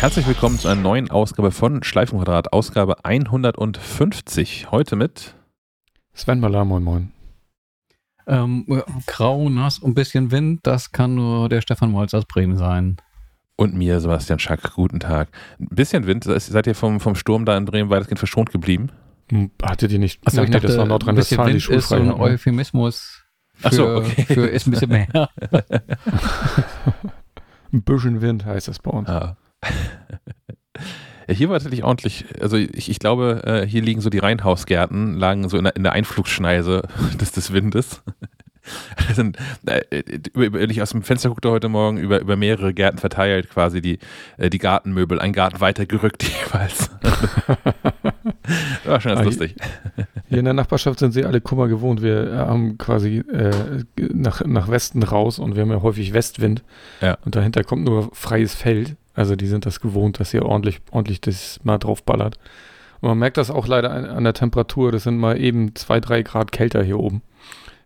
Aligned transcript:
Herzlich 0.00 0.28
willkommen 0.28 0.60
zu 0.60 0.68
einer 0.68 0.80
neuen 0.80 1.10
Ausgabe 1.10 1.50
von 1.50 1.82
Schleifenquadrat, 1.82 2.52
Ausgabe 2.52 3.04
150. 3.04 4.70
Heute 4.70 4.94
mit 4.94 5.34
Sven 6.14 6.40
Baller, 6.40 6.64
moin 6.64 6.84
moin. 6.84 7.12
Ähm, 8.28 8.64
grau, 9.06 9.48
nass 9.48 9.80
und 9.80 9.90
ein 9.90 9.94
bisschen 9.94 10.30
Wind, 10.30 10.60
das 10.62 10.92
kann 10.92 11.16
nur 11.16 11.48
der 11.48 11.62
Stefan 11.62 11.90
Molz 11.90 12.14
aus 12.14 12.26
Bremen 12.26 12.56
sein. 12.56 12.98
Und 13.56 13.74
mir, 13.74 13.98
Sebastian 13.98 14.38
Schack, 14.38 14.72
guten 14.74 15.00
Tag. 15.00 15.30
Ein 15.58 15.66
bisschen 15.70 16.06
Wind, 16.06 16.22
seid 16.22 16.68
ihr 16.68 16.76
vom, 16.76 17.00
vom 17.00 17.16
Sturm 17.16 17.44
da 17.44 17.56
in 17.56 17.64
Bremen 17.64 17.90
weitestgehend 17.90 18.20
verschont 18.20 18.52
geblieben? 18.52 18.92
Hm, 19.32 19.50
hattet 19.60 19.90
ihr 19.90 19.98
nicht? 19.98 20.24
Achso, 20.24 20.44
ich 20.44 20.50
dachte, 20.50 20.68
das 20.68 20.78
war 20.78 20.86
Nordrhein-Westfalen, 20.86 21.58
die 21.58 21.74
ist 21.74 21.88
so 21.88 21.96
ein 21.96 22.12
Euphemismus 22.12 23.24
für, 23.56 23.74
so, 23.74 23.96
okay. 23.96 24.26
für 24.26 24.46
ist 24.46 24.68
ein 24.68 24.70
bisschen 24.70 24.90
mehr. 24.90 25.08
ein 27.72 27.82
bisschen 27.82 28.20
Wind 28.20 28.44
heißt 28.44 28.68
das 28.68 28.78
bei 28.78 28.92
uns. 28.92 29.08
Ja. 29.08 29.36
Ja, 31.28 31.34
hier 31.34 31.50
war 31.50 31.56
tatsächlich 31.56 31.84
ordentlich, 31.84 32.24
also 32.40 32.56
ich, 32.56 32.88
ich 32.88 32.98
glaube, 32.98 33.42
äh, 33.44 33.66
hier 33.66 33.82
liegen 33.82 34.00
so 34.00 34.08
die 34.08 34.18
Reihenhausgärten, 34.18 35.14
lagen 35.14 35.46
so 35.50 35.58
in 35.58 35.64
der, 35.64 35.76
in 35.76 35.82
der 35.82 35.92
Einflugsschneise 35.92 36.82
des, 37.20 37.32
des 37.32 37.52
Windes. 37.52 38.02
sind, 39.14 39.36
äh, 39.66 39.82
über, 40.34 40.60
ich 40.60 40.82
aus 40.82 40.90
dem 40.90 41.02
Fenster 41.02 41.28
guckte 41.28 41.50
heute 41.50 41.68
Morgen 41.68 41.98
über, 41.98 42.20
über 42.20 42.36
mehrere 42.36 42.74
Gärten 42.74 42.98
verteilt, 42.98 43.50
quasi 43.50 43.80
die, 43.80 43.98
äh, 44.36 44.50
die 44.50 44.58
Gartenmöbel, 44.58 45.20
ein 45.20 45.32
Garten 45.32 45.60
weiter 45.60 45.86
gerückt 45.86 46.22
jeweils. 46.46 46.90
war 48.84 49.00
schon 49.00 49.12
ganz 49.12 49.20
ah, 49.20 49.24
lustig. 49.24 49.56
Hier 50.28 50.38
in 50.38 50.44
der 50.44 50.54
Nachbarschaft 50.54 50.98
sind 50.98 51.12
sie 51.12 51.24
alle 51.24 51.40
Kummer 51.40 51.68
gewohnt. 51.68 52.02
Wir 52.02 52.36
haben 52.36 52.78
quasi 52.78 53.18
äh, 53.18 53.82
nach, 53.98 54.44
nach 54.44 54.68
Westen 54.68 55.02
raus 55.02 55.38
und 55.38 55.56
wir 55.56 55.62
haben 55.62 55.70
ja 55.70 55.82
häufig 55.82 56.12
Westwind. 56.12 56.62
Ja. 57.00 57.18
Und 57.24 57.36
dahinter 57.36 57.64
kommt 57.64 57.84
nur 57.84 58.10
freies 58.14 58.54
Feld. 58.54 58.96
Also 59.18 59.34
die 59.34 59.48
sind 59.48 59.66
das 59.66 59.80
gewohnt, 59.80 60.20
dass 60.20 60.32
ihr 60.32 60.46
ordentlich, 60.46 60.80
ordentlich 60.92 61.20
das 61.20 61.58
mal 61.64 61.78
drauf 61.78 62.04
ballert. 62.04 62.38
Und 63.00 63.08
man 63.08 63.18
merkt 63.18 63.36
das 63.36 63.50
auch 63.50 63.66
leider 63.66 63.90
an, 63.90 64.04
an 64.04 64.22
der 64.22 64.32
Temperatur. 64.32 64.92
Das 64.92 65.02
sind 65.02 65.18
mal 65.18 65.40
eben 65.40 65.74
zwei, 65.74 65.98
drei 65.98 66.22
Grad 66.22 66.52
kälter 66.52 66.84
hier 66.84 67.00
oben, 67.00 67.22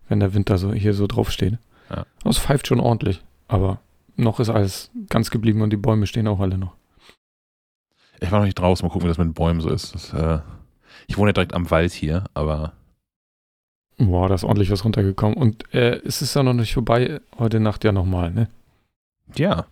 wenn 0.07 0.19
der 0.19 0.35
Winter 0.35 0.59
so 0.59 0.73
hier 0.73 0.93
so 0.93 1.07
drauf 1.07 1.31
steht. 1.31 1.57
Ja. 1.89 2.05
Das 2.23 2.37
pfeift 2.37 2.67
schon 2.67 2.79
ordentlich. 2.79 3.23
Aber 3.47 3.79
noch 4.15 4.39
ist 4.39 4.51
alles 4.51 4.91
ganz 5.09 5.31
geblieben 5.31 5.63
und 5.63 5.71
die 5.71 5.77
Bäume 5.77 6.05
stehen 6.05 6.27
auch 6.27 6.39
alle 6.39 6.59
noch. 6.59 6.75
Ich 8.19 8.31
war 8.31 8.37
noch 8.37 8.45
nicht 8.45 8.59
draußen, 8.59 8.85
mal 8.87 8.93
gucken, 8.93 9.07
wie 9.07 9.09
das 9.09 9.17
mit 9.17 9.25
den 9.25 9.33
Bäumen 9.33 9.59
so 9.59 9.69
ist. 9.69 9.95
Das, 9.95 10.13
äh, 10.13 10.37
ich 11.07 11.17
wohne 11.17 11.29
ja 11.29 11.33
direkt 11.33 11.55
am 11.55 11.71
Wald 11.71 11.93
hier, 11.93 12.25
aber. 12.35 12.73
Boah, 13.97 14.29
da 14.29 14.35
ist 14.35 14.43
ordentlich 14.43 14.69
was 14.69 14.85
runtergekommen. 14.85 15.35
Und 15.35 15.73
äh, 15.73 15.99
es 16.05 16.21
ist 16.21 16.35
ja 16.35 16.43
noch 16.43 16.53
nicht 16.53 16.75
vorbei, 16.75 17.21
heute 17.39 17.59
Nacht 17.59 17.83
ja 17.83 17.91
nochmal, 17.91 18.29
ne? 18.29 18.49
Ja, 19.35 19.65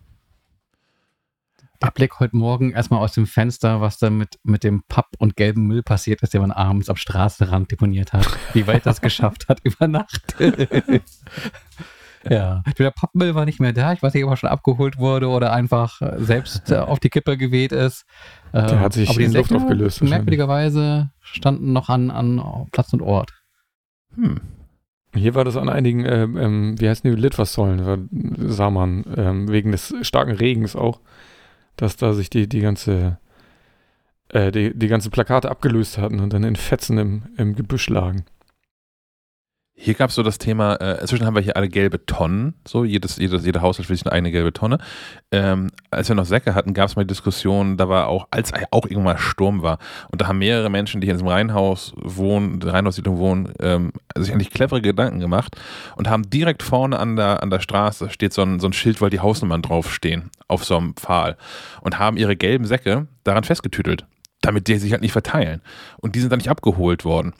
der 1.81 1.91
Blick 1.91 2.19
heute 2.19 2.35
Morgen 2.35 2.71
erstmal 2.71 2.99
aus 2.99 3.13
dem 3.13 3.25
Fenster, 3.25 3.81
was 3.81 3.97
da 3.97 4.09
mit, 4.09 4.39
mit 4.43 4.63
dem 4.63 4.83
Papp 4.87 5.07
und 5.17 5.35
gelben 5.35 5.65
Müll 5.67 5.83
passiert 5.83 6.21
ist, 6.21 6.33
den 6.33 6.41
man 6.41 6.51
abends 6.51 6.89
am 6.89 6.95
Straßenrand 6.95 7.71
deponiert 7.71 8.13
hat. 8.13 8.27
Wie 8.53 8.67
weit 8.67 8.85
das 8.85 9.01
geschafft 9.01 9.49
hat 9.49 9.59
über 9.63 9.87
Nacht. 9.87 10.35
ja, 12.29 12.63
der 12.77 12.91
Pappmüll 12.91 13.35
war 13.35 13.45
nicht 13.45 13.59
mehr 13.59 13.73
da. 13.73 13.93
Ich 13.93 14.03
weiß 14.03 14.13
nicht, 14.13 14.23
ob 14.23 14.29
er 14.29 14.37
schon 14.37 14.49
abgeholt 14.49 14.97
wurde 14.97 15.27
oder 15.27 15.53
einfach 15.53 16.01
äh, 16.01 16.17
selbst 16.19 16.71
äh, 16.71 16.77
auf 16.77 16.99
die 16.99 17.09
Kippe 17.09 17.37
geweht 17.37 17.71
ist. 17.71 18.05
Der 18.53 18.79
hat 18.79 18.93
sich 18.93 19.17
in 19.17 19.31
Luft 19.31 19.53
aufgelöst. 19.53 20.03
Merkwürdigerweise 20.03 21.11
standen 21.21 21.73
noch 21.73 21.89
an, 21.89 22.11
an 22.11 22.67
Platz 22.71 22.93
und 22.93 23.01
Ort. 23.01 23.31
Hm. 24.15 24.41
Hier 25.13 25.35
war 25.35 25.43
das 25.43 25.57
an 25.57 25.67
einigen, 25.67 26.05
ähm, 26.05 26.37
ähm 26.37 26.79
wie 26.79 26.87
heißen 26.87 27.09
die, 27.09 27.19
Litfaßsäulen, 27.19 28.09
sah 28.37 28.69
man, 28.69 29.03
ähm, 29.15 29.49
wegen 29.49 29.71
des 29.71 29.93
starken 30.01 30.31
Regens 30.31 30.75
auch 30.75 31.01
dass 31.75 31.97
da 31.97 32.13
sich 32.13 32.29
die, 32.29 32.47
die 32.47 32.61
ganze 32.61 33.17
äh, 34.29 34.51
die, 34.51 34.77
die 34.77 34.87
ganze 34.87 35.09
Plakate 35.09 35.49
abgelöst 35.49 35.97
hatten 35.97 36.19
und 36.19 36.33
dann 36.33 36.43
in 36.43 36.55
Fetzen 36.55 36.97
im, 36.97 37.23
im 37.37 37.55
Gebüsch 37.55 37.89
lagen. 37.89 38.25
Hier 39.83 39.95
gab 39.95 40.11
es 40.11 40.15
so 40.15 40.21
das 40.21 40.37
Thema, 40.37 40.75
äh, 40.75 41.01
inzwischen 41.01 41.25
haben 41.25 41.33
wir 41.33 41.41
hier 41.41 41.57
alle 41.57 41.67
gelbe 41.67 42.05
Tonnen, 42.05 42.53
so 42.67 42.85
jedes, 42.85 43.17
jedes, 43.17 43.43
jeder 43.43 43.63
Haushalt 43.63 43.87
für 43.87 43.95
sich 43.95 44.05
eine 44.05 44.11
eigene 44.11 44.29
gelbe 44.29 44.53
Tonne. 44.53 44.77
Ähm, 45.31 45.71
als 45.89 46.07
wir 46.07 46.15
noch 46.15 46.25
Säcke 46.25 46.53
hatten, 46.53 46.75
gab 46.75 46.87
es 46.87 46.95
mal 46.95 47.01
die 47.01 47.07
Diskussion, 47.07 47.77
da 47.77 47.89
war 47.89 48.07
auch, 48.07 48.27
als 48.29 48.51
auch 48.69 48.85
irgendwann 48.85 49.17
Sturm 49.17 49.63
war 49.63 49.79
und 50.11 50.21
da 50.21 50.27
haben 50.27 50.37
mehrere 50.37 50.69
Menschen, 50.69 51.01
die 51.01 51.07
hier 51.07 51.13
in 51.13 51.17
diesem 51.17 51.29
Reihenhaus 51.29 51.93
wohnen, 51.95 52.61
Reihenhaussiedlung 52.61 53.17
wohnen, 53.17 53.53
ähm, 53.59 53.91
sich 54.15 54.31
eigentlich 54.31 54.51
clevere 54.51 54.83
Gedanken 54.83 55.19
gemacht 55.19 55.55
und 55.95 56.07
haben 56.07 56.29
direkt 56.29 56.61
vorne 56.61 56.99
an 56.99 57.15
der, 57.15 57.41
an 57.41 57.49
der 57.49 57.59
Straße 57.59 58.11
steht 58.11 58.33
so 58.33 58.43
ein, 58.43 58.59
so 58.59 58.67
ein 58.67 58.73
Schild, 58.73 59.01
weil 59.01 59.09
die 59.09 59.19
Hausnummern 59.19 59.63
draufstehen, 59.63 60.29
auf 60.47 60.63
so 60.63 60.77
einem 60.77 60.95
Pfahl 60.95 61.37
und 61.81 61.97
haben 61.97 62.17
ihre 62.17 62.35
gelben 62.35 62.65
Säcke 62.65 63.07
daran 63.23 63.43
festgetütelt 63.43 64.05
damit 64.41 64.67
die 64.67 64.77
sich 64.77 64.91
halt 64.91 65.01
nicht 65.01 65.11
verteilen. 65.11 65.61
Und 65.97 66.15
die 66.15 66.19
sind 66.19 66.31
dann 66.31 66.39
nicht 66.39 66.49
abgeholt 66.49 67.05
worden, 67.05 67.33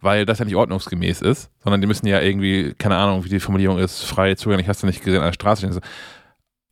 weil 0.00 0.26
das 0.26 0.38
ja 0.38 0.44
nicht 0.44 0.56
ordnungsgemäß 0.56 1.22
ist, 1.22 1.50
sondern 1.62 1.80
die 1.80 1.86
müssen 1.86 2.06
ja 2.06 2.20
irgendwie, 2.20 2.74
keine 2.78 2.96
Ahnung, 2.96 3.24
wie 3.24 3.28
die 3.28 3.40
Formulierung 3.40 3.78
ist, 3.78 4.02
frei 4.02 4.34
zugänglich, 4.34 4.68
hast 4.68 4.82
du 4.82 4.86
nicht 4.86 5.04
gesehen, 5.04 5.20
an 5.20 5.28
der 5.28 5.32
Straße 5.32 5.66
stehen. 5.66 5.80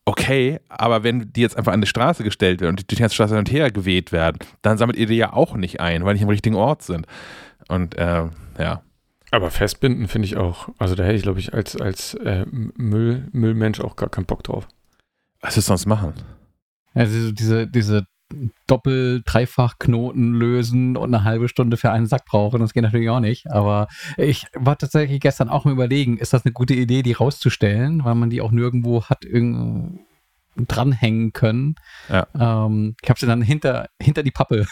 Okay, 0.07 0.61
aber 0.69 1.03
wenn 1.03 1.33
die 1.33 1.41
jetzt 1.41 1.57
einfach 1.57 1.73
an 1.73 1.81
die 1.81 1.87
Straße 1.87 2.25
gestellt 2.25 2.61
werden 2.61 2.73
und 2.73 2.81
die 2.81 2.87
durch 2.87 2.97
die 2.97 3.03
ganze 3.03 3.15
Straße 3.15 3.35
hin 3.35 3.39
und 3.39 3.53
her 3.53 3.71
geweht 3.71 4.13
werden, 4.13 4.39
dann 4.63 4.77
sammelt 4.77 4.99
ihr 4.99 5.07
die 5.07 5.17
ja 5.17 5.33
auch 5.33 5.55
nicht 5.55 5.81
ein, 5.81 6.05
weil 6.05 6.15
die 6.15 6.19
nicht 6.19 6.25
am 6.25 6.31
richtigen 6.31 6.57
Ort 6.57 6.83
sind. 6.83 7.07
Und 7.69 7.97
äh, 7.97 8.29
ja. 8.59 8.83
Aber 9.31 9.51
festbinden 9.51 10.09
finde 10.09 10.27
ich 10.27 10.37
auch, 10.37 10.69
also 10.79 10.95
da 10.95 11.05
hätte 11.05 11.17
ich, 11.17 11.23
glaube 11.23 11.41
ich, 11.41 11.55
als, 11.55 11.81
als 11.81 12.15
äh, 12.15 12.45
Müll, 12.51 13.29
Müllmensch 13.33 13.81
auch 13.81 13.97
gar 13.97 14.11
keinen 14.11 14.27
Bock 14.27 14.45
drauf. 14.45 14.69
Was 15.41 15.57
ist 15.57 15.67
sonst 15.67 15.87
machen? 15.87 16.15
Also 16.93 17.33
diese, 17.33 17.67
diese 17.67 18.07
Doppel-, 18.67 19.23
Dreifach-Knoten 19.25 20.35
lösen 20.35 20.97
und 20.97 21.15
eine 21.15 21.25
halbe 21.25 21.49
Stunde 21.49 21.77
für 21.77 21.91
einen 21.91 22.07
Sack 22.07 22.25
brauchen. 22.25 22.61
Das 22.61 22.73
geht 22.73 22.83
natürlich 22.83 23.11
auch 23.11 23.21
nicht. 23.21 23.51
Aber 23.51 23.89
ich 24.17 24.47
war 24.55 24.79
tatsächlich 24.79 25.21
gestern 25.21 25.49
auch 25.49 25.65
mal 25.65 25.73
überlegen, 25.73 26.19
ist 26.19 26.33
das 26.33 26.45
eine 26.45 26.53
gute 26.53 26.75
Idee, 26.75 27.03
die 27.03 27.13
rauszustellen, 27.13 28.05
weil 28.05 28.15
man 28.15 28.31
die 28.31 28.41
auch 28.41 28.51
nirgendwo 28.51 29.05
hat 29.05 29.25
dranhängen 30.57 31.33
können. 31.33 31.75
Ja. 32.09 32.27
Ähm, 32.39 32.97
ich 33.03 33.09
habe 33.09 33.19
sie 33.19 33.27
dann 33.27 33.43
hinter, 33.43 33.89
hinter 34.01 34.23
die 34.23 34.31
Pappe 34.31 34.67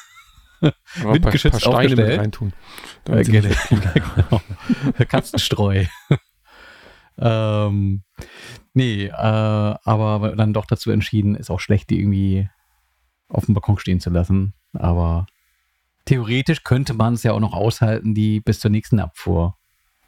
windgeschützt 0.94 1.62
paar, 1.62 1.72
paar 1.72 1.80
aufgestellt. 1.80 2.20
reintun. 2.20 2.52
Äh, 3.08 3.24
genau. 3.24 4.40
Katzenstreu. 5.08 5.86
ähm, 7.18 8.04
nee, 8.74 9.06
äh, 9.06 9.10
aber 9.12 10.34
dann 10.36 10.52
doch 10.52 10.66
dazu 10.66 10.92
entschieden, 10.92 11.34
ist 11.34 11.50
auch 11.50 11.58
schlecht, 11.58 11.90
die 11.90 11.98
irgendwie 11.98 12.48
auf 13.32 13.46
dem 13.46 13.54
Balkon 13.54 13.78
stehen 13.78 14.00
zu 14.00 14.10
lassen. 14.10 14.54
Aber 14.74 15.26
theoretisch 16.04 16.62
könnte 16.64 16.94
man 16.94 17.14
es 17.14 17.22
ja 17.22 17.32
auch 17.32 17.40
noch 17.40 17.54
aushalten, 17.54 18.14
die 18.14 18.40
bis 18.40 18.60
zur 18.60 18.70
nächsten 18.70 19.00
Abfuhr. 19.00 19.56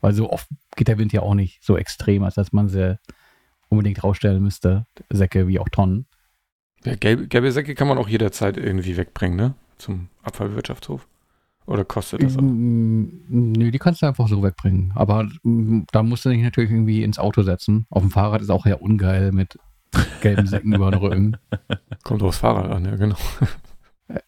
Weil 0.00 0.12
so 0.12 0.30
oft 0.30 0.48
geht 0.76 0.88
der 0.88 0.98
Wind 0.98 1.12
ja 1.12 1.22
auch 1.22 1.34
nicht 1.34 1.64
so 1.64 1.76
extrem, 1.76 2.24
als 2.24 2.34
dass 2.34 2.52
man 2.52 2.68
sie 2.68 2.98
unbedingt 3.68 4.04
rausstellen 4.04 4.42
müsste. 4.42 4.86
Säcke 5.10 5.48
wie 5.48 5.58
auch 5.58 5.68
Tonnen. 5.68 6.06
Ja, 6.84 6.94
gelbe, 6.96 7.26
gelbe 7.28 7.50
Säcke 7.50 7.74
kann 7.74 7.88
man 7.88 7.96
auch 7.96 8.08
jederzeit 8.08 8.58
irgendwie 8.58 8.96
wegbringen, 8.96 9.36
ne? 9.36 9.54
Zum 9.78 10.08
Abfallwirtschaftshof. 10.22 11.08
Oder 11.66 11.86
kostet 11.86 12.22
das 12.22 12.36
auch? 12.36 12.42
Nö, 12.42 13.70
die 13.70 13.78
kannst 13.78 14.02
du 14.02 14.06
einfach 14.06 14.28
so 14.28 14.42
wegbringen. 14.42 14.92
Aber 14.94 15.26
da 15.92 16.02
musst 16.02 16.26
du 16.26 16.28
dich 16.28 16.42
natürlich 16.42 16.70
irgendwie 16.70 17.02
ins 17.02 17.18
Auto 17.18 17.42
setzen. 17.42 17.86
Auf 17.88 18.02
dem 18.02 18.10
Fahrrad 18.10 18.42
ist 18.42 18.50
auch 18.50 18.66
ja 18.66 18.74
ungeil 18.74 19.32
mit 19.32 19.58
gelben 20.20 20.46
Säcken 20.46 20.72
über 20.72 20.90
den 20.90 21.00
Rücken. 21.00 21.36
Kommt 22.02 22.22
aufs 22.22 22.38
Fahrrad 22.38 22.70
an, 22.70 22.84
ja, 22.84 22.96
genau. 22.96 23.16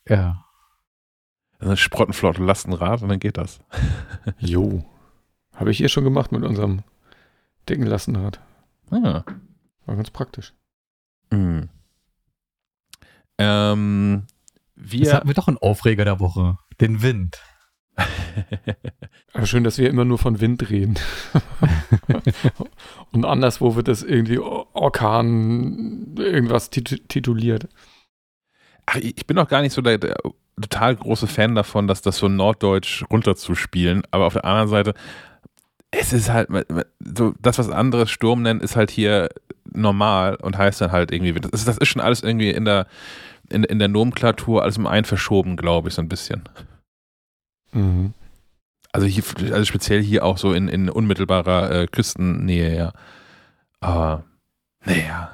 Ja. 0.09 0.45
Also 1.59 1.71
eine 1.71 1.77
Sprottenflotte 1.77 2.43
Lastenrad 2.43 3.03
und 3.03 3.09
dann 3.09 3.19
geht 3.19 3.37
das. 3.37 3.61
Jo. 4.39 4.85
Habe 5.55 5.71
ich 5.71 5.79
hier 5.79 5.89
schon 5.89 6.05
gemacht 6.05 6.33
mit 6.33 6.43
unserem 6.45 6.83
dicken 7.69 7.87
Lastenrad. 7.87 8.41
Ah. 8.91 9.25
War 9.87 9.97
ganz 9.97 10.11
praktisch. 10.11 10.55
Mhm. 11.31 11.69
Ähm, 13.39 14.27
wir 14.75 15.01
Jetzt 15.01 15.15
hatten 15.15 15.29
wir 15.29 15.35
doch 15.35 15.49
einen 15.49 15.59
Aufreger 15.59 16.05
der 16.05 16.21
Woche. 16.21 16.59
Den 16.81 17.03
Wind. 17.03 17.41
Aber 19.33 19.47
schön, 19.47 19.65
dass 19.65 19.79
wir 19.79 19.89
immer 19.89 20.05
nur 20.05 20.19
von 20.19 20.41
Wind 20.41 20.71
reden. 20.71 20.99
Und 23.13 23.25
anderswo 23.25 23.77
wird 23.77 23.89
das 23.89 24.03
irgendwie 24.03 24.39
Orkan 24.39 26.15
irgendwas 26.19 26.71
tituliert. 26.71 27.69
Ach, 28.87 28.97
ich 28.97 29.27
bin 29.27 29.39
auch 29.39 29.49
gar 29.49 29.63
nicht 29.63 29.73
so 29.73 29.83
der, 29.83 29.99
der, 29.99 30.17
total 30.61 30.97
große 30.97 31.27
Fan 31.27 31.55
davon, 31.55 31.87
dass 31.87 32.03
das 32.03 32.19
so 32.19 32.29
norddeutsch 32.29 33.05
runterzuspielen. 33.11 34.03
Aber 34.11 34.27
auf 34.27 34.35
der 34.35 34.45
anderen 34.45 34.69
Seite, 34.69 34.95
es 35.91 36.13
ist 36.13 36.31
halt 36.31 36.49
so, 37.01 37.35
das, 37.41 37.59
was 37.59 37.71
andere 37.71 38.07
Sturm 38.07 38.43
nennen, 38.43 38.61
ist 38.61 38.77
halt 38.77 38.91
hier 38.91 39.29
normal 39.73 40.37
und 40.37 40.57
heißt 40.57 40.81
dann 40.81 40.93
halt 40.93 41.11
irgendwie, 41.11 41.33
das 41.33 41.51
ist, 41.51 41.69
das 41.69 41.79
ist 41.79 41.89
schon 41.89 42.03
alles 42.03 42.23
irgendwie 42.23 42.51
in 42.51 42.65
der, 42.65 42.87
in, 43.51 43.65
in 43.65 43.79
der 43.79 43.89
Nomenklatur 43.89 44.63
alles 44.63 44.77
im 44.77 44.87
einen 44.87 45.05
verschoben, 45.05 45.57
glaube 45.57 45.89
ich, 45.89 45.95
so 45.95 46.03
ein 46.03 46.09
bisschen. 46.09 46.43
Mhm. 47.73 48.15
Also, 48.93 49.07
hier, 49.07 49.25
also 49.53 49.65
speziell 49.65 50.03
hier 50.03 50.25
auch 50.25 50.39
so 50.39 50.53
in, 50.53 50.69
in 50.69 50.89
unmittelbarer 50.89 51.71
äh, 51.71 51.87
Küstennähe, 51.87 52.77
ja. 52.77 52.93
Aber, 53.81 54.25
naja. 54.85 55.31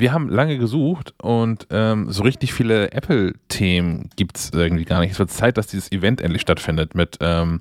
wir 0.00 0.12
haben 0.12 0.28
lange 0.28 0.58
gesucht 0.58 1.14
und 1.20 1.66
ähm, 1.70 2.10
so 2.10 2.22
richtig 2.22 2.52
viele 2.52 2.92
Apple-Themen 2.92 4.10
gibt 4.16 4.38
es 4.38 4.50
irgendwie 4.50 4.84
gar 4.84 5.00
nicht. 5.00 5.12
Es 5.12 5.18
wird 5.18 5.30
Zeit, 5.30 5.56
dass 5.56 5.66
dieses 5.66 5.90
Event 5.92 6.20
endlich 6.20 6.42
stattfindet 6.42 6.94
mit 6.94 7.18
ähm, 7.20 7.60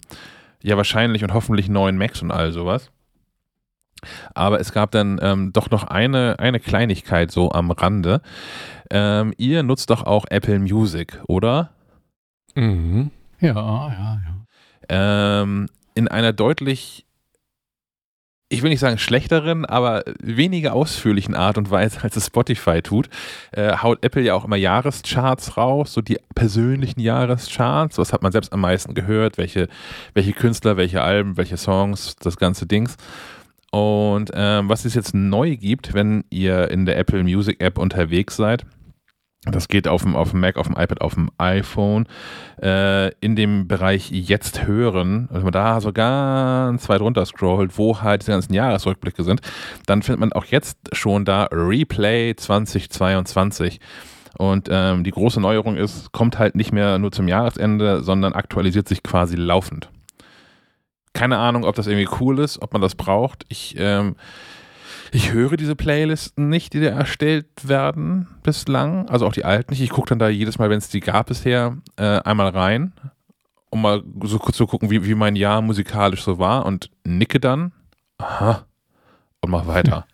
ja 0.62 0.78
wahrscheinlich 0.78 1.24
und 1.24 1.34
hoffentlich 1.34 1.70
neuen 1.70 1.98
Macs 1.98 2.22
und 2.22 2.32
all 2.32 2.52
sowas. 2.52 2.92
Aber 4.34 4.60
es 4.60 4.74
gab 4.74 4.92
dann 4.92 5.20
ähm, 5.22 5.54
doch 5.54 5.70
noch 5.70 5.86
eine, 5.86 6.38
eine 6.40 6.60
Kleinigkeit 6.60 7.32
so 7.32 7.52
am 7.52 7.72
Rande. 7.72 8.22
Ähm, 8.90 9.34
ihr 9.38 9.64
nutzt 9.64 9.90
doch 9.90 10.04
auch 10.04 10.26
Apple 10.30 10.60
Music, 10.60 11.22
oder? 11.28 11.72
Mhm. 12.56 13.12
Ja, 13.40 13.54
ja, 13.54 14.22
ja. 14.24 14.44
Ähm, 14.90 15.68
in 15.96 16.08
einer 16.08 16.34
deutlich, 16.34 17.06
ich 18.50 18.62
will 18.62 18.70
nicht 18.70 18.80
sagen 18.80 18.98
schlechteren, 18.98 19.66
aber 19.66 20.04
weniger 20.20 20.74
ausführlichen 20.74 21.36
Art 21.36 21.58
und 21.58 21.72
Weise, 21.72 22.04
als 22.04 22.16
es 22.16 22.28
Spotify 22.28 22.82
tut, 22.82 23.10
äh, 23.52 23.78
haut 23.78 24.04
Apple 24.04 24.22
ja 24.22 24.34
auch 24.36 24.46
immer 24.46 24.56
Jahrescharts 24.56 25.58
raus, 25.58 25.94
so 25.94 26.02
die 26.02 26.20
persönlichen 26.36 27.00
Jahrescharts. 27.00 27.98
Was 27.98 28.14
hat 28.14 28.22
man 28.22 28.32
selbst 28.32 28.54
am 28.54 28.62
meisten 28.62 28.94
gehört? 28.94 29.38
Welche, 29.38 29.68
welche 30.14 30.34
Künstler, 30.34 30.78
welche 30.78 31.02
Alben, 31.02 31.38
welche 31.38 31.58
Songs, 31.58 32.16
das 32.18 32.38
ganze 32.38 32.66
Dings. 32.66 32.98
Und 33.72 34.30
ähm, 34.36 34.70
was 34.70 34.86
es 34.86 34.94
jetzt 34.94 35.16
neu 35.16 35.58
gibt, 35.58 35.96
wenn 35.96 36.24
ihr 36.30 36.70
in 36.70 36.86
der 36.86 36.98
Apple 36.98 37.24
Music 37.24 37.60
App 37.60 37.80
unterwegs 37.80 38.36
seid, 38.36 38.66
das 39.46 39.68
geht 39.68 39.88
auf 39.88 40.04
dem, 40.04 40.16
auf 40.16 40.32
dem 40.32 40.40
Mac, 40.40 40.58
auf 40.58 40.68
dem 40.68 40.78
iPad, 40.78 41.02
auf 41.02 41.16
dem 41.16 41.30
iPhone. 41.38 42.08
Äh, 42.62 43.10
in 43.20 43.36
dem 43.36 43.68
Bereich 43.68 44.10
Jetzt 44.12 44.66
hören, 44.66 45.28
wenn 45.32 45.44
man 45.44 45.52
da 45.52 45.82
so 45.82 45.92
ganz 45.92 46.88
weit 46.88 47.02
runter 47.02 47.26
scrollt, 47.26 47.78
wo 47.78 48.02
halt 48.02 48.22
diese 48.22 48.32
ganzen 48.32 48.54
Jahresrückblicke 48.54 49.24
sind, 49.24 49.42
dann 49.86 50.02
findet 50.02 50.22
man 50.22 50.34
auch 50.34 50.46
jetzt 50.46 50.78
schon 50.94 51.26
da 51.26 51.50
Replay 51.52 52.36
2022. 52.36 53.80
Und 54.38 54.68
ähm, 54.72 55.04
die 55.04 55.12
große 55.12 55.42
Neuerung 55.42 55.76
ist, 55.76 56.12
kommt 56.12 56.40
halt 56.40 56.56
nicht 56.56 56.72
mehr 56.72 56.98
nur 56.98 57.12
zum 57.12 57.28
Jahresende, 57.28 58.02
sondern 58.02 58.34
aktualisiert 58.34 58.88
sich 58.88 59.04
quasi 59.04 59.36
laufend 59.36 59.90
keine 61.14 61.38
Ahnung, 61.38 61.64
ob 61.64 61.76
das 61.76 61.88
irgendwie 61.88 62.10
cool 62.20 62.40
ist, 62.40 62.62
ob 62.62 62.74
man 62.74 62.82
das 62.82 62.96
braucht. 62.96 63.46
Ich, 63.48 63.76
ähm, 63.78 64.16
ich 65.14 65.32
höre 65.32 65.58
diese 65.58 65.76
Playlisten 65.76 66.50
nicht, 66.50 66.74
die 66.74 66.82
da 66.82 66.88
erstellt 66.88 67.46
werden 67.64 68.28
bislang. 68.42 69.08
Also 69.10 69.28
auch 69.28 69.34
die 69.34 69.46
alten 69.46 69.72
nicht. 69.72 69.82
Ich 69.82 69.92
gucke 69.92 70.10
dann 70.10 70.20
da 70.20 70.28
jedes 70.28 70.58
Mal, 70.58 70.70
wenn 70.70 70.80
es 70.80 70.90
die 70.90 71.02
gab 71.02 71.28
bisher, 71.28 71.78
äh, 71.98 72.20
einmal 72.22 72.50
rein, 72.50 72.94
um 73.70 73.84
mal 73.84 74.04
so 74.24 74.40
kurz 74.40 74.58
zu 74.58 74.66
gucken, 74.66 74.90
wie, 74.90 75.06
wie 75.06 75.14
mein 75.14 75.36
Jahr 75.36 75.62
musikalisch 75.62 76.24
so 76.24 76.40
war 76.40 76.66
und 76.66 76.90
nicke 77.04 77.40
dann. 77.40 77.74
Aha. 78.18 78.66
Und 79.42 79.52
mach 79.52 79.68
weiter. 79.68 80.08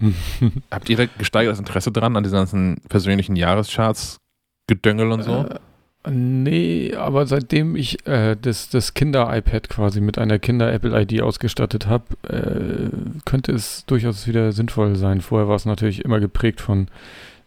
Habt 0.70 0.88
ihr 0.88 0.96
da 0.96 1.06
gesteigertes 1.06 1.60
Interesse 1.60 1.92
dran 1.92 2.16
an 2.16 2.24
diesen 2.24 2.36
ganzen 2.36 2.80
persönlichen 2.88 3.36
Jahrescharts, 3.36 4.18
Gedöngel 4.66 5.12
und 5.12 5.22
so? 5.22 5.44
Äh, 5.44 5.60
Nee, 6.08 6.94
aber 6.94 7.26
seitdem 7.26 7.76
ich 7.76 8.06
äh, 8.06 8.34
das, 8.40 8.70
das 8.70 8.94
Kinder-iPad 8.94 9.68
quasi 9.68 10.00
mit 10.00 10.16
einer 10.16 10.38
Kinder-Apple-ID 10.38 11.20
ausgestattet 11.20 11.86
habe, 11.86 12.04
äh, 12.26 13.20
könnte 13.26 13.52
es 13.52 13.84
durchaus 13.84 14.26
wieder 14.26 14.52
sinnvoll 14.52 14.96
sein. 14.96 15.20
Vorher 15.20 15.48
war 15.48 15.56
es 15.56 15.66
natürlich 15.66 16.02
immer 16.02 16.18
geprägt 16.18 16.62
von, 16.62 16.88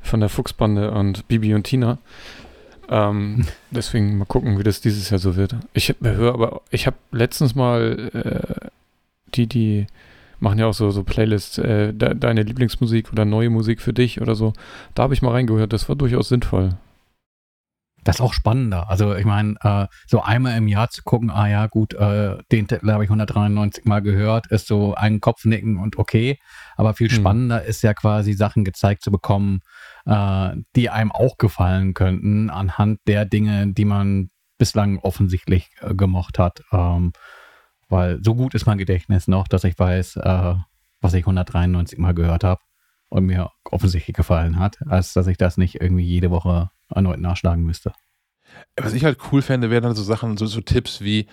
von 0.02 0.20
der 0.20 0.30
Fuchsbande 0.30 0.92
und 0.92 1.28
Bibi 1.28 1.56
und 1.56 1.64
Tina. 1.64 1.98
Ähm, 2.90 3.46
deswegen 3.72 4.20
mal 4.20 4.26
gucken, 4.26 4.60
wie 4.60 4.64
das 4.64 4.82
dieses 4.82 5.10
Jahr 5.10 5.20
so 5.20 5.36
wird. 5.36 5.56
Ich 5.74 5.96
höre 6.04 6.34
aber, 6.36 6.62
ich 6.70 6.86
habe 6.86 6.98
letztens 7.12 7.56
mal 7.56 8.12
äh, 8.14 8.68
die, 9.34 9.48
die 9.48 9.88
machen 10.40 10.60
ja 10.60 10.68
auch 10.68 10.76
so, 10.76 10.92
so 10.92 11.04
Playlists, 11.04 11.58
äh, 11.58 11.92
de, 11.92 12.14
deine 12.14 12.44
Lieblingsmusik 12.44 13.12
oder 13.12 13.26
neue 13.26 13.50
Musik 13.50 13.82
für 13.82 13.94
dich 13.94 14.22
oder 14.22 14.36
so. 14.36 14.54
Da 14.94 15.04
habe 15.04 15.16
ich 15.16 15.24
mal 15.24 15.32
reingehört, 15.32 15.74
das 15.74 15.90
war 15.90 15.96
durchaus 15.96 16.30
sinnvoll. 16.30 16.76
Das 18.04 18.18
ist 18.18 18.22
auch 18.22 18.34
spannender. 18.34 18.90
Also 18.90 19.16
ich 19.16 19.26
meine, 19.26 19.56
äh, 19.62 19.88
so 20.08 20.22
einmal 20.22 20.58
im 20.58 20.68
Jahr 20.68 20.90
zu 20.90 21.04
gucken, 21.04 21.30
ah 21.30 21.48
ja, 21.48 21.68
gut, 21.68 21.94
äh, 21.94 22.38
den 22.52 22.68
Titel 22.68 22.92
habe 22.92 23.04
ich 23.04 23.10
193 23.10 23.86
Mal 23.86 24.02
gehört, 24.02 24.48
ist 24.48 24.68
so 24.68 24.94
ein 24.96 25.22
Kopfnicken 25.22 25.78
und 25.78 25.98
okay. 25.98 26.40
Aber 26.76 26.94
viel 26.94 27.10
hm. 27.10 27.16
spannender 27.16 27.62
hm. 27.62 27.68
ist 27.68 27.82
ja 27.84 27.94
quasi 27.94 28.34
Sachen 28.34 28.66
gezeigt 28.66 29.04
zu 29.04 29.12
bekommen, 29.12 29.62
äh, 30.06 30.52
die 30.76 30.90
einem 30.90 31.12
auch 31.12 31.38
gefallen 31.38 31.94
könnten, 31.94 32.50
anhand 32.50 33.00
der 33.08 33.26
Dinge, 33.26 33.74
die 33.74 33.86
man 33.86 34.30
bislang 34.58 35.00
offensichtlich 35.00 35.70
äh, 35.82 35.94
gemocht 35.94 36.40
hat. 36.40 36.62
Ähm, 36.72 37.14
weil 37.90 38.24
so 38.24 38.36
gut 38.36 38.56
ist 38.56 38.66
mein 38.66 38.78
Gedächtnis 38.78 39.28
noch, 39.28 39.48
dass 39.48 39.64
ich 39.64 39.78
weiß, 39.78 40.18
äh, 40.18 40.56
was 41.02 41.14
ich 41.14 41.24
193 41.24 42.00
Mal 42.00 42.14
gehört 42.14 42.44
habe 42.44 42.62
und 43.10 43.26
mir 43.26 43.52
offensichtlich 43.70 44.16
gefallen 44.16 44.58
hat, 44.58 44.78
als 44.88 45.14
dass 45.14 45.28
ich 45.28 45.38
das 45.38 45.58
nicht 45.58 45.82
irgendwie 45.82 46.04
jede 46.04 46.32
Woche 46.32 46.72
erneut 46.96 47.20
nachschlagen 47.20 47.64
müsste. 47.64 47.94
Was 48.80 48.94
ich 48.94 49.04
halt 49.06 49.18
cool 49.32 49.42
fände, 49.42 49.70
wären 49.70 49.84
dann 49.84 49.96
so 49.96 50.04
Sachen, 50.04 50.38
so, 50.38 50.46
so 50.46 50.62
Tipps 50.62 51.02
wie, 51.02 51.28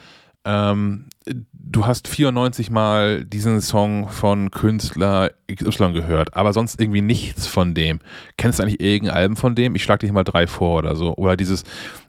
ähm, 0.44 1.06
du 1.52 1.84
hast 1.84 2.08
94 2.08 2.70
Mal 2.70 3.24
diesen 3.24 3.60
Song 3.60 4.08
von 4.08 4.50
Künstler 4.50 5.32
XY 5.52 5.92
gehört, 5.92 6.34
aber 6.34 6.54
sonst 6.54 6.80
irgendwie 6.80 7.02
nichts 7.02 7.46
von 7.46 7.74
dem. 7.74 8.00
Kennst 8.38 8.58
du 8.58 8.62
eigentlich 8.62 8.80
irgendein 8.80 9.16
Album 9.16 9.36
von 9.36 9.54
dem? 9.54 9.74
Ich 9.74 9.82
schlage 9.82 10.00
dir 10.00 10.06
hier 10.06 10.14
mal 10.14 10.24
drei 10.24 10.46
vor 10.46 10.78
oder 10.78 10.96
so. 10.96 11.14
Oder 11.16 11.36
dieses, 11.36 11.64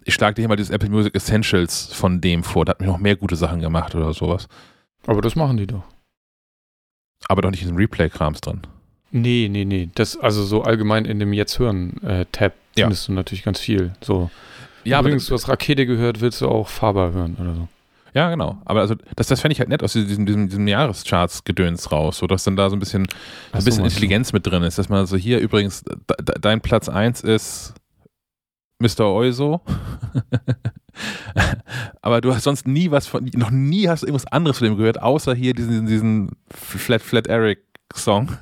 ich 0.05 0.13
schlage 0.13 0.35
dir 0.35 0.43
hier 0.43 0.49
mal 0.49 0.55
dieses 0.55 0.71
Apple 0.71 0.89
Music 0.89 1.13
Essentials 1.13 1.93
von 1.93 2.21
dem 2.21 2.43
vor. 2.43 2.63
Da 2.63 2.71
hat 2.71 2.79
mir 2.79 2.87
noch 2.87 2.99
mehr 2.99 3.17
gute 3.17 3.35
Sachen 3.35 3.59
gemacht 3.59 3.95
oder 3.95 4.13
sowas. 4.13 4.47
Aber 5.05 5.21
das 5.21 5.35
machen 5.35 5.57
die 5.57 5.67
doch. 5.67 5.83
Aber 7.27 7.41
doch 7.41 7.51
nicht 7.51 7.63
in 7.63 7.69
den 7.69 7.77
Replay-Krams 7.77 8.39
drin. 8.39 8.61
Nee, 9.11 9.49
nee, 9.51 9.65
nee. 9.65 9.89
Das, 9.93 10.17
also 10.17 10.43
so 10.43 10.63
allgemein 10.63 11.03
in 11.03 11.19
dem 11.19 11.33
Jetzt 11.33 11.59
hören-Tab 11.59 12.53
ja. 12.75 12.85
findest 12.85 13.07
du 13.07 13.13
natürlich 13.13 13.43
ganz 13.43 13.59
viel. 13.59 13.91
So. 14.01 14.29
Ja, 14.83 14.99
Übrigens, 14.99 15.27
du 15.27 15.35
hast 15.35 15.47
Rakete 15.47 15.85
gehört, 15.85 16.21
willst 16.21 16.41
du 16.41 16.47
auch 16.47 16.67
Faber 16.67 17.11
hören 17.11 17.37
oder 17.39 17.53
so. 17.53 17.67
Ja, 18.13 18.29
genau. 18.29 18.61
Aber 18.65 18.81
also 18.81 18.95
das, 19.15 19.27
das 19.27 19.39
fände 19.39 19.53
ich 19.53 19.59
halt 19.59 19.69
nett 19.69 19.83
aus 19.83 19.93
diesem, 19.93 20.25
diesem, 20.25 20.49
diesem 20.49 20.67
Jahrescharts-Gedöns 20.67 21.91
raus, 21.91 22.17
so 22.17 22.27
dass 22.27 22.43
dann 22.43 22.57
da 22.57 22.69
so 22.69 22.75
ein 22.75 22.79
bisschen, 22.79 23.05
so 23.05 23.57
ein 23.57 23.63
bisschen 23.63 23.85
Intelligenz 23.85 24.33
mit 24.33 24.45
drin 24.45 24.63
ist, 24.63 24.77
dass 24.77 24.89
man 24.89 25.05
so 25.05 25.15
hier 25.15 25.39
übrigens, 25.39 25.83
de, 25.83 26.39
dein 26.39 26.59
Platz 26.59 26.89
1 26.89 27.21
ist 27.21 27.73
Mr. 28.79 29.05
Euso. 29.05 29.61
Aber 32.01 32.19
du 32.19 32.35
hast 32.35 32.43
sonst 32.43 32.67
nie 32.67 32.91
was 32.91 33.07
von, 33.07 33.29
noch 33.35 33.51
nie 33.51 33.87
hast 33.87 34.03
du 34.03 34.07
irgendwas 34.07 34.29
anderes 34.29 34.57
von 34.57 34.67
dem 34.67 34.77
gehört, 34.77 35.01
außer 35.01 35.33
hier 35.33 35.53
diesen, 35.53 35.85
diesen 35.85 36.31
Flat, 36.49 37.01
Flat 37.01 37.27
Eric 37.27 37.59
Song. 37.95 38.37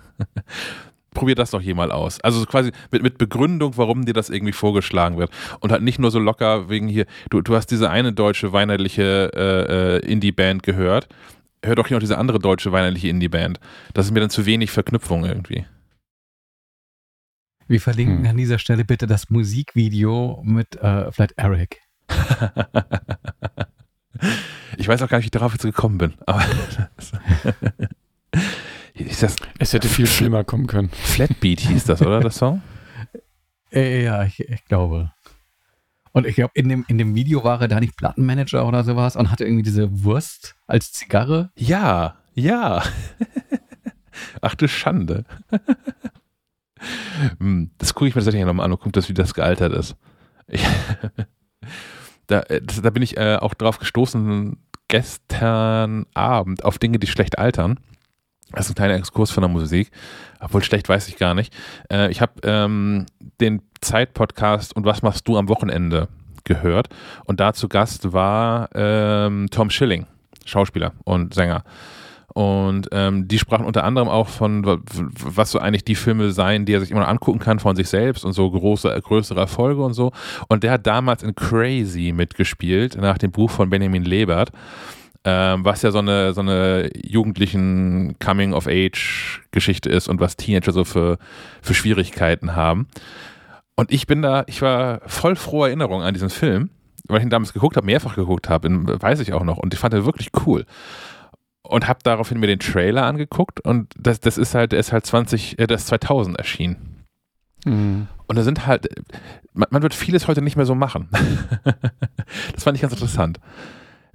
Probier 1.13 1.36
das 1.36 1.51
doch 1.51 1.63
mal 1.63 1.92
aus. 1.92 2.20
Also 2.22 2.46
quasi 2.46 2.72
mit, 2.92 3.04
mit 3.04 3.18
Begründung, 3.18 3.78
warum 3.78 4.06
dir 4.06 4.13
das 4.13 4.30
irgendwie 4.30 4.54
vorgeschlagen 4.54 5.18
wird. 5.18 5.32
Und 5.60 5.72
halt 5.72 5.82
nicht 5.82 6.00
nur 6.00 6.12
so 6.12 6.20
locker 6.20 6.70
wegen 6.70 6.88
hier, 6.88 7.06
du, 7.30 7.42
du 7.42 7.56
hast 7.56 7.68
diese 7.68 7.89
eine 7.89 8.13
deutsche 8.13 8.54
weihnachtliche 8.54 9.32
äh, 9.36 9.98
äh, 9.98 10.12
Indie-Band 10.12 10.63
gehört. 10.63 11.08
Hör 11.63 11.75
doch 11.75 11.88
hier 11.88 11.98
noch 11.98 12.01
diese 12.01 12.18
andere 12.18 12.39
deutsche 12.39 12.72
weihnachtliche 12.72 13.10
Indie-Band. 13.10 13.60
Das 13.94 14.06
ist 14.06 14.12
mir 14.12 14.20
dann 14.20 14.30
zu 14.30 14.46
wenig 14.46 14.72
Verknüpfung 14.72 15.25
irgendwie. 15.25 15.66
Wir 17.68 17.82
verlinken 17.82 18.20
hm. 18.20 18.28
an 18.28 18.38
dieser 18.38 18.60
Stelle 18.60 18.86
bitte 18.86 19.06
das 19.08 19.30
Musikvideo 19.30 20.42
mit 20.44 20.75
äh, 20.78 21.12
Flat 21.12 21.34
Eric. 21.36 21.82
ich 24.78 24.88
weiß 24.88 25.01
auch 25.01 25.10
gar 25.10 25.18
nicht, 25.18 25.25
wie 25.25 25.28
ich 25.28 25.32
darauf 25.32 25.54
jetzt 25.54 25.63
gekommen 25.63 25.98
bin. 25.98 26.13
Aber 26.25 26.44
Ist 29.00 29.24
das 29.24 29.36
es 29.58 29.74
hätte 29.74 29.88
viel 29.88 30.08
schlimmer 30.08 30.44
kommen 30.44 30.68
können. 30.68 30.89
Flatbeat 30.89 31.62
hieß 31.62 31.86
das, 31.86 32.01
oder, 32.01 32.20
das 32.20 32.38
Song? 32.38 32.62
Ja, 33.72 34.24
ich, 34.24 34.39
ich 34.39 34.65
glaube. 34.65 35.12
Und 36.12 36.25
ich 36.25 36.36
glaube, 36.36 36.53
in 36.56 36.70
dem, 36.70 36.86
in 36.88 36.98
dem 36.98 37.13
Video 37.13 37.44
war 37.44 37.62
er 37.62 37.68
da 37.68 37.79
nicht 37.79 37.96
Plattenmanager 37.96 38.68
oder 38.68 38.84
sowas 38.84 39.15
und 39.15 39.29
hatte 39.29 39.46
irgendwie 39.46 39.62
diese 39.62 40.03
Wurst 40.03 40.56
als 40.65 40.91
Zigarre. 40.91 41.51
Ja, 41.56 42.18
ja. 42.34 42.82
Ach 44.41 44.56
du 44.56 44.68
Schande. 44.68 45.24
Hm, 47.39 47.72
das 47.77 47.94
gucke 47.94 48.08
ich 48.08 48.15
mir 48.15 48.22
tatsächlich 48.22 48.46
nochmal 48.46 48.65
an 48.65 48.72
und 48.72 48.79
gucke 48.79 48.94
das, 48.94 49.10
wie 49.10 49.13
das 49.13 49.34
gealtert 49.34 49.74
ist. 49.74 49.98
Ich, 50.48 50.65
da, 52.27 52.39
äh, 52.44 52.62
das, 52.62 52.82
da 52.82 52.89
bin 52.89 53.03
ich 53.03 53.18
äh, 53.18 53.36
auch 53.36 53.53
drauf 53.53 53.79
gestoßen 53.79 54.58
gestern 54.88 56.06
Abend 56.13 56.63
auf 56.63 56.77
Dinge, 56.79 56.98
die 56.98 57.08
schlecht 57.08 57.38
altern. 57.38 57.82
Das 58.51 58.65
ist 58.65 58.72
ein 58.72 58.75
kleiner 58.75 58.96
Exkurs 58.96 59.32
von 59.32 59.41
der 59.41 59.50
Musik. 59.50 59.91
Obwohl 60.39 60.63
schlecht 60.63 60.89
weiß 60.89 61.08
ich 61.08 61.18
gar 61.18 61.34
nicht. 61.34 61.53
Äh, 61.91 62.12
ich 62.12 62.22
habe 62.22 62.34
ähm, 62.44 63.06
den 63.39 63.62
Zeit-Podcast 63.82 64.75
und 64.75 64.86
Was 64.86 65.01
machst 65.01 65.27
du 65.27 65.38
am 65.38 65.50
Wochenende 65.50 66.08
gehört. 66.44 66.89
Und 67.25 67.39
da 67.39 67.53
zu 67.53 67.70
Gast 67.70 68.12
war 68.12 68.70
ähm, 68.74 69.48
Tom 69.51 69.70
Schilling, 69.70 70.08
Schauspieler 70.46 70.94
und 71.06 71.34
Sänger. 71.34 71.63
Und 72.34 72.89
ähm, 72.91 73.27
die 73.27 73.39
sprachen 73.39 73.65
unter 73.65 73.84
anderem 73.84 74.08
auch 74.08 74.27
von, 74.27 74.63
was 74.63 75.51
so 75.51 75.60
eigentlich 75.60 75.84
die 75.84 75.96
Filme 75.96 76.32
seien, 76.32 76.65
die 76.65 76.74
er 76.74 76.79
sich 76.79 76.91
immer 76.91 77.01
noch 77.01 77.08
angucken 77.08 77.39
kann 77.39 77.60
von 77.60 77.75
sich 77.75 77.89
selbst 77.89 78.24
und 78.24 78.34
so 78.34 78.50
große, 78.50 79.00
größere 79.01 79.39
Erfolge 79.39 79.82
und 79.82 79.94
so. 79.94 80.12
Und 80.48 80.63
der 80.63 80.72
hat 80.74 80.86
damals 80.86 81.24
in 81.24 81.34
Crazy 81.36 82.13
mitgespielt, 82.15 82.98
nach 82.98 83.18
dem 83.18 83.32
Buch 83.32 83.50
von 83.50 83.70
Benjamin 83.70 84.03
Lebert. 84.03 84.51
Ähm, 85.26 85.66
was 85.66 85.82
ja 85.82 85.92
so 85.92 86.00
eine, 86.00 86.34
so 86.34 86.42
eine 86.42 86.90
jugendlichen 86.96 88.18
Coming-of-Age-Geschichte 88.20 89.90
ist 89.90 90.08
und 90.08 90.20
was 90.20 90.38
Teenager 90.38 90.72
so 90.72 90.86
für, 90.86 91.18
für 91.62 91.74
Schwierigkeiten 91.74 92.56
haben. 92.56 92.88
Und 93.76 93.92
ich 93.92 94.08
bin 94.08 94.22
da, 94.22 94.44
ich 94.48 94.62
war 94.62 95.02
voll 95.06 95.36
froher 95.36 95.68
Erinnerung 95.68 96.02
an 96.02 96.14
diesen 96.14 96.30
Film, 96.30 96.70
weil 97.08 97.20
ich 97.20 97.24
ihn 97.24 97.30
damals 97.30 97.54
geguckt 97.54 97.78
habe, 97.78 97.86
mehrfach 97.86 98.16
geguckt 98.16 98.50
habe, 98.50 98.70
weiß 98.70 99.20
ich 99.20 99.34
auch 99.34 99.44
noch. 99.44 99.58
Und 99.58 99.74
ich 99.74 99.80
fand 99.80 99.94
ihn 99.94 100.06
wirklich 100.06 100.30
cool. 100.46 100.66
Und 101.62 101.88
habe 101.88 102.00
daraufhin 102.04 102.40
mir 102.40 102.48
den 102.48 102.60
Trailer 102.60 103.06
angeguckt 103.06 103.60
und 103.62 103.94
das, 103.98 104.20
das 104.20 104.38
ist 104.38 104.56
halt, 104.56 104.72
der 104.72 104.80
ist 104.80 104.92
halt 104.92 105.06
20, 105.06 105.60
äh, 105.60 105.68
das 105.68 105.82
ist 105.82 105.88
2000 105.88 106.38
erschienen. 106.38 107.06
Mhm. 107.66 108.08
Und 108.28 108.36
da 108.38 108.44
sind 108.44 108.66
halt, 108.68 108.88
man, 109.54 109.68
man, 109.72 109.82
wird 109.82 109.94
vieles 109.94 110.28
heute 110.28 110.42
nicht 110.42 110.56
mehr 110.56 110.66
so 110.66 110.76
machen. 110.76 111.10
das 112.54 112.64
fand 112.64 112.76
ich 112.78 112.82
ganz 112.82 112.94
interessant. 112.94 113.40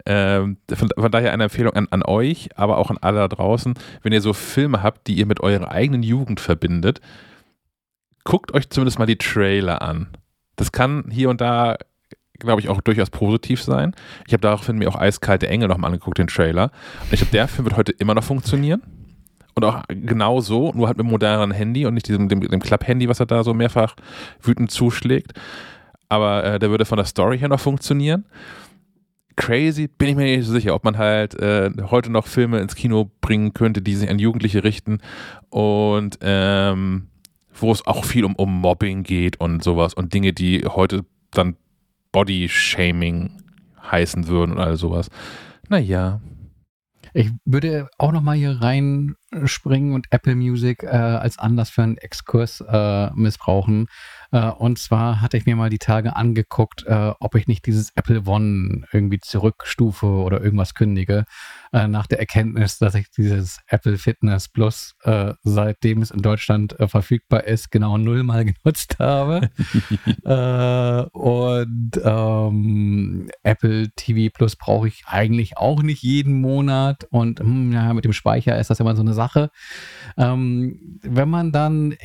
Ähm, 0.06 0.58
von, 0.70 0.90
von, 0.94 1.10
daher 1.10 1.32
eine 1.32 1.44
Empfehlung 1.44 1.72
an, 1.72 1.88
an, 1.90 2.02
euch, 2.02 2.50
aber 2.56 2.76
auch 2.76 2.90
an 2.90 2.98
alle 3.00 3.20
da 3.20 3.28
draußen, 3.28 3.74
wenn 4.02 4.12
ihr 4.12 4.20
so 4.20 4.34
Filme 4.34 4.82
habt, 4.82 5.06
die 5.06 5.14
ihr 5.14 5.24
mit 5.24 5.40
eurer 5.40 5.70
eigenen 5.70 6.02
Jugend 6.02 6.40
verbindet, 6.40 7.00
guckt 8.24 8.52
euch 8.52 8.68
zumindest 8.68 8.98
mal 8.98 9.06
die 9.06 9.16
Trailer 9.16 9.80
an. 9.80 10.08
Das 10.56 10.72
kann 10.72 11.04
hier 11.10 11.30
und 11.30 11.40
da, 11.40 11.76
glaube 12.38 12.60
ich, 12.60 12.68
auch 12.68 12.82
durchaus 12.82 13.08
positiv 13.08 13.62
sein. 13.62 13.94
Ich 14.26 14.32
habe 14.32 14.42
daraufhin 14.42 14.76
mir 14.76 14.88
auch 14.88 15.00
Eiskalte 15.00 15.48
Engel 15.48 15.68
nochmal 15.68 15.90
angeguckt, 15.90 16.18
den 16.18 16.26
Trailer. 16.26 16.70
Und 17.04 17.12
ich 17.12 17.20
glaube, 17.20 17.32
der 17.32 17.48
Film 17.48 17.64
wird 17.64 17.76
heute 17.76 17.92
immer 17.92 18.14
noch 18.14 18.24
funktionieren. 18.24 18.82
Und 19.54 19.64
auch 19.64 19.84
genau 19.88 20.40
so, 20.40 20.72
nur 20.74 20.88
halt 20.88 20.96
mit 20.96 21.04
einem 21.04 21.12
moderneren 21.12 21.52
Handy 21.52 21.86
und 21.86 21.94
nicht 21.94 22.08
diesem, 22.08 22.28
dem, 22.28 22.40
dem 22.40 22.60
Klapp-Handy, 22.60 23.08
was 23.08 23.20
er 23.20 23.26
da 23.26 23.44
so 23.44 23.54
mehrfach 23.54 23.94
wütend 24.42 24.70
zuschlägt. 24.70 25.32
Aber 26.08 26.44
äh, 26.44 26.58
der 26.58 26.70
würde 26.70 26.84
von 26.84 26.96
der 26.96 27.06
Story 27.06 27.38
her 27.38 27.48
noch 27.48 27.60
funktionieren. 27.60 28.24
Crazy, 29.36 29.88
bin 29.88 30.10
ich 30.10 30.16
mir 30.16 30.36
nicht 30.36 30.46
so 30.46 30.52
sicher, 30.52 30.74
ob 30.74 30.84
man 30.84 30.96
halt 30.96 31.34
äh, 31.34 31.70
heute 31.90 32.10
noch 32.10 32.26
Filme 32.26 32.60
ins 32.60 32.74
Kino 32.74 33.10
bringen 33.20 33.52
könnte, 33.52 33.82
die 33.82 33.94
sich 33.94 34.08
an 34.08 34.18
Jugendliche 34.18 34.64
richten. 34.64 34.98
Und 35.50 36.18
ähm, 36.20 37.08
wo 37.52 37.72
es 37.72 37.86
auch 37.86 38.04
viel 38.04 38.24
um, 38.24 38.34
um 38.36 38.60
Mobbing 38.60 39.02
geht 39.02 39.40
und 39.40 39.62
sowas 39.62 39.94
und 39.94 40.12
Dinge, 40.12 40.32
die 40.32 40.64
heute 40.66 41.04
dann 41.30 41.56
Body-Shaming 42.12 43.42
heißen 43.90 44.26
würden 44.28 44.52
und 44.52 44.58
all 44.58 44.76
sowas. 44.76 45.08
Naja, 45.68 46.20
ich 47.12 47.30
würde 47.44 47.88
auch 47.98 48.12
noch 48.12 48.22
mal 48.22 48.36
hier 48.36 48.60
reinspringen 49.34 49.94
und 49.94 50.06
Apple 50.10 50.34
Music 50.34 50.82
äh, 50.82 50.88
als 50.88 51.38
Anlass 51.38 51.70
für 51.70 51.82
einen 51.82 51.98
Exkurs 51.98 52.60
äh, 52.60 53.10
missbrauchen. 53.14 53.86
Äh, 54.34 54.50
und 54.50 54.78
zwar 54.78 55.20
hatte 55.20 55.36
ich 55.36 55.46
mir 55.46 55.56
mal 55.56 55.70
die 55.70 55.78
Tage 55.78 56.16
angeguckt, 56.16 56.84
äh, 56.86 57.12
ob 57.20 57.34
ich 57.34 57.46
nicht 57.46 57.66
dieses 57.66 57.90
Apple 57.94 58.22
One 58.26 58.84
irgendwie 58.92 59.20
zurückstufe 59.20 60.06
oder 60.06 60.42
irgendwas 60.42 60.74
kündige. 60.74 61.24
Äh, 61.72 61.88
nach 61.88 62.06
der 62.06 62.18
Erkenntnis, 62.18 62.78
dass 62.78 62.94
ich 62.94 63.10
dieses 63.10 63.60
Apple 63.68 63.96
Fitness 63.98 64.48
Plus, 64.48 64.96
äh, 65.04 65.34
seitdem 65.42 66.02
es 66.02 66.10
in 66.10 66.22
Deutschland 66.22 66.76
verfügbar 66.86 67.44
ist, 67.44 67.70
genau 67.70 67.96
nullmal 67.98 68.44
genutzt 68.64 68.98
habe. 68.98 69.50
und 71.12 72.00
ähm, 72.04 73.30
Apple 73.42 73.90
TV 73.96 74.32
Plus 74.34 74.56
brauche 74.56 74.88
ich 74.88 75.04
eigentlich 75.06 75.56
auch 75.56 75.82
nicht 75.82 76.02
jeden 76.02 76.40
Monat. 76.40 77.06
Und 77.10 77.40
hm, 77.40 77.72
ja, 77.72 77.92
mit 77.94 78.04
dem 78.04 78.12
Speicher 78.12 78.58
ist 78.58 78.70
das 78.70 78.80
immer 78.80 78.96
so 78.96 79.02
eine 79.02 79.14
Sache. 79.14 79.23
Ähm, 80.16 80.98
wenn 81.02 81.28
man 81.28 81.52
dann 81.52 81.96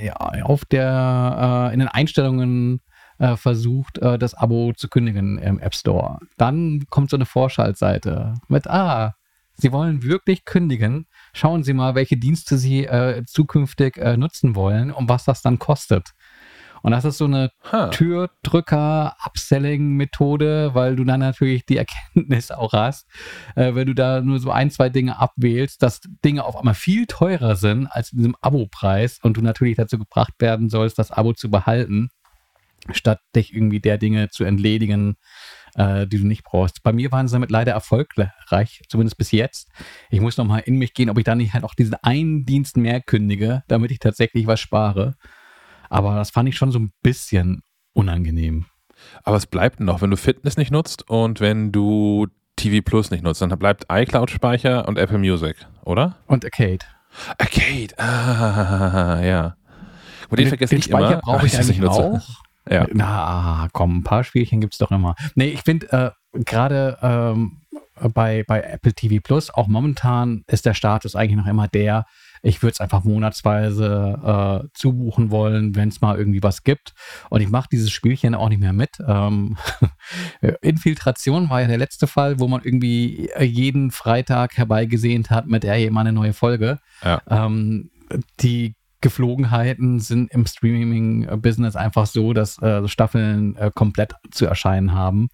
auf 0.43 0.65
der 0.65 1.71
in 1.73 1.79
den 1.79 1.87
Einstellungen 1.87 2.19
Einstellungen 2.19 2.81
äh, 3.17 3.35
versucht, 3.35 3.97
äh, 3.99 4.17
das 4.17 4.33
Abo 4.33 4.73
zu 4.73 4.87
kündigen 4.87 5.37
im 5.39 5.59
App 5.59 5.75
Store. 5.75 6.19
Dann 6.37 6.85
kommt 6.89 7.09
so 7.09 7.17
eine 7.17 7.25
Vorschaltseite 7.25 8.35
mit, 8.47 8.67
ah, 8.67 9.15
Sie 9.61 9.73
wollen 9.73 10.03
wirklich 10.03 10.45
kündigen. 10.45 11.05
Schauen 11.33 11.63
Sie 11.63 11.73
mal, 11.73 11.93
welche 11.93 12.15
Dienste 12.15 12.57
Sie 12.57 12.85
äh, 12.85 13.25
zukünftig 13.25 13.97
äh, 13.97 14.15
nutzen 14.15 14.55
wollen 14.55 14.89
und 14.89 15.09
was 15.09 15.25
das 15.25 15.41
dann 15.41 15.59
kostet. 15.59 16.11
Und 16.81 16.91
das 16.91 17.05
ist 17.05 17.17
so 17.17 17.25
eine 17.25 17.51
huh. 17.71 17.89
Türdrücker-Upselling-Methode, 17.89 20.71
weil 20.73 20.95
du 20.95 21.03
dann 21.03 21.19
natürlich 21.19 21.65
die 21.65 21.77
Erkenntnis 21.77 22.51
auch 22.51 22.73
hast, 22.73 23.07
äh, 23.55 23.73
wenn 23.75 23.87
du 23.87 23.95
da 23.95 24.21
nur 24.21 24.39
so 24.39 24.51
ein, 24.51 24.69
zwei 24.71 24.89
Dinge 24.89 25.19
abwählst, 25.19 25.83
dass 25.83 26.01
Dinge 26.23 26.45
auf 26.45 26.55
einmal 26.55 26.75
viel 26.75 27.05
teurer 27.05 27.55
sind 27.55 27.87
als 27.87 28.11
in 28.11 28.17
diesem 28.19 28.35
Abo-Preis 28.41 29.19
und 29.21 29.37
du 29.37 29.41
natürlich 29.41 29.77
dazu 29.77 29.97
gebracht 29.97 30.33
werden 30.39 30.69
sollst, 30.69 30.99
das 30.99 31.11
Abo 31.11 31.33
zu 31.33 31.51
behalten, 31.51 32.09
statt 32.91 33.19
dich 33.35 33.53
irgendwie 33.53 33.79
der 33.79 33.97
Dinge 33.97 34.29
zu 34.29 34.43
entledigen, 34.43 35.17
äh, 35.75 36.07
die 36.07 36.17
du 36.17 36.27
nicht 36.27 36.43
brauchst. 36.43 36.83
Bei 36.83 36.93
mir 36.93 37.11
waren 37.11 37.27
sie 37.27 37.33
damit 37.33 37.51
leider 37.51 37.71
erfolgreich, 37.71 38.81
zumindest 38.87 39.17
bis 39.17 39.31
jetzt. 39.31 39.69
Ich 40.09 40.21
muss 40.21 40.37
nochmal 40.37 40.61
in 40.65 40.77
mich 40.77 40.93
gehen, 40.93 41.09
ob 41.09 41.17
ich 41.17 41.23
da 41.23 41.35
nicht 41.35 41.53
halt 41.53 41.63
auch 41.63 41.75
diesen 41.75 41.95
einen 41.95 42.45
Dienst 42.45 42.77
mehr 42.77 43.01
kündige, 43.01 43.63
damit 43.67 43.91
ich 43.91 43.99
tatsächlich 43.99 44.47
was 44.47 44.59
spare. 44.59 45.15
Aber 45.89 46.15
das 46.15 46.29
fand 46.29 46.47
ich 46.49 46.57
schon 46.57 46.71
so 46.71 46.79
ein 46.79 46.91
bisschen 47.01 47.61
unangenehm. 47.93 48.65
Aber 49.23 49.37
es 49.37 49.45
bleibt 49.45 49.79
noch, 49.79 50.01
wenn 50.01 50.09
du 50.09 50.17
Fitness 50.17 50.57
nicht 50.57 50.71
nutzt 50.71 51.09
und 51.09 51.39
wenn 51.39 51.71
du 51.71 52.27
TV 52.55 52.83
Plus 52.83 53.11
nicht 53.11 53.23
nutzt, 53.23 53.41
dann 53.41 53.49
bleibt 53.57 53.85
iCloud-Speicher 53.89 54.87
und 54.87 54.97
Apple 54.97 55.17
Music, 55.17 55.55
oder? 55.85 56.17
Und 56.27 56.45
Arcade. 56.45 56.85
Arcade, 57.37 57.97
ah, 57.97 59.21
ja. 59.23 59.55
Und 60.29 60.37
den, 60.37 60.45
den 60.45 60.47
vergesse 60.49 60.75
ich 60.75 60.83
Speicher 60.85 61.13
immer. 61.13 61.21
brauche 61.21 61.45
ich 61.45 61.55
eigentlich 61.57 61.83
auch. 61.83 62.21
Ja. 62.69 62.85
Na, 62.93 63.67
komm, 63.71 63.99
ein 63.99 64.03
paar 64.03 64.23
Spielchen 64.23 64.61
gibt 64.61 64.73
es 64.73 64.77
doch 64.77 64.91
immer. 64.91 65.15
Nee, 65.35 65.47
ich 65.47 65.61
finde 65.61 65.91
äh, 65.91 66.41
gerade 66.43 66.97
ähm, 67.01 67.61
bei, 68.13 68.43
bei 68.47 68.61
Apple 68.61 68.93
TV 68.93 69.21
Plus, 69.23 69.49
auch 69.49 69.67
momentan 69.67 70.43
ist 70.47 70.65
der 70.65 70.73
Status 70.73 71.15
eigentlich 71.15 71.37
noch 71.37 71.47
immer 71.47 71.67
der, 71.67 72.05
ich 72.41 72.61
würde 72.61 72.73
es 72.73 72.79
einfach 72.79 73.03
monatsweise 73.03 74.63
äh, 74.63 74.67
zubuchen 74.73 75.31
wollen, 75.31 75.75
wenn 75.75 75.89
es 75.89 76.01
mal 76.01 76.17
irgendwie 76.17 76.43
was 76.43 76.63
gibt. 76.63 76.93
Und 77.29 77.41
ich 77.41 77.49
mache 77.49 77.69
dieses 77.71 77.91
Spielchen 77.91 78.35
auch 78.35 78.49
nicht 78.49 78.61
mehr 78.61 78.73
mit. 78.73 78.97
Ähm, 79.05 79.57
Infiltration 80.61 81.49
war 81.49 81.61
ja 81.61 81.67
der 81.67 81.77
letzte 81.77 82.07
Fall, 82.07 82.39
wo 82.39 82.47
man 82.47 82.61
irgendwie 82.63 83.29
jeden 83.39 83.91
Freitag 83.91 84.57
herbeigesehnt 84.57 85.29
hat, 85.29 85.47
mit 85.47 85.63
der 85.63 85.91
mal 85.91 86.01
eine 86.01 86.13
neue 86.13 86.33
Folge. 86.33 86.79
Ja. 87.03 87.21
Ähm, 87.29 87.91
die 88.39 88.75
Geflogenheiten 89.01 89.99
sind 89.99 90.31
im 90.31 90.45
Streaming-Business 90.45 91.75
einfach 91.75 92.05
so, 92.05 92.33
dass 92.33 92.61
äh, 92.61 92.87
Staffeln 92.87 93.55
äh, 93.55 93.71
komplett 93.73 94.13
zu 94.31 94.45
erscheinen 94.45 94.93
haben, 94.93 95.29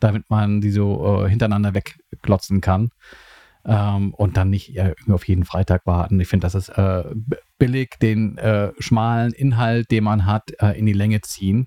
damit 0.00 0.28
man 0.28 0.60
die 0.60 0.70
so 0.70 1.24
äh, 1.24 1.28
hintereinander 1.28 1.72
wegklotzen 1.74 2.60
kann 2.60 2.90
ähm, 3.66 4.14
und 4.14 4.36
dann 4.36 4.50
nicht 4.50 4.76
äh, 4.76 4.94
auf 5.08 5.26
jeden 5.26 5.44
Freitag 5.44 5.86
warten. 5.86 6.20
Ich 6.20 6.28
finde, 6.28 6.46
das 6.46 6.54
ist 6.54 6.68
äh, 6.70 7.04
billig, 7.58 7.96
den 8.00 8.38
äh, 8.38 8.72
schmalen 8.78 9.32
Inhalt, 9.32 9.90
den 9.90 10.04
man 10.04 10.24
hat, 10.24 10.52
äh, 10.60 10.78
in 10.78 10.86
die 10.86 10.92
Länge 10.92 11.20
ziehen, 11.22 11.66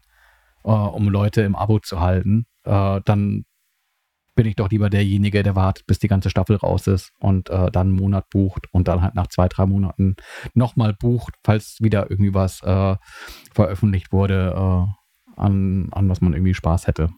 äh, 0.64 0.70
um 0.70 1.10
Leute 1.10 1.42
im 1.42 1.56
Abo 1.56 1.80
zu 1.80 2.00
halten. 2.00 2.46
Äh, 2.64 3.02
dann 3.04 3.46
bin 4.36 4.46
ich 4.46 4.56
doch 4.56 4.70
lieber 4.70 4.90
derjenige, 4.90 5.44
der 5.44 5.58
wartet, 5.58 5.86
bis 5.86 6.00
die 6.00 6.08
ganze 6.08 6.30
Staffel 6.30 6.56
raus 6.56 6.88
ist 6.88 7.12
und 7.20 7.50
dann 7.50 7.76
einen 7.76 7.92
Monat 7.92 8.30
bucht 8.30 8.68
und 8.72 8.88
dann 8.88 9.02
halt 9.02 9.14
nach 9.14 9.28
zwei, 9.28 9.50
drei 9.50 9.66
Monaten 9.66 10.16
nochmal 10.54 10.94
bucht, 10.94 11.34
falls 11.44 11.80
wieder 11.82 12.10
irgendwie 12.10 12.34
was 12.34 12.60
veröffentlicht 13.54 14.14
wurde, 14.14 14.56
an, 15.36 15.90
an 15.92 16.08
was 16.08 16.22
man 16.22 16.32
irgendwie 16.32 16.54
Spaß 16.54 16.88
hätte 16.88 17.10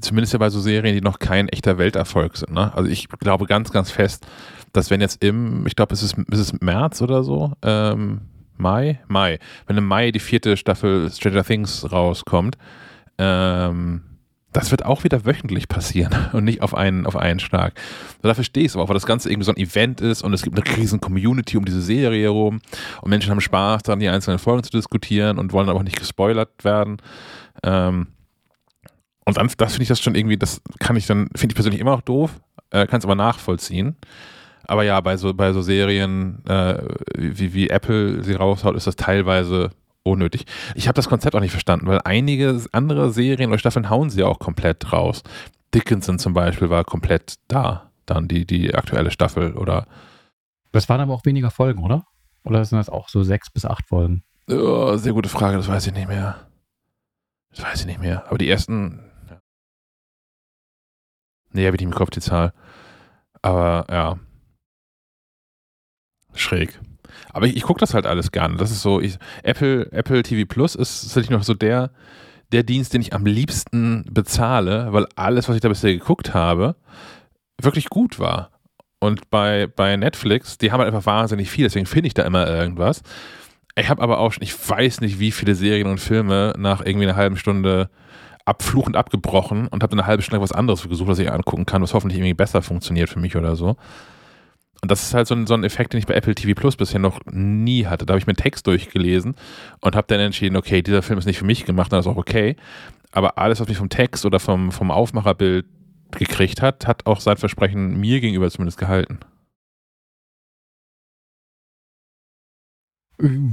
zumindest 0.00 0.32
ja 0.32 0.38
bei 0.38 0.50
so 0.50 0.60
Serien, 0.60 0.94
die 0.94 1.00
noch 1.00 1.18
kein 1.18 1.48
echter 1.48 1.78
Welterfolg 1.78 2.36
sind. 2.36 2.52
Ne? 2.52 2.72
Also 2.74 2.88
ich 2.90 3.08
glaube 3.08 3.46
ganz, 3.46 3.70
ganz 3.70 3.90
fest, 3.90 4.26
dass 4.72 4.90
wenn 4.90 5.00
jetzt 5.00 5.22
im, 5.22 5.66
ich 5.66 5.76
glaube, 5.76 5.94
es 5.94 6.02
ist, 6.02 6.16
es 6.30 6.60
März 6.60 7.02
oder 7.02 7.22
so, 7.22 7.52
ähm, 7.62 8.22
Mai, 8.56 9.00
Mai, 9.08 9.38
wenn 9.66 9.76
im 9.76 9.86
Mai 9.86 10.12
die 10.12 10.20
vierte 10.20 10.56
Staffel 10.56 11.10
Stranger 11.10 11.44
Things 11.44 11.90
rauskommt, 11.90 12.56
ähm, 13.18 14.02
das 14.52 14.70
wird 14.70 14.84
auch 14.84 15.02
wieder 15.02 15.24
wöchentlich 15.26 15.68
passieren 15.68 16.14
und 16.32 16.44
nicht 16.44 16.62
auf 16.62 16.74
einen, 16.74 17.06
auf 17.06 17.16
einen 17.16 17.40
Schlag. 17.40 17.74
Da 18.22 18.34
verstehe 18.34 18.62
ich 18.62 18.68
es 18.68 18.76
aber 18.76 18.84
auch, 18.84 18.88
weil 18.88 18.94
das 18.94 19.06
Ganze 19.06 19.28
irgendwie 19.28 19.46
so 19.46 19.52
ein 19.52 19.58
Event 19.58 20.00
ist 20.00 20.22
und 20.22 20.32
es 20.32 20.42
gibt 20.42 20.56
eine 20.56 20.76
riesen 20.76 21.00
Community 21.00 21.56
um 21.56 21.64
diese 21.64 21.82
Serie 21.82 22.22
herum 22.22 22.60
und 23.02 23.10
Menschen 23.10 23.30
haben 23.30 23.40
Spaß 23.40 23.82
daran, 23.82 24.00
die 24.00 24.08
einzelnen 24.08 24.38
Folgen 24.38 24.62
zu 24.62 24.70
diskutieren 24.70 25.38
und 25.38 25.52
wollen 25.52 25.68
aber 25.68 25.80
auch 25.80 25.84
nicht 25.84 25.98
gespoilert 25.98 26.64
werden. 26.64 26.98
Ähm, 27.64 28.06
und 29.24 29.36
dann, 29.36 29.50
das 29.56 29.72
finde 29.72 29.82
ich 29.82 29.88
das 29.88 30.00
schon 30.00 30.14
irgendwie, 30.14 30.36
das 30.36 30.60
kann 30.78 30.96
ich 30.96 31.06
dann, 31.06 31.28
finde 31.34 31.52
ich 31.52 31.54
persönlich 31.54 31.80
immer 31.80 31.92
noch 31.92 32.02
doof, 32.02 32.40
äh, 32.70 32.86
kann 32.86 32.98
es 32.98 33.04
aber 33.04 33.14
nachvollziehen. 33.14 33.96
Aber 34.66 34.82
ja, 34.82 35.00
bei 35.00 35.16
so, 35.16 35.34
bei 35.34 35.52
so 35.52 35.62
Serien, 35.62 36.44
äh, 36.46 36.82
wie, 37.16 37.52
wie 37.52 37.68
Apple 37.68 38.22
sie 38.22 38.34
raushaut, 38.34 38.76
ist 38.76 38.86
das 38.86 38.96
teilweise 38.96 39.70
unnötig. 40.02 40.44
Ich 40.74 40.88
habe 40.88 40.96
das 40.96 41.08
Konzept 41.08 41.34
auch 41.34 41.40
nicht 41.40 41.50
verstanden, 41.50 41.86
weil 41.86 42.00
einige 42.04 42.62
andere 42.72 43.10
Serien 43.10 43.50
oder 43.50 43.58
Staffeln 43.58 43.90
hauen 43.90 44.10
sie 44.10 44.20
ja 44.20 44.26
auch 44.26 44.38
komplett 44.38 44.92
raus. 44.92 45.22
Dickinson 45.74 46.18
zum 46.18 46.34
Beispiel 46.34 46.70
war 46.70 46.84
komplett 46.84 47.34
da, 47.48 47.90
dann 48.06 48.28
die, 48.28 48.46
die 48.46 48.74
aktuelle 48.74 49.10
Staffel 49.10 49.54
oder. 49.54 49.86
Das 50.72 50.88
waren 50.88 51.00
aber 51.00 51.14
auch 51.14 51.24
weniger 51.24 51.50
Folgen, 51.50 51.82
oder? 51.82 52.04
Oder 52.44 52.64
sind 52.64 52.78
das 52.78 52.90
auch 52.90 53.08
so 53.08 53.22
sechs 53.22 53.50
bis 53.50 53.64
acht 53.64 53.86
Folgen? 53.86 54.22
Oh, 54.48 54.96
sehr 54.96 55.12
gute 55.12 55.28
Frage, 55.28 55.56
das 55.56 55.68
weiß 55.68 55.86
ich 55.86 55.94
nicht 55.94 56.08
mehr. 56.08 56.36
Das 57.50 57.64
weiß 57.64 57.80
ich 57.80 57.86
nicht 57.86 58.00
mehr. 58.00 58.24
Aber 58.26 58.38
die 58.38 58.50
ersten, 58.50 59.00
Nee, 61.54 61.66
habe 61.66 61.76
ich 61.76 61.80
nicht 61.80 61.92
im 61.92 61.94
Kopf 61.94 62.10
die 62.10 62.20
Zahl. 62.20 62.52
Aber 63.40 63.86
ja. 63.90 64.18
Schräg. 66.34 66.78
Aber 67.32 67.46
ich, 67.46 67.56
ich 67.56 67.62
gucke 67.62 67.80
das 67.80 67.94
halt 67.94 68.06
alles 68.06 68.32
gerne. 68.32 68.56
Das 68.56 68.70
ist 68.70 68.82
so, 68.82 69.00
ich, 69.00 69.18
Apple, 69.44 69.90
Apple 69.92 70.22
TV 70.24 70.46
Plus 70.48 70.74
ist 70.74 71.02
sicherlich 71.02 71.30
noch 71.30 71.44
so 71.44 71.54
der, 71.54 71.90
der 72.52 72.64
Dienst, 72.64 72.92
den 72.92 73.00
ich 73.00 73.14
am 73.14 73.24
liebsten 73.24 74.04
bezahle, 74.10 74.92
weil 74.92 75.06
alles, 75.14 75.48
was 75.48 75.54
ich 75.54 75.62
da 75.62 75.68
bisher 75.68 75.92
geguckt 75.92 76.34
habe, 76.34 76.74
wirklich 77.60 77.88
gut 77.88 78.18
war. 78.18 78.50
Und 78.98 79.30
bei, 79.30 79.68
bei 79.68 79.96
Netflix, 79.96 80.58
die 80.58 80.72
haben 80.72 80.80
halt 80.80 80.92
einfach 80.92 81.06
wahnsinnig 81.06 81.50
viel, 81.50 81.64
deswegen 81.64 81.86
finde 81.86 82.08
ich 82.08 82.14
da 82.14 82.24
immer 82.24 82.48
irgendwas. 82.48 83.02
Ich 83.76 83.88
habe 83.88 84.02
aber 84.02 84.18
auch 84.18 84.32
schon, 84.32 84.42
ich 84.42 84.68
weiß 84.68 85.02
nicht, 85.02 85.20
wie 85.20 85.30
viele 85.30 85.54
Serien 85.54 85.86
und 85.86 85.98
Filme 85.98 86.54
nach 86.56 86.84
irgendwie 86.84 87.06
einer 87.06 87.16
halben 87.16 87.36
Stunde 87.36 87.90
abfluchend 88.44 88.96
abgebrochen 88.96 89.68
und 89.68 89.82
habe 89.82 89.90
dann 89.90 90.00
eine 90.00 90.06
halbe 90.06 90.22
Stunde 90.22 90.42
was 90.42 90.52
anderes 90.52 90.86
gesucht, 90.88 91.08
was 91.08 91.18
ich 91.18 91.30
angucken 91.30 91.66
kann, 91.66 91.82
was 91.82 91.94
hoffentlich 91.94 92.18
irgendwie 92.18 92.34
besser 92.34 92.62
funktioniert 92.62 93.08
für 93.08 93.20
mich 93.20 93.36
oder 93.36 93.56
so. 93.56 93.76
Und 94.82 94.90
das 94.90 95.02
ist 95.02 95.14
halt 95.14 95.26
so 95.26 95.34
ein, 95.34 95.46
so 95.46 95.54
ein 95.54 95.64
Effekt, 95.64 95.94
den 95.94 95.98
ich 95.98 96.06
bei 96.06 96.14
Apple 96.14 96.34
TV 96.34 96.52
Plus 96.54 96.76
bisher 96.76 97.00
noch 97.00 97.20
nie 97.24 97.86
hatte. 97.86 98.04
Da 98.04 98.12
habe 98.12 98.18
ich 98.18 98.26
mir 98.26 98.34
Text 98.34 98.66
durchgelesen 98.66 99.34
und 99.80 99.96
habe 99.96 100.06
dann 100.08 100.20
entschieden, 100.20 100.56
okay, 100.56 100.82
dieser 100.82 101.00
Film 101.00 101.18
ist 101.18 101.24
nicht 101.24 101.38
für 101.38 101.46
mich 101.46 101.64
gemacht, 101.64 101.90
dann 101.90 102.00
ist 102.00 102.06
auch 102.06 102.18
okay. 102.18 102.56
Aber 103.12 103.38
alles, 103.38 103.60
was 103.60 103.68
mich 103.68 103.78
vom 103.78 103.88
Text 103.88 104.26
oder 104.26 104.40
vom, 104.40 104.72
vom 104.72 104.90
Aufmacherbild 104.90 105.64
gekriegt 106.10 106.60
hat, 106.60 106.86
hat 106.86 107.06
auch 107.06 107.20
sein 107.20 107.38
Versprechen 107.38 107.98
mir 107.98 108.20
gegenüber 108.20 108.50
zumindest 108.50 108.78
gehalten. 108.78 109.20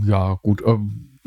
Ja, 0.05 0.33
gut. 0.41 0.61
Ähm, 0.65 1.19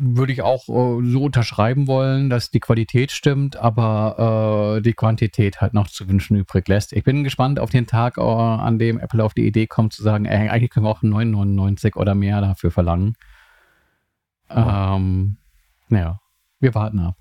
würde 0.00 0.32
ich 0.32 0.42
auch 0.42 0.68
äh, 0.68 1.04
so 1.04 1.24
unterschreiben 1.24 1.86
wollen, 1.86 2.30
dass 2.30 2.50
die 2.50 2.60
Qualität 2.60 3.12
stimmt, 3.12 3.56
aber 3.56 4.78
äh, 4.78 4.82
die 4.82 4.94
Quantität 4.94 5.60
halt 5.60 5.74
noch 5.74 5.88
zu 5.88 6.08
wünschen 6.08 6.36
übrig 6.36 6.66
lässt. 6.68 6.92
Ich 6.94 7.04
bin 7.04 7.22
gespannt 7.22 7.60
auf 7.60 7.70
den 7.70 7.86
Tag, 7.86 8.16
äh, 8.16 8.22
an 8.22 8.78
dem 8.78 8.98
Apple 8.98 9.22
auf 9.22 9.34
die 9.34 9.46
Idee 9.46 9.66
kommt 9.66 9.92
zu 9.92 10.02
sagen, 10.02 10.24
ey, 10.24 10.48
eigentlich 10.48 10.70
können 10.70 10.86
wir 10.86 10.90
auch 10.90 11.02
9,99 11.02 11.96
oder 11.96 12.14
mehr 12.14 12.40
dafür 12.40 12.70
verlangen. 12.70 13.14
Ähm, 14.48 15.36
naja, 15.88 16.20
wir 16.58 16.74
warten 16.74 16.98
ab. 17.00 17.16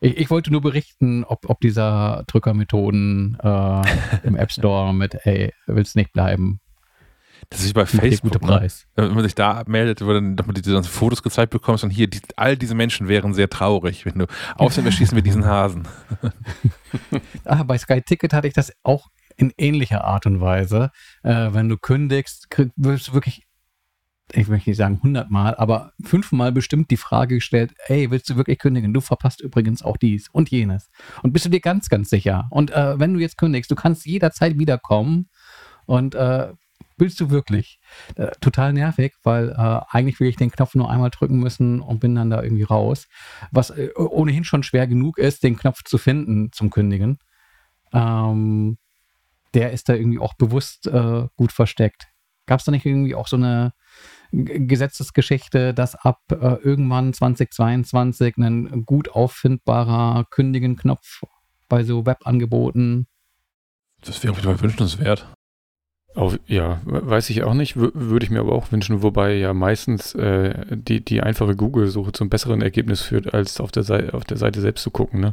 Ich, 0.00 0.16
ich, 0.16 0.30
wollte 0.30 0.50
nur 0.50 0.60
berichten, 0.60 1.22
ob, 1.22 1.48
ob 1.48 1.60
dieser 1.60 2.24
Drückermethoden 2.26 3.38
äh, 3.40 3.82
im 4.24 4.36
App 4.36 4.50
Store 4.50 4.92
mit, 4.92 5.14
ey, 5.24 5.52
willst 5.66 5.94
nicht 5.94 6.12
bleiben, 6.12 6.60
das 7.52 7.60
ist 7.60 7.68
wie 7.68 7.72
bei 7.74 7.86
Facebook. 7.86 8.32
Guter 8.32 8.46
ne? 8.46 8.58
Preis. 8.58 8.86
Wenn 8.94 9.14
man 9.14 9.24
sich 9.24 9.34
da 9.34 9.52
abmeldet, 9.52 10.00
wo 10.04 10.12
dann 10.12 10.34
nochmal 10.34 10.54
diese 10.54 10.72
ganzen 10.72 10.90
Fotos 10.90 11.22
gezeigt 11.22 11.50
bekommst 11.50 11.84
und 11.84 11.90
hier, 11.90 12.08
die, 12.08 12.20
all 12.36 12.56
diese 12.56 12.74
Menschen 12.74 13.08
wären 13.08 13.34
sehr 13.34 13.50
traurig, 13.50 14.06
wenn 14.06 14.18
du, 14.18 14.26
außerdem 14.56 14.86
erschießen 14.86 15.14
wir 15.14 15.22
diesen 15.22 15.44
Hasen. 15.44 15.86
ah, 17.44 17.62
bei 17.62 17.76
Sky 17.76 18.00
Ticket 18.00 18.32
hatte 18.32 18.48
ich 18.48 18.54
das 18.54 18.72
auch 18.82 19.08
in 19.36 19.52
ähnlicher 19.58 20.04
Art 20.04 20.26
und 20.26 20.40
Weise. 20.40 20.90
Äh, 21.22 21.50
wenn 21.52 21.68
du 21.68 21.76
kündigst, 21.76 22.48
krieg, 22.48 22.70
wirst 22.76 23.08
du 23.08 23.12
wirklich, 23.12 23.46
ich 24.32 24.48
möchte 24.48 24.70
nicht 24.70 24.78
sagen 24.78 25.00
hundertmal, 25.02 25.54
aber 25.56 25.92
fünfmal 26.02 26.52
bestimmt 26.52 26.90
die 26.90 26.96
Frage 26.96 27.34
gestellt, 27.36 27.74
ey, 27.86 28.10
willst 28.10 28.30
du 28.30 28.36
wirklich 28.36 28.58
kündigen? 28.58 28.94
Du 28.94 29.02
verpasst 29.02 29.42
übrigens 29.42 29.82
auch 29.82 29.98
dies 29.98 30.28
und 30.30 30.50
jenes. 30.50 30.88
Und 31.22 31.32
bist 31.32 31.44
du 31.44 31.50
dir 31.50 31.60
ganz, 31.60 31.90
ganz 31.90 32.08
sicher? 32.08 32.46
Und 32.50 32.70
äh, 32.70 32.98
wenn 32.98 33.12
du 33.12 33.20
jetzt 33.20 33.36
kündigst, 33.36 33.70
du 33.70 33.74
kannst 33.74 34.06
jederzeit 34.06 34.58
wiederkommen 34.58 35.28
und 35.84 36.14
äh, 36.14 36.52
willst 36.98 37.20
du 37.20 37.30
wirklich? 37.30 37.78
Äh, 38.16 38.30
total 38.40 38.72
nervig, 38.72 39.14
weil 39.22 39.50
äh, 39.50 39.80
eigentlich 39.88 40.20
will 40.20 40.28
ich 40.28 40.36
den 40.36 40.50
Knopf 40.50 40.74
nur 40.74 40.90
einmal 40.90 41.10
drücken 41.10 41.38
müssen 41.38 41.80
und 41.80 42.00
bin 42.00 42.14
dann 42.14 42.30
da 42.30 42.42
irgendwie 42.42 42.62
raus. 42.62 43.08
Was 43.50 43.70
äh, 43.70 43.90
ohnehin 43.96 44.44
schon 44.44 44.62
schwer 44.62 44.86
genug 44.86 45.18
ist, 45.18 45.42
den 45.42 45.56
Knopf 45.56 45.82
zu 45.84 45.98
finden 45.98 46.52
zum 46.52 46.70
Kündigen. 46.70 47.18
Ähm, 47.92 48.78
der 49.54 49.72
ist 49.72 49.88
da 49.88 49.94
irgendwie 49.94 50.18
auch 50.18 50.34
bewusst 50.34 50.86
äh, 50.86 51.26
gut 51.36 51.52
versteckt. 51.52 52.08
Gab 52.46 52.60
es 52.60 52.64
da 52.64 52.72
nicht 52.72 52.86
irgendwie 52.86 53.14
auch 53.14 53.28
so 53.28 53.36
eine 53.36 53.72
Gesetzesgeschichte, 54.32 55.74
dass 55.74 55.94
ab 55.94 56.20
äh, 56.30 56.56
irgendwann 56.62 57.12
2022 57.12 58.36
ein 58.38 58.84
gut 58.86 59.10
auffindbarer 59.10 60.24
Kündigen-Knopf 60.30 61.22
bei 61.68 61.84
so 61.84 62.06
Webangeboten 62.06 63.06
das 64.02 64.22
wäre 64.22 64.32
auf 64.32 64.38
jeden 64.38 64.56
Fall 64.56 64.60
wünschenswert. 64.60 65.26
Auf, 66.14 66.38
ja, 66.46 66.80
weiß 66.84 67.30
ich 67.30 67.42
auch 67.42 67.54
nicht, 67.54 67.76
würde 67.76 68.24
ich 68.24 68.30
mir 68.30 68.40
aber 68.40 68.52
auch 68.52 68.70
wünschen, 68.70 69.02
wobei 69.02 69.34
ja 69.34 69.54
meistens 69.54 70.14
äh, 70.14 70.66
die, 70.68 71.02
die 71.02 71.22
einfache 71.22 71.56
Google-Suche 71.56 72.12
zum 72.12 72.28
besseren 72.28 72.60
Ergebnis 72.60 73.00
führt, 73.00 73.32
als 73.32 73.60
auf 73.60 73.72
der, 73.72 73.82
Seite, 73.82 74.12
auf 74.12 74.24
der 74.24 74.36
Seite 74.36 74.60
selbst 74.60 74.82
zu 74.82 74.90
gucken. 74.90 75.20
Ne? 75.20 75.32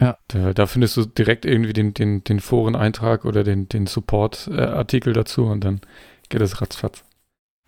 Ja. 0.00 0.18
Da, 0.28 0.52
da, 0.52 0.66
findest 0.66 0.98
du 0.98 1.06
direkt 1.06 1.46
irgendwie 1.46 1.72
den, 1.72 1.94
den, 1.94 2.22
den 2.22 2.40
Foreneintrag 2.40 3.24
oder 3.24 3.44
den, 3.44 3.66
den 3.68 3.86
Support-Artikel 3.86 5.14
dazu 5.14 5.46
und 5.46 5.64
dann 5.64 5.80
geht 6.28 6.42
es 6.42 6.60
ratzfatz. 6.60 7.02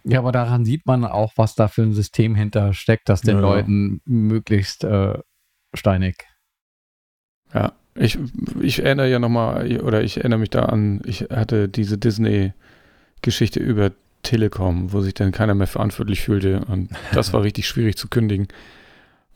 Ja, 0.05 0.19
aber 0.19 0.31
daran 0.31 0.67
sieht 0.67 0.85
man 0.85 1.07
auch, 1.07 1.33
was 1.37 1.55
da 1.55 1.69
für 1.69 1.83
ein 1.83 1.95
System 1.95 2.35
hinter 2.35 2.75
steckt, 2.75 3.09
das 3.09 3.23
den 3.23 3.37
ja, 3.37 3.41
Leuten 3.41 4.03
möglichst 4.05 4.85
äh, 4.85 5.19
steinig. 5.75 6.23
Ja, 7.55 7.73
ich, 7.99 8.19
ich 8.61 8.83
erinnere 8.83 9.09
ja 9.09 9.19
nochmal, 9.19 9.81
oder 9.81 10.03
ich 10.03 10.19
erinnere 10.19 10.39
mich 10.39 10.51
da 10.51 10.65
an, 10.65 11.01
ich 11.05 11.23
hatte 11.31 11.69
diese 11.69 11.99
Disney-Geschichte 11.99 13.61
über 13.61 13.93
Telekom, 14.23 14.93
wo 14.93 15.01
sich 15.01 15.15
dann 15.15 15.33
keiner 15.33 15.55
mehr 15.55 15.67
verantwortlich 15.67 16.21
fühlte. 16.21 16.65
Und 16.67 16.91
das 17.13 17.33
war 17.33 17.43
richtig 17.45 17.67
schwierig 17.69 17.97
zu 17.97 18.09
kündigen, 18.09 18.49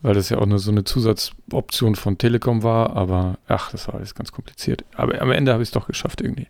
weil 0.03 0.15
das 0.15 0.29
ja 0.29 0.39
auch 0.39 0.47
nur 0.47 0.59
so 0.59 0.71
eine 0.71 0.85
Zusatzoption 0.85 1.95
von 1.95 2.19
Telekom 2.19 2.63
war. 2.63 2.97
Aber 2.97 3.39
ach, 3.47 3.71
das 3.71 3.89
war 3.89 3.95
alles 3.95 4.15
ganz 4.15 4.33
kompliziert. 4.33 4.85
Aber 4.95 5.21
am 5.21 5.31
Ende 5.31 5.53
habe 5.53 5.63
ich 5.63 5.69
es 5.69 5.73
doch 5.73 5.87
geschafft 5.87 6.21
irgendwie. 6.21 6.49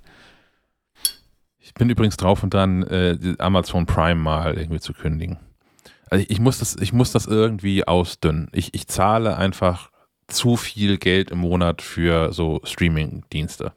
Ich 1.58 1.74
bin 1.74 1.90
übrigens 1.90 2.16
drauf 2.16 2.42
und 2.42 2.52
dran, 2.52 2.82
äh, 2.84 3.16
Amazon 3.38 3.86
Prime 3.86 4.20
mal 4.20 4.58
irgendwie 4.58 4.80
zu 4.80 4.92
kündigen. 4.92 5.38
Also 6.08 6.24
ich, 6.24 6.30
ich, 6.30 6.40
muss 6.40 6.58
das, 6.58 6.76
ich 6.76 6.92
muss 6.92 7.12
das 7.12 7.26
irgendwie 7.26 7.86
ausdünnen. 7.86 8.48
Ich, 8.52 8.74
ich 8.74 8.88
zahle 8.88 9.36
einfach 9.36 9.89
zu 10.32 10.56
viel 10.56 10.98
Geld 10.98 11.30
im 11.30 11.38
Monat 11.38 11.82
für 11.82 12.32
so 12.32 12.60
Streaming-Dienste. 12.64 13.72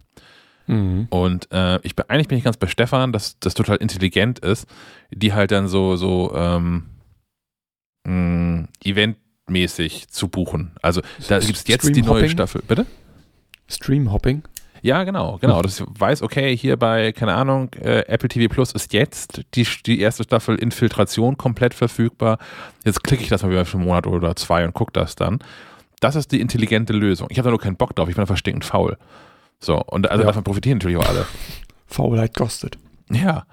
Mhm. 0.67 1.07
Und 1.09 1.51
äh, 1.51 1.79
ich 1.83 1.95
bin, 1.95 2.05
eigentlich 2.07 2.27
bin 2.27 2.37
ich 2.37 2.43
ganz 2.43 2.57
bei 2.57 2.67
Stefan, 2.67 3.11
dass 3.11 3.39
das 3.39 3.53
total 3.53 3.77
intelligent 3.77 4.39
ist, 4.39 4.67
die 5.11 5.33
halt 5.33 5.51
dann 5.51 5.67
so, 5.67 5.95
so 5.95 6.33
ähm, 6.35 6.85
mm, 8.05 8.65
eventmäßig 8.83 10.07
zu 10.09 10.29
buchen. 10.29 10.71
Also 10.81 11.01
da 11.27 11.39
gibt 11.39 11.57
es 11.57 11.67
jetzt 11.67 11.95
die 11.95 12.01
neue 12.01 12.29
Staffel. 12.29 12.61
Bitte? 12.67 12.85
Stream-Hopping? 13.67 14.43
Ja, 14.83 15.05
genau, 15.05 15.37
genau. 15.39 15.61
Dass 15.61 15.79
ich 15.79 15.85
weiß, 15.87 16.21
okay, 16.23 16.55
hier 16.57 16.75
bei, 16.75 17.13
keine 17.13 17.35
Ahnung, 17.35 17.69
äh, 17.81 17.99
Apple 18.07 18.27
TV 18.27 18.53
Plus 18.53 18.73
ist 18.73 18.91
jetzt 18.91 19.41
die, 19.55 19.65
die 19.85 20.01
erste 20.01 20.23
Staffel 20.23 20.57
Infiltration 20.57 21.37
komplett 21.37 21.73
verfügbar. 21.73 22.37
Jetzt 22.83 23.01
klicke 23.01 23.23
ich 23.23 23.29
das 23.29 23.43
mal 23.43 23.49
wieder 23.49 23.63
für 23.63 23.77
einen 23.77 23.87
Monat 23.87 24.07
oder 24.07 24.35
zwei 24.35 24.65
und 24.65 24.73
gucke 24.73 24.91
das 24.91 25.15
dann. 25.15 25.39
Das 26.03 26.15
ist 26.15 26.33
die 26.33 26.41
intelligente 26.41 26.91
Lösung. 26.91 27.27
Ich 27.31 27.37
habe 27.37 27.45
da 27.45 27.51
nur 27.51 27.61
keinen 27.61 27.77
Bock 27.77 27.95
drauf, 27.95 28.09
ich 28.09 28.15
bin 28.15 28.21
einfach 28.21 28.35
stinkend 28.35 28.65
faul. 28.65 28.97
So, 29.59 29.81
und 29.81 30.11
also 30.11 30.23
ja. 30.23 30.27
davon 30.27 30.43
profitieren 30.43 30.77
natürlich 30.79 30.97
auch 30.97 31.07
alle. 31.07 31.25
Faulheit 31.85 32.35
kostet. 32.35 32.77
Ja. 33.09 33.45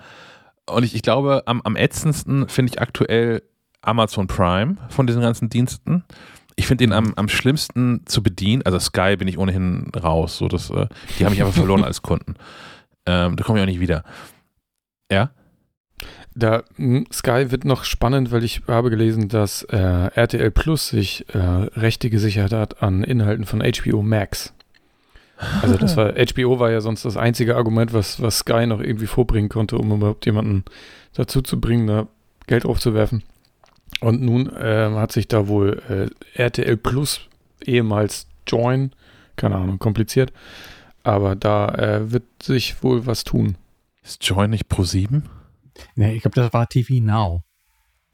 Und 0.67 0.83
ich, 0.83 0.97
ich 0.97 1.03
glaube, 1.03 1.45
am, 1.47 1.63
am 1.63 1.77
ätzendsten 1.77 2.49
finde 2.49 2.73
ich 2.73 2.81
aktuell 2.81 3.43
Amazon 3.83 4.27
Prime 4.27 4.79
von 4.89 5.07
diesen 5.07 5.23
ganzen 5.23 5.49
Diensten. 5.49 6.05
Ich 6.57 6.67
finde 6.67 6.85
den 6.85 6.93
am, 6.93 7.15
am 7.15 7.29
schlimmsten 7.29 8.03
zu 8.07 8.21
bedienen. 8.21 8.63
Also 8.65 8.81
Sky 8.81 9.17
bin 9.17 9.29
ich 9.29 9.39
ohnehin 9.39 9.91
raus. 9.95 10.37
So 10.37 10.49
das, 10.49 10.71
äh, 10.71 10.89
die 11.19 11.25
haben 11.25 11.31
mich 11.31 11.43
einfach 11.43 11.55
verloren 11.55 11.85
als 11.85 12.03
Kunden. 12.03 12.35
Ähm, 13.07 13.37
da 13.37 13.45
komme 13.45 13.59
ich 13.59 13.63
auch 13.63 13.67
nicht 13.67 13.81
wieder. 13.81 14.03
Ja? 15.11 15.31
Da 16.35 16.63
hm, 16.77 17.07
Sky 17.13 17.51
wird 17.51 17.65
noch 17.65 17.85
spannend, 17.85 18.31
weil 18.31 18.45
ich 18.45 18.63
habe 18.69 18.91
gelesen, 18.91 19.29
dass 19.29 19.63
äh, 19.65 19.77
RTL 19.77 20.51
Plus 20.51 20.89
sich 20.89 21.27
äh, 21.35 21.39
Rechte 21.39 22.11
gesichert 22.11 22.53
hat 22.53 22.83
an 22.83 23.03
Inhalten 23.03 23.45
von 23.45 23.61
HBO 23.61 24.03
Max. 24.03 24.53
Also 25.63 25.77
das 25.77 25.97
war 25.97 26.13
HBO 26.35 26.61
war 26.61 26.71
ja 26.71 26.81
sonst 26.81 27.05
das 27.05 27.17
einzige 27.17 27.57
Argument, 27.57 27.93
was, 27.93 28.23
was 28.23 28.39
Sky 28.39 28.67
noch 28.67 28.81
irgendwie 28.81 29.07
vorbringen 29.07 29.49
konnte, 29.49 29.79
um 29.79 29.91
überhaupt 29.91 30.27
jemanden 30.27 30.65
dazu 31.15 31.43
zu 31.43 31.61
bringen, 31.61 31.87
da 31.87 32.07
Geld 32.47 32.65
aufzuwerfen. 32.65 33.23
Und 34.01 34.23
nun 34.23 34.55
äh, 34.55 34.91
hat 34.95 35.13
sich 35.13 35.29
da 35.29 35.49
wohl 35.49 35.83
äh, 35.89 36.41
RTL 36.41 36.77
Plus 36.77 37.21
ehemals 37.65 38.27
Join, 38.47 38.93
keine 39.37 39.57
Ahnung, 39.57 39.79
kompliziert, 39.79 40.33
aber 41.03 41.35
da 41.35 41.69
äh, 41.75 42.13
wird 42.13 42.25
sich 42.43 42.83
wohl 42.83 43.07
was 43.07 43.25
tun. 43.25 43.57
Ist 44.03 44.25
Join 44.25 44.51
nicht 44.51 44.69
Pro 44.69 44.85
7? 44.85 45.25
Nee, 45.95 46.15
ich 46.15 46.23
glaube, 46.23 46.35
das 46.35 46.53
war 46.53 46.69
TV 46.69 47.03
Now. 47.03 47.43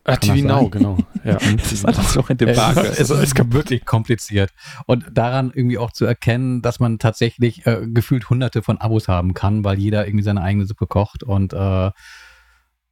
Ach, 0.06 0.16
TV 0.18 0.46
Now, 0.46 0.68
genau. 0.68 0.98
Ja. 1.24 1.38
das 1.56 1.72
ist 1.72 1.84
alles 1.84 2.14
noch 2.14 2.30
ein 2.30 2.36
Debakel. 2.36 2.84
Es, 2.84 3.00
es, 3.00 3.10
es 3.10 3.32
ist 3.32 3.52
wirklich 3.52 3.84
kompliziert. 3.84 4.52
Und 4.86 5.04
daran 5.12 5.50
irgendwie 5.52 5.78
auch 5.78 5.90
zu 5.90 6.04
erkennen, 6.04 6.62
dass 6.62 6.78
man 6.78 6.98
tatsächlich 6.98 7.66
äh, 7.66 7.86
gefühlt 7.86 8.30
hunderte 8.30 8.62
von 8.62 8.78
Abos 8.78 9.08
haben 9.08 9.34
kann, 9.34 9.64
weil 9.64 9.78
jeder 9.78 10.06
irgendwie 10.06 10.24
seine 10.24 10.42
eigene 10.42 10.66
Suppe 10.66 10.86
kocht 10.86 11.24
und 11.24 11.52
äh, 11.52 11.90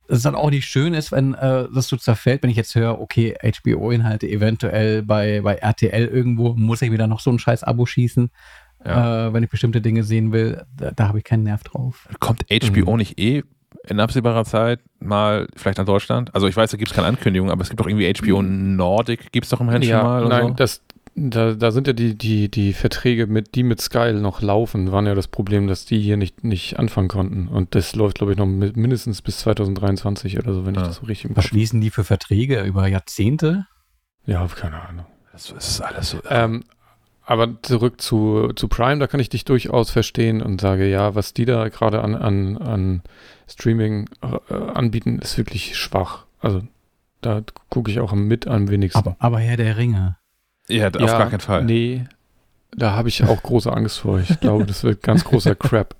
es 0.09 0.22
dann 0.22 0.35
auch 0.35 0.50
nicht 0.50 0.66
schön 0.66 0.92
ist, 0.92 1.12
wenn 1.12 1.35
äh, 1.35 1.66
das 1.72 1.88
so 1.88 1.96
zerfällt, 1.96 2.42
wenn 2.42 2.50
ich 2.50 2.57
jetzt 2.57 2.74
höre, 2.74 3.00
okay, 3.00 3.35
HBO-Inhalte 3.40 4.29
eventuell 4.29 5.03
bei, 5.03 5.40
bei 5.40 5.55
RTL 5.55 6.07
irgendwo, 6.07 6.55
muss 6.55 6.83
ich 6.83 6.92
wieder 6.92 7.07
noch 7.07 7.20
so 7.20 7.31
ein 7.31 7.38
scheiß 7.38 7.64
Abo 7.64 7.87
schießen. 7.87 8.31
ja. 8.85 9.29
äh, 9.29 9.33
wenn 9.33 9.44
ich 9.44 9.50
bestimmte 9.50 9.81
Dinge 9.81 10.03
sehen 10.05 10.33
will. 10.33 10.64
Da, 10.77 10.90
da 10.90 11.09
habe 11.09 11.18
ich 11.18 11.24
keinen 11.24 11.44
Nerv 11.44 11.62
drauf. 11.62 12.09
Kommt 12.20 12.44
HBO 12.50 12.92
mhm. 12.92 12.98
nicht 12.98 13.18
eh 13.18 13.44
in 13.88 14.01
absehbarer 14.01 14.44
Zeit 14.44 14.81
mal 15.01 15.47
vielleicht 15.57 15.79
an 15.79 15.87
Deutschland? 15.87 16.35
Also 16.35 16.47
ich 16.47 16.57
weiß, 16.57 16.70
da 16.70 16.77
gibt 16.77 16.90
es 16.90 16.94
keine 16.94 17.09
Ankündigung, 17.09 17.51
aber 17.51 17.62
es 17.62 17.68
gibt 17.68 17.81
doch 17.81 17.87
irgendwie 17.87 18.12
HBO 18.12 18.42
Nordic, 18.42 19.33
gibt 19.33 19.44
es 19.44 19.51
doch 19.51 19.61
im 19.61 19.66
Moment 19.66 19.85
ja, 19.85 20.01
schon 20.01 20.07
mal? 20.07 20.29
nein, 20.29 20.49
so? 20.49 20.55
das, 20.55 20.83
da, 21.16 21.55
da 21.55 21.70
sind 21.70 21.87
ja 21.87 21.92
die, 21.92 22.16
die, 22.16 22.51
die 22.51 22.73
Verträge, 22.73 23.27
mit, 23.27 23.55
die 23.55 23.62
mit 23.62 23.81
Sky 23.81 24.12
noch 24.12 24.42
laufen, 24.42 24.90
waren 24.90 25.07
ja 25.07 25.14
das 25.14 25.29
Problem, 25.29 25.66
dass 25.66 25.85
die 25.85 26.01
hier 26.01 26.16
nicht, 26.16 26.44
nicht 26.44 26.79
anfangen 26.79 27.09
konnten. 27.09 27.49
Und 27.49 27.75
das 27.75 27.94
läuft, 27.94 28.18
glaube 28.18 28.33
ich, 28.33 28.38
noch 28.38 28.47
mit, 28.47 28.77
mindestens 28.77 29.23
bis 29.23 29.38
2023 29.38 30.38
oder 30.38 30.53
so, 30.53 30.66
wenn 30.66 30.75
ja. 30.75 30.83
ich 30.83 30.88
das 30.88 30.97
so 30.97 31.07
richtig 31.07 31.31
im 31.31 31.37
Was 31.37 31.44
schließen 31.44 31.81
die 31.81 31.90
für 31.90 32.05
Verträge 32.05 32.62
über 32.62 32.87
Jahrzehnte? 32.88 33.66
Ja, 34.27 34.47
keine 34.49 34.81
Ahnung. 34.81 35.07
Das 35.33 35.51
ist 35.51 35.81
alles 35.81 36.11
so. 36.11 36.18
Ähm, 36.31 36.64
aber 37.26 37.62
zurück 37.62 38.00
zu, 38.00 38.52
zu 38.54 38.68
Prime, 38.68 38.98
da 38.98 39.06
kann 39.06 39.20
ich 39.20 39.28
dich 39.28 39.44
durchaus 39.44 39.90
verstehen 39.90 40.42
und 40.42 40.60
sage, 40.60 40.88
ja, 40.88 41.14
was 41.14 41.32
die 41.32 41.44
da 41.44 41.68
gerade 41.68 42.02
an, 42.02 42.14
an, 42.14 42.58
an 42.58 43.02
Streaming 43.48 44.08
äh, 44.22 44.54
anbieten, 44.54 45.18
ist 45.18 45.38
wirklich 45.38 45.76
schwach. 45.76 46.26
Also 46.40 46.62
da 47.22 47.42
gucke 47.70 47.90
ich 47.90 48.00
auch 48.00 48.12
mit 48.12 48.46
am 48.46 48.68
wenigsten. 48.68 48.98
Aber, 48.98 49.16
aber 49.18 49.38
Herr 49.38 49.56
der 49.56 49.76
Ringe. 49.76 50.16
Ja, 50.68 50.88
auf 50.88 51.00
ja, 51.00 51.18
gar 51.18 51.30
keinen 51.30 51.40
Fall. 51.40 51.64
Nee, 51.64 52.04
da 52.76 52.92
habe 52.92 53.08
ich 53.08 53.22
auch 53.24 53.42
große 53.42 53.72
Angst 53.72 53.98
vor. 53.98 54.18
Ich 54.20 54.40
glaube, 54.40 54.66
das 54.66 54.84
wird 54.84 55.02
ganz 55.02 55.24
großer 55.24 55.54
Crap. 55.54 55.94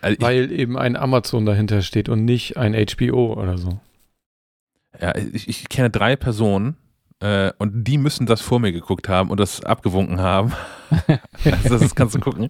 Also 0.00 0.20
weil 0.20 0.52
eben 0.52 0.76
ein 0.76 0.96
Amazon 0.96 1.46
dahinter 1.46 1.80
steht 1.82 2.08
und 2.08 2.24
nicht 2.24 2.56
ein 2.56 2.74
HBO 2.74 3.34
oder 3.34 3.56
so. 3.56 3.80
Ja, 5.00 5.14
ich, 5.16 5.48
ich 5.48 5.68
kenne 5.68 5.90
drei 5.90 6.14
Personen, 6.14 6.76
äh, 7.20 7.52
und 7.58 7.84
die 7.84 7.98
müssen 7.98 8.26
das 8.26 8.40
vor 8.40 8.60
mir 8.60 8.72
geguckt 8.72 9.08
haben 9.08 9.30
und 9.30 9.40
das 9.40 9.64
abgewunken 9.64 10.20
haben. 10.20 10.52
also 11.44 11.78
das 11.78 11.94
kannst 11.94 12.14
du 12.14 12.20
gucken, 12.20 12.48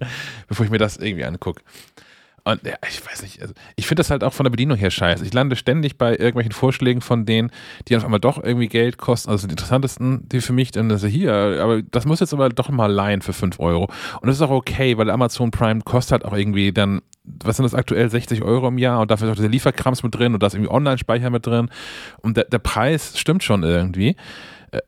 bevor 0.49 0.65
ich 0.65 0.73
mir 0.73 0.79
das 0.79 0.97
irgendwie 0.97 1.25
angucke. 1.25 1.63
Und 2.47 2.63
ja, 2.63 2.75
ich 2.87 3.05
weiß 3.05 3.23
nicht, 3.23 3.41
also 3.41 3.55
ich 3.75 3.87
finde 3.87 4.01
das 4.01 4.11
halt 4.11 4.23
auch 4.23 4.35
von 4.35 4.45
der 4.45 4.51
Bedienung 4.51 4.77
her 4.77 4.91
scheiße. 4.91 5.25
Ich 5.25 5.33
lande 5.33 5.57
ständig 5.57 5.97
bei 5.97 6.11
irgendwelchen 6.11 6.53
Vorschlägen 6.53 7.01
von 7.01 7.25
denen, 7.25 7.51
die 7.89 7.97
auf 7.97 8.05
einmal 8.05 8.21
doch 8.21 8.43
irgendwie 8.43 8.69
Geld 8.69 8.99
kosten. 8.99 9.31
Also 9.31 9.47
die 9.47 9.53
interessantesten, 9.53 10.29
die 10.29 10.43
für 10.43 10.53
mich 10.53 10.71
dann, 10.71 10.91
also 10.91 11.07
hier, 11.07 11.33
aber 11.33 11.81
das 11.81 12.05
muss 12.05 12.21
jetzt 12.21 12.35
aber 12.35 12.51
doch 12.51 12.69
mal 12.69 12.93
leihen 12.93 13.23
für 13.23 13.33
5 13.33 13.59
Euro. 13.61 13.85
Und 14.21 14.27
das 14.27 14.37
ist 14.37 14.43
auch 14.43 14.51
okay, 14.51 14.99
weil 14.99 15.09
Amazon 15.09 15.51
Prime 15.53 15.81
kostet 15.81 16.13
halt 16.13 16.25
auch 16.27 16.37
irgendwie 16.37 16.71
dann, 16.71 17.01
was 17.25 17.57
sind 17.57 17.65
das 17.65 17.75
aktuell, 17.75 18.11
60 18.11 18.43
Euro 18.43 18.69
im 18.69 18.77
Jahr 18.77 19.01
und 19.01 19.11
dafür 19.11 19.29
ist 19.29 19.33
auch 19.33 19.37
dieser 19.37 19.49
Lieferkrams 19.49 20.03
mit 20.03 20.15
drin 20.15 20.35
und 20.35 20.43
da 20.43 20.49
ist 20.49 20.55
irgendwie 20.55 20.71
Online-Speicher 20.71 21.31
mit 21.31 21.47
drin. 21.47 21.71
Und 22.21 22.37
der, 22.37 22.45
der 22.45 22.59
Preis 22.59 23.19
stimmt 23.19 23.43
schon 23.43 23.63
irgendwie 23.63 24.17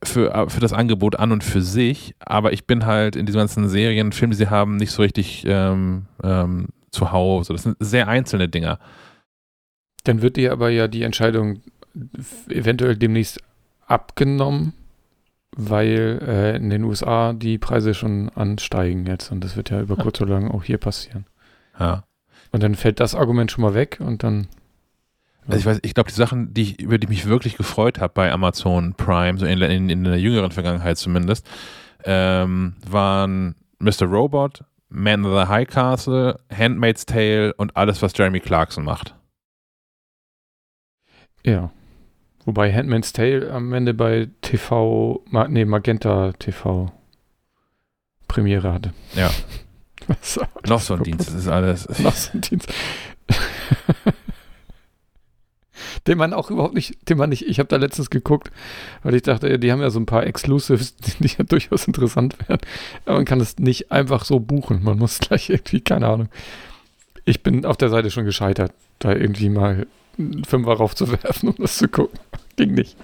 für, 0.03 0.33
äh, 0.35 0.49
für 0.49 0.61
das 0.61 0.73
Angebot 0.73 1.17
an 1.17 1.33
und 1.33 1.45
für 1.45 1.63
sich, 1.63 2.15
aber 2.21 2.53
ich 2.53 2.67
bin 2.67 2.87
halt 2.87 3.17
in 3.17 3.27
diesen 3.27 3.39
ganzen 3.39 3.69
Serien, 3.69 4.13
Filmen, 4.13 4.33
die 4.33 4.39
sie 4.39 4.51
haben, 4.51 4.77
nicht 4.77 4.93
so 4.93 5.03
richtig 5.03 5.45
ähm, 5.47 6.07
ähm, 6.23 6.69
zu 6.91 7.13
Hause. 7.13 7.53
Das 7.53 7.63
sind 7.63 7.77
sehr 7.81 8.09
einzelne 8.09 8.49
Dinger. 8.49 8.79
Dann 10.05 10.23
wird 10.23 10.37
dir 10.37 10.53
aber 10.53 10.71
ja 10.71 10.89
die 10.89 11.03
Entscheidung 11.03 11.63
eventuell 12.49 12.97
demnächst 12.97 13.41
abgenommen, 13.87 14.73
weil 15.57 16.21
äh, 16.27 16.57
in 16.57 16.71
den 16.71 16.85
USA 16.85 17.33
die 17.33 17.59
Preise 17.59 17.95
schon 17.95 18.29
ansteigen 18.31 19.07
jetzt 19.07 19.33
und 19.33 19.43
das 19.43 19.57
wird 19.57 19.71
ja 19.71 19.81
über 19.81 19.97
kurz 19.97 20.21
oder 20.21 20.35
lang 20.35 20.51
auch 20.51 20.65
hier 20.65 20.79
passieren. 20.79 21.27
Ja. 21.79 22.05
Und 22.53 22.63
dann 22.63 22.75
fällt 22.75 23.01
das 23.01 23.15
Argument 23.15 23.51
schon 23.51 23.63
mal 23.63 23.75
weg 23.75 23.99
und 24.01 24.23
dann 24.23 24.49
also 25.49 25.59
ich 25.59 25.67
weiß, 25.67 25.79
ich 25.83 25.95
glaube, 25.95 26.11
die 26.11 26.17
Sachen, 26.17 26.53
die 26.53 26.63
ich, 26.63 26.81
über 26.81 26.99
die 26.99 27.05
ich 27.05 27.11
mich 27.11 27.27
wirklich 27.27 27.57
gefreut 27.57 28.01
habe 28.01 28.13
bei 28.15 28.33
Amazon 28.33 28.95
Prime, 28.95 29.39
so 29.39 29.47
in, 29.47 29.61
in, 29.63 29.89
in 29.89 30.05
der 30.05 30.19
jüngeren 30.19 30.51
Vergangenheit 30.51 30.99
zumindest, 30.99 31.49
ähm, 32.05 32.75
waren 32.89 33.55
Mr. 33.79 34.05
Robot, 34.07 34.65
Man 34.89 35.25
of 35.25 35.33
the 35.33 35.49
High 35.49 35.69
Castle, 35.69 36.41
Handmaid's 36.53 37.07
Tale 37.07 37.53
und 37.55 37.77
alles, 37.77 38.03
was 38.03 38.13
Jeremy 38.17 38.41
Clarkson 38.41 38.85
macht. 38.85 39.15
Ja. 41.45 41.71
Wobei 42.45 42.73
Handmaid's 42.73 43.13
Tale 43.13 43.51
am 43.53 43.73
Ende 43.73 43.95
bei 43.95 44.29
TV, 44.41 45.25
nee, 45.49 45.65
Magenta 45.65 46.33
TV 46.33 46.93
Premiere 48.29 48.73
hatte. 48.73 48.93
Ja. 49.15 49.31
Noch 50.67 50.81
so 50.81 50.95
ein 50.95 51.03
Dienst, 51.03 51.29
das 51.29 51.35
ist 51.35 51.49
alles. 51.49 51.89
Noch 52.01 52.15
so 52.15 52.33
ein 52.35 52.41
Dienst 52.41 52.73
den 56.07 56.19
man 56.19 56.33
auch 56.33 56.51
überhaupt 56.51 56.75
nicht, 56.75 57.09
den 57.09 57.19
man 57.19 57.31
nicht, 57.31 57.47
ich 57.47 57.59
habe 57.59 57.69
da 57.69 57.77
letztens 57.77 58.11
geguckt, 58.11 58.51
weil 59.03 59.15
ich 59.15 59.23
dachte, 59.23 59.59
die 59.59 59.73
haben 59.73 59.81
ja 59.81 59.91
so 59.91 59.99
ein 59.99 60.07
paar 60.07 60.27
Exclusives, 60.27 60.97
die 61.19 61.29
ja 61.29 61.45
durchaus 61.45 61.87
interessant 61.87 62.37
wären. 62.47 62.61
Aber 63.05 63.17
man 63.17 63.25
kann 63.25 63.41
es 63.41 63.59
nicht 63.59 63.91
einfach 63.93 64.25
so 64.25 64.41
buchen. 64.41 64.83
Man 64.83 64.99
muss 64.99 65.19
gleich 65.21 65.51
irgendwie, 65.51 65.81
keine 65.81 66.09
Ahnung. 66.09 66.29
Ich 67.25 67.43
bin 67.43 67.65
auf 67.65 67.77
der 67.77 67.89
Seite 67.89 68.11
schon 68.11 68.25
gescheitert, 68.25 68.73
da 69.01 69.13
irgendwie 69.13 69.49
mal 69.49 69.87
einen 70.19 70.45
Fünfer 70.45 70.75
raufzuwerfen, 70.75 71.49
um 71.51 71.57
das 71.59 71.79
zu 71.79 71.89
gucken. 71.89 72.19
Ging 72.57 72.75
nicht. 72.75 72.97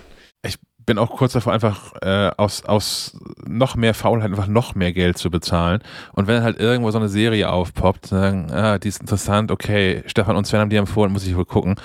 Ich 0.45 0.57
bin 0.85 0.99
auch 0.99 1.17
kurz 1.17 1.33
davor, 1.33 1.53
einfach 1.53 1.93
äh, 2.03 2.31
aus, 2.37 2.65
aus 2.65 3.17
noch 3.47 3.77
mehr 3.77 3.95
Faulheit 3.95 4.31
einfach 4.31 4.49
noch 4.49 4.75
mehr 4.75 4.93
Geld 4.93 5.17
zu 5.17 5.31
bezahlen. 5.31 5.81
Und 6.13 6.27
wenn 6.27 6.43
halt 6.43 6.59
irgendwo 6.59 6.91
so 6.91 6.99
eine 6.99 7.09
Serie 7.09 7.51
aufpoppt, 7.51 8.07
sagen, 8.07 8.51
ah, 8.51 8.79
die 8.79 8.89
ist 8.89 9.01
interessant, 9.01 9.53
okay, 9.53 10.03
Stefan 10.07 10.37
und 10.37 10.45
Sven 10.45 10.61
haben 10.61 10.71
die 10.71 10.77
empfohlen, 10.77 11.13
muss 11.13 11.27
ich 11.27 11.37
wohl 11.37 11.45
gucken 11.45 11.77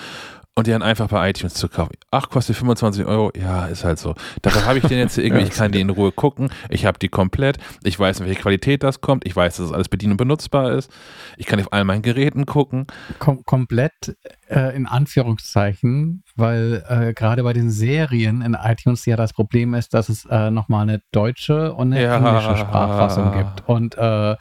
und 0.57 0.65
die 0.65 0.71
dann 0.71 0.81
einfach 0.81 1.07
bei 1.07 1.29
iTunes 1.29 1.53
zu 1.53 1.69
kaufen. 1.69 1.93
Ach, 2.09 2.29
kostet 2.29 2.55
25 2.55 3.05
Euro? 3.05 3.31
Ja, 3.39 3.67
ist 3.67 3.83
halt 3.83 3.99
so. 3.99 4.15
Dafür 4.41 4.65
habe 4.65 4.79
ich 4.79 4.85
den 4.85 4.97
jetzt 4.97 5.15
irgendwie, 5.15 5.43
ich 5.47 5.51
kann 5.51 5.71
die 5.71 5.79
in 5.79 5.91
Ruhe 5.91 6.11
gucken. 6.11 6.49
Ich 6.71 6.87
habe 6.87 6.97
die 6.97 7.09
komplett. 7.09 7.59
Ich 7.83 7.99
weiß, 7.99 8.21
in 8.21 8.25
welche 8.25 8.41
Qualität 8.41 8.81
das 8.81 8.99
kommt. 8.99 9.27
Ich 9.27 9.35
weiß, 9.35 9.57
dass 9.57 9.67
es 9.67 9.71
alles 9.71 9.87
bedienen 9.87 10.13
und 10.13 10.17
benutzbar 10.17 10.71
ist. 10.71 10.91
Ich 11.37 11.45
kann 11.45 11.59
auf 11.59 11.71
all 11.71 11.83
meinen 11.83 12.01
Geräten 12.01 12.47
gucken. 12.47 12.87
Kom 13.19 13.43
komplett 13.43 14.17
äh, 14.49 14.75
in 14.75 14.87
Anführungszeichen, 14.87 16.23
weil 16.35 16.83
äh, 16.89 17.13
gerade 17.13 17.43
bei 17.43 17.53
den 17.53 17.69
Serien 17.69 18.41
in 18.41 18.55
iTunes 18.55 19.05
ja 19.05 19.15
das 19.15 19.33
Problem 19.33 19.75
ist, 19.75 19.93
dass 19.93 20.09
es 20.09 20.25
äh, 20.25 20.49
nochmal 20.49 20.89
eine 20.89 21.01
deutsche 21.11 21.71
und 21.75 21.93
eine 21.93 22.01
ja. 22.01 22.17
englische 22.17 22.57
Sprachfassung 22.57 23.31
gibt. 23.31 23.69
Und 23.69 23.95
äh, 23.95 24.35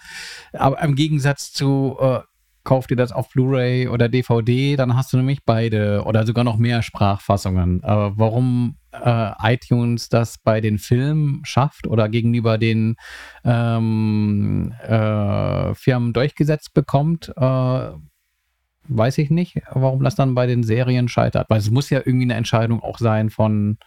aber 0.54 0.80
im 0.80 0.94
Gegensatz 0.94 1.52
zu 1.52 1.98
äh, 2.00 2.20
kauf 2.66 2.86
dir 2.88 2.96
das 2.96 3.12
auf 3.12 3.30
Blu-ray 3.30 3.88
oder 3.88 4.08
DVD, 4.08 4.76
dann 4.76 4.96
hast 4.96 5.12
du 5.12 5.16
nämlich 5.16 5.44
beide 5.44 6.02
oder 6.04 6.26
sogar 6.26 6.44
noch 6.44 6.58
mehr 6.58 6.82
Sprachfassungen. 6.82 7.82
Aber 7.84 8.18
warum 8.18 8.76
äh, 8.92 9.30
iTunes 9.54 10.08
das 10.08 10.38
bei 10.38 10.60
den 10.60 10.78
Filmen 10.78 11.42
schafft 11.44 11.86
oder 11.86 12.08
gegenüber 12.08 12.58
den 12.58 12.96
ähm, 13.44 14.74
äh, 14.82 15.74
Firmen 15.74 16.12
durchgesetzt 16.12 16.74
bekommt, 16.74 17.32
äh, 17.36 17.90
weiß 18.88 19.18
ich 19.18 19.30
nicht, 19.30 19.62
warum 19.70 20.02
das 20.02 20.16
dann 20.16 20.34
bei 20.34 20.46
den 20.46 20.64
Serien 20.64 21.08
scheitert. 21.08 21.48
Weil 21.48 21.58
es 21.58 21.70
muss 21.70 21.88
ja 21.88 22.00
irgendwie 22.04 22.24
eine 22.24 22.34
Entscheidung 22.34 22.82
auch 22.82 22.98
sein 22.98 23.30
von 23.30 23.78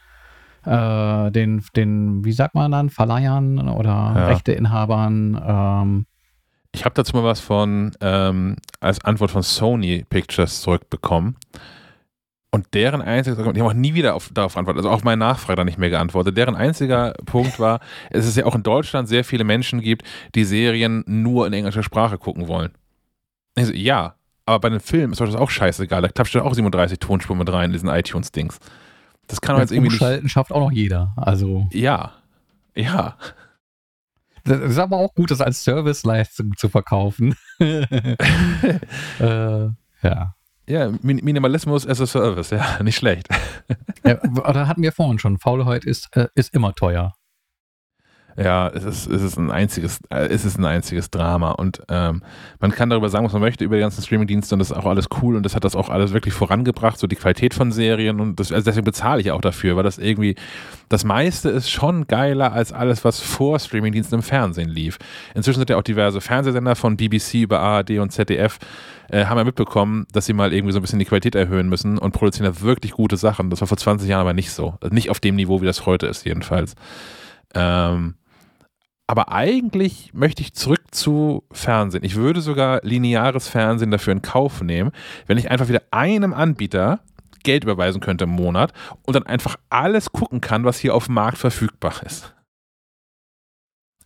äh, 0.65 1.31
den, 1.31 1.63
den, 1.75 2.23
wie 2.23 2.31
sagt 2.31 2.55
man 2.55 2.71
dann, 2.71 2.89
Verleihern 2.89 3.67
oder 3.67 3.89
ja. 3.89 4.27
Rechteinhabern. 4.27 5.41
Ähm, 5.45 6.05
ich 6.71 6.85
habe 6.85 6.93
dazu 6.95 7.15
mal 7.15 7.23
was 7.23 7.39
von 7.39 7.91
ähm, 8.01 8.55
als 8.79 9.03
Antwort 9.03 9.31
von 9.31 9.43
Sony 9.43 10.05
Pictures 10.09 10.61
zurückbekommen. 10.61 11.35
Und 12.51 12.73
deren 12.73 13.01
einziges 13.01 13.37
Argument, 13.37 13.57
die 13.57 13.61
haben 13.61 13.69
auch 13.69 13.73
nie 13.73 13.93
wieder 13.93 14.15
auf, 14.15 14.31
darauf 14.33 14.57
antwortet, 14.57 14.79
also 14.79 14.89
auf 14.89 15.03
meine 15.03 15.19
Nachfrage 15.19 15.57
dann 15.57 15.67
nicht 15.67 15.77
mehr 15.77 15.91
geantwortet. 15.91 16.35
Deren 16.35 16.55
einziger 16.55 17.13
Punkt 17.25 17.59
war, 17.59 17.79
es 18.09 18.25
ist 18.25 18.37
ja 18.37 18.45
auch 18.45 18.55
in 18.55 18.63
Deutschland 18.63 19.07
sehr 19.07 19.23
viele 19.23 19.43
Menschen 19.43 19.81
gibt, 19.81 20.03
die 20.33 20.43
Serien 20.43 21.03
nur 21.05 21.45
in 21.45 21.53
englischer 21.53 21.83
Sprache 21.83 22.17
gucken 22.17 22.47
wollen. 22.47 22.71
Ich 23.55 23.65
so, 23.65 23.73
ja, 23.73 24.15
aber 24.47 24.59
bei 24.59 24.67
einem 24.69 24.79
Film 24.79 25.11
ist 25.11 25.21
das 25.21 25.35
auch 25.35 25.51
scheißegal. 25.51 26.01
Da 26.01 26.07
klappt 26.07 26.35
auch 26.37 26.53
37 26.53 26.97
Tonspuren 26.97 27.37
mit 27.37 27.51
rein 27.51 27.65
in 27.65 27.73
diesen 27.73 27.89
iTunes-Dings. 27.89 28.59
Das 29.27 29.41
kann 29.41 29.55
doch 29.55 29.61
jetzt 29.61 29.71
irgendwie 29.71 30.03
nicht. 30.03 30.31
schafft 30.31 30.51
auch 30.51 30.61
noch 30.61 30.71
jeder. 30.71 31.13
Also. 31.17 31.67
Ja. 31.71 32.13
Ja. 32.75 33.15
Das 34.43 34.59
ist 34.59 34.77
aber 34.77 34.97
auch 34.97 35.13
gut, 35.13 35.31
das 35.31 35.41
als 35.41 35.63
Serviceleistung 35.63 36.53
zu 36.57 36.69
verkaufen. 36.69 37.35
äh, 37.59 38.15
ja. 39.19 40.35
Ja, 40.67 40.91
Minimalismus 41.01 41.87
as 41.87 41.99
a 41.99 42.05
Service, 42.05 42.51
ja, 42.51 42.81
nicht 42.83 42.97
schlecht. 42.97 43.27
ja, 44.05 44.15
da 44.15 44.67
hatten 44.67 44.83
wir 44.83 44.91
vorhin 44.91 45.17
schon, 45.17 45.39
Faulheit 45.39 45.83
ist, 45.83 46.15
äh, 46.15 46.27
ist 46.35 46.53
immer 46.53 46.75
teuer. 46.75 47.15
Ja, 48.41 48.69
es 48.69 48.85
ist, 48.85 49.07
es 49.07 49.21
ist 49.21 49.37
ein 49.37 49.51
einziges, 49.51 49.99
äh, 50.09 50.27
es 50.27 50.45
ist 50.45 50.57
ein 50.57 50.63
einziges 50.63 51.11
Drama 51.11 51.51
und 51.51 51.81
ähm, 51.89 52.21
man 52.61 52.71
kann 52.71 52.89
darüber 52.89 53.09
sagen, 53.09 53.25
was 53.25 53.33
man 53.33 53.41
möchte 53.41 53.65
über 53.65 53.75
die 53.75 53.81
ganzen 53.81 54.01
Streamingdienste 54.01 54.55
und 54.55 54.59
das 54.59 54.71
ist 54.71 54.77
auch 54.77 54.85
alles 54.85 55.07
cool 55.21 55.35
und 55.35 55.43
das 55.43 55.55
hat 55.57 55.65
das 55.65 55.75
auch 55.75 55.89
alles 55.89 56.13
wirklich 56.13 56.33
vorangebracht, 56.33 56.97
so 56.97 57.05
die 57.05 57.17
Qualität 57.17 57.53
von 57.53 57.73
Serien 57.73 58.21
und 58.21 58.39
das, 58.39 58.53
also 58.53 58.63
deswegen 58.63 58.85
bezahle 58.85 59.19
ich 59.19 59.31
auch 59.31 59.41
dafür, 59.41 59.75
weil 59.75 59.83
das 59.83 59.97
irgendwie, 59.97 60.35
das 60.87 61.03
meiste 61.03 61.49
ist 61.49 61.69
schon 61.69 62.07
geiler 62.07 62.53
als 62.53 62.71
alles, 62.71 63.03
was 63.03 63.19
vor 63.19 63.59
Streamingdiensten 63.59 64.19
im 64.19 64.23
Fernsehen 64.23 64.69
lief. 64.69 64.99
Inzwischen 65.35 65.59
sind 65.59 65.69
ja 65.69 65.75
auch 65.75 65.83
diverse 65.83 66.21
Fernsehsender 66.21 66.77
von 66.77 66.95
BBC 66.95 67.41
über 67.41 67.59
ARD 67.59 67.99
und 67.99 68.11
ZDF 68.11 68.57
äh, 69.09 69.25
haben 69.25 69.37
ja 69.37 69.43
mitbekommen, 69.43 70.07
dass 70.13 70.27
sie 70.27 70.33
mal 70.33 70.53
irgendwie 70.53 70.71
so 70.71 70.79
ein 70.79 70.81
bisschen 70.81 70.99
die 70.99 71.05
Qualität 71.05 71.35
erhöhen 71.35 71.67
müssen 71.67 71.97
und 71.97 72.13
produzieren 72.13 72.53
da 72.53 72.61
wirklich 72.61 72.93
gute 72.93 73.17
Sachen. 73.17 73.49
Das 73.49 73.59
war 73.59 73.67
vor 73.67 73.77
20 73.77 74.07
Jahren 74.07 74.21
aber 74.21 74.33
nicht 74.33 74.51
so. 74.51 74.77
Also 74.79 74.93
nicht 74.93 75.09
auf 75.09 75.19
dem 75.19 75.35
Niveau, 75.35 75.59
wie 75.59 75.65
das 75.65 75.85
heute 75.85 76.07
ist, 76.07 76.25
jedenfalls. 76.25 76.75
Ähm, 77.53 78.15
Aber 79.09 79.31
eigentlich 79.31 80.11
möchte 80.13 80.43
ich 80.43 80.53
zurück 80.53 80.83
zu 80.91 81.43
Fernsehen. 81.51 82.03
Ich 82.03 82.13
würde 82.15 82.41
sogar 82.41 82.79
lineares 82.83 83.47
Fernsehen 83.47 83.89
dafür 83.89 84.13
in 84.13 84.21
Kauf 84.21 84.61
nehmen, 84.61 84.91
wenn 85.25 85.39
ich 85.39 85.49
einfach 85.49 85.67
wieder 85.67 85.81
einem 85.89 86.31
Anbieter 86.31 86.99
Geld 87.41 87.63
überweisen 87.63 88.01
könnte 88.01 88.25
im 88.25 88.29
Monat 88.29 88.71
und 89.07 89.15
dann 89.15 89.25
einfach 89.25 89.55
alles 89.71 90.11
gucken 90.11 90.41
kann, 90.41 90.63
was 90.63 90.77
hier 90.77 90.93
auf 90.93 91.07
dem 91.07 91.15
Markt 91.15 91.39
verfügbar 91.39 92.03
ist. 92.05 92.35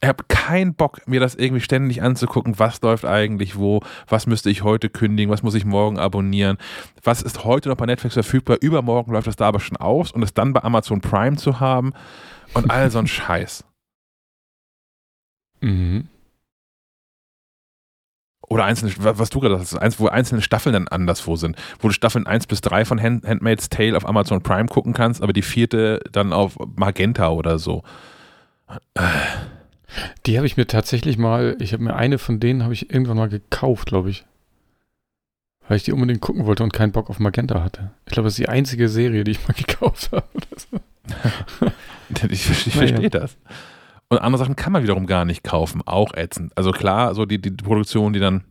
Ich 0.01 0.07
habe 0.07 0.23
keinen 0.29 0.73
Bock, 0.73 1.05
mir 1.05 1.19
das 1.19 1.35
irgendwie 1.35 1.61
ständig 1.61 2.01
anzugucken, 2.01 2.57
was 2.57 2.81
läuft 2.81 3.03
eigentlich 3.03 3.57
wo, 3.57 3.81
was 4.07 4.25
müsste 4.25 4.49
ich 4.49 4.63
heute 4.63 4.87
kündigen, 4.89 5.29
was 5.29 5.43
muss 5.43 5.55
ich 5.55 5.65
morgen 5.65 5.99
abonnieren, 5.99 6.57
was 7.03 7.21
ist 7.21 7.43
heute 7.43 7.67
noch 7.67 7.75
bei 7.75 7.87
Netflix 7.87 8.13
verfügbar, 8.13 8.55
übermorgen 8.61 9.11
läuft 9.11 9.27
das 9.27 9.35
da 9.35 9.49
aber 9.49 9.59
schon 9.59 9.75
aus 9.75 10.13
und 10.13 10.23
es 10.23 10.33
dann 10.33 10.53
bei 10.53 10.63
Amazon 10.63 11.01
Prime 11.01 11.35
zu 11.35 11.59
haben 11.59 11.91
und 12.53 12.71
all 12.71 12.89
so 12.89 12.99
ein 12.99 13.07
Scheiß. 13.07 13.65
Mhm. 15.63 16.07
Oder 18.49 18.65
einzelne, 18.65 18.93
was 18.97 19.29
du 19.29 19.39
gerade 19.39 19.63
sagst, 19.63 19.99
wo 19.99 20.07
einzelne 20.07 20.41
Staffeln 20.41 20.73
dann 20.73 20.87
anderswo 20.87 21.35
sind. 21.37 21.55
Wo 21.79 21.87
du 21.87 21.93
Staffeln 21.93 22.27
1 22.27 22.45
bis 22.45 22.61
3 22.61 22.85
von 22.85 23.01
Hand, 23.01 23.25
Handmaid's 23.25 23.69
Tale 23.69 23.97
auf 23.97 24.07
Amazon 24.07 24.43
Prime 24.43 24.67
gucken 24.67 24.93
kannst, 24.93 25.23
aber 25.23 25.33
die 25.33 25.41
vierte 25.41 26.01
dann 26.11 26.33
auf 26.33 26.57
Magenta 26.75 27.29
oder 27.29 27.57
so. 27.57 27.83
Die 30.25 30.37
habe 30.37 30.45
ich 30.45 30.57
mir 30.57 30.67
tatsächlich 30.67 31.17
mal, 31.17 31.55
ich 31.59 31.73
habe 31.73 31.83
mir 31.83 31.95
eine 31.95 32.17
von 32.19 32.39
denen 32.39 32.63
habe 32.63 32.73
ich 32.73 32.91
irgendwann 32.91 33.17
mal 33.17 33.29
gekauft, 33.29 33.87
glaube 33.87 34.09
ich. 34.09 34.25
Weil 35.67 35.77
ich 35.77 35.83
die 35.83 35.93
unbedingt 35.93 36.21
gucken 36.21 36.45
wollte 36.45 36.63
und 36.63 36.73
keinen 36.73 36.91
Bock 36.91 37.09
auf 37.09 37.19
Magenta 37.19 37.63
hatte. 37.63 37.91
Ich 38.05 38.11
glaube, 38.11 38.27
das 38.27 38.33
ist 38.33 38.39
die 38.39 38.49
einzige 38.49 38.89
Serie, 38.89 39.23
die 39.23 39.31
ich 39.31 39.47
mal 39.47 39.53
gekauft 39.57 40.11
habe. 40.11 40.27
So. 40.57 42.27
ich, 42.29 42.45
verstehe 42.45 42.93
naja. 42.93 43.09
das. 43.09 43.37
Und 44.13 44.19
andere 44.19 44.43
Sachen 44.43 44.55
kann 44.55 44.71
man 44.71 44.83
wiederum 44.83 45.07
gar 45.07 45.25
nicht 45.25 45.43
kaufen, 45.43 45.81
auch 45.87 46.13
ätzend. 46.13 46.55
Also 46.55 46.71
klar, 46.71 47.15
so 47.15 47.25
die, 47.25 47.41
die 47.41 47.49
Produktion, 47.49 48.13
die 48.13 48.19
dann 48.19 48.43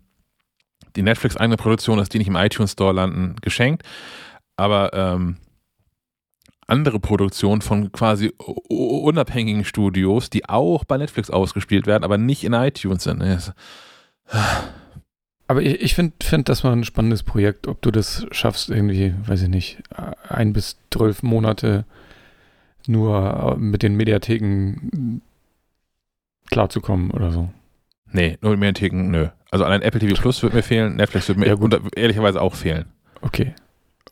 die 0.97 1.03
Netflix-eigene 1.03 1.57
Produktion 1.57 2.01
ist, 2.01 2.13
die 2.13 2.19
nicht 2.19 2.27
im 2.27 2.35
iTunes 2.35 2.73
Store 2.73 2.93
landen, 2.93 3.37
geschenkt. 3.43 3.85
Aber 4.57 4.93
ähm, 4.93 5.37
andere 6.67 6.99
Produktionen 6.99 7.63
von 7.63 7.93
quasi 7.93 8.33
unabhängigen 8.39 9.65
Studios, 9.65 10.31
die 10.31 10.49
auch 10.49 10.83
bei 10.85 10.99
Netflix 10.99 11.31
ausgespielt 11.31 11.87
werden, 11.87 12.03
aber 12.03 12.19
nicht 12.19 12.43
in 12.43 12.55
iTunes 12.55 13.05
sind. 13.05 13.23
Aber 15.47 15.63
ich, 15.63 15.81
ich 15.81 15.95
finde 15.95 16.15
find 16.21 16.49
das 16.49 16.65
mal 16.65 16.73
ein 16.73 16.83
spannendes 16.83 17.23
Projekt, 17.23 17.69
ob 17.69 17.81
du 17.83 17.93
das 17.93 18.27
schaffst, 18.33 18.69
irgendwie, 18.69 19.15
weiß 19.27 19.43
ich 19.43 19.49
nicht, 19.49 19.81
ein 20.29 20.53
bis 20.53 20.77
zwölf 20.91 21.23
Monate 21.23 21.85
nur 22.89 23.57
mit 23.61 23.85
den 23.85 23.95
Mediatheken 23.95 25.21
klarzukommen 26.53 27.11
oder 27.11 27.33
so. 27.33 27.49
Nee, 28.13 28.39
nur 28.41 28.53
mit 28.53 28.61
Mediatheken, 28.61 29.11
nö. 29.11 29.29
Also 29.51 29.65
allein 29.65 29.83
Apple 29.83 30.01
TV 30.01 30.21
Plus 30.21 30.43
wird 30.43 30.55
mir 30.55 30.63
fehlen, 30.63 30.97
Netflix 30.97 31.29
wird 31.29 31.39
mir 31.39 31.47
ja, 31.49 31.55
gut. 31.55 31.79
ehrlicherweise 31.97 32.41
auch 32.41 32.55
fehlen. 32.55 32.87
Okay. 33.23 33.55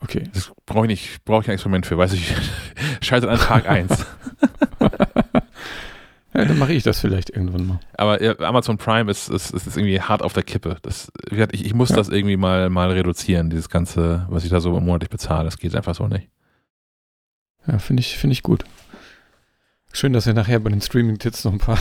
Okay. 0.03 0.25
Das 0.33 0.51
brauche 0.67 0.87
ich 0.87 0.91
nicht, 0.91 1.25
brauche 1.25 1.41
ich 1.41 1.47
kein 1.47 1.55
Experiment 1.55 1.87
für, 1.87 1.99
weiß 1.99 2.15
ich. 2.15 2.35
Schalte 3.03 3.29
an 3.31 3.39
Tag 3.39 3.69
1. 3.69 3.91
ja, 4.81 6.45
dann 6.45 6.59
mache 6.59 6.73
ich 6.73 6.83
das 6.83 7.01
vielleicht 7.01 7.29
irgendwann 7.31 7.67
mal. 7.67 7.81
Aber 7.99 8.23
ja, 8.23 8.39
Amazon 8.41 8.79
Prime 8.79 9.11
ist, 9.11 9.29
ist, 9.29 9.51
ist, 9.53 9.77
irgendwie 9.77 10.01
hart 10.01 10.23
auf 10.23 10.33
der 10.33 10.43
Kippe. 10.43 10.79
Das, 10.81 11.13
ich, 11.31 11.67
ich 11.67 11.75
muss 11.75 11.91
ja. 11.91 11.97
das 11.97 12.09
irgendwie 12.09 12.39
mal, 12.39 12.71
mal 12.71 12.91
reduzieren, 12.91 13.51
dieses 13.51 13.69
Ganze, 13.69 14.27
was 14.31 14.45
ich 14.45 14.51
da 14.51 14.61
so 14.61 14.81
monatlich 14.81 15.11
bezahle. 15.11 15.45
Das 15.45 15.59
geht 15.59 15.77
einfach 15.77 15.95
so 15.95 16.07
nicht. 16.07 16.31
Ja, 17.67 17.79
finde 17.79 18.01
ich, 18.01 18.17
find 18.17 18.33
ich 18.33 18.43
gut. 18.43 18.65
Schön, 19.93 20.13
dass 20.13 20.27
wir 20.27 20.35
nachher 20.35 20.61
bei 20.61 20.71
den 20.71 20.81
Streaming-Tits 20.81 21.45
noch 21.45 21.53
ein 21.53 21.59
paar, 21.59 21.79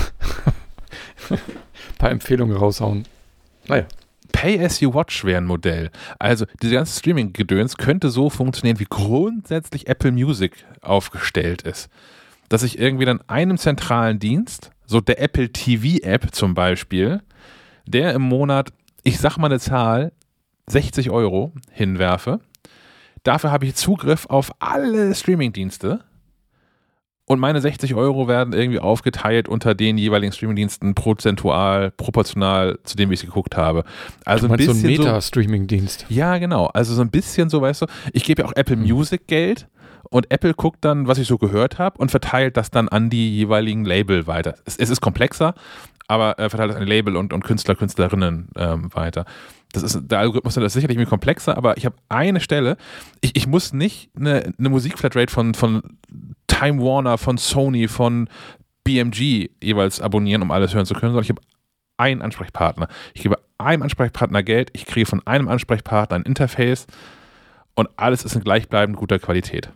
paar 1.98 2.12
Empfehlungen 2.12 2.58
raushauen. 2.58 3.06
Naja. 3.68 3.86
Pay-as-you-watch 4.32 5.26
wäre 5.26 5.38
ein 5.38 5.46
Modell. 5.46 5.90
Also 6.18 6.46
diese 6.62 6.76
ganze 6.76 6.98
Streaming-Gedöns 7.00 7.78
könnte 7.78 8.10
so 8.10 8.30
funktionieren, 8.30 8.80
wie 8.80 8.88
grundsätzlich 8.90 9.88
Apple 9.88 10.12
Music 10.12 10.66
aufgestellt 10.82 11.64
ist. 11.64 11.90
Dass 12.48 12.64
ich 12.64 12.80
irgendwie 12.80 13.06
dann 13.06 13.22
einem 13.28 13.58
zentralen 13.58 14.20
Dienst, 14.20 14.72
so 14.86 15.02
der 15.02 15.22
Apple 15.22 15.52
TV-App 15.52 16.34
zum 16.34 16.54
Beispiel, 16.54 17.22
der 17.86 18.14
im 18.14 18.22
Monat, 18.22 18.72
ich 19.04 19.20
sag 19.20 19.38
mal 19.38 19.48
eine 19.48 19.60
Zahl, 19.60 20.12
60 20.68 21.10
Euro 21.10 21.54
hinwerfe. 21.72 22.40
Dafür 23.24 23.52
habe 23.52 23.66
ich 23.66 23.76
Zugriff 23.76 24.28
auf 24.28 24.52
alle 24.60 25.14
Streaming-Dienste 25.14 26.04
und 27.30 27.40
meine 27.40 27.62
60 27.62 27.94
Euro 27.94 28.28
werden 28.28 28.54
irgendwie 28.54 28.80
aufgeteilt 28.80 29.48
unter 29.48 29.76
den 29.76 30.00
jeweiligen 30.00 30.34
Streamingdiensten 30.34 30.96
prozentual, 30.96 31.92
proportional 31.92 32.80
zu 32.84 32.98
dem, 32.98 33.12
wie 33.12 33.14
ich 33.14 33.20
sie 33.20 33.28
geguckt 33.28 33.56
habe. 33.56 33.84
Also 34.26 34.48
ein 34.48 34.58
bisschen 34.58 34.74
so 34.74 34.88
ein 34.88 34.92
Meta-Streaming-Dienst. 34.92 36.08
So, 36.10 36.16
ja, 36.16 36.40
genau. 36.40 36.66
Also 36.74 36.96
so 36.96 37.02
ein 37.04 37.12
bisschen 37.12 37.52
so, 37.52 37.62
weißt 37.62 37.84
du, 37.84 37.86
ich 38.14 38.24
gebe 38.24 38.42
ja 38.42 38.48
auch 38.48 38.54
Apple 38.56 38.78
hm. 38.78 38.82
Music 38.82 39.28
Geld 39.28 39.68
und 40.10 40.32
Apple 40.32 40.56
guckt 40.56 40.80
dann, 40.82 41.08
was 41.08 41.20
ich 41.20 41.28
so 41.28 41.38
gehört 41.38 41.78
habe 41.78 42.00
und 42.00 42.10
verteilt 42.10 42.58
das 42.58 42.72
dann 42.72 42.90
an 42.90 43.12
die 43.12 43.36
jeweiligen 43.36 43.86
Label 43.86 44.26
weiter. 44.26 44.56
Es, 44.66 44.78
es 44.78 44.90
ist 44.90 45.00
komplexer, 45.00 45.54
aber 46.08 46.40
äh, 46.40 46.50
verteilt 46.50 46.72
das 46.72 46.78
an 46.78 46.86
die 46.86 46.92
Label 46.92 47.16
und, 47.16 47.32
und 47.32 47.44
Künstler, 47.44 47.76
Künstlerinnen 47.76 48.48
ähm, 48.56 48.90
weiter. 48.96 49.26
Das 49.72 49.84
ist, 49.84 50.00
der 50.02 50.18
Algorithmus 50.18 50.58
ist 50.58 50.74
sicherlich 50.74 50.96
irgendwie 50.96 51.12
komplexer, 51.12 51.56
aber 51.56 51.78
ich 51.78 51.86
habe 51.86 51.96
eine 52.10 52.40
Stelle, 52.40 52.76
ich, 53.22 53.36
ich 53.36 53.46
muss 53.46 53.72
nicht 53.72 54.10
eine, 54.18 54.52
eine 54.58 54.70
Musikflatrate 54.70 55.32
von, 55.32 55.54
von 55.54 55.84
Time 56.60 56.84
Warner, 56.84 57.18
von 57.18 57.38
Sony, 57.38 57.88
von 57.88 58.28
BMG 58.84 59.50
jeweils 59.64 60.02
abonnieren, 60.02 60.42
um 60.42 60.52
alles 60.52 60.74
hören 60.74 60.86
zu 60.86 60.94
können, 60.94 61.14
sondern 61.14 61.24
ich 61.24 61.30
habe 61.30 61.42
einen 61.98 62.22
Ansprechpartner. 62.22 62.90
Ich 63.14 63.24
gebe 63.24 63.38
einem 63.58 63.84
Ansprechpartner 63.84 64.44
Geld, 64.44 64.70
ich 64.74 64.86
kriege 64.86 65.06
von 65.06 65.26
einem 65.26 65.48
Ansprechpartner 65.48 66.18
ein 66.18 66.24
Interface 66.24 66.86
und 67.76 67.88
alles 67.98 68.26
ist 68.26 68.36
in 68.36 68.42
gleichbleibend 68.42 68.98
guter 68.98 69.20
Qualität. 69.20 69.72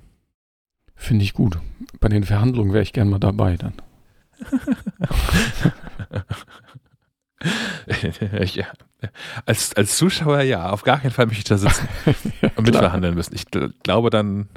Finde 0.96 1.24
ich 1.24 1.34
gut. 1.34 1.58
Bei 2.00 2.10
den 2.10 2.24
Verhandlungen 2.24 2.74
wäre 2.74 2.84
ich 2.84 2.94
gern 2.94 3.10
mal 3.10 3.20
dabei 3.20 3.58
dann. 3.58 3.74
ja. 8.54 8.66
als, 9.46 9.76
als 9.76 9.98
Zuschauer 9.98 10.42
ja, 10.42 10.70
auf 10.70 10.84
gar 10.84 11.00
keinen 11.00 11.12
Fall 11.12 11.28
möchte 11.28 11.40
ich 11.40 11.46
da 11.46 11.58
sitzen 11.58 11.88
und 12.56 12.66
mitverhandeln 12.66 13.16
müssen. 13.16 13.36
Ich 13.36 13.46
glaube 13.84 14.10
dann, 14.10 14.50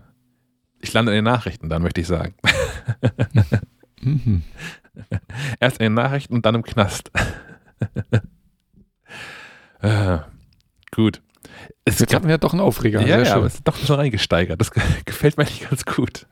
ich 0.86 0.92
lande 0.92 1.12
in 1.12 1.16
den 1.16 1.24
Nachrichten, 1.24 1.68
dann 1.68 1.82
möchte 1.82 2.00
ich 2.00 2.06
sagen. 2.06 2.34
mhm. 4.00 4.42
Erst 5.60 5.78
in 5.78 5.84
den 5.84 5.94
Nachrichten 5.94 6.34
und 6.34 6.46
dann 6.46 6.54
im 6.54 6.62
Knast. 6.62 7.10
äh, 9.82 10.18
gut. 10.94 11.22
Es 11.84 11.98
Jetzt 11.98 12.14
hatten 12.14 12.26
wir 12.26 12.32
ja 12.32 12.38
doch 12.38 12.52
einen 12.52 12.60
Aufreger. 12.60 13.00
Ja, 13.02 13.22
ja 13.22 13.34
aber 13.36 13.46
es 13.46 13.54
ist 13.54 13.68
doch 13.68 13.76
schon 13.76 13.96
reingesteigert. 13.96 14.60
Das 14.60 14.70
gefällt 15.04 15.36
mir 15.36 15.44
nicht 15.44 15.68
ganz 15.68 15.84
gut. 15.84 16.26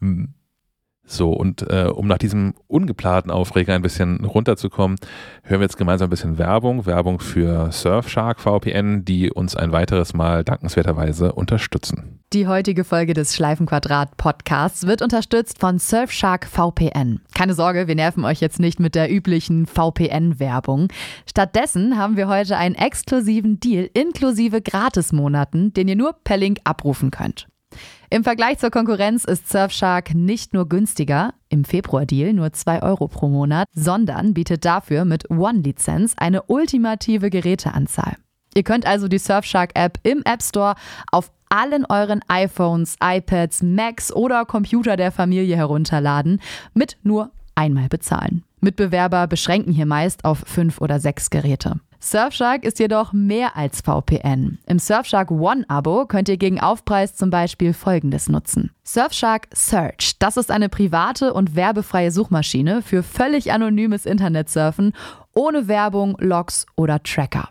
Hm. 0.00 0.34
So, 1.06 1.32
und 1.32 1.62
äh, 1.70 1.88
um 1.92 2.06
nach 2.06 2.18
diesem 2.18 2.54
ungeplanten 2.66 3.30
Aufreger 3.30 3.74
ein 3.74 3.82
bisschen 3.82 4.24
runterzukommen, 4.24 4.98
hören 5.42 5.60
wir 5.60 5.66
jetzt 5.66 5.76
gemeinsam 5.76 6.06
ein 6.06 6.10
bisschen 6.10 6.38
Werbung. 6.38 6.86
Werbung 6.86 7.20
für 7.20 7.70
Surfshark 7.72 8.40
VPN, 8.40 9.04
die 9.04 9.30
uns 9.30 9.54
ein 9.54 9.72
weiteres 9.72 10.14
Mal 10.14 10.44
dankenswerterweise 10.44 11.32
unterstützen. 11.32 12.20
Die 12.32 12.48
heutige 12.48 12.84
Folge 12.84 13.12
des 13.12 13.36
Schleifenquadrat 13.36 14.16
Podcasts 14.16 14.86
wird 14.86 15.02
unterstützt 15.02 15.58
von 15.60 15.78
Surfshark 15.78 16.46
VPN. 16.46 17.20
Keine 17.34 17.54
Sorge, 17.54 17.86
wir 17.86 17.94
nerven 17.94 18.24
euch 18.24 18.40
jetzt 18.40 18.58
nicht 18.58 18.80
mit 18.80 18.94
der 18.94 19.12
üblichen 19.12 19.66
VPN-Werbung. 19.66 20.88
Stattdessen 21.28 21.98
haben 21.98 22.16
wir 22.16 22.28
heute 22.28 22.56
einen 22.56 22.74
exklusiven 22.74 23.60
Deal 23.60 23.88
inklusive 23.92 24.62
Gratismonaten, 24.62 25.74
den 25.74 25.86
ihr 25.86 25.96
nur 25.96 26.16
per 26.24 26.38
Link 26.38 26.58
abrufen 26.64 27.10
könnt. 27.10 27.46
Im 28.14 28.22
Vergleich 28.22 28.58
zur 28.60 28.70
Konkurrenz 28.70 29.24
ist 29.24 29.48
Surfshark 29.48 30.14
nicht 30.14 30.54
nur 30.54 30.68
günstiger, 30.68 31.34
im 31.48 31.64
Februar-Deal 31.64 32.32
nur 32.32 32.52
2 32.52 32.84
Euro 32.84 33.08
pro 33.08 33.26
Monat, 33.26 33.66
sondern 33.74 34.34
bietet 34.34 34.64
dafür 34.64 35.04
mit 35.04 35.28
One-Lizenz 35.32 36.14
eine 36.16 36.44
ultimative 36.44 37.28
Geräteanzahl. 37.28 38.14
Ihr 38.54 38.62
könnt 38.62 38.86
also 38.86 39.08
die 39.08 39.18
Surfshark-App 39.18 39.98
im 40.04 40.22
App 40.24 40.44
Store 40.44 40.76
auf 41.10 41.32
allen 41.48 41.84
euren 41.86 42.20
iPhones, 42.28 42.94
iPads, 43.02 43.64
Macs 43.64 44.12
oder 44.12 44.44
Computer 44.44 44.96
der 44.96 45.10
Familie 45.10 45.56
herunterladen, 45.56 46.40
mit 46.72 46.96
nur 47.02 47.32
einmal 47.56 47.88
bezahlen. 47.88 48.44
Mitbewerber 48.60 49.26
beschränken 49.26 49.72
hier 49.72 49.86
meist 49.86 50.24
auf 50.24 50.38
fünf 50.46 50.80
oder 50.80 51.00
sechs 51.00 51.30
Geräte. 51.30 51.80
Surfshark 52.04 52.64
ist 52.64 52.80
jedoch 52.80 53.14
mehr 53.14 53.56
als 53.56 53.80
VPN. 53.80 54.58
Im 54.66 54.78
Surfshark 54.78 55.30
One-Abo 55.30 56.04
könnt 56.04 56.28
ihr 56.28 56.36
gegen 56.36 56.60
Aufpreis 56.60 57.16
zum 57.16 57.30
Beispiel 57.30 57.72
folgendes 57.72 58.28
nutzen. 58.28 58.72
Surfshark 58.84 59.48
Search, 59.54 60.18
das 60.18 60.36
ist 60.36 60.50
eine 60.50 60.68
private 60.68 61.32
und 61.32 61.56
werbefreie 61.56 62.10
Suchmaschine 62.10 62.82
für 62.82 63.02
völlig 63.02 63.52
anonymes 63.52 64.04
Internetsurfen 64.04 64.92
ohne 65.34 65.66
Werbung, 65.66 66.18
Logs 66.20 66.66
oder 66.76 67.02
Tracker. 67.02 67.48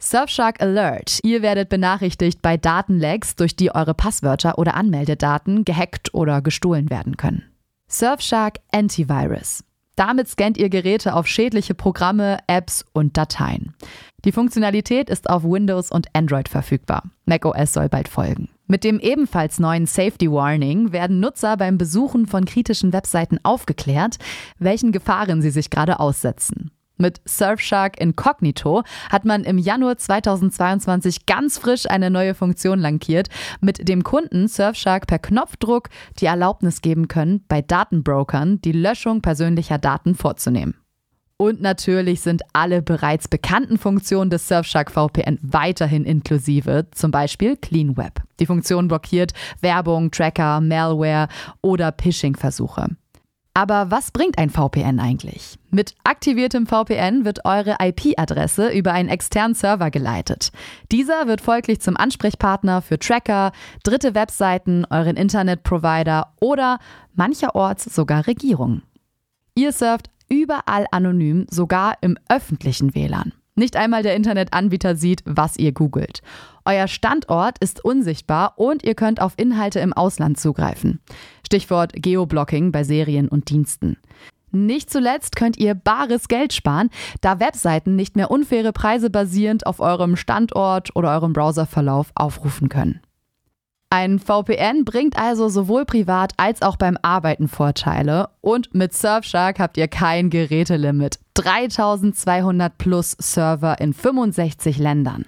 Surfshark 0.00 0.60
Alert. 0.60 1.20
Ihr 1.22 1.40
werdet 1.40 1.68
benachrichtigt 1.68 2.42
bei 2.42 2.56
Datenlecks, 2.56 3.36
durch 3.36 3.54
die 3.54 3.72
eure 3.72 3.94
Passwörter 3.94 4.58
oder 4.58 4.74
Anmeldedaten 4.74 5.64
gehackt 5.64 6.12
oder 6.12 6.42
gestohlen 6.42 6.90
werden 6.90 7.16
können. 7.16 7.44
Surfshark 7.86 8.58
Antivirus. 8.72 9.62
Damit 10.00 10.28
scannt 10.28 10.56
ihr 10.56 10.70
Geräte 10.70 11.14
auf 11.14 11.26
schädliche 11.26 11.74
Programme, 11.74 12.38
Apps 12.46 12.86
und 12.94 13.18
Dateien. 13.18 13.74
Die 14.24 14.32
Funktionalität 14.32 15.10
ist 15.10 15.28
auf 15.28 15.44
Windows 15.44 15.90
und 15.90 16.06
Android 16.14 16.48
verfügbar. 16.48 17.02
macOS 17.26 17.74
soll 17.74 17.90
bald 17.90 18.08
folgen. 18.08 18.48
Mit 18.66 18.82
dem 18.82 18.98
ebenfalls 18.98 19.58
neuen 19.58 19.84
Safety 19.84 20.32
Warning 20.32 20.92
werden 20.92 21.20
Nutzer 21.20 21.58
beim 21.58 21.76
Besuchen 21.76 22.26
von 22.26 22.46
kritischen 22.46 22.94
Webseiten 22.94 23.40
aufgeklärt, 23.42 24.16
welchen 24.58 24.90
Gefahren 24.90 25.42
sie 25.42 25.50
sich 25.50 25.68
gerade 25.68 26.00
aussetzen. 26.00 26.70
Mit 27.00 27.22
Surfshark 27.24 27.98
Incognito 27.98 28.82
hat 29.10 29.24
man 29.24 29.44
im 29.44 29.56
Januar 29.56 29.96
2022 29.96 31.24
ganz 31.24 31.56
frisch 31.56 31.88
eine 31.88 32.10
neue 32.10 32.34
Funktion 32.34 32.78
lankiert, 32.78 33.28
mit 33.62 33.88
dem 33.88 34.04
Kunden 34.04 34.48
Surfshark 34.48 35.06
per 35.06 35.18
Knopfdruck 35.18 35.88
die 36.20 36.26
Erlaubnis 36.26 36.82
geben 36.82 37.08
können, 37.08 37.42
bei 37.48 37.62
Datenbrokern 37.62 38.60
die 38.60 38.72
Löschung 38.72 39.22
persönlicher 39.22 39.78
Daten 39.78 40.14
vorzunehmen. 40.14 40.74
Und 41.38 41.62
natürlich 41.62 42.20
sind 42.20 42.42
alle 42.52 42.82
bereits 42.82 43.26
bekannten 43.26 43.78
Funktionen 43.78 44.28
des 44.28 44.46
Surfshark 44.46 44.90
VPN 44.90 45.38
weiterhin 45.40 46.04
inklusive, 46.04 46.88
zum 46.90 47.12
Beispiel 47.12 47.56
Clean 47.56 47.96
Web. 47.96 48.20
Die 48.40 48.46
Funktion 48.46 48.88
blockiert 48.88 49.32
Werbung, 49.62 50.10
Tracker, 50.10 50.60
Malware 50.60 51.28
oder 51.62 51.94
Phishing-Versuche. 51.98 52.88
Aber 53.52 53.90
was 53.90 54.12
bringt 54.12 54.38
ein 54.38 54.48
VPN 54.48 55.00
eigentlich? 55.00 55.58
Mit 55.70 55.94
aktiviertem 56.04 56.66
VPN 56.66 57.24
wird 57.24 57.44
eure 57.44 57.76
IP-Adresse 57.80 58.70
über 58.70 58.92
einen 58.92 59.08
externen 59.08 59.54
Server 59.54 59.90
geleitet. 59.90 60.52
Dieser 60.92 61.26
wird 61.26 61.40
folglich 61.40 61.80
zum 61.80 61.96
Ansprechpartner 61.96 62.80
für 62.80 62.98
Tracker, 62.98 63.50
dritte 63.82 64.14
Webseiten, 64.14 64.86
euren 64.88 65.16
Internetprovider 65.16 66.32
oder 66.40 66.78
mancherorts 67.14 67.84
sogar 67.92 68.26
Regierungen. 68.28 68.82
Ihr 69.56 69.72
surft 69.72 70.10
überall 70.28 70.86
anonym, 70.92 71.46
sogar 71.50 71.98
im 72.00 72.16
öffentlichen 72.28 72.94
WLAN. 72.94 73.32
Nicht 73.54 73.76
einmal 73.76 74.02
der 74.02 74.16
Internetanbieter 74.16 74.96
sieht, 74.96 75.22
was 75.26 75.56
ihr 75.56 75.72
googelt. 75.72 76.22
Euer 76.64 76.88
Standort 76.88 77.58
ist 77.58 77.84
unsichtbar 77.84 78.54
und 78.56 78.84
ihr 78.84 78.94
könnt 78.94 79.20
auf 79.20 79.34
Inhalte 79.36 79.80
im 79.80 79.92
Ausland 79.92 80.38
zugreifen. 80.38 81.00
Stichwort 81.44 81.92
Geoblocking 81.94 82.72
bei 82.72 82.84
Serien 82.84 83.28
und 83.28 83.50
Diensten. 83.50 83.96
Nicht 84.52 84.90
zuletzt 84.90 85.36
könnt 85.36 85.58
ihr 85.58 85.74
bares 85.74 86.28
Geld 86.28 86.52
sparen, 86.52 86.90
da 87.20 87.38
Webseiten 87.38 87.94
nicht 87.96 88.16
mehr 88.16 88.30
unfaire 88.30 88.72
Preise 88.72 89.10
basierend 89.10 89.66
auf 89.66 89.80
eurem 89.80 90.16
Standort 90.16 90.94
oder 90.96 91.10
eurem 91.12 91.32
Browserverlauf 91.32 92.10
aufrufen 92.14 92.68
können. 92.68 93.00
Ein 93.92 94.20
VPN 94.20 94.84
bringt 94.84 95.18
also 95.18 95.48
sowohl 95.48 95.84
privat 95.84 96.32
als 96.36 96.62
auch 96.62 96.76
beim 96.76 96.96
Arbeiten 97.02 97.48
Vorteile 97.48 98.28
und 98.40 98.72
mit 98.72 98.94
Surfshark 98.94 99.58
habt 99.58 99.76
ihr 99.76 99.88
kein 99.88 100.30
Gerätelimit. 100.30 101.18
3200 101.34 102.78
plus 102.78 103.16
Server 103.18 103.80
in 103.80 103.92
65 103.92 104.78
Ländern. 104.78 105.24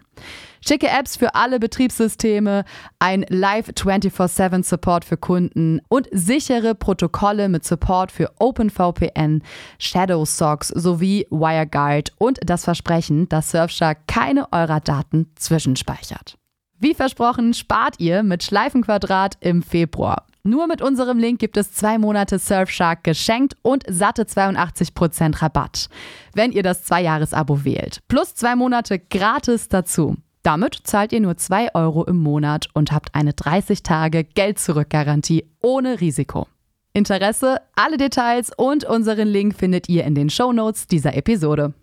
Schicke 0.65 0.87
Apps 0.87 1.17
für 1.17 1.35
alle 1.35 1.59
Betriebssysteme, 1.59 2.65
ein 3.01 3.27
Live 3.29 3.73
24/7 3.75 4.63
Support 4.63 5.05
für 5.05 5.17
Kunden 5.17 5.81
und 5.89 6.07
sichere 6.13 6.77
Protokolle 6.77 7.49
mit 7.49 7.65
Support 7.65 8.13
für 8.13 8.31
OpenVPN, 8.39 9.43
Shadow 9.81 10.25
Socks 10.25 10.69
sowie 10.69 11.27
WireGuard 11.31 12.13
und 12.19 12.39
das 12.47 12.63
Versprechen, 12.63 13.29
dass 13.29 13.51
Surfshark 13.51 14.07
keine 14.07 14.53
eurer 14.53 14.79
Daten 14.79 15.33
zwischenspeichert. 15.35 16.39
Wie 16.83 16.95
versprochen, 16.95 17.55
spart 17.55 18.01
ihr 18.01 18.25
mit 18.25 18.43
Schleifenquadrat 18.43 19.37
im 19.39 19.63
Februar. 19.63 20.27
Nur 20.43 20.67
mit 20.67 20.83
unserem 20.83 21.17
Link 21.17 21.39
gibt 21.39 21.57
es 21.57 21.73
zwei 21.73 21.97
Monate 21.97 22.41
Surfshark 22.41 23.05
geschenkt 23.05 23.57
und 23.63 23.85
satte 23.89 24.25
82% 24.25 25.41
Rabatt, 25.41 25.89
wenn 26.35 26.51
ihr 26.51 26.65
das 26.65 26.83
Zwei-Jahres-Abo 26.83 27.65
wählt. 27.65 28.01
Plus 28.09 28.35
zwei 28.35 28.57
Monate 28.57 28.99
gratis 28.99 29.69
dazu. 29.69 30.17
Damit 30.43 30.77
zahlt 30.83 31.13
ihr 31.13 31.21
nur 31.21 31.37
2 31.37 31.73
Euro 31.77 32.03
im 32.03 32.17
Monat 32.17 32.67
und 32.75 32.91
habt 32.91 33.15
eine 33.15 33.33
30 33.33 33.85
Tage 33.85 34.25
Geld-Zurück-Garantie 34.25 35.45
ohne 35.61 36.01
Risiko. 36.01 36.49
Interesse, 36.95 37.59
alle 37.77 37.97
Details 37.97 38.51
und 38.57 38.83
unseren 38.83 39.29
Link 39.29 39.55
findet 39.57 39.89
ihr 39.89 40.03
in 40.03 40.17
den 40.17 40.31
Shownotes 40.31 40.89
dieser 40.89 41.17
Episode. 41.17 41.75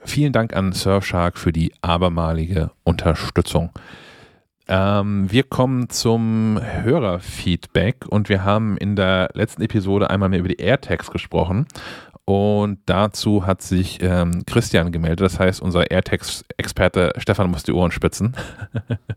Vielen 0.00 0.32
Dank 0.32 0.56
an 0.56 0.72
Surfshark 0.72 1.38
für 1.38 1.52
die 1.52 1.72
abermalige 1.82 2.72
Unterstützung. 2.82 3.70
Ähm, 4.68 5.30
wir 5.30 5.44
kommen 5.44 5.88
zum 5.88 6.60
Hörerfeedback 6.62 8.06
und 8.08 8.28
wir 8.28 8.44
haben 8.44 8.76
in 8.76 8.96
der 8.96 9.30
letzten 9.32 9.62
Episode 9.62 10.10
einmal 10.10 10.28
mehr 10.28 10.40
über 10.40 10.48
die 10.48 10.60
AirTags 10.60 11.10
gesprochen. 11.10 11.66
Und 12.26 12.80
dazu 12.84 13.46
hat 13.46 13.62
sich 13.62 14.02
ähm, 14.02 14.44
Christian 14.46 14.92
gemeldet. 14.92 15.22
Das 15.22 15.40
heißt, 15.40 15.62
unser 15.62 15.90
AirTags-Experte 15.90 17.12
Stefan 17.16 17.50
muss 17.50 17.62
die 17.62 17.72
Ohren 17.72 17.90
spitzen. 17.90 18.36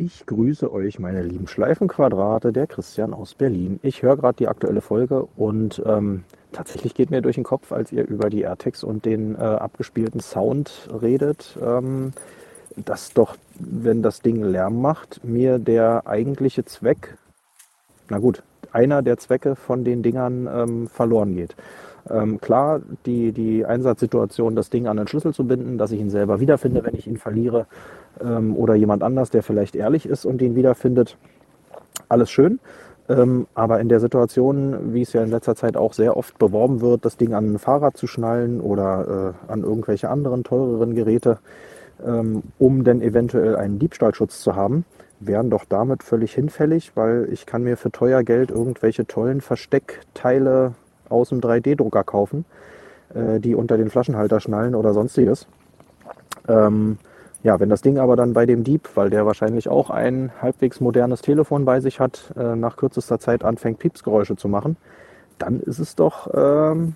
Ich 0.00 0.26
grüße 0.26 0.72
euch, 0.72 1.00
meine 1.00 1.24
lieben 1.24 1.48
Schleifenquadrate, 1.48 2.52
der 2.52 2.68
Christian 2.68 3.12
aus 3.12 3.34
Berlin. 3.34 3.80
Ich 3.82 4.04
höre 4.04 4.16
gerade 4.16 4.36
die 4.36 4.46
aktuelle 4.46 4.80
Folge 4.80 5.26
und 5.36 5.82
ähm, 5.84 6.22
tatsächlich 6.52 6.94
geht 6.94 7.10
mir 7.10 7.20
durch 7.20 7.34
den 7.34 7.42
Kopf, 7.42 7.72
als 7.72 7.90
ihr 7.90 8.06
über 8.06 8.30
die 8.30 8.42
AirTags 8.42 8.84
und 8.84 9.04
den 9.04 9.34
äh, 9.34 9.38
abgespielten 9.38 10.20
Sound 10.20 10.88
redet, 11.02 11.58
ähm, 11.60 12.12
dass 12.84 13.12
doch, 13.12 13.36
wenn 13.58 14.02
das 14.02 14.20
Ding 14.20 14.42
Lärm 14.42 14.80
macht, 14.80 15.24
mir 15.24 15.58
der 15.58 16.02
eigentliche 16.06 16.64
Zweck, 16.64 17.16
na 18.08 18.18
gut, 18.18 18.42
einer 18.72 19.02
der 19.02 19.16
Zwecke 19.18 19.56
von 19.56 19.84
den 19.84 20.02
Dingern 20.02 20.48
ähm, 20.52 20.86
verloren 20.88 21.34
geht. 21.34 21.56
Ähm, 22.10 22.40
klar, 22.40 22.80
die, 23.06 23.32
die 23.32 23.64
Einsatzsituation, 23.64 24.56
das 24.56 24.70
Ding 24.70 24.86
an 24.86 24.96
den 24.96 25.08
Schlüssel 25.08 25.34
zu 25.34 25.46
binden, 25.46 25.78
dass 25.78 25.92
ich 25.92 26.00
ihn 26.00 26.10
selber 26.10 26.40
wiederfinde, 26.40 26.84
wenn 26.84 26.94
ich 26.94 27.06
ihn 27.06 27.16
verliere, 27.18 27.66
ähm, 28.20 28.56
oder 28.56 28.74
jemand 28.74 29.02
anders, 29.02 29.30
der 29.30 29.42
vielleicht 29.42 29.76
ehrlich 29.76 30.06
ist 30.06 30.24
und 30.24 30.40
ihn 30.40 30.54
wiederfindet, 30.54 31.16
alles 32.08 32.30
schön. 32.30 32.60
Ähm, 33.08 33.46
aber 33.54 33.80
in 33.80 33.88
der 33.88 34.00
Situation, 34.00 34.92
wie 34.92 35.02
es 35.02 35.12
ja 35.12 35.22
in 35.22 35.30
letzter 35.30 35.54
Zeit 35.54 35.76
auch 35.76 35.94
sehr 35.94 36.16
oft 36.16 36.38
beworben 36.38 36.80
wird, 36.80 37.04
das 37.04 37.16
Ding 37.16 37.32
an 37.32 37.54
ein 37.54 37.58
Fahrrad 37.58 37.96
zu 37.96 38.06
schnallen 38.06 38.60
oder 38.60 39.34
äh, 39.48 39.52
an 39.52 39.62
irgendwelche 39.62 40.10
anderen 40.10 40.44
teureren 40.44 40.94
Geräte, 40.94 41.38
um 42.00 42.84
dann 42.84 43.02
eventuell 43.02 43.56
einen 43.56 43.78
Diebstahlschutz 43.78 44.40
zu 44.40 44.54
haben, 44.54 44.84
wären 45.20 45.50
doch 45.50 45.64
damit 45.64 46.02
völlig 46.02 46.32
hinfällig, 46.32 46.92
weil 46.94 47.28
ich 47.32 47.46
kann 47.46 47.62
mir 47.62 47.76
für 47.76 47.90
teuer 47.90 48.22
Geld 48.22 48.50
irgendwelche 48.50 49.06
tollen 49.06 49.40
Versteckteile 49.40 50.74
aus 51.08 51.30
dem 51.30 51.40
3D-Drucker 51.40 52.04
kaufen, 52.04 52.44
äh, 53.14 53.40
die 53.40 53.54
unter 53.54 53.76
den 53.76 53.90
Flaschenhalter 53.90 54.40
schnallen 54.40 54.74
oder 54.74 54.92
sonstiges. 54.92 55.46
Ähm, 56.46 56.98
ja, 57.42 57.60
wenn 57.60 57.68
das 57.68 57.82
Ding 57.82 57.98
aber 57.98 58.16
dann 58.16 58.32
bei 58.32 58.46
dem 58.46 58.64
Dieb, 58.64 58.88
weil 58.94 59.10
der 59.10 59.24
wahrscheinlich 59.24 59.68
auch 59.68 59.90
ein 59.90 60.32
halbwegs 60.42 60.80
modernes 60.80 61.20
Telefon 61.20 61.64
bei 61.64 61.80
sich 61.80 62.00
hat, 62.00 62.32
äh, 62.36 62.56
nach 62.56 62.76
kürzester 62.76 63.18
Zeit 63.18 63.44
anfängt, 63.44 63.78
Piepsgeräusche 63.78 64.36
zu 64.36 64.48
machen, 64.48 64.76
dann 65.38 65.60
ist 65.60 65.78
es 65.78 65.94
doch 65.94 66.28
ähm, 66.34 66.94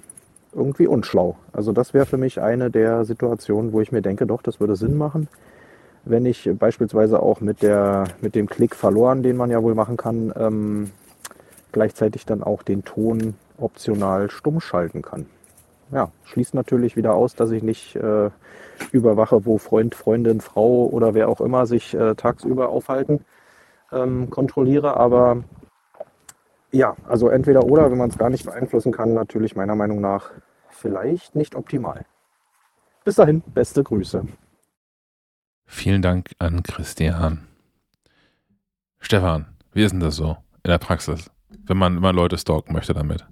irgendwie 0.55 0.87
unschlau. 0.87 1.37
Also 1.53 1.73
das 1.73 1.95
wäre 1.95 2.07
für 2.07 2.19
mich 2.19 2.41
eine 2.41 2.71
der 2.71 3.05
Situationen, 3.05 3.73
wo 3.73 3.81
ich 3.81 3.93
mir 3.93 4.03
denke, 4.03 4.27
doch, 4.27 4.43
das 4.43 4.61
würde 4.61 4.77
Sinn 4.77 4.97
machen, 4.97 5.29
wenn 6.05 6.27
ich 6.27 6.51
beispielsweise 6.59 7.23
auch 7.23 7.41
mit, 7.41 7.63
der, 7.63 8.05
mit 8.21 8.35
dem 8.35 8.49
Klick 8.49 8.75
verloren, 8.75 9.23
den 9.23 9.37
man 9.37 9.51
ja 9.51 9.63
wohl 9.63 9.75
machen 9.75 9.97
kann, 9.97 10.33
ähm, 10.37 10.91
gleichzeitig 11.71 12.27
dann 12.27 12.43
auch 12.43 12.63
den 12.63 12.85
Ton 12.85 13.35
optional 13.59 14.31
stumm 14.31 14.61
schalten 14.61 15.03
kann. 15.03 15.27
Ja, 15.93 16.11
schließt 16.25 16.55
natürlich 16.55 16.97
wieder 16.97 17.15
aus, 17.15 17.35
dass 17.35 17.51
ich 17.51 17.63
nicht 17.63 17.97
äh, 17.97 18.31
überwache, 18.93 19.45
wo 19.45 19.59
Freund, 19.59 19.95
Freundin, 19.95 20.41
Frau 20.41 20.87
oder 20.87 21.15
wer 21.15 21.29
auch 21.29 21.41
immer 21.41 21.67
sich 21.67 21.95
äh, 21.95 22.15
tagsüber 22.15 22.71
aufhalten, 22.71 23.25
ähm, 23.93 24.31
kontrolliere. 24.31 24.97
Aber 24.97 25.45
ja, 26.73 26.97
also 27.07 27.29
entweder 27.29 27.65
oder, 27.65 27.91
wenn 27.91 27.99
man 27.99 28.11
es 28.11 28.19
gar 28.19 28.31
nicht 28.31 28.45
beeinflussen 28.45 28.93
kann, 28.93 29.15
natürlich 29.15 29.55
meiner 29.55 29.77
Meinung 29.77 30.01
nach 30.01 30.31
vielleicht 30.71 31.35
nicht 31.37 31.55
optimal. 31.55 32.05
Bis 33.05 33.17
dahin, 33.17 33.43
beste 33.43 33.83
Grüße. 33.83 34.27
Vielen 35.67 36.03
Dank 36.03 36.31
an 36.39 36.63
Christian. 36.63 37.47
Stefan, 39.01 39.47
wie 39.73 39.85
ist 39.85 39.93
denn 39.93 40.01
das 40.01 40.17
so 40.17 40.37
in 40.63 40.71
der 40.71 40.79
Praxis, 40.79 41.31
wenn 41.67 41.77
man 41.77 41.97
immer 41.97 42.13
Leute 42.13 42.39
stalken 42.39 42.73
möchte 42.73 42.95
damit? 42.95 43.27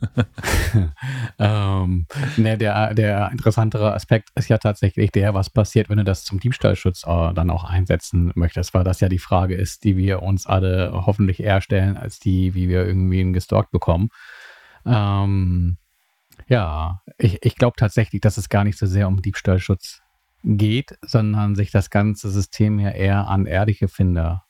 ähm, 1.38 2.06
ne, 2.36 2.58
der, 2.58 2.94
der 2.94 3.30
interessantere 3.30 3.92
Aspekt 3.94 4.30
ist 4.34 4.48
ja 4.48 4.58
tatsächlich 4.58 5.10
der, 5.12 5.34
was 5.34 5.50
passiert, 5.50 5.88
wenn 5.88 5.98
du 5.98 6.04
das 6.04 6.24
zum 6.24 6.40
Diebstahlschutz 6.40 7.04
äh, 7.06 7.34
dann 7.34 7.50
auch 7.50 7.64
einsetzen 7.64 8.32
möchtest, 8.34 8.74
weil 8.74 8.84
das 8.84 9.00
ja 9.00 9.08
die 9.08 9.18
Frage 9.18 9.54
ist, 9.54 9.84
die 9.84 9.96
wir 9.96 10.22
uns 10.22 10.46
alle 10.46 10.92
hoffentlich 11.06 11.40
eher 11.42 11.60
stellen, 11.60 11.96
als 11.96 12.18
die, 12.18 12.54
wie 12.54 12.68
wir 12.68 12.86
irgendwie 12.86 13.20
ihn 13.20 13.32
gestalkt 13.32 13.70
bekommen. 13.70 14.08
Ähm, 14.86 15.76
ja, 16.48 17.02
ich, 17.18 17.38
ich 17.42 17.56
glaube 17.56 17.76
tatsächlich, 17.76 18.20
dass 18.20 18.38
es 18.38 18.48
gar 18.48 18.64
nicht 18.64 18.78
so 18.78 18.86
sehr 18.86 19.08
um 19.08 19.22
Diebstahlschutz 19.22 20.00
geht, 20.42 20.98
sondern 21.02 21.54
sich 21.54 21.70
das 21.70 21.90
ganze 21.90 22.30
System 22.30 22.78
ja 22.78 22.90
eher 22.90 23.28
an 23.28 23.46
ehrliche 23.46 23.88
Finder 23.88 24.44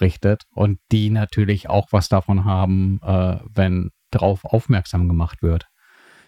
richtet 0.00 0.44
und 0.54 0.78
die 0.92 1.10
natürlich 1.10 1.68
auch 1.68 1.88
was 1.90 2.08
davon 2.08 2.44
haben, 2.44 3.00
äh, 3.02 3.38
wenn 3.52 3.90
darauf 4.10 4.44
aufmerksam 4.44 5.08
gemacht 5.08 5.42
wird. 5.42 5.66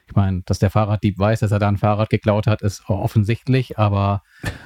Ich 0.08 0.16
meine, 0.16 0.42
dass 0.44 0.58
der 0.58 0.70
Fahrraddieb 0.70 1.18
weiß, 1.18 1.40
dass 1.40 1.52
er 1.52 1.58
da 1.58 1.68
ein 1.68 1.78
Fahrrad 1.78 2.10
geklaut 2.10 2.46
hat, 2.46 2.60
ist 2.62 2.88
offensichtlich, 2.88 3.78
aber 3.78 4.22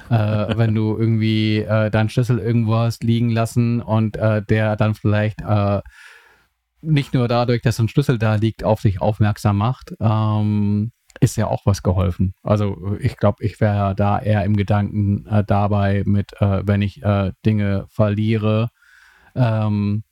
äh, 0.09 0.13
wenn 0.57 0.73
du 0.75 0.97
irgendwie 0.97 1.59
äh, 1.59 1.89
deinen 1.89 2.09
Schlüssel 2.09 2.39
irgendwo 2.39 2.75
hast 2.75 3.03
liegen 3.03 3.29
lassen 3.29 3.81
und 3.81 4.17
äh, 4.17 4.43
der 4.43 4.75
dann 4.75 4.95
vielleicht 4.95 5.41
äh, 5.41 5.81
nicht 6.81 7.13
nur 7.13 7.27
dadurch, 7.27 7.61
dass 7.61 7.79
ein 7.79 7.87
Schlüssel 7.87 8.17
da 8.17 8.35
liegt, 8.35 8.63
auf 8.63 8.81
sich 8.81 9.01
aufmerksam 9.01 9.57
macht, 9.57 9.93
ähm, 9.99 10.91
ist 11.19 11.35
ja 11.35 11.47
auch 11.47 11.65
was 11.65 11.81
geholfen. 11.81 12.33
Also 12.43 12.95
ich 12.99 13.17
glaube, 13.17 13.43
ich 13.43 13.59
wäre 13.59 13.95
da 13.95 14.19
eher 14.19 14.43
im 14.43 14.55
Gedanken 14.55 15.25
äh, 15.27 15.43
dabei 15.43 16.03
mit, 16.05 16.33
äh, 16.41 16.61
wenn 16.65 16.81
ich 16.81 17.01
Dinge 17.45 17.85
verliere, 17.89 18.69
ähm, 19.33 20.03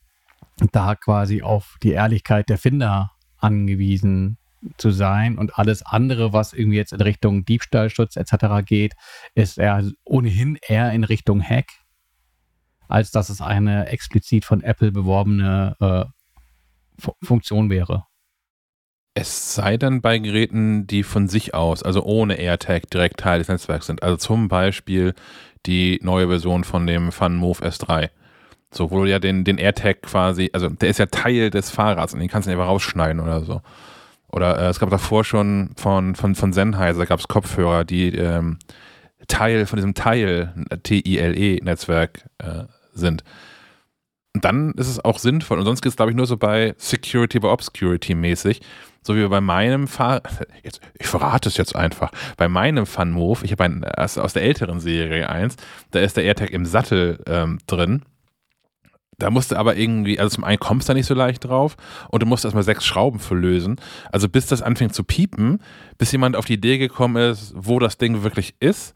da 0.71 0.95
quasi 0.95 1.41
auf 1.41 1.77
die 1.83 1.91
Ehrlichkeit 1.91 2.49
der 2.49 2.57
Finder 2.57 3.11
angewiesen 3.37 4.37
zu 4.77 4.91
sein 4.91 5.37
und 5.37 5.57
alles 5.59 5.85
andere, 5.85 6.33
was 6.33 6.53
irgendwie 6.53 6.77
jetzt 6.77 6.93
in 6.93 7.01
Richtung 7.01 7.45
Diebstahlschutz 7.45 8.15
etc. 8.15 8.65
geht, 8.65 8.93
ist 9.35 9.57
eher 9.57 9.83
ohnehin 10.03 10.57
eher 10.67 10.91
in 10.91 11.03
Richtung 11.03 11.41
Hack, 11.41 11.67
als 12.87 13.11
dass 13.11 13.29
es 13.29 13.41
eine 13.41 13.87
explizit 13.87 14.45
von 14.45 14.61
Apple 14.61 14.91
beworbene 14.91 15.75
äh, 15.79 16.05
Funktion 17.21 17.69
wäre. 17.69 18.05
Es 19.17 19.55
sei 19.55 19.77
denn 19.77 20.01
bei 20.01 20.17
Geräten, 20.17 20.87
die 20.87 21.03
von 21.03 21.29
sich 21.29 21.53
aus, 21.53 21.83
also 21.83 22.03
ohne 22.03 22.35
AirTag, 22.35 22.89
direkt 22.89 23.21
Teil 23.21 23.39
des 23.39 23.47
Netzwerks 23.47 23.87
sind. 23.87 24.03
Also 24.03 24.17
zum 24.17 24.49
Beispiel 24.49 25.13
die 25.65 25.99
neue 26.03 26.27
Version 26.27 26.65
von 26.65 26.85
dem 26.85 27.13
FunMove 27.13 27.61
S3. 27.61 28.09
So, 28.75 28.91
wo 28.91 29.03
du 29.03 29.09
ja 29.09 29.19
den, 29.19 29.45
den 29.45 29.57
AirTag 29.57 30.01
quasi, 30.01 30.49
also 30.51 30.67
der 30.67 30.89
ist 30.89 30.99
ja 30.99 31.05
Teil 31.05 31.49
des 31.49 31.69
Fahrrads 31.69 32.13
und 32.13 32.19
den 32.19 32.27
kannst 32.27 32.45
du 32.45 32.51
nicht 32.51 32.59
einfach 32.59 32.69
rausschneiden 32.69 33.21
oder 33.21 33.41
so. 33.41 33.61
Oder 34.27 34.59
äh, 34.59 34.67
es 34.67 34.79
gab 34.79 34.89
davor 34.89 35.23
schon 35.23 35.69
von, 35.77 36.15
von, 36.15 36.35
von 36.35 36.51
Sennheiser 36.51 37.05
gab 37.05 37.19
es 37.19 37.29
Kopfhörer, 37.29 37.85
die 37.85 38.09
ähm, 38.09 38.59
Teil 39.27 39.65
von 39.65 39.77
diesem 39.77 39.93
Teil 39.93 40.53
TILE-Netzwerk 40.83 42.25
äh, 42.39 42.65
sind. 42.93 43.23
Und 44.33 44.43
dann 44.43 44.73
ist 44.73 44.89
es 44.89 45.03
auch 45.03 45.19
sinnvoll. 45.19 45.59
Und 45.59 45.65
sonst 45.65 45.81
geht 45.81 45.91
es, 45.91 45.95
glaube 45.95 46.11
ich, 46.11 46.17
nur 46.17 46.27
so 46.27 46.35
bei 46.35 46.75
Security 46.77 47.39
bei 47.39 47.47
Obscurity 47.47 48.13
mäßig. 48.13 48.59
So 49.01 49.15
wie 49.15 49.25
bei 49.25 49.39
meinem 49.39 49.87
Fahr 49.87 50.21
jetzt, 50.63 50.81
ich 50.99 51.07
verrate 51.07 51.47
es 51.47 51.55
jetzt 51.55 51.77
einfach. 51.77 52.11
Bei 52.35 52.49
meinem 52.49 52.85
Fun 52.85 53.11
Move, 53.11 53.39
ich 53.43 53.53
habe 53.53 53.63
ein 53.63 53.85
aus, 53.85 54.17
aus 54.17 54.33
der 54.33 54.43
älteren 54.43 54.81
Serie 54.81 55.29
1, 55.29 55.55
da 55.91 56.01
ist 56.01 56.17
der 56.17 56.25
AirTag 56.25 56.49
im 56.49 56.65
Sattel 56.65 57.23
ähm, 57.25 57.59
drin. 57.67 58.01
Da 59.17 59.29
musst 59.29 59.51
du 59.51 59.55
aber 59.55 59.75
irgendwie, 59.77 60.19
also 60.19 60.35
zum 60.35 60.43
einen 60.43 60.59
kommst 60.59 60.87
du 60.87 60.91
da 60.91 60.95
nicht 60.95 61.05
so 61.05 61.13
leicht 61.13 61.45
drauf 61.45 61.77
und 62.09 62.21
du 62.21 62.25
musst 62.25 62.43
erstmal 62.43 62.63
sechs 62.63 62.85
Schrauben 62.85 63.19
für 63.19 63.35
lösen. 63.35 63.77
Also 64.11 64.27
bis 64.27 64.47
das 64.47 64.61
anfängt 64.61 64.93
zu 64.93 65.03
piepen, 65.03 65.59
bis 65.97 66.11
jemand 66.11 66.35
auf 66.35 66.45
die 66.45 66.53
Idee 66.53 66.77
gekommen 66.77 67.31
ist, 67.31 67.53
wo 67.55 67.79
das 67.79 67.97
Ding 67.97 68.23
wirklich 68.23 68.55
ist 68.59 68.93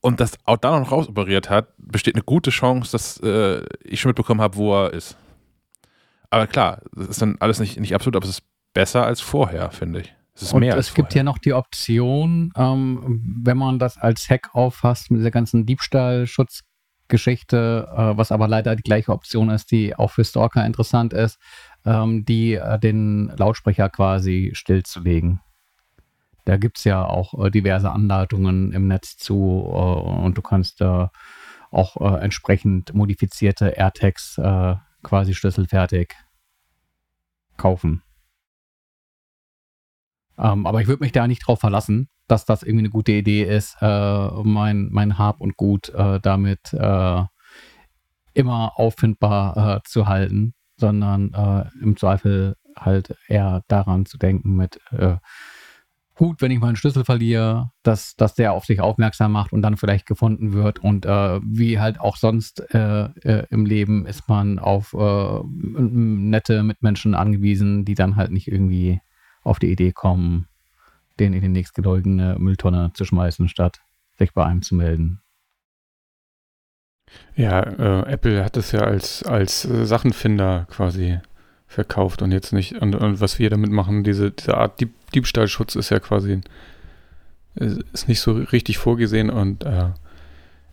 und 0.00 0.20
das 0.20 0.38
auch 0.44 0.58
da 0.58 0.78
noch 0.78 0.92
rausoperiert 0.92 1.50
hat, 1.50 1.68
besteht 1.78 2.14
eine 2.14 2.24
gute 2.24 2.50
Chance, 2.50 2.92
dass 2.92 3.18
äh, 3.20 3.64
ich 3.84 4.00
schon 4.00 4.10
mitbekommen 4.10 4.40
habe, 4.40 4.56
wo 4.56 4.74
er 4.74 4.92
ist. 4.92 5.16
Aber 6.30 6.46
klar, 6.46 6.80
das 6.94 7.08
ist 7.08 7.22
dann 7.22 7.36
alles 7.40 7.60
nicht, 7.60 7.78
nicht 7.78 7.94
absolut, 7.94 8.16
aber 8.16 8.24
es 8.24 8.38
ist 8.38 8.42
besser 8.74 9.04
als 9.04 9.20
vorher, 9.20 9.70
finde 9.70 10.00
ich. 10.00 10.14
Es 10.34 10.42
ist 10.42 10.52
und 10.54 10.60
mehr 10.60 10.76
es 10.76 10.94
gibt 10.94 11.14
ja 11.14 11.22
noch 11.22 11.38
die 11.38 11.52
Option, 11.52 12.52
ähm, 12.56 13.40
wenn 13.42 13.58
man 13.58 13.78
das 13.78 13.98
als 13.98 14.30
Hack 14.30 14.54
auffasst 14.54 15.10
mit 15.10 15.20
dieser 15.20 15.30
ganzen 15.30 15.66
Diebstahlschutzgeschichte, 17.12 17.88
äh, 17.94 18.16
was 18.16 18.32
aber 18.32 18.48
leider 18.48 18.76
die 18.76 18.82
gleiche 18.82 19.12
Option 19.12 19.50
ist, 19.50 19.70
die 19.70 19.94
auch 19.94 20.10
für 20.10 20.24
Stalker 20.24 20.64
interessant 20.64 21.12
ist, 21.12 21.38
ähm, 21.84 22.24
die 22.24 22.54
äh, 22.54 22.78
den 22.78 23.32
Lautsprecher 23.36 23.88
quasi 23.90 24.50
stillzulegen. 24.54 25.40
Da 26.44 26.56
gibt 26.56 26.78
es 26.78 26.84
ja 26.84 27.04
auch 27.04 27.44
äh, 27.44 27.50
diverse 27.50 27.90
Anleitungen 27.90 28.72
im 28.72 28.88
Netz 28.88 29.16
zu 29.16 29.34
äh, 29.34 30.24
und 30.24 30.36
du 30.36 30.42
kannst 30.42 30.82
auch 30.82 31.96
äh, 32.00 32.20
entsprechend 32.20 32.94
modifizierte 32.94 33.68
AirTags 33.68 34.38
äh, 34.38 34.74
quasi 35.02 35.34
schlüsselfertig 35.34 36.14
kaufen. 37.56 38.02
Ähm, 40.38 40.66
aber 40.66 40.80
ich 40.80 40.88
würde 40.88 41.02
mich 41.02 41.12
da 41.12 41.26
nicht 41.26 41.46
drauf 41.46 41.60
verlassen, 41.60 42.08
dass 42.32 42.46
das 42.46 42.62
irgendwie 42.62 42.84
eine 42.84 42.90
gute 42.90 43.12
Idee 43.12 43.42
ist, 43.42 43.76
äh, 43.82 44.30
mein, 44.42 44.88
mein 44.90 45.18
Hab 45.18 45.42
und 45.42 45.58
Gut 45.58 45.90
äh, 45.90 46.18
damit 46.18 46.72
äh, 46.72 47.22
immer 48.32 48.72
auffindbar 48.76 49.76
äh, 49.76 49.80
zu 49.84 50.06
halten, 50.06 50.54
sondern 50.78 51.34
äh, 51.34 51.66
im 51.82 51.94
Zweifel 51.98 52.56
halt 52.74 53.14
eher 53.28 53.62
daran 53.68 54.06
zu 54.06 54.16
denken 54.16 54.56
mit 54.56 54.80
äh, 54.92 55.16
gut, 56.14 56.40
wenn 56.40 56.50
ich 56.50 56.58
meinen 56.58 56.76
Schlüssel 56.76 57.04
verliere, 57.04 57.70
dass, 57.82 58.16
dass 58.16 58.34
der 58.34 58.54
auf 58.54 58.64
sich 58.64 58.80
aufmerksam 58.80 59.32
macht 59.32 59.52
und 59.52 59.60
dann 59.60 59.76
vielleicht 59.76 60.06
gefunden 60.06 60.54
wird. 60.54 60.78
Und 60.78 61.04
wie 61.04 61.80
halt 61.80 61.98
auch 62.00 62.16
sonst 62.16 62.60
im 62.60 63.66
Leben 63.66 64.06
ist 64.06 64.28
man 64.28 64.60
auf 64.60 64.94
nette 64.94 66.62
Mitmenschen 66.62 67.14
angewiesen, 67.14 67.84
die 67.84 67.94
dann 67.94 68.14
halt 68.14 68.30
nicht 68.30 68.46
irgendwie 68.46 69.00
auf 69.42 69.58
die 69.58 69.72
Idee 69.72 69.90
kommen, 69.90 70.46
den 71.22 71.32
in 71.32 71.40
die 71.40 71.48
nächstgelegene 71.48 72.36
Mülltonne 72.38 72.90
zu 72.94 73.04
schmeißen, 73.04 73.48
statt 73.48 73.80
sich 74.18 74.32
bei 74.32 74.44
einem 74.44 74.62
zu 74.62 74.74
melden. 74.74 75.20
Ja, 77.36 77.60
äh, 77.60 78.12
Apple 78.12 78.44
hat 78.44 78.56
es 78.56 78.72
ja 78.72 78.80
als, 78.80 79.22
als 79.22 79.64
äh, 79.64 79.86
Sachenfinder 79.86 80.66
quasi 80.70 81.20
verkauft 81.66 82.22
und 82.22 82.32
jetzt 82.32 82.52
nicht, 82.52 82.80
und, 82.80 82.94
und 82.94 83.20
was 83.20 83.38
wir 83.38 83.50
damit 83.50 83.70
machen, 83.70 84.04
diese, 84.04 84.30
diese 84.30 84.56
Art 84.56 84.80
Dieb, 84.80 84.92
Diebstahlschutz 85.14 85.74
ist 85.74 85.90
ja 85.90 86.00
quasi, 86.00 86.40
ist 87.54 88.08
nicht 88.08 88.20
so 88.20 88.32
richtig 88.32 88.78
vorgesehen 88.78 89.30
und 89.30 89.64
äh, 89.64 89.90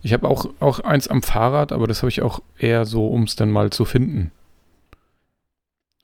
ich 0.02 0.14
habe 0.14 0.28
auch, 0.28 0.46
auch 0.60 0.80
eins 0.80 1.08
am 1.08 1.22
Fahrrad, 1.22 1.72
aber 1.72 1.88
das 1.88 2.02
habe 2.02 2.10
ich 2.10 2.22
auch 2.22 2.42
eher 2.58 2.86
so, 2.86 3.08
um 3.08 3.24
es 3.24 3.36
dann 3.36 3.52
mal 3.52 3.70
zu 3.70 3.86
finden. 3.86 4.32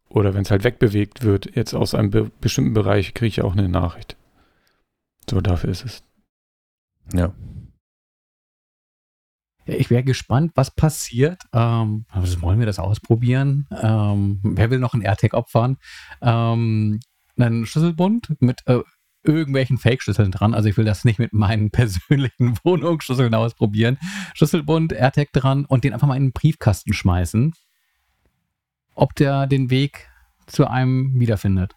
Oder 0.10 0.34
wenn 0.34 0.43
es 0.43 0.52
halt 0.52 0.64
wegbewegt 0.64 1.24
wird, 1.24 1.56
jetzt 1.56 1.74
aus 1.74 1.93
einem 1.96 2.12
be 2.12 2.32
bestimmten 2.41 2.74
Bereich, 2.74 3.14
kriege 3.14 3.28
ich 3.28 3.41
auch 3.41 3.54
eine 3.54 3.68
Nachricht. 3.70 4.16
So, 5.30 5.42
dafür 5.42 5.70
ist 5.70 5.86
es. 5.86 6.04
Ja. 7.14 7.34
Ich 9.66 9.90
wäre 9.90 10.04
gespannt, 10.04 10.52
was 10.56 10.70
passiert. 10.70 11.42
Ähm, 11.52 12.06
also 12.10 12.42
wollen 12.42 12.60
wir 12.60 12.68
das 12.68 12.78
ausprobieren? 12.78 13.68
Ähm, 13.72 14.40
wer 14.44 14.70
will 14.70 14.80
noch 14.80 14.94
einen 14.94 15.02
AirTag 15.02 15.34
opfern? 15.34 15.78
Ähm, 16.22 17.00
einen 17.38 17.66
Schlüsselbund 17.66 18.40
mit 18.40 18.62
äh, 18.68 18.82
irgendwelchen 19.24 19.80
Fake-Schlüsseln 19.80 20.32
dran. 20.32 20.54
Also 20.54 20.70
ich 20.70 20.78
will 20.78 20.86
das 20.86 21.04
nicht 21.04 21.18
mit 21.18 21.34
meinen 21.34 21.72
persönlichen 21.72 22.58
Wohnungsschlüsseln 22.64 23.34
ausprobieren. 23.34 23.98
Schlüsselbund, 24.36 24.94
AirTag 24.94 25.32
dran 25.34 25.66
und 25.66 25.84
den 25.84 25.94
einfach 25.94 26.08
mal 26.08 26.18
in 26.18 26.28
den 26.28 26.34
Briefkasten 26.34 26.94
schmeißen. 26.94 27.54
Ob 28.94 29.16
der 29.16 29.48
den 29.48 29.72
Weg 29.72 30.10
zu 30.46 30.68
einem 30.68 31.20
wiederfindet. 31.20 31.76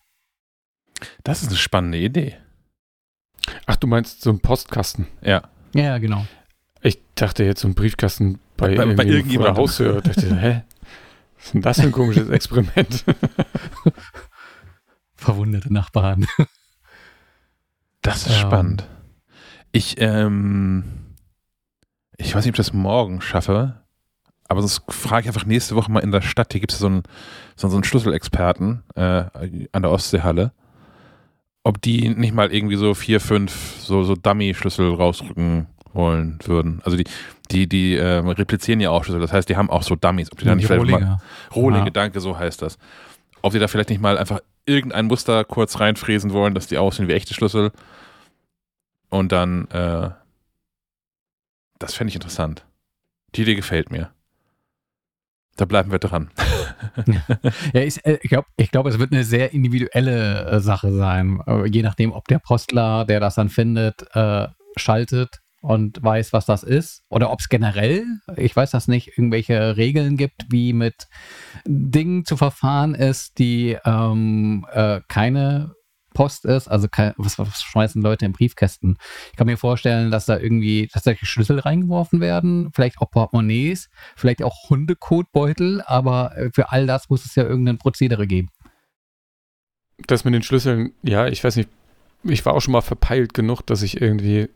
Das 1.25 1.43
ist 1.43 1.49
eine 1.49 1.57
spannende 1.57 1.99
Idee. 1.99 2.37
Ach, 3.67 3.77
du 3.77 3.87
meinst 3.87 4.23
so 4.23 4.31
einen 4.31 4.41
Postkasten? 4.41 5.07
Ja. 5.23 5.43
Ja, 5.75 5.83
ja, 5.83 5.99
genau. 5.99 6.27
Ich 6.83 6.99
dachte 7.15 7.45
jetzt 7.45 7.61
so 7.61 7.69
ein 7.69 7.75
Briefkasten 7.75 8.39
bei, 8.57 8.75
Bei- 8.75 8.95
bei 8.95 9.05
irgendjemandem. 9.05 9.57
Haustür. 9.57 9.99
Ich 9.99 10.03
dachte, 10.15 10.37
hä? 10.37 10.63
Was 11.37 11.45
ist 11.47 11.55
denn 11.55 11.63
das 11.63 11.81
für 11.81 11.87
ein 11.87 11.93
komisches 11.93 12.29
Experiment? 12.31 13.05
Verwundete 15.17 15.73
Nachbarn. 15.73 16.27
Das 18.03 18.27
ist 18.27 18.35
Ähm. 18.35 18.39
spannend. 18.41 18.89
Ich, 19.73 20.01
ähm, 20.01 20.85
ich 22.17 22.35
weiß 22.35 22.45
nicht, 22.45 22.55
ob 22.55 22.59
ich 22.59 22.67
das 22.67 22.73
morgen 22.73 23.21
schaffe, 23.21 23.83
aber 24.49 24.61
sonst 24.63 24.83
frage 24.89 25.23
ich 25.23 25.29
einfach 25.29 25.45
nächste 25.45 25.77
Woche 25.77 25.91
mal 25.93 26.01
in 26.01 26.11
der 26.11 26.23
Stadt. 26.23 26.53
Hier 26.53 26.61
gibt 26.61 26.73
es 26.73 26.79
so 26.79 26.87
einen, 26.87 27.03
so, 27.55 27.69
so 27.69 27.77
einen 27.77 27.85
Schlüsselexperten 27.85 28.83
äh, 28.95 29.25
an 29.73 29.83
der 29.83 29.91
Ostseehalle, 29.91 30.53
ob 31.65 31.81
die 31.83 32.09
nicht 32.11 32.35
mal 32.35 32.53
irgendwie 32.53 32.77
so 32.77 32.95
vier, 32.95 33.21
fünf 33.21 33.77
so, 33.81 34.03
so 34.05 34.15
Dummy-Schlüssel 34.15 34.95
rausrücken 34.95 35.67
wollen 35.93 36.39
würden. 36.45 36.81
Also 36.85 36.97
die, 36.97 37.05
die, 37.51 37.69
die 37.69 37.95
ähm, 37.95 38.29
replizieren 38.29 38.81
ja 38.81 38.91
auch 38.91 39.05
Schlüssel, 39.05 39.21
das 39.21 39.33
heißt, 39.33 39.49
die 39.49 39.57
haben 39.57 39.71
auch 39.71 39.83
so 39.83 39.97
Dummies. 39.97 40.31
Ob 40.33 40.39
die 40.39 40.45
da 40.45 40.55
nicht 40.55 40.67
vielleicht 40.67 40.85
mal, 40.87 40.93
Rohlinge. 40.97 41.21
Rohlinge, 41.55 41.85
Ja. 41.87 41.91
danke, 41.91 42.21
so 42.21 42.39
heißt 42.39 42.63
das. 42.63 42.79
Ob 43.43 43.53
die 43.53 43.59
da 43.59 43.69
vielleicht 43.69 43.91
nicht 43.91 44.01
mal 44.01 44.19
einfach 44.19 44.41
irgendein 44.67 45.07
Muster 45.07 45.45
kurz 45.45 45.81
reinfräsen 45.81 46.33
wollen, 46.33 46.55
dass 46.55 46.67
die 46.67 46.79
aussehen 46.79 47.09
wie 47.09 47.13
echte 47.15 47.35
Schlüssel. 47.35 47.73
Und 49.11 49.33
dann, 49.33 49.67
äh, 49.71 50.11
das 51.79 51.95
fände 51.95 52.11
ich 52.11 52.15
interessant. 52.17 52.65
Die 53.35 53.43
Idee 53.43 53.55
gefällt 53.55 53.91
mir. 53.91 54.11
Da 55.59 55.65
bleiben 55.65 55.91
wir 55.91 55.99
dran. 55.99 56.31
Ja, 57.73 57.83
ich, 57.83 58.05
äh, 58.05 58.19
ich 58.23 58.31
glaube, 58.31 58.47
ich 58.57 58.71
glaub, 58.71 58.87
es 58.87 58.99
wird 58.99 59.13
eine 59.13 59.25
sehr 59.25 59.53
individuelle 59.53 60.47
äh, 60.47 60.61
Sache 60.61 60.93
sein. 60.93 61.41
Je 61.67 61.83
nachdem, 61.83 62.13
ob 62.13 62.27
der 62.29 62.39
Postler, 62.39 63.05
der 63.05 63.21
das 63.21 63.35
dann 63.35 63.49
findet, 63.49 64.07
äh, 64.15 64.47
schaltet 64.77 65.41
und 65.61 66.03
weiß, 66.03 66.33
was 66.33 66.47
das 66.47 66.63
ist. 66.63 67.03
Oder 67.09 67.31
ob 67.31 67.41
es 67.41 67.49
generell, 67.49 68.05
ich 68.37 68.55
weiß 68.55 68.71
das 68.71 68.89
nicht, 68.89 69.19
irgendwelche 69.19 69.77
Regeln 69.77 70.17
gibt, 70.17 70.47
wie 70.51 70.73
mit 70.73 71.09
Dingen 71.67 72.25
zu 72.25 72.37
verfahren 72.37 72.95
ist, 72.95 73.39
die 73.39 73.77
ähm, 73.85 74.67
äh, 74.73 75.01
keine 75.09 75.75
Post 76.19 76.47
ist, 76.47 76.67
also 76.67 76.89
kein, 76.89 77.15
was, 77.17 77.39
was, 77.39 77.63
schmeißen 77.63 78.03
Leute 78.03 78.27
in 78.27 78.33
Briefkästen? 78.33 78.99
Ich 79.31 79.37
kann 79.37 79.47
mir 79.47 79.57
vorstellen, 79.57 80.11
dass 80.11 80.27
da 80.27 80.37
irgendwie 80.37 80.89
tatsächlich 80.89 81.31
Schlüssel 81.31 81.61
reingeworfen 81.61 82.21
werden, 82.21 82.73
vielleicht 82.75 82.99
auch 82.99 83.09
Portemonnaies, 83.09 83.89
vielleicht 84.17 84.43
auch 84.43 84.69
Hundekotbeutel, 84.69 85.81
aber 85.87 86.37
äh, 86.37 86.51
für 86.53 86.73
all 86.73 86.89
das 86.89 87.09
muss 87.09 87.25
es 87.25 87.37
ja 87.37 87.45
irgendein 87.45 87.79
Prozedere 87.79 88.27
geben. 88.27 88.49
Das 90.09 90.25
mit 90.25 90.35
den 90.35 90.43
Schlüsseln, 90.43 90.91
ja, 91.05 91.29
ich 91.29 91.45
weiß 91.45 91.55
nicht, 91.55 91.69
ich 92.25 92.45
war 92.45 92.55
auch 92.55 92.61
schon 92.63 92.73
mal 92.73 92.81
verpeilt 92.81 93.33
genug, 93.33 93.63
dass 93.63 93.83
ich 93.83 94.01
irgendwie 94.01 94.49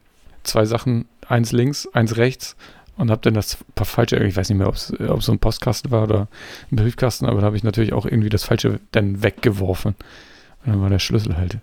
zwei 0.42 0.64
Sachen, 0.64 1.04
eins 1.28 1.52
links, 1.52 1.86
eins 1.92 2.16
rechts 2.16 2.56
und 2.96 3.12
habe 3.12 3.20
dann 3.20 3.34
das 3.34 3.58
falsche, 3.80 4.16
ich 4.16 4.34
weiß 4.34 4.48
nicht 4.48 4.58
mehr, 4.58 4.68
ob 4.68 4.74
es 4.74 4.92
so 5.20 5.30
ein 5.30 5.38
Postkasten 5.38 5.92
war 5.92 6.02
oder 6.02 6.26
ein 6.72 6.76
Briefkasten, 6.76 7.26
aber 7.26 7.40
da 7.40 7.46
habe 7.46 7.56
ich 7.56 7.62
natürlich 7.62 7.92
auch 7.92 8.04
irgendwie 8.04 8.30
das 8.30 8.42
falsche 8.42 8.80
dann 8.90 9.22
weggeworfen. 9.22 9.94
Dann 10.64 10.80
war 10.80 10.90
der 10.90 10.98
Schlüssel 10.98 11.36
halt. 11.36 11.58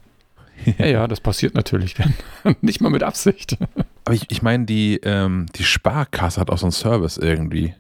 Ja, 0.78 0.86
ja, 0.86 1.08
das 1.08 1.22
passiert 1.22 1.56
natürlich 1.56 1.94
dann. 1.94 2.14
Nicht 2.62 2.82
mal 2.82 2.90
mit 2.90 3.04
Absicht. 3.04 3.58
Aber 4.04 4.14
ich, 4.14 4.30
ich 4.30 4.42
meine, 4.42 4.66
die, 4.66 5.00
ähm, 5.04 5.46
die 5.56 5.64
Sparkasse 5.64 6.42
hat 6.42 6.50
auch 6.50 6.58
so 6.58 6.66
einen 6.66 6.72
Service 6.72 7.18
irgendwie. 7.18 7.74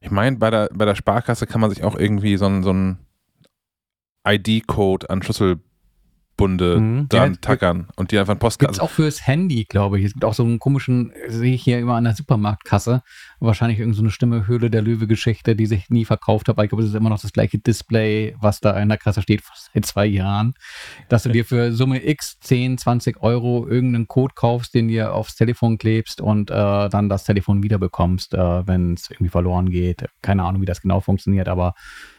Ich 0.00 0.10
meine, 0.10 0.36
bei 0.36 0.50
der, 0.50 0.70
bei 0.72 0.84
der 0.84 0.94
Sparkasse 0.94 1.46
kann 1.46 1.60
man 1.60 1.70
sich 1.70 1.82
auch 1.82 1.96
irgendwie 1.96 2.36
so 2.36 2.46
einen, 2.46 2.62
so 2.62 2.70
einen 2.70 2.98
ID-Code 4.26 5.10
an 5.10 5.22
Schlüssel 5.22 5.58
Bunde 6.36 6.78
mhm. 6.78 7.08
dran 7.08 7.32
ja, 7.32 7.38
tackern 7.40 7.88
und 7.96 8.12
die 8.12 8.18
einfach 8.18 8.34
ein 8.34 8.38
Postkarte. 8.38 8.72
Gibt 8.72 8.82
auch 8.82 8.90
fürs 8.90 9.26
Handy, 9.26 9.64
glaube 9.64 9.98
ich. 9.98 10.04
Es 10.04 10.12
gibt 10.12 10.24
auch 10.24 10.34
so 10.34 10.42
einen 10.42 10.58
komischen, 10.58 11.12
sehe 11.28 11.54
ich 11.54 11.62
hier 11.62 11.78
immer 11.78 11.94
an 11.94 12.04
der 12.04 12.14
Supermarktkasse, 12.14 13.02
wahrscheinlich 13.40 13.78
irgendeine 13.78 14.08
so 14.08 14.10
Stimme 14.10 14.46
Höhle 14.46 14.70
der 14.70 14.82
Löwe-Geschichte, 14.82 15.56
die 15.56 15.66
sich 15.66 15.88
nie 15.88 16.04
verkauft 16.04 16.48
hat. 16.48 16.56
Aber 16.56 16.64
ich 16.64 16.70
glaube, 16.70 16.82
es 16.82 16.90
ist 16.90 16.94
immer 16.94 17.08
noch 17.08 17.20
das 17.20 17.32
gleiche 17.32 17.58
Display, 17.58 18.36
was 18.40 18.60
da 18.60 18.78
in 18.78 18.88
der 18.88 18.98
Kasse 18.98 19.22
steht 19.22 19.42
seit 19.72 19.86
zwei 19.86 20.06
Jahren. 20.06 20.54
Dass 21.08 21.22
du 21.22 21.30
dir 21.30 21.44
für 21.44 21.72
Summe 21.72 22.06
X 22.06 22.38
10, 22.40 22.78
20 22.78 23.22
Euro 23.22 23.66
irgendeinen 23.66 24.06
Code 24.06 24.34
kaufst, 24.34 24.74
den 24.74 24.88
dir 24.88 25.14
aufs 25.14 25.36
Telefon 25.36 25.78
klebst 25.78 26.20
und 26.20 26.50
äh, 26.50 26.88
dann 26.88 27.08
das 27.08 27.24
Telefon 27.24 27.62
wiederbekommst, 27.62 28.34
äh, 28.34 28.66
wenn 28.66 28.94
es 28.94 29.10
irgendwie 29.10 29.30
verloren 29.30 29.70
geht. 29.70 30.04
Keine 30.20 30.44
Ahnung, 30.44 30.60
wie 30.60 30.66
das 30.66 30.82
genau 30.82 31.00
funktioniert, 31.00 31.48
aber 31.48 31.74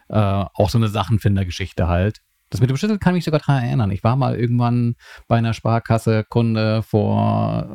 äh, 0.09 0.15
auch 0.15 0.69
so 0.69 0.77
eine 0.77 0.87
Sachenfinder-Geschichte 0.87 1.87
halt. 1.87 2.21
Das 2.49 2.61
mit 2.61 2.69
dem 2.69 2.77
Schlüssel 2.77 2.97
kann 2.97 3.13
mich 3.13 3.25
sogar 3.25 3.39
daran 3.39 3.63
erinnern. 3.63 3.91
Ich 3.91 4.03
war 4.03 4.15
mal 4.15 4.35
irgendwann 4.35 4.95
bei 5.27 5.37
einer 5.37 5.53
Sparkasse 5.53 6.23
Kunde 6.29 6.81
vor 6.81 7.67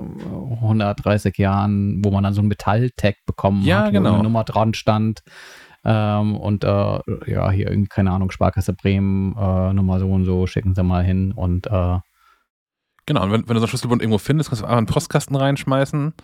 130 0.62 1.36
Jahren, 1.36 2.02
wo 2.04 2.10
man 2.10 2.24
dann 2.24 2.34
so 2.34 2.40
ein 2.40 2.48
Metall-Tag 2.48 3.16
bekommen 3.26 3.62
ja, 3.64 3.84
hat, 3.84 3.92
genau. 3.92 4.10
wo 4.10 4.14
eine 4.14 4.22
Nummer 4.22 4.44
dran 4.44 4.74
stand. 4.74 5.20
Ähm, 5.84 6.36
und 6.36 6.64
äh, 6.64 7.00
ja, 7.26 7.50
hier 7.50 7.68
irgendwie, 7.68 7.88
keine 7.88 8.12
Ahnung, 8.12 8.30
Sparkasse 8.30 8.72
Bremen, 8.72 9.36
äh, 9.36 9.72
Nummer 9.72 9.98
so 9.98 10.10
und 10.10 10.24
so, 10.24 10.46
schicken 10.46 10.74
Sie 10.74 10.82
mal 10.82 11.02
hin 11.02 11.32
und 11.32 11.66
äh, 11.66 11.98
Genau, 13.06 13.24
und 13.24 13.32
wenn, 13.32 13.48
wenn 13.48 13.54
du 13.54 13.60
so 13.60 13.64
einen 13.64 13.68
Schlüsselbund 13.68 14.00
irgendwo 14.00 14.18
findest, 14.18 14.50
kannst 14.50 14.62
du 14.62 14.66
einfach 14.66 14.78
einen 14.78 14.86
Postkasten 14.86 15.34
reinschmeißen 15.34 16.14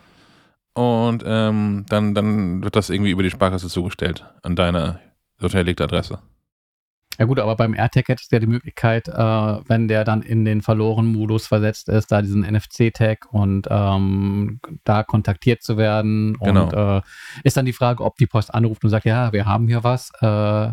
und 0.73 1.23
ähm, 1.25 1.85
dann, 1.89 2.13
dann 2.13 2.63
wird 2.63 2.75
das 2.75 2.89
irgendwie 2.89 3.11
über 3.11 3.23
die 3.23 3.29
Sparkasse 3.29 3.67
zugestellt 3.67 4.25
an 4.43 4.55
deine 4.55 4.99
hinterlegte 5.39 5.83
Adresse. 5.83 6.19
Ja 7.19 7.25
gut, 7.25 7.37
aber 7.37 7.57
beim 7.57 7.73
AirTag 7.73 8.07
hättest 8.07 8.31
du 8.31 8.37
ja 8.37 8.39
die 8.39 8.47
Möglichkeit, 8.47 9.09
äh, 9.09 9.13
wenn 9.13 9.89
der 9.89 10.05
dann 10.05 10.21
in 10.21 10.45
den 10.45 10.61
verlorenen 10.61 11.11
Modus 11.11 11.47
versetzt 11.47 11.89
ist, 11.89 12.13
da 12.13 12.21
diesen 12.21 12.43
NFC-Tag 12.43 13.27
und 13.33 13.67
ähm, 13.69 14.61
da 14.85 15.03
kontaktiert 15.03 15.61
zu 15.61 15.75
werden. 15.75 16.37
Genau. 16.39 16.63
Und 16.63 16.73
äh, 16.73 17.01
ist 17.43 17.57
dann 17.57 17.65
die 17.65 17.73
Frage, 17.73 18.05
ob 18.05 18.15
die 18.15 18.25
Post 18.25 18.53
anruft 18.53 18.85
und 18.85 18.89
sagt, 18.89 19.03
ja, 19.03 19.33
wir 19.33 19.45
haben 19.45 19.67
hier 19.67 19.83
was. 19.83 20.11
Äh, 20.21 20.71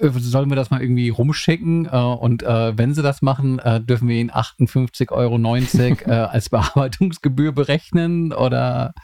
sollen 0.00 0.48
wir 0.48 0.56
das 0.56 0.70
mal 0.70 0.82
irgendwie 0.82 1.10
rumschicken? 1.10 1.86
Äh, 1.86 1.96
und 1.96 2.42
äh, 2.42 2.76
wenn 2.76 2.94
sie 2.94 3.02
das 3.02 3.22
machen, 3.22 3.60
äh, 3.60 3.80
dürfen 3.80 4.08
wir 4.08 4.16
ihnen 4.16 4.30
58,90 4.30 5.12
Euro 5.12 6.26
als 6.26 6.48
Bearbeitungsgebühr 6.50 7.52
berechnen 7.52 8.32
oder 8.32 8.94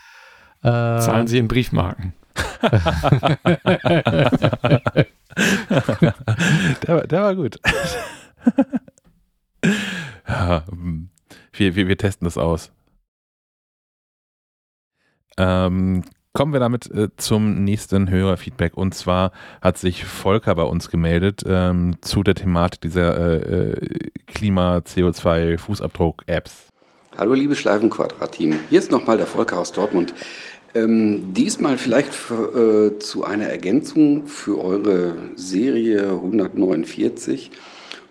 zahlen 0.64 1.26
sie 1.26 1.38
in 1.38 1.48
Briefmarken? 1.48 2.14
der, 6.86 7.06
der, 7.06 7.22
war 7.22 7.34
gut. 7.34 7.58
ja, 10.28 10.64
wir, 11.52 11.76
wir, 11.76 11.88
wir, 11.88 11.96
testen 11.96 12.24
das 12.24 12.38
aus. 12.38 12.70
Ähm, 15.38 16.04
kommen 16.32 16.52
wir 16.52 16.60
damit 16.60 16.88
äh, 16.90 17.08
zum 17.16 17.64
nächsten 17.64 18.10
Hörerfeedback. 18.10 18.76
Und 18.76 18.94
zwar 18.94 19.32
hat 19.60 19.78
sich 19.78 20.04
Volker 20.04 20.54
bei 20.54 20.62
uns 20.64 20.90
gemeldet 20.90 21.42
ähm, 21.46 21.96
zu 22.00 22.22
der 22.22 22.34
Thematik 22.34 22.82
dieser 22.82 23.16
äh, 23.16 23.72
äh 23.72 24.10
Klima-CO2-Fußabdruck-Apps. 24.26 26.68
Hallo 27.18 27.34
liebes 27.34 27.58
Schleifenquadrat-Team. 27.58 28.60
Hier 28.70 28.78
ist 28.78 28.90
nochmal 28.90 29.18
der 29.18 29.26
Volker 29.26 29.58
aus 29.58 29.72
Dortmund. 29.72 30.14
Ähm, 30.74 31.34
diesmal 31.34 31.76
vielleicht 31.76 32.14
für, 32.14 32.92
äh, 32.94 32.98
zu 32.98 33.24
einer 33.24 33.46
Ergänzung 33.46 34.26
für 34.26 34.58
eure 34.58 35.16
Serie 35.36 36.12
149. 36.12 37.50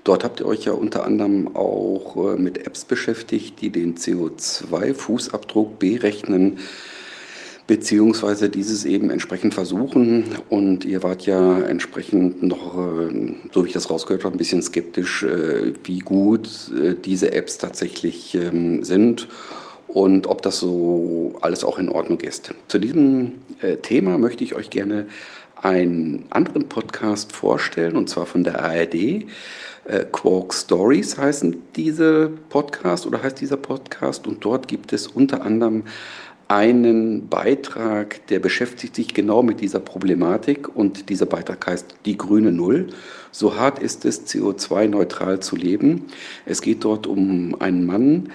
Dort 0.04 0.24
habt 0.24 0.40
ihr 0.40 0.46
euch 0.46 0.66
ja 0.66 0.74
unter 0.74 1.04
anderem 1.04 1.56
auch 1.56 2.34
äh, 2.34 2.38
mit 2.38 2.60
Apps 2.66 2.86
beschäftigt, 2.86 3.62
die 3.62 3.72
den 3.72 3.96
CO2-Fußabdruck 3.96 5.78
berechnen 5.80 6.60
beziehungsweise 7.68 8.50
dieses 8.50 8.84
eben 8.84 9.10
entsprechend 9.10 9.54
versuchen. 9.54 10.26
Und 10.50 10.84
ihr 10.84 11.04
wart 11.04 11.26
ja 11.26 11.62
entsprechend 11.62 12.44
noch, 12.44 12.78
äh, 12.78 13.34
so 13.54 13.64
wie 13.64 13.68
ich 13.68 13.74
das 13.74 13.90
rausgehört 13.90 14.26
habe, 14.26 14.36
ein 14.36 14.38
bisschen 14.38 14.62
skeptisch, 14.62 15.24
äh, 15.24 15.74
wie 15.84 16.00
gut 16.00 16.50
äh, 16.78 16.96
diese 16.96 17.32
Apps 17.32 17.58
tatsächlich 17.58 18.36
ähm, 18.36 18.84
sind 18.84 19.28
und 19.94 20.28
ob 20.28 20.42
das 20.42 20.60
so 20.60 21.36
alles 21.42 21.64
auch 21.64 21.78
in 21.78 21.90
Ordnung 21.90 22.20
ist. 22.22 22.54
Zu 22.68 22.80
diesem 22.80 23.34
äh, 23.62 23.78
Thema 23.78 24.18
möchte 24.18 24.44
ich 24.44 24.56
euch 24.56 24.70
gerne 24.70 25.08
einen 25.56 26.26
anderen 26.30 26.68
Podcast 26.70 27.34
vorstellen, 27.34 27.96
und 27.96 28.10
zwar 28.10 28.26
von 28.26 28.44
der 28.44 28.64
ARD. 28.64 28.96
Äh, 28.96 29.26
Quark 30.12 30.54
Stories 30.54 31.18
heißen 31.18 31.56
diese 31.76 32.32
Podcast 32.50 33.06
oder 33.06 33.22
heißt 33.22 33.42
dieser 33.42 33.58
Podcast 33.58 34.28
und 34.28 34.44
dort 34.44 34.68
gibt 34.68 34.94
es 34.94 35.08
unter 35.08 35.44
anderem 35.44 35.84
einen 36.48 37.30
Beitrag, 37.30 38.28
der 38.28 38.40
beschäftigt 38.40 38.96
sich 38.96 39.14
genau 39.14 39.42
mit 39.42 39.62
dieser 39.62 39.80
Problematik 39.80 40.74
und 40.76 41.10
dieser 41.10 41.26
Beitrag 41.26 41.66
heißt 41.66 41.96
Die 42.06 42.18
grüne 42.18 42.52
Null. 42.52 42.88
So 43.32 43.56
hart 43.56 43.80
ist 43.80 44.04
es, 44.04 44.28
CO2-neutral 44.28 45.40
zu 45.40 45.56
leben. 45.56 46.08
Es 46.46 46.62
geht 46.62 46.84
dort 46.84 47.08
um 47.08 47.56
einen 47.62 47.86
Mann, 47.86 48.30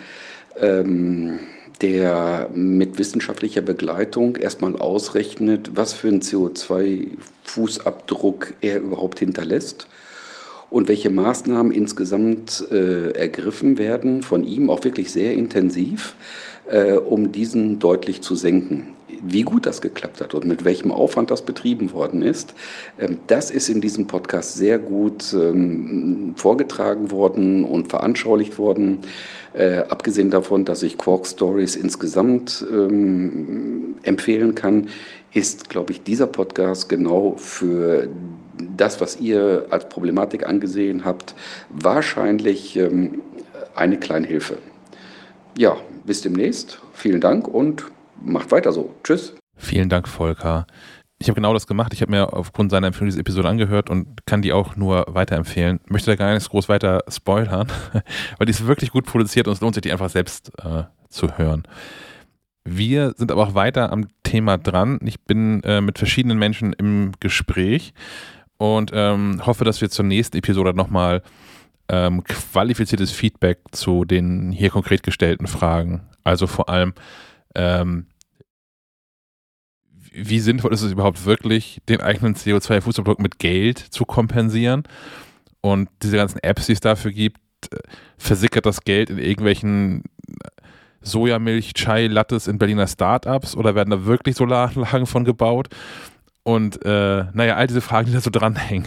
ähm, 0.61 1.41
der 1.83 2.49
mit 2.55 2.99
wissenschaftlicher 2.99 3.63
Begleitung 3.63 4.37
erstmal 4.37 4.77
ausrechnet, 4.77 5.73
was 5.75 5.93
für 5.93 6.07
einen 6.09 6.23
CO2-Fußabdruck 6.23 8.55
er 8.61 8.79
überhaupt 8.81 9.19
hinterlässt 9.19 9.89
und 10.71 10.89
welche 10.89 11.11
Maßnahmen 11.11 11.73
insgesamt 11.73 12.65
äh, 12.71 13.11
ergriffen 13.11 13.77
werden 13.79 14.23
von 14.23 14.45
ihm, 14.45 14.71
auch 14.71 14.85
wirklich 14.85 15.13
sehr 15.13 15.35
intensiv, 15.35 16.15
äh, 16.69 16.93
um 16.93 17.33
diesen 17.33 17.79
deutlich 17.79 18.23
zu 18.23 18.35
senken. 18.35 18.96
Wie 19.23 19.43
gut 19.43 19.67
das 19.67 19.81
geklappt 19.81 20.21
hat 20.21 20.35
und 20.35 20.47
mit 20.47 20.65
welchem 20.65 20.93
Aufwand 20.93 21.31
das 21.31 21.43
betrieben 21.43 21.93
worden 21.93 22.23
ist, 22.23 22.55
ähm, 22.99 23.19
das 23.27 23.51
ist 23.51 23.69
in 23.69 23.81
diesem 23.81 24.07
Podcast 24.07 24.55
sehr 24.55 24.79
gut 24.79 25.33
ähm, 25.33 26.35
vorgetragen 26.37 27.11
worden 27.11 27.65
und 27.65 27.89
veranschaulicht 27.89 28.59
worden. 28.59 28.99
Äh, 29.55 29.79
abgesehen 29.89 30.31
davon, 30.31 30.65
dass 30.65 30.83
ich 30.83 30.99
Quark 30.99 31.27
Stories 31.27 31.77
insgesamt 31.77 32.65
ähm, 32.71 33.97
empfehlen 34.03 34.55
kann, 34.55 34.89
ist, 35.33 35.69
glaube 35.69 35.93
ich, 35.93 36.03
dieser 36.03 36.27
Podcast 36.27 36.89
genau 36.89 37.35
für 37.37 38.09
das, 38.77 39.01
was 39.01 39.21
ihr 39.21 39.67
als 39.71 39.89
Problematik 39.89 40.47
angesehen 40.47 41.05
habt, 41.05 41.35
wahrscheinlich 41.69 42.81
eine 43.75 43.99
kleine 43.99 44.27
Hilfe. 44.27 44.57
Ja, 45.59 45.77
bis 46.07 46.23
demnächst. 46.23 46.81
Vielen 46.95 47.21
Dank 47.21 47.49
und 47.49 47.85
macht 48.23 48.51
weiter 48.51 48.73
so. 48.73 48.95
Tschüss. 49.03 49.35
Vielen 49.57 49.89
Dank, 49.89 50.09
Volker. 50.09 50.67
Ich 51.19 51.29
habe 51.29 51.37
genau 51.37 51.55
das 51.55 51.67
gemacht. 51.67 51.95
Ich 51.95 52.03
habe 52.03 52.11
mir 52.11 52.35
aufgrund 52.35 52.71
seiner 52.71 52.89
Empfehlung 52.89 53.09
diese 53.09 53.21
Episode 53.21 53.49
angehört 53.49 53.89
und 53.89 54.27
kann 54.27 54.43
die 54.43 54.53
auch 54.53 54.77
nur 54.77 55.07
weiterempfehlen. 55.09 55.81
Möchte 55.87 56.11
da 56.11 56.17
gar 56.17 56.35
nicht 56.35 56.49
groß 56.49 56.69
weiter 56.69 57.05
spoilern, 57.09 57.69
weil 58.39 58.47
die 58.47 58.51
ist 58.51 58.67
wirklich 58.67 58.91
gut 58.91 59.07
produziert 59.07 59.49
und 59.49 59.55
es 59.55 59.61
lohnt 59.61 59.75
sich, 59.75 59.83
die 59.83 59.93
einfach 59.93 60.11
selbst 60.11 60.53
äh, 60.63 60.85
zu 61.09 61.39
hören. 61.39 61.63
Wir 62.65 63.15
sind 63.17 63.31
aber 63.31 63.45
auch 63.45 63.55
weiter 63.55 63.93
am 63.93 64.09
Thema 64.25 64.59
dran. 64.59 64.99
Ich 65.05 65.21
bin 65.23 65.63
äh, 65.63 65.81
mit 65.81 65.99
verschiedenen 65.99 66.39
Menschen 66.39 66.73
im 66.75 67.13
Gespräch 67.21 67.95
und 68.59 68.91
ähm, 68.93 69.41
hoffe, 69.47 69.65
dass 69.65 69.81
wir 69.81 69.89
zur 69.89 70.05
nächsten 70.05 70.37
Episode 70.37 70.75
nochmal 70.75 71.23
ähm, 71.89 72.25
qualifiziertes 72.25 73.13
Feedback 73.13 73.61
zu 73.71 74.05
den 74.05 74.53
hier 74.53 74.71
konkret 74.71 75.03
gestellten 75.03 75.47
Fragen, 75.47 76.03
also 76.25 76.47
vor 76.47 76.69
allem 76.69 76.93
ähm, 77.57 78.07
wie 80.13 80.41
sinnvoll 80.41 80.73
ist 80.73 80.83
es 80.83 80.93
überhaupt 80.93 81.25
wirklich, 81.27 81.81
den 81.89 82.01
eigenen 82.01 82.35
CO2-Fußabdruck 82.35 83.21
mit 83.21 83.39
Geld 83.39 83.79
zu 83.79 84.05
kompensieren? 84.05 84.85
Und 85.61 85.89
diese 86.03 86.17
ganzen 86.17 86.39
Apps, 86.43 86.67
die 86.67 86.73
es 86.73 86.81
dafür 86.81 87.13
gibt, 87.13 87.39
äh, 87.71 87.79
versickert 88.19 88.67
das 88.67 88.83
Geld 88.83 89.11
in 89.11 89.19
irgendwelchen 89.19 90.05
Sojamilch, 91.03 91.75
Chai, 91.75 92.07
Lattes 92.07 92.49
in 92.49 92.59
Berliner 92.59 92.87
Startups 92.87 93.57
oder 93.57 93.75
werden 93.75 93.91
da 93.91 94.05
wirklich 94.07 94.37
Solaranlagen 94.37 95.07
von 95.07 95.25
gebaut? 95.25 95.69
Und 96.43 96.85
äh, 96.85 97.25
naja, 97.33 97.57
all 97.57 97.67
diese 97.67 97.81
Fragen, 97.81 98.07
die 98.07 98.13
da 98.13 98.21
so 98.21 98.31
dranhängen. 98.31 98.87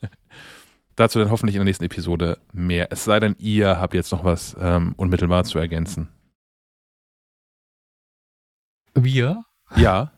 Dazu 0.96 1.18
dann 1.18 1.30
hoffentlich 1.30 1.56
in 1.56 1.60
der 1.60 1.66
nächsten 1.66 1.84
Episode 1.84 2.38
mehr. 2.52 2.88
Es 2.90 3.04
sei 3.04 3.20
denn, 3.20 3.36
ihr 3.38 3.80
habt 3.80 3.94
jetzt 3.94 4.12
noch 4.12 4.24
was 4.24 4.56
ähm, 4.60 4.94
unmittelbar 4.96 5.44
zu 5.44 5.58
ergänzen. 5.58 6.08
Wir? 8.94 9.44
Ja. 9.76 10.12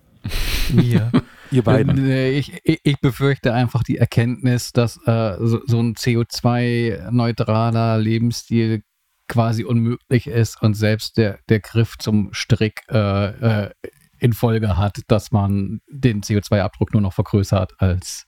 Wir. 0.69 1.11
Ihr 1.51 1.63
beiden. 1.63 2.09
Äh, 2.09 2.31
Ich, 2.31 2.53
ich, 2.65 2.81
ich 2.83 3.01
befürchte 3.01 3.53
einfach 3.53 3.83
die 3.83 3.99
Erkenntnis, 3.99 4.73
dass 4.73 4.99
äh, 5.07 5.37
so, 5.41 5.61
so 5.67 5.81
ein 5.81 5.95
CO2-neutraler 5.95 7.99
Lebensstil 7.99 8.83
quasi 9.29 9.65
unmöglich 9.65 10.27
ist 10.27 10.63
und 10.63 10.75
selbst 10.75 11.17
der, 11.17 11.39
der 11.49 11.61
Griff 11.61 11.97
zum 11.99 12.33
Strick 12.33 12.83
äh, 12.89 13.65
äh, 13.65 13.71
in 14.19 14.33
Folge 14.33 14.77
hat, 14.77 15.01
dass 15.09 15.31
man 15.31 15.81
den 15.89 16.23
CO2-Abdruck 16.23 16.93
nur 16.93 17.03
noch 17.03 17.13
vergrößert 17.13 17.75
als 17.79 18.27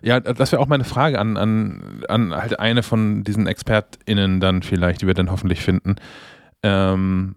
Ja, 0.00 0.20
das 0.20 0.52
wäre 0.52 0.62
auch 0.62 0.68
meine 0.68 0.84
Frage 0.84 1.18
an, 1.18 1.36
an, 1.36 2.02
an 2.08 2.34
halt 2.34 2.58
eine 2.58 2.82
von 2.82 3.24
diesen 3.24 3.46
ExpertInnen 3.46 4.40
dann 4.40 4.62
vielleicht, 4.62 5.02
die 5.02 5.06
wir 5.06 5.14
dann 5.14 5.30
hoffentlich 5.30 5.60
finden. 5.60 5.96
Ähm, 6.62 7.34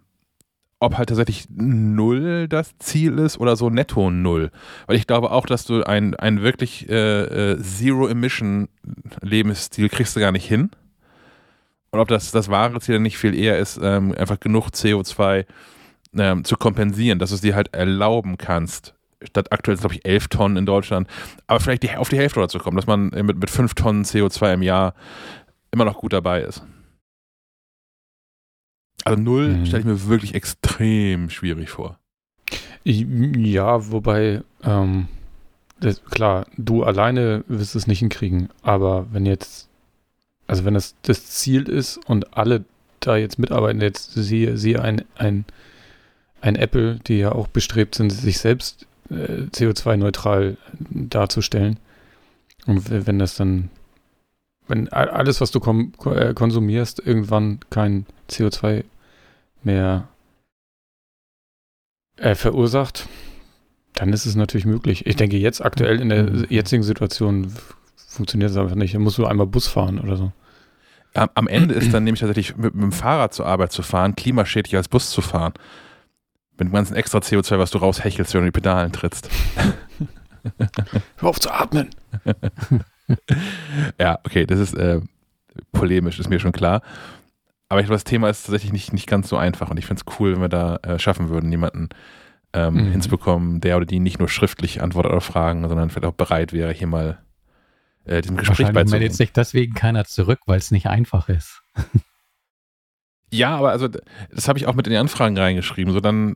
ob 0.79 0.97
halt 0.97 1.09
tatsächlich 1.09 1.47
null 1.49 2.47
das 2.47 2.77
Ziel 2.79 3.19
ist 3.19 3.37
oder 3.39 3.55
so 3.55 3.69
netto 3.69 4.09
null. 4.11 4.51
Weil 4.87 4.95
ich 4.97 5.05
glaube 5.07 5.31
auch, 5.31 5.45
dass 5.45 5.63
du 5.65 5.83
ein, 5.83 6.15
ein 6.15 6.41
wirklich 6.41 6.89
äh, 6.89 7.51
äh, 7.53 7.61
Zero-Emission-Lebensstil 7.61 9.87
kriegst 9.89 10.15
du 10.15 10.19
gar 10.19 10.31
nicht 10.31 10.47
hin. 10.47 10.71
Und 11.91 11.99
ob 11.99 12.07
das, 12.09 12.31
das 12.31 12.49
wahre 12.49 12.79
Ziel 12.81 12.99
nicht 12.99 13.17
viel 13.17 13.33
eher 13.33 13.57
ist, 13.57 13.79
ähm, 13.81 14.13
einfach 14.17 14.39
genug 14.39 14.67
CO2 14.67 15.45
ähm, 16.17 16.43
zu 16.43 16.57
kompensieren, 16.57 17.19
dass 17.19 17.29
du 17.29 17.35
es 17.35 17.41
dir 17.41 17.55
halt 17.55 17.73
erlauben 17.73 18.37
kannst, 18.37 18.93
statt 19.23 19.53
aktuell, 19.53 19.77
glaube 19.77 19.95
ich, 19.95 20.05
11 20.05 20.27
Tonnen 20.27 20.57
in 20.57 20.65
Deutschland, 20.65 21.07
aber 21.47 21.61
vielleicht 21.61 21.83
die, 21.83 21.95
auf 21.95 22.09
die 22.09 22.17
Hälfte 22.17 22.39
oder 22.39 22.49
zu 22.49 22.59
kommen, 22.59 22.75
dass 22.75 22.87
man 22.87 23.11
mit, 23.11 23.37
mit 23.37 23.49
5 23.49 23.75
Tonnen 23.75 24.03
CO2 24.03 24.55
im 24.55 24.61
Jahr 24.61 24.93
immer 25.71 25.85
noch 25.85 25.97
gut 25.97 26.11
dabei 26.11 26.41
ist. 26.41 26.65
Also 29.05 29.21
null 29.21 29.49
Mhm. 29.49 29.65
stelle 29.65 29.79
ich 29.81 29.85
mir 29.85 30.07
wirklich 30.07 30.35
extrem 30.35 31.29
schwierig 31.29 31.69
vor. 31.69 31.97
Ich- 32.83 33.05
Ja, 33.37 33.91
wobei, 33.91 34.41
ähm, 34.63 35.07
das, 35.79 36.03
klar, 36.05 36.47
du 36.57 36.83
alleine 36.83 37.43
wirst 37.47 37.75
es 37.75 37.87
nicht 37.87 37.99
hinkriegen, 37.99 38.49
aber 38.63 39.07
wenn 39.11 39.25
jetzt, 39.25 39.69
also 40.47 40.65
wenn 40.65 40.73
das 40.73 40.95
das 41.03 41.25
Ziel 41.27 41.69
ist 41.69 41.97
und 42.07 42.35
alle 42.37 42.65
da 42.99 43.15
jetzt 43.15 43.37
mitarbeiten, 43.39 43.81
jetzt 43.81 44.13
siehe, 44.13 44.57
siehe 44.57 44.81
ein, 44.81 45.03
ein, 45.15 45.45
ein 46.41 46.55
Apple, 46.55 46.99
die 47.07 47.19
ja 47.19 47.31
auch 47.31 47.47
bestrebt 47.47 47.95
sind, 47.95 48.09
sich 48.11 48.39
selbst 48.39 48.87
äh, 49.11 49.43
CO2-neutral 49.51 50.57
darzustellen. 50.89 51.77
Und 52.65 52.89
wenn 52.89 53.19
das 53.19 53.35
dann, 53.35 53.69
wenn 54.67 54.89
alles, 54.89 55.41
was 55.41 55.51
du 55.51 55.59
kom 55.59 55.91
ko- 55.97 56.13
äh, 56.13 56.33
konsumierst, 56.33 56.99
irgendwann 57.05 57.59
kein 57.69 58.07
CO2 58.29 58.83
mehr 59.65 60.07
äh, 62.17 62.35
verursacht, 62.35 63.07
dann 63.93 64.13
ist 64.13 64.25
es 64.25 64.35
natürlich 64.35 64.65
möglich. 64.65 65.05
Ich 65.05 65.15
denke, 65.15 65.37
jetzt 65.37 65.63
aktuell 65.63 65.99
in 66.01 66.09
der 66.09 66.23
Mhm. 66.23 66.45
jetzigen 66.49 66.83
Situation 66.83 67.53
funktioniert 67.95 68.51
es 68.51 68.57
einfach 68.57 68.75
nicht. 68.75 68.93
Da 68.95 68.99
musst 68.99 69.17
du 69.17 69.25
einmal 69.25 69.47
Bus 69.47 69.67
fahren 69.67 69.99
oder 69.99 70.17
so. 70.17 70.31
Am, 71.13 71.29
am 71.33 71.47
Ende 71.47 71.73
ist 71.75 71.93
dann 71.93 72.03
nämlich 72.03 72.19
tatsächlich 72.19 72.57
mit, 72.57 72.73
mit 72.75 72.83
dem 72.83 72.91
Fahrrad 72.91 73.33
zur 73.33 73.45
Arbeit 73.45 73.71
zu 73.71 73.83
fahren, 73.83 74.15
klimaschädlicher 74.15 74.77
als 74.77 74.89
Bus 74.89 75.09
zu 75.11 75.21
fahren. 75.21 75.53
Mit 76.57 76.67
dem 76.69 76.73
ganzen 76.73 76.95
extra 76.95 77.19
CO2, 77.19 77.57
was 77.59 77.71
du 77.71 77.77
raushechelst, 77.79 78.33
wenn 78.33 78.41
du 78.41 78.47
die 78.47 78.51
Pedalen 78.51 78.91
trittst. 78.91 79.29
Hör 81.17 81.29
auf 81.29 81.39
zu 81.39 81.51
atmen. 81.51 81.89
ja, 83.99 84.19
okay, 84.23 84.45
das 84.45 84.59
ist 84.59 84.73
äh, 84.75 85.01
polemisch, 85.71 86.19
ist 86.19 86.29
mir 86.29 86.39
schon 86.39 86.51
klar. 86.51 86.81
Aber 87.69 87.79
ich 87.79 87.87
glaube, 87.87 87.95
das 87.95 88.03
Thema 88.03 88.29
ist 88.29 88.43
tatsächlich 88.43 88.71
nicht, 88.73 88.93
nicht 88.93 89.07
ganz 89.07 89.27
so 89.27 89.37
einfach 89.37 89.71
und 89.71 89.77
ich 89.77 89.85
finde 89.85 90.03
es 90.05 90.19
cool, 90.19 90.33
wenn 90.33 90.41
wir 90.41 90.49
da 90.49 90.77
äh, 90.83 90.99
schaffen 90.99 91.29
würden, 91.29 91.51
jemanden 91.51 91.89
ähm, 92.53 92.75
Mhm. 92.75 92.91
hinzubekommen, 92.91 93.59
der 93.61 93.77
oder 93.77 93.85
die 93.85 93.99
nicht 93.99 94.19
nur 94.19 94.29
schriftlich 94.29 94.81
antwortet 94.81 95.11
auf 95.11 95.23
Fragen, 95.25 95.67
sondern 95.67 95.89
vielleicht 95.89 96.05
auch 96.05 96.13
bereit 96.15 96.53
wäre, 96.53 96.71
hier 96.71 96.87
mal 96.87 97.19
äh, 98.05 98.21
diesem 98.21 98.37
Gespräch 98.37 98.59
meldet 98.67 98.75
beizuwohnen. 98.75 99.11
sich 99.11 99.33
deswegen 99.33 99.73
keiner 99.73 100.05
zurück, 100.05 100.39
weil 100.45 100.57
es 100.59 100.71
nicht 100.71 100.87
einfach 100.87 101.27
ist. 101.29 101.61
Ja, 103.33 103.57
aber 103.57 103.71
also 103.71 103.89
das 103.89 104.47
habe 104.47 104.59
ich 104.59 104.67
auch 104.67 104.75
mit 104.75 104.87
in 104.87 104.91
die 104.91 104.97
Anfragen 104.97 105.37
reingeschrieben. 105.37 105.91
So 105.93 105.99
dann, 105.99 106.35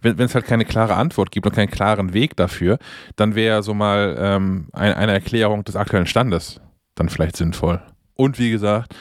wenn 0.00 0.16
wenn 0.18 0.24
es 0.26 0.34
halt 0.34 0.46
keine 0.46 0.64
klare 0.64 0.94
Antwort 0.94 1.30
gibt 1.30 1.46
und 1.46 1.52
keinen 1.54 1.68
klaren 1.70 2.14
Weg 2.14 2.36
dafür, 2.36 2.78
dann 3.16 3.34
wäre 3.34 3.62
so 3.62 3.74
mal 3.74 4.16
ähm, 4.18 4.68
ein, 4.72 4.94
eine 4.94 5.12
Erklärung 5.12 5.64
des 5.64 5.76
aktuellen 5.76 6.06
Standes 6.06 6.60
dann 6.94 7.08
vielleicht 7.10 7.36
sinnvoll. 7.36 7.82
Und 8.14 8.38
wie 8.38 8.50
gesagt, 8.50 8.94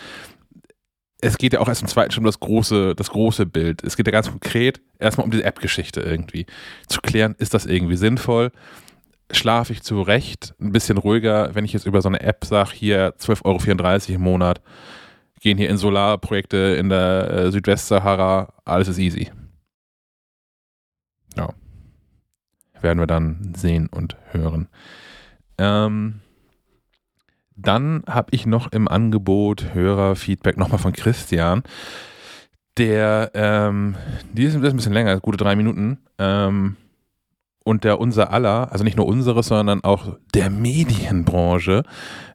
es 1.22 1.38
geht 1.38 1.54
ja 1.54 1.60
auch 1.60 1.68
erst 1.68 1.82
im 1.82 1.88
zweiten 1.88 2.12
Schritt 2.12 2.20
um 2.20 2.26
das 2.26 2.40
große, 2.40 2.96
das 2.96 3.10
große 3.10 3.46
Bild. 3.46 3.84
Es 3.84 3.98
geht 3.98 4.08
ja 4.08 4.12
ganz 4.12 4.30
konkret 4.30 4.82
erstmal 5.00 5.26
um 5.26 5.32
diese 5.32 5.44
App-Geschichte 5.44 6.02
irgendwie. 6.02 6.46
Zu 6.88 7.02
klären, 7.02 7.36
ist 7.40 7.54
das 7.54 7.66
irgendwie 7.66 7.98
sinnvoll? 7.98 8.52
Schlafe 9.32 9.74
ich 9.74 9.82
zu 9.82 10.02
Recht 10.02 10.54
ein 10.60 10.72
bisschen 10.72 10.98
ruhiger, 10.98 11.54
wenn 11.56 11.66
ich 11.66 11.74
jetzt 11.74 11.86
über 11.86 12.02
so 12.02 12.10
eine 12.10 12.22
App 12.22 12.46
sage, 12.46 12.72
hier 12.74 13.16
12,34 13.18 14.10
Euro 14.10 14.16
im 14.16 14.22
Monat, 14.22 14.62
gehen 15.42 15.58
hier 15.58 15.70
in 15.70 15.78
Solarprojekte 15.78 16.76
in 16.80 16.90
der 16.90 17.30
äh, 17.32 17.52
Südwestsahara, 17.52 18.54
alles 18.64 18.88
ist 18.88 19.00
easy. 19.00 19.32
Ja. 21.36 21.50
Werden 22.80 23.00
wir 23.00 23.08
dann 23.08 23.54
sehen 23.56 23.88
und 23.88 24.18
hören. 24.32 24.70
Ähm, 25.58 26.22
dann 27.58 28.04
habe 28.08 28.30
ich 28.32 28.46
noch 28.46 28.72
im 28.72 28.88
Angebot 28.88 29.74
Hörerfeedback 29.74 30.58
nochmal 30.58 30.80
von 30.80 30.94
Christian. 30.94 31.64
Der, 32.78 33.32
ähm, 33.34 33.96
die 34.32 34.44
ist, 34.44 34.56
ein 34.56 34.62
bisschen 34.62 34.94
länger, 34.94 35.20
gute 35.20 35.38
drei 35.38 35.56
Minuten. 35.56 35.98
Ähm, 36.20 36.78
und 37.64 37.84
der 37.84 38.00
unser 38.00 38.32
aller, 38.32 38.72
also 38.72 38.86
nicht 38.86 38.96
nur 38.96 39.08
unseres, 39.08 39.48
sondern 39.48 39.84
auch 39.84 40.16
der 40.34 40.50
Medienbranche, 40.50 41.84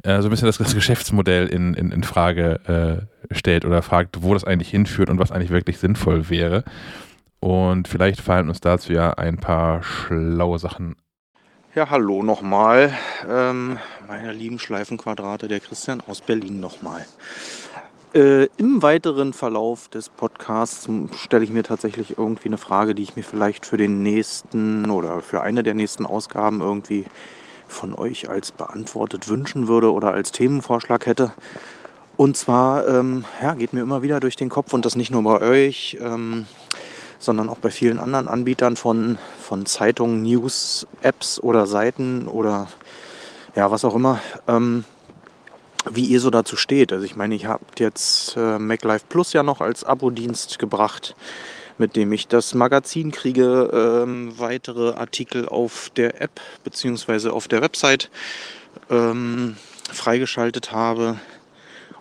äh, 0.03 0.20
so 0.20 0.29
ein 0.29 0.31
bisschen 0.31 0.47
das, 0.47 0.59
das 0.59 0.75
Geschäftsmodell 0.75 1.47
in, 1.47 1.73
in, 1.73 1.91
in 1.91 2.03
Frage 2.03 3.07
äh, 3.31 3.35
stellt 3.35 3.64
oder 3.64 3.81
fragt, 3.81 4.23
wo 4.23 4.35
das 4.35 4.45
eigentlich 4.45 4.68
hinführt 4.68 5.09
und 5.09 5.18
was 5.18 5.33
eigentlich 5.33 5.51
wirklich 5.51 5.79
sinnvoll 5.79 6.29
wäre. 6.29 6.64
Und 7.41 7.89
vielleicht 7.89 8.20
fallen 8.20 8.49
uns 8.49 8.61
dazu 8.61 8.93
ja 8.93 9.14
ein 9.14 9.39
paar 9.39 9.83
schlaue 9.83 10.59
Sachen. 10.59 10.97
Ja, 11.75 11.89
hallo 11.89 12.23
nochmal. 12.23 12.93
Ähm, 13.27 13.79
meine 14.12 14.32
lieben 14.34 14.58
Schleifenquadrate, 14.58 15.48
der 15.48 15.58
Christian 15.58 16.02
aus 16.06 16.20
Berlin 16.20 16.60
nochmal. 16.60 17.06
Äh, 18.14 18.44
Im 18.58 18.82
weiteren 18.82 19.32
Verlauf 19.32 19.88
des 19.88 20.10
Podcasts 20.10 20.86
stelle 21.16 21.44
ich 21.44 21.50
mir 21.50 21.62
tatsächlich 21.62 22.18
irgendwie 22.18 22.50
eine 22.50 22.58
Frage, 22.58 22.94
die 22.94 23.04
ich 23.04 23.16
mir 23.16 23.22
vielleicht 23.22 23.64
für 23.64 23.78
den 23.78 24.02
nächsten 24.02 24.90
oder 24.90 25.22
für 25.22 25.40
eine 25.40 25.62
der 25.62 25.72
nächsten 25.72 26.04
Ausgaben 26.04 26.60
irgendwie 26.60 27.06
von 27.68 27.94
euch 27.94 28.28
als 28.28 28.52
beantwortet 28.52 29.28
wünschen 29.28 29.66
würde 29.66 29.90
oder 29.90 30.12
als 30.12 30.30
Themenvorschlag 30.30 31.06
hätte. 31.06 31.32
Und 32.18 32.36
zwar 32.36 32.86
ähm, 32.86 33.24
ja, 33.40 33.54
geht 33.54 33.72
mir 33.72 33.80
immer 33.80 34.02
wieder 34.02 34.20
durch 34.20 34.36
den 34.36 34.50
Kopf 34.50 34.74
und 34.74 34.84
das 34.84 34.94
nicht 34.94 35.10
nur 35.10 35.22
bei 35.22 35.40
euch, 35.40 35.96
ähm, 36.02 36.44
sondern 37.18 37.48
auch 37.48 37.58
bei 37.58 37.70
vielen 37.70 37.98
anderen 37.98 38.28
Anbietern 38.28 38.76
von, 38.76 39.16
von 39.40 39.64
Zeitungen, 39.64 40.20
News, 40.20 40.86
Apps 41.00 41.40
oder 41.40 41.66
Seiten 41.66 42.28
oder 42.28 42.68
ja, 43.55 43.70
was 43.70 43.84
auch 43.84 43.94
immer, 43.94 44.20
ähm, 44.48 44.84
wie 45.90 46.05
ihr 46.05 46.20
so 46.20 46.30
dazu 46.30 46.57
steht. 46.57 46.92
Also 46.92 47.05
ich 47.05 47.16
meine, 47.16 47.34
ihr 47.34 47.48
habt 47.48 47.80
jetzt 47.80 48.36
äh, 48.36 48.59
MacLife 48.59 49.05
Plus 49.09 49.32
ja 49.32 49.42
noch 49.42 49.61
als 49.61 49.84
Abo-Dienst 49.84 50.59
gebracht, 50.59 51.14
mit 51.78 51.96
dem 51.96 52.12
ich 52.12 52.28
das 52.28 52.55
Magazin 52.55 53.11
kriege, 53.11 54.05
ähm, 54.05 54.38
weitere 54.38 54.92
Artikel 54.92 55.48
auf 55.48 55.90
der 55.96 56.20
App 56.20 56.40
bzw. 56.64 57.30
auf 57.30 57.48
der 57.48 57.62
Website 57.62 58.11
ähm, 58.90 59.57
freigeschaltet 59.90 60.72
habe. 60.72 61.18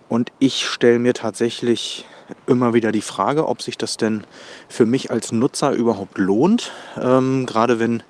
Und 0.10 0.32
ich 0.40 0.66
stelle 0.68 1.00
mir 1.00 1.14
tatsächlich 1.14 2.06
immer 2.48 2.74
wieder 2.74 2.92
die 2.92 3.02
Frage, 3.02 3.48
ob 3.48 3.62
sich 3.62 3.78
das 3.78 3.98
denn 3.98 4.24
für 4.70 4.86
mich 4.86 5.12
als 5.12 5.32
Nutzer 5.32 5.72
überhaupt 5.72 6.18
lohnt. 6.18 6.72
Ähm, 7.00 7.46
gerade 7.46 7.80
wenn, 7.80 8.04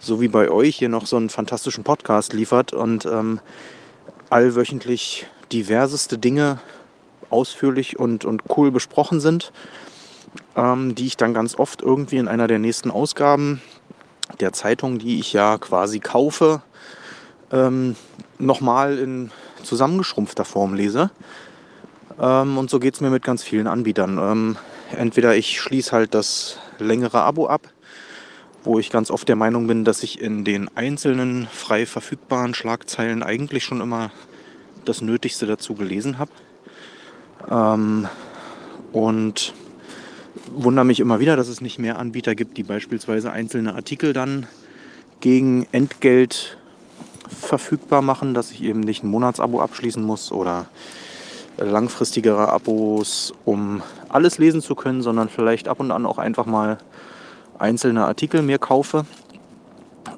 so 0.00 0.20
wie 0.20 0.28
bei 0.28 0.50
euch, 0.50 0.76
hier 0.76 0.88
noch 0.88 1.06
so 1.06 1.16
einen 1.16 1.30
fantastischen 1.30 1.84
Podcast 1.84 2.32
liefert 2.32 2.72
und 2.72 3.06
ähm, 3.06 3.40
allwöchentlich 4.30 5.26
diverseste 5.52 6.18
Dinge 6.18 6.60
ausführlich 7.30 7.98
und, 7.98 8.24
und 8.24 8.42
cool 8.56 8.70
besprochen 8.70 9.20
sind. 9.20 9.52
ähm, 10.56 10.94
die 10.94 11.06
ich 11.06 11.16
dann 11.16 11.34
ganz 11.34 11.58
oft 11.58 11.82
irgendwie 11.82 12.16
in 12.16 12.28
einer 12.28 12.46
der 12.46 12.58
nächsten 12.58 12.90
Ausgaben 12.90 13.60
der 14.40 14.52
Zeitung, 14.52 14.98
die 14.98 15.18
ich 15.20 15.32
ja 15.32 15.58
quasi 15.58 16.00
kaufe, 16.00 16.62
ähm, 17.52 17.96
nochmal 18.38 18.98
in 18.98 19.30
zusammengeschrumpfter 19.62 20.44
Form 20.44 20.74
lese. 20.74 21.10
Ähm, 22.20 22.58
und 22.58 22.70
so 22.70 22.78
geht 22.78 22.94
es 22.94 23.00
mir 23.00 23.10
mit 23.10 23.22
ganz 23.22 23.42
vielen 23.42 23.66
Anbietern. 23.66 24.18
Ähm, 24.18 24.56
entweder 24.96 25.36
ich 25.36 25.60
schließe 25.60 25.92
halt 25.92 26.14
das 26.14 26.58
längere 26.78 27.22
Abo 27.22 27.46
ab, 27.46 27.68
wo 28.64 28.78
ich 28.78 28.90
ganz 28.90 29.10
oft 29.10 29.28
der 29.28 29.36
Meinung 29.36 29.66
bin, 29.66 29.84
dass 29.84 30.02
ich 30.02 30.20
in 30.20 30.44
den 30.44 30.68
einzelnen 30.76 31.46
frei 31.46 31.86
verfügbaren 31.86 32.54
Schlagzeilen 32.54 33.22
eigentlich 33.22 33.64
schon 33.64 33.80
immer 33.80 34.10
das 34.84 35.00
Nötigste 35.00 35.46
dazu 35.46 35.74
gelesen 35.74 36.18
habe. 36.18 36.30
Ähm, 37.50 38.08
und 38.92 39.52
wundere 40.52 40.84
mich 40.84 41.00
immer 41.00 41.20
wieder, 41.20 41.36
dass 41.36 41.48
es 41.48 41.60
nicht 41.60 41.78
mehr 41.78 41.98
Anbieter 41.98 42.34
gibt, 42.34 42.56
die 42.56 42.62
beispielsweise 42.62 43.32
einzelne 43.32 43.74
Artikel 43.74 44.12
dann 44.12 44.46
gegen 45.20 45.66
Entgelt 45.72 46.56
verfügbar 47.28 48.02
machen, 48.02 48.34
dass 48.34 48.52
ich 48.52 48.62
eben 48.62 48.80
nicht 48.80 49.02
ein 49.02 49.08
Monatsabo 49.08 49.60
abschließen 49.60 50.02
muss 50.02 50.30
oder 50.30 50.66
langfristigere 51.58 52.48
Abos, 52.48 53.32
um 53.44 53.82
alles 54.08 54.38
lesen 54.38 54.60
zu 54.60 54.74
können, 54.74 55.02
sondern 55.02 55.28
vielleicht 55.28 55.68
ab 55.68 55.80
und 55.80 55.90
an 55.90 56.06
auch 56.06 56.18
einfach 56.18 56.46
mal 56.46 56.78
einzelne 57.58 58.04
Artikel 58.04 58.42
mir 58.42 58.58
kaufe. 58.58 59.06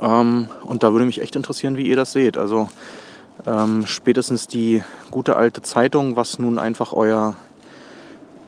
Ähm, 0.00 0.48
und 0.62 0.82
da 0.82 0.92
würde 0.92 1.06
mich 1.06 1.20
echt 1.20 1.36
interessieren, 1.36 1.76
wie 1.76 1.86
ihr 1.86 1.96
das 1.96 2.12
seht. 2.12 2.36
Also 2.36 2.68
ähm, 3.46 3.86
spätestens 3.86 4.46
die 4.46 4.82
gute 5.10 5.36
alte 5.36 5.62
Zeitung, 5.62 6.16
was 6.16 6.38
nun 6.38 6.58
einfach 6.58 6.92
euer, 6.92 7.36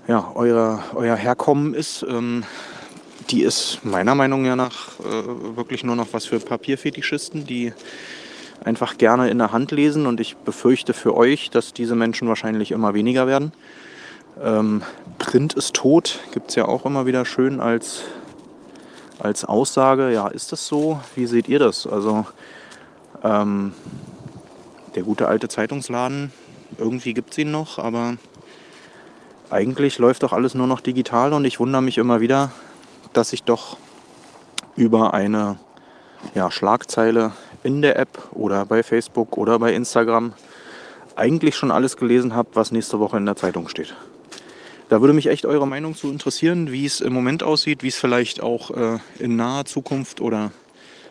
ja, 0.09 0.33
euer, 0.35 0.83
euer 0.95 1.17
Herkommen 1.17 1.75
ist, 1.75 2.05
ähm, 2.09 2.45
die 3.31 3.43
ist 3.43 3.79
meiner 3.85 4.15
Meinung 4.17 4.43
nach 4.57 4.99
äh, 5.01 5.57
wirklich 5.57 5.85
nur 5.85 5.95
noch 5.95 6.09
was 6.13 6.27
für 6.27 6.41
Papierfetischisten, 6.41 7.47
die 7.47 7.73
einfach 8.65 8.99
gerne 8.99 9.31
in 9.31 9.39
der 9.39 9.53
Hand 9.53 9.71
lesen 9.71 10.07
und 10.07 10.21
ich 10.21 10.37
befürchte 10.37 10.93
für 10.93 11.17
euch, 11.17 11.51
dass 11.51 11.73
diese 11.73 11.95
Menschen 11.95 12.29
wahrscheinlich 12.29 12.73
immer 12.73 12.95
weniger 12.95 13.27
werden. 13.27 13.53
Ähm, 14.43 14.83
Print 15.19 15.55
ist 15.55 15.75
tot, 15.75 16.21
gibt 16.33 16.51
es 16.51 16.57
ja 16.57 16.67
auch 16.67 16.85
immer 16.87 17.07
wieder 17.07 17.25
schön 17.25 17.61
als, 17.61 18.03
als 19.19 19.45
Aussage. 19.45 20.13
Ja, 20.13 20.29
ist 20.29 20.53
das 20.53 20.67
so? 20.67 21.01
Wie 21.15 21.27
seht 21.27 21.49
ihr 21.49 21.59
das? 21.59 21.87
Also 21.87 22.27
ähm, 23.23 23.73
der 24.95 25.03
gute 25.03 25.29
alte 25.29 25.49
Zeitungsladen, 25.49 26.33
irgendwie 26.79 27.15
gibt 27.15 27.33
es 27.33 27.39
ihn 27.39 27.51
noch, 27.51 27.79
aber 27.79 28.17
eigentlich 29.51 29.99
läuft 29.99 30.23
doch 30.23 30.33
alles 30.33 30.55
nur 30.55 30.67
noch 30.67 30.81
digital 30.81 31.33
und 31.33 31.45
ich 31.45 31.61
wundere 31.61 31.83
mich 31.83 31.99
immer 31.99 32.21
wieder, 32.21 32.53
dass 33.13 33.33
ich 33.33 33.43
doch 33.43 33.77
über 34.77 35.13
eine 35.13 35.59
ja, 36.35 36.51
Schlagzeile 36.51 37.33
in 37.63 37.83
der 37.83 37.99
App 37.99 38.29
oder 38.33 38.65
bei 38.67 38.83
Facebook 38.83 39.37
oder 39.37 39.59
bei 39.59 39.75
Instagram 39.75 40.33
eigentlich 41.17 41.57
schon 41.57 41.71
alles 41.71 41.97
gelesen 41.97 42.35
habe, 42.35 42.51
was 42.55 42.73
nächste 42.73 42.99
Woche 42.99 43.17
in 43.17 43.27
der 43.27 43.37
Zeitung 43.37 43.69
steht. 43.69 43.95
Da 44.89 45.01
würde 45.01 45.15
mich 45.15 45.29
echt 45.29 45.47
eure 45.47 45.69
Meinung 45.69 45.95
zu 45.95 46.09
interessieren, 46.11 46.73
wie 46.73 46.85
es 46.85 47.01
im 47.01 47.13
Moment 47.13 47.43
aussieht, 47.43 47.83
wie 47.83 47.89
es 47.89 47.97
vielleicht 47.97 48.43
auch 48.43 48.71
äh, 48.73 48.99
in 49.19 49.37
naher 49.37 49.65
Zukunft 49.65 50.21
oder 50.21 50.51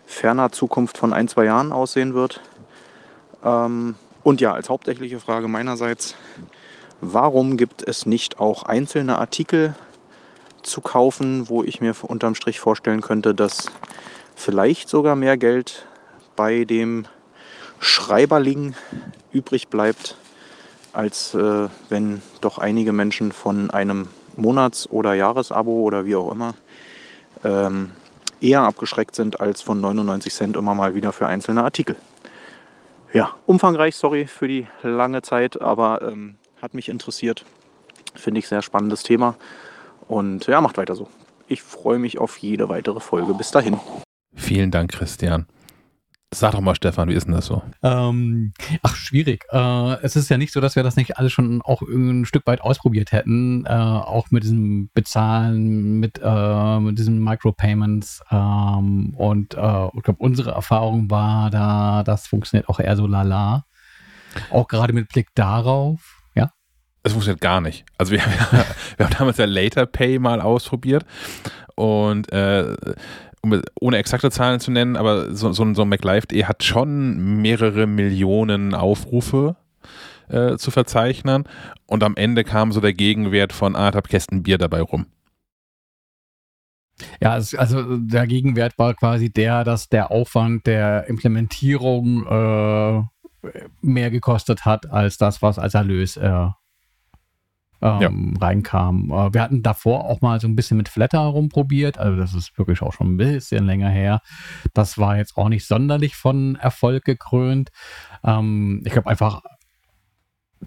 ferner 0.05 0.51
Zukunft 0.51 0.97
von 0.97 1.13
ein, 1.13 1.27
zwei 1.27 1.45
Jahren 1.45 1.71
aussehen 1.71 2.13
wird. 2.13 2.41
Ähm, 3.43 3.95
und 4.23 4.41
ja, 4.41 4.53
als 4.53 4.69
hauptsächliche 4.69 5.19
Frage 5.19 5.47
meinerseits, 5.47 6.15
warum 6.99 7.55
gibt 7.55 7.87
es 7.87 8.05
nicht 8.05 8.39
auch 8.39 8.63
einzelne 8.63 9.17
Artikel 9.17 9.75
zu 10.61 10.81
kaufen, 10.81 11.47
wo 11.47 11.63
ich 11.63 11.79
mir 11.79 11.95
unterm 12.01 12.35
Strich 12.35 12.59
vorstellen 12.59 13.01
könnte, 13.01 13.33
dass 13.33 13.71
vielleicht 14.35 14.89
sogar 14.89 15.15
mehr 15.15 15.37
Geld 15.37 15.85
bei 16.39 16.63
dem 16.63 17.05
Schreiberling 17.81 18.73
übrig 19.33 19.67
bleibt, 19.67 20.15
als 20.93 21.33
äh, 21.33 21.67
wenn 21.89 22.21
doch 22.39 22.59
einige 22.59 22.93
Menschen 22.93 23.33
von 23.33 23.69
einem 23.71 24.07
Monats- 24.37 24.89
oder 24.89 25.15
Jahresabo 25.15 25.81
oder 25.81 26.05
wie 26.05 26.15
auch 26.15 26.31
immer 26.31 26.53
ähm, 27.43 27.91
eher 28.39 28.61
abgeschreckt 28.61 29.15
sind 29.15 29.41
als 29.41 29.61
von 29.61 29.81
99 29.81 30.33
Cent 30.33 30.55
immer 30.55 30.73
mal 30.75 30.95
wieder 30.95 31.11
für 31.11 31.27
einzelne 31.27 31.61
Artikel. 31.61 31.97
Ja, 33.11 33.35
umfangreich, 33.45 33.97
sorry 33.97 34.25
für 34.25 34.47
die 34.47 34.65
lange 34.81 35.21
Zeit, 35.21 35.61
aber 35.61 36.01
ähm, 36.03 36.35
hat 36.61 36.73
mich 36.73 36.87
interessiert. 36.87 37.43
Finde 38.15 38.39
ich 38.39 38.47
sehr 38.47 38.61
spannendes 38.61 39.03
Thema. 39.03 39.35
Und 40.07 40.47
ja, 40.47 40.61
macht 40.61 40.77
weiter 40.77 40.95
so. 40.95 41.09
Ich 41.49 41.61
freue 41.63 41.99
mich 41.99 42.17
auf 42.17 42.37
jede 42.37 42.69
weitere 42.69 43.01
Folge. 43.01 43.33
Bis 43.33 43.51
dahin. 43.51 43.77
Vielen 44.33 44.71
Dank, 44.71 44.93
Christian. 44.93 45.45
Sag 46.31 46.51
doch 46.51 46.61
mal, 46.61 46.75
Stefan, 46.75 47.09
wie 47.09 47.15
ist 47.15 47.25
denn 47.25 47.33
das 47.33 47.47
so? 47.47 47.63
Ähm, 47.81 48.53
ach, 48.83 48.95
schwierig. 48.95 49.45
Äh, 49.51 49.93
es 50.03 50.15
ist 50.15 50.29
ja 50.29 50.37
nicht 50.37 50.53
so, 50.53 50.61
dass 50.61 50.75
wir 50.75 50.83
das 50.83 50.95
nicht 50.95 51.17
alles 51.17 51.31
schon 51.31 51.63
auch 51.63 51.81
ein 51.81 52.23
Stück 52.25 52.45
weit 52.45 52.61
ausprobiert 52.61 53.11
hätten. 53.11 53.65
Äh, 53.65 53.71
auch 53.71 54.29
mit 54.29 54.43
diesem 54.43 54.91
Bezahlen, 54.93 55.99
mit, 55.99 56.21
äh, 56.23 56.79
mit 56.81 56.99
diesen 56.99 57.23
Micropayments. 57.23 58.21
Ähm, 58.29 59.15
und 59.15 59.55
äh, 59.55 59.87
ich 59.87 60.03
glaube, 60.03 60.19
unsere 60.19 60.51
Erfahrung 60.51 61.09
war 61.09 61.49
da, 61.49 62.03
das 62.03 62.27
funktioniert 62.27 62.69
auch 62.69 62.79
eher 62.79 62.95
so 62.95 63.07
lala. 63.07 63.65
Auch 64.51 64.67
gerade 64.67 64.93
mit 64.93 65.09
Blick 65.09 65.29
darauf. 65.33 66.21
Ja. 66.35 66.51
Es 67.01 67.13
funktioniert 67.13 67.41
gar 67.41 67.59
nicht. 67.59 67.85
Also 67.97 68.11
wir, 68.11 68.19
wir 68.97 69.05
haben 69.07 69.15
damals 69.17 69.37
ja 69.37 69.45
Later 69.45 69.87
Pay 69.87 70.19
mal 70.19 70.41
ausprobiert 70.41 71.05
und 71.73 72.27
äh, 73.45 73.61
ohne 73.79 73.97
exakte 73.97 74.31
Zahlen 74.31 74.59
zu 74.59 74.71
nennen, 74.71 74.95
aber 74.95 75.35
so, 75.35 75.51
so, 75.51 75.73
so 75.73 75.81
ein 75.81 75.89
MacLive.de 75.89 76.45
hat 76.45 76.63
schon 76.63 77.41
mehrere 77.41 77.87
Millionen 77.87 78.73
Aufrufe 78.73 79.55
äh, 80.29 80.57
zu 80.57 80.71
verzeichnen 80.71 81.43
und 81.85 82.03
am 82.03 82.15
Ende 82.15 82.43
kam 82.43 82.71
so 82.71 82.81
der 82.81 82.93
Gegenwert 82.93 83.53
von 83.53 83.75
anderthalb 83.75 84.07
Kästen 84.07 84.43
Bier 84.43 84.57
dabei 84.57 84.81
rum. 84.81 85.07
Ja, 87.21 87.31
also 87.31 87.97
der 87.97 88.27
Gegenwert 88.27 88.77
war 88.77 88.93
quasi 88.93 89.31
der, 89.31 89.63
dass 89.63 89.87
der 89.89 90.11
Aufwand 90.11 90.67
der 90.67 91.07
Implementierung 91.07 92.25
äh, 92.25 93.03
mehr 93.81 94.11
gekostet 94.11 94.65
hat 94.65 94.91
als 94.91 95.17
das, 95.17 95.41
was 95.41 95.59
als 95.59 95.73
Erlös 95.73 96.17
äh, 96.17 96.47
ähm, 97.81 98.33
ja. 98.35 98.39
reinkam. 98.39 99.11
Äh, 99.11 99.33
wir 99.33 99.41
hatten 99.41 99.63
davor 99.63 100.05
auch 100.05 100.21
mal 100.21 100.39
so 100.39 100.47
ein 100.47 100.55
bisschen 100.55 100.77
mit 100.77 100.89
Flatter 100.89 101.19
rumprobiert, 101.19 101.97
also 101.97 102.17
das 102.17 102.33
ist 102.33 102.57
wirklich 102.57 102.81
auch 102.81 102.93
schon 102.93 103.13
ein 103.13 103.17
bisschen 103.17 103.65
länger 103.65 103.89
her. 103.89 104.21
Das 104.73 104.97
war 104.97 105.17
jetzt 105.17 105.37
auch 105.37 105.49
nicht 105.49 105.65
sonderlich 105.65 106.15
von 106.15 106.55
Erfolg 106.55 107.05
gekrönt. 107.05 107.69
Ähm, 108.23 108.81
ich 108.85 108.93
glaube 108.93 109.09
einfach, 109.09 109.41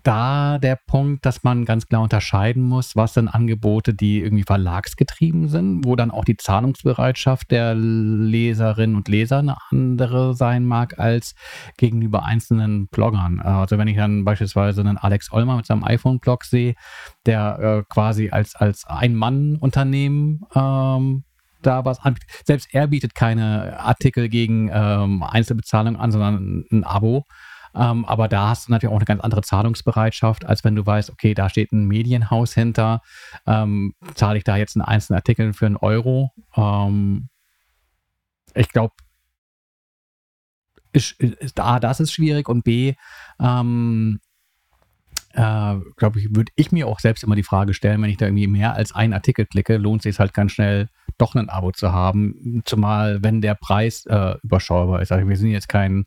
da 0.03 0.59
der 0.59 0.79
Punkt, 0.87 1.27
dass 1.27 1.45
man 1.45 1.65
ganz 1.65 1.87
klar 1.87 2.03
unterscheiden 2.03 2.63
muss, 2.63 2.97
was 2.97 3.15
sind 3.15 3.29
Angebote, 3.29 3.95
die 3.95 4.21
irgendwie 4.21 4.45
verlagsgetrieben 4.45 5.49
sind, 5.49 5.85
wo 5.85 5.97
dann 5.97 6.11
auch 6.11 6.25
die 6.25 6.37
Zahlungsbereitschaft 6.37 7.51
der 7.51 7.75
Leserinnen 7.75 8.97
und 8.97 9.09
Leser 9.09 9.39
eine 9.39 9.57
andere 9.71 10.35
sein 10.35 10.65
mag 10.65 10.99
als 10.99 11.35
gegenüber 11.77 12.25
einzelnen 12.25 12.89
Bloggern. 12.89 13.41
Also 13.41 13.79
wenn 13.79 13.89
ich 13.89 13.97
dann 13.97 14.25
beispielsweise 14.25 14.81
einen 14.81 14.99
Alex 14.99 15.33
Olmer 15.33 15.57
mit 15.57 15.67
seinem 15.67 15.85
iPhone-Blog 15.85 16.45
sehe, 16.45 16.75
der 17.27 17.59
äh, 17.59 17.83
quasi 17.89 18.31
als, 18.31 18.57
als 18.57 18.85
Ein-Mann-Unternehmen 18.87 20.41
ähm, 20.55 21.25
da 21.63 21.85
was 21.85 22.01
anbietet. 22.01 22.29
Selbst 22.45 22.69
er 22.73 22.89
bietet 22.89 23.15
keine 23.15 23.79
Artikel 23.79 24.29
gegen 24.29 24.71
ähm, 24.73 25.23
Einzelbezahlung 25.23 25.97
an, 25.97 26.11
sondern 26.11 26.65
ein 26.71 26.85
Abo. 26.85 27.25
Ähm, 27.75 28.05
aber 28.05 28.29
da 28.29 28.49
hast 28.49 28.69
du 28.69 28.73
natürlich 28.73 28.93
auch 28.93 28.99
eine 28.99 29.07
ganz 29.07 29.23
andere 29.23 29.43
Zahlungsbereitschaft, 29.43 30.45
als 30.45 30.65
wenn 30.65 30.75
du 30.75 30.85
weißt, 30.85 31.11
okay, 31.11 31.35
da 31.35 31.49
steht 31.49 31.73
ein 31.73 31.87
Medienhaus 31.87 32.55
hinter, 32.55 33.03
ähm, 33.47 33.95
zahle 34.15 34.39
ich 34.39 34.45
da 34.45 34.57
jetzt 34.57 34.77
einen 34.77 34.85
einzelnen 34.85 35.17
Artikel 35.17 35.53
für 35.53 35.67
einen 35.67 35.77
Euro. 35.77 36.33
Ähm, 36.57 37.29
ich 38.55 38.69
glaube, 38.69 38.95
A, 41.57 41.81
das 41.81 42.01
ist 42.01 42.13
schwierig 42.13 42.49
und 42.49 42.65
B, 42.65 42.95
ähm, 43.41 44.21
äh, 45.35 45.75
glaube 45.97 46.21
ich, 46.21 46.35
würde 46.35 46.53
ich 46.57 46.73
mir 46.73 46.87
auch 46.87 47.01
selbst 47.01 47.25
immer 47.25 47.37
die 47.37 47.43
Frage 47.43 47.75
stellen, 47.75 48.03
wenn 48.03 48.11
ich 48.11 48.17
da 48.17 48.27
irgendwie 48.27 48.47
mehr 48.47 48.75
als 48.75 48.95
einen 48.95 49.13
Artikel 49.13 49.47
klicke, 49.47 49.77
lohnt 49.77 50.01
es 50.01 50.05
sich 50.05 50.19
halt 50.19 50.35
ganz 50.35 50.53
schnell, 50.53 50.89
doch 51.19 51.35
ein 51.35 51.49
Abo 51.49 51.73
zu 51.73 51.93
haben. 51.93 52.63
Zumal, 52.65 53.23
wenn 53.23 53.41
der 53.41 53.55
Preis 53.55 54.07
äh, 54.07 54.35
überschaubar 54.43 55.03
ist. 55.03 55.13
Also 55.13 55.29
wir 55.29 55.37
sind 55.37 55.51
jetzt 55.51 55.69
kein, 55.69 56.07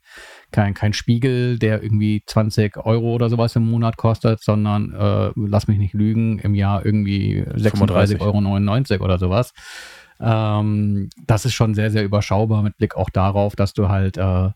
kein, 0.52 0.74
kein 0.74 0.94
Spiegel, 0.94 1.60
der 1.60 1.84
irgendwie 1.84 2.24
20 2.26 2.78
Euro 2.78 3.14
oder 3.14 3.30
sowas 3.30 3.56
im 3.56 3.70
Monat 3.70 3.98
kostet, 3.98 4.42
sondern, 4.42 4.94
äh, 4.94 5.32
lass 5.36 5.68
mich 5.68 5.78
nicht 5.78 5.94
lügen, 5.94 6.40
im 6.40 6.56
Jahr 6.56 6.86
irgendwie 6.86 7.44
36,99 7.44 8.92
Euro 8.92 9.04
oder 9.04 9.18
sowas. 9.18 9.54
Ähm, 10.20 11.10
das 11.26 11.46
ist 11.46 11.54
schon 11.54 11.76
sehr, 11.76 11.92
sehr 11.92 12.04
überschaubar 12.04 12.64
mit 12.64 12.78
Blick 12.78 12.96
auch 12.96 13.10
darauf, 13.10 13.56
dass 13.56 13.74
du 13.74 13.90
halt 13.90 14.18
äh, 14.18 14.50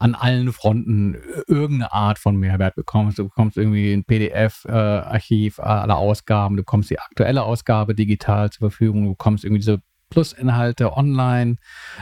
an 0.00 0.14
allen 0.14 0.50
Fronten 0.52 1.14
irgendeine 1.46 1.92
Art 1.92 2.18
von 2.18 2.34
Mehrwert 2.36 2.74
bekommst. 2.74 3.18
Du 3.18 3.24
bekommst 3.24 3.58
irgendwie 3.58 3.92
ein 3.92 4.04
PDF-Archiv 4.04 5.58
äh, 5.58 5.62
aller 5.62 5.98
Ausgaben, 5.98 6.56
du 6.56 6.62
bekommst 6.62 6.88
die 6.88 6.98
aktuelle 6.98 7.42
Ausgabe 7.42 7.94
digital 7.94 8.48
zur 8.50 8.70
Verfügung, 8.70 9.04
du 9.04 9.10
bekommst 9.10 9.44
irgendwie 9.44 9.60
diese 9.60 9.82
Plus-Inhalte 10.08 10.96
online. 10.96 11.56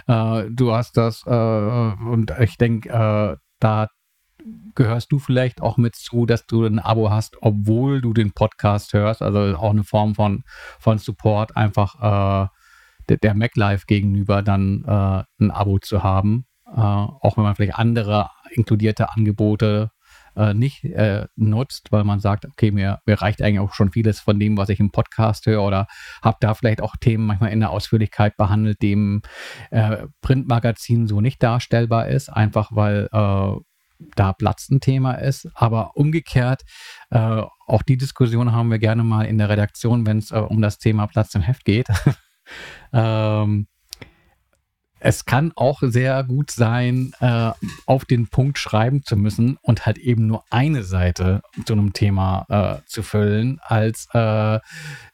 Äh, 0.06 0.44
du 0.48 0.72
hast 0.72 0.96
das 0.96 1.24
äh, 1.26 1.30
und 1.30 2.32
ich 2.38 2.56
denke, 2.56 3.40
da 3.58 3.88
gehörst 4.76 5.10
du 5.10 5.18
vielleicht 5.18 5.60
auch 5.60 5.76
mit 5.76 5.96
zu, 5.96 6.24
dass 6.24 6.46
du 6.46 6.64
ein 6.64 6.78
Abo 6.78 7.10
hast, 7.10 7.36
obwohl 7.40 8.00
du 8.00 8.12
den 8.12 8.30
Podcast 8.30 8.92
hörst. 8.92 9.22
Also 9.22 9.56
auch 9.58 9.70
eine 9.70 9.82
Form 9.82 10.14
von, 10.14 10.44
von 10.78 10.98
Support, 10.98 11.56
einfach 11.56 12.48
der, 13.08 13.16
der 13.16 13.34
MacLife 13.34 13.86
gegenüber 13.86 14.42
dann 14.42 14.84
ein 14.86 15.50
Abo 15.50 15.80
zu 15.80 16.04
haben. 16.04 16.47
Äh, 16.74 16.80
auch 16.80 17.36
wenn 17.36 17.44
man 17.44 17.54
vielleicht 17.54 17.76
andere 17.76 18.30
inkludierte 18.50 19.10
Angebote 19.10 19.90
äh, 20.36 20.54
nicht 20.54 20.84
äh, 20.84 21.26
nutzt, 21.36 21.90
weil 21.90 22.04
man 22.04 22.20
sagt, 22.20 22.46
okay, 22.46 22.70
mir, 22.70 23.00
mir 23.06 23.20
reicht 23.20 23.42
eigentlich 23.42 23.60
auch 23.60 23.74
schon 23.74 23.90
vieles 23.90 24.20
von 24.20 24.38
dem, 24.38 24.56
was 24.56 24.68
ich 24.68 24.80
im 24.80 24.92
Podcast 24.92 25.46
höre 25.46 25.62
oder 25.62 25.86
habe 26.22 26.36
da 26.40 26.54
vielleicht 26.54 26.80
auch 26.80 26.96
Themen 26.96 27.26
manchmal 27.26 27.52
in 27.52 27.60
der 27.60 27.70
Ausführlichkeit 27.70 28.36
behandelt, 28.36 28.80
die 28.82 28.92
im 28.92 29.22
äh, 29.70 30.06
Printmagazin 30.20 31.06
so 31.06 31.20
nicht 31.20 31.42
darstellbar 31.42 32.08
ist, 32.08 32.28
einfach 32.28 32.70
weil 32.72 33.08
äh, 33.12 33.60
da 34.14 34.32
Platz 34.32 34.68
ein 34.70 34.80
Thema 34.80 35.14
ist. 35.14 35.48
Aber 35.54 35.96
umgekehrt, 35.96 36.62
äh, 37.10 37.42
auch 37.66 37.82
die 37.82 37.96
Diskussion 37.96 38.52
haben 38.52 38.70
wir 38.70 38.78
gerne 38.78 39.02
mal 39.02 39.24
in 39.24 39.38
der 39.38 39.48
Redaktion, 39.48 40.06
wenn 40.06 40.18
es 40.18 40.30
um 40.30 40.62
das 40.62 40.78
Thema 40.78 41.06
Platz 41.06 41.34
im 41.34 41.42
Heft 41.42 41.64
geht. 41.64 41.88
ähm, 42.92 43.66
es 45.00 45.24
kann 45.24 45.52
auch 45.54 45.80
sehr 45.82 46.24
gut 46.24 46.50
sein, 46.50 47.12
äh, 47.20 47.50
auf 47.86 48.04
den 48.04 48.28
Punkt 48.28 48.58
schreiben 48.58 49.02
zu 49.02 49.16
müssen 49.16 49.58
und 49.62 49.86
halt 49.86 49.98
eben 49.98 50.26
nur 50.26 50.44
eine 50.50 50.82
Seite 50.82 51.42
zu 51.64 51.74
einem 51.74 51.92
Thema 51.92 52.46
äh, 52.48 52.86
zu 52.86 53.02
füllen, 53.02 53.60
als 53.62 54.08
äh, 54.12 54.58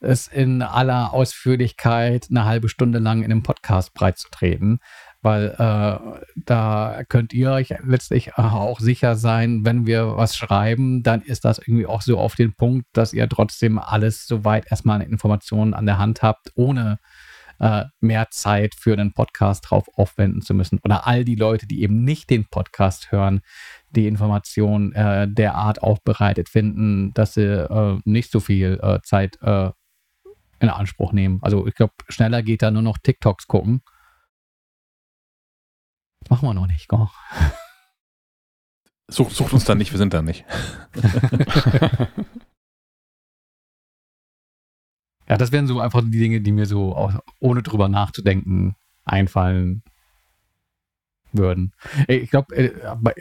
es 0.01 0.29
in 0.29 0.63
aller 0.63 1.13
Ausführlichkeit 1.13 2.29
eine 2.31 2.45
halbe 2.45 2.69
Stunde 2.69 2.99
lang 2.99 3.23
in 3.23 3.31
einem 3.31 3.43
Podcast 3.43 3.95
breitzutreten. 3.95 4.79
Weil 5.21 5.55
äh, 5.59 6.21
da 6.37 7.03
könnt 7.09 7.33
ihr 7.33 7.53
euch 7.53 7.75
letztlich 7.83 8.29
äh, 8.37 8.43
auch 8.43 8.79
sicher 8.79 9.17
sein, 9.17 9.65
wenn 9.65 9.87
wir 9.87 10.19
was 10.19 10.37
schreiben, 10.37 11.03
dann 11.03 11.23
ist 11.23 11.47
das 11.47 11.59
irgendwie 11.59 11.87
auch 11.87 12.03
so 12.03 12.19
auf 12.19 12.35
den 12.35 12.53
Punkt, 12.53 12.87
dass 12.93 13.15
ihr 13.15 13.27
trotzdem 13.31 13.79
alles 13.79 14.27
soweit 14.27 14.71
erstmal 14.71 15.01
Informationen 15.01 15.73
an 15.73 15.87
der 15.87 15.97
Hand 15.97 16.23
habt, 16.23 16.53
ohne 16.57 16.99
äh, 17.01 17.14
mehr 18.01 18.29
Zeit 18.31 18.75
für 18.75 18.93
einen 18.93 19.13
Podcast 19.15 19.71
drauf 19.71 19.89
aufwenden 19.97 20.43
zu 20.43 20.53
müssen. 20.53 20.81
Oder 20.85 21.07
all 21.07 21.25
die 21.25 21.35
Leute, 21.35 21.67
die 21.67 21.83
eben 21.83 22.05
nicht 22.05 22.29
den 22.29 22.45
Podcast 22.45 23.11
hören, 23.11 23.41
die 23.91 24.07
Informationen 24.07 24.93
äh, 24.93 25.27
derart 25.29 25.83
aufbereitet 25.83 26.49
finden, 26.49 27.15
dass 27.15 27.35
sie 27.35 27.43
äh, 27.43 27.99
nicht 28.05 28.31
so 28.31 28.41
viel 28.41 28.79
äh, 28.83 29.01
Zeit 29.03 29.39
in 29.41 30.69
Anspruch 30.69 31.13
nehmen. 31.13 31.39
Also 31.43 31.67
ich 31.67 31.75
glaube, 31.75 31.95
schneller 32.09 32.43
geht 32.43 32.63
da 32.63 32.71
nur 32.71 32.83
noch 32.83 32.99
TikToks 32.99 33.47
gucken 33.47 33.83
Machen 36.29 36.49
wir 36.49 36.55
noch 36.55 36.67
nicht, 36.67 36.89
gell? 36.89 37.09
Sucht, 39.09 39.33
sucht 39.33 39.53
uns 39.53 39.65
da 39.65 39.75
nicht, 39.75 39.93
wir 39.93 39.99
sind 39.99 40.15
da 40.15 40.23
nicht. 40.23 40.45
ja, 45.29 45.37
das 45.37 45.53
wären 45.53 45.67
so 45.67 45.81
einfach 45.81 46.03
die 46.03 46.19
Dinge, 46.19 46.41
die 46.41 46.53
mir 46.53 46.67
so 46.67 46.95
auch, 46.95 47.15
ohne 47.41 47.63
drüber 47.63 47.89
nachzudenken 47.89 48.77
einfallen 49.05 49.83
würden. 51.33 51.73
Ich 52.07 52.31
glaube, 52.31 52.55
äh, 52.55 52.71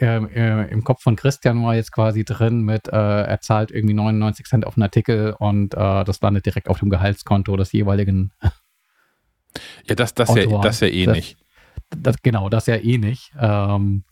äh, 0.00 0.70
im 0.70 0.84
Kopf 0.84 1.02
von 1.02 1.16
Christian 1.16 1.64
war 1.64 1.74
jetzt 1.74 1.90
quasi 1.90 2.24
drin 2.24 2.60
mit, 2.60 2.88
äh, 2.88 2.92
er 2.92 3.40
zahlt 3.40 3.70
irgendwie 3.72 3.94
99 3.94 4.46
Cent 4.46 4.66
auf 4.66 4.76
einen 4.76 4.84
Artikel 4.84 5.34
und 5.38 5.74
äh, 5.74 6.04
das 6.04 6.20
landet 6.20 6.46
direkt 6.46 6.68
auf 6.68 6.78
dem 6.78 6.90
Gehaltskonto 6.90 7.56
des 7.56 7.72
jeweiligen. 7.72 8.32
Ja, 9.86 9.94
das, 9.94 10.14
das, 10.14 10.34
ja, 10.34 10.60
das 10.60 10.80
ja 10.80 10.88
eh 10.88 11.06
das, 11.06 11.16
nicht 11.16 11.36
das, 11.90 12.16
genau, 12.22 12.48
das 12.48 12.66
ja 12.66 12.76
eh 12.76 12.98
nicht. 12.98 13.32
Ähm, 13.38 14.04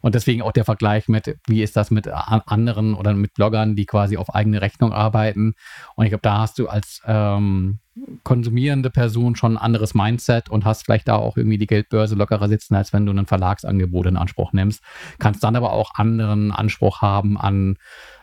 und 0.00 0.14
deswegen 0.14 0.42
auch 0.42 0.52
der 0.52 0.64
Vergleich 0.64 1.08
mit, 1.08 1.38
wie 1.46 1.62
ist 1.62 1.76
das 1.76 1.90
mit 1.90 2.08
anderen 2.08 2.94
oder 2.94 3.14
mit 3.14 3.34
Bloggern, 3.34 3.76
die 3.76 3.86
quasi 3.86 4.16
auf 4.16 4.34
eigene 4.34 4.60
Rechnung 4.60 4.92
arbeiten. 4.92 5.54
Und 5.96 6.04
ich 6.04 6.10
glaube, 6.10 6.22
da 6.22 6.38
hast 6.38 6.58
du 6.58 6.68
als 6.68 7.02
ähm, 7.06 7.80
konsumierende 8.22 8.90
Person 8.90 9.36
schon 9.36 9.54
ein 9.54 9.58
anderes 9.58 9.94
Mindset 9.94 10.48
und 10.48 10.64
hast 10.64 10.84
vielleicht 10.84 11.08
da 11.08 11.16
auch 11.16 11.36
irgendwie 11.36 11.58
die 11.58 11.66
Geldbörse 11.66 12.14
lockerer 12.14 12.48
sitzen, 12.48 12.74
als 12.74 12.92
wenn 12.92 13.06
du 13.06 13.12
ein 13.12 13.26
Verlagsangebot 13.26 14.06
in 14.06 14.16
Anspruch 14.16 14.52
nimmst. 14.52 14.82
Kannst 15.18 15.42
dann 15.42 15.56
aber 15.56 15.72
auch 15.72 15.92
anderen 15.94 16.52
Anspruch 16.52 17.02
haben 17.02 17.38
an 17.38 17.76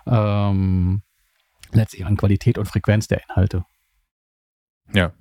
ähm, 0.07 1.01
letztlich 1.71 2.05
an 2.05 2.17
Qualität 2.17 2.57
und 2.57 2.67
Frequenz 2.67 3.07
der 3.07 3.21
Inhalte. 3.27 3.65
Ja, 4.93 5.11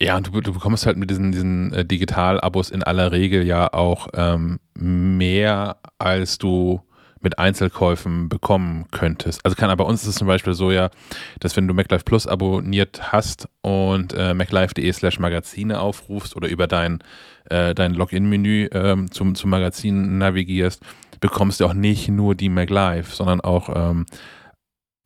ja, 0.00 0.16
und 0.16 0.28
du, 0.28 0.40
du 0.40 0.52
bekommst 0.54 0.86
halt 0.86 0.96
mit 0.96 1.10
diesen, 1.10 1.32
diesen 1.32 1.72
äh, 1.72 1.84
Digital-Abos 1.84 2.70
in 2.70 2.82
aller 2.82 3.12
Regel 3.12 3.46
ja 3.46 3.72
auch 3.72 4.08
ähm, 4.14 4.58
mehr, 4.74 5.76
als 5.98 6.38
du 6.38 6.80
mit 7.20 7.38
Einzelkäufen 7.38 8.30
bekommen 8.30 8.86
könntest. 8.90 9.44
Also 9.44 9.54
kann 9.54 9.76
bei 9.76 9.84
uns 9.84 10.02
ist 10.02 10.08
es 10.08 10.14
zum 10.14 10.26
Beispiel 10.26 10.54
so 10.54 10.70
ja, 10.70 10.90
dass 11.38 11.54
wenn 11.54 11.68
du 11.68 11.74
MacLife 11.74 12.04
Plus 12.04 12.26
abonniert 12.26 13.12
hast 13.12 13.46
und 13.60 14.14
äh, 14.14 14.32
maclife.de 14.32 14.90
slash 14.90 15.18
Magazine 15.18 15.80
aufrufst 15.80 16.34
oder 16.34 16.48
über 16.48 16.66
dein, 16.66 17.04
äh, 17.50 17.74
dein 17.74 17.92
Login-Menü 17.92 18.70
ähm, 18.72 19.10
zum, 19.10 19.34
zum 19.34 19.50
Magazin 19.50 20.16
navigierst, 20.16 20.82
bekommst 21.20 21.60
du 21.60 21.66
auch 21.66 21.74
nicht 21.74 22.08
nur 22.08 22.34
die 22.34 22.48
MacLife, 22.48 23.14
sondern 23.14 23.42
auch 23.42 23.68
ähm, 23.74 24.06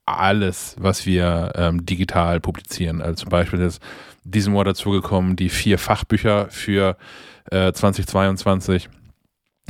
alles, 0.07 0.77
was 0.79 1.07
wir 1.07 1.53
ähm, 1.57 1.85
digital 1.85 2.39
publizieren. 2.41 3.03
Also 3.03 3.25
zum 3.25 3.31
Beispiel 3.31 3.59
das 3.59 3.81
diesem 4.25 4.55
Jahr 4.55 4.65
dazugekommen 4.65 5.37
die 5.37 5.49
vier 5.49 5.79
Fachbücher 5.79 6.49
für 6.51 6.97
äh, 7.51 7.73
2022 7.73 8.89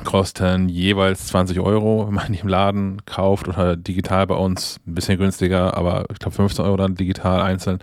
kosten 0.02 0.68
jeweils 0.68 1.28
20 1.28 1.60
Euro, 1.60 2.06
wenn 2.06 2.14
man 2.14 2.32
die 2.32 2.40
im 2.40 2.48
Laden 2.48 3.04
kauft 3.06 3.46
oder 3.46 3.76
digital 3.76 4.26
bei 4.26 4.34
uns 4.34 4.80
ein 4.86 4.94
bisschen 4.94 5.18
günstiger, 5.18 5.76
aber 5.76 6.06
ich 6.10 6.18
glaube 6.18 6.34
15 6.34 6.64
Euro 6.64 6.76
dann 6.76 6.96
digital 6.96 7.40
einzeln. 7.40 7.78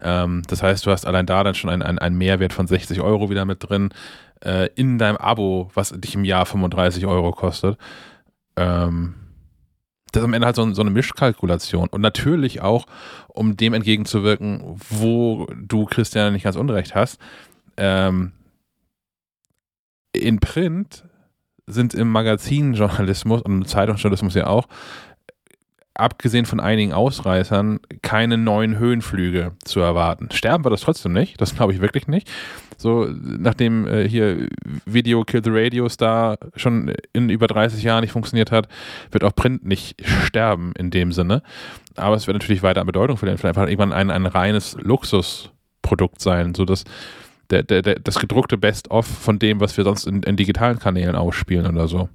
Ähm, 0.00 0.42
das 0.48 0.62
heißt, 0.62 0.84
du 0.84 0.90
hast 0.90 1.06
allein 1.06 1.26
da 1.26 1.44
dann 1.44 1.54
schon 1.54 1.70
einen 1.70 1.98
ein 1.98 2.14
Mehrwert 2.18 2.52
von 2.52 2.66
60 2.66 3.00
Euro 3.00 3.30
wieder 3.30 3.44
mit 3.44 3.68
drin 3.68 3.90
äh, 4.44 4.68
in 4.74 4.98
deinem 4.98 5.16
Abo, 5.16 5.70
was 5.74 5.90
dich 5.90 6.14
im 6.14 6.24
Jahr 6.24 6.46
35 6.46 7.06
Euro 7.06 7.30
kostet. 7.30 7.78
Ähm, 8.56 9.14
das 10.16 10.22
ist 10.22 10.28
am 10.28 10.34
Ende 10.34 10.46
halt 10.46 10.56
so, 10.56 10.72
so, 10.72 10.80
eine 10.80 10.90
Mischkalkulation. 10.90 11.88
Und 11.88 12.00
natürlich 12.00 12.62
auch, 12.62 12.86
um 13.28 13.56
dem 13.56 13.74
entgegenzuwirken, 13.74 14.62
wo 14.88 15.46
du, 15.54 15.84
Christian, 15.84 16.32
nicht 16.32 16.44
ganz 16.44 16.56
unrecht 16.56 16.94
hast. 16.94 17.20
Ähm, 17.76 18.32
in 20.12 20.40
Print 20.40 21.04
sind 21.66 21.92
im 21.92 22.10
Magazinjournalismus 22.10 23.42
und 23.42 23.52
im 23.52 23.66
Zeitungsjournalismus 23.66 24.34
ja 24.34 24.46
auch 24.46 24.66
abgesehen 25.92 26.46
von 26.46 26.60
einigen 26.60 26.92
Ausreißern, 26.92 27.80
keine 28.02 28.38
neuen 28.38 28.78
Höhenflüge 28.78 29.52
zu 29.64 29.80
erwarten. 29.80 30.28
Sterben 30.30 30.64
wir 30.64 30.70
das 30.70 30.82
trotzdem 30.82 31.12
nicht, 31.12 31.40
das 31.40 31.54
glaube 31.54 31.72
ich 31.72 31.80
wirklich 31.80 32.06
nicht. 32.06 32.30
So, 32.76 33.08
nachdem 33.22 33.86
äh, 33.86 34.08
hier 34.08 34.48
Video 34.84 35.24
Kill 35.24 35.42
the 35.42 35.50
Radio 35.52 35.88
Star 35.88 36.38
schon 36.56 36.92
in 37.12 37.30
über 37.30 37.46
30 37.46 37.82
Jahren 37.82 38.02
nicht 38.02 38.12
funktioniert 38.12 38.52
hat, 38.52 38.68
wird 39.10 39.24
auch 39.24 39.34
Print 39.34 39.64
nicht 39.64 39.96
sterben 40.06 40.72
in 40.78 40.90
dem 40.90 41.12
Sinne. 41.12 41.42
Aber 41.96 42.16
es 42.16 42.26
wird 42.26 42.36
natürlich 42.36 42.62
weiter 42.62 42.80
an 42.80 42.86
Bedeutung 42.86 43.16
verlieren. 43.16 43.38
Vielleicht 43.38 43.56
einfach 43.56 43.70
irgendwann 43.70 43.92
ein, 43.92 44.10
ein 44.10 44.26
reines 44.26 44.76
Luxusprodukt 44.80 46.20
sein, 46.20 46.54
sodass 46.54 46.84
der, 47.50 47.62
der, 47.62 47.82
der, 47.82 48.00
das 48.00 48.18
gedruckte 48.18 48.58
Best-of 48.58 49.06
von 49.06 49.38
dem, 49.38 49.60
was 49.60 49.76
wir 49.76 49.84
sonst 49.84 50.06
in, 50.06 50.22
in 50.22 50.36
digitalen 50.36 50.78
Kanälen 50.78 51.16
ausspielen 51.16 51.66
oder 51.66 51.88
so. 51.88 52.08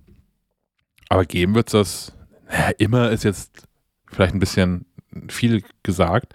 Aber 1.10 1.26
geben 1.26 1.56
wird 1.56 1.68
es 1.68 1.72
das 1.72 2.14
ja, 2.52 2.70
immer 2.78 3.12
ist 3.12 3.24
jetzt 3.24 3.68
vielleicht 4.12 4.34
ein 4.34 4.40
bisschen 4.40 4.86
viel 5.30 5.64
gesagt, 5.84 6.34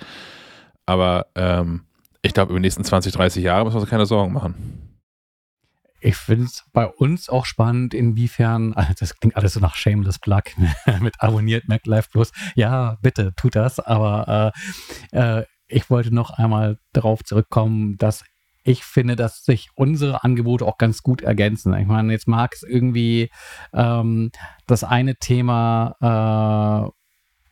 aber 0.87 1.27
ähm, 1.35 1.83
ich 2.27 2.35
glaube, 2.35 2.51
über 2.51 2.59
die 2.59 2.67
nächsten 2.67 2.85
20, 2.85 3.13
30 3.13 3.43
Jahre 3.43 3.65
müssen 3.65 3.77
wir 3.77 3.81
uns 3.81 3.91
keine 3.91 4.07
Sorgen 4.07 4.33
machen. 4.33 4.87
Ich 6.01 6.17
finde 6.17 6.45
es 6.45 6.65
bei 6.73 6.87
uns 6.87 7.29
auch 7.29 7.47
spannend, 7.47 7.95
inwiefern, 7.95 8.73
also 8.77 8.93
das 8.99 9.19
klingt 9.19 9.37
alles 9.37 9.55
so 9.55 9.61
nach 9.61 9.75
Shameless 9.75 10.19
Plug 10.19 10.43
mit 11.01 11.21
abonniert 11.21 11.69
MacLife 11.69 12.11
Plus. 12.11 12.33
Ja, 12.55 12.99
bitte, 13.01 13.33
tut 13.37 13.57
das, 13.57 13.81
aber 13.81 14.53
äh, 15.13 15.41
äh, 15.41 15.45
ich 15.69 15.91
wollte 15.91 16.15
noch 16.15 16.31
einmal 16.31 16.79
darauf 16.93 17.25
zurückkommen, 17.25 17.97
dass 17.99 18.25
ich 18.63 18.83
finde, 18.83 19.15
dass 19.15 19.45
sich 19.45 19.71
unsere 19.77 20.25
Angebote 20.25 20.67
auch 20.67 20.77
ganz 20.77 21.03
gut 21.03 21.23
ergänzen. 21.23 21.73
Ich 21.75 21.87
meine, 21.87 22.13
jetzt 22.13 22.27
mag 22.27 22.53
es 22.53 22.65
irgendwie 22.65 23.31
ähm, 23.73 24.33
das 24.67 24.83
eine 24.83 25.17
Thema 25.17 26.91
äh, 26.91 26.96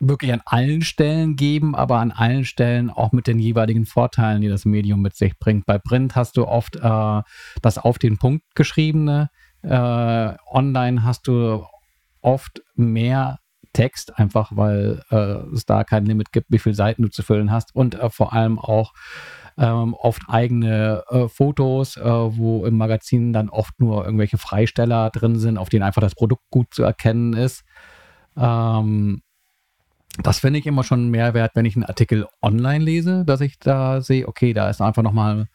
wirklich 0.09 0.33
an 0.33 0.43
allen 0.45 0.83
Stellen 0.83 1.37
geben, 1.37 1.75
aber 1.75 1.99
an 1.99 2.13
allen 2.13 2.45
Stellen 2.45 2.91
auch 2.91 3.13
mit 3.13 3.27
den 3.27 3.39
jeweiligen 3.39 3.87
Vorteilen, 3.87 4.41
die 4.41 4.49
das 4.49 4.65
Medium 4.65 5.01
mit 5.01 5.17
sich 5.17 5.39
bringt. 5.39 5.67
Bei 5.67 5.79
Print 5.79 6.15
hast 6.17 6.37
du 6.37 6.47
oft 6.47 6.77
äh, 6.77 7.23
das 7.63 7.79
auf 7.79 7.99
den 7.99 8.19
Punkt 8.19 8.45
geschriebene, 8.55 9.31
Äh, 9.63 10.35
online 10.51 11.05
hast 11.05 11.27
du 11.27 11.65
oft 12.21 12.63
mehr 12.75 13.39
Text, 13.73 14.19
einfach 14.19 14.53
weil 14.55 15.03
äh, 15.11 15.55
es 15.55 15.65
da 15.65 15.85
kein 15.85 16.05
Limit 16.05 16.33
gibt, 16.33 16.49
wie 16.51 16.59
viele 16.59 16.75
Seiten 16.75 17.03
du 17.03 17.09
zu 17.09 17.23
füllen 17.23 17.51
hast 17.51 17.75
und 17.75 17.95
äh, 17.95 18.11
vor 18.11 18.35
allem 18.35 18.59
auch 18.59 18.93
ähm, 19.57 19.95
oft 19.95 20.23
eigene 20.29 21.03
äh, 21.09 21.29
Fotos, 21.29 21.97
äh, 21.97 22.03
wo 22.05 22.67
im 22.67 22.77
Magazin 22.77 23.33
dann 23.33 23.49
oft 23.49 23.81
nur 23.81 24.05
irgendwelche 24.05 24.37
Freisteller 24.37 25.09
drin 25.11 25.39
sind, 25.39 25.57
auf 25.57 25.71
denen 25.71 25.83
einfach 25.83 26.03
das 26.03 26.15
Produkt 26.15 26.43
gut 26.51 26.75
zu 26.75 26.83
erkennen 26.83 27.33
ist. 27.33 27.65
Ähm, 28.37 29.23
das 30.23 30.39
finde 30.39 30.59
ich 30.59 30.67
immer 30.67 30.85
schon 30.85 31.01
einen 31.01 31.11
Mehrwert, 31.11 31.53
wenn 31.55 31.65
ich 31.65 31.77
einen 31.77 31.85
Artikel 31.85 32.27
online 32.41 32.85
lese, 32.85 33.25
dass 33.25 33.41
ich 33.41 33.59
da 33.59 34.01
sehe, 34.01 34.29
okay, 34.29 34.53
da 34.53 34.71
ist 34.71 34.81
einfach 34.81 35.03
nochmal 35.03 35.49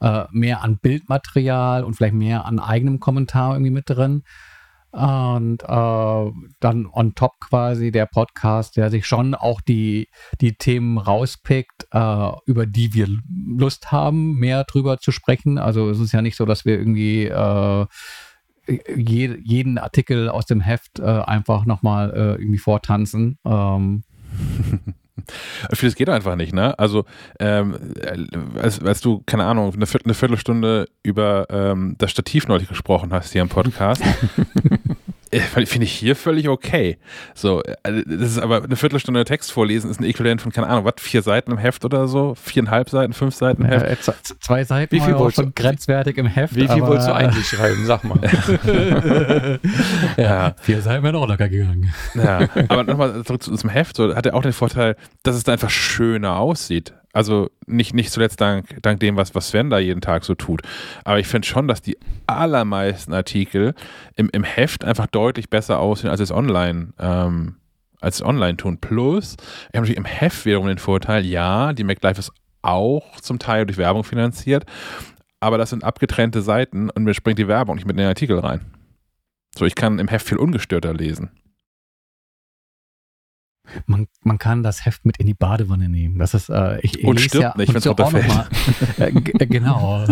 äh, 0.00 0.24
mehr 0.30 0.62
an 0.62 0.78
Bildmaterial 0.78 1.84
und 1.84 1.94
vielleicht 1.94 2.14
mehr 2.14 2.44
an 2.44 2.58
eigenem 2.58 3.00
Kommentar 3.00 3.54
irgendwie 3.54 3.70
mit 3.70 3.88
drin. 3.88 4.24
Und 4.90 5.62
äh, 5.62 6.30
dann 6.60 6.86
on 6.92 7.14
top 7.14 7.40
quasi 7.40 7.90
der 7.90 8.04
Podcast, 8.04 8.76
der 8.76 8.90
sich 8.90 9.06
schon 9.06 9.34
auch 9.34 9.62
die, 9.62 10.08
die 10.42 10.52
Themen 10.52 10.98
rauspickt, 10.98 11.86
äh, 11.92 12.28
über 12.44 12.66
die 12.66 12.92
wir 12.92 13.08
Lust 13.46 13.90
haben, 13.90 14.34
mehr 14.34 14.64
drüber 14.64 14.98
zu 14.98 15.10
sprechen. 15.10 15.56
Also 15.56 15.88
es 15.88 15.98
ist 15.98 16.12
ja 16.12 16.20
nicht 16.20 16.36
so, 16.36 16.44
dass 16.44 16.66
wir 16.66 16.78
irgendwie 16.78 17.24
äh, 17.24 17.86
je, 18.66 19.38
jeden 19.42 19.78
Artikel 19.78 20.28
aus 20.28 20.46
dem 20.46 20.60
Heft 20.60 20.98
äh, 20.98 21.04
einfach 21.04 21.64
nochmal 21.64 22.10
äh, 22.10 22.40
irgendwie 22.40 22.58
vortanzen. 22.58 23.38
Ähm, 23.44 24.04
Vieles 25.72 25.94
geht 25.94 26.08
einfach 26.08 26.36
nicht, 26.36 26.54
ne? 26.54 26.78
Also, 26.78 27.04
ähm, 27.38 27.76
als, 28.60 28.82
als 28.82 29.00
du, 29.00 29.22
keine 29.26 29.44
Ahnung, 29.44 29.72
eine, 29.74 29.86
Viertel, 29.86 30.06
eine 30.06 30.14
Viertelstunde 30.14 30.88
über 31.02 31.46
ähm, 31.50 31.96
das 31.98 32.10
Stativ 32.10 32.48
neulich 32.48 32.68
gesprochen 32.68 33.12
hast 33.12 33.32
hier 33.32 33.42
im 33.42 33.48
Podcast, 33.48 34.02
Äh, 34.02 34.78
finde 35.40 35.84
ich 35.84 35.92
hier 35.92 36.16
völlig 36.16 36.48
okay. 36.48 36.98
So, 37.34 37.62
äh, 37.62 38.02
das 38.06 38.32
ist 38.32 38.38
aber 38.38 38.62
eine 38.62 38.76
Viertelstunde 38.76 39.24
Text 39.24 39.52
vorlesen, 39.52 39.90
ist 39.90 40.00
ein 40.00 40.04
Äquivalent 40.04 40.42
von, 40.42 40.52
keine 40.52 40.66
Ahnung, 40.66 40.84
was, 40.84 40.94
vier 40.98 41.22
Seiten 41.22 41.50
im 41.52 41.58
Heft 41.58 41.84
oder 41.84 42.08
so? 42.08 42.34
Viereinhalb 42.34 42.90
Seiten, 42.90 43.12
fünf 43.12 43.34
Seiten 43.34 43.62
im 43.62 43.68
Heft? 43.68 44.08
Äh, 44.08 44.12
zwei 44.40 44.64
Seiten 44.64 44.94
wie 44.94 45.00
viel 45.00 45.14
wolltest 45.14 45.36
schon 45.36 45.54
grenzwertig 45.54 46.18
im 46.18 46.26
Heft. 46.26 46.54
Wie 46.54 46.68
viel 46.68 46.82
wolltest 46.82 47.08
du 47.08 47.14
eigentlich 47.14 47.48
schreiben? 47.48 47.86
Sag 47.86 48.04
mal. 48.04 48.18
ja, 50.16 50.22
ja, 50.22 50.54
vier 50.60 50.82
Seiten 50.82 51.02
wären 51.02 51.16
auch 51.16 51.28
locker 51.28 51.48
gegangen. 51.48 51.92
Ja, 52.14 52.48
aber 52.68 52.84
nochmal 52.84 53.24
zurück 53.24 53.42
zu 53.42 53.50
unserem 53.50 53.70
Heft, 53.70 53.96
so, 53.96 54.14
hat 54.14 54.26
er 54.26 54.34
auch 54.34 54.42
den 54.42 54.52
Vorteil, 54.52 54.96
dass 55.22 55.36
es 55.36 55.44
da 55.44 55.52
einfach 55.52 55.70
schöner 55.70 56.38
aussieht. 56.38 56.94
Also 57.12 57.50
nicht, 57.66 57.94
nicht 57.94 58.10
zuletzt 58.10 58.40
dank, 58.40 58.82
dank 58.82 59.00
dem, 59.00 59.16
was, 59.16 59.34
was 59.34 59.48
Sven 59.48 59.68
da 59.68 59.78
jeden 59.78 60.00
Tag 60.00 60.24
so 60.24 60.34
tut. 60.34 60.62
Aber 61.04 61.18
ich 61.18 61.26
finde 61.26 61.46
schon, 61.46 61.68
dass 61.68 61.82
die 61.82 61.98
allermeisten 62.26 63.12
Artikel 63.12 63.74
im, 64.16 64.30
im 64.32 64.44
Heft 64.44 64.84
einfach 64.84 65.06
deutlich 65.06 65.50
besser 65.50 65.78
aussehen, 65.78 66.10
als 66.10 66.20
es 66.20 66.32
online, 66.32 66.94
ähm, 66.98 67.56
als 68.00 68.22
online 68.22 68.56
tun. 68.56 68.78
Plus, 68.78 69.36
ich 69.36 69.66
habe 69.66 69.80
natürlich 69.80 69.98
im 69.98 70.06
Heft 70.06 70.46
wiederum 70.46 70.66
den 70.66 70.78
Vorteil, 70.78 71.26
ja, 71.26 71.74
die 71.74 71.84
MacLife 71.84 72.18
ist 72.18 72.32
auch 72.62 73.20
zum 73.20 73.38
Teil 73.38 73.66
durch 73.66 73.76
Werbung 73.76 74.04
finanziert, 74.04 74.64
aber 75.40 75.58
das 75.58 75.70
sind 75.70 75.84
abgetrennte 75.84 76.40
Seiten 76.40 76.88
und 76.88 77.04
mir 77.04 77.14
springt 77.14 77.38
die 77.38 77.48
Werbung 77.48 77.76
nicht 77.76 77.86
mit 77.86 77.94
in 77.94 77.98
den 77.98 78.08
Artikel 78.08 78.38
rein. 78.38 78.60
So, 79.58 79.66
ich 79.66 79.74
kann 79.74 79.98
im 79.98 80.08
Heft 80.08 80.26
viel 80.26 80.38
ungestörter 80.38 80.94
lesen. 80.94 81.30
Man, 83.86 84.08
man 84.22 84.38
kann 84.38 84.62
das 84.62 84.84
Heft 84.84 85.04
mit 85.04 85.18
in 85.18 85.26
die 85.26 85.34
Badewanne 85.34 85.88
nehmen. 85.88 86.18
Das 86.18 86.34
ist, 86.34 86.48
äh, 86.48 86.80
ich, 86.80 87.04
und 87.04 87.20
stirbt 87.20 87.42
ja, 87.42 87.54
nicht, 87.56 87.68
wenn 87.68 87.76
es 87.76 87.86
runterfällt. 87.86 88.48
Äh, 88.98 89.08
äh, 89.08 89.46
genau. 89.46 90.04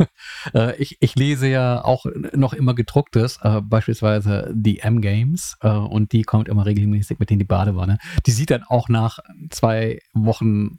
äh, 0.54 0.74
ich, 0.76 0.96
ich 1.00 1.14
lese 1.14 1.46
ja 1.48 1.84
auch 1.84 2.06
noch 2.32 2.54
immer 2.54 2.74
gedrucktes, 2.74 3.38
äh, 3.42 3.60
beispielsweise 3.60 4.50
die 4.54 4.80
M-Games 4.80 5.56
äh, 5.60 5.68
und 5.68 6.12
die 6.12 6.22
kommt 6.22 6.48
immer 6.48 6.64
regelmäßig 6.64 7.18
mit 7.18 7.30
in 7.30 7.38
die 7.38 7.44
Badewanne. 7.44 7.98
Die 8.26 8.32
sieht 8.32 8.50
dann 8.50 8.62
auch 8.62 8.88
nach 8.88 9.18
zwei 9.50 10.00
Wochen 10.14 10.78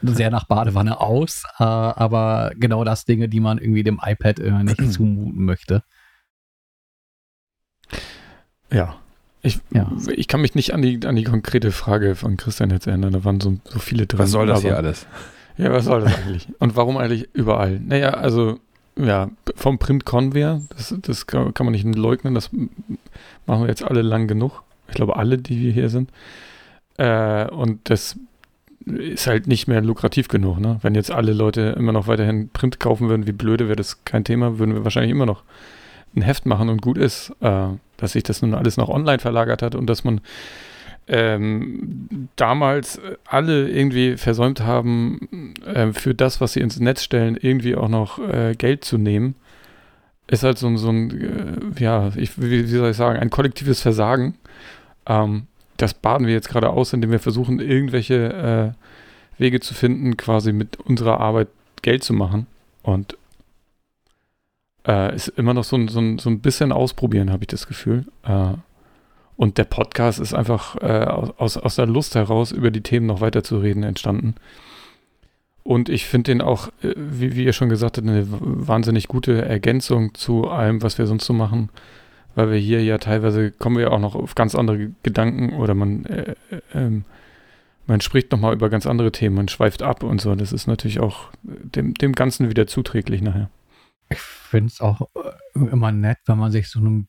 sehr 0.00 0.30
nach 0.30 0.44
Badewanne 0.44 1.00
aus, 1.00 1.44
äh, 1.58 1.64
aber 1.64 2.52
genau 2.56 2.84
das 2.84 3.04
Dinge, 3.04 3.28
die 3.28 3.40
man 3.40 3.58
irgendwie 3.58 3.82
dem 3.82 4.00
iPad 4.02 4.38
nicht 4.38 4.92
zumuten 4.92 5.44
möchte. 5.44 5.82
Ja, 8.70 8.96
ich, 9.42 9.60
ja. 9.70 9.90
ich 10.14 10.28
kann 10.28 10.40
mich 10.40 10.54
nicht 10.54 10.74
an 10.74 10.82
die, 10.82 11.00
an 11.06 11.16
die 11.16 11.24
konkrete 11.24 11.70
Frage 11.70 12.14
von 12.16 12.36
Christian 12.36 12.70
jetzt 12.70 12.86
erinnern. 12.86 13.12
Da 13.12 13.24
waren 13.24 13.40
so, 13.40 13.56
so 13.64 13.78
viele 13.78 14.06
drin. 14.06 14.18
Was 14.18 14.30
soll 14.30 14.46
das 14.46 14.60
aber, 14.60 14.68
hier 14.68 14.76
alles? 14.76 15.06
Ja, 15.58 15.72
was 15.72 15.86
soll 15.86 16.02
das 16.02 16.14
eigentlich? 16.16 16.46
Und 16.60 16.76
warum 16.76 16.98
eigentlich 16.98 17.30
überall? 17.32 17.80
Naja, 17.80 18.10
also, 18.10 18.60
ja, 18.96 19.28
vom 19.56 19.80
Print 19.80 20.04
Conveyor, 20.04 20.62
das, 20.68 20.94
das 21.02 21.26
kann, 21.26 21.52
kann 21.52 21.66
man 21.66 21.72
nicht 21.72 21.84
leugnen. 21.96 22.36
Das 22.36 22.50
machen 23.44 23.62
wir 23.62 23.66
jetzt 23.66 23.82
alle 23.82 24.02
lang 24.02 24.28
genug. 24.28 24.62
Ich 24.86 24.94
glaube, 24.94 25.16
alle, 25.16 25.36
die 25.36 25.60
wir 25.60 25.72
hier 25.72 25.88
sind. 25.88 26.10
Äh, 26.96 27.50
und 27.50 27.90
das 27.90 28.16
ist 28.86 29.26
halt 29.26 29.48
nicht 29.48 29.66
mehr 29.66 29.82
lukrativ 29.82 30.28
genug. 30.28 30.60
Ne? 30.60 30.78
Wenn 30.82 30.94
jetzt 30.94 31.10
alle 31.10 31.32
Leute 31.32 31.74
immer 31.76 31.92
noch 31.92 32.06
weiterhin 32.06 32.50
Print 32.50 32.78
kaufen 32.78 33.08
würden, 33.08 33.26
wie 33.26 33.32
blöde 33.32 33.66
wäre 33.66 33.76
das 33.76 34.04
kein 34.04 34.22
Thema, 34.22 34.60
würden 34.60 34.74
wir 34.74 34.84
wahrscheinlich 34.84 35.10
immer 35.10 35.26
noch 35.26 35.42
ein 36.14 36.22
Heft 36.22 36.46
machen 36.46 36.68
und 36.68 36.82
gut 36.82 36.98
ist, 36.98 37.32
äh, 37.40 37.68
dass 37.98 38.12
sich 38.12 38.22
das 38.22 38.40
nun 38.40 38.54
alles 38.54 38.78
noch 38.78 38.88
online 38.88 39.18
verlagert 39.18 39.60
hat 39.60 39.74
und 39.74 39.86
dass 39.86 40.04
man 40.04 40.22
ähm, 41.08 42.28
damals 42.36 43.00
alle 43.26 43.68
irgendwie 43.68 44.16
versäumt 44.16 44.60
haben, 44.60 45.54
äh, 45.64 45.92
für 45.92 46.14
das, 46.14 46.40
was 46.40 46.52
sie 46.54 46.60
ins 46.60 46.78
Netz 46.80 47.02
stellen, 47.02 47.36
irgendwie 47.40 47.76
auch 47.76 47.88
noch 47.88 48.18
äh, 48.18 48.54
Geld 48.56 48.84
zu 48.84 48.98
nehmen, 48.98 49.34
ist 50.26 50.42
halt 50.42 50.58
so, 50.58 50.76
so 50.76 50.90
ein, 50.90 51.76
äh, 51.78 51.82
ja, 51.82 52.12
ich, 52.14 52.40
wie, 52.40 52.50
wie, 52.50 52.66
soll 52.66 52.90
ich 52.90 52.96
sagen, 52.96 53.18
ein 53.18 53.30
kollektives 53.30 53.80
Versagen. 53.80 54.34
Ähm, 55.06 55.46
das 55.78 55.94
baden 55.94 56.26
wir 56.26 56.34
jetzt 56.34 56.50
gerade 56.50 56.70
aus, 56.70 56.92
indem 56.92 57.10
wir 57.10 57.20
versuchen, 57.20 57.60
irgendwelche 57.60 58.74
äh, 59.38 59.40
Wege 59.40 59.60
zu 59.60 59.72
finden, 59.72 60.16
quasi 60.16 60.52
mit 60.52 60.76
unserer 60.76 61.20
Arbeit 61.20 61.48
Geld 61.80 62.04
zu 62.04 62.12
machen. 62.12 62.46
Und 62.82 63.16
äh, 64.88 65.14
ist 65.14 65.28
immer 65.28 65.54
noch 65.54 65.64
so 65.64 65.76
ein, 65.76 65.88
so 65.88 66.00
ein, 66.00 66.18
so 66.18 66.30
ein 66.30 66.40
bisschen 66.40 66.72
ausprobieren, 66.72 67.30
habe 67.30 67.44
ich 67.44 67.48
das 67.48 67.66
Gefühl. 67.66 68.06
Äh, 68.24 68.54
und 69.36 69.58
der 69.58 69.64
Podcast 69.64 70.18
ist 70.18 70.34
einfach 70.34 70.76
äh, 70.76 71.04
aus, 71.04 71.56
aus 71.56 71.76
der 71.76 71.86
Lust 71.86 72.16
heraus, 72.16 72.50
über 72.50 72.72
die 72.72 72.80
Themen 72.80 73.06
noch 73.06 73.20
weiter 73.20 73.44
zu 73.44 73.58
reden, 73.58 73.84
entstanden. 73.84 74.34
Und 75.62 75.90
ich 75.90 76.06
finde 76.06 76.32
den 76.32 76.40
auch, 76.40 76.68
äh, 76.82 76.94
wie, 76.96 77.36
wie 77.36 77.44
ihr 77.44 77.52
schon 77.52 77.68
gesagt 77.68 77.98
habt, 77.98 78.08
eine 78.08 78.26
wahnsinnig 78.28 79.06
gute 79.06 79.44
Ergänzung 79.44 80.14
zu 80.14 80.48
allem, 80.48 80.82
was 80.82 80.98
wir 80.98 81.06
sonst 81.06 81.26
so 81.26 81.34
machen. 81.34 81.68
Weil 82.34 82.50
wir 82.50 82.58
hier 82.58 82.82
ja 82.82 82.98
teilweise 82.98 83.50
kommen 83.50 83.76
wir 83.76 83.84
ja 83.84 83.90
auch 83.90 84.00
noch 84.00 84.14
auf 84.14 84.34
ganz 84.34 84.54
andere 84.54 84.90
Gedanken 85.02 85.54
oder 85.54 85.74
man, 85.74 86.04
äh, 86.06 86.34
äh, 86.50 86.60
ähm, 86.74 87.04
man 87.86 88.00
spricht 88.00 88.32
nochmal 88.32 88.54
über 88.54 88.70
ganz 88.70 88.86
andere 88.86 89.12
Themen, 89.12 89.36
man 89.36 89.48
schweift 89.48 89.82
ab 89.82 90.02
und 90.02 90.20
so. 90.20 90.34
Das 90.34 90.52
ist 90.52 90.66
natürlich 90.66 91.00
auch 91.00 91.30
dem, 91.42 91.94
dem 91.94 92.12
Ganzen 92.12 92.48
wieder 92.48 92.66
zuträglich 92.66 93.22
nachher. 93.22 93.50
Ich 94.10 94.20
finde 94.20 94.68
es 94.68 94.80
auch 94.80 95.02
äh, 95.14 95.58
immer 95.58 95.92
nett, 95.92 96.18
wenn 96.26 96.38
man 96.38 96.52
sich 96.52 96.68
so 96.68 96.80
ein 96.80 97.08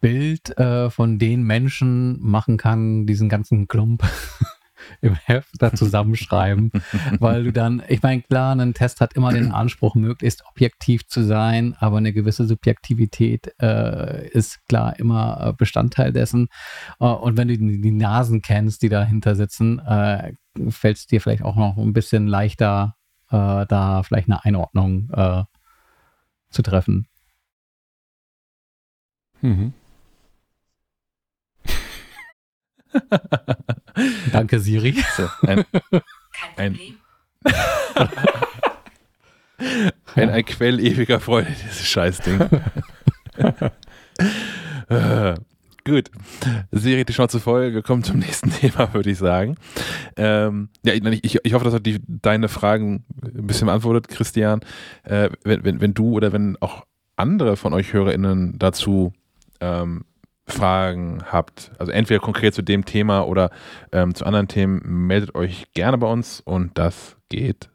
Bild 0.00 0.56
äh, 0.58 0.90
von 0.90 1.18
den 1.18 1.44
Menschen 1.44 2.20
machen 2.20 2.58
kann, 2.58 3.06
diesen 3.06 3.30
ganzen 3.30 3.68
Klump 3.68 4.04
im 5.00 5.14
Heft 5.14 5.54
da 5.60 5.72
zusammenschreiben, 5.72 6.70
weil 7.20 7.44
du 7.44 7.52
dann, 7.52 7.82
ich 7.88 8.02
meine, 8.02 8.20
klar, 8.20 8.54
ein 8.54 8.74
Test 8.74 9.00
hat 9.00 9.14
immer 9.14 9.32
den 9.32 9.52
Anspruch, 9.52 9.94
möglichst 9.94 10.44
objektiv 10.46 11.06
zu 11.06 11.22
sein, 11.22 11.74
aber 11.78 11.96
eine 11.96 12.12
gewisse 12.12 12.46
Subjektivität 12.46 13.54
äh, 13.60 14.28
ist 14.28 14.66
klar 14.68 14.98
immer 14.98 15.38
äh, 15.40 15.52
Bestandteil 15.54 16.12
dessen. 16.12 16.48
Äh, 17.00 17.06
und 17.06 17.38
wenn 17.38 17.48
du 17.48 17.56
die, 17.56 17.80
die, 17.80 17.90
Nasen 17.90 18.42
kennst, 18.42 18.82
die 18.82 18.90
dahinter 18.90 19.36
sitzen, 19.36 19.78
äh, 19.78 20.34
fällt 20.68 20.98
es 20.98 21.06
dir 21.06 21.20
vielleicht 21.20 21.44
auch 21.44 21.56
noch 21.56 21.78
ein 21.78 21.94
bisschen 21.94 22.26
leichter, 22.26 22.96
äh, 23.30 23.64
da 23.66 24.02
vielleicht 24.02 24.28
eine 24.28 24.44
Einordnung 24.44 25.08
zu 26.54 26.62
treffen. 26.62 27.06
Mhm. 29.42 29.74
Danke, 34.32 34.60
Siri. 34.60 34.94
So, 35.16 35.28
ein, 35.42 35.64
ein, 36.56 36.78
ein, 40.14 40.30
ein 40.30 40.44
Quell 40.44 40.80
ewiger 40.80 41.20
Freude, 41.20 41.50
dieses 41.50 41.86
Scheißding. 41.86 42.48
gut. 45.84 46.10
Siri, 46.70 47.04
die 47.04 47.12
Schnauze 47.12 47.40
voll. 47.40 47.72
Wir 47.72 47.82
kommen 47.82 48.02
zum 48.02 48.18
nächsten 48.18 48.50
Thema, 48.60 48.92
würde 48.94 49.10
ich 49.10 49.18
sagen. 49.18 49.56
Ähm, 50.16 50.68
ja, 50.84 50.94
ich, 50.94 51.38
ich 51.42 51.52
hoffe, 51.54 51.64
dass 51.64 51.74
hat 51.74 51.86
die, 51.86 52.00
deine 52.06 52.48
Fragen 52.48 53.04
ein 53.22 53.46
bisschen 53.46 53.66
beantwortet, 53.66 54.08
Christian. 54.08 54.60
Äh, 55.04 55.30
wenn, 55.44 55.64
wenn, 55.64 55.80
wenn 55.80 55.94
du 55.94 56.12
oder 56.12 56.32
wenn 56.32 56.56
auch 56.60 56.84
andere 57.16 57.56
von 57.56 57.72
euch 57.72 57.92
HörerInnen 57.92 58.58
dazu 58.58 59.12
ähm, 59.60 60.04
Fragen 60.46 61.22
habt, 61.30 61.72
also 61.78 61.90
entweder 61.92 62.20
konkret 62.20 62.54
zu 62.54 62.62
dem 62.62 62.84
Thema 62.84 63.26
oder 63.26 63.50
ähm, 63.92 64.14
zu 64.14 64.26
anderen 64.26 64.48
Themen, 64.48 65.06
meldet 65.06 65.34
euch 65.34 65.72
gerne 65.72 65.96
bei 65.98 66.06
uns 66.06 66.40
und 66.40 66.76
das 66.76 67.16
geht. 67.28 67.70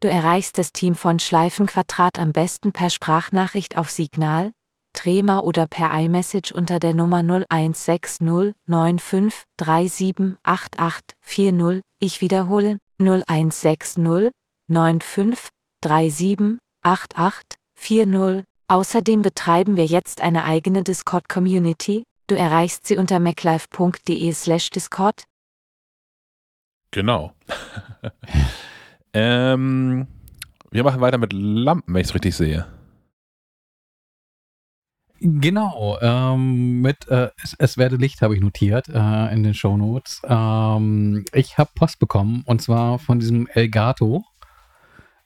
Du 0.00 0.08
erreichst 0.08 0.58
das 0.58 0.72
Team 0.72 0.94
von 0.94 1.18
Schleifenquadrat 1.18 2.18
am 2.18 2.32
besten 2.32 2.72
per 2.72 2.90
Sprachnachricht 2.90 3.76
auf 3.76 3.90
Signal 3.90 4.52
Trema 4.92 5.40
oder 5.40 5.66
per 5.66 5.92
iMessage 5.92 6.52
unter 6.52 6.78
der 6.78 6.94
Nummer 6.94 7.22
0160 7.22 8.54
95 8.66 9.44
37 9.58 10.36
88 10.42 11.16
40. 11.20 11.82
Ich 11.98 12.20
wiederhole 12.20 12.78
0160 12.98 14.04
95 14.66 15.48
37 15.84 16.58
88 16.82 17.58
40. 17.76 18.44
Außerdem 18.68 19.22
betreiben 19.22 19.76
wir 19.76 19.84
jetzt 19.84 20.20
eine 20.20 20.44
eigene 20.44 20.82
Discord-Community. 20.82 22.04
Du 22.26 22.36
erreichst 22.36 22.86
sie 22.86 22.96
unter 22.96 23.20
maclife.de 23.20 24.32
slash 24.32 24.70
Discord. 24.70 25.24
Genau. 26.90 27.32
ähm, 29.12 30.06
wir 30.70 30.84
machen 30.84 31.00
weiter 31.00 31.18
mit 31.18 31.32
Lampen, 31.32 31.92
wenn 31.92 32.00
ich 32.00 32.08
es 32.08 32.14
richtig 32.14 32.34
sehe. 32.34 32.66
Genau, 35.24 35.98
ähm, 36.00 36.80
mit 36.80 37.06
äh, 37.06 37.30
es, 37.44 37.54
es, 37.56 37.78
werde 37.78 37.94
Licht 37.94 38.22
habe 38.22 38.34
ich 38.34 38.40
notiert 38.40 38.88
äh, 38.88 39.32
in 39.32 39.44
den 39.44 39.54
Shownotes. 39.54 40.20
Ähm, 40.26 41.24
ich 41.32 41.58
habe 41.58 41.70
Post 41.76 42.00
bekommen 42.00 42.42
und 42.44 42.60
zwar 42.60 42.98
von 42.98 43.20
diesem 43.20 43.46
Elgato, 43.46 44.24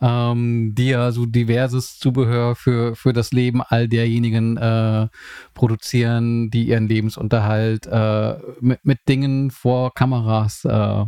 ähm, 0.03 0.75
die 0.75 0.89
ja 0.89 1.13
so 1.13 1.25
diverses 1.25 1.99
Zubehör 1.99 2.57
für, 2.57 2.95
für 2.95 3.15
das 3.15 3.33
Leben 3.33 3.63
all 3.63 3.89
derjenigen 3.89 4.59
äh, 4.59 5.09
produzieren, 5.55 6.51
die 6.51 6.69
ihren 6.69 6.89
Lebensunterhalt 6.89 7.87
äh, 7.87 8.37
mit, 8.61 8.85
mit 8.85 9.09
Dingen 9.09 9.51
vor 9.51 9.95
Kameras 9.95 10.67
äh, 10.67 11.05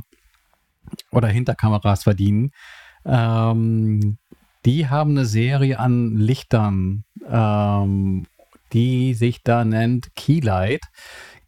oder 1.11 1.28
hinter 1.28 1.55
Kameras 1.55 2.05
verdienen. 2.05 2.53
Ähm, 3.05 4.16
die 4.64 4.89
haben 4.89 5.11
eine 5.11 5.26
Serie 5.26 5.78
an 5.78 6.16
Lichtern 6.16 7.05
ähm, 7.30 8.26
die 8.72 9.14
sich 9.14 9.42
da 9.42 9.64
nennt 9.64 10.14
Keylight. 10.14 10.82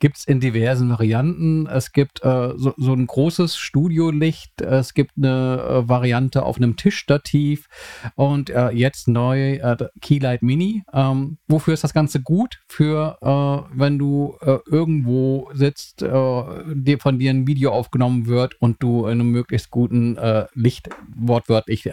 Gibt 0.00 0.16
es 0.16 0.24
in 0.24 0.40
diversen 0.40 0.88
Varianten. 0.88 1.66
Es 1.66 1.92
gibt 1.92 2.24
äh, 2.24 2.54
so, 2.56 2.72
so, 2.78 2.94
ein 2.94 3.06
großes 3.06 3.58
Studiolicht. 3.58 4.62
Es 4.62 4.94
gibt 4.94 5.12
eine 5.18 5.82
äh, 5.84 5.88
Variante 5.90 6.42
auf 6.42 6.56
einem 6.56 6.76
Tischstativ. 6.76 7.68
Und 8.14 8.48
äh, 8.48 8.70
jetzt 8.70 9.08
neu 9.08 9.56
äh, 9.56 9.76
Keylight 10.00 10.42
Mini. 10.42 10.84
Ähm, 10.94 11.36
wofür 11.48 11.74
ist 11.74 11.84
das 11.84 11.92
Ganze 11.92 12.22
gut? 12.22 12.60
Für, 12.66 13.18
äh, 13.20 13.78
wenn 13.78 13.98
du 13.98 14.38
äh, 14.40 14.56
irgendwo 14.66 15.50
sitzt, 15.52 16.00
dir 16.00 16.98
von 16.98 17.18
dir 17.18 17.30
ein 17.30 17.46
Video 17.46 17.72
aufgenommen 17.72 18.26
wird 18.26 18.58
und 18.60 18.82
du 18.82 19.04
in 19.04 19.20
einem 19.20 19.30
möglichst 19.30 19.70
guten 19.70 20.16
Licht 20.54 20.88
wortwörtlich 21.14 21.90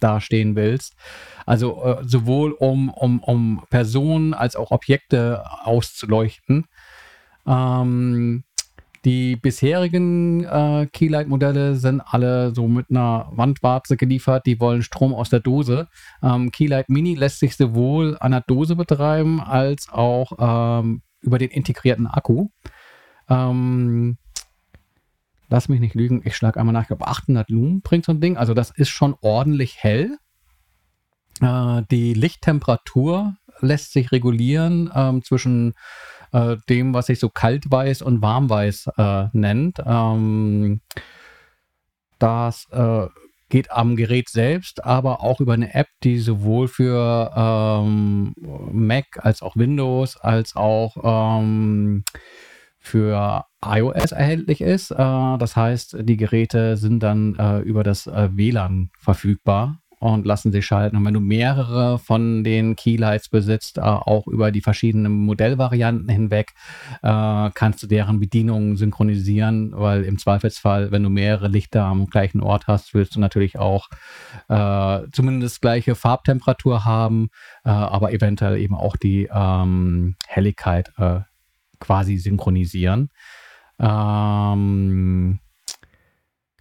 dastehen 0.00 0.56
willst. 0.56 0.94
Also 1.44 1.82
äh, 1.82 2.04
sowohl 2.04 2.52
um, 2.52 2.90
um, 2.90 3.20
um 3.22 3.62
Personen 3.70 4.34
als 4.34 4.56
auch 4.56 4.70
Objekte 4.70 5.44
auszuleuchten. 5.64 6.66
Ähm, 7.46 8.44
die 9.06 9.36
bisherigen 9.36 10.42
äh, 10.42 10.88
Keylight-Modelle 10.92 11.76
sind 11.76 12.00
alle 12.00 12.52
so 12.52 12.66
mit 12.66 12.90
einer 12.90 13.28
Wandwarze 13.30 13.96
geliefert, 13.96 14.46
die 14.46 14.58
wollen 14.58 14.82
Strom 14.82 15.14
aus 15.14 15.30
der 15.30 15.38
Dose. 15.38 15.86
Ähm, 16.24 16.50
Keylight 16.50 16.88
Mini 16.88 17.14
lässt 17.14 17.38
sich 17.38 17.56
sowohl 17.56 18.16
an 18.18 18.32
der 18.32 18.42
Dose 18.48 18.74
betreiben 18.74 19.40
als 19.40 19.88
auch 19.88 20.32
ähm, 20.80 21.02
über 21.20 21.38
den 21.38 21.50
integrierten 21.50 22.08
Akku. 22.08 22.48
Ähm, 23.28 24.18
lass 25.48 25.68
mich 25.68 25.80
nicht 25.80 25.94
lügen, 25.94 26.22
ich 26.24 26.36
schlage 26.36 26.58
einmal 26.58 26.72
nach, 26.72 26.82
ich 26.82 26.88
glaube 26.88 27.06
800 27.06 27.50
Lumen 27.50 27.80
bringt 27.80 28.04
so 28.04 28.12
ein 28.12 28.20
Ding. 28.20 28.36
Also 28.36 28.54
das 28.54 28.70
ist 28.70 28.88
schon 28.88 29.14
ordentlich 29.20 29.76
hell. 29.78 30.18
Äh, 31.40 31.82
die 31.90 32.14
Lichttemperatur 32.14 33.36
lässt 33.60 33.92
sich 33.92 34.12
regulieren 34.12 34.90
ähm, 34.94 35.22
zwischen 35.22 35.74
äh, 36.32 36.56
dem, 36.68 36.94
was 36.94 37.06
sich 37.06 37.18
so 37.18 37.28
kaltweiß 37.28 38.02
und 38.02 38.22
warmweiß 38.22 38.90
äh, 38.96 39.26
nennt. 39.32 39.78
Ähm, 39.84 40.80
das 42.18 42.66
äh, 42.70 43.06
geht 43.48 43.70
am 43.70 43.96
Gerät 43.96 44.28
selbst, 44.28 44.84
aber 44.84 45.22
auch 45.22 45.40
über 45.40 45.54
eine 45.54 45.72
App, 45.74 45.88
die 46.02 46.18
sowohl 46.18 46.68
für 46.68 47.32
ähm, 47.36 48.34
Mac 48.72 49.24
als 49.24 49.42
auch 49.42 49.56
Windows 49.56 50.16
als 50.16 50.56
auch 50.56 50.96
ähm, 51.40 52.04
für 52.78 53.44
iOS 53.70 54.12
erhältlich 54.12 54.60
ist. 54.60 54.90
Äh, 54.90 54.96
das 54.96 55.56
heißt, 55.56 55.98
die 56.00 56.16
Geräte 56.16 56.76
sind 56.76 57.02
dann 57.02 57.36
äh, 57.36 57.58
über 57.60 57.82
das 57.82 58.06
äh, 58.06 58.28
WLAN 58.32 58.90
verfügbar 58.98 59.78
und 59.98 60.26
lassen 60.26 60.52
sich 60.52 60.66
schalten. 60.66 60.96
Und 60.96 61.04
wenn 61.06 61.14
du 61.14 61.20
mehrere 61.20 61.98
von 61.98 62.44
den 62.44 62.76
Keylights 62.76 63.30
besitzt, 63.30 63.80
auch 63.80 64.26
über 64.26 64.52
die 64.52 64.60
verschiedenen 64.60 65.10
Modellvarianten 65.24 66.10
hinweg, 66.10 66.52
kannst 67.00 67.82
du 67.82 67.86
deren 67.86 68.20
Bedienungen 68.20 68.76
synchronisieren, 68.76 69.72
weil 69.74 70.04
im 70.04 70.18
Zweifelsfall, 70.18 70.92
wenn 70.92 71.02
du 71.02 71.08
mehrere 71.08 71.48
Lichter 71.48 71.84
am 71.84 72.08
gleichen 72.08 72.42
Ort 72.42 72.66
hast, 72.66 72.92
willst 72.92 73.16
du 73.16 73.20
natürlich 73.20 73.58
auch 73.58 73.88
zumindest 75.12 75.62
gleiche 75.62 75.94
Farbtemperatur 75.94 76.84
haben, 76.84 77.30
aber 77.64 78.12
eventuell 78.12 78.58
eben 78.58 78.74
auch 78.74 78.96
die 78.96 79.30
ähm, 79.32 80.14
Helligkeit 80.26 80.92
quasi 81.80 82.18
synchronisieren. 82.18 83.10
Ähm, 83.78 85.40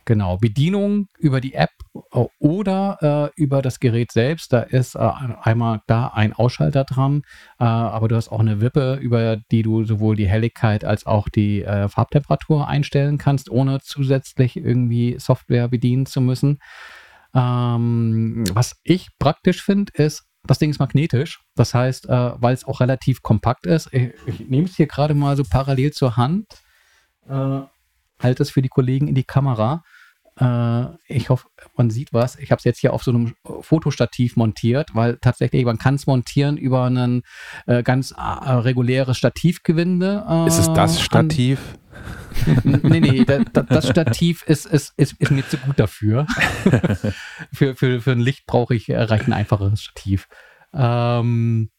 Genau, 0.07 0.37
Bedienung 0.37 1.07
über 1.17 1.41
die 1.41 1.55
App 1.55 1.71
äh, 2.13 2.25
oder 2.37 3.31
äh, 3.35 3.41
über 3.41 3.63
das 3.63 3.79
Gerät 3.79 4.11
selbst. 4.11 4.53
Da 4.53 4.59
ist 4.61 4.93
äh, 4.93 4.99
einmal 5.41 5.81
da 5.87 6.09
ein 6.09 6.31
Ausschalter 6.31 6.83
dran, 6.83 7.23
äh, 7.59 7.63
aber 7.63 8.07
du 8.07 8.15
hast 8.15 8.29
auch 8.31 8.39
eine 8.39 8.61
Wippe, 8.61 8.99
über 9.01 9.37
die 9.51 9.63
du 9.63 9.83
sowohl 9.83 10.15
die 10.15 10.27
Helligkeit 10.27 10.85
als 10.85 11.07
auch 11.07 11.27
die 11.27 11.63
äh, 11.63 11.89
Farbtemperatur 11.89 12.67
einstellen 12.67 13.17
kannst, 13.17 13.49
ohne 13.49 13.79
zusätzlich 13.81 14.57
irgendwie 14.57 15.15
Software 15.17 15.69
bedienen 15.69 16.05
zu 16.05 16.21
müssen. 16.21 16.59
Ähm, 17.33 18.43
was 18.53 18.79
ich 18.83 19.09
praktisch 19.17 19.63
finde, 19.63 19.91
ist, 19.95 20.23
das 20.45 20.59
Ding 20.59 20.69
ist 20.69 20.77
magnetisch. 20.77 21.41
Das 21.55 21.73
heißt, 21.73 22.09
äh, 22.09 22.31
weil 22.35 22.53
es 22.53 22.65
auch 22.65 22.79
relativ 22.79 23.23
kompakt 23.23 23.65
ist. 23.65 23.91
Ich, 23.91 24.13
ich 24.27 24.39
nehme 24.47 24.67
es 24.67 24.75
hier 24.75 24.85
gerade 24.85 25.15
mal 25.15 25.35
so 25.35 25.43
parallel 25.43 25.91
zur 25.93 26.15
Hand. 26.15 26.45
Halte 27.29 28.43
es 28.43 28.51
für 28.51 28.61
die 28.61 28.69
Kollegen 28.69 29.07
in 29.07 29.15
die 29.15 29.23
Kamera. 29.23 29.83
Äh, 30.39 30.87
ich 31.07 31.29
hoffe, 31.29 31.47
man 31.77 31.89
sieht 31.89 32.13
was. 32.13 32.37
Ich 32.37 32.51
habe 32.51 32.59
es 32.59 32.65
jetzt 32.65 32.79
hier 32.79 32.93
auf 32.93 33.03
so 33.03 33.11
einem 33.11 33.35
Fotostativ 33.61 34.35
montiert, 34.35 34.89
weil 34.93 35.17
tatsächlich 35.17 35.63
man 35.65 35.77
kann 35.77 35.95
es 35.95 36.07
montieren 36.07 36.57
über 36.57 36.85
ein 36.85 37.23
äh, 37.67 37.83
ganz 37.83 38.11
äh, 38.11 38.21
reguläres 38.21 39.17
Stativgewinde. 39.17 40.25
Äh, 40.27 40.47
ist 40.47 40.59
es 40.59 40.71
das 40.73 41.01
Stativ? 41.01 41.59
Nee, 42.65 42.99
nee, 42.99 43.23
da, 43.23 43.39
da, 43.53 43.61
das 43.63 43.87
Stativ 43.87 44.43
ist, 44.43 44.65
ist, 44.65 44.93
ist, 44.97 45.13
ist 45.19 45.31
mir 45.31 45.47
zu 45.47 45.57
gut 45.57 45.79
dafür. 45.79 46.27
für, 47.53 47.75
für, 47.75 48.01
für 48.01 48.11
ein 48.11 48.19
Licht 48.19 48.45
brauche 48.45 48.75
ich, 48.75 48.89
äh, 48.89 49.01
reicht 49.01 49.27
ein 49.27 49.33
einfaches 49.33 49.81
Stativ. 49.81 50.27
Ähm, 50.73 51.69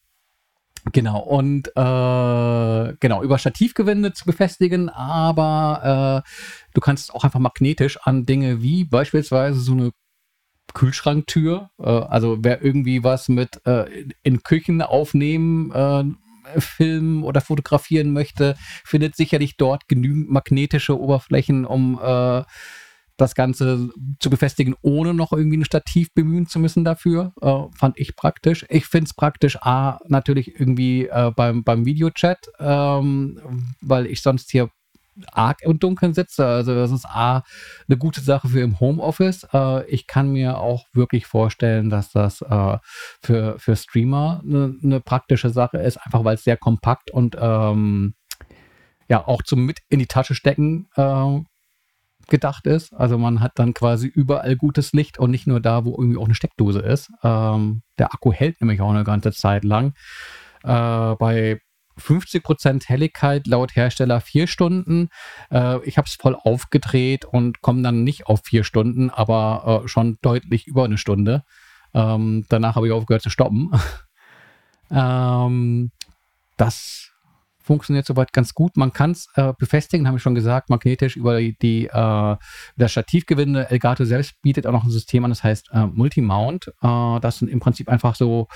Genau, 0.93 1.19
und 1.21 1.69
äh, 1.69 2.95
genau, 3.01 3.23
über 3.23 3.39
Stativgewinde 3.39 4.13
zu 4.13 4.25
befestigen, 4.25 4.89
aber 4.89 6.23
äh, 6.25 6.31
du 6.75 6.81
kannst 6.81 7.13
auch 7.13 7.25
einfach 7.25 7.41
magnetisch 7.41 7.99
an 8.03 8.25
Dinge 8.25 8.63
wie 8.63 8.85
beispielsweise 8.85 9.59
so 9.59 9.73
eine 9.73 9.91
Kühlschranktür, 10.75 11.71
äh, 11.79 11.89
also 11.89 12.39
wer 12.41 12.63
irgendwie 12.63 13.03
was 13.03 13.29
mit 13.29 13.67
äh, 13.67 14.05
in 14.23 14.45
Küchen 14.45 14.81
aufnehmen, 14.81 15.73
äh, 15.73 16.05
filmen 16.61 17.25
oder 17.25 17.41
fotografieren 17.41 18.13
möchte, 18.13 18.57
findet 18.85 19.17
sicherlich 19.17 19.57
dort 19.57 19.89
genügend 19.89 20.31
magnetische 20.31 21.01
Oberflächen, 21.01 21.65
um 21.65 21.99
äh, 22.01 22.45
das 23.17 23.35
Ganze 23.35 23.91
zu 24.21 24.31
befestigen, 24.31 24.75
ohne 24.83 25.15
noch 25.15 25.33
irgendwie 25.33 25.57
ein 25.59 25.65
Stativ 25.65 26.13
bemühen 26.13 26.47
zu 26.47 26.59
müssen 26.59 26.85
dafür. 26.85 27.33
Äh, 27.41 27.63
fand 27.75 27.99
ich 27.99 28.17
praktisch. 28.17 28.67
Ich 28.69 28.87
finde 28.87 29.07
es 29.07 29.15
praktisch, 29.15 29.57
A, 29.63 29.99
natürlich 30.07 30.59
irgendwie 30.59 31.07
äh, 31.07 31.33
beim, 31.35 31.65
beim 31.65 31.87
Videochat, 31.87 32.47
ähm, 32.59 33.67
weil 33.81 34.07
ich 34.07 34.21
sonst 34.21 34.51
hier 34.51 34.71
arg 35.33 35.63
im 35.63 35.79
Dunkeln 35.79 36.15
sitze. 36.15 36.47
Also 36.47 36.75
das 36.75 36.91
ist 36.91 37.07
A, 37.07 37.43
eine 37.89 37.97
gute 37.97 38.21
Sache 38.21 38.49
für 38.49 38.61
im 38.61 38.81
Homeoffice. 38.81 39.47
Äh, 39.53 39.87
ich 39.87 40.07
kann 40.07 40.31
mir 40.33 40.59
auch 40.59 40.87
wirklich 40.93 41.27
vorstellen, 41.27 41.91
dass 41.91 42.11
das 42.11 42.43
äh, 42.43 42.79
für, 43.23 43.59
für 43.59 43.77
Streamer 43.77 44.43
eine, 44.45 44.77
eine 44.83 45.01
praktische 45.01 45.51
Sache 45.51 45.79
ist, 45.79 45.97
einfach 45.99 46.25
weil 46.25 46.35
es 46.35 46.45
sehr 46.45 46.57
kompakt 46.57 47.11
und 47.11 47.37
ähm, 47.41 48.15
ja 49.09 49.27
auch 49.27 49.43
zum 49.43 49.65
mit 49.65 49.81
in 49.89 50.01
die 50.01 50.07
Tasche 50.07 50.35
stecken 50.35 50.89
äh, 50.97 51.41
gedacht 52.29 52.67
ist. 52.67 52.93
Also 52.93 53.19
man 53.19 53.41
hat 53.41 53.53
dann 53.57 53.75
quasi 53.75 54.09
überall 54.09 54.57
gutes 54.57 54.93
Licht 54.93 55.19
und 55.19 55.31
nicht 55.31 55.47
nur 55.47 55.61
da, 55.61 55.85
wo 55.85 55.93
irgendwie 55.93 56.19
auch 56.19 56.25
eine 56.25 56.35
Steckdose 56.35 56.81
ist. 56.81 57.11
Ähm, 57.23 57.83
der 57.99 58.13
Akku 58.13 58.33
hält 58.33 58.61
nämlich 58.61 58.81
auch 58.81 58.91
eine 58.91 59.05
ganze 59.05 59.33
Zeit 59.33 59.65
lang. 59.65 59.95
Äh, 60.65 61.15
bei 61.17 61.61
50% 61.99 62.89
Helligkeit 62.89 63.47
laut 63.47 63.75
Hersteller 63.75 64.21
vier 64.21 64.47
Stunden. 64.47 65.09
Äh, 65.51 65.83
ich 65.85 65.99
habe 65.99 66.07
es 66.07 66.15
voll 66.15 66.37
aufgedreht 66.37 67.25
und 67.25 67.63
komme 67.63 67.83
dann 67.83 68.05
nicht 68.05 68.27
auf 68.27 68.41
vier 68.45 68.65
Stunden, 68.65 69.11
aber 69.11 69.83
äh, 69.85 69.89
schon 69.89 70.19
deutlich 70.23 70.67
über 70.67 70.85
eine 70.85 70.99
Stunde. 70.99 71.43
Ähm, 71.95 72.45
danach 72.49 72.77
habe 72.77 72.87
ich 72.87 72.93
aufgehört 72.93 73.23
zu 73.23 73.31
stoppen. 73.31 73.71
ähm, 74.91 75.91
das 76.57 77.13
funktioniert 77.67 78.07
soweit 78.07 78.33
ganz 78.33 78.55
gut. 78.55 78.77
Man 78.77 78.93
kann 78.93 79.11
es 79.11 79.29
äh, 79.35 79.53
befestigen, 79.59 80.07
habe 80.07 80.17
ich 80.19 80.23
schon 80.23 80.35
gesagt, 80.35 80.71
magnetisch 80.71 81.17
über 81.17 81.41
die, 81.41 81.87
äh, 81.87 82.37
das 82.77 82.93
Stativgewinde. 82.93 83.71
Elgato 83.71 84.05
selbst 84.05 84.41
bietet 84.41 84.67
auch 84.67 84.73
noch 84.73 84.85
ein 84.85 84.91
System 84.91 85.25
an, 85.25 85.31
das 85.31 85.43
heißt 85.43 85.71
äh, 85.73 85.87
Multimount. 85.87 86.69
Äh, 86.81 87.21
das 87.21 87.39
sind 87.39 87.49
im 87.49 87.61
Prinzip 87.61 87.89
einfach 87.89 88.15
so 88.15 88.47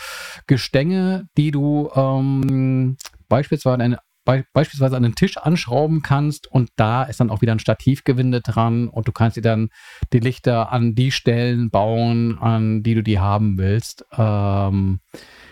Gestänge, 0.47 1.27
die 1.37 1.51
du 1.51 1.91
ähm, 1.95 2.97
beispielsweise, 3.29 3.83
eine, 3.83 3.99
be 4.25 4.45
beispielsweise 4.53 4.97
an 4.97 5.03
den 5.03 5.17
Tisch 5.17 5.37
anschrauben 5.37 6.03
kannst 6.03 6.47
und 6.47 6.71
da 6.77 7.03
ist 7.03 7.19
dann 7.21 7.31
auch 7.31 7.43
wieder 7.43 7.53
ein 7.53 7.59
Stativgewinde 7.59 8.41
dran 8.41 8.89
und 8.89 9.09
du 9.09 9.13
kannst 9.13 9.37
dir 9.37 9.43
dann 9.43 9.71
die 10.13 10.21
Lichter 10.21 10.71
an 10.71 10.95
die 10.95 11.11
Stellen 11.11 11.71
bauen, 11.71 12.39
an 12.39 12.83
die 12.85 12.95
du 12.95 13.03
die 13.03 13.19
haben 13.19 13.59
willst. 13.59 14.05
Ähm, 14.17 15.01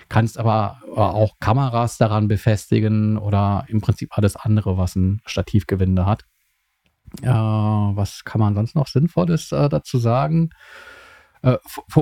kannst 0.09 0.39
aber 0.39 0.81
auch 0.97 1.39
Kameras 1.41 1.99
daran 1.99 2.29
befestigen 2.29 3.19
oder 3.19 3.65
im 3.69 3.81
Prinzip 3.81 4.17
alles 4.17 4.37
andere, 4.37 4.79
was 4.79 4.97
ein 4.97 5.21
Stativgewinde 5.27 6.07
hat. 6.07 6.25
Äh, 7.23 7.29
was 7.29 8.25
kann 8.25 8.41
man 8.41 8.55
sonst 8.55 8.75
noch 8.75 8.87
Sinnvolles 8.87 9.53
äh, 9.53 9.69
dazu 9.69 9.99
sagen? 9.99 10.51
Äh, 11.43 11.57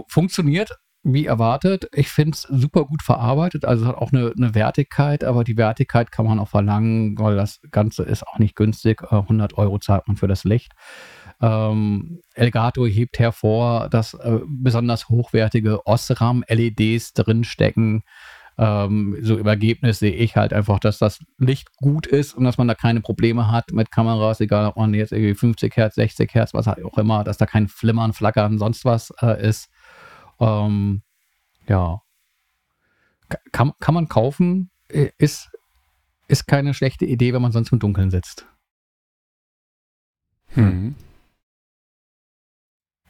funktioniert 0.08 0.78
wie 1.08 1.26
erwartet. 1.26 1.88
Ich 1.94 2.08
finde 2.08 2.32
es 2.32 2.42
super 2.42 2.84
gut 2.84 3.02
verarbeitet, 3.02 3.64
also 3.64 3.86
hat 3.86 3.96
auch 3.96 4.12
eine, 4.12 4.32
eine, 4.36 4.56
Wertigkeit, 4.56 5.22
aber 5.22 5.44
die 5.44 5.56
Wertigkeit 5.56 6.10
kann 6.10 6.26
man 6.26 6.40
auch 6.40 6.48
verlangen, 6.48 7.16
weil 7.16 7.36
das 7.36 7.60
Ganze 7.70 8.02
ist 8.02 8.26
auch 8.26 8.40
nicht 8.40 8.56
günstig. 8.56 9.02
100 9.12 9.52
äh, 9.52 9.56
Euro 9.56 9.78
zahlt 9.78 10.08
man 10.08 10.16
für 10.16 10.26
das 10.26 10.42
Licht. 10.42 10.72
Ähm, 11.40 12.22
Elgato 12.34 12.86
hebt 12.86 13.18
hervor, 13.18 13.88
dass 13.90 14.14
äh, 14.14 14.40
besonders 14.46 15.08
hochwertige 15.08 15.86
Osram-LEDs 15.86 17.12
drinstecken. 17.12 18.02
Ähm, 18.58 19.18
so 19.20 19.36
im 19.36 19.46
Ergebnis 19.46 19.98
sehe 19.98 20.14
ich 20.14 20.36
halt 20.36 20.54
einfach, 20.54 20.78
dass 20.78 20.98
das 20.98 21.18
Licht 21.36 21.76
gut 21.76 22.06
ist 22.06 22.32
und 22.32 22.44
dass 22.44 22.56
man 22.56 22.68
da 22.68 22.74
keine 22.74 23.02
Probleme 23.02 23.50
hat 23.50 23.72
mit 23.72 23.90
Kameras, 23.90 24.40
egal 24.40 24.66
ob 24.66 24.76
man 24.76 24.94
jetzt 24.94 25.12
irgendwie 25.12 25.34
50 25.34 25.76
Hertz, 25.76 25.96
60 25.96 26.32
Hertz, 26.34 26.54
was 26.54 26.68
auch 26.68 26.96
immer, 26.96 27.22
dass 27.22 27.36
da 27.36 27.44
kein 27.44 27.68
Flimmern, 27.68 28.14
Flackern, 28.14 28.56
sonst 28.56 28.86
was 28.86 29.12
äh, 29.20 29.46
ist. 29.46 29.68
Ähm, 30.40 31.02
ja. 31.68 32.00
Kann, 33.52 33.72
kann 33.78 33.94
man 33.94 34.08
kaufen, 34.08 34.70
ist, 34.88 35.50
ist 36.28 36.46
keine 36.46 36.72
schlechte 36.72 37.04
Idee, 37.04 37.34
wenn 37.34 37.42
man 37.42 37.52
sonst 37.52 37.72
im 37.72 37.78
Dunkeln 37.80 38.10
sitzt. 38.10 38.46
Hm 40.54 40.94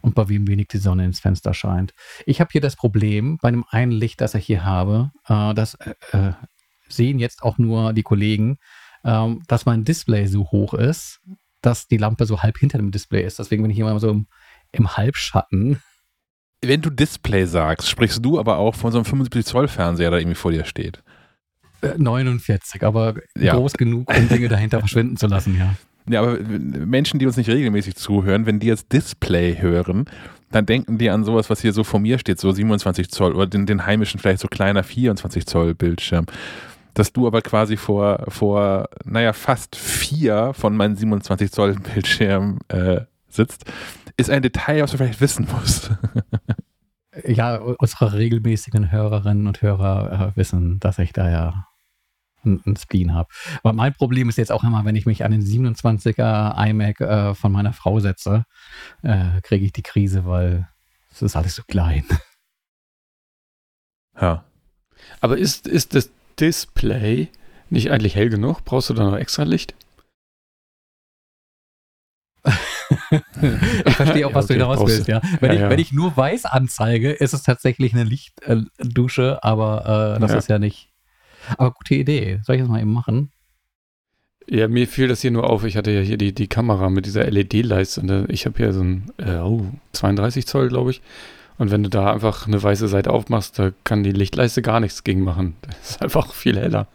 und 0.06 0.14
bei 0.14 0.28
wem 0.28 0.46
wenig 0.46 0.68
die 0.68 0.78
Sonne 0.78 1.04
ins 1.04 1.18
Fenster 1.18 1.52
scheint. 1.52 1.92
Ich 2.26 2.40
habe 2.40 2.50
hier 2.52 2.60
das 2.60 2.76
Problem, 2.76 3.38
bei 3.42 3.50
dem 3.50 3.64
einen 3.68 3.90
Licht, 3.90 4.20
das 4.20 4.34
ich 4.34 4.46
hier 4.46 4.64
habe, 4.64 5.10
äh, 5.28 5.52
das 5.52 5.74
äh, 5.74 5.94
äh 6.12 6.32
sehen 6.88 7.18
jetzt 7.18 7.42
auch 7.42 7.58
nur 7.58 7.92
die 7.92 8.04
Kollegen, 8.04 8.58
äh, 9.02 9.34
dass 9.48 9.66
mein 9.66 9.84
Display 9.84 10.26
so 10.26 10.44
hoch 10.52 10.72
ist, 10.72 11.20
dass 11.60 11.88
die 11.88 11.96
Lampe 11.96 12.24
so 12.24 12.44
halb 12.44 12.56
hinter 12.58 12.78
dem 12.78 12.92
Display 12.92 13.26
ist. 13.26 13.40
Deswegen 13.40 13.62
bin 13.62 13.72
ich 13.72 13.78
immer 13.80 13.98
so 13.98 14.10
im, 14.10 14.28
im 14.70 14.96
Halbschatten. 14.96 15.82
Wenn 16.62 16.82
du 16.82 16.90
Display 16.90 17.44
sagst, 17.44 17.90
sprichst 17.90 18.24
du 18.24 18.38
aber 18.38 18.58
auch 18.58 18.76
von 18.76 18.92
so 18.92 18.98
einem 18.98 19.04
75 19.04 19.44
Zoll 19.44 19.66
Fernseher, 19.66 20.10
der 20.10 20.20
irgendwie 20.20 20.36
vor 20.36 20.52
dir 20.52 20.64
steht. 20.64 21.02
49, 21.96 22.82
äh, 22.82 22.84
aber 22.84 23.16
ja. 23.36 23.56
groß 23.56 23.72
genug, 23.72 24.08
um 24.16 24.28
Dinge 24.28 24.48
dahinter 24.48 24.78
verschwinden 24.78 25.16
zu 25.16 25.26
lassen, 25.26 25.58
ja. 25.58 25.74
Ja, 26.08 26.22
aber 26.22 26.38
Menschen, 26.38 27.18
die 27.18 27.26
uns 27.26 27.36
nicht 27.36 27.50
regelmäßig 27.50 27.96
zuhören, 27.96 28.46
wenn 28.46 28.60
die 28.60 28.68
jetzt 28.68 28.92
Display 28.92 29.60
hören, 29.60 30.06
dann 30.50 30.66
denken 30.66 30.98
die 30.98 31.10
an 31.10 31.24
sowas, 31.24 31.50
was 31.50 31.60
hier 31.60 31.72
so 31.72 31.82
vor 31.84 32.00
mir 32.00 32.18
steht, 32.18 32.38
so 32.38 32.52
27 32.52 33.10
Zoll 33.10 33.34
oder 33.34 33.46
den, 33.46 33.66
den 33.66 33.86
heimischen 33.86 34.20
vielleicht 34.20 34.40
so 34.40 34.48
kleiner 34.48 34.84
24 34.84 35.46
Zoll 35.46 35.74
Bildschirm. 35.74 36.26
Dass 36.94 37.12
du 37.12 37.26
aber 37.26 37.42
quasi 37.42 37.76
vor, 37.76 38.24
vor, 38.28 38.88
naja, 39.04 39.32
fast 39.32 39.76
vier 39.76 40.52
von 40.54 40.76
meinen 40.76 40.96
27 40.96 41.50
Zoll 41.50 41.74
Bildschirmen 41.74 42.58
äh, 42.68 43.00
sitzt, 43.28 43.64
ist 44.16 44.30
ein 44.30 44.42
Detail, 44.42 44.82
was 44.82 44.92
du 44.92 44.96
vielleicht 44.96 45.20
wissen 45.20 45.46
musst. 45.52 45.90
ja, 47.26 47.56
unsere 47.56 48.14
regelmäßigen 48.14 48.90
Hörerinnen 48.90 49.46
und 49.46 49.60
Hörer 49.60 50.32
äh, 50.32 50.36
wissen, 50.38 50.80
dass 50.80 50.98
ich 50.98 51.12
da 51.12 51.28
ja 51.30 51.66
einen 52.46 52.76
Spleen 52.76 53.14
habe. 53.14 53.28
Aber 53.62 53.72
mein 53.72 53.92
Problem 53.94 54.28
ist 54.28 54.38
jetzt 54.38 54.52
auch 54.52 54.64
immer, 54.64 54.84
wenn 54.84 54.96
ich 54.96 55.06
mich 55.06 55.24
an 55.24 55.32
den 55.32 55.42
27er 55.42 56.68
iMac 56.68 57.00
äh, 57.00 57.34
von 57.34 57.52
meiner 57.52 57.72
Frau 57.72 58.00
setze, 58.00 58.44
äh, 59.02 59.40
kriege 59.42 59.64
ich 59.64 59.72
die 59.72 59.82
Krise, 59.82 60.26
weil 60.26 60.68
es 61.10 61.22
ist 61.22 61.36
alles 61.36 61.54
so 61.54 61.62
klein. 61.66 62.04
Ja. 64.20 64.44
Aber 65.20 65.38
ist, 65.38 65.66
ist 65.66 65.94
das 65.94 66.10
Display 66.38 67.28
nicht 67.70 67.90
eigentlich 67.90 68.14
hell 68.14 68.30
genug? 68.30 68.64
Brauchst 68.64 68.90
du 68.90 68.94
da 68.94 69.04
noch 69.04 69.16
extra 69.16 69.42
Licht? 69.42 69.74
ich 73.84 73.94
verstehe 73.94 74.26
auch, 74.26 74.34
was 74.34 74.44
okay, 74.46 74.58
du 74.58 74.60
hinaus 74.60 74.86
willst, 74.86 75.08
ja. 75.08 75.20
Wenn, 75.40 75.50
ja, 75.50 75.54
ich, 75.54 75.60
ja. 75.62 75.70
wenn 75.70 75.78
ich 75.78 75.92
nur 75.92 76.16
weiß 76.16 76.44
anzeige, 76.44 77.12
ist 77.12 77.34
es 77.34 77.42
tatsächlich 77.42 77.92
eine 77.92 78.04
Lichtdusche, 78.04 79.42
aber 79.42 80.16
äh, 80.16 80.20
das 80.20 80.30
ja. 80.32 80.38
ist 80.38 80.48
ja 80.48 80.58
nicht 80.58 80.90
aber 81.58 81.72
gute 81.72 81.94
Idee. 81.94 82.40
Soll 82.42 82.56
ich 82.56 82.62
das 82.62 82.70
mal 82.70 82.80
eben 82.80 82.92
machen? 82.92 83.30
Ja, 84.48 84.68
mir 84.68 84.86
fiel 84.86 85.08
das 85.08 85.22
hier 85.22 85.32
nur 85.32 85.50
auf. 85.50 85.64
Ich 85.64 85.76
hatte 85.76 85.90
ja 85.90 86.00
hier 86.00 86.18
die, 86.18 86.32
die 86.32 86.46
Kamera 86.46 86.88
mit 86.88 87.06
dieser 87.06 87.28
LED-Leiste 87.28 88.00
und 88.00 88.30
ich 88.30 88.46
habe 88.46 88.56
hier 88.58 88.72
so 88.72 88.80
ein 88.82 89.10
äh, 89.18 89.38
oh, 89.38 89.66
32 89.92 90.46
Zoll, 90.46 90.68
glaube 90.68 90.92
ich. 90.92 91.02
Und 91.58 91.70
wenn 91.70 91.82
du 91.82 91.90
da 91.90 92.12
einfach 92.12 92.46
eine 92.46 92.62
weiße 92.62 92.86
Seite 92.86 93.10
aufmachst, 93.10 93.58
da 93.58 93.72
kann 93.82 94.02
die 94.02 94.12
Lichtleiste 94.12 94.62
gar 94.62 94.80
nichts 94.80 95.04
gegen 95.04 95.22
machen. 95.22 95.56
Das 95.66 95.90
ist 95.90 96.02
einfach 96.02 96.32
viel 96.32 96.58
heller. 96.58 96.86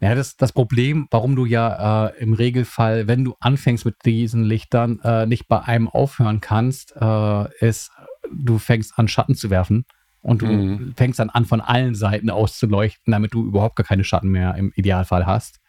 Ja, 0.00 0.14
das, 0.14 0.36
das 0.36 0.52
Problem, 0.52 1.08
warum 1.10 1.34
du 1.34 1.44
ja 1.44 2.06
äh, 2.06 2.18
im 2.18 2.32
Regelfall, 2.32 3.08
wenn 3.08 3.24
du 3.24 3.34
anfängst 3.40 3.84
mit 3.84 3.96
diesen 4.04 4.44
Lichtern, 4.44 5.00
äh, 5.02 5.26
nicht 5.26 5.48
bei 5.48 5.60
einem 5.60 5.88
aufhören 5.88 6.40
kannst, 6.40 6.94
äh, 7.00 7.66
ist, 7.66 7.90
du 8.32 8.58
fängst 8.58 8.96
an, 8.96 9.08
Schatten 9.08 9.34
zu 9.34 9.50
werfen. 9.50 9.84
Und 10.20 10.42
du 10.42 10.46
mhm. 10.46 10.94
fängst 10.96 11.20
dann 11.20 11.30
an, 11.30 11.44
von 11.44 11.60
allen 11.60 11.94
Seiten 11.94 12.30
auszuleuchten, 12.30 13.12
damit 13.12 13.34
du 13.34 13.46
überhaupt 13.46 13.76
gar 13.76 13.86
keine 13.86 14.04
Schatten 14.04 14.28
mehr 14.28 14.54
im 14.56 14.72
Idealfall 14.74 15.26
hast. 15.26 15.60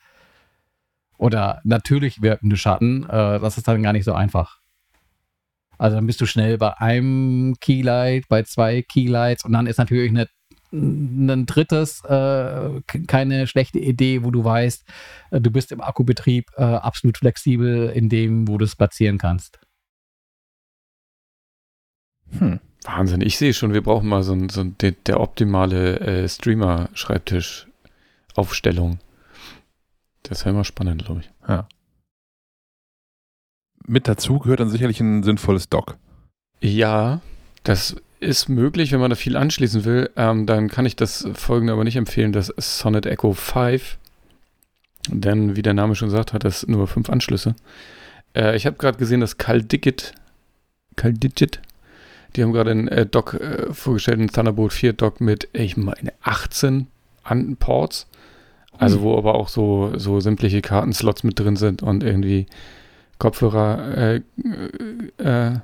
Oder 1.18 1.62
natürlich 1.64 2.22
wirkende 2.22 2.58
Schatten, 2.58 3.04
äh, 3.04 3.40
das 3.40 3.58
ist 3.58 3.68
dann 3.68 3.84
gar 3.84 3.94
nicht 3.94 4.06
so 4.06 4.14
einfach. 4.14 4.60
Also 5.78 5.96
dann 5.96 6.08
bist 6.08 6.20
du 6.22 6.26
schnell 6.26 6.58
bei 6.58 6.78
einem 6.78 7.56
Keylight, 7.62 8.28
bei 8.28 8.44
zwei 8.44 8.82
Keylights 8.82 9.46
und 9.46 9.54
dann 9.54 9.68
ist 9.68 9.78
natürlich 9.78 10.12
eine, 10.12 10.28
ein 10.72 11.46
drittes 11.46 12.04
äh, 12.04 12.82
keine 13.08 13.48
schlechte 13.48 13.80
Idee, 13.80 14.24
wo 14.24 14.32
du 14.32 14.44
weißt, 14.44 14.86
äh, 15.32 15.42
du 15.42 15.52
bist 15.52 15.72
im 15.72 15.82
Akkubetrieb 15.82 16.52
äh, 16.58 16.64
absolut 16.64 17.18
flexibel 17.18 17.90
in 17.90 18.10
dem, 18.10 18.48
wo 18.48 18.58
du 18.58 18.66
es 18.66 18.76
platzieren 18.76 19.18
kannst. 19.18 19.60
Hm. 22.38 22.60
Wahnsinn, 22.84 23.22
ich 23.22 23.38
sehe 23.38 23.54
schon, 23.54 23.74
wir 23.74 23.84
brauchen 23.84 24.08
mal 24.08 24.24
so, 24.24 24.32
ein, 24.34 24.50
so 24.50 24.62
ein, 24.62 24.76
der, 24.80 24.92
der, 24.92 25.20
optimale 25.20 26.00
äh, 26.00 26.28
Streamer-Schreibtisch-Aufstellung. 26.28 28.98
Das 30.24 30.46
wäre 30.46 30.56
immer 30.56 30.64
spannend, 30.64 31.06
glaube 31.06 31.20
ich. 31.22 31.30
Ja. 31.48 31.68
Mit 33.86 34.08
dazu 34.08 34.40
gehört 34.40 34.62
dann 34.62 34.70
sicherlich 34.70 35.02
ein 35.02 35.24
sinnvolles 35.24 35.70
Dock. 35.70 35.98
Ja, 36.62 37.22
das 37.64 37.96
ist 38.20 38.50
möglich, 38.50 38.92
wenn 38.92 39.00
man 39.00 39.10
da 39.10 39.16
viel 39.16 39.38
anschließen 39.38 39.86
will. 39.86 40.10
Ähm, 40.16 40.46
dann 40.46 40.70
kann 40.70 40.86
ich 40.86 40.96
das 40.96 41.28
folgende 41.34 41.74
aber 41.74 41.84
nicht 41.84 41.96
empfehlen, 41.96 42.32
das 42.32 42.54
Sonnet 42.58 43.06
Echo 43.06 43.34
5. 43.34 43.98
Denn, 45.08 45.56
wie 45.56 45.62
der 45.62 45.74
Name 45.74 45.96
schon 45.96 46.10
sagt, 46.10 46.34
hat 46.34 46.44
das 46.44 46.68
nur 46.68 46.88
fünf 46.88 47.10
Anschlüsse. 47.10 47.56
Äh, 48.36 48.56
ich 48.56 48.66
habe 48.66 48.78
gerade 48.78 48.98
gesehen, 48.98 49.22
dass 49.22 49.38
CalDigit, 49.38 50.14
CalDigit 50.96 51.62
die 52.36 52.44
haben 52.44 52.54
gerade 52.54 52.72
einen 52.72 52.88
äh, 52.88 53.06
Dock 53.06 53.34
äh, 53.36 53.74
vorgestellt, 53.74 54.20
einen 54.20 54.30
Thunderbolt 54.30 54.74
4 54.74 54.94
Dock 54.94 55.22
mit, 55.22 55.48
ich 55.54 55.78
meine, 55.78 56.14
18 56.22 56.88
An 57.24 57.58
Ports. 57.58 58.08
Also, 58.78 59.00
mhm. 59.00 59.02
wo 59.04 59.18
aber 59.18 59.36
auch 59.36 59.50
so, 59.50 59.92
so 59.98 60.20
sämtliche 60.20 60.62
Kartenslots 60.62 61.24
mit 61.24 61.38
drin 61.38 61.58
sind 61.58 61.82
und 61.82 62.04
irgendwie 62.04 62.46
Kopfhörer 63.18 63.98
äh, 63.98 64.22
äh, 65.18 65.60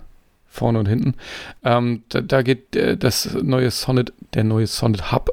vorne 0.47 0.79
und 0.79 0.87
hinten. 0.87 1.15
Ähm, 1.63 2.03
da, 2.09 2.21
da, 2.21 2.41
geht 2.41 2.75
äh, 2.75 2.97
das 2.97 3.33
neue 3.41 3.71
Sonnet, 3.71 4.13
der 4.33 4.43
neue 4.43 4.67
Sonnet 4.67 5.11
Hub 5.11 5.31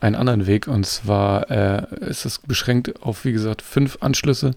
einen 0.00 0.16
anderen 0.16 0.46
Weg 0.46 0.66
und 0.66 0.84
zwar 0.84 1.50
äh, 1.50 1.86
ist 2.00 2.26
es 2.26 2.40
beschränkt 2.40 3.02
auf, 3.02 3.24
wie 3.24 3.32
gesagt, 3.32 3.62
fünf 3.62 3.98
Anschlüsse. 4.00 4.52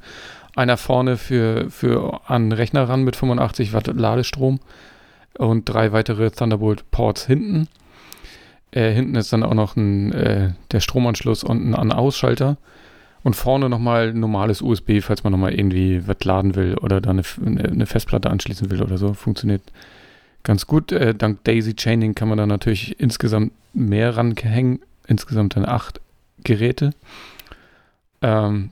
Einer 0.56 0.78
vorne 0.78 1.18
für, 1.18 1.70
für 1.70 2.22
an 2.28 2.52
Rechner 2.52 2.90
ran 2.90 3.04
mit 3.04 3.16
85 3.16 3.74
Watt 3.74 3.88
Ladestrom 3.88 4.60
und 5.38 5.66
drei 5.66 5.92
weitere 5.92 6.32
Thunderbolt-Ports 6.32 7.26
hinten. 7.26 7.68
Äh, 8.72 8.92
hinten 8.92 9.16
ist 9.16 9.32
dann 9.32 9.44
auch 9.44 9.54
noch 9.54 9.76
ein, 9.76 10.12
äh, 10.12 10.52
der 10.72 10.80
Stromanschluss 10.80 11.44
und 11.44 11.70
ein 11.70 11.76
An-Ausschalter. 11.76 12.58
Und 13.24 13.36
vorne 13.36 13.70
nochmal 13.70 14.14
normales 14.14 14.62
USB, 14.62 15.02
falls 15.02 15.24
man 15.24 15.32
nochmal 15.32 15.56
irgendwie 15.56 16.08
was 16.08 16.24
laden 16.24 16.54
will 16.54 16.78
oder 16.78 17.02
da 17.02 17.10
eine, 17.10 17.24
eine, 17.44 17.88
Festplatte 17.88 18.30
anschließen 18.30 18.70
will 18.70 18.84
oder 18.84 19.00
so. 19.00 19.16
Funktioniert 19.16 19.64
ganz 20.44 20.68
gut. 20.68 20.92
Äh, 20.92 21.16
dank 21.16 21.44
Daisy 21.44 21.76
Chaining 21.76 22.14
kann 22.14 22.30
man 22.30 22.38
da 22.38 22.46
natürlich 22.46 23.00
insgesamt 23.00 23.52
mehr 23.74 24.16
ranhängen. 24.16 24.82
Insgesamt 25.08 25.56
dann 25.56 25.66
acht 25.66 26.02
Geräte. 26.44 26.92
Ähm, 28.22 28.70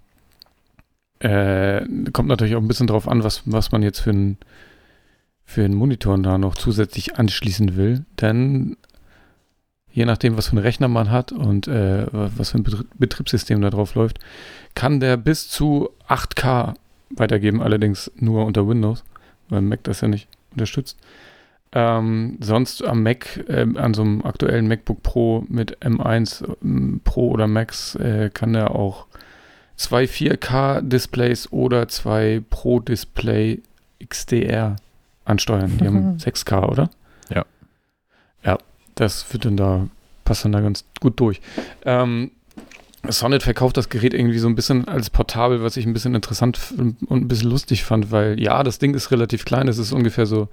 äh, 1.20 1.82
kommt 2.12 2.30
natürlich 2.30 2.56
auch 2.56 2.62
ein 2.62 2.68
bisschen 2.68 2.88
drauf 2.88 3.08
an, 3.08 3.24
was, 3.24 3.42
was 3.46 3.72
man 3.72 3.82
jetzt 3.82 4.02
für 4.02 4.12
einen 4.12 4.38
für 5.46 5.64
einen 5.64 5.76
Monitor 5.76 6.18
da 6.20 6.38
noch 6.38 6.56
zusätzlich 6.56 7.18
anschließen 7.18 7.76
will. 7.76 8.06
Denn 8.20 8.78
je 9.92 10.06
nachdem, 10.06 10.38
was 10.38 10.48
für 10.48 10.54
einen 10.54 10.66
Rechner 10.66 10.88
man 10.88 11.12
hat 11.12 11.32
und 11.32 11.68
äh, 11.68 12.08
was 12.12 12.52
für 12.52 12.58
ein 12.58 12.86
Betriebssystem 12.98 13.62
da 13.62 13.70
drauf 13.70 13.96
läuft, 13.96 14.20
kann 14.76 15.00
der 15.00 15.18
bis 15.18 15.50
zu 15.50 15.90
8K 16.08 16.74
weitergeben, 17.12 17.62
allerdings 17.62 18.12
nur 18.16 18.46
unter 18.46 18.68
Windows, 18.68 19.04
weil 19.50 19.62
Mac 19.62 19.84
das 19.84 20.02
ja 20.02 20.08
nicht 20.08 20.28
unterstützt. 20.52 20.98
Ähm, 21.76 22.38
sonst 22.40 22.84
am 22.84 23.02
Mac, 23.02 23.44
äh, 23.48 23.66
an 23.76 23.94
so 23.94 24.04
einem 24.04 24.24
aktuellen 24.24 24.68
MacBook 24.68 25.02
Pro 25.02 25.44
mit 25.48 25.80
M1 25.80 26.48
ähm, 26.64 27.02
Pro 27.04 27.30
oder 27.30 27.48
Max 27.48 27.96
äh, 27.96 28.30
kann 28.32 28.54
er 28.54 28.76
auch 28.76 29.08
zwei 29.76 30.04
4K-Displays 30.04 31.52
oder 31.52 31.88
zwei 31.88 32.44
Pro-Display 32.50 33.62
XDR 34.08 34.76
ansteuern. 35.26 35.78
Die 35.80 35.86
haben 35.86 36.18
6K, 36.18 36.70
oder? 36.70 36.90
Ja. 37.34 37.46
Ja, 38.44 38.58
das 38.96 39.32
wird 39.34 39.46
dann 39.46 39.58
da, 39.58 39.88
passt 40.26 40.46
dann 40.46 40.52
da 40.52 40.62
ganz 40.62 40.86
gut 41.00 41.20
durch. 41.20 41.42
Ähm, 41.86 42.32
Sonnet 43.08 43.44
verkauft 43.44 43.76
das 43.76 43.90
Gerät 43.90 44.14
irgendwie 44.14 44.40
so 44.40 44.48
ein 44.48 44.56
bisschen 44.56 44.88
als 44.88 45.10
portabel, 45.10 45.62
was 45.62 45.76
ich 45.76 45.86
ein 45.86 45.94
bisschen 45.94 46.16
interessant 46.16 46.74
und 46.78 47.12
ein 47.12 47.28
bisschen 47.28 47.50
lustig 47.50 47.84
fand, 47.84 48.12
weil 48.12 48.40
ja, 48.40 48.64
das 48.64 48.80
Ding 48.80 48.94
ist 48.94 49.12
relativ 49.12 49.44
klein, 49.44 49.68
es 49.68 49.78
ist 49.78 49.92
ungefähr 49.92 50.26
so 50.26 50.48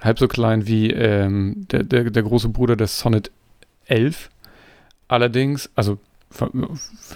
halb 0.00 0.18
so 0.18 0.28
klein 0.28 0.66
wie 0.66 0.90
ähm, 0.90 1.66
der, 1.70 1.82
der, 1.84 2.10
der 2.10 2.22
große 2.22 2.50
Bruder 2.50 2.76
des 2.76 2.98
Sonnet 2.98 3.30
11. 3.86 4.28
Allerdings, 5.08 5.70
also 5.74 5.98
für, 6.30 6.50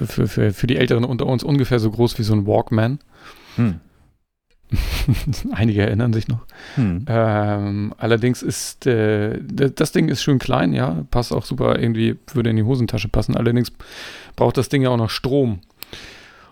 für, 0.06 0.27
für, 0.27 0.52
für 0.52 0.66
die 0.66 0.77
Älteren 0.77 1.05
unter 1.05 1.27
uns 1.27 1.44
ungefähr 1.44 1.78
so 1.78 1.90
groß 1.90 2.19
wie 2.19 2.23
so 2.23 2.32
ein 2.32 2.47
Walkman. 2.47 2.98
Hm. 3.56 3.81
Einige 5.53 5.82
erinnern 5.82 6.12
sich 6.12 6.28
noch. 6.28 6.44
Hm. 6.77 7.05
Ähm, 7.09 7.94
allerdings 7.99 8.43
ist 8.43 8.86
äh, 8.86 9.39
das 9.43 9.93
Ding 9.93 10.09
ist 10.09 10.23
schön 10.23 10.39
klein, 10.39 10.73
ja, 10.73 11.05
passt 11.11 11.32
auch 11.32 11.44
super 11.44 11.78
irgendwie, 11.78 12.19
würde 12.32 12.51
in 12.51 12.57
die 12.57 12.62
Hosentasche 12.62 13.09
passen. 13.09 13.36
Allerdings 13.36 13.73
braucht 14.36 14.57
das 14.57 14.69
Ding 14.69 14.82
ja 14.82 14.90
auch 14.90 14.97
noch 14.97 15.11
Strom. 15.11 15.61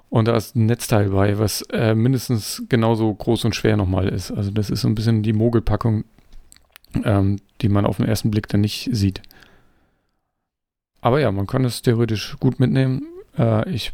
Und 0.09 0.27
da 0.27 0.37
ist 0.37 0.57
ein 0.57 0.67
Netzteil 0.67 1.11
bei, 1.11 1.39
was 1.39 1.63
äh, 1.71 1.95
mindestens 1.95 2.65
genauso 2.69 3.15
groß 3.15 3.45
und 3.45 3.55
schwer 3.55 3.77
nochmal 3.77 4.09
ist. 4.09 4.33
Also 4.33 4.51
das 4.51 4.69
ist 4.69 4.81
so 4.81 4.89
ein 4.89 4.97
bisschen 4.97 5.23
die 5.23 5.33
Mogelpackung, 5.33 6.05
ähm, 7.05 7.37
die 7.61 7.69
man 7.69 7.87
auf 7.87 7.99
den 7.99 8.07
ersten 8.07 8.31
Blick 8.31 8.49
dann 8.49 8.61
nicht 8.61 8.89
sieht. 8.93 9.23
Aber 11.01 11.21
ja, 11.21 11.31
man 11.31 11.47
kann 11.47 11.65
es 11.65 11.81
theoretisch 11.83 12.37
gut 12.41 12.59
mitnehmen. 12.59 13.05
Äh, 13.39 13.71
ich 13.71 13.93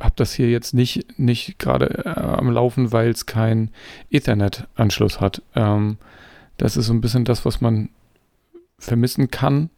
habe 0.00 0.14
das 0.16 0.34
hier 0.34 0.50
jetzt 0.50 0.74
nicht, 0.74 1.18
nicht 1.18 1.58
gerade 1.58 2.04
äh, 2.04 2.20
am 2.20 2.50
Laufen, 2.50 2.92
weil 2.92 3.10
es 3.10 3.26
keinen 3.26 3.70
Ethernet-Anschluss 4.10 5.20
hat. 5.20 5.42
Ähm, 5.54 5.98
das 6.58 6.76
ist 6.76 6.86
so 6.86 6.92
ein 6.92 7.00
bisschen 7.00 7.24
das, 7.24 7.44
was 7.44 7.60
man 7.60 7.90
vermissen 8.78 9.30
kann. 9.30 9.70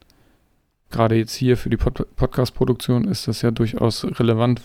Gerade 0.90 1.16
jetzt 1.16 1.34
hier 1.34 1.56
für 1.56 1.70
die 1.70 1.76
Pod 1.76 2.06
Podcast-Produktion 2.16 3.04
ist 3.04 3.28
das 3.28 3.42
ja 3.42 3.50
durchaus 3.50 4.04
relevant, 4.18 4.62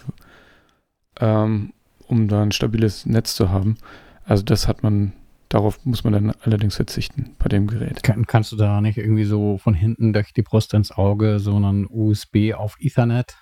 ähm, 1.20 1.74
um 2.08 2.28
da 2.28 2.42
ein 2.42 2.52
stabiles 2.52 3.06
Netz 3.06 3.36
zu 3.36 3.50
haben. 3.50 3.78
Also 4.26 4.44
das 4.44 4.68
hat 4.68 4.84
man, 4.84 5.14
darauf 5.50 5.86
muss 5.86 6.04
man 6.04 6.14
dann 6.14 6.32
allerdings 6.42 6.78
verzichten 6.78 7.36
bei 7.40 7.50
dem 7.50 7.68
Gerät. 7.68 8.04
Kann, 8.04 8.26
kannst 8.26 8.52
du 8.52 8.56
da 8.56 8.80
nicht 8.80 8.98
irgendwie 8.98 9.26
so 9.26 9.58
von 9.58 9.74
hinten 9.74 10.14
durch 10.14 10.34
die 10.34 10.44
Brust 10.44 10.74
ins 10.74 10.92
Auge 10.92 11.40
so 11.40 11.56
einen 11.56 11.88
USB 11.90 12.54
auf 12.56 12.78
Ethernet 12.80 13.36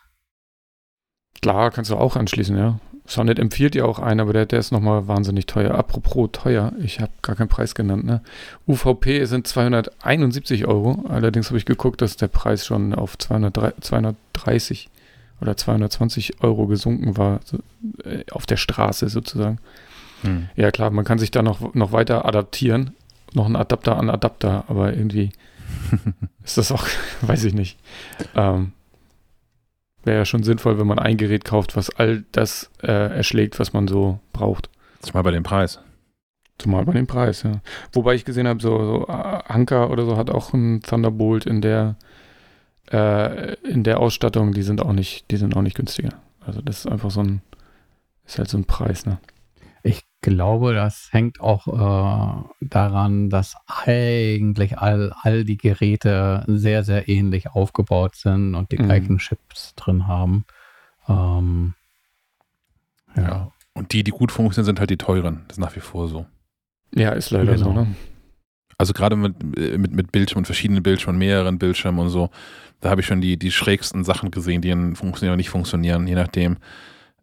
Klar, 1.42 1.72
kannst 1.72 1.92
du 1.92 1.96
auch 1.96 2.16
anschließen, 2.16 2.58
ja. 2.58 2.80
Sonnet 3.06 3.40
empfiehlt 3.40 3.76
ja 3.76 3.86
auch 3.86 4.00
einen, 4.00 4.20
aber 4.20 4.32
der, 4.32 4.46
der 4.46 4.60
ist 4.60 4.72
nochmal 4.72 5.08
wahnsinnig 5.08 5.46
teuer. 5.48 5.74
Apropos 5.76 6.30
teuer, 6.32 6.72
ich 6.80 7.00
habe 7.02 7.12
gar 7.22 7.36
keinen 7.36 7.50
Preis 7.50 7.76
genannt. 7.76 8.06
Ne? 8.06 8.22
UVP 8.68 9.26
sind 9.26 9.48
271 9.48 10.66
Euro. 10.66 11.04
Allerdings 11.10 11.48
habe 11.48 11.58
ich 11.58 11.66
geguckt, 11.66 12.02
dass 12.02 12.16
der 12.16 12.28
Preis 12.28 12.66
schon 12.66 12.94
auf 12.94 13.18
200, 13.18 13.84
230 13.84 14.90
oder 15.42 15.58
220 15.58 16.44
Euro 16.44 16.68
gesunken 16.68 17.18
war, 17.18 17.40
so, 17.44 17.58
äh, 18.06 18.24
auf 18.32 18.46
der 18.46 18.58
Straße 18.58 19.10
sozusagen. 19.10 19.58
Hm. 20.22 20.50
Ja 20.56 20.72
klar, 20.72 20.92
man 20.92 21.04
kann 21.04 21.18
sich 21.18 21.32
da 21.32 21.42
noch, 21.42 21.74
noch 21.74 21.92
weiter 21.92 22.26
adaptieren. 22.26 22.92
Noch 23.34 23.48
ein 23.48 23.56
Adapter 23.56 23.98
an 23.98 24.10
Adapter, 24.10 24.66
aber 24.68 24.94
irgendwie 24.94 25.32
ist 26.44 26.58
das 26.58 26.72
auch, 26.72 26.86
weiß 27.22 27.44
ich 27.46 27.54
nicht. 27.54 27.78
Ähm, 28.36 28.74
Wäre 30.04 30.20
ja 30.20 30.26
schon 30.26 30.44
sinnvoll, 30.44 30.80
wenn 30.80 30.88
man 30.88 31.00
ein 31.00 31.18
Gerät 31.18 31.46
kauft, 31.46 31.76
was 31.76 31.90
all 31.92 32.24
das 32.32 32.72
äh, 32.82 32.88
erschlägt, 32.88 33.60
was 33.60 33.74
man 33.74 33.88
so 33.88 34.20
braucht. 34.34 34.70
Zumal 35.02 35.24
bei 35.24 35.32
dem 35.32 35.44
Preis. 35.44 35.80
Zumal 36.58 36.86
bei 36.86 36.94
dem 36.94 37.08
Preis, 37.08 37.44
ja. 37.44 37.62
Wobei 37.94 38.16
ich 38.16 38.26
gesehen 38.26 38.48
habe, 38.48 38.62
so, 38.62 38.84
so 38.84 39.08
äh, 39.08 39.12
Anker 39.12 39.90
oder 39.90 40.06
so 40.06 40.18
hat 40.18 40.30
auch 40.30 40.54
ein 40.54 40.82
Thunderbolt 40.82 41.46
in 41.46 41.62
der 41.62 41.96
äh, 42.92 43.54
in 43.64 43.84
der 43.84 44.00
Ausstattung, 44.00 44.54
die 44.54 44.64
sind 44.64 44.82
auch 44.82 44.94
nicht, 44.94 45.30
die 45.32 45.38
sind 45.38 45.56
auch 45.56 45.62
nicht 45.62 45.76
günstiger. 45.76 46.14
Also 46.46 46.62
das 46.62 46.80
ist 46.80 46.92
einfach 46.92 47.12
so 47.12 47.22
ein, 47.22 47.42
ist 48.26 48.38
halt 48.38 48.50
so 48.50 48.58
ein 48.58 48.66
Preis, 48.66 49.06
ne? 49.06 49.20
Ich 50.24 50.30
glaube, 50.30 50.76
das 50.76 51.10
hängt 51.12 51.42
auch 51.42 51.68
äh, 51.68 52.44
daran, 52.62 53.30
dass 53.32 53.56
eigentlich 53.66 54.78
all, 54.78 55.14
all 55.24 55.44
die 55.46 55.58
Geräte 55.58 56.44
sehr, 56.48 56.84
sehr 56.84 57.10
ähnlich 57.10 57.50
aufgebaut 57.50 58.16
sind 58.16 58.54
und 58.54 58.72
die 58.72 58.78
mhm. 58.78 58.86
gleichen 58.86 59.18
Chips 59.18 59.74
drin 59.76 60.06
haben. 60.06 60.46
Ähm, 61.08 61.74
ja. 63.16 63.24
ja. 63.24 63.52
Und 63.74 63.94
die, 63.94 64.04
die 64.04 64.12
gut 64.12 64.32
funktionieren, 64.32 64.66
sind 64.66 64.80
halt 64.80 64.92
die 64.92 64.98
teuren. 64.98 65.42
Das 65.48 65.58
ist 65.58 65.62
nach 65.62 65.76
wie 65.76 65.80
vor 65.80 66.08
so. 66.08 66.28
Ja, 66.94 67.14
ist 67.14 67.32
leider 67.32 67.56
genau. 67.56 67.66
so, 67.66 67.74
ne? 67.74 67.88
Also 68.78 68.94
gerade 68.94 69.16
mit, 69.16 69.44
mit, 69.44 69.92
mit 69.92 70.12
Bildschirmen, 70.12 70.46
verschiedenen 70.46 70.84
Bildschirmen, 70.84 71.18
mehreren 71.18 71.58
Bildschirmen 71.58 72.00
und 72.00 72.10
so, 72.10 72.30
da 72.80 72.90
habe 72.90 73.02
ich 73.02 73.08
schon 73.08 73.22
die, 73.22 73.38
die 73.38 73.52
schrägsten 73.52 74.04
Sachen 74.04 74.32
gesehen, 74.32 74.62
die 74.62 74.72
funktionieren 74.96 75.34
oder 75.34 75.38
nicht 75.38 75.50
funktionieren, 75.50 76.08
je 76.08 76.16
nachdem 76.16 76.58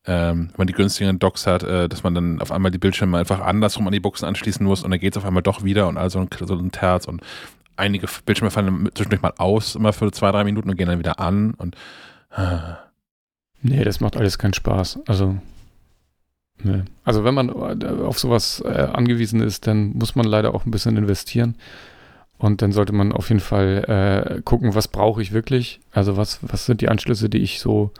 ähm, 0.08 0.48
wenn 0.48 0.54
man 0.56 0.66
die 0.66 0.72
günstigeren 0.72 1.18
Docks 1.18 1.46
hat, 1.46 1.62
äh, 1.62 1.88
dass 1.88 2.02
man 2.02 2.14
dann 2.14 2.40
auf 2.40 2.50
einmal 2.50 2.70
die 2.70 2.78
Bildschirme 2.78 3.18
einfach 3.18 3.40
andersrum 3.40 3.86
an 3.86 3.92
die 3.92 4.00
Buchsen 4.00 4.26
anschließen 4.26 4.64
muss 4.64 4.82
und 4.82 4.90
dann 4.90 4.98
geht 4.98 5.14
es 5.14 5.18
auf 5.18 5.26
einmal 5.26 5.42
doch 5.42 5.62
wieder 5.62 5.86
und 5.86 5.98
also 5.98 6.18
ein, 6.18 6.28
so 6.40 6.54
ein 6.54 6.72
Terz 6.72 7.06
und 7.06 7.20
einige 7.76 8.08
Bildschirme 8.24 8.50
fallen 8.50 8.88
zwischendurch 8.94 9.22
mal 9.22 9.34
aus, 9.36 9.74
immer 9.74 9.92
für 9.92 10.10
zwei, 10.10 10.32
drei 10.32 10.44
Minuten 10.44 10.70
und 10.70 10.76
gehen 10.76 10.88
dann 10.88 10.98
wieder 10.98 11.20
an 11.20 11.52
und 11.54 11.76
äh. 12.34 12.58
Nee, 13.60 13.84
das 13.84 14.00
macht 14.00 14.16
alles 14.16 14.38
keinen 14.38 14.54
Spaß. 14.54 15.00
Also 15.06 15.36
Nee. 16.62 16.82
Also 17.04 17.24
wenn 17.24 17.34
man 17.34 17.48
äh, 17.50 17.86
auf 17.86 18.18
sowas 18.18 18.62
äh, 18.64 18.68
angewiesen 18.68 19.40
ist, 19.40 19.66
dann 19.66 19.90
muss 19.90 20.16
man 20.16 20.26
leider 20.26 20.54
auch 20.54 20.66
ein 20.66 20.72
bisschen 20.72 20.96
investieren. 20.96 21.54
Und 22.36 22.62
dann 22.62 22.72
sollte 22.72 22.92
man 22.92 23.12
auf 23.12 23.28
jeden 23.28 23.40
Fall 23.40 23.84
äh, 24.38 24.42
gucken, 24.42 24.74
was 24.74 24.88
brauche 24.88 25.22
ich 25.22 25.32
wirklich? 25.32 25.80
Also 25.92 26.16
was, 26.16 26.40
was 26.42 26.66
sind 26.66 26.80
die 26.80 26.88
Anschlüsse, 26.88 27.28
die 27.28 27.38
ich 27.38 27.60
so 27.60 27.92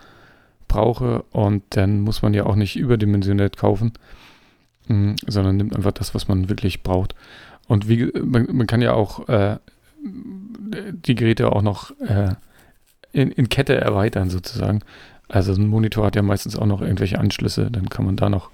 brauche 0.69 1.23
und 1.33 1.63
dann 1.71 2.01
muss 2.01 2.23
man 2.23 2.35
ja 2.35 2.47
auch 2.47 2.55
nicht 2.55 2.77
überdimensioniert 2.77 3.57
kaufen, 3.57 3.93
mh, 4.87 5.17
sondern 5.27 5.57
nimmt 5.57 5.75
einfach 5.75 5.93
das, 5.93 6.15
was 6.15 6.29
man 6.29 6.49
wirklich 6.49 6.83
braucht. 6.83 7.15
Und 7.67 7.89
wie 7.89 8.11
man, 8.23 8.49
man 8.53 8.67
kann 8.67 8.83
ja 8.83 8.93
auch 8.95 9.29
äh, 9.29 9.59
die 10.03 11.15
Geräte 11.15 11.53
auch 11.53 11.63
noch 11.63 11.91
äh, 12.01 12.35
in, 13.13 13.31
in 13.31 13.49
Kette 13.49 13.77
erweitern 13.81 14.31
sozusagen. 14.31 14.81
Also 15.29 15.53
ein 15.53 15.67
Monitor 15.67 16.07
hat 16.07 16.17
ja 16.17 16.23
meistens 16.23 16.57
auch 16.57 16.67
noch 16.67 16.81
irgendwelche 16.81 17.19
Anschlüsse, 17.19 17.71
dann 17.71 17.89
kann 17.89 18.07
man 18.07 18.17
da 18.17 18.29
noch 18.29 18.51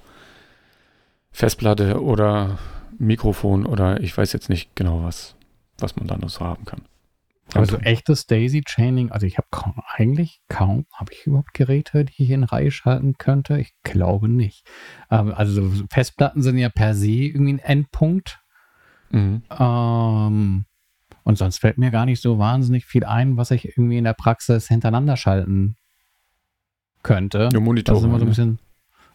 Festplatte 1.31 2.01
oder 2.01 2.57
Mikrofon 2.97 3.65
oder 3.65 4.01
ich 4.01 4.17
weiß 4.17 4.33
jetzt 4.33 4.49
nicht 4.49 4.75
genau 4.75 5.03
was, 5.03 5.35
was 5.77 5.95
man 5.95 6.07
da 6.07 6.17
noch 6.17 6.29
so 6.29 6.41
haben 6.41 6.65
kann. 6.65 6.81
Also 7.53 7.77
echtes 7.77 8.25
Daisy-Chaining, 8.25 9.11
also 9.11 9.25
ich 9.25 9.37
habe 9.37 9.47
eigentlich 9.93 10.41
kaum, 10.49 10.85
habe 10.93 11.13
ich 11.13 11.25
überhaupt 11.25 11.53
Geräte, 11.53 12.03
die 12.05 12.23
ich 12.23 12.31
in 12.31 12.43
Reihe 12.43 12.71
schalten 12.71 13.17
könnte? 13.17 13.59
Ich 13.59 13.73
glaube 13.83 14.27
nicht. 14.27 14.65
Ähm, 15.11 15.33
also 15.33 15.71
Festplatten 15.89 16.41
sind 16.41 16.57
ja 16.57 16.69
per 16.69 16.95
se 16.95 17.11
irgendwie 17.11 17.53
ein 17.53 17.59
Endpunkt. 17.59 18.39
Mhm. 19.11 19.43
Ähm, 19.57 20.65
und 21.23 21.37
sonst 21.37 21.59
fällt 21.59 21.77
mir 21.77 21.91
gar 21.91 22.05
nicht 22.05 22.21
so 22.21 22.39
wahnsinnig 22.39 22.85
viel 22.85 23.05
ein, 23.05 23.37
was 23.37 23.51
ich 23.51 23.65
irgendwie 23.77 23.97
in 23.97 24.03
der 24.03 24.13
Praxis 24.13 24.67
hintereinander 24.67 25.15
schalten 25.15 25.77
könnte. 27.03 27.49
Ja, 27.53 27.59
Monitor. 27.59 27.95
Das 27.95 28.03
ist 28.03 28.07
immer 28.07 28.19
so 28.19 28.25
ein 28.25 28.29
bisschen, 28.29 28.59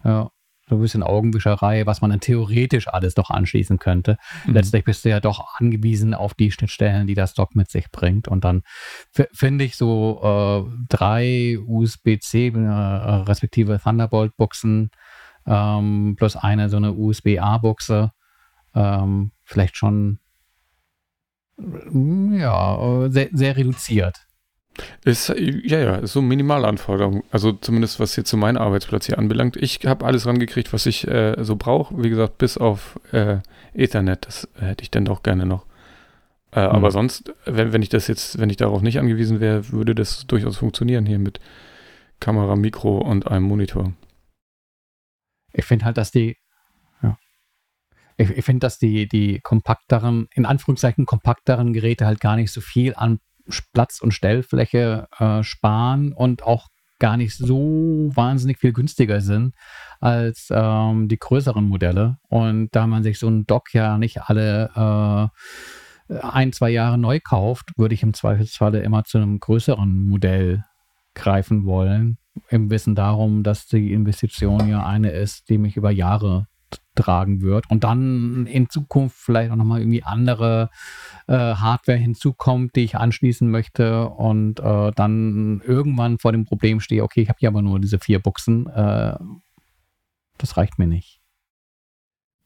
ja 0.05 0.31
so 0.70 0.76
ein 0.76 0.80
bisschen 0.80 1.02
Augenwischerei, 1.02 1.84
was 1.84 2.01
man 2.01 2.10
dann 2.10 2.20
theoretisch 2.20 2.88
alles 2.88 3.14
doch 3.14 3.28
anschließen 3.28 3.78
könnte. 3.78 4.16
Mhm. 4.47 4.55
Letztlich 4.55 4.84
bist 4.84 5.05
du 5.05 5.10
ja 5.10 5.20
doch 5.20 5.59
angewiesen 5.59 6.14
auf 6.14 6.32
die 6.32 6.51
Schnittstellen, 6.51 7.06
die 7.06 7.14
das 7.14 7.34
Dock 7.34 7.55
mit 7.55 7.70
sich 7.70 7.90
bringt. 7.90 8.28
Und 8.28 8.44
dann 8.44 8.62
finde 9.10 9.64
ich 9.64 9.76
so 9.76 10.20
äh, 10.22 10.86
drei 10.88 11.59
USB-C 11.66 12.48
äh, 12.48 12.59
respektive 12.59 13.78
Thunderbolt-Buchsen 13.78 14.90
ähm, 15.47 16.14
plus 16.16 16.36
eine 16.36 16.68
so 16.68 16.76
eine 16.76 16.92
USB-A-Buchse 16.92 18.12
ähm, 18.74 19.32
vielleicht 19.42 19.76
schon 19.76 20.18
ja, 22.32 23.10
sehr, 23.10 23.28
sehr 23.32 23.56
reduziert. 23.56 24.26
Ist, 25.05 25.28
ja, 25.28 25.78
ja, 25.78 25.97
ist 25.97 26.12
so 26.12 26.23
Minimalanforderung. 26.23 27.24
Also 27.31 27.52
zumindest 27.52 28.01
was 28.01 28.16
jetzt 28.16 28.28
zu 28.28 28.36
meinem 28.36 28.59
Arbeitsplatz 28.59 29.07
hier 29.07 29.19
anbelangt. 29.19 29.57
Ich 29.57 29.81
habe 29.86 30.05
alles 30.05 30.27
rangekriegt, 30.27 30.73
was 30.73 30.86
ich 30.86 31.07
äh, 31.09 31.36
so 31.43 31.57
brauche. 31.57 32.02
Wie 32.02 32.11
gesagt, 32.11 32.39
bis 32.39 32.59
auf 32.59 33.01
äh, 33.12 33.39
Ethernet. 33.74 34.27
Das 34.27 34.48
hätte 34.59 34.82
ich 34.82 34.90
dann 34.90 35.05
doch 35.05 35.23
gerne 35.23 35.47
noch. 35.47 35.66
Äh, 36.52 36.66
mhm. 36.66 36.74
Aber 36.74 36.90
sonst, 36.90 37.32
wenn, 37.44 37.73
wenn 37.73 37.82
ich 37.82 37.89
das 37.89 38.09
jetzt, 38.09 38.39
wenn 38.39 38.51
ich 38.51 38.57
darauf 38.57 38.82
nicht 38.82 38.98
angewiesen 38.98 39.40
wäre, 39.40 39.70
würde 39.70 39.94
das 39.94 40.27
durchaus 40.27 40.57
funktionieren 40.59 41.07
hier 41.07 41.19
mit 41.19 41.40
Kamera, 42.19 42.57
Mikro 42.57 42.98
und 42.98 43.27
einem 43.27 43.47
Monitor. 43.47 43.93
Ich 45.52 45.65
finde 45.65 45.86
halt, 45.86 45.97
dass 45.97 46.11
die, 46.11 46.36
ja, 47.02 47.19
ich, 48.16 48.31
ich 48.31 48.44
finde, 48.44 48.61
dass 48.61 48.78
die, 48.78 49.09
die 49.09 49.40
kompakteren, 49.40 50.28
in 50.35 50.44
Anführungszeichen 50.44 51.07
kompakteren 51.07 51.73
Geräte 51.73 52.07
halt 52.07 52.20
gar 52.20 52.36
nicht 52.36 52.52
so 52.52 52.61
viel 52.61 52.94
an 52.94 53.20
Platz 53.72 54.01
und 54.01 54.12
Stellfläche 54.12 55.09
äh, 55.18 55.43
sparen 55.43 56.12
und 56.12 56.43
auch 56.43 56.68
gar 56.98 57.16
nicht 57.16 57.35
so 57.36 58.10
wahnsinnig 58.14 58.59
viel 58.59 58.72
günstiger 58.72 59.20
sind 59.20 59.55
als 60.01 60.48
ähm, 60.51 61.09
die 61.09 61.18
größeren 61.18 61.64
Modelle. 61.64 62.18
Und 62.28 62.68
da 62.72 62.86
man 62.86 63.02
sich 63.02 63.18
so 63.18 63.28
ein 63.28 63.47
Dock 63.47 63.72
ja 63.74 63.98
nicht 63.98 64.22
alle 64.22 65.31
äh, 66.10 66.18
ein, 66.22 66.52
zwei 66.52 66.70
Jahre 66.70 66.98
neu 66.98 67.20
kauft, 67.20 67.77
würde 67.77 67.94
ich 67.94 68.02
im 68.02 68.14
Zweifelsfalle 68.14 68.81
immer 68.81 69.05
zu 69.05 69.18
einem 69.18 69.40
größeren 69.40 70.09
Modell 70.09 70.64
greifen 71.14 71.64
wollen. 71.64 72.18
Im 72.48 72.70
Wissen 72.70 72.94
darum, 72.94 73.43
dass 73.43 73.66
die 73.66 73.93
Investition 73.93 74.68
ja 74.68 74.85
eine 74.86 75.10
ist, 75.10 75.48
die 75.48 75.59
mich 75.59 75.77
über 75.77 75.90
Jahre 75.90 76.47
tragen 76.94 77.40
wird 77.40 77.70
und 77.70 77.84
dann 77.84 78.46
in 78.46 78.68
Zukunft 78.68 79.16
vielleicht 79.16 79.50
auch 79.50 79.56
nochmal 79.56 79.80
irgendwie 79.80 80.02
andere 80.02 80.70
äh, 81.26 81.34
Hardware 81.34 81.98
hinzukommt, 81.98 82.74
die 82.76 82.84
ich 82.84 82.96
anschließen 82.96 83.50
möchte 83.50 84.08
und 84.08 84.60
äh, 84.60 84.90
dann 84.94 85.62
irgendwann 85.64 86.18
vor 86.18 86.32
dem 86.32 86.44
Problem 86.44 86.80
stehe, 86.80 87.02
okay, 87.02 87.22
ich 87.22 87.28
habe 87.28 87.38
hier 87.38 87.48
aber 87.48 87.62
nur 87.62 87.78
diese 87.80 87.98
vier 87.98 88.18
Buchsen, 88.18 88.66
äh, 88.66 89.14
das 90.38 90.56
reicht 90.56 90.78
mir 90.78 90.86
nicht. 90.86 91.20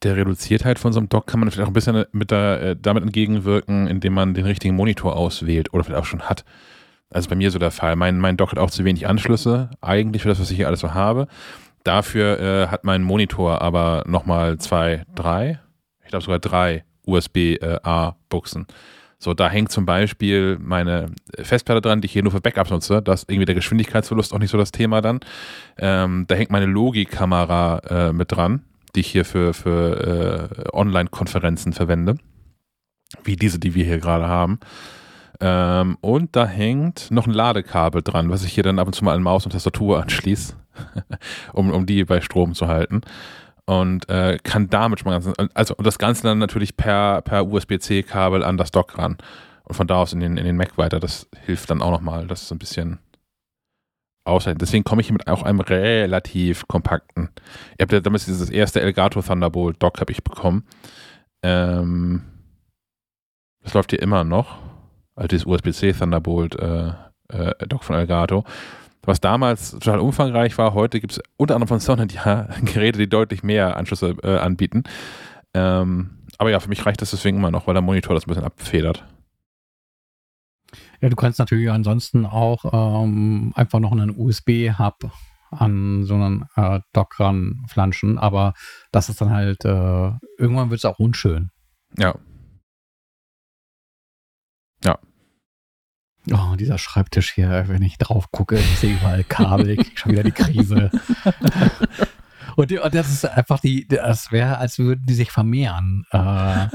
Der 0.02 0.16
Reduziertheit 0.16 0.78
von 0.78 0.92
so 0.92 1.00
einem 1.00 1.08
Dock 1.08 1.26
kann 1.26 1.40
man 1.40 1.50
vielleicht 1.50 1.64
auch 1.64 1.70
ein 1.70 1.74
bisschen 1.74 2.04
mit 2.12 2.30
der, 2.30 2.60
äh, 2.60 2.76
damit 2.78 3.04
entgegenwirken, 3.04 3.86
indem 3.86 4.12
man 4.12 4.34
den 4.34 4.44
richtigen 4.44 4.76
Monitor 4.76 5.16
auswählt 5.16 5.72
oder 5.72 5.84
vielleicht 5.84 6.00
auch 6.00 6.06
schon 6.06 6.22
hat. 6.22 6.44
Also 7.10 7.28
bei 7.30 7.36
mir 7.36 7.50
so 7.50 7.58
der 7.58 7.70
Fall. 7.70 7.96
Mein, 7.96 8.18
mein 8.18 8.36
Dock 8.36 8.50
hat 8.50 8.58
auch 8.58 8.70
zu 8.70 8.84
wenig 8.84 9.06
Anschlüsse, 9.06 9.70
eigentlich 9.80 10.22
für 10.22 10.28
das, 10.28 10.40
was 10.40 10.50
ich 10.50 10.56
hier 10.56 10.66
alles 10.66 10.80
so 10.80 10.94
habe. 10.94 11.28
Dafür 11.84 12.40
äh, 12.40 12.66
hat 12.68 12.84
mein 12.84 13.02
Monitor 13.02 13.62
aber 13.62 14.04
nochmal 14.06 14.58
zwei, 14.58 15.04
drei, 15.14 15.60
ich 16.02 16.08
glaube 16.08 16.24
sogar 16.24 16.38
drei 16.38 16.84
USB-A-Buchsen. 17.06 18.62
Äh, 18.62 18.72
so, 19.18 19.32
da 19.32 19.48
hängt 19.48 19.70
zum 19.70 19.86
Beispiel 19.86 20.58
meine 20.60 21.06
Festplatte 21.34 21.80
dran, 21.80 22.00
die 22.00 22.06
ich 22.06 22.12
hier 22.12 22.22
nur 22.22 22.32
für 22.32 22.40
Backups 22.40 22.70
nutze. 22.70 23.00
Da 23.00 23.14
ist 23.14 23.30
irgendwie 23.30 23.46
der 23.46 23.54
Geschwindigkeitsverlust 23.54 24.34
auch 24.34 24.38
nicht 24.38 24.50
so 24.50 24.58
das 24.58 24.72
Thema 24.72 25.00
dann. 25.00 25.20
Ähm, 25.78 26.26
da 26.26 26.34
hängt 26.34 26.50
meine 26.50 26.66
Logi-Kamera 26.66 27.78
äh, 27.88 28.12
mit 28.12 28.32
dran, 28.32 28.64
die 28.94 29.00
ich 29.00 29.06
hier 29.06 29.24
für, 29.24 29.54
für 29.54 30.50
äh, 30.52 30.76
Online-Konferenzen 30.76 31.72
verwende. 31.72 32.16
Wie 33.22 33.36
diese, 33.36 33.58
die 33.58 33.74
wir 33.74 33.84
hier 33.84 33.98
gerade 33.98 34.28
haben. 34.28 34.58
Ähm, 35.46 35.98
und 36.00 36.34
da 36.34 36.46
hängt 36.46 37.10
noch 37.10 37.26
ein 37.26 37.34
Ladekabel 37.34 38.00
dran, 38.00 38.30
was 38.30 38.44
ich 38.44 38.54
hier 38.54 38.62
dann 38.62 38.78
ab 38.78 38.86
und 38.86 38.94
zu 38.94 39.04
mal 39.04 39.14
an 39.14 39.22
Maus 39.22 39.44
und 39.44 39.52
Tastatur 39.52 40.00
anschließe, 40.00 40.54
um, 41.52 41.70
um 41.70 41.84
die 41.84 42.02
bei 42.04 42.22
Strom 42.22 42.54
zu 42.54 42.66
halten. 42.66 43.02
Und 43.66 44.08
äh, 44.08 44.38
kann 44.42 44.70
damit 44.70 45.00
schon 45.00 45.12
mal 45.12 45.20
ganz, 45.20 45.50
also 45.52 45.74
und 45.76 45.86
das 45.86 45.98
Ganze 45.98 46.22
dann 46.22 46.38
natürlich 46.38 46.78
per, 46.78 47.20
per 47.20 47.46
USB-C-Kabel 47.46 48.42
an 48.42 48.56
das 48.56 48.70
Dock 48.70 48.96
ran. 48.96 49.18
Und 49.64 49.74
von 49.74 49.86
da 49.86 49.96
aus 49.96 50.14
in 50.14 50.20
den, 50.20 50.38
in 50.38 50.46
den 50.46 50.56
Mac 50.56 50.78
weiter. 50.78 50.98
Das 50.98 51.28
hilft 51.44 51.68
dann 51.68 51.82
auch 51.82 51.90
nochmal, 51.90 52.26
das 52.26 52.48
so 52.48 52.54
ein 52.54 52.58
bisschen 52.58 52.98
aushalten. 54.24 54.60
Deswegen 54.60 54.84
komme 54.84 55.02
ich 55.02 55.08
hier 55.08 55.14
mit 55.14 55.26
auch 55.26 55.42
einem 55.42 55.60
relativ 55.60 56.66
kompakten. 56.68 57.28
Ihr 57.78 57.82
habt 57.82 57.92
ja 57.92 58.00
damals 58.00 58.24
dieses 58.24 58.48
erste 58.48 58.80
Elgato 58.80 59.20
Thunderbolt 59.20 59.82
Dock 59.82 60.00
habe 60.00 60.12
ich 60.12 60.24
bekommen. 60.24 60.64
Ähm, 61.42 62.22
das 63.62 63.74
läuft 63.74 63.90
hier 63.90 64.00
immer 64.00 64.24
noch 64.24 64.58
also 65.14 65.28
dieses 65.28 65.46
USB-C 65.46 65.92
Thunderbolt 65.92 66.56
äh, 66.56 66.92
äh, 67.28 67.66
Dock 67.66 67.84
von 67.84 67.96
Elgato. 67.96 68.44
Was 69.02 69.20
damals 69.20 69.72
total 69.72 69.98
umfangreich 69.98 70.56
war, 70.56 70.72
heute 70.72 70.98
gibt 70.98 71.12
es 71.12 71.20
unter 71.36 71.54
anderem 71.54 71.68
von 71.68 71.80
Sound 71.80 72.12
ja 72.12 72.48
Geräte, 72.64 72.98
die 72.98 73.08
deutlich 73.08 73.42
mehr 73.42 73.76
Anschlüsse 73.76 74.16
äh, 74.22 74.38
anbieten. 74.38 74.84
Ähm, 75.52 76.24
aber 76.38 76.50
ja, 76.50 76.60
für 76.60 76.68
mich 76.68 76.84
reicht 76.84 77.02
das 77.02 77.10
deswegen 77.10 77.36
immer 77.36 77.50
noch, 77.50 77.66
weil 77.66 77.74
der 77.74 77.82
Monitor 77.82 78.14
das 78.14 78.26
ein 78.26 78.28
bisschen 78.28 78.44
abfedert. 78.44 79.04
Ja, 81.00 81.08
du 81.08 81.16
kannst 81.16 81.38
natürlich 81.38 81.70
ansonsten 81.70 82.26
auch 82.26 83.04
ähm, 83.04 83.52
einfach 83.54 83.78
noch 83.78 83.92
einen 83.92 84.14
USB-Hub 84.16 85.10
an 85.50 86.04
so 86.04 86.14
einen 86.14 86.46
äh, 86.56 86.80
Dock 86.92 87.20
ranflanschen, 87.20 88.18
aber 88.18 88.54
das 88.90 89.08
ist 89.08 89.20
dann 89.20 89.30
halt, 89.30 89.64
äh, 89.64 90.10
irgendwann 90.38 90.70
wird 90.70 90.78
es 90.78 90.84
auch 90.84 90.98
unschön. 90.98 91.50
Ja. 91.96 92.14
Oh, 96.32 96.56
dieser 96.56 96.78
Schreibtisch 96.78 97.32
hier, 97.32 97.64
wenn 97.68 97.82
ich 97.82 97.98
drauf 97.98 98.30
gucke, 98.30 98.56
ich 98.56 98.78
sehe 98.78 98.94
überall 98.94 99.24
Kabel, 99.24 99.70
ich 99.70 99.78
kriege 99.78 99.98
schon 99.98 100.12
wieder 100.12 100.22
die 100.22 100.32
Krise. 100.32 100.90
und, 102.56 102.72
und, 102.72 102.94
das 102.94 103.10
ist 103.10 103.26
einfach 103.26 103.60
die, 103.60 103.86
das 103.86 104.32
wäre, 104.32 104.58
als 104.58 104.78
würden 104.78 105.04
die 105.06 105.14
sich 105.14 105.30
vermehren. 105.30 106.06
Äh, 106.10 106.68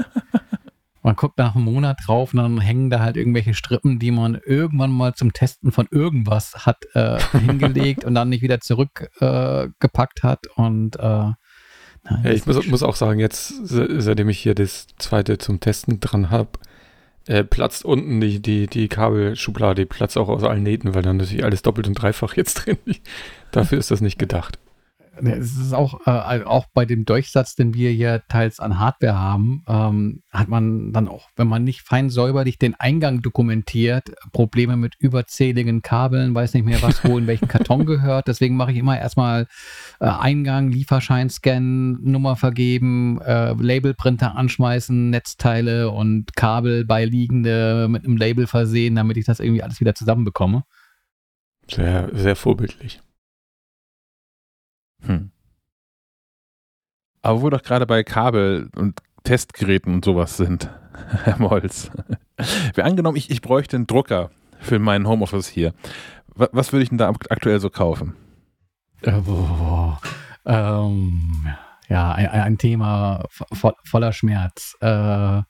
man 1.02 1.16
guckt 1.16 1.38
nach 1.38 1.56
einem 1.56 1.64
Monat 1.64 1.98
drauf 2.06 2.32
und 2.32 2.38
dann 2.38 2.60
hängen 2.60 2.90
da 2.90 3.00
halt 3.00 3.16
irgendwelche 3.16 3.54
Strippen, 3.54 3.98
die 3.98 4.10
man 4.10 4.38
irgendwann 4.44 4.92
mal 4.92 5.14
zum 5.14 5.32
Testen 5.32 5.72
von 5.72 5.88
irgendwas 5.90 6.66
hat 6.66 6.84
äh, 6.94 7.18
hingelegt 7.38 8.04
und 8.04 8.14
dann 8.14 8.28
nicht 8.28 8.42
wieder 8.42 8.60
zurückgepackt 8.60 10.18
äh, 10.18 10.22
hat. 10.22 10.46
Und 10.54 10.96
äh, 10.96 11.00
ja, 11.00 11.36
ich 12.24 12.46
muss, 12.46 12.66
muss, 12.66 12.82
auch 12.82 12.96
sagen, 12.96 13.18
jetzt, 13.18 13.52
seitdem 13.64 14.28
ich 14.28 14.38
hier 14.38 14.54
das 14.54 14.86
zweite 14.98 15.38
zum 15.38 15.60
Testen 15.60 16.00
dran 16.00 16.30
habe, 16.30 16.50
äh, 17.26 17.44
platzt 17.44 17.84
unten 17.84 18.20
die, 18.20 18.40
die, 18.40 18.66
die 18.66 18.88
Kabelschublade, 18.88 19.82
die 19.82 19.86
platzt 19.86 20.16
auch 20.16 20.28
aus 20.28 20.42
allen 20.42 20.62
Nähten, 20.62 20.94
weil 20.94 21.02
dann 21.02 21.18
natürlich 21.18 21.44
alles 21.44 21.62
doppelt 21.62 21.86
und 21.86 21.94
dreifach 21.94 22.34
jetzt 22.36 22.54
drin 22.66 22.78
ist. 22.86 23.00
Dafür 23.50 23.78
ist 23.78 23.90
das 23.90 24.00
nicht 24.00 24.18
gedacht. 24.18 24.58
Es 25.26 25.58
ist 25.58 25.72
auch, 25.72 26.06
äh, 26.06 26.42
auch 26.44 26.66
bei 26.72 26.84
dem 26.84 27.04
Durchsatz, 27.04 27.54
den 27.54 27.74
wir 27.74 27.90
hier 27.90 28.22
teils 28.28 28.60
an 28.60 28.78
Hardware 28.78 29.18
haben, 29.18 29.62
ähm, 29.68 30.22
hat 30.30 30.48
man 30.48 30.92
dann 30.92 31.08
auch, 31.08 31.28
wenn 31.36 31.48
man 31.48 31.64
nicht 31.64 31.82
fein 31.82 32.10
säuberlich 32.10 32.58
den 32.58 32.74
Eingang 32.74 33.22
dokumentiert, 33.22 34.12
Probleme 34.32 34.76
mit 34.76 34.94
überzähligen 34.98 35.82
Kabeln, 35.82 36.34
weiß 36.34 36.54
nicht 36.54 36.64
mehr, 36.64 36.82
was 36.82 37.04
wo 37.04 37.18
in 37.18 37.26
welchen 37.26 37.48
Karton 37.48 37.86
gehört. 37.86 38.28
Deswegen 38.28 38.56
mache 38.56 38.72
ich 38.72 38.78
immer 38.78 38.98
erstmal 38.98 39.46
äh, 40.00 40.06
Eingang, 40.06 40.70
Lieferschein 40.70 41.30
scannen, 41.30 41.98
Nummer 42.02 42.36
vergeben, 42.36 43.20
äh, 43.20 43.52
Labelprinter 43.52 44.36
anschmeißen, 44.36 45.10
Netzteile 45.10 45.90
und 45.90 46.34
Kabel 46.36 46.84
beiliegende 46.84 47.88
mit 47.88 48.04
einem 48.04 48.16
Label 48.16 48.46
versehen, 48.46 48.94
damit 48.94 49.16
ich 49.16 49.26
das 49.26 49.40
irgendwie 49.40 49.62
alles 49.62 49.80
wieder 49.80 49.94
zusammenbekomme. 49.94 50.64
Sehr, 51.68 52.10
sehr 52.12 52.36
vorbildlich. 52.36 53.00
Hm. 55.02 55.30
Aber 57.22 57.42
wo 57.42 57.50
doch 57.50 57.62
gerade 57.62 57.86
bei 57.86 58.02
Kabel 58.02 58.70
und 58.76 59.00
Testgeräten 59.24 59.94
und 59.94 60.04
sowas 60.04 60.36
sind, 60.36 60.70
Herr 61.24 61.38
Molz. 61.38 61.90
Wäre 62.74 62.86
angenommen, 62.86 63.16
ich, 63.16 63.30
ich 63.30 63.42
bräuchte 63.42 63.76
einen 63.76 63.86
Drucker 63.86 64.30
für 64.58 64.78
meinen 64.78 65.06
Homeoffice 65.06 65.48
hier. 65.48 65.74
Was, 66.34 66.48
was 66.52 66.72
würde 66.72 66.82
ich 66.82 66.88
denn 66.88 66.98
da 66.98 67.08
aktuell 67.08 67.60
so 67.60 67.70
kaufen? 67.70 68.16
Boah, 69.02 70.00
ähm, 70.44 71.46
ja, 71.88 72.12
ein, 72.12 72.28
ein 72.28 72.58
Thema 72.58 73.24
vo 73.30 73.72
voller 73.84 74.12
Schmerz. 74.12 74.76
Äh, 74.80 75.42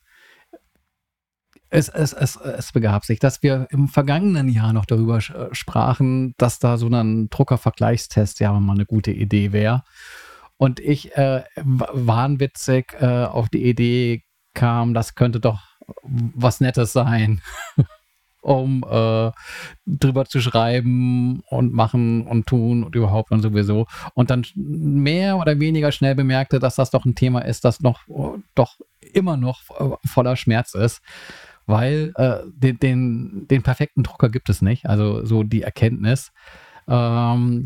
es, 1.70 1.88
es, 1.88 2.12
es, 2.12 2.36
es 2.36 2.72
begab 2.72 3.04
sich, 3.04 3.20
dass 3.20 3.42
wir 3.42 3.68
im 3.70 3.88
vergangenen 3.88 4.48
Jahr 4.48 4.72
noch 4.72 4.86
darüber 4.86 5.18
äh, 5.18 5.54
sprachen, 5.54 6.34
dass 6.36 6.58
da 6.58 6.76
so 6.76 6.88
ein 6.88 7.30
Druckervergleichstest 7.30 8.40
ja 8.40 8.52
mal 8.52 8.74
eine 8.74 8.86
gute 8.86 9.12
Idee 9.12 9.52
wäre. 9.52 9.84
Und 10.56 10.80
ich 10.80 11.16
äh, 11.16 11.44
wahnwitzig 11.56 12.94
äh, 13.00 13.24
auf 13.24 13.48
die 13.48 13.64
Idee 13.64 14.24
kam, 14.52 14.94
das 14.94 15.14
könnte 15.14 15.40
doch 15.40 15.60
was 16.02 16.60
Nettes 16.60 16.92
sein, 16.92 17.40
um 18.42 18.84
äh, 18.90 19.30
drüber 19.86 20.24
zu 20.24 20.40
schreiben 20.40 21.40
und 21.48 21.72
machen 21.72 22.26
und 22.26 22.46
tun 22.46 22.82
und 22.82 22.94
überhaupt 22.96 23.30
und 23.30 23.42
sowieso. 23.42 23.86
Und 24.14 24.30
dann 24.30 24.44
mehr 24.56 25.38
oder 25.38 25.60
weniger 25.60 25.92
schnell 25.92 26.16
bemerkte, 26.16 26.58
dass 26.58 26.74
das 26.74 26.90
doch 26.90 27.04
ein 27.04 27.14
Thema 27.14 27.40
ist, 27.44 27.64
das 27.64 27.80
noch 27.80 28.00
doch 28.54 28.80
immer 29.12 29.36
noch 29.36 29.62
äh, 29.78 29.96
voller 30.04 30.36
Schmerz 30.36 30.74
ist 30.74 31.00
weil 31.70 32.12
äh, 32.16 32.38
den, 32.52 32.78
den, 32.78 33.46
den, 33.48 33.62
perfekten 33.62 34.02
Drucker 34.02 34.28
gibt 34.28 34.48
es 34.48 34.62
nicht. 34.62 34.86
Also 34.86 35.24
so 35.24 35.42
die 35.42 35.62
Erkenntnis. 35.62 36.32
Ähm, 36.88 37.64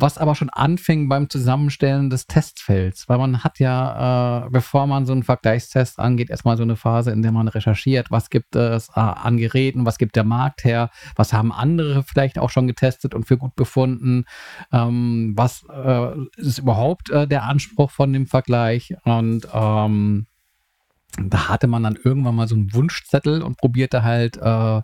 was 0.00 0.16
aber 0.16 0.34
schon 0.34 0.50
anfing 0.50 1.08
beim 1.08 1.28
Zusammenstellen 1.28 2.08
des 2.08 2.26
Testfelds, 2.26 3.08
weil 3.08 3.18
man 3.18 3.42
hat 3.42 3.58
ja, 3.58 4.46
äh, 4.46 4.50
bevor 4.50 4.86
man 4.86 5.06
so 5.06 5.12
einen 5.12 5.24
Vergleichstest 5.24 5.98
angeht, 5.98 6.30
erstmal 6.30 6.56
so 6.56 6.62
eine 6.62 6.76
Phase, 6.76 7.10
in 7.10 7.22
der 7.22 7.32
man 7.32 7.48
recherchiert, 7.48 8.10
was 8.10 8.30
gibt 8.30 8.54
es 8.54 8.90
äh, 8.90 9.00
an 9.00 9.38
Geräten, 9.38 9.86
was 9.86 9.98
gibt 9.98 10.14
der 10.14 10.24
Markt 10.24 10.64
her, 10.64 10.90
was 11.16 11.32
haben 11.32 11.52
andere 11.52 12.04
vielleicht 12.04 12.38
auch 12.38 12.50
schon 12.50 12.68
getestet 12.68 13.14
und 13.14 13.24
für 13.24 13.36
gut 13.36 13.56
befunden, 13.56 14.24
ähm, 14.72 15.32
was 15.36 15.64
äh, 15.68 16.12
ist 16.36 16.60
überhaupt 16.60 17.10
äh, 17.10 17.26
der 17.26 17.44
Anspruch 17.44 17.90
von 17.90 18.12
dem 18.12 18.26
Vergleich 18.26 18.94
und 19.04 19.48
ähm, 19.52 20.26
da 21.16 21.48
hatte 21.48 21.66
man 21.66 21.82
dann 21.82 21.98
irgendwann 22.02 22.34
mal 22.34 22.48
so 22.48 22.54
einen 22.54 22.72
Wunschzettel 22.74 23.42
und 23.42 23.56
probierte 23.56 24.02
halt 24.02 24.36
äh, 24.36 24.82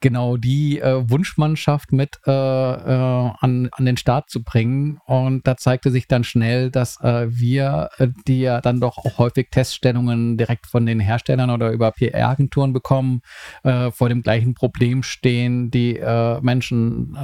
genau 0.00 0.36
die 0.36 0.80
äh, 0.80 1.08
Wunschmannschaft 1.08 1.92
mit 1.92 2.18
äh, 2.26 2.30
äh, 2.30 3.30
an, 3.38 3.68
an 3.72 3.84
den 3.84 3.96
Start 3.96 4.30
zu 4.30 4.42
bringen. 4.42 4.98
Und 5.06 5.46
da 5.46 5.56
zeigte 5.56 5.90
sich 5.90 6.08
dann 6.08 6.24
schnell, 6.24 6.70
dass 6.70 7.00
äh, 7.00 7.26
wir, 7.28 7.90
äh, 7.98 8.08
die 8.26 8.40
ja 8.40 8.60
dann 8.60 8.80
doch 8.80 8.98
auch 8.98 9.18
häufig 9.18 9.48
Teststellungen 9.50 10.36
direkt 10.36 10.66
von 10.66 10.86
den 10.86 11.00
Herstellern 11.00 11.50
oder 11.50 11.70
über 11.70 11.92
PR-Agenturen 11.92 12.72
bekommen, 12.72 13.22
äh, 13.62 13.90
vor 13.90 14.08
dem 14.08 14.22
gleichen 14.22 14.54
Problem 14.54 15.02
stehen, 15.02 15.70
die 15.70 16.00
Menschen, 16.40 17.14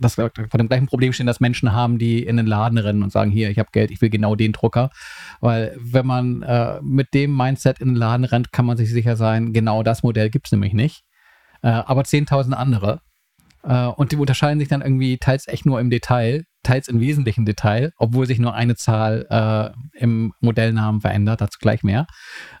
das 0.00 0.14
vor 0.14 0.30
dem 0.30 0.68
gleichen 0.68 0.86
Problem 0.86 1.12
stehen, 1.12 1.26
dass 1.26 1.40
Menschen 1.40 1.72
haben, 1.72 1.98
die 1.98 2.24
in 2.24 2.36
den 2.36 2.46
Laden 2.46 2.78
rennen 2.78 3.02
und 3.02 3.12
sagen, 3.12 3.30
hier, 3.30 3.50
ich 3.50 3.58
habe 3.58 3.70
Geld, 3.72 3.90
ich 3.90 4.00
will 4.00 4.10
genau 4.10 4.34
den 4.34 4.52
Drucker. 4.52 4.90
Weil 5.40 5.76
wenn 5.80 6.06
man 6.06 6.80
mit 6.82 7.14
dem 7.14 7.36
Mindset 7.36 7.78
in 7.80 7.88
den 7.88 7.96
Laden 7.96 8.24
rennt, 8.24 8.52
kann 8.52 8.66
man 8.66 8.76
sich 8.76 8.90
sicher 8.90 9.16
sein, 9.16 9.52
genau 9.52 9.82
das 9.82 10.02
Modell 10.02 10.30
gibt 10.30 10.46
es 10.46 10.52
nämlich 10.52 10.72
nicht 10.72 11.04
äh, 11.62 11.68
aber 11.68 12.02
10.000 12.02 12.52
andere. 12.52 13.00
Äh, 13.64 13.86
und 13.86 14.12
die 14.12 14.16
unterscheiden 14.16 14.58
sich 14.58 14.68
dann 14.68 14.82
irgendwie 14.82 15.18
teils 15.18 15.48
echt 15.48 15.66
nur 15.66 15.80
im 15.80 15.90
Detail, 15.90 16.44
teils 16.62 16.88
im 16.88 17.00
wesentlichen 17.00 17.44
Detail, 17.44 17.92
obwohl 17.96 18.26
sich 18.26 18.38
nur 18.38 18.54
eine 18.54 18.76
Zahl 18.76 19.26
äh, 19.30 19.98
im 19.98 20.32
Modellnamen 20.40 21.00
verändert, 21.00 21.40
dazu 21.40 21.58
gleich 21.60 21.82
mehr. 21.82 22.06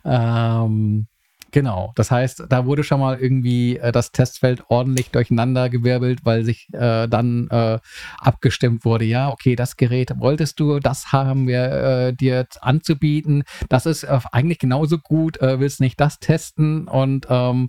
Ähm, 0.04 1.06
Genau, 1.52 1.92
das 1.96 2.10
heißt, 2.10 2.44
da 2.48 2.64
wurde 2.64 2.82
schon 2.82 2.98
mal 2.98 3.18
irgendwie 3.18 3.76
äh, 3.76 3.92
das 3.92 4.10
Testfeld 4.10 4.64
ordentlich 4.68 5.10
durcheinandergewirbelt, 5.10 6.24
weil 6.24 6.44
sich 6.44 6.68
äh, 6.72 7.06
dann 7.06 7.48
äh, 7.50 7.78
abgestimmt 8.18 8.86
wurde, 8.86 9.04
ja, 9.04 9.28
okay, 9.28 9.54
das 9.54 9.76
Gerät 9.76 10.12
wolltest 10.16 10.58
du, 10.60 10.78
das 10.78 11.12
haben 11.12 11.46
wir 11.46 11.70
äh, 11.70 12.14
dir 12.14 12.46
anzubieten, 12.62 13.44
das 13.68 13.84
ist 13.84 14.04
äh, 14.04 14.18
eigentlich 14.32 14.60
genauso 14.60 14.96
gut, 14.96 15.42
äh, 15.42 15.60
willst 15.60 15.80
nicht 15.80 16.00
das 16.00 16.20
testen 16.20 16.88
und 16.88 17.26
ähm, 17.28 17.68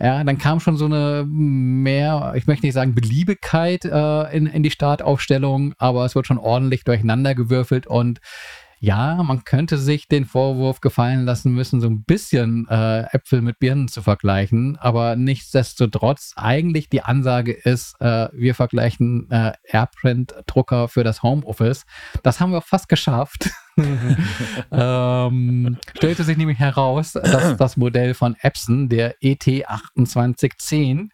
ja, 0.00 0.22
dann 0.22 0.38
kam 0.38 0.60
schon 0.60 0.76
so 0.76 0.84
eine 0.84 1.24
mehr, 1.26 2.34
ich 2.36 2.46
möchte 2.46 2.66
nicht 2.66 2.74
sagen 2.74 2.94
Beliebigkeit 2.94 3.84
äh, 3.84 4.36
in, 4.36 4.46
in 4.46 4.62
die 4.62 4.70
Startaufstellung, 4.70 5.74
aber 5.78 6.04
es 6.04 6.14
wird 6.14 6.26
schon 6.26 6.38
ordentlich 6.38 6.84
durcheinander 6.84 7.34
gewürfelt 7.34 7.86
und 7.86 8.20
ja, 8.80 9.20
man 9.24 9.42
könnte 9.42 9.76
sich 9.76 10.06
den 10.06 10.24
Vorwurf 10.24 10.80
gefallen 10.80 11.24
lassen 11.24 11.52
müssen, 11.52 11.80
so 11.80 11.88
ein 11.88 12.04
bisschen 12.04 12.68
äh, 12.68 13.02
Äpfel 13.12 13.42
mit 13.42 13.58
Birnen 13.58 13.88
zu 13.88 14.02
vergleichen, 14.02 14.76
aber 14.76 15.16
nichtsdestotrotz 15.16 16.32
eigentlich 16.36 16.88
die 16.88 17.02
Ansage 17.02 17.52
ist, 17.52 18.00
äh, 18.00 18.28
wir 18.32 18.54
vergleichen 18.54 19.28
äh, 19.30 19.52
Airprint-Drucker 19.64 20.86
für 20.88 21.02
das 21.02 21.24
Homeoffice. 21.24 21.86
Das 22.22 22.40
haben 22.40 22.52
wir 22.52 22.60
fast 22.60 22.88
geschafft. 22.88 23.50
ähm, 24.72 25.78
stellte 25.96 26.24
sich 26.24 26.36
nämlich 26.36 26.58
heraus, 26.58 27.12
dass 27.12 27.56
das 27.56 27.76
Modell 27.76 28.14
von 28.14 28.36
Epson, 28.40 28.88
der 28.88 29.16
ET2810, 29.20 31.10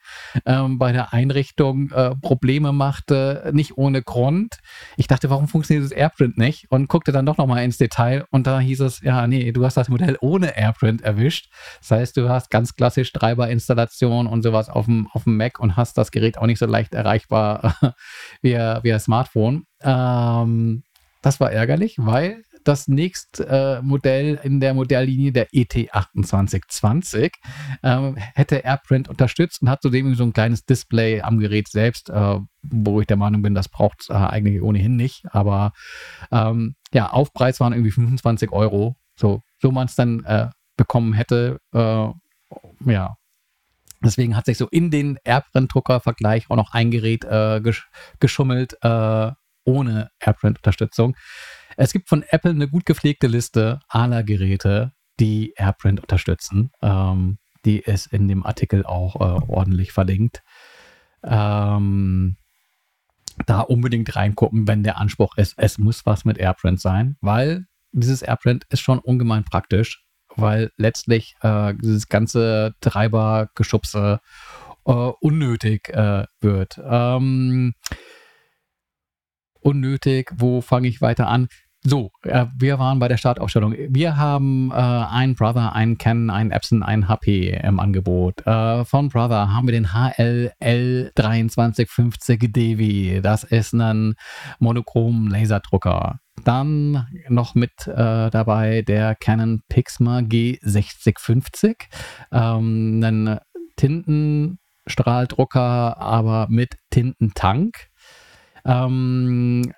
ähm, 0.47 0.78
bei 0.78 0.93
der 0.93 1.12
Einrichtung 1.12 1.91
äh, 1.91 2.15
Probleme 2.16 2.73
machte, 2.73 3.51
nicht 3.53 3.77
ohne 3.77 4.03
Grund. 4.03 4.59
Ich 4.97 5.07
dachte, 5.07 5.31
warum 5.31 5.49
funktioniert 5.49 5.85
das 5.85 5.93
Airprint 5.93 6.39
nicht? 6.39 6.70
Und 6.70 6.89
guckte 6.89 7.12
dann 7.12 7.27
doch 7.27 7.36
nochmal 7.36 7.65
ins 7.65 7.78
Detail 7.78 8.24
und 8.31 8.47
da 8.47 8.61
hieß 8.61 8.81
es, 8.81 9.01
ja, 9.01 9.27
nee, 9.27 9.53
du 9.53 9.65
hast 9.65 9.77
das 9.77 9.89
Modell 9.89 10.16
ohne 10.20 10.57
Airprint 10.57 11.03
erwischt. 11.03 11.51
Das 11.81 11.91
heißt, 11.91 12.16
du 12.16 12.28
hast 12.28 12.51
ganz 12.51 12.74
klassisch 12.74 13.12
Treiberinstallation 13.12 14.27
und 14.27 14.43
sowas 14.43 14.69
auf 14.69 14.86
dem, 14.86 15.09
auf 15.12 15.24
dem 15.24 15.36
Mac 15.36 15.61
und 15.61 15.77
hast 15.77 15.99
das 15.99 16.11
Gerät 16.11 16.39
auch 16.39 16.47
nicht 16.47 16.59
so 16.59 16.66
leicht 16.66 16.95
erreichbar 16.95 17.77
wie, 18.43 18.55
wie 18.55 18.93
ein 18.93 19.01
Smartphone. 19.01 19.66
Ähm, 19.82 20.82
das 21.23 21.41
war 21.41 21.51
ärgerlich, 21.51 21.97
weil 21.99 22.45
das 22.65 22.89
nächste 22.89 23.47
äh, 23.47 23.82
Modell 23.82 24.41
in 24.43 24.61
der 24.61 24.74
Modelllinie 24.74 25.32
der 25.32 25.49
ET2820 25.51 27.32
ähm, 27.82 28.16
hätte 28.16 28.57
AirPrint 28.57 29.09
unterstützt 29.09 29.62
und 29.62 29.70
hat 29.70 29.82
zudem 29.82 30.15
so 30.15 30.24
ein 30.24 30.32
kleines 30.32 30.65
Display 30.65 31.20
am 31.20 31.39
Gerät 31.39 31.69
selbst, 31.69 32.11
äh, 32.11 32.39
wo 32.62 33.01
ich 33.01 33.07
der 33.07 33.16
Meinung 33.16 33.43
bin, 33.43 33.55
das 33.55 33.69
braucht 33.69 34.03
es 34.03 34.09
äh, 34.09 34.15
eigentlich 34.15 34.62
ohnehin 34.62 34.97
nicht. 34.97 35.24
Aber 35.31 35.73
ähm, 36.32 36.74
ja, 36.93 37.11
Aufpreis 37.11 37.61
waren 37.61 37.73
irgendwie 37.73 37.93
25 37.93 38.51
Euro. 38.53 38.97
So, 39.16 39.43
so 39.61 39.70
man 39.70 39.86
es 39.86 39.95
dann 39.95 40.24
äh, 40.24 40.49
bekommen 40.77 41.12
hätte, 41.12 41.61
äh, 41.73 42.09
ja, 42.91 43.16
Deswegen 44.05 44.36
hat 44.36 44.45
sich 44.45 44.59
so 44.59 44.69
in 44.69 44.91
den 44.91 45.19
AirPrint-Drucker-Vergleich 45.24 46.51
auch 46.51 46.57
noch 46.57 46.74
ein 46.74 46.91
Gerät 46.91 47.24
äh, 47.24 47.62
gesch 47.62 47.89
geschummelt 48.20 48.77
äh, 48.82 49.32
ohne 49.65 50.11
AirPrint-Unterstützung. 50.20 51.16
Es 51.76 51.92
gibt 51.92 52.09
von 52.09 52.22
Apple 52.28 52.51
eine 52.51 52.68
gut 52.68 52.86
gepflegte 52.86 53.26
Liste 53.26 53.80
aller 53.88 54.22
Geräte, 54.22 54.92
die 55.20 55.55
AirPrint 55.56 56.01
unterstützen. 56.01 56.70
Ähm, 56.82 57.38
die 57.64 57.78
ist 57.78 58.06
in 58.06 58.28
dem 58.28 58.44
Artikel 58.44 58.84
auch 58.84 59.16
äh, 59.16 59.42
ordentlich 59.48 59.92
verlinkt. 59.92 60.42
Ähm, 61.22 62.36
da 63.46 63.60
unbedingt 63.60 64.14
reingucken, 64.14 64.68
wenn 64.68 64.82
der 64.82 64.98
Anspruch 64.98 65.36
ist, 65.36 65.55
es 65.56 65.78
muss 65.78 66.06
was 66.06 66.24
mit 66.24 66.38
AirPrint 66.38 66.80
sein, 66.80 67.16
weil 67.20 67.66
dieses 67.92 68.22
AirPrint 68.22 68.64
ist 68.70 68.80
schon 68.80 68.98
ungemein 68.98 69.44
praktisch, 69.44 70.05
weil 70.36 70.70
letztlich 70.76 71.36
äh, 71.40 71.74
dieses 71.74 72.09
ganze 72.09 72.74
Treibergeschubse 72.80 74.20
äh, 74.84 74.90
unnötig 74.92 75.88
äh, 75.88 76.26
wird. 76.40 76.80
Ähm, 76.84 77.74
unnötig, 79.60 80.30
wo 80.36 80.60
fange 80.60 80.88
ich 80.88 81.01
weiter 81.01 81.28
an? 81.28 81.48
So, 81.86 82.11
äh, 82.23 82.47
wir 82.56 82.78
waren 82.78 82.98
bei 82.98 83.09
der 83.09 83.19
Startaufstellung. 83.19 83.74
Wir 83.90 84.16
haben 84.16 84.70
äh, 84.70 84.74
einen 84.74 85.35
Brother, 85.35 85.74
einen 85.74 85.98
Canon, 85.98 86.31
einen 86.31 86.51
Epson, 86.51 86.82
einen 86.82 87.09
HP 87.09 87.61
im 87.62 87.78
Angebot. 87.78 88.40
Äh, 88.47 88.86
von 88.86 89.11
Brother 89.11 89.52
haben 89.52 89.69
wir 89.69 89.73
den 89.73 89.93
HLL 89.93 91.12
2350 91.15 92.51
DW. 92.51 93.20
Das 93.20 93.44
ist 93.44 93.74
ein 93.74 94.15
monochrom 94.61 95.28
Laserdrucker. 95.28 96.20
Dann 96.43 97.06
noch 97.28 97.55
mit 97.55 97.86
äh, 97.86 98.31
dabei 98.31 98.81
der 98.81 99.15
Canon 99.15 99.61
Pixma 99.69 100.20
G6050. 100.20 101.82
Ähm, 102.32 103.05
ein 103.05 103.40
Tintenstrahldrucker, 103.77 106.01
aber 106.01 106.47
mit 106.48 106.77
Tintentank. 106.89 107.89
Ähm, 108.65 109.70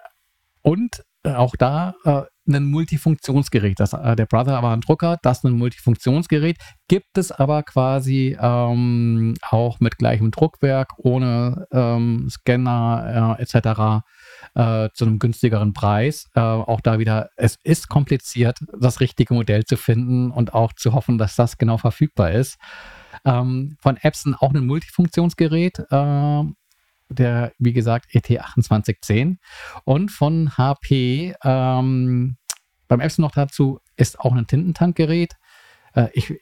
und 0.63 1.03
auch 1.35 1.57
da 1.57 1.95
äh, 2.05 2.23
ein 2.49 2.67
Multifunktionsgerät. 2.67 3.81
Das, 3.81 3.93
äh, 3.93 4.17
der 4.17 4.27
Brother 4.27 4.63
war 4.63 4.73
ein 4.75 4.81
Drucker, 4.81 5.19
das 5.23 5.45
ein 5.45 5.53
Multifunktionsgerät. 5.53 6.57
Gibt 6.89 7.19
es 7.19 7.33
aber 7.33 7.63
quasi 7.63 8.37
ähm, 8.41 9.35
auch 9.43 9.81
mit 9.81 9.99
gleichem 9.99 10.31
Druckwerk, 10.31 10.93
ohne 10.99 11.67
ähm, 11.73 12.29
Scanner 12.31 13.37
äh, 13.39 13.43
etc. 13.43 14.05
Äh, 14.55 14.89
zu 14.95 15.05
einem 15.05 15.19
günstigeren 15.19 15.73
Preis. 15.73 16.29
Äh, 16.35 16.41
auch 16.41 16.81
da 16.81 16.99
wieder, 16.99 17.31
es 17.37 17.57
ist 17.65 17.89
kompliziert, 17.89 18.59
das 18.79 19.01
richtige 19.01 19.35
Modell 19.35 19.65
zu 19.65 19.77
finden 19.77 20.31
und 20.31 20.55
auch 20.55 20.73
zu 20.73 20.93
hoffen, 20.93 21.19
dass 21.19 21.37
das 21.37 21.59
genau 21.59 21.79
verfügbar 21.79 22.33
ist. 22.33 22.57
Ähm, 23.25 23.77
von 23.81 23.97
Epson 23.97 24.35
auch 24.35 24.55
ein 24.55 24.67
Multifunktionsgerät 24.67 25.81
äh, 25.91 26.43
der, 27.09 27.53
wie 27.59 27.73
gesagt, 27.73 28.11
ET2810. 28.13 29.37
Und 29.85 30.11
von 30.11 30.57
HP, 30.57 31.35
ähm, 31.45 32.37
beim 32.89 33.01
Epson 33.01 33.23
noch 33.23 33.33
dazu, 33.33 33.81
ist 33.97 34.21
auch 34.21 34.33
ein 34.33 34.47
Tintentankgerät. 34.47 35.35
Äh, 35.95 36.09
ich 36.13 36.35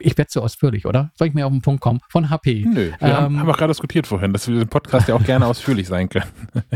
ich 0.00 0.18
werde 0.18 0.28
zu 0.28 0.42
ausführlich, 0.42 0.86
oder? 0.86 1.10
Soll 1.14 1.28
ich 1.28 1.34
mir 1.34 1.46
auf 1.46 1.52
den 1.52 1.62
Punkt 1.62 1.80
kommen? 1.80 2.00
Von 2.10 2.30
HP. 2.30 2.66
Nö, 2.66 2.92
wir 2.98 3.08
ähm, 3.08 3.14
haben, 3.14 3.40
haben 3.40 3.50
auch 3.50 3.56
gerade 3.56 3.70
diskutiert 3.70 4.06
vorhin, 4.06 4.32
dass 4.32 4.46
wir 4.48 4.58
den 4.58 4.68
Podcast 4.68 5.08
ja 5.08 5.14
auch 5.14 5.24
gerne 5.24 5.46
ausführlich 5.46 5.86
sein 5.86 6.08
können. 6.08 6.30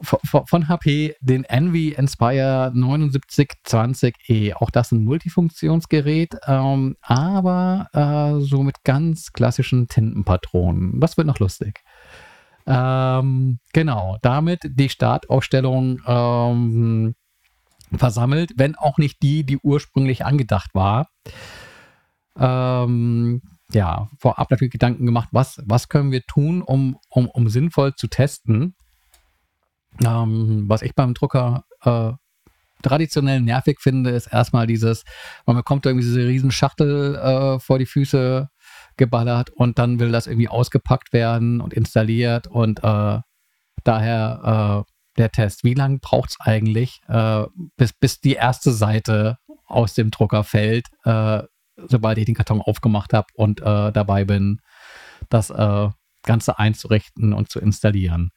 von, 0.00 0.46
von, 0.46 0.68
HP 0.68 1.14
den 1.20 1.44
Envy 1.44 1.90
Inspire 1.90 2.72
7920E. 2.74 4.54
Auch 4.54 4.70
das 4.70 4.92
ein 4.92 5.04
Multifunktionsgerät, 5.04 6.36
ähm, 6.46 6.96
aber 7.00 7.88
äh, 7.92 8.40
so 8.40 8.62
mit 8.62 8.84
ganz 8.84 9.32
klassischen 9.32 9.88
Tintenpatronen. 9.88 11.00
Das 11.00 11.16
wird 11.16 11.26
noch 11.26 11.38
lustig. 11.38 11.80
Ähm, 12.66 13.60
genau, 13.72 14.18
damit 14.22 14.60
die 14.64 14.88
Startaufstellung 14.88 16.00
ähm, 16.06 17.14
versammelt, 17.94 18.52
wenn 18.56 18.74
auch 18.74 18.98
nicht 18.98 19.22
die, 19.22 19.44
die 19.44 19.58
ursprünglich 19.58 20.24
angedacht 20.24 20.70
war. 20.74 21.08
Ähm, 22.38 23.42
ja, 23.72 24.08
vorab 24.18 24.50
natürlich 24.50 24.72
Gedanken 24.72 25.06
gemacht, 25.06 25.28
was, 25.32 25.62
was 25.64 25.88
können 25.88 26.10
wir 26.10 26.22
tun, 26.22 26.62
um, 26.62 26.98
um, 27.08 27.28
um 27.28 27.48
sinnvoll 27.48 27.94
zu 27.94 28.08
testen. 28.08 28.74
Ähm, 30.04 30.64
was 30.66 30.82
ich 30.82 30.94
beim 30.94 31.14
Drucker 31.14 31.64
äh, 31.82 32.12
traditionell 32.82 33.40
nervig 33.40 33.80
finde, 33.80 34.10
ist 34.10 34.26
erstmal 34.26 34.66
dieses, 34.66 35.04
man 35.46 35.56
bekommt 35.56 35.86
irgendwie 35.86 36.04
diese 36.04 36.26
riesen 36.26 36.50
Schachtel 36.50 37.14
äh, 37.16 37.58
vor 37.58 37.78
die 37.78 37.86
Füße 37.86 38.48
geballert 38.96 39.50
und 39.50 39.78
dann 39.78 39.98
will 40.00 40.12
das 40.12 40.26
irgendwie 40.26 40.48
ausgepackt 40.48 41.12
werden 41.12 41.60
und 41.60 41.74
installiert 41.74 42.46
und 42.46 42.82
äh, 42.82 43.20
daher 43.84 44.84
äh, 44.86 44.92
der 45.18 45.30
Test. 45.30 45.64
Wie 45.64 45.74
lange 45.74 45.98
braucht 45.98 46.30
es 46.30 46.36
eigentlich, 46.40 47.00
äh, 47.08 47.44
bis, 47.76 47.92
bis 47.92 48.20
die 48.20 48.34
erste 48.34 48.72
Seite 48.72 49.38
aus 49.66 49.94
dem 49.94 50.10
Drucker 50.10 50.44
fällt, 50.44 50.86
äh, 51.04 51.42
sobald 51.76 52.18
ich 52.18 52.26
den 52.26 52.34
Karton 52.34 52.60
aufgemacht 52.60 53.12
habe 53.12 53.26
und 53.34 53.60
äh, 53.60 53.92
dabei 53.92 54.24
bin, 54.24 54.60
das 55.28 55.50
äh, 55.50 55.88
Ganze 56.22 56.58
einzurichten 56.58 57.32
und 57.32 57.50
zu 57.50 57.60
installieren? 57.60 58.30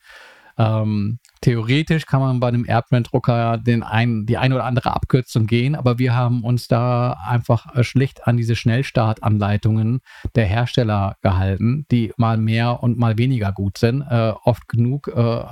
Ähm, 0.60 1.20
theoretisch 1.40 2.06
kann 2.06 2.20
man 2.20 2.42
bei 2.42 2.50
einem 2.50 2.66
Airbrand-Drucker 2.68 3.58
den 3.58 3.82
ein, 3.82 4.26
die 4.26 4.38
eine 4.38 4.56
oder 4.56 4.66
andere 4.66 4.94
Abkürzung 4.94 5.48
gehen, 5.48 5.74
aber 5.74 6.00
wir 6.00 6.14
haben 6.14 6.44
uns 6.44 6.68
da 6.68 7.14
einfach 7.26 7.74
äh, 7.76 7.84
schlicht 7.86 8.28
an 8.28 8.36
diese 8.36 8.58
Schnellstartanleitungen 8.58 10.02
der 10.36 10.46
Hersteller 10.46 11.16
gehalten, 11.22 11.86
die 11.92 12.12
mal 12.18 12.38
mehr 12.38 12.84
und 12.84 12.98
mal 13.00 13.18
weniger 13.18 13.54
gut 13.54 13.78
sind. 13.78 14.02
Äh, 14.02 14.34
oft 14.44 14.68
genug 14.68 15.08
äh, 15.08 15.44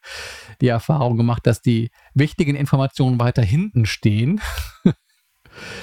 die 0.62 0.68
Erfahrung 0.68 1.18
gemacht, 1.18 1.46
dass 1.46 1.60
die 1.60 1.90
wichtigen 2.14 2.56
Informationen 2.56 3.20
weiter 3.20 3.42
hinten 3.42 3.84
stehen 3.84 4.40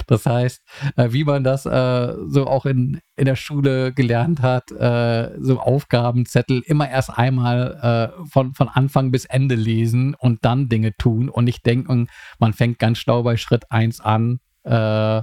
Das 0.06 0.26
heißt, 0.26 0.62
äh, 0.96 1.12
wie 1.12 1.24
man 1.24 1.44
das 1.44 1.66
äh, 1.66 2.14
so 2.26 2.46
auch 2.46 2.66
in, 2.66 3.00
in 3.16 3.24
der 3.24 3.36
Schule 3.36 3.92
gelernt 3.92 4.42
hat, 4.42 4.70
äh, 4.72 5.30
so 5.40 5.60
Aufgabenzettel 5.60 6.62
immer 6.66 6.88
erst 6.88 7.10
einmal 7.16 8.12
äh, 8.16 8.26
von, 8.28 8.54
von 8.54 8.68
Anfang 8.68 9.10
bis 9.10 9.24
Ende 9.24 9.54
lesen 9.54 10.14
und 10.14 10.44
dann 10.44 10.68
Dinge 10.68 10.96
tun 10.96 11.28
und 11.28 11.44
nicht 11.44 11.64
denken, 11.66 12.08
man 12.38 12.52
fängt 12.52 12.78
ganz 12.78 12.98
schlau 12.98 13.22
bei 13.22 13.36
Schritt 13.36 13.70
1 13.70 14.00
an 14.00 14.40
äh, 14.64 15.22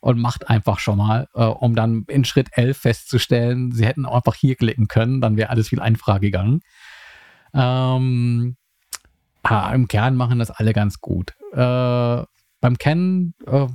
und 0.00 0.20
macht 0.20 0.48
einfach 0.48 0.78
schon 0.78 0.98
mal, 0.98 1.28
äh, 1.34 1.44
um 1.44 1.74
dann 1.74 2.04
in 2.08 2.24
Schritt 2.24 2.50
11 2.52 2.76
festzustellen, 2.78 3.72
sie 3.72 3.86
hätten 3.86 4.06
einfach 4.06 4.34
hier 4.34 4.56
klicken 4.56 4.88
können, 4.88 5.20
dann 5.20 5.36
wäre 5.36 5.50
alles 5.50 5.68
viel 5.68 5.80
einfacher 5.80 6.20
gegangen. 6.20 6.60
Ähm, 7.54 8.56
ah, 9.42 9.72
Im 9.72 9.88
Kern 9.88 10.16
machen 10.16 10.38
das 10.38 10.50
alle 10.50 10.72
ganz 10.72 11.00
gut. 11.00 11.34
Äh, 11.52 12.24
beim 12.66 12.78
Canon 12.78 13.32
äh, 13.46 13.68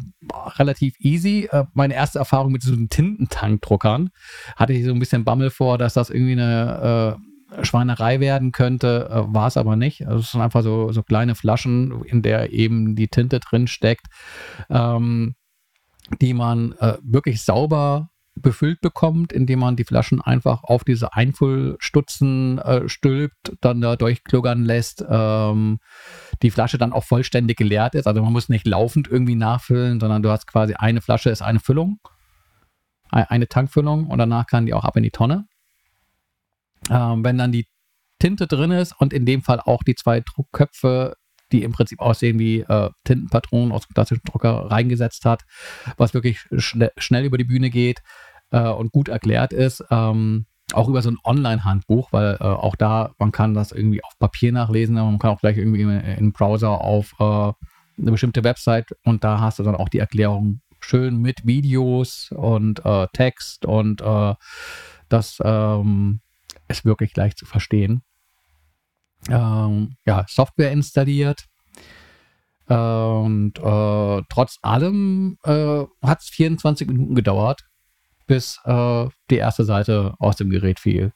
relativ 0.58 1.00
easy. 1.00 1.48
Äh, 1.50 1.64
meine 1.74 1.94
erste 1.94 2.20
Erfahrung 2.20 2.52
mit 2.52 2.64
diesen 2.64 2.90
Tintentankdruckern 2.90 4.10
hatte 4.58 4.74
ich 4.74 4.84
so 4.84 4.92
ein 4.92 5.00
bisschen 5.00 5.24
Bammel 5.24 5.50
vor, 5.50 5.78
dass 5.78 5.94
das 5.94 6.10
irgendwie 6.10 6.34
eine 6.34 7.18
äh, 7.58 7.66
Schweinerei 7.66 8.20
werden 8.20 8.52
könnte. 8.52 9.10
Äh, 9.10 9.34
war 9.34 9.48
es 9.48 9.56
aber 9.56 9.78
nicht. 9.78 10.06
Also 10.08 10.20
es 10.20 10.32
sind 10.34 10.42
einfach 10.42 10.62
so, 10.62 10.92
so 10.92 11.04
kleine 11.04 11.36
Flaschen, 11.36 12.04
in 12.04 12.22
der 12.22 12.52
eben 12.52 12.98
die 12.98 13.08
Tinte 13.08 13.40
drin 13.40 13.68
steckt, 13.68 14.08
ähm, 14.70 15.36
die 16.22 16.34
man 16.34 16.74
äh, 16.74 16.98
wirklich 17.02 17.44
sauber 17.44 18.10
befüllt 18.36 18.82
bekommt, 18.82 19.34
indem 19.34 19.60
man 19.60 19.76
die 19.76 19.84
Flaschen 19.84 20.22
einfach 20.22 20.64
auf 20.64 20.84
diese 20.84 21.14
Einfüllstutzen 21.14 22.60
äh, 22.60 22.88
stülpt, 22.88 23.58
dann 23.62 23.82
da 23.82 23.96
durchkluggern 23.96 24.64
lässt, 24.64 25.04
ähm, 25.08 25.80
die 26.42 26.52
Flasche 26.52 26.78
dann 26.78 26.94
auch 26.94 27.04
vollständig 27.04 27.58
geleert 27.58 27.94
ist. 27.96 28.08
Also 28.08 28.22
man 28.22 28.32
muss 28.32 28.50
nicht 28.50 28.66
laufend 28.66 29.08
irgendwie 29.10 29.36
nachfüllen, 29.36 30.00
sondern 30.00 30.24
du 30.24 30.30
hast 30.30 30.48
quasi 30.48 30.74
eine 30.76 31.02
Flasche 31.02 31.30
ist 31.30 31.42
eine 31.42 31.60
Füllung, 31.60 32.00
eine 33.10 33.48
Tankfüllung 33.48 34.08
und 34.08 34.18
danach 34.18 34.48
kann 34.48 34.66
die 34.66 34.74
auch 34.74 34.86
ab 34.86 34.96
in 34.96 35.04
die 35.04 35.12
Tonne. 35.12 35.46
Ähm, 36.90 37.24
wenn 37.24 37.38
dann 37.38 37.52
die 37.52 37.68
Tinte 38.20 38.48
drin 38.48 38.72
ist 38.72 38.94
und 39.00 39.14
in 39.14 39.26
dem 39.26 39.42
Fall 39.42 39.60
auch 39.60 39.84
die 39.84 39.96
zwei 39.96 40.22
Druckköpfe 40.22 41.16
die 41.52 41.64
im 41.64 41.72
Prinzip 41.72 42.00
aussehen 42.00 42.40
wie 42.40 42.62
äh, 42.62 42.90
Tintenpatronen 43.04 43.72
aus 43.72 43.88
dem 43.88 43.94
klassischen 43.94 44.24
Drucker 44.26 44.72
reingesetzt 44.72 45.26
hat, 45.26 45.44
was 45.98 46.14
wirklich 46.14 46.40
schne 46.58 46.92
schnell 46.98 47.26
über 47.26 47.38
die 47.38 47.44
Bühne 47.44 47.70
geht 47.70 48.02
äh, 48.52 48.70
und 48.70 48.92
gut 48.92 49.10
erklärt 49.10 49.54
ist. 49.54 49.84
Ähm, 49.90 50.46
auch 50.74 50.88
über 50.88 51.02
so 51.02 51.12
ein 51.12 51.18
Online-Handbuch, 51.24 52.14
weil 52.14 52.38
äh, 52.40 52.44
auch 52.44 52.76
da, 52.76 53.14
man 53.20 53.32
kann 53.32 53.54
das 53.54 53.74
irgendwie 53.74 54.04
auf 54.04 54.18
Papier 54.20 54.54
nachlesen, 54.54 54.98
aber 54.98 55.10
man 55.10 55.20
kann 55.20 55.32
auch 55.32 55.42
gleich 55.42 55.58
irgendwie 55.58 55.82
im 55.82 56.32
Browser 56.32 56.82
auf 56.82 57.14
äh, 57.20 57.24
eine 57.24 58.12
bestimmte 58.12 58.44
Website 58.44 58.96
und 59.04 59.24
da 59.24 59.40
hast 59.40 59.60
du 59.60 59.64
dann 59.64 59.76
auch 59.76 59.90
die 59.90 60.00
Erklärung 60.00 60.62
schön 60.80 61.18
mit 61.18 61.46
Videos 61.46 62.32
und 62.32 62.84
äh, 62.86 63.08
Text 63.14 63.66
und 63.66 64.02
äh, 64.02 64.34
das 65.10 65.40
ähm, 65.44 66.22
ist 66.70 66.86
wirklich 66.86 67.16
leicht 67.16 67.38
zu 67.38 67.46
verstehen 67.46 68.02
ähm, 69.30 69.96
ja, 70.06 70.26
Software 70.28 70.72
installiert. 70.72 71.46
Und 72.68 73.54
äh, 73.58 74.22
trotz 74.30 74.58
allem 74.62 75.38
äh, 75.44 75.84
hat 76.02 76.22
es 76.22 76.30
24 76.30 76.88
Minuten 76.88 77.16
gedauert, 77.16 77.66
bis 78.28 78.62
äh, 78.64 79.08
die 79.30 79.36
erste 79.36 79.66
Seite 79.66 80.14
aus 80.20 80.38
dem 80.38 80.50
Gerät 80.50 80.80
fiel. 80.80 81.12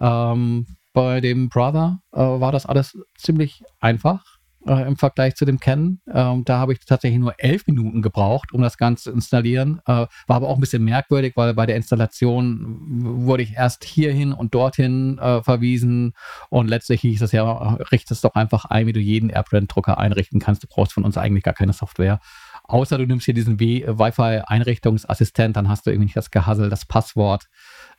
Ähm, 0.00 0.66
bei 0.92 1.20
dem 1.20 1.48
Brother 1.48 1.98
äh, 2.12 2.20
war 2.20 2.52
das 2.52 2.66
alles 2.66 2.96
ziemlich 3.18 3.64
einfach 3.80 4.35
äh, 4.66 4.86
im 4.86 4.96
Vergleich 4.96 5.36
zu 5.36 5.44
dem 5.44 5.60
Canon. 5.60 6.00
Ähm, 6.12 6.44
da 6.44 6.58
habe 6.58 6.72
ich 6.72 6.80
tatsächlich 6.80 7.20
nur 7.20 7.34
elf 7.38 7.66
Minuten 7.66 8.02
gebraucht, 8.02 8.52
um 8.52 8.62
das 8.62 8.76
Ganze 8.78 9.04
zu 9.04 9.12
installieren. 9.12 9.80
Äh, 9.86 9.92
war 9.92 10.08
aber 10.28 10.48
auch 10.48 10.56
ein 10.56 10.60
bisschen 10.60 10.84
merkwürdig, 10.84 11.34
weil 11.36 11.54
bei 11.54 11.66
der 11.66 11.76
Installation 11.76 13.24
wurde 13.24 13.42
ich 13.42 13.54
erst 13.54 13.84
hierhin 13.84 14.32
und 14.32 14.54
dorthin 14.54 15.18
äh, 15.18 15.42
verwiesen 15.42 16.14
und 16.50 16.68
letztlich 16.68 17.00
hieß 17.02 17.22
es 17.22 17.32
ja, 17.32 17.74
richte 17.92 18.14
es 18.14 18.20
doch 18.20 18.34
einfach 18.34 18.64
ein, 18.66 18.86
wie 18.86 18.92
du 18.92 19.00
jeden 19.00 19.30
AirPrint-Drucker 19.30 19.98
einrichten 19.98 20.40
kannst. 20.40 20.62
Du 20.62 20.68
brauchst 20.68 20.92
von 20.92 21.04
uns 21.04 21.16
eigentlich 21.16 21.44
gar 21.44 21.54
keine 21.54 21.72
Software. 21.72 22.20
Außer 22.64 22.98
du 22.98 23.06
nimmst 23.06 23.24
hier 23.26 23.34
diesen 23.34 23.60
Wi-Fi-Einrichtungsassistent, 23.60 25.56
dann 25.56 25.68
hast 25.68 25.86
du 25.86 25.90
irgendwie 25.90 26.06
nicht 26.06 26.16
das 26.16 26.32
Gehassel, 26.32 26.68
das 26.68 26.84
Passwort. 26.84 27.46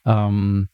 Ähm, 0.06 0.68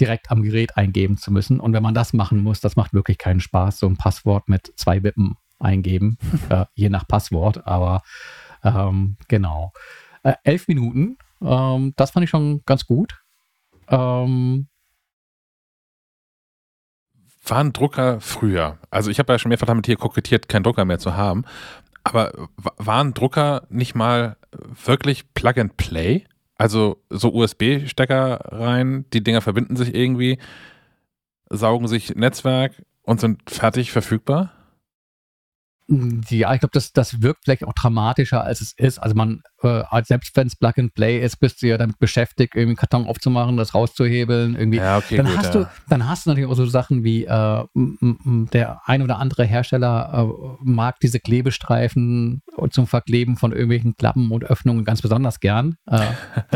direkt 0.00 0.30
am 0.30 0.42
Gerät 0.42 0.76
eingeben 0.76 1.16
zu 1.16 1.32
müssen. 1.32 1.60
Und 1.60 1.72
wenn 1.72 1.82
man 1.82 1.94
das 1.94 2.12
machen 2.12 2.42
muss, 2.42 2.60
das 2.60 2.76
macht 2.76 2.92
wirklich 2.92 3.18
keinen 3.18 3.40
Spaß, 3.40 3.78
so 3.78 3.86
ein 3.86 3.96
Passwort 3.96 4.48
mit 4.48 4.72
zwei 4.76 5.02
Wippen 5.02 5.36
eingeben, 5.58 6.18
äh, 6.48 6.66
je 6.74 6.88
nach 6.88 7.06
Passwort. 7.08 7.66
Aber 7.66 8.02
ähm, 8.62 9.16
genau. 9.28 9.72
Äh, 10.22 10.34
elf 10.44 10.68
Minuten, 10.68 11.18
ähm, 11.40 11.94
das 11.96 12.10
fand 12.10 12.24
ich 12.24 12.30
schon 12.30 12.62
ganz 12.66 12.86
gut. 12.86 13.20
Ähm, 13.88 14.68
war 17.46 17.58
ein 17.58 17.72
Drucker 17.72 18.20
früher? 18.20 18.78
Also 18.90 19.10
ich 19.10 19.18
habe 19.18 19.32
ja 19.32 19.38
schon 19.38 19.50
mehrfach 19.50 19.66
damit 19.66 19.86
hier 19.86 19.96
kokettiert, 19.96 20.48
keinen 20.48 20.64
Drucker 20.64 20.84
mehr 20.84 20.98
zu 20.98 21.16
haben. 21.16 21.44
Aber 22.02 22.32
war 22.58 23.02
ein 23.02 23.14
Drucker 23.14 23.66
nicht 23.68 23.94
mal 23.94 24.36
wirklich 24.84 25.32
Plug 25.34 25.54
and 25.56 25.76
Play? 25.76 26.24
Also 26.58 27.02
so 27.10 27.32
USB-Stecker 27.32 28.40
rein, 28.52 29.04
die 29.12 29.22
Dinger 29.22 29.42
verbinden 29.42 29.76
sich 29.76 29.94
irgendwie, 29.94 30.38
saugen 31.50 31.86
sich 31.86 32.14
Netzwerk 32.14 32.82
und 33.02 33.20
sind 33.20 33.48
fertig 33.50 33.92
verfügbar? 33.92 34.55
Ja, 35.88 36.52
ich 36.52 36.60
glaube, 36.60 36.72
das, 36.72 36.92
das 36.92 37.22
wirkt 37.22 37.44
vielleicht 37.44 37.64
auch 37.64 37.72
dramatischer, 37.72 38.42
als 38.42 38.60
es 38.60 38.72
ist. 38.72 38.98
Also 38.98 39.14
man, 39.14 39.42
äh, 39.62 39.82
selbst 40.02 40.36
wenn 40.36 40.48
es 40.48 40.56
Plug 40.56 40.72
and 40.78 40.94
Play 40.94 41.20
ist, 41.20 41.36
bist 41.36 41.62
du 41.62 41.68
ja 41.68 41.78
damit 41.78 41.98
beschäftigt, 41.98 42.54
irgendwie 42.56 42.70
einen 42.70 42.76
Karton 42.76 43.06
aufzumachen, 43.06 43.56
das 43.56 43.74
rauszuhebeln, 43.74 44.56
irgendwie. 44.56 44.78
Ja, 44.78 44.98
okay, 44.98 45.18
dann 45.18 45.26
gut, 45.26 45.38
hast 45.38 45.54
ja. 45.54 45.60
du, 45.62 45.68
dann 45.88 46.08
hast 46.08 46.26
du 46.26 46.30
natürlich 46.30 46.50
auch 46.50 46.56
so 46.56 46.66
Sachen 46.66 47.04
wie 47.04 47.24
äh, 47.24 47.64
der 48.52 48.80
ein 48.84 49.02
oder 49.02 49.18
andere 49.18 49.44
Hersteller 49.44 50.10
äh, 50.12 50.64
mag 50.64 50.98
diese 51.00 51.20
Klebestreifen 51.20 52.42
zum 52.70 52.86
Verkleben 52.88 53.36
von 53.36 53.52
irgendwelchen 53.52 53.96
Klappen 53.96 54.32
und 54.32 54.44
Öffnungen 54.44 54.84
ganz 54.84 55.02
besonders 55.02 55.38
gern. 55.38 55.76
Äh, 55.86 56.00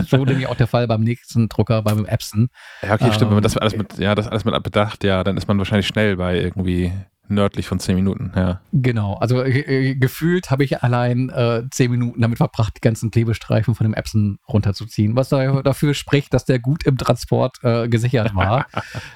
so 0.08 0.24
nämlich 0.24 0.48
auch 0.48 0.56
der 0.56 0.66
Fall 0.66 0.88
beim 0.88 1.02
nächsten 1.02 1.48
Drucker, 1.48 1.82
beim 1.82 2.04
Epson. 2.04 2.48
Ja, 2.82 2.94
okay, 2.94 3.12
stimmt. 3.12 3.30
Wenn 3.30 3.36
man 3.36 3.42
das 3.44 3.60
Ähm, 3.60 3.60
alles 3.60 3.76
mit, 3.76 3.98
ja, 3.98 4.14
das 4.14 4.28
alles 4.28 4.44
mit 4.44 4.60
bedacht, 4.62 5.04
ja, 5.04 5.24
dann 5.24 5.36
ist 5.36 5.48
man 5.48 5.58
wahrscheinlich 5.58 5.86
schnell 5.86 6.16
bei 6.16 6.40
irgendwie 6.40 6.92
nördlich 7.30 7.66
von 7.66 7.78
10 7.78 7.94
Minuten, 7.94 8.32
ja. 8.34 8.60
Genau, 8.72 9.14
also 9.14 9.42
äh, 9.42 9.90
äh, 9.90 9.94
gefühlt 9.94 10.50
habe 10.50 10.64
ich 10.64 10.82
allein 10.82 11.28
äh, 11.30 11.62
zehn 11.70 11.90
Minuten 11.90 12.20
damit 12.20 12.38
verbracht, 12.38 12.76
die 12.76 12.80
ganzen 12.80 13.10
Klebestreifen 13.10 13.74
von 13.74 13.84
dem 13.84 13.94
Epson 13.94 14.38
runterzuziehen, 14.48 15.16
was 15.16 15.28
da, 15.28 15.62
dafür 15.62 15.94
spricht, 15.94 16.34
dass 16.34 16.44
der 16.44 16.58
gut 16.58 16.84
im 16.84 16.98
Transport 16.98 17.58
äh, 17.62 17.88
gesichert 17.88 18.34
war. 18.34 18.66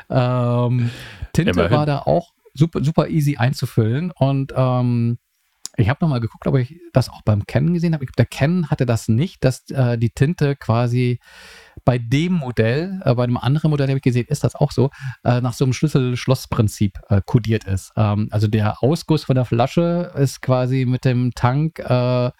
ähm, 0.10 0.90
Tinte 1.32 1.50
Immerhin. 1.50 1.76
war 1.76 1.86
da 1.86 1.98
auch 1.98 2.32
super, 2.54 2.82
super 2.82 3.08
easy 3.08 3.36
einzufüllen 3.36 4.12
und 4.12 4.52
ähm, 4.56 5.18
ich 5.76 5.88
habe 5.88 5.98
nochmal 6.02 6.20
geguckt, 6.20 6.46
ob 6.46 6.56
ich 6.56 6.80
das 6.92 7.08
auch 7.08 7.22
beim 7.22 7.46
Canon 7.46 7.74
gesehen 7.74 7.94
habe. 7.94 8.06
Der 8.16 8.26
Canon 8.26 8.70
hatte 8.70 8.86
das 8.86 9.08
nicht, 9.08 9.44
dass 9.44 9.68
äh, 9.70 9.98
die 9.98 10.10
Tinte 10.10 10.54
quasi 10.54 11.18
bei 11.84 11.98
dem 11.98 12.32
Modell, 12.34 13.00
äh, 13.04 13.14
bei 13.14 13.24
einem 13.24 13.36
anderen 13.36 13.70
Modell 13.70 13.88
habe 13.88 13.98
ich 13.98 14.02
gesehen, 14.02 14.26
ist 14.28 14.44
das 14.44 14.54
auch 14.54 14.72
so, 14.72 14.90
äh, 15.24 15.40
nach 15.40 15.52
so 15.52 15.64
einem 15.64 15.72
Schlüssel-Schloss-Prinzip 15.72 16.98
äh, 17.08 17.20
kodiert 17.24 17.64
ist. 17.64 17.92
Ähm, 17.96 18.28
also 18.30 18.48
der 18.48 18.82
Ausguss 18.82 19.24
von 19.24 19.36
der 19.36 19.44
Flasche 19.44 20.12
ist 20.16 20.40
quasi 20.40 20.86
mit 20.86 21.04
dem 21.04 21.32
Tank 21.34 21.78
äh, 21.78 22.26
äh, 22.26 22.32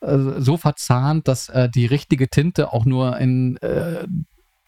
so 0.00 0.56
verzahnt, 0.56 1.28
dass 1.28 1.48
äh, 1.48 1.68
die 1.68 1.86
richtige 1.86 2.28
Tinte 2.28 2.72
auch 2.72 2.84
nur 2.84 3.18
in 3.18 3.58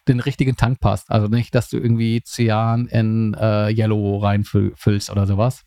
den 0.07 0.19
richtigen 0.19 0.55
Tank 0.55 0.79
passt. 0.79 1.09
Also 1.09 1.27
nicht, 1.27 1.55
dass 1.55 1.69
du 1.69 1.77
irgendwie 1.77 2.21
Cyan 2.21 2.85
in 2.85 3.35
Yellow 3.35 4.19
reinfüllst 4.19 5.09
oder 5.09 5.25
sowas. 5.25 5.63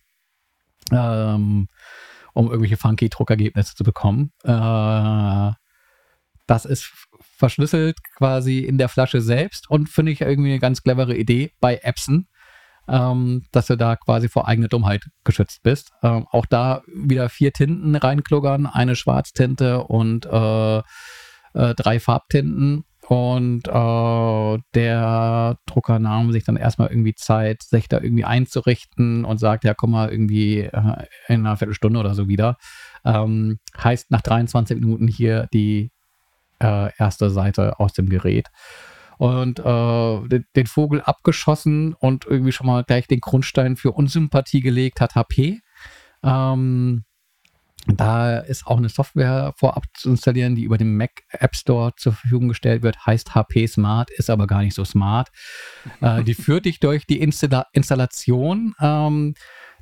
Ähm, 0.92 1.66
um 2.34 2.46
irgendwelche 2.46 2.76
funky 2.76 3.08
Druckergebnisse 3.08 3.74
zu 3.74 3.82
bekommen. 3.82 4.30
Äh, 4.44 5.52
das 6.46 6.64
ist 6.64 7.08
verschlüsselt 7.38 7.98
quasi 8.16 8.58
in 8.58 8.78
der 8.78 8.88
Flasche 8.88 9.20
selbst 9.20 9.70
und 9.70 9.88
finde 9.88 10.12
ich 10.12 10.20
irgendwie 10.20 10.50
eine 10.50 10.60
ganz 10.60 10.82
clevere 10.82 11.16
Idee 11.16 11.52
bei 11.60 11.80
Epson, 11.82 12.26
ähm, 12.88 13.44
dass 13.52 13.66
du 13.66 13.76
da 13.76 13.96
quasi 13.96 14.28
vor 14.28 14.48
eigener 14.48 14.68
Dummheit 14.68 15.04
geschützt 15.24 15.62
bist. 15.62 15.92
Ähm, 16.02 16.26
auch 16.30 16.46
da 16.46 16.82
wieder 16.86 17.28
vier 17.28 17.52
Tinten 17.52 17.94
reinkluggern, 17.94 18.66
eine 18.66 18.96
Schwarztinte 18.96 19.84
und 19.84 20.26
äh, 20.26 20.78
äh, 20.78 21.74
drei 21.74 22.00
Farbtinten 22.00 22.84
und 23.08 23.66
äh, 23.66 24.58
der 24.74 25.56
Drucker 25.64 25.98
nahm 25.98 26.30
sich 26.30 26.44
dann 26.44 26.56
erstmal 26.56 26.88
irgendwie 26.88 27.14
Zeit, 27.14 27.62
sich 27.62 27.88
da 27.88 28.02
irgendwie 28.02 28.24
einzurichten 28.24 29.24
und 29.24 29.38
sagt, 29.38 29.64
ja, 29.64 29.72
komm 29.72 29.92
mal 29.92 30.10
irgendwie 30.10 30.58
äh, 30.58 31.06
in 31.28 31.46
einer 31.46 31.56
Viertelstunde 31.56 32.00
oder 32.00 32.14
so 32.14 32.28
wieder. 32.28 32.58
Ähm, 33.06 33.60
heißt 33.82 34.10
nach 34.10 34.20
23 34.20 34.78
Minuten 34.78 35.08
hier 35.08 35.48
die 35.54 35.90
äh, 36.62 36.90
erste 36.98 37.30
Seite 37.30 37.78
aus 37.80 37.92
dem 37.92 38.08
Gerät. 38.08 38.48
Und 39.18 39.58
äh, 39.58 40.28
den, 40.28 40.46
den, 40.54 40.66
Vogel 40.66 41.00
abgeschossen 41.00 41.94
und 41.94 42.24
irgendwie 42.24 42.52
schon 42.52 42.68
mal 42.68 42.84
gleich 42.84 43.08
den 43.08 43.20
Grundstein 43.20 43.76
für 43.76 43.90
Unsympathie 43.90 44.60
gelegt 44.60 45.00
hat 45.00 45.16
HP. 45.16 45.60
Ähm, 46.22 47.04
da 47.86 48.38
ist 48.38 48.66
auch 48.66 48.76
eine 48.76 48.90
Software 48.90 49.54
vorab 49.56 49.84
zu 49.94 50.10
installieren, 50.10 50.54
die 50.54 50.64
über 50.64 50.76
den 50.76 50.96
Mac 50.96 51.22
App 51.30 51.56
Store 51.56 51.94
zur 51.96 52.12
Verfügung 52.12 52.48
gestellt 52.48 52.82
wird, 52.82 53.06
heißt 53.06 53.34
HP 53.34 53.66
Smart, 53.66 54.10
ist 54.10 54.30
aber 54.30 54.46
gar 54.46 54.62
nicht 54.62 54.74
so 54.74 54.84
smart. 54.84 55.30
Äh, 56.00 56.22
die 56.22 56.34
führt 56.34 56.66
dich 56.66 56.80
durch 56.80 57.06
die 57.06 57.20
Installa 57.20 57.66
Installation, 57.72 58.74
ähm, 58.80 59.34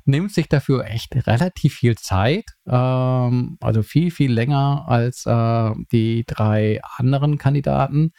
nimmt 0.07 0.33
sich 0.33 0.49
dafür 0.49 0.85
echt 0.85 1.15
relativ 1.27 1.75
viel 1.75 1.95
Zeit, 1.97 2.45
ähm, 2.65 3.57
also 3.61 3.83
viel, 3.83 4.11
viel 4.11 4.31
länger 4.31 4.85
als 4.87 5.25
äh, 5.25 5.71
die 5.91 6.23
drei 6.25 6.81
anderen 6.97 7.37
Kandidaten. 7.37 8.13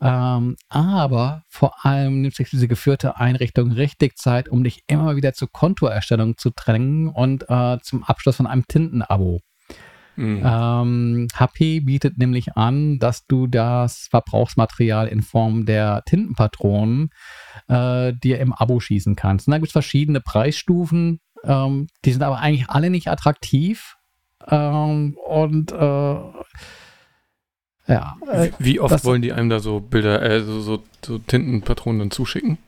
Ähm, 0.00 0.56
aber 0.68 1.42
vor 1.48 1.84
allem 1.84 2.20
nimmt 2.20 2.34
sich 2.34 2.50
diese 2.50 2.68
geführte 2.68 3.16
Einrichtung 3.16 3.72
richtig 3.72 4.16
Zeit, 4.16 4.48
um 4.48 4.62
dich 4.62 4.84
immer 4.86 5.16
wieder 5.16 5.32
zur 5.32 5.50
Kontoerstellung 5.50 6.36
zu 6.36 6.50
drängen 6.50 7.08
und 7.08 7.44
äh, 7.48 7.78
zum 7.82 8.04
Abschluss 8.04 8.36
von 8.36 8.46
einem 8.46 8.66
Tintenabo. 8.68 9.40
Mhm. 10.18 10.42
Ähm, 10.44 11.28
HP 11.32 11.78
bietet 11.78 12.18
nämlich 12.18 12.56
an, 12.56 12.98
dass 12.98 13.26
du 13.26 13.46
das 13.46 14.08
Verbrauchsmaterial 14.10 15.06
in 15.06 15.22
Form 15.22 15.64
der 15.64 16.02
Tintenpatronen 16.06 17.10
äh, 17.68 18.12
dir 18.14 18.40
im 18.40 18.52
Abo 18.52 18.80
schießen 18.80 19.14
kannst. 19.14 19.46
Und 19.46 19.52
da 19.52 19.58
gibt 19.58 19.68
es 19.68 19.72
verschiedene 19.72 20.20
Preisstufen, 20.20 21.20
ähm, 21.44 21.86
die 22.04 22.10
sind 22.10 22.24
aber 22.24 22.38
eigentlich 22.38 22.68
alle 22.68 22.90
nicht 22.90 23.06
attraktiv. 23.06 23.94
Ähm, 24.48 25.16
und 25.24 25.70
äh, 25.70 25.76
ja. 27.86 28.16
Äh, 28.26 28.50
wie, 28.58 28.64
wie, 28.64 28.80
oft 28.80 28.92
das, 28.92 29.04
wollen 29.04 29.22
die 29.22 29.32
einem 29.32 29.50
da 29.50 29.60
so 29.60 29.78
Bilder, 29.78 30.20
äh, 30.20 30.40
so, 30.42 30.60
so, 30.60 30.82
so 31.04 31.18
Tintenpatronen 31.18 32.00
dann 32.00 32.10
zuschicken? 32.10 32.58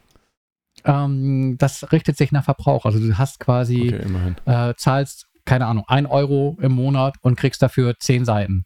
Ähm, 0.85 1.57
das 1.59 1.91
richtet 1.91 2.17
sich 2.17 2.31
nach 2.31 2.45
Verbrauch. 2.45 2.85
Also 2.87 3.01
du 3.01 3.19
hast 3.19 3.41
quasi, 3.41 3.93
okay, 3.93 4.71
äh, 4.71 4.75
zahlst, 4.77 5.27
keine 5.45 5.67
Ahnung, 5.67 5.85
ein 5.89 6.07
Euro 6.07 6.57
im 6.61 6.73
Monat 6.73 7.17
und 7.23 7.37
kriegst 7.37 7.63
dafür 7.63 7.99
zehn 7.99 8.25
Seiten. 8.25 8.65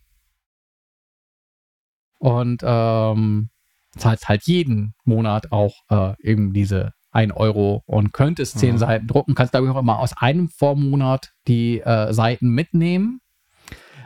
Und 2.18 2.62
ähm, 2.64 3.50
zahlst 3.96 4.28
halt 4.28 4.44
jeden 4.44 4.94
Monat 5.04 5.52
auch 5.52 5.74
äh, 5.90 6.14
eben 6.22 6.52
diese 6.52 6.92
1 7.10 7.32
Euro 7.34 7.82
und 7.86 8.12
könntest 8.12 8.58
zehn 8.58 8.74
mhm. 8.74 8.78
Seiten 8.78 9.06
drucken, 9.06 9.34
kannst 9.34 9.54
da 9.54 9.60
auch 9.60 9.78
immer 9.78 9.98
aus 9.98 10.16
einem 10.16 10.48
Vormonat 10.48 11.32
die 11.46 11.80
äh, 11.80 12.12
Seiten 12.12 12.48
mitnehmen 12.48 13.20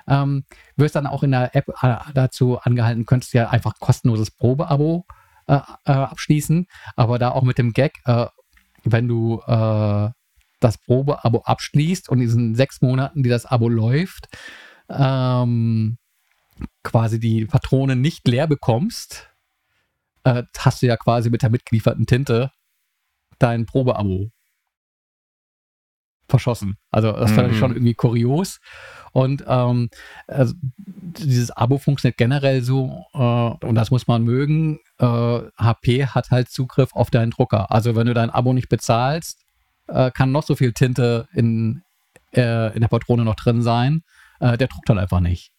ähm, 0.08 0.44
wirst 0.76 0.96
dann 0.96 1.06
auch 1.06 1.22
in 1.22 1.30
der 1.30 1.54
App 1.54 1.68
äh, 1.82 1.96
dazu 2.14 2.58
angehalten, 2.58 3.06
könntest 3.06 3.34
ja 3.34 3.50
einfach 3.50 3.74
kostenloses 3.78 4.30
Probeabo 4.30 5.06
äh, 5.46 5.60
äh, 5.84 5.92
abschließen, 5.92 6.66
aber 6.96 7.18
da 7.18 7.30
auch 7.30 7.42
mit 7.42 7.58
dem 7.58 7.72
Gag, 7.72 7.98
äh, 8.04 8.26
wenn 8.84 9.08
du 9.08 9.42
das 10.60 10.78
Probeabo 10.78 11.42
abschließt 11.42 12.08
und 12.08 12.18
in 12.18 12.26
diesen 12.26 12.54
sechs 12.54 12.80
Monaten, 12.80 13.22
die 13.22 13.30
das 13.30 13.46
Abo 13.46 13.68
läuft, 13.68 14.28
ähm, 14.88 15.98
quasi 16.82 17.20
die 17.20 17.46
Patronen 17.46 18.00
nicht 18.00 18.26
leer 18.26 18.46
bekommst, 18.46 19.30
äh, 20.24 20.42
hast 20.58 20.82
du 20.82 20.86
ja 20.86 20.96
quasi 20.96 21.30
mit 21.30 21.42
der 21.42 21.50
mitgelieferten 21.50 22.06
Tinte 22.06 22.50
dein 23.38 23.66
Probeabo 23.66 24.30
verschossen. 26.28 26.76
Also 26.90 27.12
das 27.12 27.32
fand 27.32 27.48
ich 27.48 27.54
mhm. 27.54 27.58
schon 27.58 27.72
irgendwie 27.72 27.94
kurios. 27.94 28.60
Und 29.12 29.44
ähm, 29.46 29.88
also 30.26 30.54
dieses 30.76 31.50
Abo 31.50 31.78
funktioniert 31.78 32.18
generell 32.18 32.62
so, 32.62 33.06
äh, 33.14 33.66
und 33.66 33.74
das 33.74 33.90
muss 33.90 34.06
man 34.06 34.24
mögen. 34.24 34.78
Äh, 34.98 35.06
HP 35.06 36.06
hat 36.06 36.30
halt 36.30 36.50
Zugriff 36.50 36.94
auf 36.94 37.10
deinen 37.10 37.30
Drucker. 37.30 37.70
Also 37.72 37.96
wenn 37.96 38.06
du 38.06 38.14
dein 38.14 38.30
Abo 38.30 38.52
nicht 38.52 38.68
bezahlst, 38.68 39.44
äh, 39.88 40.10
kann 40.10 40.32
noch 40.32 40.44
so 40.44 40.54
viel 40.54 40.72
Tinte 40.72 41.28
in, 41.32 41.82
äh, 42.34 42.74
in 42.74 42.80
der 42.80 42.88
Patrone 42.88 43.24
noch 43.24 43.34
drin 43.34 43.62
sein. 43.62 44.02
Äh, 44.40 44.56
der 44.56 44.68
druckt 44.68 44.88
halt 44.88 44.98
einfach 44.98 45.20
nicht. 45.20 45.52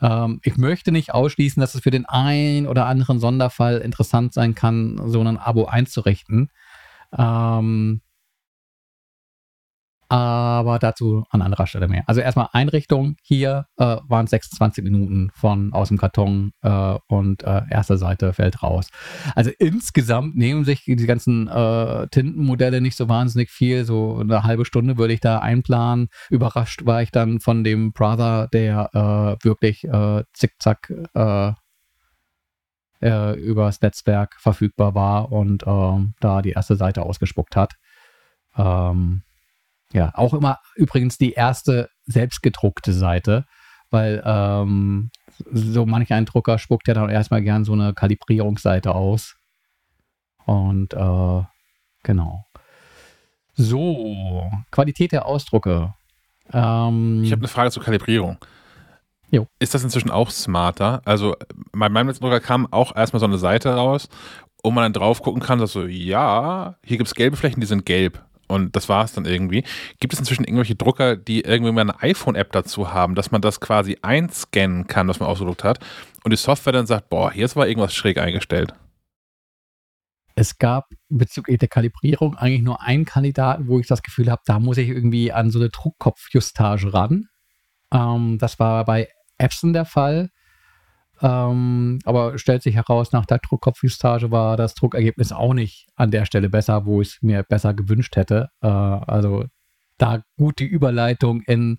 Ähm, 0.00 0.40
ich 0.42 0.56
möchte 0.56 0.92
nicht 0.92 1.14
ausschließen, 1.14 1.60
dass 1.60 1.74
es 1.74 1.82
für 1.82 1.90
den 1.90 2.06
einen 2.06 2.66
oder 2.66 2.86
anderen 2.86 3.20
Sonderfall 3.20 3.78
interessant 3.78 4.34
sein 4.34 4.54
kann, 4.54 5.00
so 5.06 5.20
ein 5.20 5.38
Abo 5.38 5.66
einzurichten. 5.66 6.50
Ähm, 7.16 8.00
aber 10.12 10.78
dazu 10.78 11.24
an 11.30 11.40
anderer 11.40 11.66
Stelle 11.66 11.88
mehr. 11.88 12.02
Also 12.06 12.20
erstmal 12.20 12.50
Einrichtung. 12.52 13.16
Hier 13.22 13.64
äh, 13.78 13.96
waren 14.08 14.26
26 14.26 14.84
Minuten 14.84 15.30
von 15.32 15.72
aus 15.72 15.88
dem 15.88 15.96
Karton 15.96 16.52
äh, 16.60 16.98
und 17.08 17.42
äh, 17.44 17.62
erste 17.70 17.96
Seite 17.96 18.34
fällt 18.34 18.62
raus. 18.62 18.88
Also 19.34 19.50
insgesamt 19.58 20.36
nehmen 20.36 20.66
sich 20.66 20.84
die 20.84 21.06
ganzen 21.06 21.48
äh, 21.48 22.08
Tintenmodelle 22.08 22.82
nicht 22.82 22.94
so 22.94 23.08
wahnsinnig 23.08 23.50
viel. 23.50 23.86
So 23.86 24.18
eine 24.18 24.42
halbe 24.42 24.66
Stunde 24.66 24.98
würde 24.98 25.14
ich 25.14 25.20
da 25.20 25.38
einplanen. 25.38 26.08
Überrascht 26.28 26.84
war 26.84 27.00
ich 27.00 27.10
dann 27.10 27.40
von 27.40 27.64
dem 27.64 27.94
Brother, 27.94 28.48
der 28.52 28.90
äh, 28.92 29.44
wirklich 29.44 29.84
äh, 29.84 30.24
zickzack 30.34 30.92
übers 33.00 33.82
Netzwerk 33.82 34.36
verfügbar 34.38 34.94
war 34.94 35.32
und 35.32 35.64
ähm, 35.66 36.14
da 36.20 36.40
die 36.40 36.52
erste 36.52 36.76
Seite 36.76 37.02
ausgespuckt 37.02 37.56
hat. 37.56 37.72
Ähm, 38.56 39.22
ja, 39.92 40.12
auch 40.14 40.34
immer 40.34 40.58
übrigens 40.76 41.18
die 41.18 41.32
erste 41.32 41.88
selbstgedruckte 42.06 42.92
Seite, 42.92 43.44
weil 43.90 44.22
ähm, 44.24 45.10
so 45.50 45.86
manch 45.86 46.12
ein 46.12 46.26
Drucker 46.26 46.58
spuckt 46.58 46.88
ja 46.88 46.94
dann 46.94 47.10
erstmal 47.10 47.42
gern 47.42 47.64
so 47.64 47.72
eine 47.72 47.94
Kalibrierungsseite 47.94 48.94
aus. 48.94 49.36
Und 50.44 50.94
äh, 50.94 51.42
genau. 52.02 52.44
So, 53.54 54.50
Qualität 54.70 55.12
der 55.12 55.26
Ausdrucke. 55.26 55.94
Ähm, 56.52 57.22
ich 57.22 57.32
habe 57.32 57.40
eine 57.40 57.48
Frage 57.48 57.70
zur 57.70 57.82
Kalibrierung. 57.82 58.38
Jo. 59.30 59.46
Ist 59.58 59.74
das 59.74 59.84
inzwischen 59.84 60.10
auch 60.10 60.30
smarter? 60.30 61.00
Also 61.04 61.36
bei 61.72 61.88
meinem 61.88 62.08
letzten 62.08 62.24
Drucker 62.24 62.40
kam 62.40 62.70
auch 62.70 62.94
erstmal 62.94 63.20
so 63.20 63.26
eine 63.26 63.38
Seite 63.38 63.74
raus, 63.74 64.08
wo 64.62 64.70
man 64.70 64.84
dann 64.84 64.92
drauf 64.92 65.22
gucken 65.22 65.42
kann, 65.42 65.58
dass 65.58 65.72
so, 65.72 65.86
ja, 65.86 66.76
hier 66.84 66.98
gibt 66.98 67.08
es 67.08 67.14
gelbe 67.14 67.36
Flächen, 67.36 67.60
die 67.60 67.66
sind 67.66 67.86
gelb. 67.86 68.22
Und 68.52 68.76
das 68.76 68.88
war 68.88 69.04
es 69.04 69.12
dann 69.12 69.24
irgendwie. 69.24 69.64
Gibt 69.98 70.12
es 70.12 70.20
inzwischen 70.20 70.44
irgendwelche 70.44 70.74
Drucker, 70.74 71.16
die 71.16 71.40
irgendwie 71.40 71.72
mal 71.72 71.80
eine 71.80 72.02
iPhone-App 72.02 72.52
dazu 72.52 72.92
haben, 72.92 73.14
dass 73.14 73.30
man 73.30 73.40
das 73.40 73.60
quasi 73.60 73.96
einscannen 74.02 74.86
kann, 74.86 75.08
was 75.08 75.20
man 75.20 75.28
ausgedruckt 75.28 75.64
hat, 75.64 75.78
und 76.24 76.30
die 76.30 76.36
Software 76.36 76.72
dann 76.72 76.86
sagt, 76.86 77.08
boah, 77.08 77.32
hier 77.32 77.46
ist 77.46 77.56
aber 77.56 77.66
irgendwas 77.66 77.94
schräg 77.94 78.18
eingestellt? 78.18 78.74
Es 80.34 80.58
gab 80.58 80.88
bezüglich 81.08 81.58
der 81.58 81.68
Kalibrierung 81.68 82.36
eigentlich 82.36 82.62
nur 82.62 82.82
einen 82.82 83.04
Kandidaten, 83.04 83.68
wo 83.68 83.78
ich 83.78 83.86
das 83.86 84.02
Gefühl 84.02 84.30
habe, 84.30 84.42
da 84.46 84.58
muss 84.58 84.78
ich 84.78 84.88
irgendwie 84.88 85.32
an 85.32 85.50
so 85.50 85.58
eine 85.58 85.68
Druckkopfjustage 85.68 86.92
ran. 86.92 87.28
Ähm, 87.92 88.38
das 88.38 88.58
war 88.58 88.84
bei 88.84 89.08
Epson 89.38 89.72
der 89.72 89.84
Fall. 89.84 90.30
Ähm, 91.22 92.00
aber 92.04 92.36
stellt 92.38 92.62
sich 92.62 92.74
heraus, 92.74 93.12
nach 93.12 93.26
der 93.26 93.38
Druckkopfjustage 93.38 94.30
war 94.30 94.56
das 94.56 94.74
Druckergebnis 94.74 95.32
auch 95.32 95.54
nicht 95.54 95.86
an 95.94 96.10
der 96.10 96.24
Stelle 96.24 96.48
besser, 96.48 96.84
wo 96.84 97.00
ich 97.00 97.08
es 97.08 97.22
mir 97.22 97.44
besser 97.44 97.74
gewünscht 97.74 98.16
hätte. 98.16 98.50
Äh, 98.60 98.66
also 98.66 99.44
da 99.98 100.22
gut 100.36 100.58
die 100.58 100.66
Überleitung 100.66 101.42
in 101.42 101.78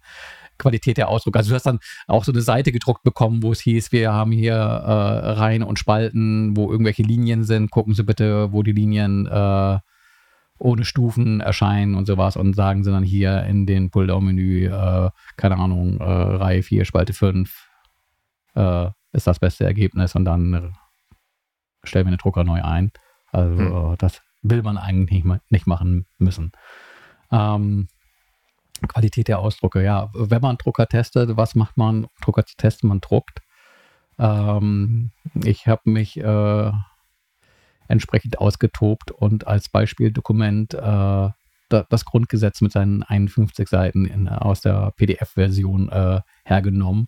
Qualität 0.58 0.98
der 0.98 1.10
Ausdruck. 1.10 1.36
Also 1.36 1.50
du 1.50 1.56
hast 1.56 1.66
dann 1.66 1.80
auch 2.08 2.24
so 2.24 2.32
eine 2.32 2.42
Seite 2.42 2.72
gedruckt 2.72 3.04
bekommen, 3.04 3.44
wo 3.44 3.52
es 3.52 3.60
hieß, 3.60 3.92
wir 3.92 4.14
haben 4.14 4.32
hier 4.32 4.54
äh, 4.54 5.30
Reihen 5.32 5.64
und 5.64 5.78
Spalten, 5.78 6.56
wo 6.56 6.72
irgendwelche 6.72 7.04
Linien 7.04 7.44
sind. 7.44 7.70
Gucken 7.70 7.94
Sie 7.94 8.04
bitte, 8.04 8.54
wo 8.54 8.64
die 8.64 8.72
Linien 8.72 9.28
äh, 9.28 9.80
ohne 10.58 10.86
Stufen 10.86 11.42
erscheinen 11.42 11.96
und 11.96 12.06
sowas 12.06 12.38
und 12.38 12.56
sagen 12.56 12.84
sie 12.84 12.92
dann 12.92 13.04
hier 13.04 13.44
in 13.44 13.66
den 13.66 13.90
Pulldown-Menü, 13.90 14.68
äh, 14.68 15.10
keine 15.36 15.58
Ahnung, 15.58 16.00
äh, 16.00 16.04
Reihe 16.04 16.64
4, 16.64 16.86
Spalte 16.86 17.14
5, 17.14 17.68
äh, 18.56 18.90
ist 19.14 19.28
das 19.28 19.40
beste 19.40 19.64
Ergebnis 19.66 20.16
und 20.16 20.26
dann 20.26 20.76
stelle 21.84 22.06
mir 22.06 22.12
den 22.12 22.18
Drucker 22.18 22.44
neu 22.44 22.62
ein. 22.64 22.92
Also 23.32 23.58
Hm. 23.58 23.94
äh, 23.94 23.98
das 23.98 24.22
will 24.42 24.62
man 24.62 24.78
eigentlich 24.78 25.24
nicht 25.50 25.68
machen 25.68 26.06
müssen. 26.18 26.52
Ähm, 27.32 27.88
Qualität 28.88 29.28
der 29.30 29.40
Ausdrucke, 29.40 29.82
ja. 29.84 30.10
Wenn 30.14 30.42
man 30.42 30.58
Drucker 30.58 30.88
testet, 30.88 31.38
was 31.38 31.56
macht 31.56 31.78
man, 31.78 32.06
um 32.06 32.12
Drucker 32.22 32.46
zu 32.46 32.56
testen? 32.58 32.90
Man 32.90 33.00
druckt. 33.00 33.42
Ähm, 34.20 35.12
ich 35.44 35.68
habe 35.68 35.90
mich 35.90 36.20
äh, 36.20 36.72
entsprechend 37.88 38.40
ausgetobt 38.40 39.12
und 39.12 39.48
als 39.48 39.70
Beispieldokument 39.70 40.74
äh, 40.74 41.30
da, 41.74 41.86
das 41.90 42.06
Grundgesetz 42.06 42.62
mit 42.62 42.72
seinen 42.72 43.04
51 43.04 43.68
Seiten 43.68 44.06
in, 44.06 44.30
aus 44.30 44.62
der 44.62 44.92
PDF-Version 44.96 45.90
äh, 45.90 46.22
hergenommen 46.46 47.08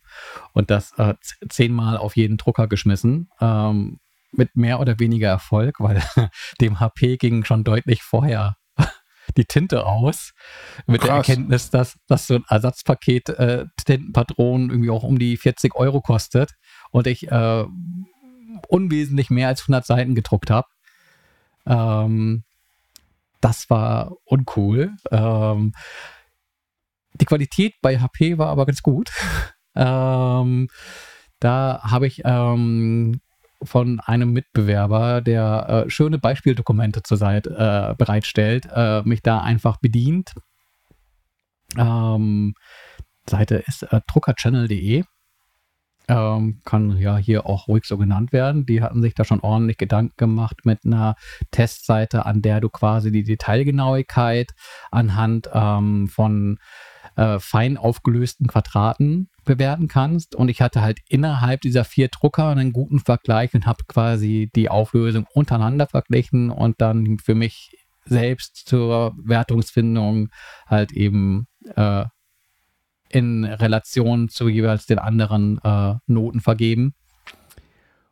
und 0.54 0.72
das 0.72 0.92
äh, 0.98 1.16
zehnmal 1.50 1.98
auf 1.98 2.16
jeden 2.16 2.38
Drucker 2.38 2.68
geschmissen. 2.68 3.30
Ähm, 3.40 4.00
mit 4.38 4.56
mehr 4.56 4.80
oder 4.80 5.00
weniger 5.00 5.30
Erfolg, 5.30 5.80
weil 5.80 6.04
dem 6.62 6.80
HP 6.80 7.18
ging 7.18 7.46
schon 7.46 7.64
deutlich 7.64 8.04
vorher 8.04 8.58
die 9.38 9.46
Tinte 9.46 9.86
aus. 9.86 10.34
Mit 10.88 11.04
der 11.04 11.12
Krass. 11.12 11.30
Erkenntnis, 11.30 11.70
dass, 11.70 11.98
dass 12.08 12.28
so 12.28 12.36
ein 12.36 12.46
Ersatzpaket 12.50 13.30
äh, 13.30 13.66
Tintenpatronen 13.86 14.70
irgendwie 14.70 14.90
auch 14.90 15.04
um 15.04 15.20
die 15.20 15.38
40 15.38 15.76
Euro 15.76 16.02
kostet 16.02 16.54
und 16.92 17.08
ich 17.08 17.32
äh, 17.32 17.66
unwesentlich 18.68 19.30
mehr 19.30 19.48
als 19.48 19.62
100 19.62 19.86
Seiten 19.86 20.16
gedruckt 20.16 20.50
habe. 20.50 20.68
Ähm, 21.66 22.44
das 23.46 23.70
war 23.70 24.12
uncool. 24.26 24.96
Ähm, 25.12 25.74
die 27.14 27.26
Qualität 27.26 27.76
bei 27.80 28.00
HP 28.00 28.40
war 28.40 28.48
aber 28.48 28.66
ganz 28.66 28.82
gut. 28.82 29.12
ähm, 29.76 30.68
da 31.40 31.80
habe 31.84 32.08
ich 32.08 32.24
ähm, 32.26 33.22
von 33.62 34.00
einem 34.00 34.34
Mitbewerber, 34.34 35.22
der 35.22 35.86
äh, 35.86 35.90
schöne 35.92 36.18
Beispieldokumente 36.18 37.04
zur 37.04 37.18
Seite 37.18 37.52
äh, 37.52 37.96
bereitstellt, 37.96 38.68
äh, 38.74 39.04
mich 39.04 39.22
da 39.22 39.42
einfach 39.42 39.78
bedient. 39.78 40.34
Ähm, 41.78 42.56
Seite 43.30 43.58
ist 43.68 43.84
äh, 43.84 44.02
druckerchannel.de. 44.08 45.04
Ähm, 46.08 46.62
kann 46.66 46.98
ja 46.98 47.18
hier 47.18 47.46
auch 47.46 47.68
ruhig 47.68 47.86
so 47.86 47.98
genannt 47.98 48.32
werden. 48.32 48.66
Die 48.66 48.82
hatten 48.82 49.02
sich 49.02 49.16
da 49.16 49.26
schon 49.26 49.40
ordentlich 49.40 49.78
Gedanken 49.78 50.16
gemacht 50.18 50.66
mit 50.66 50.86
einer 50.86 51.16
Testseite, 51.52 52.26
an 52.26 52.42
der 52.42 52.62
du 52.62 52.70
quasi 52.70 53.12
die 53.12 53.24
Detailgenauigkeit 53.24 54.52
anhand 54.92 55.50
ähm, 55.54 56.08
von 56.08 56.60
äh, 57.16 57.40
fein 57.40 57.78
aufgelösten 57.78 58.48
Quadraten 58.48 59.30
bewerten 59.46 59.88
kannst. 59.88 60.36
Und 60.36 60.50
ich 60.50 60.62
hatte 60.62 60.82
halt 60.82 61.00
innerhalb 61.08 61.62
dieser 61.62 61.86
vier 61.86 62.10
Drucker 62.10 62.50
einen 62.50 62.74
guten 62.74 63.00
Vergleich 63.00 63.54
und 63.54 63.66
habe 63.66 63.84
quasi 63.88 64.50
die 64.56 64.70
Auflösung 64.70 65.26
untereinander 65.34 65.88
verglichen 65.88 66.50
und 66.52 66.82
dann 66.82 67.18
für 67.20 67.36
mich 67.36 67.72
selbst 68.06 68.68
zur 68.68 69.16
Wertungsfindung 69.18 70.30
halt 70.68 70.92
eben 70.92 71.48
äh, 71.76 72.06
in 73.10 73.46
Relation 73.46 74.30
zu 74.30 74.50
jeweils 74.50 74.86
den 74.86 75.00
anderen 75.00 75.60
äh, 75.64 75.96
Noten 76.08 76.42
vergeben. 76.42 76.94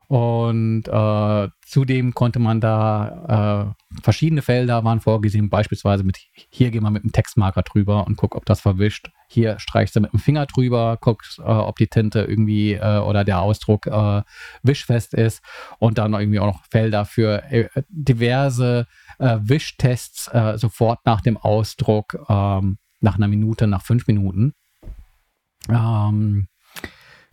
Und 0.08 0.84
äh, 0.88 1.50
zudem 1.66 2.14
konnte 2.14 2.38
man 2.38 2.62
da 2.62 3.74
äh, 3.96 4.02
verschiedene 4.04 4.44
Felder 4.44 4.84
waren 4.84 5.00
vorgesehen, 5.00 5.50
beispielsweise 5.50 6.04
mit 6.04 6.20
hier 6.52 6.70
gehen 6.70 6.84
wir 6.84 6.92
mit 6.92 7.04
dem 7.04 7.12
Textmarker 7.12 7.64
drüber 7.64 8.06
und 8.06 8.16
guck, 8.16 8.36
ob 8.36 8.46
das 8.46 8.62
verwischt. 8.62 9.10
Hier 9.28 9.58
streichst 9.58 9.96
du 9.96 10.02
mit 10.02 10.14
dem 10.14 10.20
Finger 10.20 10.46
drüber, 10.46 11.00
guckst, 11.02 11.40
äh, 11.40 11.42
ob 11.42 11.78
die 11.78 11.88
Tinte 11.88 12.20
irgendwie 12.22 12.74
äh, 12.74 13.00
oder 13.00 13.24
der 13.24 13.40
Ausdruck 13.42 13.88
äh, 13.88 14.22
wischfest 14.62 15.16
ist. 15.16 15.42
Und 15.80 15.98
dann 15.98 16.14
irgendwie 16.14 16.40
auch 16.40 16.46
noch 16.46 16.64
Felder 16.70 17.06
für 17.06 17.44
äh, 17.52 17.70
diverse 17.90 18.86
Wischtests 19.20 20.30
sofort 20.56 21.06
nach 21.06 21.22
dem 21.22 21.38
Ausdruck, 21.38 22.18
ähm, 22.28 22.78
nach 23.00 23.16
einer 23.16 23.28
Minute, 23.28 23.68
nach 23.68 23.84
fünf 23.84 24.08
Minuten. 24.08 24.54
Ähm, 25.70 26.48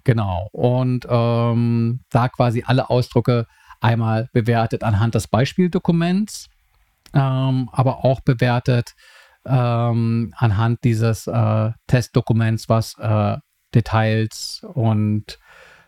genau. 0.04 0.48
Und 0.52 1.06
ähm, 1.08 2.00
da 2.10 2.28
quasi 2.28 2.64
alle 2.66 2.90
Ausdrucke 2.90 3.46
einmal 3.80 4.28
bewertet 4.32 4.84
anhand 4.84 5.14
des 5.14 5.28
Beispieldokuments, 5.28 6.48
ähm, 7.14 7.68
aber 7.72 8.04
auch 8.04 8.20
bewertet 8.20 8.94
ähm, 9.46 10.34
anhand 10.36 10.84
dieses 10.84 11.26
äh, 11.26 11.70
Testdokuments, 11.86 12.68
was 12.68 12.98
äh, 12.98 13.38
Details 13.74 14.66
und 14.74 15.38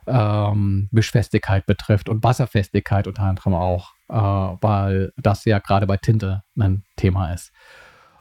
ähm, 0.06 0.88
Wischfestigkeit 0.90 1.66
betrifft 1.66 2.08
und 2.08 2.24
Wasserfestigkeit 2.24 3.06
unter 3.06 3.22
anderem 3.22 3.54
auch, 3.54 3.92
äh, 4.08 4.14
weil 4.14 5.12
das 5.16 5.44
ja 5.44 5.58
gerade 5.58 5.86
bei 5.86 5.96
Tinte 5.96 6.42
ein 6.58 6.84
Thema 6.96 7.32
ist. 7.32 7.52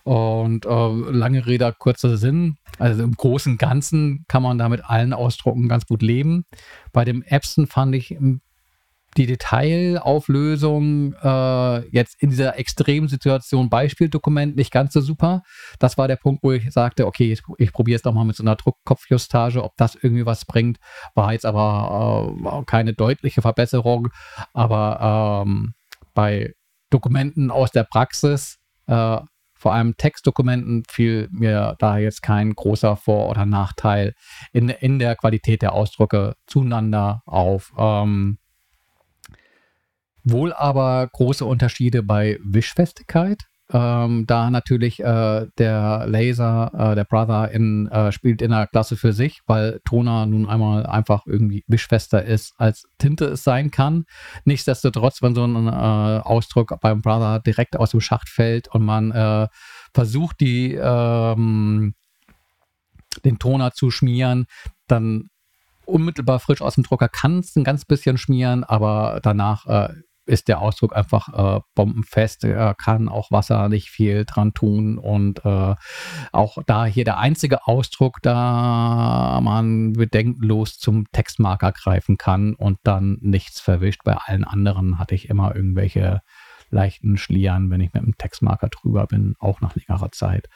Und 0.04 0.66
äh, 0.66 0.70
lange 0.70 1.46
Rede, 1.46 1.74
kurzer 1.78 2.18
Sinn. 2.18 2.58
Also 2.80 3.04
im 3.04 3.14
Großen 3.14 3.58
Ganzen 3.58 4.26
kann 4.28 4.44
man 4.44 4.58
da 4.58 4.70
mit 4.70 4.84
allen 4.86 5.14
Ausdrucken 5.14 5.68
ganz 5.68 5.86
gut 5.86 6.02
leben. 6.02 6.46
Bei 6.92 7.06
dem 7.06 7.24
Epson 7.24 7.68
fand 7.68 7.96
ich 7.96 8.12
m, 8.12 8.42
die 9.18 9.26
Detailauflösung 9.26 11.14
äh, 11.22 11.88
jetzt 11.90 12.22
in 12.22 12.30
dieser 12.30 12.58
extremen 12.58 13.10
Situation 13.10 13.70
Beispieldokument 13.70 14.56
nicht 14.56 14.72
ganz 14.72 14.94
so 14.94 15.02
super. 15.02 15.44
Das 15.80 15.98
war 15.98 16.08
der 16.08 16.16
Punkt, 16.16 16.44
wo 16.44 16.54
ich 16.54 16.72
sagte, 16.72 17.06
okay, 17.06 17.32
ich, 17.34 17.42
ich 17.58 17.74
probiere 17.74 17.98
es 17.98 18.04
doch 18.04 18.14
mal 18.14 18.24
mit 18.24 18.38
so 18.38 18.44
einer 18.44 18.56
Druckkopfjustage, 18.56 19.64
ob 19.64 19.76
das 19.76 19.96
irgendwie 19.96 20.26
was 20.26 20.46
bringt. 20.46 20.78
War 21.14 21.34
jetzt 21.34 21.46
aber 21.46 22.34
äh, 22.42 22.64
keine 22.66 22.94
deutliche 22.94 23.42
Verbesserung. 23.42 24.10
Aber 24.54 25.44
ähm, 25.46 25.74
bei 26.14 26.54
Dokumenten 26.90 27.52
aus 27.52 27.72
der 27.72 27.84
Praxis 27.84 28.60
äh, 28.88 29.18
vor 29.62 29.76
allem 29.76 29.96
Textdokumenten 29.96 30.84
fiel 30.90 31.30
mir 31.32 31.76
da 31.78 32.00
jetzt 32.00 32.24
kein 32.24 32.56
großer 32.56 32.98
Vor- 32.98 33.30
oder 33.30 33.46
Nachteil 33.46 34.16
in, 34.54 34.70
in 34.70 34.98
der 34.98 35.16
Qualität 35.16 35.62
der 35.62 35.74
Ausdrucke 35.74 36.34
zueinander 36.48 37.22
auf. 37.28 37.72
Ähm, 37.78 38.40
wohl 40.24 40.52
aber 40.52 41.08
große 41.14 41.46
Unterschiede 41.46 42.02
bei 42.02 42.40
Wischfestigkeit. 42.44 43.44
Ähm, 43.74 44.26
da 44.28 44.50
natürlich 44.50 45.00
äh, 45.00 45.48
der 45.58 46.06
Laser, 46.08 46.72
äh, 46.74 46.96
der 46.96 47.06
Brother 47.06 47.52
in, 47.52 47.88
äh, 47.88 48.12
spielt 48.12 48.42
in 48.42 48.52
der 48.52 48.68
Klasse 48.68 48.98
für 48.98 49.14
sich, 49.14 49.42
weil 49.48 49.80
Toner 49.86 50.26
nun 50.26 50.48
einmal 50.48 50.86
einfach 50.86 51.26
irgendwie 51.26 51.64
wischfester 51.68 52.24
ist, 52.24 52.54
als 52.58 52.84
Tinte 52.98 53.26
es 53.26 53.44
sein 53.44 53.72
kann. 53.72 54.06
Nichtsdestotrotz, 54.44 55.22
wenn 55.22 55.36
so 55.36 55.46
ein 55.46 55.68
äh, 55.68 55.70
Ausdruck 55.70 56.78
beim 56.82 57.02
Brother 57.02 57.40
direkt 57.40 57.78
aus 57.78 57.92
dem 57.92 58.02
Schacht 58.02 58.28
fällt 58.28 58.68
und 58.68 58.84
man 58.84 59.12
äh, 59.12 59.48
versucht, 59.94 60.42
die, 60.42 60.74
ähm, 60.74 61.94
den 63.24 63.40
Toner 63.40 63.72
zu 63.72 63.90
schmieren, 63.90 64.46
dann 64.88 65.30
unmittelbar 65.86 66.40
frisch 66.40 66.62
aus 66.62 66.76
dem 66.76 66.84
Drucker 66.84 67.10
kann 67.10 67.40
es 67.40 67.56
ein 67.56 67.64
ganz 67.64 67.86
bisschen 67.86 68.18
schmieren, 68.18 68.64
aber 68.64 69.20
danach 69.22 69.66
äh, 69.68 69.94
ist 70.32 70.48
der 70.48 70.62
Ausdruck 70.62 70.96
einfach 70.96 71.58
äh, 71.58 71.62
bombenfest, 71.76 72.46
er 72.46 72.74
kann 72.74 73.10
auch 73.10 73.32
Wasser 73.32 73.68
nicht 73.70 73.90
viel 73.90 74.26
dran 74.26 74.54
tun 74.54 74.98
und 74.98 75.44
äh, 75.46 75.76
auch 76.32 76.58
da 76.66 76.86
hier 76.86 77.04
der 77.04 77.18
einzige 77.18 77.68
Ausdruck, 77.68 78.20
da 78.22 79.40
man 79.44 79.94
bedenkenlos 79.94 80.78
zum 80.78 81.06
Textmarker 81.12 81.74
greifen 81.74 82.18
kann 82.18 82.56
und 82.56 82.80
dann 82.84 83.18
nichts 83.22 83.60
verwischt. 83.60 84.02
Bei 84.06 84.16
allen 84.16 84.46
anderen 84.46 84.98
hatte 84.98 85.16
ich 85.16 85.30
immer 85.30 85.56
irgendwelche 85.56 86.22
leichten 86.70 87.18
Schlieren, 87.18 87.70
wenn 87.70 87.82
ich 87.82 87.94
mit 87.94 88.04
dem 88.04 88.18
Textmarker 88.18 88.70
drüber 88.70 89.08
bin, 89.08 89.36
auch 89.40 89.60
nach 89.60 89.76
längerer 89.76 90.12
Zeit. 90.12 90.48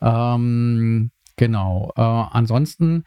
Ähm, 0.00 1.10
genau. 1.36 1.92
Äh, 1.96 2.00
ansonsten 2.00 3.04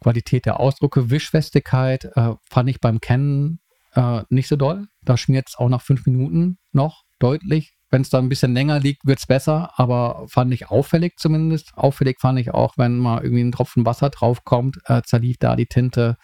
Qualität 0.00 0.44
der 0.44 0.60
Ausdrucke, 0.60 1.10
Wischfestigkeit 1.10 2.04
äh, 2.16 2.34
fand 2.44 2.68
ich 2.68 2.80
beim 2.80 3.00
Canon 3.00 3.60
äh, 3.94 4.22
nicht 4.28 4.48
so 4.48 4.56
doll. 4.56 4.86
Da 5.02 5.16
schmiert 5.16 5.48
es 5.48 5.56
auch 5.56 5.68
nach 5.68 5.82
fünf 5.82 6.06
Minuten 6.06 6.58
noch 6.72 7.04
deutlich. 7.18 7.76
Wenn 7.90 8.02
es 8.02 8.10
da 8.10 8.18
ein 8.18 8.28
bisschen 8.28 8.54
länger 8.54 8.78
liegt, 8.78 9.04
wird 9.04 9.18
es 9.18 9.26
besser, 9.26 9.72
aber 9.76 10.26
fand 10.28 10.54
ich 10.54 10.70
auffällig 10.70 11.18
zumindest. 11.18 11.72
Auffällig 11.76 12.20
fand 12.20 12.38
ich 12.38 12.54
auch, 12.54 12.74
wenn 12.76 12.98
mal 12.98 13.22
irgendwie 13.22 13.42
ein 13.42 13.52
Tropfen 13.52 13.84
Wasser 13.84 14.10
draufkommt, 14.10 14.78
äh, 14.84 15.02
zerlief 15.02 15.38
da 15.38 15.56
die 15.56 15.66
Tinte 15.66 16.16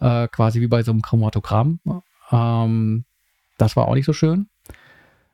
äh, 0.00 0.28
quasi 0.28 0.60
wie 0.60 0.66
bei 0.66 0.82
so 0.82 0.92
einem 0.92 1.00
Chromatogramm. 1.00 1.80
Ähm, 2.30 3.04
das 3.56 3.74
war 3.76 3.88
auch 3.88 3.94
nicht 3.94 4.04
so 4.04 4.12
schön. 4.12 4.48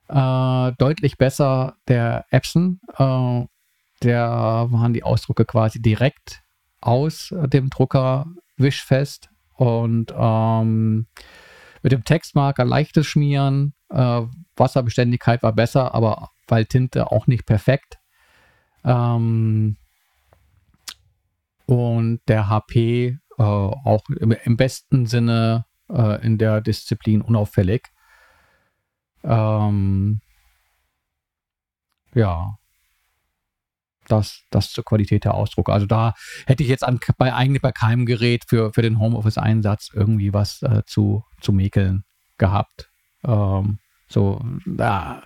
Äh, 0.09 0.73
deutlich 0.79 1.19
besser 1.19 1.77
der 1.89 2.25
Epson. 2.31 2.81
Äh, 2.97 3.47
der 4.03 4.69
waren 4.71 4.95
die 4.95 5.03
Ausdrucke 5.03 5.45
quasi 5.45 5.83
direkt 5.83 6.43
aus 6.81 7.35
dem 7.35 7.69
Drucker 7.69 8.27
wischfest 8.57 9.29
und 9.55 10.15
ähm, 10.17 11.07
mit 11.83 11.93
dem 11.93 12.05
Textmarker 12.05 12.65
leichtes 12.65 13.07
Schmieren. 13.07 13.75
Äh, 13.89 14.23
Wasserbeständigkeit 14.57 15.43
war 15.43 15.53
besser, 15.53 15.95
aber 15.95 16.31
weil 16.47 16.67
Tinte 16.67 17.11
auch 17.11 17.27
nicht 17.27 17.47
perfekt. 17.47 17.99
Ähm, 18.85 19.77
und 21.67 22.21
der 22.29 22.49
HP 22.49 23.19
äh, 23.39 23.43
auch 23.43 24.03
im, 24.19 24.33
im 24.33 24.57
besten 24.57 25.07
Sinne 25.07 25.65
äh, 25.89 26.25
in 26.25 26.39
der 26.39 26.61
Disziplin 26.61 27.23
unauffällig. 27.23 27.89
Ähm, 29.23 30.21
ja, 32.15 32.59
das, 34.11 34.43
das 34.51 34.73
zur 34.73 34.85
Qualität 34.85 35.25
der 35.25 35.35
Ausdrucke. 35.35 35.73
Also 35.73 35.87
da 35.87 36.15
hätte 36.47 36.63
ich 36.63 36.69
jetzt 36.69 36.85
an, 36.85 36.99
bei, 37.19 37.33
eigentlich 37.35 37.63
bei 37.63 37.73
keinem 37.73 38.07
Gerät 38.07 38.45
für, 38.47 38.73
für 38.73 38.83
den 38.83 38.99
Homeoffice-Einsatz 38.99 39.91
irgendwie 39.95 40.33
was 40.33 40.63
äh, 40.63 40.83
zu, 40.87 41.25
zu 41.41 41.53
mäkeln 41.53 42.05
gehabt. 42.39 42.91
Ähm, 43.25 43.79
so, 44.09 44.41
ja, 44.67 45.23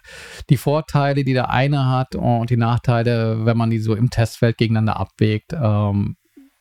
die 0.50 0.58
Vorteile, 0.58 1.24
die 1.24 1.32
der 1.32 1.48
eine 1.48 1.88
hat 1.88 2.16
und 2.16 2.50
die 2.50 2.58
Nachteile, 2.58 3.46
wenn 3.46 3.56
man 3.56 3.70
die 3.70 3.78
so 3.78 3.94
im 3.94 4.10
Testfeld 4.10 4.58
gegeneinander 4.58 5.00
abwägt, 5.00 5.54
ähm, 5.54 6.16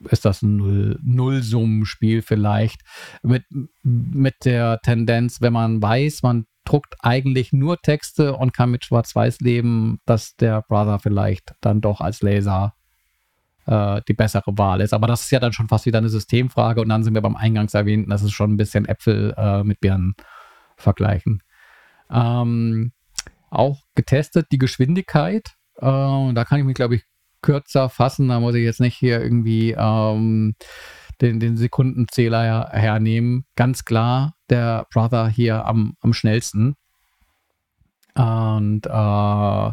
ist 0.09 0.25
das 0.25 0.41
ein 0.41 0.57
Null 0.57 0.99
Nullsummenspiel 1.03 2.21
vielleicht. 2.21 2.81
Mit, 3.23 3.43
mit 3.83 4.45
der 4.45 4.79
Tendenz, 4.81 5.41
wenn 5.41 5.53
man 5.53 5.81
weiß, 5.81 6.23
man 6.23 6.45
druckt 6.65 6.95
eigentlich 7.01 7.53
nur 7.53 7.81
Texte 7.81 8.35
und 8.35 8.53
kann 8.53 8.71
mit 8.71 8.85
Schwarz-Weiß 8.85 9.41
leben, 9.41 9.99
dass 10.05 10.35
der 10.35 10.61
Brother 10.61 10.99
vielleicht 10.99 11.53
dann 11.61 11.81
doch 11.81 12.01
als 12.01 12.21
Laser 12.21 12.73
äh, 13.65 14.01
die 14.07 14.13
bessere 14.13 14.57
Wahl 14.57 14.81
ist. 14.81 14.93
Aber 14.93 15.07
das 15.07 15.23
ist 15.23 15.31
ja 15.31 15.39
dann 15.39 15.53
schon 15.53 15.67
fast 15.67 15.85
wieder 15.85 15.97
eine 15.99 16.09
Systemfrage 16.09 16.81
und 16.81 16.89
dann 16.89 17.03
sind 17.03 17.13
wir 17.13 17.21
beim 17.21 17.35
eingangs 17.35 17.73
erwähnten, 17.73 18.09
das 18.09 18.23
ist 18.23 18.31
schon 18.31 18.53
ein 18.53 18.57
bisschen 18.57 18.85
Äpfel 18.85 19.33
äh, 19.37 19.63
mit 19.63 19.79
Birnen 19.79 20.15
vergleichen. 20.77 21.41
Ähm, 22.11 22.91
auch 23.49 23.83
getestet 23.95 24.47
die 24.51 24.57
Geschwindigkeit. 24.57 25.53
Äh, 25.77 25.81
da 26.33 26.45
kann 26.45 26.59
ich 26.59 26.65
mich, 26.65 26.75
glaube 26.75 26.95
ich, 26.95 27.03
kürzer 27.41 27.89
fassen. 27.89 28.29
Da 28.29 28.39
muss 28.39 28.55
ich 28.55 28.63
jetzt 28.63 28.79
nicht 28.79 28.95
hier 28.95 29.21
irgendwie 29.21 29.75
ähm, 29.77 30.55
den, 31.21 31.39
den 31.39 31.57
Sekundenzähler 31.57 32.69
hernehmen. 32.71 33.45
Ganz 33.55 33.85
klar, 33.85 34.35
der 34.49 34.87
Brother 34.91 35.27
hier 35.27 35.65
am, 35.65 35.95
am 36.01 36.13
schnellsten. 36.13 36.75
Und 38.15 38.85
äh, 38.85 39.71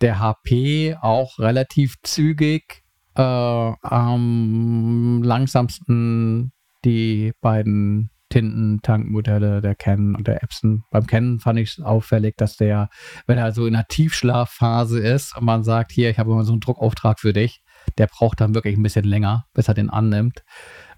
der 0.00 0.18
HP 0.18 0.96
auch 1.00 1.38
relativ 1.38 1.96
zügig. 2.02 2.82
Äh, 3.14 3.22
am 3.22 5.22
langsamsten 5.22 6.52
die 6.84 7.32
beiden 7.40 8.12
Tintentankmodelle 8.32 9.60
der 9.60 9.74
Canon 9.74 10.16
und 10.16 10.26
der 10.26 10.42
Epson. 10.42 10.84
Beim 10.90 11.06
Canon 11.06 11.38
fand 11.38 11.58
ich 11.58 11.72
es 11.72 11.84
auffällig, 11.84 12.34
dass 12.38 12.56
der, 12.56 12.88
wenn 13.26 13.36
er 13.36 13.52
so 13.52 13.66
in 13.66 13.74
einer 13.74 13.86
Tiefschlafphase 13.86 15.00
ist 15.00 15.36
und 15.36 15.44
man 15.44 15.64
sagt, 15.64 15.92
hier, 15.92 16.08
ich 16.08 16.18
habe 16.18 16.32
immer 16.32 16.44
so 16.44 16.52
einen 16.52 16.62
Druckauftrag 16.62 17.20
für 17.20 17.34
dich, 17.34 17.61
der 17.98 18.06
braucht 18.06 18.40
dann 18.40 18.54
wirklich 18.54 18.76
ein 18.76 18.82
bisschen 18.82 19.04
länger, 19.04 19.46
bis 19.54 19.68
er 19.68 19.74
den 19.74 19.90
annimmt. 19.90 20.44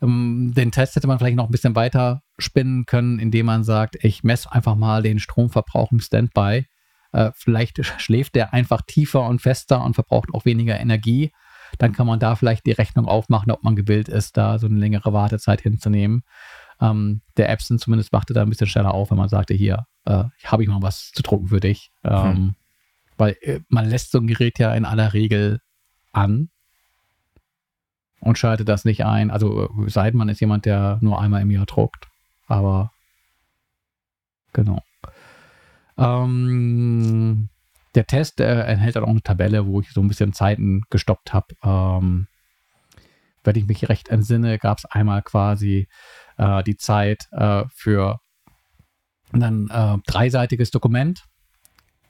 Ähm, 0.03 0.53
den 0.55 0.73
Test 0.73 0.97
hätte 0.97 1.07
man 1.07 1.19
vielleicht 1.19 1.37
noch 1.37 1.47
ein 1.47 1.53
bisschen 1.53 1.77
weiter 1.77 2.23
spinnen 2.39 2.87
können, 2.87 3.19
indem 3.19 3.47
man 3.47 3.65
sagt, 3.65 3.97
ich 4.03 4.25
messe 4.25 4.51
einfach 4.53 4.77
mal 4.77 5.03
den 5.03 5.19
Stromverbrauch 5.19 5.93
im 5.93 6.01
Standby. 6.01 6.67
Äh, 7.13 7.31
vielleicht 7.35 7.85
schläft 8.01 8.35
der 8.35 8.53
einfach 8.53 8.83
tiefer 8.87 9.23
und 9.23 9.41
fester 9.41 9.83
und 9.85 9.95
verbraucht 9.95 10.29
auch 10.33 10.45
weniger 10.45 10.79
Energie. 10.79 11.33
Dann 11.79 11.93
kann 11.93 12.07
man 12.07 12.21
da 12.21 12.37
vielleicht 12.37 12.67
die 12.67 12.73
Rechnung 12.73 13.07
aufmachen, 13.07 13.51
ob 13.51 13.63
man 13.63 13.77
gewillt 13.77 14.09
ist, 14.09 14.37
da 14.37 14.59
so 14.59 14.67
eine 14.67 14.79
längere 14.79 15.13
Wartezeit 15.13 15.61
hinzunehmen. 15.61 16.23
Ähm, 16.81 17.23
der 17.37 17.51
Epson 17.51 17.79
zumindest 17.79 18.13
wachte 18.13 18.35
da 18.35 18.43
ein 18.43 18.51
bisschen 18.51 18.67
schneller 18.67 18.95
auf, 18.95 19.11
wenn 19.11 19.19
man 19.19 19.29
sagte, 19.29 19.55
hier, 19.55 19.87
äh, 20.05 20.25
habe 20.45 20.63
ich 20.63 20.69
mal 20.69 20.83
was 20.83 21.11
zu 21.13 21.23
drucken 21.23 21.49
für 21.49 21.61
dich. 21.61 21.91
Ähm, 22.05 22.35
hm. 22.35 22.55
Weil 23.17 23.37
äh, 23.43 23.61
man 23.69 23.89
lässt 23.89 24.11
so 24.11 24.19
ein 24.19 24.27
Gerät 24.27 24.59
ja 24.59 24.75
in 24.75 24.85
aller 24.85 25.13
Regel 25.15 25.61
an 26.13 26.51
und 28.25 28.39
schaltet 28.39 28.69
das 28.69 28.85
nicht 28.85 29.05
ein. 29.05 29.31
Also 29.31 29.65
äh, 29.65 29.91
Seidmann 29.91 30.29
ist 30.29 30.41
jemand, 30.41 30.65
der 30.65 30.99
nur 31.01 31.21
einmal 31.21 31.43
im 31.43 31.51
Jahr 31.51 31.67
druckt. 31.67 32.09
Aber 32.47 32.91
genau. 34.53 34.83
Ähm, 35.97 37.49
der 37.95 38.07
Test 38.07 38.41
äh, 38.41 38.63
enthält 38.63 38.97
dann 38.97 39.05
auch 39.05 39.09
eine 39.09 39.23
Tabelle, 39.23 39.67
wo 39.67 39.81
ich 39.81 39.91
so 39.93 40.01
ein 40.01 40.09
bisschen 40.09 40.33
Zeiten 40.33 40.83
gestoppt 40.91 41.33
habe. 41.33 41.55
Ähm, 41.63 42.27
wenn 43.45 43.57
ich 43.57 43.67
mich 43.67 43.89
recht 43.89 44.09
entsinne, 44.09 44.59
gab 44.59 44.79
es 44.79 44.87
einmal 44.87 45.23
quasi 45.23 45.87
äh, 46.39 46.63
die 46.65 46.77
Zeit 46.77 47.29
äh, 47.33 47.65
für 47.75 48.21
ein 49.33 49.69
äh, 49.69 49.99
dreiseitiges 50.07 50.71
Dokument, 50.71 51.25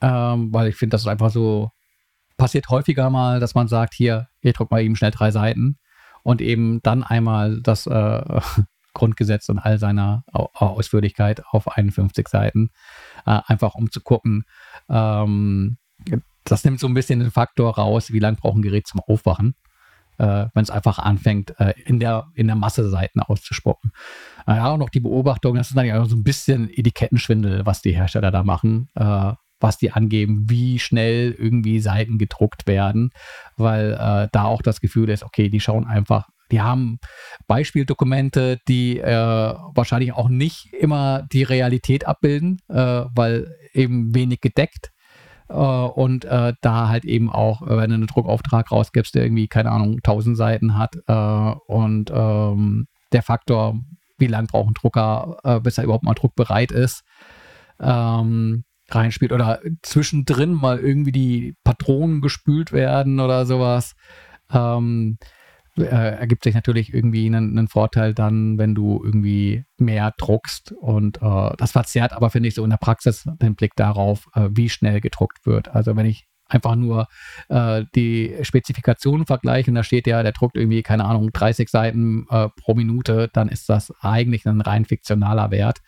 ähm, 0.01 0.53
weil 0.53 0.69
ich 0.69 0.77
finde, 0.77 0.95
das 0.95 1.03
ist 1.03 1.09
einfach 1.09 1.31
so, 1.31 1.71
passiert 2.37 2.69
häufiger 2.69 3.11
mal, 3.11 3.41
dass 3.41 3.55
man 3.55 3.69
sagt, 3.69 3.95
hier, 3.95 4.29
ich 4.41 4.53
druck 4.53 4.71
mal 4.71 4.83
eben 4.83 4.97
schnell 4.97 5.11
drei 5.11 5.31
Seiten 5.31 5.79
und 6.25 6.41
eben 6.43 6.83
dann 6.83 7.05
einmal 7.05 7.61
das 7.61 7.87
äh, 7.87 8.41
Grundgesetz 8.95 9.49
und 9.49 9.59
all 9.59 9.79
seiner 9.79 10.25
Ausführlichkeit 10.33 11.45
auf 11.51 11.77
51 11.77 12.29
Seiten, 12.29 12.71
äh, 13.27 13.41
einfach 13.47 13.75
um 13.75 13.91
zu 13.91 14.01
gucken, 14.01 14.45
ähm, 14.89 15.79
das 16.45 16.65
nimmt 16.65 16.81
so 16.81 16.87
ein 16.87 16.95
bisschen 16.95 17.21
den 17.21 17.31
Faktor 17.31 17.77
raus, 17.77 18.13
wie 18.13 18.19
lange 18.19 18.37
braucht 18.37 18.57
ein 18.57 18.63
Gerät 18.63 18.87
zum 18.87 19.01
Aufwachen 19.01 19.55
äh, 20.19 20.47
wenn 20.55 20.63
es 20.63 20.71
einfach 20.71 20.99
anfängt, 20.99 21.59
äh, 21.59 21.75
in, 21.85 22.01
der, 22.01 22.29
in 22.35 22.47
der 22.47 22.57
Masse 22.57 22.89
Seiten 22.89 23.21
auszuspucken. 23.21 23.93
Äh, 24.47 24.57
ja, 24.57 24.73
und 24.73 24.81
noch 24.81 24.91
die 24.91 25.01
Beobachtung, 25.01 25.57
das 25.57 25.69
ist 25.69 25.77
dann 25.77 25.87
ja 25.87 26.05
so 26.05 26.17
ein 26.17 26.25
bisschen 26.25 26.71
Etikettenschwindel, 26.71 27.67
was 27.67 27.83
die 27.83 27.95
Hersteller 27.95 28.31
da 28.31 28.43
machen, 28.43 28.89
äh, 28.95 29.33
was 29.65 29.79
die 29.79 29.91
angeben, 29.91 30.45
wie 30.49 30.79
schnell 30.79 31.33
irgendwie 31.33 31.81
Seiten 31.81 32.19
gedruckt 32.19 32.67
werden, 32.67 33.11
weil 33.57 33.95
äh, 33.95 34.29
da 34.31 34.45
auch 34.45 34.61
das 34.61 34.81
Gefühl 34.81 35.09
ist, 35.09 35.25
okay, 35.25 35.49
die 35.49 35.61
schauen 35.61 35.87
einfach 35.87 36.29
die 36.53 36.61
haben 36.61 36.99
Beispieldokumente, 37.47 38.59
die 38.69 39.01
äh, 39.01 39.55
wahrscheinlich 39.75 40.13
auch 40.13 40.29
nicht 40.29 40.73
immer 40.75 41.27
die 41.33 41.43
Realität 41.43 42.07
abbilden, 42.07 42.59
äh, 42.69 42.75
weil 43.15 43.57
eben 43.73 44.15
wenig 44.15 44.43
gedeckt 44.43 44.93
äh, 45.49 45.55
und 45.55 46.27
äh, 46.27 46.53
da 46.61 46.89
halt 46.89 47.07
eben 47.07 47.31
auch, 47.31 47.63
äh, 47.63 47.77
wenn 47.77 47.91
du 47.91 47.95
einen 47.95 48.07
Druckauftrag 48.07 48.71
rausgibst, 48.71 49.15
der 49.15 49.25
irgendwie, 49.25 49.49
keine 49.49 49.71
Ahnung, 49.71 49.97
1000 49.97 50.37
Seiten 50.37 50.77
hat 50.77 50.97
äh, 51.07 51.55
und 51.67 52.13
ähm, 52.15 52.87
der 53.13 53.23
Faktor, 53.23 53.81
wie 54.19 54.27
lange 54.27 54.47
braucht 54.47 54.69
ein 54.69 54.75
Drucker, 54.75 55.39
äh, 55.45 55.61
bis 55.61 55.79
er 55.79 55.85
überhaupt 55.85 56.05
mal 56.05 56.15
druckbereit 56.15 56.73
ist, 56.73 57.05
ähm, 57.81 58.65
reinspielt 58.91 59.33
oder 59.33 59.61
zwischendrin 59.83 60.53
mal 60.53 60.79
irgendwie 60.79 61.13
die 61.13 61.57
Patronen 61.65 62.21
gespült 62.21 62.73
werden 62.73 63.21
oder 63.21 63.47
sowas. 63.47 63.95
Ähm, 64.53 65.19
äh, 65.77 65.85
ergibt 65.87 66.45
sich 66.45 66.55
natürlich 66.55 66.95
irgendwie 66.95 67.27
einen, 67.27 67.59
einen, 67.59 67.69
Vorteil 67.69 68.15
dann, 68.15 68.59
wenn 68.59 68.75
du 68.75 69.03
irgendwie 69.03 69.65
mehr 69.77 70.13
druckst. 70.17 70.73
Und 70.73 71.21
äh, 71.21 71.51
das 71.57 71.73
verzerrt 71.73 72.13
aber, 72.13 72.31
finde 72.31 72.49
ich, 72.49 72.55
so 72.55 72.63
in 72.63 72.71
der 72.71 72.77
Praxis 72.77 73.29
den 73.43 73.57
Blick 73.57 73.73
darauf, 73.75 74.29
äh, 74.35 74.49
wie 74.53 74.69
schnell 74.69 75.01
gedruckt 75.01 75.47
wird. 75.47 75.75
Also 75.75 75.97
wenn 75.97 76.07
ich 76.07 76.29
einfach 76.49 76.77
nur 76.77 77.09
äh, 77.49 77.85
die 77.95 78.37
Spezifikationen 78.43 79.27
vergleiche 79.27 79.71
und 79.71 79.75
da 79.75 79.83
steht 79.83 80.07
ja, 80.07 80.23
der 80.23 80.33
druckt 80.33 80.57
irgendwie, 80.57 80.83
keine 80.83 81.05
Ahnung, 81.05 81.33
30 81.33 81.69
Seiten 81.69 82.27
äh, 82.31 82.49
pro 82.57 82.75
Minute, 82.75 83.29
dann 83.33 83.49
ist 83.49 83.69
das 83.69 83.93
eigentlich 84.01 84.47
ein 84.47 84.61
rein 84.61 84.85
fiktionaler 84.85 85.51
Wert. 85.51 85.81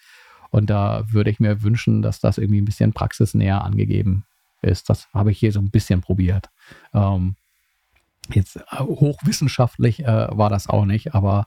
Und 0.51 0.71
da 0.71 1.05
würde 1.11 1.31
ich 1.31 1.41
mir 1.41 1.63
wünschen, 1.63 2.03
dass 2.03 2.21
das 2.21 2.39
irgendwie 2.39 2.61
ein 2.61 2.67
bisschen 2.67 2.93
praxisnäher 2.93 3.65
angegeben 3.65 4.25
ist. 4.63 4.89
Das 4.89 5.09
habe 5.13 5.31
ich 5.31 5.39
hier 5.39 5.53
so 5.53 5.61
ein 5.61 5.71
bisschen 5.71 6.01
probiert. 6.01 6.51
Ähm, 6.95 7.37
Jetzt 8.33 8.57
äh, 8.57 8.61
hochwissenschaftlich 8.81 10.01
äh, 10.05 10.29
war 10.31 10.51
das 10.51 10.69
auch 10.69 10.85
nicht, 10.85 11.15
aber 11.15 11.47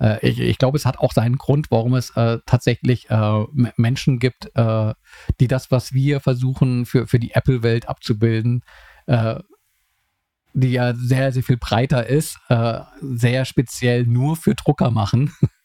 äh, 0.00 0.26
ich, 0.26 0.40
ich 0.40 0.58
glaube, 0.58 0.76
es 0.76 0.86
hat 0.86 0.98
auch 0.98 1.12
seinen 1.12 1.38
Grund, 1.38 1.70
warum 1.70 1.94
es 1.94 2.10
äh, 2.10 2.38
tatsächlich 2.46 3.08
äh, 3.10 3.44
Menschen 3.76 4.18
gibt, 4.18 4.50
äh, 4.54 4.94
die 5.40 5.48
das, 5.48 5.70
was 5.70 5.92
wir 5.92 6.20
versuchen 6.20 6.86
für, 6.86 7.06
für 7.06 7.18
die 7.18 7.32
Apple-Welt 7.32 7.88
abzubilden, 7.88 8.62
die 10.54 10.70
ja 10.70 10.94
sehr, 10.94 11.32
sehr 11.32 11.42
viel 11.42 11.56
breiter 11.56 12.06
ist, 12.06 12.38
sehr 13.00 13.44
speziell 13.44 14.06
nur 14.06 14.36
für 14.36 14.54
Drucker 14.54 14.92
machen. 14.92 15.32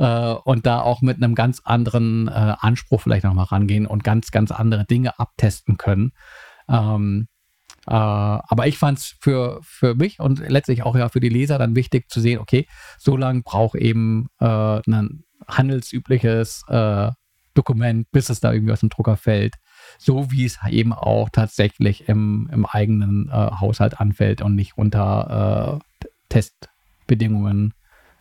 und 0.00 0.64
da 0.64 0.80
auch 0.80 1.02
mit 1.02 1.18
einem 1.18 1.34
ganz 1.34 1.60
anderen 1.62 2.28
Anspruch 2.28 3.02
vielleicht 3.02 3.24
nochmal 3.24 3.44
rangehen 3.46 3.86
und 3.86 4.02
ganz, 4.02 4.30
ganz 4.30 4.50
andere 4.50 4.86
Dinge 4.86 5.18
abtesten 5.18 5.76
können. 5.76 6.12
Ähm, 6.70 7.28
äh, 7.86 7.92
aber 7.92 8.66
ich 8.66 8.78
fand 8.78 8.98
es 8.98 9.16
für, 9.20 9.60
für 9.62 9.94
mich 9.94 10.20
und 10.20 10.38
letztlich 10.38 10.82
auch 10.82 10.96
ja 10.96 11.08
für 11.08 11.20
die 11.20 11.28
Leser 11.28 11.58
dann 11.58 11.74
wichtig 11.74 12.10
zu 12.10 12.20
sehen, 12.20 12.38
okay, 12.38 12.66
so 12.98 13.16
lange 13.16 13.42
braucht 13.42 13.74
eben 13.74 14.28
äh, 14.38 14.46
ein 14.46 15.24
handelsübliches 15.48 16.64
äh, 16.68 17.10
Dokument, 17.54 18.10
bis 18.12 18.30
es 18.30 18.40
da 18.40 18.52
irgendwie 18.52 18.72
aus 18.72 18.80
dem 18.80 18.90
Drucker 18.90 19.16
fällt. 19.16 19.56
So 19.98 20.30
wie 20.30 20.44
es 20.44 20.58
eben 20.68 20.92
auch 20.92 21.30
tatsächlich 21.30 22.08
im, 22.08 22.48
im 22.52 22.66
eigenen 22.66 23.28
äh, 23.28 23.32
Haushalt 23.32 24.00
anfällt 24.00 24.42
und 24.42 24.54
nicht 24.54 24.76
unter 24.76 25.80
äh, 25.80 26.08
Testbedingungen, 26.28 27.74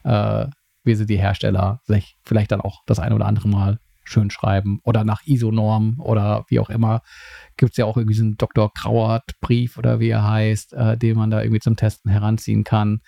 äh, 0.04 0.48
wie 0.90 0.96
sie 0.96 1.06
die 1.06 1.20
Hersteller 1.20 1.82
sich 1.84 2.18
vielleicht 2.24 2.52
dann 2.52 2.62
auch 2.62 2.82
das 2.88 2.98
ein 2.98 3.14
oder 3.14 3.28
andere 3.28 3.48
Mal 3.48 3.80
schön 4.04 4.32
schreiben 4.32 4.82
oder 4.84 5.04
nach 5.04 5.22
ISO-Norm 5.24 6.00
oder 6.00 6.46
wie 6.48 6.60
auch 6.60 6.72
immer. 6.72 7.04
Gibt 7.58 7.74
es 7.74 7.78
ja 7.78 7.86
auch 7.86 7.96
irgendwie 7.96 8.20
einen 8.20 8.38
Dr. 8.38 8.72
Grauert-Brief 8.74 9.78
oder 9.78 10.00
wie 10.00 10.10
er 10.10 10.28
heißt, 10.28 10.74
äh, 10.74 10.98
den 10.98 11.16
man 11.16 11.30
da 11.30 11.44
irgendwie 11.44 11.60
zum 11.60 11.76
Testen 11.76 12.10
heranziehen 12.10 12.64
kann. 12.64 13.02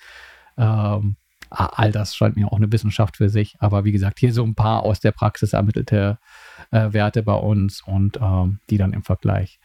Ähm, 0.58 1.16
all 1.50 1.92
das 1.92 2.16
scheint 2.16 2.36
mir 2.36 2.48
auch 2.52 2.58
eine 2.58 2.72
Wissenschaft 2.72 3.18
für 3.18 3.30
sich. 3.30 3.56
Aber 3.58 3.84
wie 3.84 3.92
gesagt, 3.92 4.20
hier 4.20 4.32
so 4.32 4.44
ein 4.44 4.54
paar 4.54 4.84
aus 4.84 5.00
der 5.00 5.12
Praxis 5.12 5.54
ermittelte 5.54 6.20
äh, 6.70 6.94
Werte 6.94 7.24
bei 7.24 7.34
uns 7.34 7.82
und 7.82 8.20
ähm, 8.22 8.60
die 8.70 8.78
dann 8.78 8.94
im 8.94 9.04
Vergleich. 9.04 9.60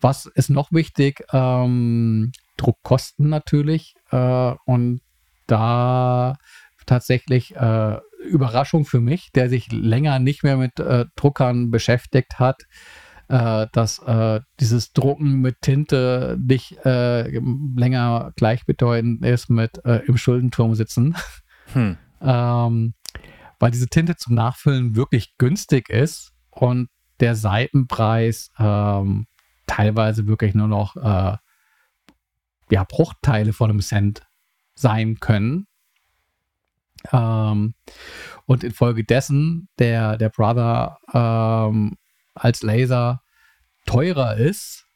Was 0.00 0.24
ist 0.24 0.48
noch 0.48 0.72
wichtig? 0.72 1.26
Ähm, 1.34 2.32
Druckkosten 2.56 3.28
natürlich. 3.28 3.96
Äh, 4.10 4.54
und 4.64 5.02
da 5.46 6.36
tatsächlich 6.88 7.54
äh, 7.54 7.98
Überraschung 8.24 8.84
für 8.84 9.00
mich, 9.00 9.30
der 9.32 9.48
sich 9.48 9.70
länger 9.70 10.18
nicht 10.18 10.42
mehr 10.42 10.56
mit 10.56 10.80
äh, 10.80 11.06
Druckern 11.14 11.70
beschäftigt 11.70 12.38
hat, 12.38 12.62
äh, 13.28 13.66
dass 13.72 13.98
äh, 14.00 14.40
dieses 14.58 14.92
Drucken 14.92 15.40
mit 15.40 15.60
Tinte 15.60 16.36
nicht 16.40 16.84
äh, 16.84 17.28
länger 17.76 18.32
gleichbedeutend 18.36 19.24
ist 19.24 19.50
mit 19.50 19.84
äh, 19.84 20.04
im 20.06 20.16
Schuldenturm 20.16 20.74
sitzen. 20.74 21.14
Hm. 21.74 21.98
ähm, 22.22 22.94
weil 23.58 23.70
diese 23.70 23.88
Tinte 23.88 24.16
zum 24.16 24.34
Nachfüllen 24.34 24.96
wirklich 24.96 25.36
günstig 25.36 25.90
ist 25.90 26.32
und 26.48 26.88
der 27.20 27.34
Seitenpreis 27.34 28.50
ähm, 28.58 29.26
teilweise 29.66 30.26
wirklich 30.26 30.54
nur 30.54 30.66
noch 30.66 30.96
ja, 30.96 31.40
Bruchteile 32.88 33.52
von 33.52 33.68
einem 33.68 33.80
Cent 33.80 34.22
sein 34.74 35.20
können. 35.20 35.66
Ähm, 37.12 37.74
und 38.46 38.64
infolgedessen 38.64 39.68
der, 39.78 40.16
der 40.16 40.30
Brother 40.30 40.98
ähm, 41.12 41.96
als 42.34 42.62
Laser 42.62 43.22
teurer 43.86 44.36
ist 44.36 44.86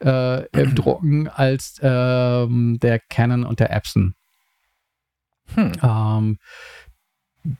äh, 0.00 0.46
im 0.58 0.74
Drucken 0.76 1.28
als 1.28 1.80
ähm, 1.82 2.78
der 2.80 2.98
Canon 2.98 3.44
und 3.44 3.60
der 3.60 3.72
Epson. 3.72 4.14
Hm. 5.54 5.72
Ähm, 5.82 6.38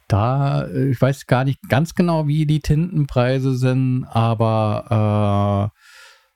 da, 0.09 0.69
ich 0.69 1.01
weiß 1.01 1.27
gar 1.27 1.45
nicht 1.45 1.61
ganz 1.69 1.95
genau, 1.95 2.27
wie 2.27 2.47
die 2.47 2.61
Tintenpreise 2.61 3.57
sind, 3.57 4.05
aber 4.05 5.73
äh, 5.73 5.81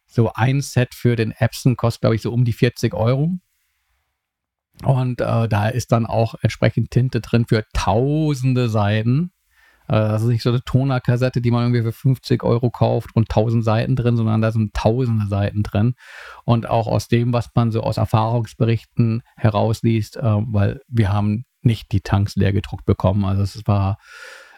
so 0.06 0.32
ein 0.32 0.60
Set 0.62 0.94
für 0.94 1.16
den 1.16 1.32
Epson 1.32 1.76
kostet, 1.76 2.02
glaube 2.02 2.16
ich, 2.16 2.22
so 2.22 2.32
um 2.32 2.44
die 2.44 2.52
40 2.52 2.94
Euro. 2.94 3.38
Und 4.82 5.20
äh, 5.20 5.48
da 5.48 5.68
ist 5.68 5.92
dann 5.92 6.06
auch 6.06 6.34
entsprechend 6.42 6.90
Tinte 6.90 7.20
drin 7.20 7.46
für 7.46 7.64
tausende 7.72 8.68
Seiten. 8.68 9.30
Äh, 9.86 9.92
das 9.92 10.22
ist 10.22 10.28
nicht 10.28 10.42
so 10.42 10.50
eine 10.50 10.62
Tonerkassette, 10.62 11.40
die 11.40 11.50
man 11.50 11.62
irgendwie 11.62 11.82
für 11.82 11.92
50 11.92 12.42
Euro 12.42 12.70
kauft 12.70 13.14
und 13.14 13.30
1000 13.30 13.64
Seiten 13.64 13.96
drin, 13.96 14.16
sondern 14.16 14.42
da 14.42 14.50
sind 14.50 14.74
tausende 14.74 15.26
Seiten 15.26 15.62
drin. 15.62 15.94
Und 16.44 16.68
auch 16.68 16.86
aus 16.86 17.08
dem, 17.08 17.32
was 17.32 17.50
man 17.54 17.70
so 17.70 17.82
aus 17.82 17.96
Erfahrungsberichten 17.96 19.22
herausliest, 19.36 20.16
äh, 20.16 20.22
weil 20.22 20.80
wir 20.88 21.12
haben 21.12 21.44
nicht 21.62 21.92
die 21.92 22.00
Tanks 22.00 22.36
leer 22.36 22.52
gedruckt 22.52 22.84
bekommen. 22.84 23.24
Also 23.24 23.42
es 23.42 23.62
war 23.66 23.98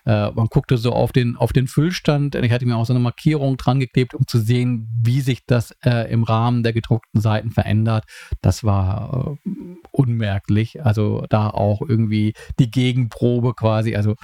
äh, 0.06 0.30
man 0.30 0.46
guckte 0.46 0.78
so 0.78 0.92
auf 0.92 1.12
den, 1.12 1.36
auf 1.36 1.52
den 1.52 1.66
Füllstand. 1.66 2.36
Ich 2.36 2.52
hatte 2.52 2.64
mir 2.64 2.76
auch 2.76 2.86
so 2.86 2.92
eine 2.92 3.00
Markierung 3.00 3.56
dran 3.56 3.80
geklebt, 3.80 4.14
um 4.14 4.26
zu 4.26 4.38
sehen, 4.38 4.88
wie 5.02 5.20
sich 5.20 5.44
das 5.46 5.72
äh, 5.84 6.10
im 6.10 6.22
Rahmen 6.22 6.62
der 6.62 6.72
gedruckten 6.72 7.20
Seiten 7.20 7.50
verändert. 7.50 8.04
Das 8.40 8.62
war 8.62 9.36
äh, 9.44 9.50
unmerklich. 9.90 10.84
Also 10.84 11.26
da 11.28 11.50
auch 11.50 11.82
irgendwie 11.82 12.34
die 12.58 12.70
Gegenprobe 12.70 13.54
quasi, 13.54 13.96
also 13.96 14.14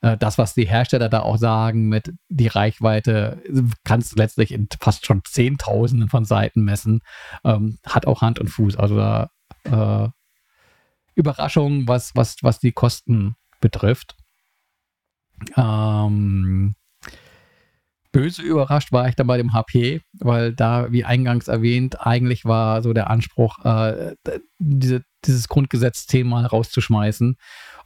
äh, 0.00 0.16
das, 0.16 0.38
was 0.38 0.54
die 0.54 0.66
Hersteller 0.66 1.10
da 1.10 1.20
auch 1.20 1.36
sagen, 1.36 1.88
mit 1.88 2.14
die 2.28 2.48
Reichweite 2.48 3.42
kannst 3.84 4.12
du 4.12 4.16
letztlich 4.16 4.52
in 4.52 4.68
fast 4.80 5.04
schon 5.04 5.20
Zehntausenden 5.24 6.08
von 6.08 6.24
Seiten 6.24 6.64
messen, 6.64 7.00
ähm, 7.44 7.78
hat 7.84 8.06
auch 8.06 8.22
Hand 8.22 8.38
und 8.38 8.48
Fuß. 8.48 8.76
Also 8.76 8.96
da 8.96 9.30
äh, 9.64 10.08
Überraschung, 11.14 11.86
was, 11.88 12.16
was, 12.16 12.36
was 12.42 12.58
die 12.58 12.72
Kosten 12.72 13.36
betrifft. 13.60 14.16
Ähm, 15.56 16.74
böse 18.12 18.42
überrascht 18.42 18.92
war 18.92 19.08
ich 19.08 19.14
dann 19.14 19.26
bei 19.26 19.36
dem 19.36 19.52
HP, 19.52 20.00
weil 20.18 20.54
da, 20.54 20.90
wie 20.90 21.04
eingangs 21.04 21.48
erwähnt, 21.48 22.06
eigentlich 22.06 22.44
war 22.44 22.82
so 22.82 22.92
der 22.92 23.10
Anspruch, 23.10 23.64
äh, 23.64 24.14
diese, 24.58 25.02
dieses 25.24 25.48
Grundgesetz 25.48 26.06
zehnmal 26.06 26.46
rauszuschmeißen. 26.46 27.36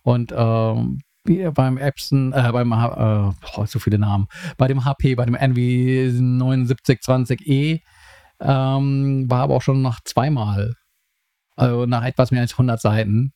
Und 0.02 0.32
ähm, 0.36 1.00
beim 1.24 1.78
Epson, 1.78 2.32
äh, 2.32 2.50
beim, 2.52 2.72
äh, 2.72 3.32
oh, 3.56 3.66
so 3.66 3.78
viele 3.78 3.98
Namen, 3.98 4.26
bei 4.56 4.68
dem 4.68 4.84
HP, 4.84 5.16
bei 5.16 5.26
dem 5.26 5.34
NV 5.34 5.56
7920E, 5.56 7.80
ähm, 8.40 9.30
war 9.30 9.42
aber 9.42 9.56
auch 9.56 9.62
schon 9.62 9.82
nach 9.82 10.00
zweimal, 10.04 10.74
also 11.56 11.86
nach 11.86 12.04
etwas 12.04 12.30
mehr 12.30 12.42
als 12.42 12.52
100 12.52 12.80
Seiten, 12.80 13.32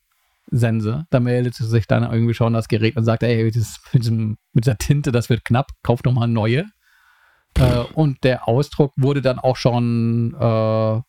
Sense. 0.47 1.05
Da 1.09 1.19
meldete 1.19 1.63
sich 1.65 1.87
dann 1.87 2.03
irgendwie 2.03 2.33
schon 2.33 2.53
das 2.53 2.67
Gerät 2.67 2.95
und 2.97 3.03
sagte, 3.03 3.27
ey, 3.27 3.43
mit, 3.43 3.55
diesem, 3.55 4.37
mit 4.53 4.65
dieser 4.65 4.77
Tinte, 4.77 5.11
das 5.11 5.29
wird 5.29 5.45
knapp, 5.45 5.71
kauf 5.83 6.01
doch 6.01 6.13
mal 6.13 6.27
neue. 6.27 6.65
Äh, 7.57 7.79
und 7.93 8.23
der 8.23 8.47
Ausdruck 8.47 8.93
wurde 8.97 9.21
dann 9.21 9.39
auch 9.39 9.55
schon 9.55 10.35
äh, 10.39 11.01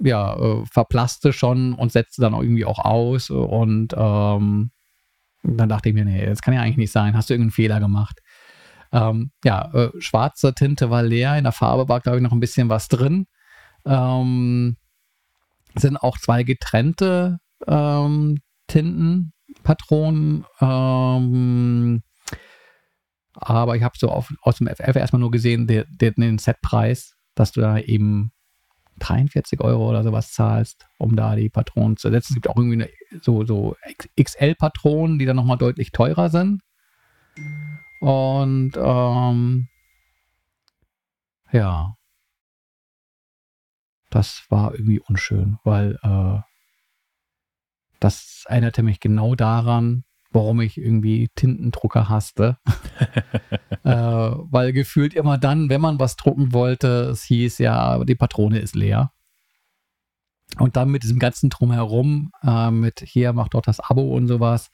ja, 0.00 0.36
äh, 0.36 0.64
verplasste 0.70 1.32
schon 1.32 1.74
und 1.74 1.92
setzte 1.92 2.22
dann 2.22 2.34
irgendwie 2.34 2.64
auch 2.64 2.78
aus. 2.78 3.30
Und 3.30 3.94
ähm, 3.96 4.70
dann 5.42 5.68
dachte 5.68 5.88
ich 5.88 5.94
mir, 5.94 6.04
nee, 6.04 6.26
das 6.26 6.42
kann 6.42 6.54
ja 6.54 6.62
eigentlich 6.62 6.76
nicht 6.76 6.92
sein. 6.92 7.16
Hast 7.16 7.30
du 7.30 7.34
irgendeinen 7.34 7.52
Fehler 7.52 7.80
gemacht? 7.80 8.20
Ähm, 8.92 9.32
ja, 9.44 9.70
äh, 9.74 9.90
schwarze 9.98 10.54
Tinte 10.54 10.90
war 10.90 11.02
leer, 11.02 11.36
in 11.36 11.44
der 11.44 11.52
Farbe 11.52 11.88
war, 11.88 12.00
glaube 12.00 12.18
ich, 12.18 12.22
noch 12.22 12.32
ein 12.32 12.40
bisschen 12.40 12.68
was 12.68 12.88
drin. 12.88 13.26
Ähm, 13.84 14.76
sind 15.74 15.96
auch 15.98 16.18
zwei 16.18 16.42
getrennte 16.42 17.38
ähm, 17.66 18.40
Tintenpatronen. 18.66 20.44
Ähm, 20.60 22.02
aber 23.34 23.76
ich 23.76 23.82
habe 23.82 23.96
so 23.98 24.08
auf, 24.08 24.32
aus 24.42 24.58
dem 24.58 24.66
FF 24.66 24.96
erstmal 24.96 25.20
nur 25.20 25.30
gesehen, 25.30 25.66
den, 25.66 25.86
den 25.98 26.38
Setpreis, 26.38 27.14
dass 27.34 27.52
du 27.52 27.60
da 27.60 27.78
eben 27.78 28.32
43 28.98 29.60
Euro 29.60 29.88
oder 29.88 30.02
sowas 30.02 30.32
zahlst, 30.32 30.86
um 30.98 31.16
da 31.16 31.36
die 31.36 31.48
Patronen 31.48 31.96
zu 31.96 32.10
setzen. 32.10 32.32
Es 32.32 32.34
gibt 32.34 32.48
auch 32.48 32.56
irgendwie 32.56 32.84
eine, 32.84 33.22
so, 33.22 33.44
so 33.44 33.76
XL-Patronen, 34.20 35.18
die 35.18 35.26
dann 35.26 35.36
nochmal 35.36 35.58
deutlich 35.58 35.92
teurer 35.92 36.30
sind. 36.30 36.62
Und 38.00 38.72
ähm, 38.76 39.68
ja, 41.52 41.94
das 44.10 44.44
war 44.48 44.72
irgendwie 44.72 45.00
unschön, 45.00 45.58
weil 45.64 45.98
äh, 46.02 46.40
das 48.00 48.44
erinnerte 48.48 48.82
mich 48.82 49.00
genau 49.00 49.34
daran, 49.34 50.04
warum 50.30 50.60
ich 50.60 50.78
irgendwie 50.78 51.28
Tintendrucker 51.34 52.08
hasste. 52.08 52.58
äh, 53.84 53.90
weil 53.90 54.72
gefühlt 54.72 55.14
immer 55.14 55.38
dann, 55.38 55.68
wenn 55.68 55.80
man 55.80 55.98
was 55.98 56.16
drucken 56.16 56.52
wollte, 56.52 57.10
es 57.10 57.24
hieß 57.24 57.58
ja, 57.58 58.04
die 58.04 58.14
Patrone 58.14 58.58
ist 58.58 58.74
leer. 58.74 59.12
Und 60.58 60.76
dann 60.76 60.90
mit 60.90 61.02
diesem 61.02 61.18
ganzen 61.18 61.50
Drumherum, 61.50 62.30
äh, 62.42 62.70
mit 62.70 63.00
hier 63.00 63.32
macht 63.32 63.54
doch 63.54 63.62
das 63.62 63.80
Abo 63.80 64.14
und 64.16 64.28
sowas, 64.28 64.70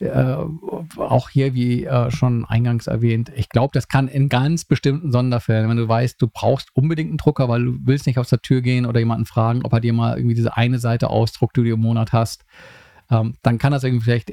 äh, 0.00 0.36
auch 0.96 1.28
hier, 1.28 1.54
wie 1.54 1.84
äh, 1.84 2.10
schon 2.10 2.44
eingangs 2.44 2.86
erwähnt, 2.86 3.32
ich 3.34 3.48
glaube, 3.48 3.70
das 3.72 3.88
kann 3.88 4.08
in 4.08 4.28
ganz 4.28 4.64
bestimmten 4.64 5.12
Sonderfällen, 5.12 5.68
wenn 5.68 5.76
du 5.76 5.88
weißt, 5.88 6.20
du 6.20 6.28
brauchst 6.28 6.74
unbedingt 6.74 7.10
einen 7.10 7.18
Drucker, 7.18 7.48
weil 7.48 7.64
du 7.64 7.78
willst 7.82 8.06
nicht 8.06 8.18
aus 8.18 8.28
der 8.28 8.40
Tür 8.40 8.60
gehen 8.60 8.86
oder 8.86 9.00
jemanden 9.00 9.26
fragen, 9.26 9.62
ob 9.64 9.72
er 9.72 9.80
dir 9.80 9.92
mal 9.92 10.16
irgendwie 10.16 10.34
diese 10.34 10.56
eine 10.56 10.78
Seite 10.78 11.10
ausdruckt, 11.10 11.56
die 11.56 11.64
du 11.64 11.72
im 11.74 11.80
Monat 11.80 12.12
hast, 12.12 12.44
ähm, 13.10 13.34
dann 13.42 13.58
kann 13.58 13.72
das 13.72 13.84
irgendwie 13.84 14.04
vielleicht 14.04 14.32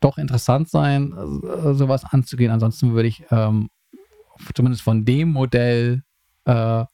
doch 0.00 0.18
interessant 0.18 0.68
sein, 0.68 1.12
äh, 1.12 1.74
sowas 1.74 2.04
anzugehen. 2.04 2.52
Ansonsten 2.52 2.92
würde 2.92 3.08
ich 3.08 3.24
ähm, 3.30 3.70
zumindest 4.54 4.82
von 4.82 5.04
dem 5.04 5.30
Modell 5.30 6.02
äh, 6.44 6.84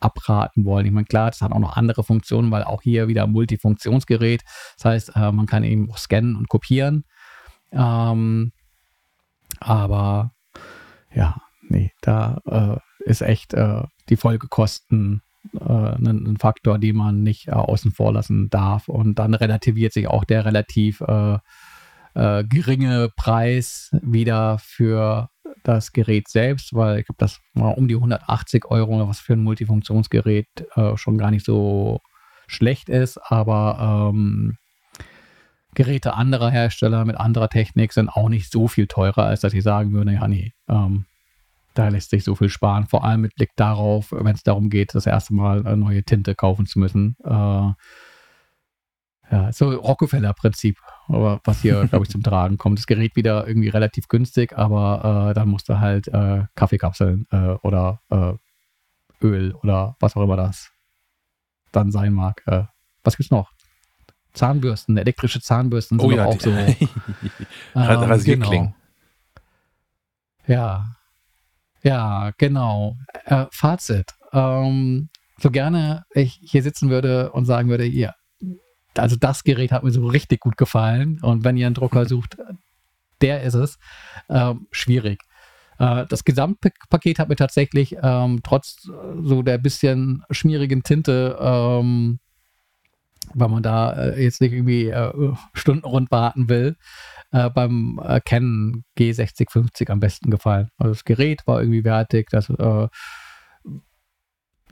abraten 0.00 0.64
wollen. 0.64 0.86
Ich 0.86 0.92
meine, 0.92 1.06
klar, 1.06 1.30
das 1.30 1.40
hat 1.40 1.52
auch 1.52 1.58
noch 1.58 1.76
andere 1.76 2.04
Funktionen, 2.04 2.50
weil 2.50 2.64
auch 2.64 2.82
hier 2.82 3.08
wieder 3.08 3.26
Multifunktionsgerät. 3.26 4.42
Das 4.76 4.84
heißt, 4.84 5.16
äh, 5.16 5.32
man 5.32 5.46
kann 5.46 5.64
eben 5.64 5.90
auch 5.90 5.98
scannen 5.98 6.36
und 6.36 6.48
kopieren. 6.48 7.04
Ähm, 7.76 8.52
aber 9.60 10.32
ja, 11.14 11.36
nee, 11.68 11.92
da 12.00 12.40
äh, 12.46 13.10
ist 13.10 13.22
echt 13.22 13.54
äh, 13.54 13.82
die 14.08 14.16
Folgekosten 14.16 15.22
äh, 15.54 15.64
ein, 15.64 16.26
ein, 16.26 16.36
Faktor, 16.38 16.78
den 16.78 16.96
man 16.96 17.22
nicht 17.22 17.48
äh, 17.48 17.52
außen 17.52 17.92
vor 17.92 18.12
lassen 18.12 18.50
darf. 18.50 18.88
Und 18.88 19.18
dann 19.18 19.34
relativiert 19.34 19.92
sich 19.92 20.08
auch 20.08 20.24
der 20.24 20.44
relativ 20.44 21.00
äh, 21.02 21.38
äh, 22.14 22.44
geringe 22.44 23.10
Preis 23.16 23.90
wieder 24.02 24.58
für 24.58 25.28
das 25.62 25.92
Gerät 25.92 26.28
selbst, 26.28 26.74
weil 26.74 27.00
ich 27.00 27.06
glaube, 27.06 27.18
das 27.18 27.40
war 27.54 27.76
um 27.76 27.88
die 27.88 27.96
180 27.96 28.66
Euro, 28.66 29.08
was 29.08 29.18
für 29.18 29.32
ein 29.32 29.42
Multifunktionsgerät 29.42 30.46
schon 30.94 31.18
gar 31.18 31.32
nicht 31.32 31.44
so 31.44 32.00
schlecht 32.46 32.88
ist, 32.88 33.18
aber 33.18 34.12
ähm, 34.14 34.58
Geräte 35.76 36.14
anderer 36.14 36.50
Hersteller 36.50 37.04
mit 37.04 37.16
anderer 37.16 37.48
Technik 37.48 37.92
sind 37.92 38.08
auch 38.08 38.28
nicht 38.28 38.50
so 38.50 38.66
viel 38.66 38.88
teurer, 38.88 39.26
als 39.26 39.42
dass 39.42 39.54
ich 39.54 39.62
sagen 39.62 39.92
würde, 39.92 40.12
ja, 40.14 40.26
nee, 40.26 40.52
ähm, 40.68 41.04
da 41.74 41.88
lässt 41.88 42.10
sich 42.10 42.24
so 42.24 42.34
viel 42.34 42.48
sparen. 42.48 42.86
Vor 42.86 43.04
allem 43.04 43.20
mit 43.20 43.36
Blick 43.36 43.50
darauf, 43.54 44.10
wenn 44.10 44.34
es 44.34 44.42
darum 44.42 44.70
geht, 44.70 44.94
das 44.94 45.06
erste 45.06 45.34
Mal 45.34 45.64
eine 45.66 45.76
neue 45.76 46.02
Tinte 46.02 46.34
kaufen 46.34 46.66
zu 46.66 46.80
müssen. 46.80 47.16
Äh, 47.24 47.72
Ja, 49.30 49.50
so 49.52 49.70
Rockefeller-Prinzip, 49.70 50.78
aber 51.08 51.40
was 51.44 51.60
hier, 51.60 51.84
glaube 51.88 52.04
ich, 52.04 52.10
zum 52.10 52.22
Tragen 52.22 52.58
kommt. 52.58 52.78
Das 52.78 52.86
Gerät 52.86 53.16
wieder 53.16 53.46
irgendwie 53.46 53.68
relativ 53.68 54.06
günstig, 54.06 54.56
aber 54.56 55.30
äh, 55.30 55.34
dann 55.34 55.48
musst 55.48 55.68
du 55.68 55.80
halt 55.80 56.06
äh, 56.08 56.44
Kaffeekapseln 56.54 57.26
äh, 57.32 57.56
oder 57.62 58.00
äh, 58.10 58.34
Öl 59.20 59.52
oder 59.62 59.96
was 59.98 60.14
auch 60.16 60.22
immer 60.22 60.36
das 60.36 60.70
dann 61.72 61.90
sein 61.90 62.12
mag. 62.12 62.42
Äh, 62.46 62.66
was 63.02 63.16
gibt's 63.16 63.32
noch? 63.32 63.50
Zahnbürsten, 64.36 64.96
elektrische 64.96 65.40
Zahnbürsten 65.40 65.98
sind 65.98 66.08
Oh 66.08 66.12
ja, 66.12 66.26
auch 66.26 66.40
so. 66.40 66.50
ähm, 66.50 66.78
Rasierklingen. 67.74 68.74
Genau. 70.46 70.60
Ja. 70.60 70.96
Ja, 71.82 72.32
genau. 72.38 72.96
Äh, 73.24 73.46
Fazit. 73.50 74.14
Ähm, 74.32 75.08
so 75.38 75.50
gerne 75.50 76.04
ich 76.14 76.40
hier 76.42 76.62
sitzen 76.62 76.90
würde 76.90 77.32
und 77.32 77.44
sagen 77.44 77.68
würde, 77.68 77.84
hier, 77.84 78.14
also 78.96 79.16
das 79.16 79.44
Gerät 79.44 79.72
hat 79.72 79.84
mir 79.84 79.90
so 79.90 80.06
richtig 80.06 80.40
gut 80.40 80.56
gefallen 80.56 81.20
und 81.22 81.44
wenn 81.44 81.56
ihr 81.56 81.66
einen 81.66 81.74
Drucker 81.74 82.06
sucht, 82.06 82.36
der 83.20 83.42
ist 83.42 83.54
es. 83.54 83.78
Ähm, 84.28 84.66
schwierig. 84.70 85.22
Äh, 85.78 86.06
das 86.08 86.24
Gesamtpaket 86.24 87.18
hat 87.18 87.28
mir 87.28 87.36
tatsächlich 87.36 87.96
ähm, 88.02 88.40
trotz 88.42 88.88
so 89.22 89.42
der 89.42 89.58
bisschen 89.58 90.24
schmierigen 90.30 90.82
Tinte, 90.82 91.36
ähm, 91.40 92.18
weil 93.34 93.48
man 93.48 93.62
da 93.62 93.92
äh, 93.92 94.22
jetzt 94.22 94.40
nicht 94.40 94.52
irgendwie 94.52 94.88
äh, 94.88 95.34
stundenrund 95.54 96.10
warten 96.10 96.48
will, 96.48 96.76
äh, 97.32 97.50
beim 97.50 98.00
äh, 98.02 98.20
Canon 98.20 98.84
G6050 98.98 99.90
am 99.90 100.00
besten 100.00 100.30
gefallen. 100.30 100.70
Also 100.78 100.92
das 100.92 101.04
Gerät 101.04 101.46
war 101.46 101.60
irgendwie 101.60 101.84
wertig, 101.84 102.28
das, 102.30 102.50
äh, 102.50 102.88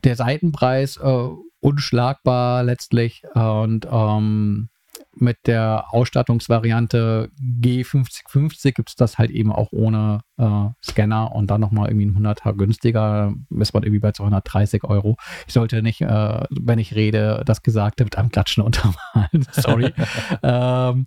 der 0.05 0.16
Seitenpreis 0.16 0.97
äh, 0.98 1.28
unschlagbar 1.60 2.62
letztlich 2.62 3.24
und 3.35 3.86
ähm, 3.90 4.68
mit 5.16 5.47
der 5.47 5.86
Ausstattungsvariante 5.91 7.31
G5050 7.41 8.73
gibt 8.73 8.91
es 8.91 8.97
das 8.97 9.19
halt 9.19 9.31
eben 9.31 9.53
auch 9.53 9.69
ohne 9.73 10.20
äh, 10.36 10.69
Scanner 10.82 11.32
und 11.32 11.51
dann 11.51 11.61
nochmal 11.61 11.89
irgendwie 11.89 12.07
ein 12.07 12.27
100er 12.27 12.55
günstiger, 12.55 13.35
ist 13.51 13.74
man 13.74 13.82
irgendwie 13.82 14.01
bei 14.01 14.12
230 14.12 14.85
Euro. 14.85 15.16
Ich 15.47 15.53
sollte 15.53 15.82
nicht, 15.82 16.01
äh, 16.01 16.45
wenn 16.51 16.78
ich 16.78 16.95
rede, 16.95 17.43
das 17.45 17.62
Gesagte 17.62 18.05
mit 18.05 18.19
einem 18.19 18.31
Klatschen 18.31 18.62
untermalen. 18.65 19.47
Sorry. 19.53 19.93
ähm, 20.43 21.07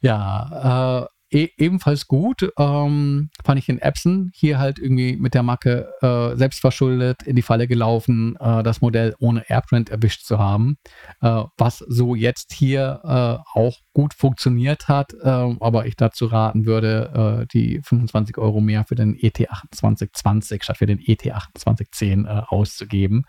ja, 0.00 1.02
äh, 1.02 1.06
e 1.32 1.50
ebenfalls 1.56 2.06
gut 2.06 2.52
ähm, 2.58 3.30
fand 3.44 3.58
ich 3.58 3.68
in 3.68 3.78
Epson 3.78 4.30
hier 4.34 4.58
halt 4.58 4.78
irgendwie 4.78 5.16
mit 5.16 5.34
der 5.34 5.42
Macke 5.42 5.92
äh, 6.00 6.36
selbstverschuldet 6.36 7.22
in 7.22 7.36
die 7.36 7.42
Falle 7.42 7.66
gelaufen, 7.66 8.36
äh, 8.38 8.62
das 8.62 8.80
Modell 8.80 9.14
ohne 9.18 9.48
Airprint 9.48 9.90
erwischt 9.90 10.24
zu 10.24 10.38
haben, 10.38 10.76
äh, 11.20 11.42
was 11.56 11.78
so 11.78 12.14
jetzt 12.14 12.52
hier 12.52 13.00
äh, 13.04 13.58
auch 13.58 13.78
gut 13.94 14.14
funktioniert 14.14 14.88
hat, 14.88 15.12
äh, 15.14 15.28
aber 15.28 15.86
ich 15.86 15.96
dazu 15.96 16.26
raten 16.26 16.66
würde, 16.66 17.42
äh, 17.42 17.46
die 17.52 17.80
25 17.82 18.38
Euro 18.38 18.60
mehr 18.60 18.84
für 18.84 18.94
den 18.94 19.14
E 19.14 19.32
ET2820 19.32 20.62
statt 20.62 20.78
für 20.78 20.86
den 20.86 20.98
E 20.98 21.14
ET2810 21.14 22.26
äh, 22.26 22.42
auszugeben. 22.48 23.24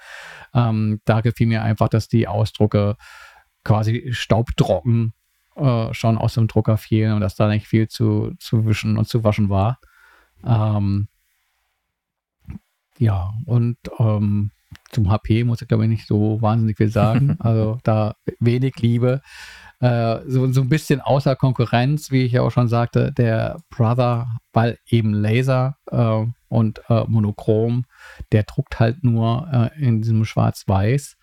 Ähm, 0.53 0.99
da 1.05 1.21
gefiel 1.21 1.47
mir 1.47 1.63
einfach, 1.63 1.89
dass 1.89 2.07
die 2.07 2.27
Ausdrucke 2.27 2.95
quasi 3.63 4.09
staubtrocken 4.11 5.13
äh, 5.55 5.93
schon 5.93 6.17
aus 6.17 6.33
dem 6.35 6.47
Drucker 6.47 6.77
fielen 6.77 7.13
und 7.13 7.21
dass 7.21 7.35
da 7.35 7.47
nicht 7.47 7.67
viel 7.67 7.87
zu, 7.87 8.33
zu 8.39 8.65
wischen 8.65 8.97
und 8.97 9.07
zu 9.07 9.23
waschen 9.23 9.49
war. 9.49 9.79
Ähm, 10.45 11.07
ja, 12.97 13.33
und 13.45 13.77
ähm, 13.99 14.51
zum 14.91 15.09
HP 15.09 15.43
muss 15.43 15.61
ich 15.61 15.67
glaube 15.67 15.83
ich 15.83 15.89
nicht 15.89 16.07
so 16.07 16.41
wahnsinnig 16.41 16.77
viel 16.77 16.89
sagen. 16.89 17.37
also 17.39 17.79
da 17.83 18.15
wenig 18.39 18.77
Liebe. 18.77 19.21
Äh, 19.79 20.21
so, 20.27 20.49
so 20.51 20.61
ein 20.61 20.69
bisschen 20.69 21.01
außer 21.01 21.35
Konkurrenz, 21.35 22.09
wie 22.09 22.23
ich 22.23 22.31
ja 22.31 22.41
auch 22.41 22.51
schon 22.51 22.69
sagte, 22.69 23.11
der 23.11 23.57
Brother, 23.69 24.37
weil 24.53 24.77
eben 24.87 25.13
Laser 25.13 25.75
äh, 25.91 26.25
und 26.47 26.81
äh, 26.89 27.03
Monochrom, 27.07 27.85
der 28.31 28.43
druckt 28.43 28.79
halt 28.79 29.03
nur 29.03 29.47
äh, 29.51 29.83
in 29.83 30.01
diesem 30.01 30.23
Schwarz-Weiß. 30.23 31.17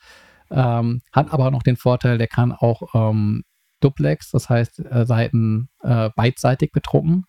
Ähm, 0.50 1.00
hat 1.12 1.32
aber 1.32 1.50
noch 1.50 1.62
den 1.62 1.76
Vorteil, 1.76 2.18
der 2.18 2.26
kann 2.26 2.52
auch 2.52 2.94
ähm, 2.94 3.44
Duplex, 3.80 4.30
das 4.30 4.48
heißt 4.48 4.84
äh, 4.84 5.06
Seiten 5.06 5.68
äh, 5.82 6.10
beidseitig 6.14 6.72
bedrucken. 6.72 7.26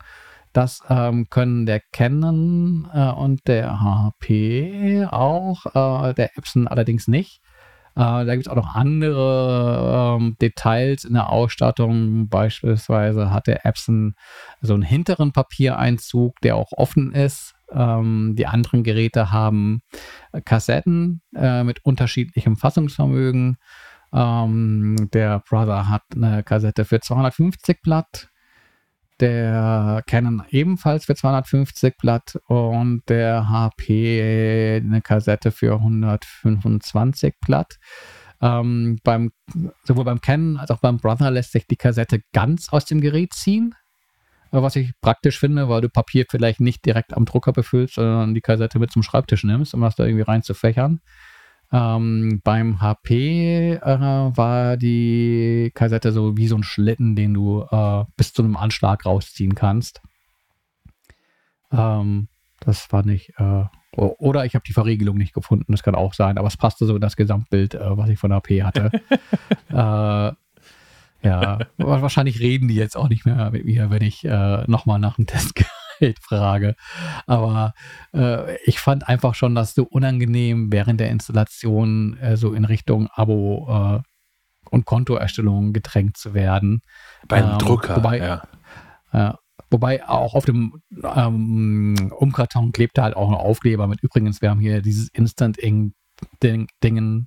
Das 0.53 0.81
ähm, 0.89 1.29
können 1.29 1.65
der 1.65 1.79
Canon 1.93 2.89
äh, 2.93 3.11
und 3.11 3.47
der 3.47 3.81
HP 3.81 5.07
auch, 5.09 5.65
äh, 5.67 6.13
der 6.13 6.37
Epson 6.37 6.67
allerdings 6.67 7.07
nicht. 7.07 7.41
Äh, 7.95 8.25
da 8.25 8.35
gibt 8.35 8.47
es 8.47 8.51
auch 8.51 8.57
noch 8.57 8.75
andere 8.75 10.17
ähm, 10.19 10.35
Details 10.41 11.05
in 11.05 11.13
der 11.13 11.29
Ausstattung. 11.29 12.27
Beispielsweise 12.27 13.31
hat 13.31 13.47
der 13.47 13.65
Epson 13.65 14.15
so 14.61 14.73
einen 14.73 14.83
hinteren 14.83 15.31
Papiereinzug, 15.31 16.39
der 16.41 16.57
auch 16.57 16.73
offen 16.73 17.13
ist. 17.13 17.53
Ähm, 17.71 18.33
die 18.37 18.47
anderen 18.47 18.83
Geräte 18.83 19.31
haben 19.31 19.81
äh, 20.33 20.41
Kassetten 20.41 21.21
mit 21.31 21.85
unterschiedlichem 21.85 22.57
Fassungsvermögen. 22.57 23.57
Ähm, 24.13 25.09
der 25.13 25.39
Brother 25.47 25.87
hat 25.89 26.03
eine 26.15 26.43
Kassette 26.43 26.85
für 26.85 26.99
250 26.99 27.81
Blatt, 27.81 28.29
der 29.19 30.03
Canon 30.07 30.43
ebenfalls 30.49 31.05
für 31.05 31.15
250 31.15 31.97
Blatt 31.97 32.39
und 32.47 33.03
der 33.07 33.49
HP 33.49 34.81
eine 34.83 35.01
Kassette 35.01 35.51
für 35.51 35.75
125 35.75 37.35
Blatt. 37.39 37.77
Ähm, 38.41 38.97
beim, 39.03 39.31
sowohl 39.83 40.05
beim 40.05 40.19
Canon 40.19 40.57
als 40.57 40.71
auch 40.71 40.79
beim 40.79 40.97
Brother 40.97 41.29
lässt 41.29 41.51
sich 41.51 41.67
die 41.67 41.75
Kassette 41.75 42.21
ganz 42.33 42.69
aus 42.69 42.85
dem 42.85 42.99
Gerät 42.99 43.33
ziehen. 43.33 43.75
Was 44.49 44.75
ich 44.75 44.91
praktisch 44.99 45.39
finde, 45.39 45.69
weil 45.69 45.79
du 45.79 45.87
Papier 45.87 46.25
vielleicht 46.29 46.59
nicht 46.59 46.83
direkt 46.85 47.13
am 47.13 47.23
Drucker 47.23 47.53
befüllst, 47.53 47.93
sondern 47.93 48.33
die 48.33 48.41
Kassette 48.41 48.79
mit 48.79 48.91
zum 48.91 49.03
Schreibtisch 49.03 49.45
nimmst, 49.45 49.73
um 49.73 49.81
das 49.81 49.95
da 49.95 50.03
irgendwie 50.03 50.23
reinzufächern. 50.23 50.99
Ähm, 51.73 52.41
beim 52.43 52.81
HP 52.81 53.73
äh, 53.73 53.79
war 53.99 54.75
die 54.77 55.71
Kassette 55.73 56.11
so 56.11 56.35
wie 56.37 56.47
so 56.47 56.55
ein 56.57 56.63
Schlitten, 56.63 57.15
den 57.15 57.33
du 57.33 57.65
äh, 57.69 58.03
bis 58.17 58.33
zu 58.33 58.43
einem 58.43 58.57
Anschlag 58.57 59.05
rausziehen 59.05 59.55
kannst. 59.55 60.01
Ähm, 61.71 62.27
das 62.59 62.81
fand 62.81 63.09
ich. 63.09 63.33
Äh, 63.37 63.63
oder 63.95 64.45
ich 64.45 64.55
habe 64.55 64.63
die 64.65 64.73
Verriegelung 64.73 65.17
nicht 65.17 65.33
gefunden, 65.33 65.71
das 65.71 65.83
kann 65.83 65.95
auch 65.95 66.13
sein, 66.13 66.37
aber 66.37 66.47
es 66.47 66.55
passte 66.55 66.85
so 66.85 66.95
in 66.95 67.01
das 67.01 67.17
Gesamtbild, 67.17 67.73
äh, 67.75 67.97
was 67.97 68.09
ich 68.09 68.19
von 68.19 68.31
HP 68.33 68.63
hatte. 68.63 68.89
äh, 69.69 69.73
ja, 69.73 70.35
wa- 71.77 72.01
wahrscheinlich 72.01 72.39
reden 72.39 72.67
die 72.67 72.75
jetzt 72.75 72.95
auch 72.97 73.09
nicht 73.09 73.25
mehr 73.25 73.51
mit 73.51 73.65
mir, 73.65 73.89
wenn 73.89 74.01
ich 74.01 74.23
äh, 74.25 74.63
nochmal 74.67 74.99
nach 74.99 75.15
dem 75.17 75.25
Testgerät 75.27 75.69
frage. 76.21 76.75
Aber 77.27 77.73
äh, 78.13 78.55
ich 78.65 78.79
fand 78.79 79.07
einfach 79.07 79.35
schon, 79.35 79.55
dass 79.55 79.73
so 79.73 79.83
unangenehm 79.83 80.71
während 80.71 80.99
der 80.99 81.09
Installation 81.09 82.17
äh, 82.17 82.37
so 82.37 82.53
in 82.53 82.65
Richtung 82.65 83.07
Abo 83.13 83.67
äh, 83.69 83.99
und 84.69 84.85
Kontoerstellung 84.85 85.73
gedrängt 85.73 86.17
zu 86.17 86.33
werden. 86.33 86.81
Beim 87.27 87.51
Ähm, 87.51 87.57
Drucker. 87.59 87.97
wobei-. 87.97 88.41
Ja. 89.13 89.39
Wobei 89.69 90.07
auch 90.07 90.35
auf 90.35 90.43
dem 90.43 90.81
ähm, 91.15 92.11
Umkarton 92.17 92.73
klebte 92.73 93.03
halt 93.03 93.15
auch 93.15 93.29
ein 93.29 93.35
Aufkleber 93.35 93.87
mit 93.87 94.01
übrigens, 94.01 94.41
wir 94.41 94.49
haben 94.49 94.59
hier 94.59 94.81
dieses 94.81 95.07
Instant-Dingen 95.09 95.93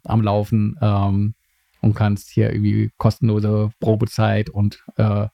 am 0.04 0.20
Laufen 0.20 0.76
ähm, 0.82 1.34
und 1.80 1.94
kannst 1.94 2.28
hier 2.30 2.52
irgendwie 2.52 2.90
kostenlose 2.98 3.70
Probezeit 3.80 4.50
und 4.50 4.84
äh, 4.96 5.28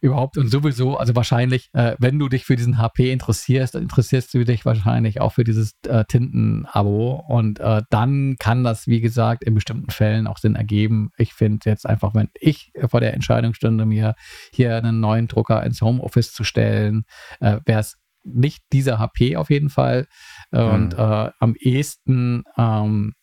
überhaupt 0.00 0.38
und 0.38 0.48
sowieso, 0.48 0.96
also 0.96 1.14
wahrscheinlich, 1.14 1.68
äh, 1.72 1.96
wenn 1.98 2.18
du 2.18 2.28
dich 2.28 2.44
für 2.44 2.56
diesen 2.56 2.78
HP 2.78 3.12
interessierst, 3.12 3.74
dann 3.74 3.82
interessierst 3.82 4.32
du 4.34 4.44
dich 4.44 4.64
wahrscheinlich 4.64 5.20
auch 5.20 5.32
für 5.32 5.44
dieses 5.44 5.74
äh, 5.86 6.04
Tinten-Abo 6.04 7.24
und 7.28 7.60
äh, 7.60 7.82
dann 7.90 8.36
kann 8.38 8.64
das, 8.64 8.86
wie 8.86 9.00
gesagt, 9.00 9.44
in 9.44 9.54
bestimmten 9.54 9.90
Fällen 9.90 10.26
auch 10.26 10.38
Sinn 10.38 10.56
ergeben. 10.56 11.10
Ich 11.18 11.34
finde 11.34 11.68
jetzt 11.68 11.86
einfach, 11.86 12.14
wenn 12.14 12.28
ich 12.34 12.72
vor 12.88 13.00
der 13.00 13.14
Entscheidung 13.14 13.54
stünde, 13.54 13.86
mir 13.86 14.14
hier 14.52 14.76
einen 14.76 15.00
neuen 15.00 15.28
Drucker 15.28 15.62
ins 15.62 15.82
Homeoffice 15.82 16.32
zu 16.32 16.44
stellen, 16.44 17.04
äh, 17.40 17.58
wäre 17.66 17.80
es 17.80 17.96
nicht 18.22 18.62
dieser 18.72 18.98
HP 18.98 19.36
auf 19.36 19.50
jeden 19.50 19.70
Fall. 19.70 20.06
Und 20.50 20.92
äh, 20.92 21.30
am 21.38 21.54
ehesten 21.58 22.44
ähm, 22.58 23.14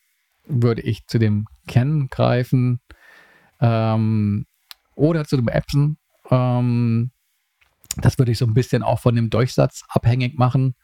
würde 0.48 0.82
ich 0.82 1.06
zu 1.08 1.20
dem 1.20 1.46
Canon 1.68 2.08
greifen 2.10 2.80
ähm, 3.60 4.46
oder 4.96 5.26
zu 5.26 5.38
dem 5.38 5.48
Epson. 5.48 5.98
Ähm, 6.30 7.12
das 7.98 8.18
würde 8.18 8.32
ich 8.32 8.38
so 8.38 8.46
ein 8.46 8.54
bisschen 8.54 8.84
auch 8.84 9.00
von 9.00 9.16
dem 9.16 9.30
Durchsatz 9.30 9.84
abhängig 9.90 10.38
machen, 10.38 10.76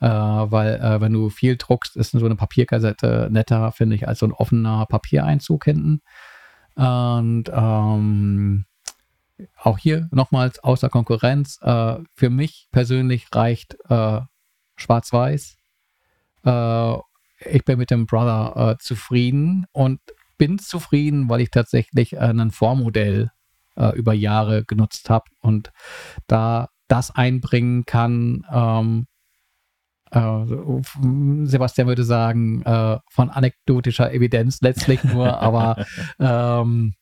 äh, 0.00 0.06
weil 0.06 0.74
äh, 0.80 1.00
wenn 1.00 1.12
du 1.12 1.30
viel 1.30 1.56
druckst, 1.56 1.96
ist 1.96 2.12
so 2.12 2.24
eine 2.24 2.36
Papierkassette 2.36 3.28
netter, 3.30 3.72
finde 3.72 3.96
ich, 3.96 4.08
als 4.08 4.20
so 4.20 4.26
ein 4.26 4.32
offener 4.32 4.86
Papiereinzug 4.86 5.64
hinten. 5.64 6.02
Und 6.74 7.44
ähm, 7.52 8.64
auch 9.58 9.78
hier 9.78 10.08
nochmals 10.12 10.58
außer 10.60 10.88
Konkurrenz. 10.88 11.58
Äh, 11.62 11.96
für 12.14 12.30
mich 12.30 12.68
persönlich 12.72 13.26
reicht 13.34 13.76
äh, 13.88 14.20
Schwarz-Weiß. 14.76 15.56
Äh, 16.44 16.96
ich 17.50 17.64
bin 17.64 17.78
mit 17.78 17.90
dem 17.90 18.06
Brother 18.06 18.72
äh, 18.72 18.78
zufrieden 18.78 19.66
und 19.72 20.00
bin 20.38 20.58
zufrieden, 20.58 21.28
weil 21.28 21.40
ich 21.40 21.50
tatsächlich 21.50 22.18
ein 22.18 22.50
Vormodell 22.50 23.30
äh, 23.76 23.96
über 23.96 24.12
Jahre 24.12 24.64
genutzt 24.64 25.10
habe 25.10 25.24
und 25.40 25.70
da 26.26 26.68
das 26.88 27.10
einbringen 27.10 27.84
kann. 27.84 28.44
Ähm, 28.52 29.06
äh, 30.10 31.46
Sebastian 31.46 31.88
würde 31.88 32.04
sagen, 32.04 32.62
äh, 32.62 32.98
von 33.10 33.30
anekdotischer 33.30 34.12
Evidenz 34.12 34.60
letztlich 34.60 35.02
nur, 35.04 35.38
aber 35.40 35.86
ähm, 36.20 36.94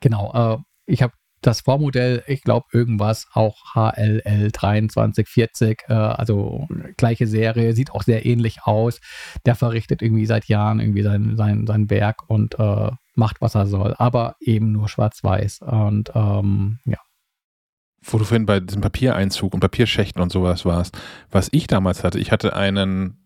genau, 0.00 0.32
äh, 0.54 0.58
ich 0.86 1.02
habe 1.02 1.12
das 1.42 1.62
Vormodell, 1.62 2.22
ich 2.26 2.42
glaube, 2.42 2.66
irgendwas 2.72 3.26
auch 3.32 3.74
HLL 3.74 4.52
2340, 4.52 5.84
äh, 5.88 5.92
also 5.92 6.68
gleiche 6.96 7.26
Serie, 7.26 7.72
sieht 7.74 7.92
auch 7.92 8.02
sehr 8.02 8.26
ähnlich 8.26 8.64
aus. 8.64 9.00
Der 9.46 9.54
verrichtet 9.54 10.02
irgendwie 10.02 10.26
seit 10.26 10.46
Jahren 10.46 10.80
irgendwie 10.80 11.02
sein, 11.02 11.36
sein, 11.36 11.66
sein 11.66 11.88
Werk 11.88 12.28
und 12.28 12.58
äh, 12.58 12.90
macht, 13.14 13.40
was 13.40 13.54
er 13.54 13.66
soll, 13.66 13.94
aber 13.98 14.36
eben 14.40 14.72
nur 14.72 14.88
schwarz-weiß. 14.88 15.60
Und 15.62 16.10
ähm, 16.14 16.78
ja. 16.84 16.98
Wo 18.02 18.18
du 18.18 18.24
vorhin 18.24 18.46
bei 18.46 18.60
diesem 18.60 18.80
Papiereinzug 18.80 19.52
und 19.52 19.60
Papierschächten 19.60 20.22
und 20.22 20.32
sowas 20.32 20.64
warst, 20.64 20.98
was 21.30 21.48
ich 21.52 21.66
damals 21.66 22.02
hatte, 22.02 22.18
ich 22.18 22.32
hatte 22.32 22.56
einen, 22.56 23.18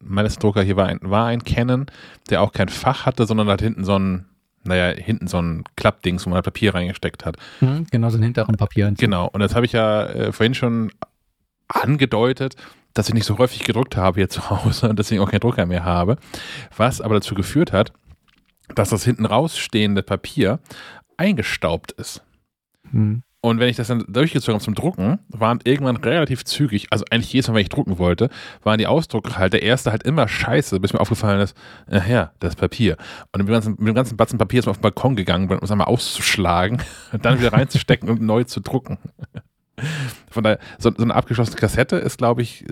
meines 0.00 0.38
Drucker 0.38 0.62
hier 0.62 0.76
war 0.76 0.86
ein, 0.86 1.00
war 1.02 1.26
ein 1.26 1.44
Canon, 1.44 1.86
der 2.28 2.42
auch 2.42 2.52
kein 2.52 2.68
Fach 2.68 3.06
hatte, 3.06 3.26
sondern 3.26 3.48
hat 3.48 3.62
hinten 3.62 3.84
so 3.84 3.98
ein 3.98 4.26
naja, 4.64 4.94
hinten 4.94 5.28
so 5.28 5.40
ein 5.40 5.64
Klappdings, 5.76 6.26
wo 6.26 6.30
man 6.30 6.42
Papier 6.42 6.74
reingesteckt 6.74 7.24
hat. 7.24 7.36
Mhm, 7.60 7.86
genau, 7.90 8.10
so 8.10 8.18
ein 8.18 8.22
hinteren 8.22 8.56
Papier. 8.56 8.92
Genau, 8.98 9.26
und 9.28 9.40
das 9.40 9.54
habe 9.54 9.64
ich 9.64 9.72
ja 9.72 10.04
äh, 10.06 10.32
vorhin 10.32 10.54
schon 10.54 10.92
angedeutet, 11.68 12.56
dass 12.94 13.08
ich 13.08 13.14
nicht 13.14 13.26
so 13.26 13.38
häufig 13.38 13.64
gedruckt 13.64 13.96
habe 13.96 14.20
hier 14.20 14.28
zu 14.28 14.50
Hause 14.50 14.88
und 14.88 14.98
deswegen 14.98 15.22
auch 15.22 15.30
keinen 15.30 15.40
Drucker 15.40 15.66
mehr 15.66 15.84
habe. 15.84 16.16
Was 16.76 17.00
aber 17.00 17.14
dazu 17.14 17.34
geführt 17.34 17.72
hat, 17.72 17.92
dass 18.74 18.90
das 18.90 19.04
hinten 19.04 19.26
rausstehende 19.26 20.02
Papier 20.02 20.60
eingestaubt 21.16 21.92
ist. 21.92 22.22
Mhm. 22.90 23.22
Und 23.40 23.60
wenn 23.60 23.68
ich 23.68 23.76
das 23.76 23.86
dann 23.86 24.04
durchgezogen 24.08 24.54
habe 24.54 24.64
zum 24.64 24.74
Drucken, 24.74 25.20
waren 25.28 25.60
irgendwann 25.62 25.96
relativ 25.96 26.44
zügig, 26.44 26.88
also 26.90 27.04
eigentlich 27.10 27.32
jedes 27.32 27.46
Mal, 27.46 27.54
wenn 27.54 27.62
ich 27.62 27.68
drucken 27.68 27.98
wollte, 27.98 28.30
waren 28.64 28.78
die 28.78 28.88
Ausdrucke 28.88 29.38
halt, 29.38 29.52
der 29.52 29.62
erste 29.62 29.92
halt 29.92 30.02
immer 30.02 30.26
scheiße, 30.26 30.80
bis 30.80 30.92
mir 30.92 31.00
aufgefallen 31.00 31.40
ist, 31.40 31.56
ja, 31.88 32.32
das 32.40 32.56
Papier. 32.56 32.96
Und 33.32 33.38
mit 33.38 33.48
dem 33.48 33.52
ganzen, 33.52 33.76
mit 33.78 33.86
dem 33.86 33.94
ganzen 33.94 34.16
Batzen 34.16 34.38
Papier 34.38 34.58
ist 34.58 34.66
man 34.66 34.72
auf 34.72 34.78
den 34.78 34.82
Balkon 34.82 35.14
gegangen, 35.14 35.48
um 35.48 35.58
es 35.62 35.70
einmal 35.70 35.86
auszuschlagen 35.86 36.82
und 37.12 37.24
dann 37.24 37.38
wieder 37.38 37.52
reinzustecken 37.52 38.08
und 38.08 38.20
neu 38.20 38.42
zu 38.42 38.60
drucken. 38.60 38.98
Von 40.28 40.42
daher, 40.42 40.58
so, 40.78 40.90
so 40.96 41.04
eine 41.04 41.14
abgeschlossene 41.14 41.56
Kassette 41.56 41.96
ist, 41.96 42.18
glaube 42.18 42.42
ich, 42.42 42.64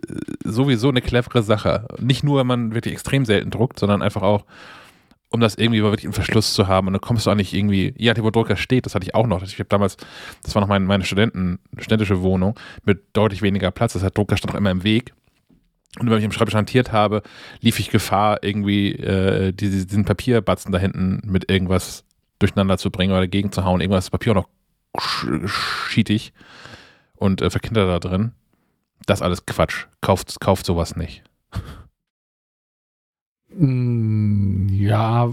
sowieso 0.42 0.88
eine 0.88 1.00
clevere 1.00 1.44
Sache. 1.44 1.86
Nicht 2.00 2.24
nur, 2.24 2.40
wenn 2.40 2.46
man 2.48 2.74
wirklich 2.74 2.94
extrem 2.94 3.24
selten 3.24 3.50
druckt, 3.50 3.78
sondern 3.78 4.02
einfach 4.02 4.22
auch, 4.22 4.44
um 5.30 5.40
das 5.40 5.56
irgendwie 5.56 5.82
wirklich 5.82 6.04
im 6.04 6.12
Verschluss 6.12 6.54
zu 6.54 6.68
haben. 6.68 6.86
Und 6.86 6.92
dann 6.92 7.00
kommst 7.00 7.26
du 7.26 7.30
auch 7.30 7.34
nicht 7.34 7.52
irgendwie, 7.52 7.94
ja, 7.98 8.16
wo 8.18 8.30
Drucker 8.30 8.56
steht, 8.56 8.86
das 8.86 8.94
hatte 8.94 9.04
ich 9.04 9.14
auch 9.14 9.26
noch. 9.26 9.42
Ich 9.42 9.58
habe 9.58 9.68
damals, 9.68 9.96
das 10.42 10.54
war 10.54 10.60
noch 10.60 10.68
mein, 10.68 10.84
meine 10.84 11.04
Studenten, 11.04 11.58
studentische 11.78 12.22
Wohnung 12.22 12.58
mit 12.84 13.04
deutlich 13.12 13.42
weniger 13.42 13.70
Platz. 13.70 13.94
Das 13.94 14.02
heißt, 14.02 14.16
Drucker 14.16 14.36
stand 14.36 14.54
auch 14.54 14.58
immer 14.58 14.70
im 14.70 14.84
Weg. 14.84 15.12
Und 15.98 16.10
wenn 16.10 16.18
ich 16.18 16.24
im 16.24 16.32
Schreibtisch 16.32 16.54
hantiert 16.54 16.92
habe, 16.92 17.22
lief 17.60 17.80
ich 17.80 17.90
Gefahr, 17.90 18.42
irgendwie 18.42 18.92
äh, 18.92 19.52
diesen, 19.52 19.86
diesen 19.86 20.04
Papierbatzen 20.04 20.70
da 20.70 20.78
hinten 20.78 21.20
mit 21.24 21.50
irgendwas 21.50 22.04
durcheinander 22.38 22.76
zu 22.76 22.90
bringen 22.90 23.12
oder 23.12 23.22
dagegen 23.22 23.50
zu 23.50 23.64
hauen. 23.64 23.80
Irgendwas 23.80 24.06
das 24.06 24.10
Papier 24.10 24.32
auch 24.32 24.46
noch 24.46 25.48
schietig 25.88 26.32
und 27.14 27.40
äh, 27.40 27.50
verkindert 27.50 27.88
da 27.88 28.08
drin. 28.08 28.32
Das 29.06 29.22
alles 29.22 29.46
Quatsch. 29.46 29.86
Kauft, 30.00 30.38
kauft 30.40 30.66
sowas 30.66 30.96
nicht. 30.96 31.22
Mm, 33.50 34.55
ja, 34.86 35.28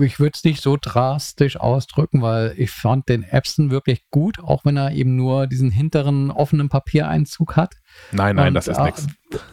ich 0.00 0.18
würde 0.18 0.32
es 0.34 0.44
nicht 0.44 0.62
so 0.62 0.76
drastisch 0.80 1.56
ausdrücken, 1.56 2.22
weil 2.22 2.54
ich 2.56 2.70
fand 2.70 3.08
den 3.08 3.22
Epson 3.22 3.70
wirklich 3.70 4.04
gut, 4.10 4.38
auch 4.40 4.64
wenn 4.64 4.76
er 4.76 4.92
eben 4.92 5.16
nur 5.16 5.46
diesen 5.46 5.70
hinteren 5.70 6.30
offenen 6.30 6.68
Papiereinzug 6.68 7.56
hat. 7.56 7.74
Nein, 8.12 8.36
nein, 8.36 8.48
Und, 8.48 8.54
das 8.54 8.68
ist 8.68 8.78
äh, 8.78 8.84
nichts. 8.84 9.06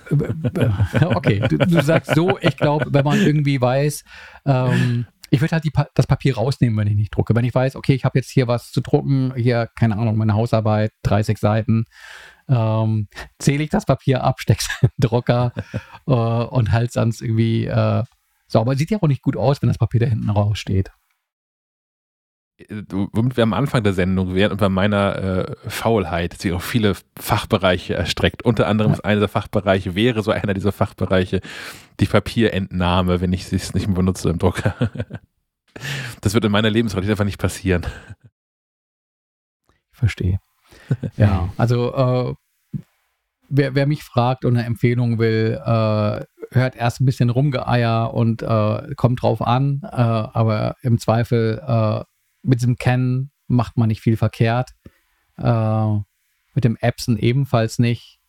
Okay, 1.15 1.40
du, 1.49 1.57
du, 1.57 1.82
sagst 1.82 2.14
so, 2.14 2.38
ich 2.40 2.57
glaube, 2.57 2.88
wenn 2.91 3.03
man 3.03 3.20
irgendwie 3.20 3.60
weiß, 3.60 4.03
ähm, 4.45 5.07
ich 5.34 5.41
würde 5.41 5.53
halt 5.53 5.64
die, 5.64 5.72
das 5.95 6.06
Papier 6.06 6.36
rausnehmen, 6.36 6.78
wenn 6.78 6.88
ich 6.88 6.95
nicht 6.95 7.15
drucke. 7.15 7.36
Wenn 7.36 7.44
ich 7.44 7.56
weiß, 7.56 7.76
okay, 7.76 7.94
ich 7.94 8.06
habe 8.06 8.20
jetzt 8.20 8.30
hier 8.30 8.48
was 8.48 8.72
zu 8.72 8.82
drucken, 8.82 9.34
hier, 9.36 9.68
keine 9.76 9.98
Ahnung, 9.98 10.15
meine 10.15 10.36
Hausarbeit, 10.36 10.91
30 11.02 11.40
Seiten, 11.40 11.86
ähm, 12.48 13.07
zähle 13.40 13.64
ich 13.64 13.72
das 13.72 13.86
Papier 13.86 14.24
ab, 14.24 14.40
steck's 14.40 14.68
in 14.82 14.90
den 14.90 15.10
Drucker 15.10 15.53
äh, 16.06 16.11
und 16.11 16.72
halt 16.72 16.91
sonst 16.91 17.22
irgendwie 17.22 17.65
äh, 17.65 18.03
sauber. 18.54 18.76
Sieht 18.76 18.90
ja 18.92 19.00
auch 19.02 19.08
nicht 19.08 19.22
gut 19.22 19.36
aus, 19.36 19.62
wenn 19.62 19.68
das 19.68 19.78
Papier 19.78 20.00
da 20.00 20.06
hinten 20.06 20.30
raussteht. 20.30 20.92
Womit 22.70 23.36
wir 23.36 23.44
am 23.44 23.54
Anfang 23.54 23.84
der 23.84 23.94
Sendung 23.94 24.36
wären 24.36 24.52
und 24.52 24.60
bei 24.60 24.70
meiner 24.70 25.16
äh, 25.16 25.56
Faulheit 25.70 26.40
sich 26.40 26.54
auf 26.54 26.64
viele 26.64 26.96
Fachbereiche 27.20 27.96
erstreckt. 27.96 28.46
Unter 28.46 28.68
anderem 28.68 28.92
ja. 28.92 28.98
ist 28.98 29.06
einer 29.06 29.20
der 29.20 29.30
Fachbereiche, 29.30 29.96
wäre 29.96 30.22
so 30.22 30.32
einer 30.32 30.54
dieser 30.54 30.72
Fachbereiche, 30.72 31.42
die 32.00 32.06
Papierentnahme, 32.06 33.22
wenn 33.22 33.34
ich 33.34 33.52
es 33.52 33.74
nicht 33.74 33.88
mehr 33.88 33.96
benutze 33.96 34.30
im 34.30 34.38
Drucker. 34.38 34.76
das 36.22 36.36
wird 36.36 36.46
in 36.46 36.52
meiner 36.52 36.70
Lebensrealität 36.70 37.14
einfach 37.14 37.26
nicht 37.26 37.42
passieren. 37.42 37.86
Ich 39.92 39.98
verstehe. 39.98 40.40
ja, 41.18 41.50
also 41.58 41.94
äh, 41.96 42.36
wer, 43.54 43.76
wer, 43.76 43.86
mich 43.86 44.04
fragt 44.04 44.46
und 44.46 44.58
eine 44.58 44.66
Empfehlung 44.66 45.20
will, 45.20 45.60
äh, 45.64 46.26
hört 46.52 46.76
erst 46.76 47.00
ein 47.00 47.06
bisschen 47.06 47.30
Rumgeeier 47.30 48.14
und 48.14 48.42
äh, 48.42 48.94
kommt 48.96 49.22
drauf 49.22 49.42
an, 49.42 49.82
äh, 49.84 49.88
aber 49.96 50.76
im 50.82 50.98
Zweifel 50.98 51.62
äh, 51.66 52.04
mit 52.42 52.62
diesem 52.62 52.76
Kennen 52.76 53.32
macht 53.48 53.78
man 53.78 53.88
nicht 53.88 54.02
viel 54.02 54.18
verkehrt. 54.18 54.72
Äh, 55.38 55.94
mit 56.56 56.64
dem 56.64 56.78
Epson 56.80 57.18
ebenfalls 57.18 57.80
nicht. 57.80 58.20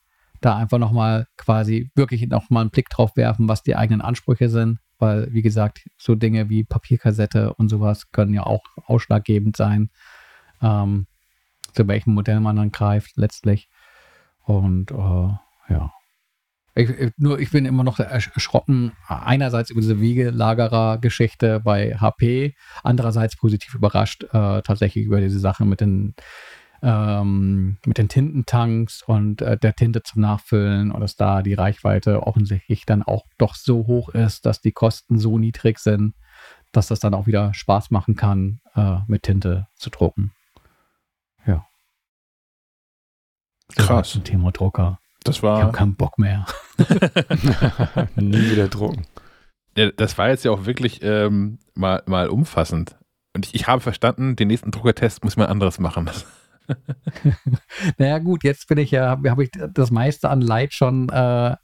Da 0.40 0.56
einfach 0.56 0.78
nochmal 0.78 1.26
quasi 1.36 1.90
wirklich 1.94 2.26
nochmal 2.28 2.62
einen 2.62 2.70
Blick 2.70 2.90
drauf 2.90 3.16
werfen, 3.16 3.48
was 3.48 3.62
die 3.62 3.76
eigenen 3.76 4.02
Ansprüche 4.02 4.50
sind, 4.50 4.78
weil, 4.98 5.32
wie 5.32 5.42
gesagt, 5.42 5.86
so 5.96 6.14
Dinge 6.14 6.50
wie 6.50 6.64
Papierkassette 6.64 7.54
und 7.54 7.70
sowas 7.70 8.10
können 8.10 8.34
ja 8.34 8.44
auch 8.44 8.62
ausschlaggebend 8.84 9.56
sein. 9.56 9.90
Ähm, 10.60 11.06
zu 11.72 11.88
welchem 11.88 12.14
Modell 12.14 12.40
man 12.40 12.56
dann 12.56 12.72
greift 12.72 13.16
letztlich. 13.16 13.68
Und 14.44 14.90
äh, 14.90 15.72
ja. 15.72 15.92
Ich, 16.76 16.90
nur 17.16 17.38
ich 17.38 17.52
bin 17.52 17.66
immer 17.66 17.84
noch 17.84 18.00
erschrocken, 18.00 18.92
einerseits 19.06 19.70
über 19.70 19.80
diese 19.80 20.00
Wegelagerer-Geschichte 20.00 21.60
bei 21.60 21.94
HP, 21.94 22.54
andererseits 22.82 23.36
positiv 23.36 23.74
überrascht 23.74 24.24
äh, 24.24 24.60
tatsächlich 24.62 25.04
über 25.04 25.20
diese 25.20 25.38
Sache 25.38 25.64
mit 25.64 25.80
den, 25.80 26.14
ähm, 26.82 27.78
mit 27.86 27.98
den 27.98 28.08
Tintentanks 28.08 29.02
und 29.02 29.40
äh, 29.40 29.56
der 29.56 29.76
Tinte 29.76 30.02
zum 30.02 30.22
Nachfüllen 30.22 30.90
und 30.90 31.00
dass 31.00 31.14
da 31.14 31.42
die 31.42 31.54
Reichweite 31.54 32.26
offensichtlich 32.26 32.86
dann 32.86 33.04
auch 33.04 33.24
doch 33.38 33.54
so 33.54 33.86
hoch 33.86 34.08
ist, 34.08 34.44
dass 34.44 34.60
die 34.60 34.72
Kosten 34.72 35.20
so 35.20 35.38
niedrig 35.38 35.78
sind, 35.78 36.14
dass 36.72 36.88
das 36.88 36.98
dann 36.98 37.14
auch 37.14 37.28
wieder 37.28 37.54
Spaß 37.54 37.92
machen 37.92 38.16
kann, 38.16 38.60
äh, 38.74 38.98
mit 39.06 39.22
Tinte 39.22 39.68
zu 39.76 39.90
drucken. 39.90 40.32
Ja. 41.46 41.64
Krass. 43.76 44.10
Zum 44.10 44.24
Thema 44.24 44.52
Drucker. 44.52 44.98
Das 45.24 45.42
war. 45.42 45.58
Ich 45.58 45.64
habe 45.64 45.72
keinen 45.72 45.96
Bock 45.96 46.18
mehr. 46.18 46.46
Nie 48.16 48.50
wieder 48.50 48.68
drucken. 48.68 49.06
Ja, 49.76 49.90
das 49.90 50.18
war 50.18 50.28
jetzt 50.28 50.44
ja 50.44 50.50
auch 50.50 50.66
wirklich 50.66 51.02
ähm, 51.02 51.58
mal, 51.74 52.02
mal 52.06 52.28
umfassend. 52.28 52.96
Und 53.34 53.46
ich, 53.46 53.54
ich 53.54 53.66
habe 53.66 53.80
verstanden, 53.80 54.36
den 54.36 54.48
nächsten 54.48 54.70
Druckertest 54.70 55.24
muss 55.24 55.36
man 55.36 55.48
anderes 55.48 55.80
machen. 55.80 56.08
naja, 57.98 58.18
gut, 58.18 58.44
jetzt 58.44 58.68
bin 58.68 58.78
ich 58.78 58.92
ja, 58.92 59.18
habe 59.24 59.44
ich 59.44 59.50
das 59.50 59.90
meiste 59.90 60.28
an 60.28 60.40
Leid 60.40 60.72
schon. 60.72 61.08
Äh, 61.08 61.56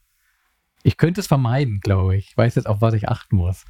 ich 0.83 0.97
könnte 0.97 1.21
es 1.21 1.27
vermeiden, 1.27 1.81
glaube 1.81 2.17
ich. 2.17 2.31
Ich 2.31 2.37
weiß 2.37 2.55
jetzt, 2.57 2.67
auf 2.67 2.81
was 2.81 2.95
ich 2.95 3.09
achten 3.09 3.37
muss. 3.37 3.65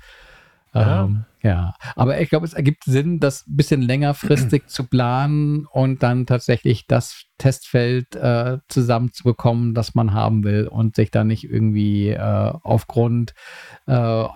Ja. 0.73 1.05
Ähm, 1.05 1.25
ja, 1.43 1.75
aber 1.97 2.21
ich 2.21 2.29
glaube, 2.29 2.45
es 2.45 2.53
ergibt 2.53 2.85
Sinn, 2.85 3.19
das 3.19 3.47
ein 3.47 3.57
bisschen 3.57 3.81
längerfristig 3.81 4.67
zu 4.67 4.85
planen 4.85 5.67
und 5.67 6.03
dann 6.03 6.27
tatsächlich 6.27 6.87
das 6.87 7.25
Testfeld 7.39 8.15
äh, 8.15 8.59
zusammenzubekommen, 8.69 9.73
das 9.73 9.95
man 9.95 10.13
haben 10.13 10.45
will 10.45 10.69
und 10.69 10.97
sich 10.97 11.11
dann 11.11 11.29
nicht 11.29 11.45
irgendwie 11.45 12.11
äh, 12.11 12.53
aufgrund 12.63 13.33
äh, 13.87 13.93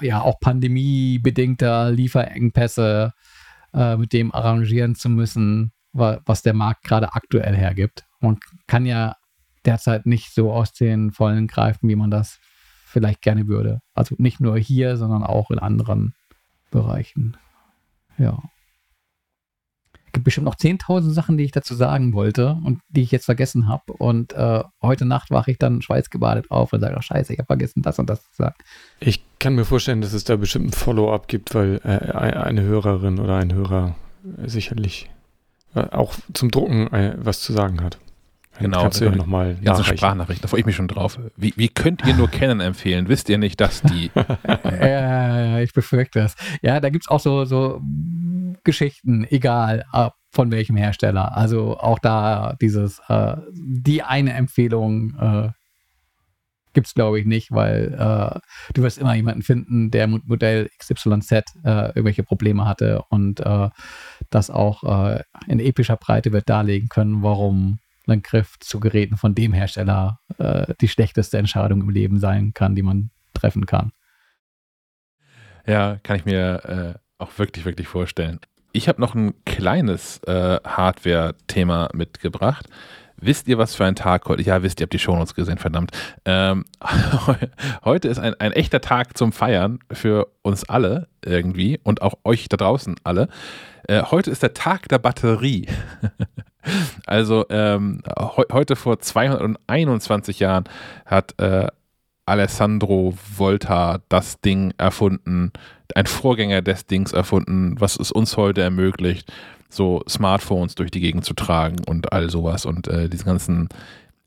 ja 0.07 0.23
auch 0.23 0.41
pandemiebedingter 0.41 1.91
Lieferengpässe 1.91 3.13
äh, 3.75 3.97
mit 3.97 4.15
dem 4.15 4.33
arrangieren 4.35 4.95
zu 4.95 5.11
müssen, 5.11 5.73
was 5.93 6.43
der 6.43 6.55
Markt 6.55 6.85
gerade 6.85 7.13
aktuell 7.13 7.55
hergibt. 7.55 8.05
Man 8.21 8.39
kann 8.67 8.87
ja 8.87 9.17
derzeit 9.65 10.07
nicht 10.07 10.35
so 10.35 10.53
aus 10.53 10.73
den 10.73 11.13
Vollen 11.13 11.47
greifen, 11.47 11.89
wie 11.89 11.97
man 11.97 12.11
das 12.11 12.41
vielleicht 12.87 13.23
gerne 13.23 13.47
würde. 13.47 13.81
Also 13.93 14.15
nicht 14.19 14.41
nur 14.41 14.57
hier, 14.59 14.97
sondern 14.97 15.23
auch 15.23 15.51
in 15.51 15.59
anderen 15.59 16.15
Bereichen. 16.75 17.37
Ja. 18.19 18.43
gibt 20.13 20.25
bestimmt 20.25 20.45
noch 20.45 20.57
10.000 20.57 21.11
Sachen, 21.11 21.37
die 21.39 21.45
ich 21.45 21.53
dazu 21.53 21.75
sagen 21.75 22.13
wollte 22.13 22.59
und 22.65 22.81
die 22.89 23.03
ich 23.03 23.11
jetzt 23.13 23.25
vergessen 23.25 23.69
habe. 23.69 23.93
Und 23.93 24.33
äh, 24.33 24.63
heute 24.83 25.05
Nacht 25.05 25.31
wache 25.31 25.53
ich 25.53 25.59
dann 25.59 25.83
schweißgebadet 25.83 26.51
auf 26.51 26.73
und 26.73 26.81
sage, 26.81 26.97
oh, 26.99 27.01
scheiße, 27.01 27.33
ich 27.33 27.39
habe 27.39 27.47
vergessen, 27.47 27.83
das 27.83 27.99
und 27.99 28.11
das 28.11 28.23
zu 28.23 28.37
sagen. 28.37 28.57
Ich 29.01 29.25
kann 29.39 29.55
mir 29.55 29.65
vorstellen, 29.65 30.01
dass 30.01 30.13
es 30.13 30.25
da 30.25 30.37
bestimmt 30.37 30.67
ein 30.67 30.73
Follow-up 30.73 31.29
gibt, 31.29 31.55
weil 31.55 31.81
äh, 31.85 32.13
eine 32.13 32.63
Hörerin 32.63 33.21
oder 33.21 33.37
ein 33.37 33.53
Hörer 33.53 33.95
sicherlich 34.45 35.11
äh, 35.75 35.81
auch 35.91 36.15
zum 36.33 36.51
Drucken 36.51 36.93
äh, 36.93 37.17
was 37.19 37.41
zu 37.41 37.53
sagen 37.53 37.83
hat. 37.83 37.99
Genau, 38.59 38.83
Kannst 38.83 39.01
du 39.01 39.07
ja 39.07 39.11
nochmal 39.11 39.57
Ja, 39.63 39.75
so. 39.75 39.83
Sprachnachricht, 39.83 40.45
da 40.45 40.49
freue 40.49 40.61
ich 40.61 40.67
mich 40.67 40.77
schon 40.77 40.89
drauf. 40.89 41.19
Wie, 41.37 41.53
wie 41.57 41.69
könnt 41.69 42.07
ihr 42.07 42.15
nur 42.15 42.29
Canon 42.31 42.61
empfehlen? 42.61 43.09
Wisst 43.09 43.29
ihr 43.29 43.39
nicht, 43.39 43.61
dass 43.61 43.83
die. 43.83 44.11
Ja, 44.65 45.61
ich 45.61 45.73
befürchte 45.73 46.21
das. 46.21 46.35
Ja, 46.63 46.81
da 46.81 46.91
gibt 46.91 47.05
es 47.05 47.11
auch 47.11 47.21
so, 47.21 47.45
so 47.45 47.81
Geschichten, 48.65 49.27
egal 49.31 49.85
von 50.31 50.51
welchem 50.51 50.77
Hersteller. 50.77 51.37
Also 51.37 51.79
auch 51.79 51.99
da 51.99 52.57
dieses, 52.61 53.01
äh, 53.09 53.37
die 53.53 54.03
eine 54.03 54.33
Empfehlung 54.35 55.15
äh, 55.19 55.49
gibt 56.75 56.89
es, 56.89 56.95
glaube 56.95 57.21
ich, 57.21 57.25
nicht, 57.25 57.53
weil 57.53 57.95
äh, 57.95 58.39
du 58.75 58.83
wirst 58.83 58.99
immer 58.99 59.15
jemanden 59.15 59.43
finden, 59.43 59.91
der 59.91 60.09
mit 60.09 60.27
Modell 60.27 60.69
XYZ 60.79 61.33
äh, 61.33 61.43
irgendwelche 61.65 62.25
Probleme 62.25 62.67
hatte 62.67 63.03
und 63.09 63.41
äh, 63.41 63.71
das 64.31 64.51
auch 64.51 64.83
äh, 65.15 65.23
in 65.47 65.61
epischer 65.61 65.97
Breite 65.97 66.33
wird 66.33 66.49
darlegen 66.49 66.89
können, 66.89 67.23
warum 67.23 67.79
ein 68.07 68.23
Griff 68.23 68.59
zu 68.61 68.81
Geräten 68.81 69.17
von 69.17 69.35
dem 69.35 69.53
Hersteller 69.53 70.21
äh, 70.39 70.75
die 70.81 70.89
schlechteste 70.89 71.39
Entscheidung 71.39 71.81
im 71.83 71.91
Leben 71.91 72.19
sein 72.19 72.55
kann, 72.55 72.75
die 72.75 72.83
man 72.83 73.11
treffen 73.33 73.67
kann. 73.67 73.93
Ja, 75.67 75.99
kann 76.03 76.17
ich 76.17 76.25
mir 76.25 76.97
äh, 76.97 76.99
auch 77.19 77.39
wirklich, 77.39 77.65
wirklich 77.65 77.89
vorstellen. 77.89 78.41
Ich 78.73 78.89
habe 78.89 79.01
noch 79.01 79.15
ein 79.15 79.35
kleines 79.45 80.19
äh, 80.25 80.59
Hardware-Thema 80.65 81.91
mitgebracht. 81.95 82.69
Wisst 83.17 83.47
ihr, 83.49 83.57
was 83.57 83.75
für 83.75 83.85
ein 83.85 83.95
Tag 83.95 84.27
heute? 84.27 84.43
Ja, 84.43 84.63
wisst 84.63 84.81
ihr, 84.81 84.85
habt 84.85 84.93
die 84.93 84.99
Shownotes 84.99 85.35
gesehen, 85.35 85.59
verdammt. 85.59 85.93
Ähm, 86.25 86.65
heute 87.85 88.09
ist 88.09 88.19
ein, 88.19 88.35
ein 88.41 88.53
echter 88.53 88.81
Tag 88.81 89.17
zum 89.17 89.33
Feiern 89.33 89.79
für 89.91 90.27
uns 90.43 90.69
alle 90.69 91.09
irgendwie 91.25 91.81
und 91.85 92.03
auch 92.03 92.15
euch 92.25 92.49
da 92.49 92.57
draußen 92.57 92.97
alle. 93.05 93.29
Äh, 93.87 94.03
heute 94.03 94.31
ist 94.31 94.43
der 94.43 94.55
Tag 94.55 94.89
der 94.89 94.99
Batterie. 94.99 95.69
also 97.07 97.45
ähm, 97.51 98.03
heu- 98.19 98.45
heute 98.53 98.77
vor 98.77 98.99
221 98.99 100.41
Jahren 100.41 100.65
hat 101.07 101.39
äh, 101.41 101.66
Alessandro 102.27 103.15
Volta 103.36 103.99
das 104.09 104.41
Ding 104.41 104.73
erfunden, 104.78 105.53
ein 105.95 106.07
Vorgänger 106.07 106.62
des 106.62 106.86
Dings 106.86 107.12
erfunden, 107.12 107.77
was 107.78 107.99
es 107.99 108.11
uns 108.11 108.36
heute 108.36 108.62
ermöglicht, 108.62 109.32
so 109.69 110.03
Smartphones 110.09 110.74
durch 110.74 110.91
die 110.91 111.01
Gegend 111.01 111.24
zu 111.24 111.35
tragen 111.35 111.82
und 111.86 112.12
all 112.12 112.31
sowas 112.31 112.65
und 112.65 112.89
äh, 112.89 113.09
diesen 113.09 113.27
ganzen 113.27 113.69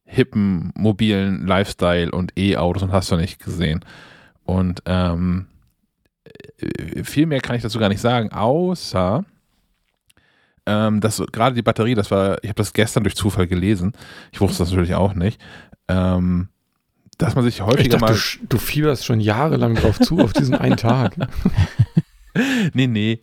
hippen, 0.05 0.71
mobilen 0.75 1.45
Lifestyle 1.47 2.11
und 2.11 2.37
E-Autos 2.37 2.83
und 2.83 2.91
hast 2.91 3.11
du 3.11 3.15
nicht 3.17 3.43
gesehen. 3.43 3.83
Und 4.45 4.81
ähm, 4.85 5.47
äh, 6.59 7.03
viel 7.03 7.25
mehr 7.25 7.41
kann 7.41 7.55
ich 7.55 7.61
dazu 7.63 7.79
gar 7.79 7.89
nicht 7.89 8.01
sagen, 8.01 8.31
außer 8.31 9.25
ähm, 10.67 11.01
dass 11.01 11.15
so- 11.15 11.25
gerade 11.25 11.55
die 11.55 11.63
Batterie, 11.63 11.95
das 11.95 12.11
war, 12.11 12.37
ich 12.43 12.49
habe 12.49 12.57
das 12.57 12.73
gestern 12.73 13.03
durch 13.03 13.15
Zufall 13.15 13.47
gelesen, 13.47 13.93
ich 14.31 14.39
wusste 14.41 14.59
das 14.59 14.69
natürlich 14.69 14.93
auch 14.95 15.15
nicht, 15.15 15.41
ähm, 15.87 16.49
dass 17.17 17.33
man 17.33 17.43
sich 17.43 17.55
Ich 17.55 17.61
häufiger 17.61 17.97
dachte, 17.97 18.13
mal 18.13 18.13
du, 18.41 18.47
du 18.49 18.57
fieberst 18.59 19.05
schon 19.05 19.19
jahrelang 19.19 19.73
drauf 19.73 19.99
zu, 19.99 20.19
auf 20.19 20.33
diesen 20.33 20.53
einen 20.55 20.77
Tag. 20.77 21.15
Nee, 22.73 22.85
nee. 22.85 23.19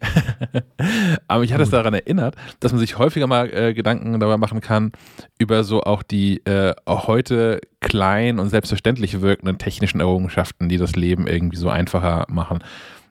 Aber 1.29 1.45
ich 1.45 1.53
hatte 1.53 1.63
es 1.63 1.71
daran 1.71 1.95
erinnert, 1.95 2.35
dass 2.59 2.73
man 2.73 2.81
sich 2.81 2.99
häufiger 2.99 3.29
mal 3.29 3.49
äh, 3.53 3.73
Gedanken 3.73 4.19
darüber 4.19 4.39
machen 4.39 4.61
kann, 4.61 4.91
über 5.39 5.63
so 5.63 5.83
auch 5.85 6.03
die 6.03 6.45
äh, 6.47 6.75
auch 6.85 7.07
heute 7.07 7.61
klein 7.81 8.41
und 8.41 8.49
selbstverständlich 8.49 9.21
wirkenden 9.21 9.59
technischen 9.59 10.01
Errungenschaften, 10.01 10.69
die 10.69 10.79
das 10.79 10.97
Leben 10.97 11.29
irgendwie 11.29 11.57
so 11.57 11.69
einfacher 11.69 12.27
machen. 12.29 12.65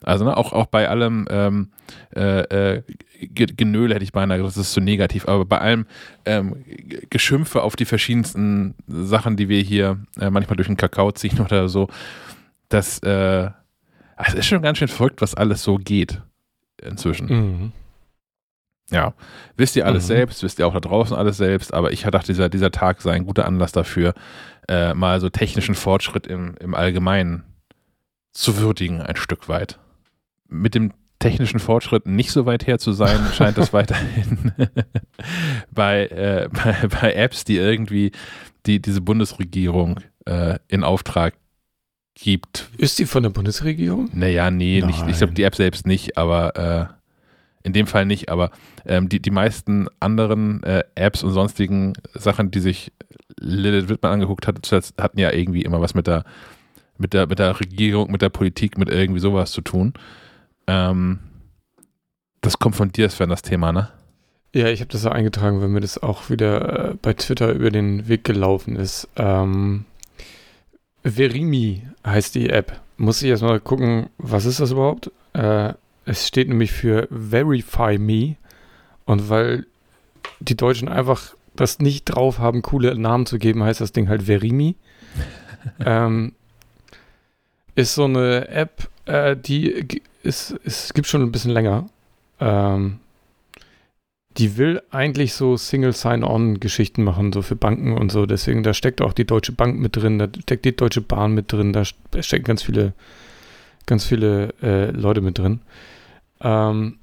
Also 0.03 0.25
ne, 0.25 0.35
auch, 0.35 0.51
auch 0.51 0.65
bei 0.65 0.89
allem 0.89 1.25
ähm, 1.29 1.71
äh, 2.13 2.41
äh, 2.75 2.83
Genöle 3.27 3.95
hätte 3.95 4.03
ich 4.03 4.11
beinahe 4.11 4.37
gesagt, 4.37 4.57
das 4.57 4.67
ist 4.67 4.73
zu 4.73 4.81
negativ, 4.81 5.27
aber 5.27 5.45
bei 5.45 5.59
allem 5.59 5.85
ähm, 6.25 6.63
Geschimpfe 7.09 7.61
auf 7.63 7.75
die 7.75 7.85
verschiedensten 7.85 8.75
Sachen, 8.87 9.35
die 9.37 9.49
wir 9.49 9.61
hier 9.61 9.99
äh, 10.19 10.29
manchmal 10.29 10.55
durch 10.57 10.67
den 10.67 10.77
Kakao 10.77 11.11
ziehen 11.11 11.39
oder 11.45 11.69
so, 11.69 11.87
das 12.69 12.99
äh, 12.99 13.49
es 14.17 14.33
ist 14.35 14.45
schon 14.45 14.61
ganz 14.61 14.77
schön 14.77 14.87
verrückt, 14.87 15.21
was 15.21 15.35
alles 15.35 15.63
so 15.63 15.75
geht 15.77 16.21
inzwischen. 16.81 17.27
Mhm. 17.27 17.71
Ja. 18.91 19.13
Wisst 19.57 19.75
ihr 19.75 19.85
alles 19.85 20.03
Mhm. 20.03 20.07
selbst, 20.07 20.43
wisst 20.43 20.59
ihr 20.59 20.67
auch 20.67 20.73
da 20.73 20.79
draußen 20.79 21.15
alles 21.15 21.37
selbst, 21.37 21.73
aber 21.73 21.91
ich 21.91 22.03
dachte, 22.03 22.27
dieser, 22.27 22.49
dieser 22.49 22.71
Tag 22.71 23.01
sei 23.01 23.13
ein 23.13 23.25
guter 23.25 23.45
Anlass 23.45 23.71
dafür, 23.71 24.13
äh, 24.69 24.93
mal 24.93 25.19
so 25.19 25.29
technischen 25.29 25.75
Fortschritt 25.75 26.27
im, 26.27 26.55
im 26.59 26.73
Allgemeinen 26.75 27.43
zu 28.31 28.57
würdigen, 28.57 29.01
ein 29.01 29.15
Stück 29.15 29.49
weit. 29.49 29.79
Mit 30.47 30.75
dem 30.75 30.93
technischen 31.23 31.59
Fortschritt 31.59 32.05
nicht 32.05 32.31
so 32.31 32.45
weit 32.45 32.67
her 32.67 32.79
zu 32.79 32.91
sein, 32.91 33.19
scheint 33.33 33.57
es 33.57 33.73
weiterhin 33.73 34.51
bei, 35.71 36.07
äh, 36.07 36.49
bei, 36.53 36.87
bei 36.87 37.13
Apps, 37.13 37.45
die 37.45 37.57
irgendwie 37.57 38.11
die, 38.65 38.81
diese 38.81 39.01
Bundesregierung 39.01 39.99
äh, 40.25 40.59
in 40.67 40.83
Auftrag 40.83 41.35
gibt, 42.15 42.69
Ist 42.77 42.99
die 42.99 43.05
von 43.05 43.23
der 43.23 43.31
Bundesregierung? 43.31 44.09
naja, 44.13 44.51
nee, 44.51 44.81
nicht, 44.85 45.07
ich 45.07 45.17
glaube, 45.17 45.33
die 45.33 45.43
App 45.43 45.55
selbst 45.55 45.87
nicht, 45.87 46.17
aber 46.17 46.91
äh, 46.91 46.93
in 47.63 47.73
dem 47.73 47.87
Fall 47.87 48.05
nicht, 48.05 48.29
aber 48.29 48.51
ähm, 48.85 49.09
die, 49.09 49.21
die 49.21 49.31
meisten 49.31 49.87
anderen 49.99 50.61
äh, 50.63 50.83
Apps 50.95 51.23
und 51.23 51.31
sonstigen 51.31 51.93
Sachen, 52.13 52.51
die 52.51 52.59
sich 52.59 52.91
Lilith 53.39 53.89
Wittmann 53.89 54.13
angeguckt 54.13 54.45
hat, 54.47 54.59
hatten 54.99 55.19
ja 55.19 55.31
irgendwie 55.31 55.63
immer 55.63 55.81
was 55.81 55.95
mit 55.95 56.05
der, 56.05 56.23
mit 56.97 57.13
der, 57.13 57.27
mit 57.27 57.39
der 57.39 57.59
Regierung, 57.59 58.11
mit 58.11 58.21
der 58.21 58.29
Politik, 58.29 58.77
mit 58.77 58.89
irgendwie 58.89 59.19
sowas 59.19 59.51
zu 59.51 59.61
tun. 59.61 59.93
Ähm, 60.67 61.19
das 62.41 62.59
kommt 62.59 62.75
von 62.75 62.91
dir, 62.91 63.09
Sven, 63.09 63.29
das 63.29 63.41
Thema, 63.41 63.71
ne? 63.71 63.89
Ja, 64.53 64.67
ich 64.67 64.81
habe 64.81 64.91
das 64.91 65.03
ja 65.03 65.11
eingetragen, 65.11 65.61
weil 65.61 65.67
mir 65.67 65.81
das 65.81 66.01
auch 66.01 66.29
wieder 66.29 66.91
äh, 66.91 66.95
bei 67.01 67.13
Twitter 67.13 67.51
über 67.53 67.71
den 67.71 68.07
Weg 68.07 68.23
gelaufen 68.23 68.75
ist. 68.75 69.07
Ähm, 69.15 69.85
Verimi 71.03 71.81
heißt 72.05 72.35
die 72.35 72.49
App. 72.49 72.79
Muss 72.97 73.21
ich 73.23 73.29
erstmal 73.29 73.59
gucken, 73.59 74.09
was 74.19 74.45
ist 74.45 74.59
das 74.59 74.71
überhaupt? 74.71 75.11
Äh, 75.33 75.73
es 76.05 76.27
steht 76.27 76.49
nämlich 76.49 76.71
für 76.71 77.07
Verify 77.09 77.97
Me. 77.97 78.35
Und 79.05 79.29
weil 79.29 79.65
die 80.39 80.55
Deutschen 80.55 80.87
einfach 80.87 81.33
das 81.55 81.79
nicht 81.79 82.05
drauf 82.05 82.39
haben, 82.39 82.61
coole 82.61 82.95
Namen 82.95 83.25
zu 83.25 83.39
geben, 83.39 83.63
heißt 83.63 83.81
das 83.81 83.91
Ding 83.91 84.07
halt 84.07 84.23
Verimi. 84.23 84.75
ähm, 85.85 86.33
ist 87.75 87.95
so 87.95 88.05
eine 88.05 88.47
App, 88.49 88.87
äh, 89.05 89.35
die 89.35 90.01
ist, 90.23 90.51
ist, 90.63 90.93
gibt 90.93 91.07
schon 91.07 91.21
ein 91.21 91.31
bisschen 91.31 91.51
länger. 91.51 91.87
Ähm, 92.39 92.99
die 94.37 94.57
will 94.57 94.81
eigentlich 94.89 95.33
so 95.33 95.57
Single 95.57 95.93
Sign-On-Geschichten 95.93 97.03
machen, 97.03 97.31
so 97.31 97.43
für 97.43 97.55
Banken 97.55 97.95
und 97.95 98.11
so. 98.11 98.25
Deswegen, 98.25 98.63
da 98.63 98.73
steckt 98.73 99.01
auch 99.01 99.13
die 99.13 99.25
Deutsche 99.25 99.51
Bank 99.51 99.79
mit 99.79 99.95
drin, 99.95 100.17
da 100.17 100.27
steckt 100.41 100.65
die 100.65 100.75
Deutsche 100.75 101.01
Bahn 101.01 101.33
mit 101.33 101.51
drin, 101.51 101.71
da 101.71 101.85
ste- 101.85 102.23
stecken 102.23 102.45
ganz 102.45 102.63
viele, 102.63 102.93
ganz 103.85 104.05
viele 104.05 104.53
äh, 104.63 104.89
Leute 104.89 105.21
mit 105.21 105.37
drin. 105.37 105.59
Ähm, 106.41 106.97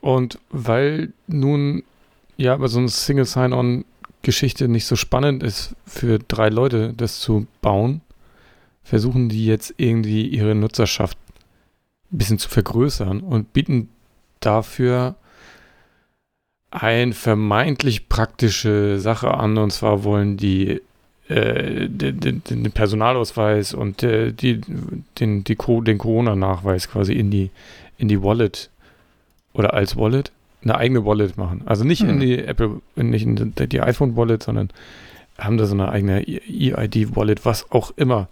und 0.00 0.38
weil 0.50 1.12
nun 1.26 1.82
ja 2.38 2.54
aber 2.54 2.68
so 2.68 2.78
eine 2.78 2.88
Single 2.88 3.26
Sign-On-Geschichte 3.26 4.68
nicht 4.68 4.86
so 4.86 4.96
spannend 4.96 5.42
ist 5.42 5.74
für 5.86 6.18
drei 6.18 6.48
Leute, 6.48 6.94
das 6.96 7.20
zu 7.20 7.46
bauen, 7.60 8.00
versuchen 8.84 9.28
die 9.28 9.44
jetzt 9.44 9.74
irgendwie 9.76 10.26
ihre 10.26 10.54
Nutzerschaft 10.54 11.18
ein 12.12 12.18
bisschen 12.18 12.38
zu 12.38 12.48
vergrößern 12.48 13.20
und 13.20 13.52
bieten 13.52 13.88
dafür 14.40 15.16
eine 16.70 17.12
vermeintlich 17.12 18.08
praktische 18.08 18.98
Sache 18.98 19.32
an. 19.32 19.56
Und 19.58 19.72
zwar 19.72 20.04
wollen 20.04 20.36
die 20.36 20.80
äh, 21.28 21.88
den, 21.88 22.42
den, 22.44 22.72
Personalausweis 22.72 23.74
und 23.74 24.02
äh, 24.02 24.32
die, 24.32 24.60
den, 25.18 25.44
die 25.44 25.56
Co 25.56 25.80
den 25.80 25.98
Corona-Nachweis 25.98 26.88
quasi 26.88 27.14
in 27.14 27.30
die, 27.30 27.50
in 27.98 28.08
die 28.08 28.22
Wallet 28.22 28.70
oder 29.52 29.74
als 29.74 29.96
Wallet 29.96 30.30
eine 30.62 30.76
eigene 30.76 31.04
Wallet 31.04 31.36
machen. 31.36 31.62
Also 31.66 31.84
nicht 31.84 32.02
in 32.02 32.10
Hm. 32.10 32.20
die 32.20 32.38
Apple, 32.38 32.80
nicht 32.96 33.24
in 33.24 33.54
die, 33.54 33.68
die 33.68 33.80
iPhone-Wallet, 33.80 34.42
sondern 34.42 34.70
haben 35.38 35.58
da 35.58 35.66
so 35.66 35.74
eine 35.74 35.90
eigene 35.90 36.22
EID-Wallet, 36.26 37.44
was 37.44 37.70
auch 37.70 37.92
immer. 37.96 38.28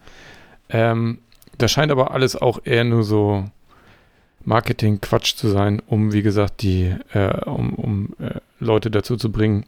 Ähm, 0.69 1.19
das 1.59 1.71
scheint 1.71 1.93
aber 1.93 2.13
alles 2.13 2.37
auch 2.37 2.61
eher 2.65 2.85
nur 2.85 3.05
so 3.05 3.45
Marketing-Quatsch 4.45 5.37
zu 5.37 5.49
sein, 5.49 5.83
um, 5.87 6.13
wie 6.13 6.23
gesagt, 6.23 6.63
die, 6.63 6.95
äh, 7.13 7.41
um, 7.47 7.75
um 7.75 8.09
äh, 8.19 8.41
Leute 8.61 8.91
dazu 8.91 9.17
zu 9.17 9.33
bringen, 9.33 9.65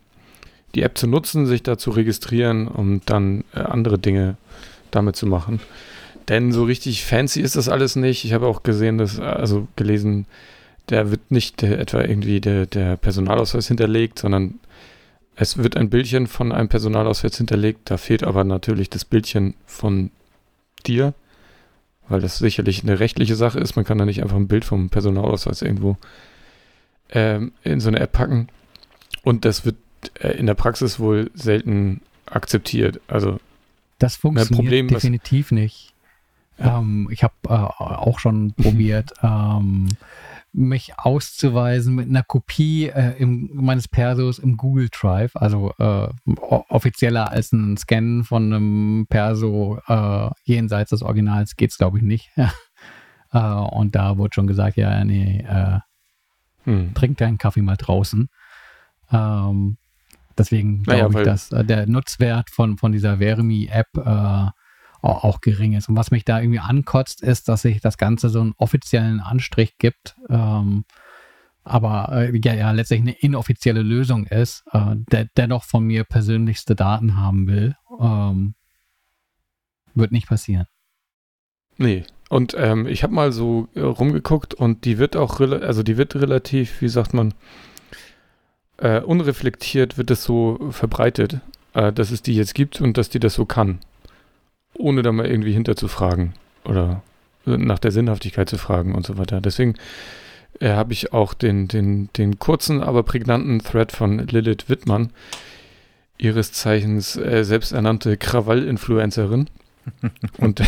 die 0.74 0.82
App 0.82 0.98
zu 0.98 1.07
nutzen, 1.07 1.47
sich 1.47 1.62
da 1.62 1.78
zu 1.78 1.90
registrieren, 1.90 2.69
um 2.69 3.01
dann 3.07 3.44
äh, 3.55 3.61
andere 3.61 3.98
Dinge 3.98 4.36
damit 4.90 5.16
zu 5.16 5.27
machen. 5.27 5.61
Denn 6.28 6.53
so 6.53 6.65
richtig 6.65 7.05
fancy 7.05 7.40
ist 7.40 7.57
das 7.57 7.69
alles 7.69 7.97
nicht. 7.97 8.24
Ich 8.24 8.32
habe 8.32 8.47
auch 8.47 8.62
gesehen, 8.62 8.98
dass, 8.98 9.19
also 9.19 9.69
gelesen, 9.77 10.27
da 10.86 11.11
wird 11.11 11.31
nicht 11.31 11.62
äh, 11.62 11.77
etwa 11.77 12.03
irgendwie 12.03 12.40
der, 12.40 12.66
der 12.66 12.97
Personalausweis 12.97 13.69
hinterlegt, 13.69 14.19
sondern 14.19 14.59
es 15.36 15.59
wird 15.59 15.77
ein 15.77 15.90
Bildchen 15.90 16.27
von 16.27 16.53
einem 16.53 16.69
Personalausweis 16.69 17.36
hinterlegt. 17.36 17.90
Da 17.90 17.97
fehlt 17.97 18.24
aber 18.24 18.44
natürlich 18.44 18.90
das 18.90 19.05
Bildchen 19.05 19.55
von 19.66 20.11
dir, 20.86 21.15
weil 22.08 22.20
das 22.20 22.38
sicherlich 22.38 22.82
eine 22.82 23.00
rechtliche 23.00 23.34
Sache 23.36 23.58
ist. 23.58 23.76
Man 23.76 23.84
kann 23.84 23.98
da 23.98 24.04
nicht 24.04 24.22
einfach 24.22 24.36
ein 24.36 24.48
Bild 24.48 24.64
vom 24.64 24.90
Personalausweis 24.90 25.62
irgendwo 25.62 25.96
ähm, 27.10 27.52
in 27.62 27.80
so 27.80 27.88
eine 27.88 28.00
App 28.00 28.12
packen. 28.12 28.48
Und 29.22 29.44
das 29.44 29.64
wird 29.64 29.76
äh, 30.20 30.32
in 30.36 30.46
der 30.46 30.54
Praxis 30.54 30.98
wohl 30.98 31.30
selten 31.34 32.00
akzeptiert. 32.26 33.00
Also 33.08 33.38
Das 33.98 34.16
funktioniert 34.16 34.56
Problem, 34.56 34.90
was- 34.90 35.02
definitiv 35.02 35.52
nicht. 35.52 35.92
Ähm, 36.58 37.08
ich 37.12 37.22
habe 37.22 37.34
äh, 37.48 37.50
auch 37.50 38.18
schon 38.18 38.52
probiert, 38.54 39.12
ähm, 39.22 39.88
mich 40.56 40.98
auszuweisen 40.98 41.94
mit 41.94 42.08
einer 42.08 42.22
Kopie 42.22 42.86
äh, 42.86 43.14
im, 43.18 43.50
meines 43.52 43.88
Persos 43.88 44.38
im 44.38 44.56
Google 44.56 44.88
Drive, 44.90 45.36
also 45.36 45.72
äh, 45.78 46.08
offizieller 46.68 47.30
als 47.30 47.52
ein 47.52 47.76
Scan 47.76 48.24
von 48.24 48.52
einem 48.52 49.06
Perso 49.08 49.78
äh, 49.86 50.30
jenseits 50.44 50.90
des 50.90 51.02
Originals 51.02 51.56
geht's 51.56 51.76
glaube 51.76 51.98
ich 51.98 52.04
nicht. 52.04 52.30
äh, 53.32 53.38
und 53.38 53.94
da 53.94 54.16
wurde 54.16 54.34
schon 54.34 54.46
gesagt, 54.46 54.78
ja, 54.78 55.04
nee, 55.04 55.44
äh, 55.46 55.80
hm. 56.64 56.94
trink 56.94 57.18
deinen 57.18 57.38
Kaffee 57.38 57.62
mal 57.62 57.76
draußen. 57.76 58.30
Ähm, 59.12 59.76
deswegen 60.38 60.82
Naja, 60.86 61.00
glaube 61.00 61.12
ich, 61.12 61.16
weil- 61.18 61.24
dass 61.24 61.52
äh, 61.52 61.64
der 61.64 61.86
Nutzwert 61.86 62.50
von, 62.50 62.78
von 62.78 62.92
dieser 62.92 63.18
Vermi-App 63.18 63.88
äh, 63.96 64.50
auch, 65.06 65.40
gering 65.40 65.74
ist. 65.74 65.88
Und 65.88 65.96
was 65.96 66.10
mich 66.10 66.24
da 66.24 66.40
irgendwie 66.40 66.60
ankotzt, 66.60 67.22
ist, 67.22 67.48
dass 67.48 67.62
sich 67.62 67.80
das 67.80 67.98
Ganze 67.98 68.28
so 68.28 68.40
einen 68.40 68.54
offiziellen 68.56 69.20
Anstrich 69.20 69.78
gibt, 69.78 70.16
ähm, 70.28 70.84
aber 71.64 72.10
äh, 72.12 72.40
ja, 72.44 72.54
ja 72.54 72.70
letztlich 72.70 73.00
eine 73.00 73.12
inoffizielle 73.12 73.82
Lösung 73.82 74.26
ist, 74.26 74.64
äh, 74.72 74.94
der 75.10 75.26
dennoch 75.36 75.64
von 75.64 75.84
mir 75.84 76.04
persönlichste 76.04 76.76
Daten 76.76 77.16
haben 77.16 77.48
will. 77.48 77.74
Ähm, 78.00 78.54
wird 79.94 80.12
nicht 80.12 80.28
passieren. 80.28 80.66
Nee. 81.76 82.04
Und 82.28 82.54
ähm, 82.58 82.86
ich 82.86 83.02
habe 83.02 83.14
mal 83.14 83.32
so 83.32 83.68
äh, 83.74 83.80
rumgeguckt 83.80 84.54
und 84.54 84.84
die 84.84 84.98
wird 84.98 85.16
auch, 85.16 85.40
also 85.40 85.82
die 85.82 85.96
wird 85.96 86.16
relativ, 86.16 86.80
wie 86.80 86.88
sagt 86.88 87.14
man, 87.14 87.34
äh, 88.78 89.00
unreflektiert 89.00 89.96
wird 89.96 90.10
es 90.10 90.24
so 90.24 90.68
verbreitet, 90.70 91.40
äh, 91.74 91.92
dass 91.92 92.10
es 92.10 92.22
die 92.22 92.34
jetzt 92.34 92.54
gibt 92.54 92.80
und 92.80 92.96
dass 92.96 93.08
die 93.08 93.20
das 93.20 93.34
so 93.34 93.44
kann. 93.44 93.78
Ohne 94.78 95.03
da 95.03 95.12
mal 95.12 95.27
irgendwie 95.27 95.53
hinterzufragen 95.53 96.35
oder 96.65 97.03
äh, 97.47 97.57
nach 97.57 97.78
der 97.78 97.93
Sinnhaftigkeit 97.93 98.48
zu 98.48 98.59
fragen 98.59 98.94
und 98.94 99.07
so 99.07 99.19
weiter. 99.19 99.40
Deswegen 99.40 99.74
äh, 100.61 100.70
habe 100.70 100.93
ich 100.93 101.12
auch 101.12 101.35
den, 101.35 101.69
den, 101.69 102.11
den 102.16 102.39
kurzen, 102.39 102.82
aber 102.82 103.03
prägnanten 103.03 103.61
Thread 103.61 103.93
von 103.93 104.19
Lilith 104.19 104.69
Wittmann, 104.69 105.11
ihres 106.19 106.53
Zeichens 106.53 107.16
äh, 107.16 107.44
selbsternannte 107.44 108.16
Krawall-Influencerin 108.16 109.48
und 110.39 110.62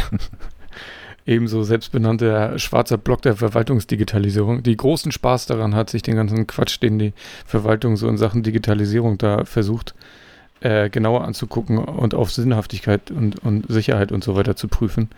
ebenso 1.27 1.63
selbstbenannter 1.63 2.59
schwarzer 2.59 2.97
Block 2.97 3.23
der 3.23 3.37
Verwaltungsdigitalisierung, 3.37 4.63
die 4.63 4.77
großen 4.77 5.13
Spaß 5.13 5.47
daran 5.47 5.75
hat, 5.75 5.91
sich 5.91 6.03
den 6.03 6.17
ganzen 6.17 6.47
Quatsch, 6.47 6.81
den 6.81 6.99
die 6.99 7.13
Verwaltung 7.45 7.97
so 7.97 8.09
in 8.09 8.17
Sachen 8.17 8.43
Digitalisierung 8.43 9.19
da 9.19 9.45
versucht, 9.45 9.91
äh, 9.91 10.28
genauer 10.61 11.25
anzugucken 11.25 11.79
und 11.79 12.15
auf 12.15 12.33
Sinnhaftigkeit 12.33 13.11
und, 13.11 13.39
und 13.45 13.67
Sicherheit 13.69 14.13
und 14.13 14.25
so 14.25 14.35
weiter 14.35 14.57
zu 14.57 14.69
prüfen. 14.69 15.09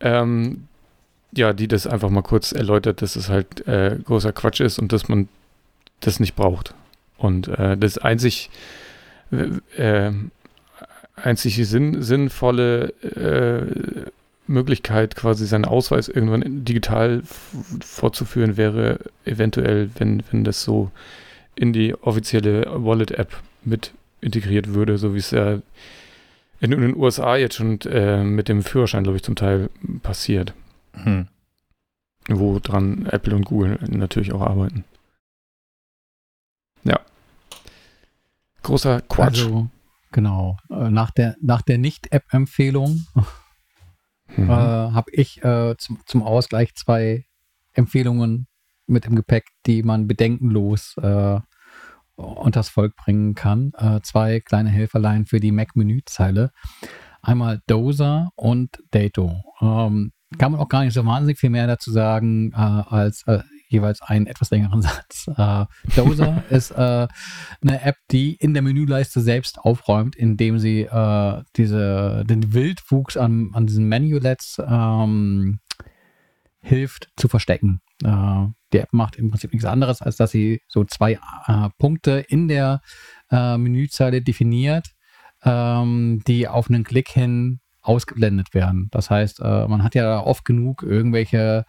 Ähm, 0.00 0.68
ja, 1.32 1.52
die 1.52 1.68
das 1.68 1.86
einfach 1.86 2.10
mal 2.10 2.22
kurz 2.22 2.52
erläutert, 2.52 3.02
dass 3.02 3.16
es 3.16 3.28
halt 3.28 3.66
äh, 3.66 3.98
großer 4.02 4.32
Quatsch 4.32 4.60
ist 4.60 4.78
und 4.78 4.92
dass 4.92 5.08
man 5.08 5.28
das 6.00 6.20
nicht 6.20 6.34
braucht. 6.36 6.74
Und 7.16 7.48
äh, 7.48 7.76
das 7.76 7.98
einzig, 7.98 8.50
äh, 9.76 10.12
einzig 11.16 11.56
sinn, 11.68 12.02
sinnvolle 12.02 12.88
äh, 13.02 14.10
Möglichkeit, 14.46 15.14
quasi 15.16 15.46
seinen 15.46 15.66
Ausweis 15.66 16.08
irgendwann 16.08 16.64
digital 16.64 17.22
vorzuführen, 17.80 18.56
wäre 18.56 19.00
eventuell, 19.26 19.90
wenn, 19.98 20.22
wenn 20.30 20.44
das 20.44 20.62
so 20.62 20.90
in 21.54 21.72
die 21.72 21.94
offizielle 21.94 22.66
Wallet-App 22.72 23.36
mit 23.64 23.92
integriert 24.20 24.74
würde, 24.74 24.98
so 24.98 25.14
wie 25.14 25.18
es 25.18 25.30
ja 25.30 25.60
in 26.60 26.70
den 26.72 26.96
USA 26.96 27.36
jetzt 27.36 27.54
schon 27.54 27.80
äh, 27.82 28.24
mit 28.24 28.48
dem 28.48 28.62
Führerschein, 28.62 29.04
glaube 29.04 29.16
ich, 29.16 29.22
zum 29.22 29.36
Teil 29.36 29.70
passiert, 30.02 30.54
Hm. 30.94 31.28
wo 32.28 32.58
dran 32.58 33.06
Apple 33.06 33.34
und 33.36 33.44
Google 33.44 33.78
natürlich 33.88 34.32
auch 34.32 34.40
arbeiten. 34.42 34.84
Ja. 36.84 37.00
Großer 38.62 39.00
Quatsch. 39.02 39.42
Also, 39.44 39.68
genau. 40.12 40.56
Äh, 40.70 40.90
nach 40.90 41.10
der, 41.12 41.36
nach 41.40 41.62
der 41.62 41.78
Nicht-App-Empfehlung 41.78 43.06
Mhm. 44.36 44.50
äh, 44.50 44.52
habe 44.52 45.10
ich 45.12 45.42
äh, 45.42 45.74
zum, 45.78 46.00
zum 46.04 46.22
Ausgleich 46.22 46.74
zwei 46.74 47.24
Empfehlungen 47.72 48.46
mit 48.86 49.06
im 49.06 49.16
Gepäck, 49.16 49.46
die 49.64 49.82
man 49.82 50.06
bedenkenlos 50.06 50.96
äh, 50.98 51.40
unters 52.18 52.68
Volk 52.68 52.96
bringen 52.96 53.34
kann. 53.34 53.72
Äh, 53.76 54.00
zwei 54.02 54.40
kleine 54.40 54.70
Helferlein 54.70 55.26
für 55.26 55.40
die 55.40 55.52
Mac-Menüzeile. 55.52 56.50
Einmal 57.22 57.62
Dozer 57.66 58.30
und 58.36 58.82
Dato. 58.90 59.42
Ähm, 59.60 60.12
kann 60.36 60.52
man 60.52 60.60
auch 60.60 60.68
gar 60.68 60.84
nicht 60.84 60.92
so 60.92 61.04
wahnsinnig 61.06 61.38
viel 61.38 61.50
mehr 61.50 61.66
dazu 61.66 61.90
sagen, 61.90 62.52
äh, 62.52 62.56
als 62.56 63.22
äh, 63.26 63.40
jeweils 63.68 64.02
einen 64.02 64.26
etwas 64.26 64.50
längeren 64.50 64.82
Satz. 64.82 65.28
Äh, 65.28 65.66
Dozer 65.96 66.42
ist 66.50 66.70
äh, 66.72 67.06
eine 67.62 67.82
App, 67.82 67.96
die 68.10 68.34
in 68.34 68.52
der 68.52 68.62
Menüleiste 68.62 69.20
selbst 69.20 69.58
aufräumt, 69.58 70.16
indem 70.16 70.58
sie 70.58 70.82
äh, 70.82 71.42
diese, 71.56 72.24
den 72.26 72.52
Wildwuchs 72.52 73.16
an, 73.16 73.50
an 73.52 73.66
diesen 73.66 73.88
Menulets 73.88 74.60
ähm, 74.66 75.60
hilft 76.60 77.10
zu 77.16 77.28
verstecken. 77.28 77.80
Äh, 78.04 78.46
die 78.72 78.78
App 78.78 78.92
macht 78.92 79.16
im 79.16 79.30
Prinzip 79.30 79.52
nichts 79.52 79.66
anderes, 79.66 80.02
als 80.02 80.16
dass 80.16 80.30
sie 80.30 80.60
so 80.68 80.84
zwei 80.84 81.18
äh, 81.46 81.68
Punkte 81.78 82.24
in 82.28 82.48
der 82.48 82.80
äh, 83.30 83.56
Menüzeile 83.56 84.22
definiert, 84.22 84.88
ähm, 85.42 86.22
die 86.26 86.48
auf 86.48 86.68
einen 86.68 86.84
Klick 86.84 87.08
hin 87.08 87.60
ausgeblendet 87.80 88.52
werden. 88.52 88.88
Das 88.90 89.08
heißt, 89.08 89.40
äh, 89.40 89.66
man 89.66 89.82
hat 89.82 89.94
ja 89.94 90.20
oft 90.20 90.44
genug 90.44 90.82
irgendwelche 90.82 91.64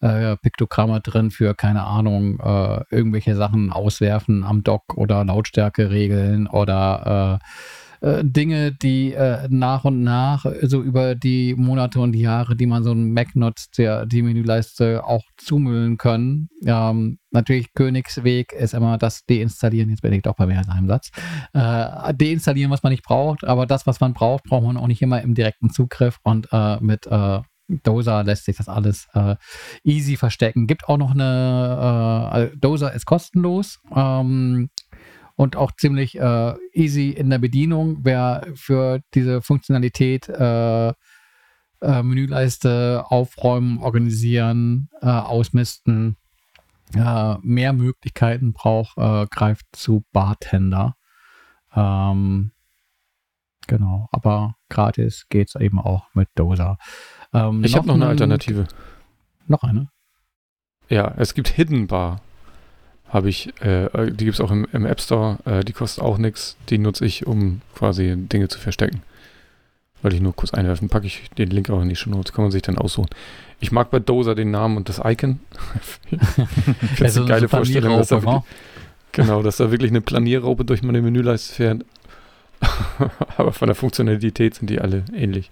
äh, 0.00 0.36
Piktogramme 0.36 1.00
drin 1.00 1.30
für, 1.32 1.54
keine 1.54 1.84
Ahnung, 1.84 2.38
äh, 2.38 2.84
irgendwelche 2.90 3.34
Sachen 3.34 3.72
auswerfen 3.72 4.44
am 4.44 4.62
Dock 4.62 4.96
oder 4.96 5.24
Lautstärke 5.24 5.90
regeln 5.90 6.46
oder 6.46 7.40
Dinge, 8.22 8.72
die 8.72 9.14
äh, 9.14 9.48
nach 9.48 9.84
und 9.84 10.02
nach 10.02 10.44
äh, 10.44 10.66
so 10.66 10.82
über 10.82 11.14
die 11.14 11.54
Monate 11.54 12.00
und 12.00 12.12
die 12.12 12.20
Jahre, 12.20 12.54
die 12.54 12.66
man 12.66 12.84
so 12.84 12.90
einen 12.90 13.12
Mac 13.14 13.34
nutzt, 13.34 13.78
der, 13.78 14.04
die 14.04 14.22
Menüleiste 14.22 15.04
auch 15.04 15.24
zumüllen 15.36 15.96
können. 15.96 16.48
Ähm, 16.66 17.18
natürlich 17.30 17.72
Königsweg 17.72 18.52
ist 18.52 18.74
immer 18.74 18.98
das 18.98 19.24
Deinstallieren, 19.24 19.90
jetzt 19.90 20.02
bin 20.02 20.12
ich 20.12 20.22
doch 20.22 20.34
bei 20.34 20.46
mehr 20.46 20.58
als 20.58 20.68
einem 20.68 20.88
Satz, 20.88 21.10
äh, 21.54 22.14
deinstallieren, 22.14 22.70
was 22.70 22.82
man 22.82 22.92
nicht 22.92 23.04
braucht, 23.04 23.44
aber 23.44 23.64
das, 23.64 23.86
was 23.86 24.00
man 24.00 24.12
braucht, 24.12 24.44
braucht 24.44 24.64
man 24.64 24.76
auch 24.76 24.86
nicht 24.86 25.00
immer 25.00 25.22
im 25.22 25.34
direkten 25.34 25.70
Zugriff 25.70 26.18
und 26.22 26.48
äh, 26.52 26.78
mit 26.80 27.06
äh, 27.06 27.40
Dozer 27.68 28.24
lässt 28.24 28.44
sich 28.44 28.56
das 28.56 28.68
alles 28.68 29.08
äh, 29.14 29.36
easy 29.82 30.16
verstecken. 30.16 30.66
Gibt 30.66 30.86
auch 30.88 30.98
noch 30.98 31.12
eine, 31.12 32.50
äh, 32.52 32.56
Dozer 32.58 32.92
ist 32.92 33.06
kostenlos 33.06 33.80
ähm, 33.94 34.68
und 35.36 35.56
auch 35.56 35.72
ziemlich 35.72 36.18
äh, 36.18 36.54
easy 36.72 37.10
in 37.10 37.30
der 37.30 37.38
Bedienung. 37.38 37.98
Wer 38.02 38.46
für 38.54 39.00
diese 39.14 39.42
Funktionalität 39.42 40.28
äh, 40.28 40.88
äh, 40.88 42.02
Menüleiste 42.02 43.04
aufräumen, 43.08 43.78
organisieren, 43.78 44.88
äh, 45.02 45.06
ausmisten, 45.06 46.16
äh, 46.94 47.34
mehr 47.42 47.72
Möglichkeiten 47.72 48.52
braucht, 48.52 48.96
äh, 48.96 49.26
greift 49.30 49.66
zu 49.72 50.04
Bartender. 50.12 50.94
Ähm, 51.74 52.52
genau, 53.66 54.08
aber 54.12 54.54
gratis 54.68 55.26
geht 55.28 55.48
es 55.48 55.56
eben 55.60 55.80
auch 55.80 56.06
mit 56.14 56.28
Dozer. 56.36 56.78
Ähm, 57.32 57.64
ich 57.64 57.74
habe 57.76 57.88
noch 57.88 57.94
eine 57.96 58.04
ein- 58.04 58.10
Alternative. 58.10 58.66
Noch 59.48 59.64
eine? 59.64 59.88
Ja, 60.88 61.12
es 61.16 61.34
gibt 61.34 61.48
Hidden 61.48 61.86
Bar. 61.88 62.20
Habe 63.14 63.28
ich, 63.28 63.48
äh, 63.62 64.10
die 64.10 64.24
gibt 64.24 64.34
es 64.34 64.40
auch 64.40 64.50
im, 64.50 64.66
im 64.72 64.84
App 64.86 65.00
Store. 65.00 65.38
Äh, 65.44 65.62
die 65.64 65.72
kostet 65.72 66.02
auch 66.02 66.18
nichts. 66.18 66.56
Die 66.68 66.78
nutze 66.78 67.04
ich, 67.06 67.26
um 67.28 67.60
quasi 67.74 68.14
Dinge 68.16 68.48
zu 68.48 68.58
verstecken. 68.58 69.02
Wollte 70.02 70.16
ich 70.16 70.22
nur 70.22 70.34
kurz 70.34 70.52
einwerfen. 70.52 70.88
Packe 70.88 71.06
ich 71.06 71.30
den 71.38 71.48
Link 71.50 71.70
auch 71.70 71.80
in 71.80 71.88
die 71.88 71.94
Show 71.96 72.10
Notes. 72.10 72.32
Kann 72.32 72.44
man 72.44 72.50
sich 72.50 72.62
dann 72.62 72.76
aussuchen. 72.76 73.08
Ich 73.60 73.70
mag 73.70 73.90
bei 73.90 74.00
Dozer 74.00 74.34
den 74.34 74.50
Namen 74.50 74.76
und 74.76 74.88
das 74.88 75.00
Icon. 75.02 75.38
ich 76.10 76.18
finde 76.18 77.04
es 77.04 77.16
eine 77.16 77.26
geile 77.26 77.48
Vorstellung, 77.48 77.96
dass 77.96 78.08
da, 78.08 78.20
wirklich, 78.22 78.42
genau, 79.12 79.42
dass 79.42 79.58
da 79.58 79.70
wirklich 79.70 79.92
eine 79.92 80.00
Planierraupe 80.00 80.64
durch 80.64 80.82
meine 80.82 81.00
Menüleiste 81.00 81.54
fährt. 81.54 81.84
Aber 83.36 83.52
von 83.52 83.68
der 83.68 83.76
Funktionalität 83.76 84.56
sind 84.56 84.68
die 84.70 84.80
alle 84.80 85.04
ähnlich. 85.14 85.50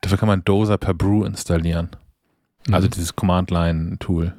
Dafür 0.00 0.16
kann 0.16 0.28
man 0.28 0.44
Dozer 0.44 0.78
per 0.78 0.94
Brew 0.94 1.24
installieren. 1.24 1.88
Also 2.70 2.86
Mhm. 2.86 2.90
dieses 2.92 3.16
Command-Line-Tool. 3.16 4.32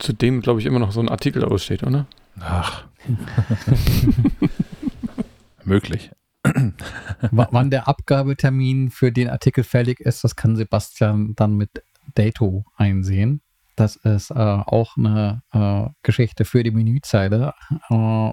Zudem, 0.00 0.40
glaube 0.40 0.60
ich, 0.60 0.66
immer 0.66 0.78
noch 0.78 0.92
so 0.92 1.00
ein 1.00 1.08
Artikel 1.08 1.44
aussteht, 1.44 1.82
oder? 1.82 2.06
Ach. 2.40 2.84
Möglich. 5.64 6.10
W 6.42 7.46
wann 7.50 7.70
der 7.70 7.86
Abgabetermin 7.86 8.90
für 8.90 9.12
den 9.12 9.28
Artikel 9.28 9.62
fällig 9.62 10.00
ist, 10.00 10.24
das 10.24 10.36
kann 10.36 10.56
Sebastian 10.56 11.34
dann 11.36 11.56
mit 11.56 11.70
Dato 12.14 12.64
einsehen. 12.76 13.42
Das 13.76 13.96
ist 13.96 14.30
äh, 14.30 14.34
auch 14.34 14.96
eine 14.96 15.42
äh, 15.52 15.88
Geschichte 16.02 16.44
für 16.44 16.62
die 16.62 16.70
Menüzeile, 16.70 17.54
äh, 17.88 18.32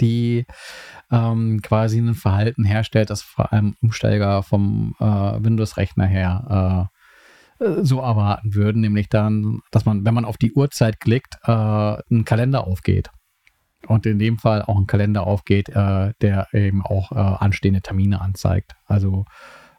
die 0.00 0.46
ähm, 1.10 1.60
quasi 1.62 1.98
ein 1.98 2.14
Verhalten 2.14 2.64
herstellt, 2.64 3.10
das 3.10 3.22
vor 3.22 3.52
allem 3.52 3.76
Umsteiger 3.80 4.42
vom 4.42 4.94
äh, 4.98 5.04
Windows-Rechner 5.04 6.06
her 6.06 6.88
äh, 6.90 6.93
so 7.58 8.00
erwarten 8.00 8.54
würden, 8.54 8.80
nämlich 8.80 9.08
dann, 9.08 9.60
dass 9.70 9.84
man, 9.84 10.04
wenn 10.04 10.14
man 10.14 10.24
auf 10.24 10.36
die 10.36 10.52
Uhrzeit 10.52 11.00
klickt, 11.00 11.38
ein 11.46 12.24
Kalender 12.24 12.66
aufgeht 12.66 13.10
und 13.86 14.06
in 14.06 14.18
dem 14.18 14.38
Fall 14.38 14.62
auch 14.62 14.78
ein 14.78 14.86
Kalender 14.86 15.26
aufgeht, 15.26 15.68
äh, 15.68 16.12
der 16.20 16.48
eben 16.52 16.84
auch 16.84 17.12
äh, 17.12 17.14
anstehende 17.14 17.82
Termine 17.82 18.20
anzeigt. 18.20 18.74
Also 18.86 19.24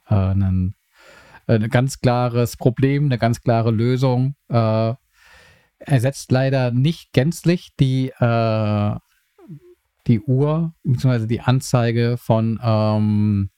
äh, 0.08 0.16
ein, 0.16 0.76
ein 1.48 1.70
ganz 1.70 2.00
klares 2.00 2.58
Problem, 2.58 3.06
eine 3.06 3.18
ganz 3.18 3.42
klare 3.42 3.72
Lösung. 3.72 4.36
Äh, 4.50 4.94
ersetzt 5.80 6.32
leider 6.32 6.72
nicht 6.72 7.14
gänzlich 7.14 7.76
die, 7.80 8.10
äh, 8.10 8.96
die 10.08 10.22
Uhr 10.22 10.74
bzw. 10.84 11.28
die 11.28 11.42
Anzeige 11.42 12.18
von 12.18 12.60
ähm, 12.64 13.50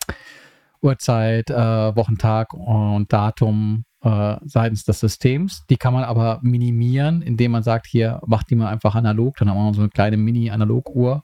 Uhrzeit, 0.82 1.50
äh, 1.50 1.96
Wochentag 1.96 2.54
und 2.54 3.12
Datum 3.12 3.86
äh, 4.02 4.36
seitens 4.46 4.84
des 4.84 5.00
Systems. 5.00 5.66
Die 5.70 5.78
kann 5.78 5.94
man 5.94 6.04
aber 6.04 6.40
minimieren, 6.42 7.22
indem 7.22 7.52
man 7.52 7.64
sagt, 7.64 7.88
hier 7.88 8.22
macht 8.26 8.50
die 8.50 8.56
mal 8.56 8.70
einfach 8.70 8.96
analog, 8.96 9.38
dann 9.38 9.50
haben 9.50 9.58
wir 9.58 9.74
so 9.74 9.82
eine 9.82 9.90
kleine 9.90 10.18
Mini-Analog-Uhr 10.18 11.24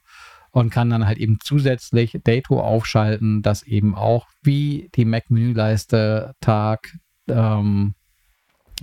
und 0.51 0.69
kann 0.69 0.89
dann 0.89 1.05
halt 1.05 1.17
eben 1.17 1.39
zusätzlich 1.43 2.19
Dato 2.23 2.61
aufschalten, 2.61 3.41
das 3.41 3.63
eben 3.63 3.95
auch 3.95 4.27
wie 4.41 4.89
die 4.95 5.05
Mac-Menüleiste 5.05 6.35
Tag, 6.41 6.97
ähm, 7.27 7.95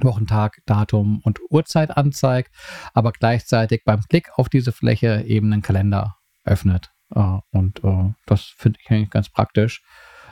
Wochentag, 0.01 0.59
Datum 0.67 1.21
und 1.25 1.41
Uhrzeit 1.51 1.97
anzeigt, 1.97 2.55
aber 2.95 3.13
gleichzeitig 3.13 3.83
beim 3.85 4.01
Klick 4.09 4.31
auf 4.37 4.49
diese 4.49 4.73
Fläche 4.73 5.25
eben 5.27 5.53
einen 5.53 5.63
Kalender 5.63 6.17
öffnet. 6.45 6.91
Äh, 7.15 7.39
und 7.51 7.83
äh, 7.85 8.15
das 8.27 8.43
finde 8.43 8.79
ich 8.83 8.91
eigentlich 8.91 9.11
ganz 9.11 9.29
praktisch. 9.29 9.83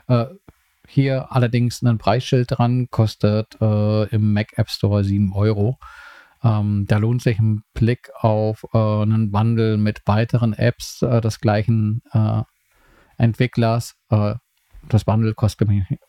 Äh, 0.09 0.27
hier 0.89 1.31
allerdings 1.31 1.83
ein 1.83 1.99
Preisschild 1.99 2.51
dran, 2.51 2.89
kostet 2.91 3.61
äh, 3.61 4.09
im 4.09 4.33
Mac 4.33 4.57
App 4.57 4.71
Store 4.71 5.05
7 5.05 5.33
Euro. 5.35 5.79
Ähm, 6.43 6.87
da 6.89 6.99
lohnt 6.99 7.23
sich 7.23 7.39
ein 7.39 7.63
Blick 7.75 8.11
auf 8.15 8.65
äh, 8.73 8.79
einen 8.79 9.31
Bundle 9.31 9.77
mit 9.77 10.03
weiteren 10.07 10.55
Apps 10.55 11.03
äh, 11.03 11.21
des 11.21 11.41
gleichen 11.41 12.03
äh, 12.13 12.43
Entwicklers. 13.17 13.97
Äh, 14.09 14.37
das 14.89 15.05
Bundle 15.05 15.35
kostet 15.35 15.69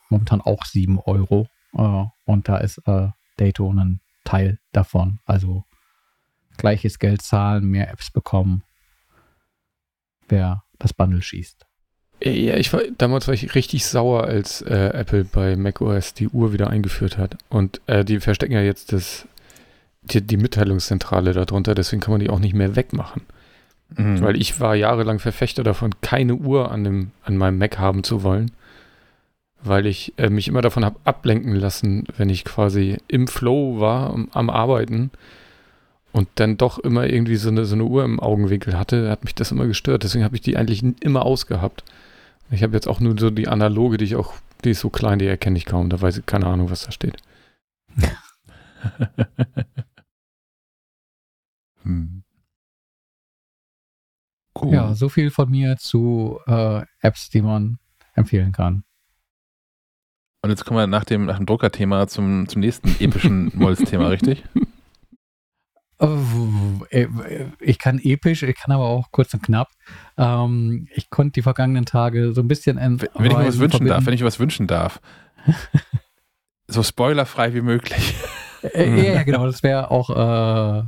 momentan 0.09 0.41
auch 0.41 0.63
7 0.65 0.99
Euro 0.99 1.47
äh, 1.73 2.05
und 2.25 2.47
da 2.47 2.57
ist 2.57 2.81
Dato 3.37 3.73
ein 3.73 3.99
Teil 4.23 4.59
davon. 4.71 5.19
Also 5.25 5.65
gleiches 6.57 6.99
Geld 6.99 7.21
zahlen, 7.21 7.65
mehr 7.65 7.89
Apps 7.89 8.11
bekommen, 8.11 8.63
wer 10.27 10.63
das 10.77 10.93
Bundle 10.93 11.21
schießt. 11.21 11.68
Ja, 12.21 12.57
ich 12.57 12.73
war, 12.73 12.81
damals 12.97 13.27
war 13.27 13.33
ich 13.33 13.55
richtig 13.55 13.85
sauer, 13.85 14.25
als 14.25 14.61
äh, 14.61 14.89
Apple 14.93 15.23
bei 15.23 15.55
macOS 15.55 16.13
die 16.13 16.27
Uhr 16.27 16.51
wieder 16.51 16.69
eingeführt 16.69 17.17
hat. 17.17 17.37
Und 17.49 17.79
äh, 17.87 18.03
die 18.03 18.19
verstecken 18.19 18.53
ja 18.53 18.61
jetzt 18.61 18.91
das, 18.91 19.25
die, 20.01 20.21
die, 20.21 20.37
Mitteilungszentrale 20.37 21.33
darunter, 21.33 21.75
deswegen 21.75 22.01
kann 22.01 22.11
man 22.11 22.19
die 22.19 22.29
auch 22.29 22.39
nicht 22.39 22.53
mehr 22.53 22.75
wegmachen. 22.75 23.21
Mhm. 23.95 24.21
Weil 24.21 24.35
ich 24.35 24.59
war 24.59 24.75
jahrelang 24.75 25.19
Verfechter 25.19 25.63
davon, 25.63 25.95
keine 26.01 26.35
Uhr 26.35 26.71
an, 26.71 26.83
dem, 26.83 27.11
an 27.23 27.37
meinem 27.37 27.57
Mac 27.57 27.77
haben 27.77 28.03
zu 28.03 28.21
wollen. 28.21 28.51
Weil 29.61 29.85
ich 29.85 30.13
äh, 30.17 30.29
mich 30.29 30.49
immer 30.49 30.61
davon 30.61 30.83
habe 30.83 30.99
ablenken 31.05 31.55
lassen, 31.55 32.05
wenn 32.17 32.29
ich 32.29 32.43
quasi 32.43 32.97
im 33.07 33.27
Flow 33.27 33.79
war, 33.79 34.13
um, 34.13 34.29
am 34.33 34.49
Arbeiten 34.49 35.11
und 36.11 36.27
dann 36.35 36.57
doch 36.57 36.79
immer 36.79 37.07
irgendwie 37.07 37.35
so 37.35 37.49
eine, 37.49 37.65
so 37.65 37.75
eine 37.75 37.83
Uhr 37.85 38.03
im 38.03 38.19
Augenwinkel 38.19 38.77
hatte, 38.77 39.09
hat 39.09 39.23
mich 39.23 39.35
das 39.35 39.51
immer 39.51 39.67
gestört. 39.67 40.03
Deswegen 40.03 40.23
habe 40.23 40.35
ich 40.35 40.41
die 40.41 40.57
eigentlich 40.57 40.83
immer 41.01 41.25
ausgehabt. 41.25 41.83
Ich 42.51 42.63
habe 42.63 42.73
jetzt 42.73 42.87
auch 42.87 42.99
nur 42.99 43.17
so 43.17 43.29
die 43.29 43.47
analoge, 43.47 43.97
die 43.97 44.05
ich 44.05 44.15
auch, 44.15 44.33
die 44.63 44.71
ist 44.71 44.79
so 44.79 44.89
klein, 44.89 45.19
die 45.19 45.27
erkenne 45.27 45.57
ich 45.57 45.65
kaum. 45.65 45.89
Da 45.89 46.01
weiß 46.01 46.17
ich 46.17 46.25
keine 46.25 46.47
Ahnung, 46.47 46.71
was 46.71 46.85
da 46.85 46.91
steht. 46.91 47.17
hm. 51.83 52.23
cool. 54.59 54.73
Ja, 54.73 54.95
so 54.95 55.09
viel 55.09 55.29
von 55.31 55.49
mir 55.49 55.77
zu 55.77 56.39
äh, 56.47 56.81
Apps, 57.01 57.29
die 57.29 57.41
man 57.41 57.77
empfehlen 58.13 58.51
kann. 58.51 58.83
Und 60.41 60.49
jetzt 60.49 60.65
kommen 60.65 60.79
wir 60.79 60.87
nach 60.87 61.03
dem, 61.03 61.25
nach 61.25 61.37
dem 61.37 61.45
Druckerthema 61.45 62.07
zum, 62.07 62.47
zum 62.47 62.61
nächsten 62.61 62.95
epischen 62.99 63.51
Molz-Thema, 63.55 64.07
richtig? 64.07 64.43
Äh, 65.99 67.07
ich 67.59 67.77
kann 67.77 67.99
episch, 67.99 68.43
ich 68.43 68.55
kann 68.55 68.71
aber 68.73 68.85
auch 68.85 69.11
kurz 69.11 69.33
und 69.33 69.43
knapp. 69.43 69.69
Ähm, 70.17 70.87
ich 70.93 71.09
konnte 71.09 71.33
die 71.33 71.41
vergangenen 71.41 71.85
Tage 71.85 72.33
so 72.33 72.41
ein 72.41 72.47
bisschen. 72.47 72.77
Wenn 72.77 73.25
ich 73.25 73.37
mir 73.37 73.47
was 73.47 73.59
wünschen 73.59 73.85
darf, 73.85 74.05
wenn 74.05 74.13
ich 74.13 74.23
was 74.23 74.39
wünschen 74.39 74.67
darf. 74.67 75.01
so 76.67 76.83
spoilerfrei 76.83 77.53
wie 77.53 77.61
möglich. 77.61 78.15
Äh, 78.61 79.13
ja, 79.13 79.23
genau, 79.23 79.45
das 79.45 79.63
wäre 79.63 79.91
auch, 79.91 80.09
äh, 80.09 80.79
äh, 80.79 80.85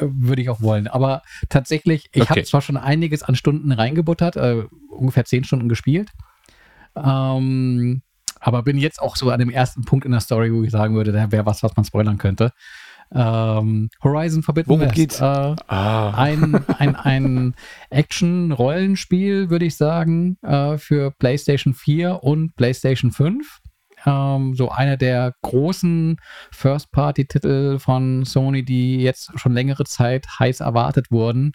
würde 0.00 0.42
ich 0.42 0.50
auch 0.50 0.60
wollen. 0.60 0.88
Aber 0.88 1.22
tatsächlich, 1.48 2.08
ich 2.12 2.22
okay. 2.22 2.30
habe 2.30 2.42
zwar 2.42 2.62
schon 2.62 2.76
einiges 2.76 3.22
an 3.22 3.36
Stunden 3.36 3.72
reingebuttert, 3.72 4.36
äh, 4.36 4.64
ungefähr 4.90 5.24
zehn 5.24 5.44
Stunden 5.44 5.68
gespielt. 5.68 6.10
Ähm, 6.96 8.02
aber 8.40 8.62
bin 8.62 8.76
jetzt 8.76 9.00
auch 9.00 9.16
so 9.16 9.30
an 9.30 9.38
dem 9.38 9.50
ersten 9.50 9.84
Punkt 9.84 10.04
in 10.04 10.10
der 10.12 10.20
Story, 10.20 10.52
wo 10.52 10.62
ich 10.62 10.70
sagen 10.70 10.94
würde, 10.94 11.12
da 11.12 11.30
wäre 11.30 11.46
was, 11.46 11.62
was 11.62 11.76
man 11.76 11.84
spoilern 11.84 12.18
könnte. 12.18 12.52
Ähm, 13.14 13.90
Horizon 14.02 14.42
Forbidden 14.42 14.70
Worum 14.70 14.82
West. 14.82 14.94
geht's? 14.94 15.20
Äh, 15.20 15.24
ah. 15.24 16.10
Ein, 16.10 16.64
ein, 16.78 16.96
ein 16.96 17.54
Action-Rollenspiel, 17.90 19.50
würde 19.50 19.66
ich 19.66 19.76
sagen, 19.76 20.38
äh, 20.42 20.78
für 20.78 21.10
PlayStation 21.10 21.74
4 21.74 22.22
und 22.22 22.56
PlayStation 22.56 23.10
5. 23.10 23.60
Ähm, 24.04 24.54
so 24.54 24.70
einer 24.70 24.96
der 24.96 25.34
großen 25.42 26.16
First-Party-Titel 26.50 27.78
von 27.78 28.24
Sony, 28.24 28.64
die 28.64 28.96
jetzt 28.98 29.38
schon 29.38 29.52
längere 29.52 29.84
Zeit 29.84 30.26
heiß 30.38 30.60
erwartet 30.60 31.10
wurden. 31.10 31.52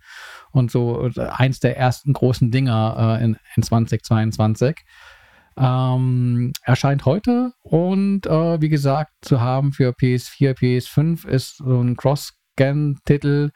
Und 0.51 0.71
so 0.71 1.09
eins 1.17 1.59
der 1.59 1.77
ersten 1.77 2.13
großen 2.13 2.51
Dinger 2.51 3.17
äh, 3.19 3.23
in, 3.23 3.37
in 3.55 3.63
2022. 3.63 4.77
Ähm, 5.57 6.53
erscheint 6.61 7.05
heute 7.05 7.53
und 7.63 8.27
äh, 8.27 8.61
wie 8.61 8.69
gesagt 8.69 9.11
zu 9.21 9.41
haben 9.41 9.73
für 9.73 9.89
PS4, 9.89 10.53
PS5 10.55 11.27
ist 11.27 11.57
so 11.57 11.81
ein 11.81 11.97
Cross-Scan-Titel. 11.97 13.49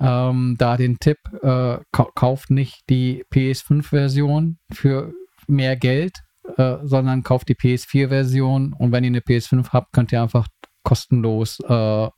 Ähm, 0.00 0.56
da 0.58 0.76
den 0.76 0.98
Tipp, 0.98 1.18
äh, 1.42 1.78
kauft 1.92 2.50
nicht 2.50 2.88
die 2.88 3.24
PS5-Version 3.32 4.58
für 4.72 5.12
mehr 5.46 5.76
Geld, 5.76 6.22
äh, 6.56 6.78
sondern 6.82 7.22
kauft 7.22 7.48
die 7.48 7.54
PS4-Version 7.54 8.72
und 8.72 8.90
wenn 8.90 9.04
ihr 9.04 9.08
eine 9.08 9.20
PS5 9.20 9.68
habt, 9.72 9.92
könnt 9.92 10.10
ihr 10.10 10.22
einfach 10.22 10.48
kostenlos 10.82 11.60
äh, 11.60 12.08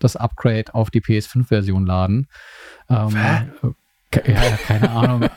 das 0.00 0.16
Upgrade 0.16 0.74
auf 0.74 0.90
die 0.90 1.00
PS5-Version 1.00 1.86
laden. 1.86 2.26
Ähm, 2.88 3.16
äh, 3.16 4.32
ja, 4.32 4.40
keine 4.66 4.90
Ahnung. 4.90 5.20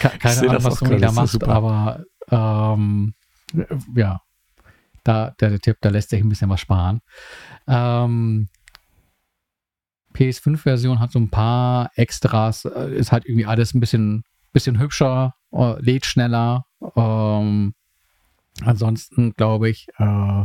keine 0.00 0.40
Ahnung, 0.50 0.64
was 0.64 0.78
Sony 0.78 0.98
da 0.98 1.12
macht, 1.12 1.44
aber 1.44 2.04
ähm, 2.30 3.14
ja, 3.94 4.20
da 5.04 5.30
der, 5.40 5.50
der, 5.50 5.60
Tipp, 5.60 5.78
da 5.80 5.88
lässt 5.88 6.10
sich 6.10 6.22
ein 6.22 6.28
bisschen 6.28 6.50
was 6.50 6.60
sparen. 6.60 7.00
Ähm, 7.66 8.48
PS5-Version 10.14 11.00
hat 11.00 11.12
so 11.12 11.18
ein 11.18 11.30
paar 11.30 11.90
Extras, 11.94 12.64
äh, 12.64 12.94
ist 12.94 13.12
halt 13.12 13.26
irgendwie 13.26 13.46
alles 13.46 13.74
ein 13.74 13.80
bisschen, 13.80 14.24
bisschen 14.52 14.78
hübscher, 14.78 15.34
äh, 15.52 15.80
lädt 15.80 16.06
schneller. 16.06 16.66
Ähm, 16.96 17.74
ansonsten 18.62 19.32
glaube 19.34 19.70
ich, 19.70 19.88
äh, 19.98 20.44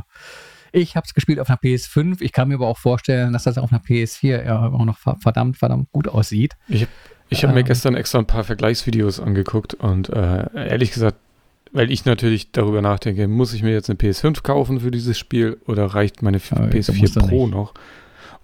ich 0.71 0.95
habe 0.95 1.05
es 1.05 1.13
gespielt 1.13 1.39
auf 1.39 1.49
einer 1.49 1.59
PS5. 1.59 2.21
Ich 2.21 2.31
kann 2.31 2.49
mir 2.49 2.55
aber 2.55 2.67
auch 2.67 2.77
vorstellen, 2.77 3.33
dass 3.33 3.43
das 3.43 3.57
auf 3.57 3.71
einer 3.71 3.81
PS4 3.81 4.43
ja 4.45 4.61
auch 4.61 4.85
noch 4.85 4.97
verdammt, 4.97 5.57
verdammt 5.57 5.91
gut 5.91 6.07
aussieht. 6.07 6.53
Ich 6.67 6.81
habe 6.81 6.91
ich 7.29 7.43
hab 7.43 7.49
ähm, 7.49 7.55
mir 7.55 7.63
gestern 7.63 7.95
extra 7.95 8.19
ein 8.19 8.27
paar 8.27 8.43
Vergleichsvideos 8.43 9.19
angeguckt 9.19 9.73
und 9.73 10.09
äh, 10.09 10.47
ehrlich 10.53 10.91
gesagt, 10.91 11.17
weil 11.75 11.91
ich 11.91 12.05
natürlich 12.05 12.53
darüber 12.53 12.81
nachdenke, 12.81 13.27
muss 13.27 13.53
ich 13.53 13.61
mir 13.61 13.73
jetzt 13.73 13.89
eine 13.89 13.99
PS5 13.99 14.43
kaufen 14.43 14.79
für 14.79 14.91
dieses 14.91 15.17
Spiel 15.19 15.57
oder 15.67 15.85
reicht 15.87 16.21
meine 16.21 16.39
Aber 16.51 16.67
PS4 16.67 17.27
Pro 17.27 17.47
noch? 17.47 17.73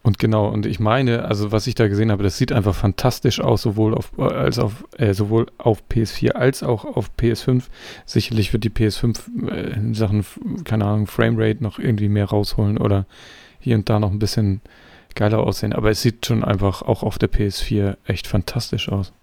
Und 0.04 0.20
genau, 0.20 0.50
und 0.50 0.66
ich 0.66 0.82
meine, 0.82 1.24
also 1.26 1.54
was 1.54 1.66
ich 1.66 1.76
da 1.76 1.88
gesehen 1.88 2.12
habe, 2.12 2.24
das 2.24 2.38
sieht 2.38 2.52
einfach 2.52 2.76
fantastisch 2.76 3.40
aus, 3.40 3.62
sowohl 3.62 3.94
auf, 3.94 4.20
als 4.20 4.60
auf, 4.60 4.84
äh, 4.98 5.14
sowohl 5.14 5.46
auf 5.60 5.82
PS4 5.90 6.32
als 6.32 6.62
auch 6.62 6.84
auf 6.84 7.12
PS5. 7.18 7.64
Sicherlich 8.06 8.52
wird 8.52 8.66
die 8.66 8.70
PS5 8.70 9.50
äh, 9.50 9.76
in 9.76 9.94
Sachen, 9.94 10.26
keine 10.66 10.86
Ahnung, 10.86 11.08
Framerate 11.08 11.64
noch 11.64 11.80
irgendwie 11.80 12.10
mehr 12.10 12.26
rausholen 12.26 12.78
oder 12.78 13.06
hier 13.62 13.76
und 13.76 13.88
da 13.90 14.00
noch 14.00 14.12
ein 14.12 14.20
bisschen 14.20 14.60
geiler 15.16 15.40
aussehen. 15.40 15.72
Aber 15.72 15.90
es 15.90 16.02
sieht 16.02 16.26
schon 16.26 16.44
einfach 16.44 16.82
auch 16.82 17.02
auf 17.02 17.18
der 17.18 17.32
PS4 17.32 17.96
echt 18.06 18.28
fantastisch 18.28 18.90
aus. 18.90 19.14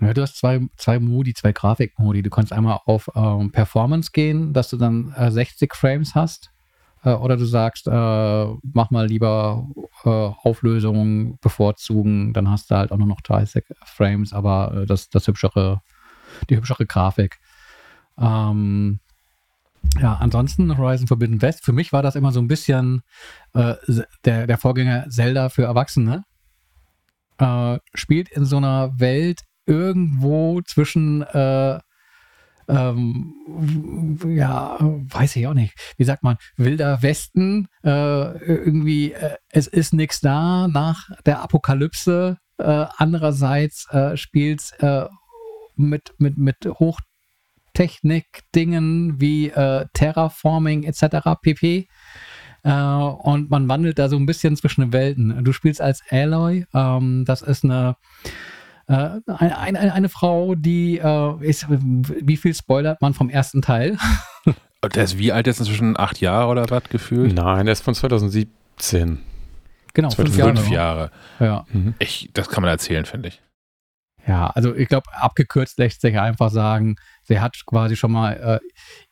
Ja, 0.00 0.12
du 0.12 0.22
hast 0.22 0.36
zwei, 0.36 0.60
zwei 0.76 0.98
Modi, 0.98 1.32
zwei 1.32 1.52
Grafikmodi. 1.52 2.22
Du 2.22 2.30
kannst 2.30 2.52
einmal 2.52 2.80
auf 2.84 3.08
ähm, 3.14 3.50
Performance 3.50 4.10
gehen, 4.12 4.52
dass 4.52 4.68
du 4.68 4.76
dann 4.76 5.12
äh, 5.16 5.30
60 5.30 5.74
Frames 5.74 6.14
hast. 6.14 6.50
Äh, 7.02 7.14
oder 7.14 7.36
du 7.36 7.44
sagst, 7.44 7.86
äh, 7.86 8.46
mach 8.72 8.90
mal 8.90 9.06
lieber 9.06 9.66
äh, 10.04 10.08
Auflösung 10.08 11.38
bevorzugen, 11.40 12.32
dann 12.32 12.50
hast 12.50 12.70
du 12.70 12.76
halt 12.76 12.92
auch 12.92 12.98
nur 12.98 13.06
noch 13.06 13.20
30 13.22 13.64
Frames, 13.84 14.32
aber 14.32 14.82
äh, 14.82 14.86
das, 14.86 15.08
das 15.08 15.26
hübschere, 15.26 15.80
die 16.50 16.56
hübschere 16.56 16.84
Grafik. 16.84 17.38
Ähm, 18.18 19.00
ja, 20.00 20.14
ansonsten 20.14 20.76
Horizon 20.76 21.06
Forbidden 21.06 21.40
West, 21.42 21.64
für 21.64 21.72
mich 21.72 21.92
war 21.92 22.02
das 22.02 22.16
immer 22.16 22.32
so 22.32 22.40
ein 22.40 22.48
bisschen 22.48 23.02
äh, 23.54 23.74
der, 24.24 24.46
der 24.46 24.58
Vorgänger 24.58 25.08
Zelda 25.08 25.48
für 25.48 25.62
Erwachsene. 25.62 26.24
Äh, 27.38 27.78
spielt 27.94 28.30
in 28.30 28.44
so 28.44 28.56
einer 28.56 28.98
Welt 28.98 29.42
irgendwo 29.66 30.62
zwischen, 30.62 31.22
äh, 31.22 31.78
ähm, 32.68 33.34
ja, 34.26 34.76
weiß 34.80 35.36
ich 35.36 35.46
auch 35.46 35.54
nicht, 35.54 35.74
wie 35.96 36.04
sagt 36.04 36.22
man, 36.22 36.36
wilder 36.56 37.02
Westen, 37.02 37.68
äh, 37.84 38.38
irgendwie, 38.38 39.12
äh, 39.12 39.36
es 39.50 39.66
ist 39.66 39.92
nichts 39.92 40.20
da 40.20 40.68
nach 40.68 41.10
der 41.24 41.42
Apokalypse. 41.42 42.38
Äh, 42.58 42.86
andererseits 42.96 43.86
äh, 43.90 44.16
spielt 44.16 44.60
es 44.60 44.70
äh, 44.72 45.06
mit, 45.76 46.14
mit, 46.18 46.38
mit 46.38 46.66
Hochtechnik-Dingen 46.66 49.20
wie 49.20 49.52
Terraforming 49.92 50.84
etc. 50.84 51.38
pp. 51.42 51.86
und 52.62 53.50
man 53.50 53.68
wandelt 53.68 53.98
da 53.98 54.08
so 54.08 54.16
ein 54.16 54.24
bisschen 54.24 54.56
zwischen 54.56 54.80
den 54.80 54.94
Welten. 54.94 55.44
Du 55.44 55.52
spielst 55.52 55.82
als 55.82 56.02
Aloy, 56.10 56.64
ähm, 56.72 57.26
das 57.26 57.42
ist 57.42 57.64
eine 57.64 57.96
äh, 58.88 59.20
eine, 59.26 59.58
eine, 59.58 59.92
eine, 59.92 60.08
Frau, 60.08 60.54
die 60.54 60.98
äh, 60.98 61.34
ist, 61.40 61.66
wie 61.68 62.36
viel 62.36 62.54
spoilert 62.54 63.00
man 63.00 63.14
vom 63.14 63.30
ersten 63.30 63.62
Teil? 63.62 63.96
Der 64.94 65.02
ist 65.02 65.18
wie 65.18 65.32
alt 65.32 65.48
jetzt 65.48 65.58
inzwischen? 65.58 65.98
Acht 65.98 66.20
Jahre 66.20 66.48
oder 66.48 66.70
was 66.70 66.84
gefühlt? 66.84 67.34
Nein, 67.34 67.66
der 67.66 67.72
ist 67.72 67.82
von 67.82 67.94
2017. 67.94 69.18
Genau, 69.94 70.10
fünf 70.10 70.36
Jahre. 70.36 70.56
Fünf 70.56 70.70
Jahre. 70.70 71.10
Ja. 71.40 71.64
Mhm. 71.72 71.94
Ich, 71.98 72.30
das 72.34 72.48
kann 72.48 72.62
man 72.62 72.70
erzählen, 72.70 73.04
finde 73.04 73.30
ich. 73.30 73.42
Ja, 74.26 74.48
also 74.48 74.74
ich 74.74 74.88
glaube, 74.88 75.06
abgekürzt 75.12 75.78
lässt 75.78 76.00
sich 76.00 76.18
einfach 76.18 76.50
sagen, 76.50 76.96
sie 77.22 77.38
hat 77.38 77.56
quasi 77.64 77.94
schon 77.96 78.10
mal 78.12 78.60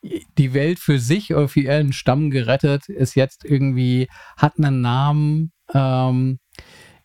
äh, 0.03 0.19
die 0.37 0.53
Welt 0.53 0.77
für 0.77 0.99
sich 0.99 1.33
oder 1.33 1.47
für 1.47 1.61
ihren 1.61 1.93
Stamm 1.93 2.31
gerettet, 2.31 2.89
ist 2.89 3.15
jetzt 3.15 3.45
irgendwie, 3.45 4.09
hat 4.37 4.53
einen 4.57 4.81
Namen, 4.81 5.53
ähm, 5.73 6.33
äh, 6.33 6.44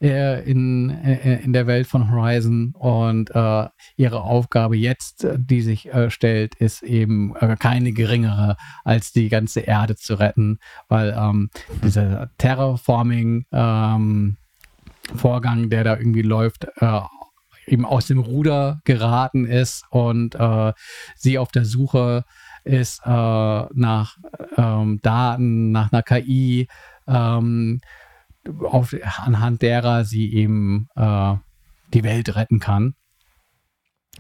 in, 0.01 0.91
äh, 0.91 1.41
in 1.43 1.53
der 1.53 1.67
Welt 1.67 1.87
von 1.87 2.11
Horizon. 2.11 2.75
Und 2.79 3.31
äh, 3.35 3.69
ihre 3.97 4.23
Aufgabe 4.23 4.77
jetzt, 4.77 5.25
äh, 5.25 5.37
die 5.39 5.61
sich 5.61 5.93
äh, 5.93 6.11
stellt, 6.11 6.55
ist 6.55 6.83
eben 6.83 7.37
äh, 7.37 7.57
keine 7.59 7.93
geringere, 7.93 8.57
als 8.85 9.13
die 9.13 9.29
ganze 9.29 9.61
Erde 9.61 9.97
zu 9.97 10.15
retten, 10.15 10.59
weil 10.89 11.15
ähm, 11.17 11.51
dieser 11.85 12.31
Terraforming 12.39 13.45
ähm, 13.53 14.37
Vorgang, 15.15 15.71
der 15.71 15.85
da 15.85 15.97
irgendwie 15.97 16.23
läuft, 16.23 16.69
eben 17.67 17.85
aus 17.85 18.07
dem 18.07 18.21
Ruder 18.21 18.81
geraten 18.85 19.45
ist 19.45 19.85
und 19.91 20.37
sie 21.17 21.37
auf 21.37 21.51
der 21.51 21.65
Suche 21.65 22.25
ist 22.63 23.05
nach 23.05 24.19
ähm, 24.57 25.01
Daten, 25.03 25.73
nach 25.73 25.93
einer 25.93 26.03
KI, 26.05 26.69
ähm, 27.09 27.81
auf, 28.61 28.95
anhand 29.19 29.63
derer 29.63 30.05
sie 30.05 30.33
eben 30.33 30.89
äh, 30.97 31.35
die 31.93 32.05
Welt 32.05 32.35
retten 32.37 32.61
kann. 32.61 32.95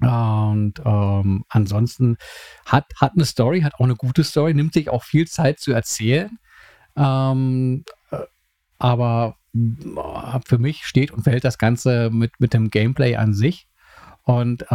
Und 0.01 0.75
ähm, 0.85 1.45
ansonsten 1.49 2.17
hat, 2.65 2.87
hat 3.01 3.13
eine 3.15 3.25
Story, 3.25 3.63
hat 3.63 3.75
auch 3.75 3.85
eine 3.85 3.97
gute 3.97 4.25
Story, 4.25 4.55
nimmt 4.55 4.73
sich 4.73 4.89
auch 4.89 5.05
viel 5.05 5.27
Zeit 5.27 5.59
zu 5.61 5.73
erzählen. 5.73 6.39
Ähm, 6.97 7.85
äh, 8.11 8.19
aber 8.79 9.37
äh, 9.55 10.41
für 10.47 10.59
mich 10.59 10.87
steht 10.87 11.11
und 11.11 11.25
fällt 11.25 11.45
das 11.45 11.59
Ganze 11.59 12.11
mit, 12.11 12.33
mit 12.39 12.55
dem 12.55 12.71
Gameplay 12.71 13.17
an 13.17 13.35
sich. 13.35 13.69
Und 14.23 14.63
äh, 14.63 14.67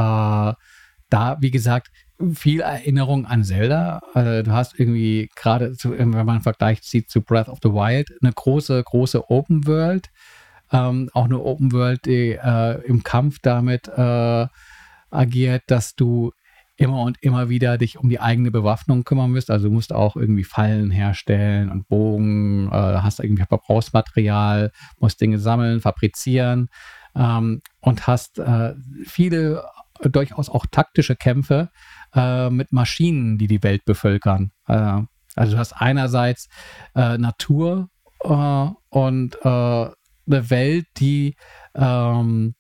da, 1.10 1.38
wie 1.40 1.52
gesagt, 1.52 1.90
viel 2.34 2.62
Erinnerung 2.62 3.26
an 3.26 3.44
Zelda. 3.44 4.02
Also 4.14 4.44
du 4.44 4.52
hast 4.52 4.80
irgendwie 4.80 5.30
gerade, 5.36 5.76
wenn 5.84 6.10
man 6.10 6.30
einen 6.30 6.42
Vergleich 6.42 6.82
zieht 6.82 7.10
zu 7.10 7.22
Breath 7.22 7.50
of 7.50 7.60
the 7.62 7.70
Wild, 7.70 8.12
eine 8.22 8.32
große, 8.32 8.84
große 8.84 9.30
Open 9.30 9.68
World. 9.68 10.10
Ähm, 10.72 11.10
auch 11.14 11.26
eine 11.26 11.40
Open 11.40 11.72
World, 11.72 12.06
die 12.06 12.32
äh, 12.32 12.82
im 12.86 13.04
Kampf 13.04 13.40
damit 13.42 13.88
äh, 13.88 14.48
agiert, 15.12 15.64
dass 15.68 15.96
du 15.96 16.32
immer 16.78 17.04
und 17.04 17.18
immer 17.22 17.50
wieder 17.50 17.78
dich 17.78 17.98
um 17.98 18.10
die 18.10 18.20
eigene 18.20 18.52
Bewaffnung 18.52 19.04
kümmern 19.04 19.32
musst. 19.32 19.50
Also 19.50 19.68
du 19.68 19.74
musst 19.74 19.94
auch 19.94 20.16
irgendwie 20.16 20.44
Fallen 20.44 20.92
herstellen 20.92 21.70
und 21.70 21.88
Bogen, 21.88 22.68
äh, 22.68 22.72
hast 22.72 23.20
irgendwie 23.20 23.44
Verbrauchsmaterial, 23.44 24.72
musst 25.00 25.22
Dinge 25.22 25.40
sammeln, 25.40 25.80
fabrizieren 25.80 26.70
ähm, 27.16 27.62
und 27.80 28.08
hast 28.08 28.40
äh, 28.40 28.74
viele 29.06 29.64
durchaus 30.02 30.50
auch 30.50 30.66
taktische 30.70 31.16
Kämpfe, 31.16 31.70
äh, 32.16 32.50
mit 32.50 32.72
Maschinen, 32.72 33.38
die 33.38 33.48
die 33.48 33.64
Welt 33.64 33.86
bevölkern. 33.86 34.52
Äh, 34.68 35.02
also 35.36 35.54
du 35.54 35.58
hast 35.58 35.74
einerseits 35.74 36.48
äh, 36.96 37.18
Natur 37.18 37.90
äh, 38.24 38.68
und 38.90 39.38
äh, 39.44 39.90
eine 40.28 40.50
Welt, 40.50 40.88
die 40.98 41.36
ähm, 41.76 42.56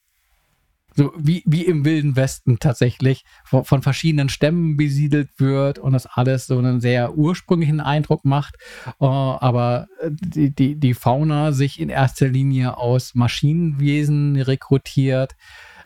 so 0.97 1.11
wie, 1.17 1.43
wie 1.45 1.65
im 1.65 1.83
Wilden 1.83 2.15
Westen 2.15 2.57
tatsächlich 2.59 3.25
von, 3.43 3.65
von, 3.65 3.81
verschiedenen 3.81 4.29
Stämmen 4.29 4.77
besiedelt 4.77 5.29
wird 5.37 5.77
und 5.77 5.91
das 5.91 6.05
alles 6.05 6.47
so 6.47 6.57
einen 6.57 6.79
sehr 6.79 7.17
ursprünglichen 7.17 7.81
Eindruck 7.81 8.23
macht, 8.23 8.55
uh, 9.01 9.05
aber 9.05 9.87
die, 10.09 10.55
die, 10.55 10.79
die 10.79 10.93
Fauna 10.93 11.51
sich 11.51 11.81
in 11.81 11.89
erster 11.89 12.29
Linie 12.29 12.77
aus 12.77 13.13
Maschinenwesen 13.13 14.37
rekrutiert, 14.37 15.35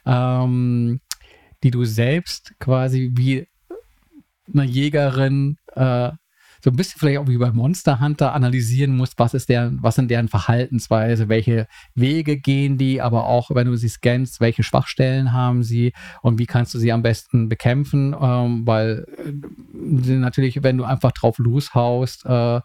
ähm, 0.06 1.02
die 1.64 1.72
du 1.72 1.86
selbst 1.86 2.54
quasi 2.60 3.12
wie 3.16 3.48
eine 4.54 4.64
Jägerin 4.64 5.58
äh, 5.76 6.12
so 6.62 6.72
ein 6.72 6.76
bisschen 6.76 7.00
vielleicht 7.00 7.20
auch 7.20 7.28
wie 7.28 7.38
bei 7.38 7.52
Monster 7.52 8.00
Hunter 8.00 8.34
analysieren 8.34 8.96
musst, 8.96 9.18
was 9.18 9.34
ist 9.34 9.50
deren, 9.50 9.82
was 9.82 9.96
sind 9.96 10.12
deren 10.12 10.28
Verhaltensweise, 10.28 11.30
welche 11.30 11.68
Wege 11.96 12.38
gehen 12.38 12.78
die, 12.78 13.02
aber 13.02 13.26
auch 13.26 13.50
wenn 13.52 13.68
du 13.68 13.76
sie 13.78 13.88
scannst, 13.88 14.42
welche 14.42 14.64
Schwachstellen 14.64 15.32
haben 15.32 15.64
sie 15.64 15.94
und 16.22 16.38
wie 16.38 16.46
kannst 16.46 16.74
du 16.74 16.80
sie 16.80 16.92
am 16.92 17.02
besten 17.02 17.48
bekämpfen, 17.48 18.16
ähm, 18.20 18.68
weil 18.68 19.06
äh, 19.18 20.12
natürlich, 20.14 20.62
wenn 20.62 20.78
du 20.78 20.84
einfach 20.84 21.14
drauf 21.14 21.38
loshaust, 21.38 22.26
äh, 22.26 22.60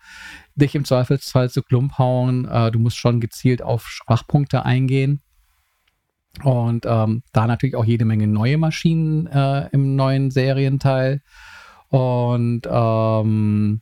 dich 0.57 0.75
im 0.75 0.85
Zweifelsfall 0.85 1.51
zu 1.51 1.63
Klump 1.63 1.99
hauen, 1.99 2.47
äh, 2.47 2.71
du 2.73 2.81
musst 2.81 2.97
schon 2.97 3.21
gezielt 3.21 3.63
auf 3.63 3.87
Schwachpunkte 3.87 4.65
eingehen. 4.65 5.21
Und 6.43 6.85
ähm, 6.85 7.23
da 7.33 7.47
natürlich 7.47 7.77
auch 7.77 7.85
jede 7.85 8.05
Menge 8.05 8.27
neue 8.27 8.59
Maschinen 8.59 9.29
äh, 9.29 9.69
im 9.69 9.95
neuen 9.95 10.33
Serienteil. 10.33 11.23
Und 11.94 12.62
ähm, 12.68 13.81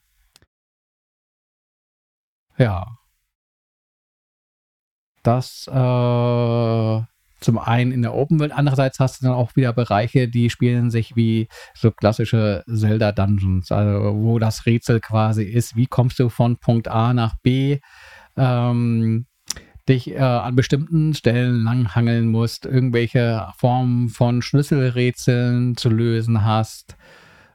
ja. 2.58 2.98
Das 5.22 5.66
äh, 5.66 5.72
zum 7.40 7.58
einen 7.58 7.90
in 7.90 8.02
der 8.02 8.12
Open 8.14 8.38
World, 8.38 8.52
andererseits 8.52 9.00
hast 9.00 9.22
du 9.22 9.26
dann 9.26 9.34
auch 9.34 9.56
wieder 9.56 9.72
Bereiche, 9.72 10.28
die 10.28 10.50
spielen 10.50 10.90
sich 10.90 11.16
wie 11.16 11.48
so 11.74 11.90
klassische 11.90 12.64
Zelda 12.66 13.12
Dungeons, 13.12 13.72
also 13.72 14.14
wo 14.16 14.38
das 14.38 14.66
Rätsel 14.66 15.00
quasi 15.00 15.44
ist, 15.44 15.74
wie 15.76 15.86
kommst 15.86 16.18
du 16.18 16.28
von 16.28 16.58
Punkt 16.58 16.88
A 16.88 17.14
nach 17.14 17.36
B, 17.42 17.78
ähm, 18.36 19.24
dich 19.88 20.10
äh, 20.10 20.18
an 20.18 20.54
bestimmten 20.54 21.14
Stellen 21.14 21.64
langhangeln 21.64 22.26
musst, 22.26 22.66
irgendwelche 22.66 23.48
Formen 23.56 24.10
von 24.10 24.42
Schlüsselrätseln 24.42 25.78
zu 25.78 25.88
lösen 25.88 26.44
hast 26.44 26.94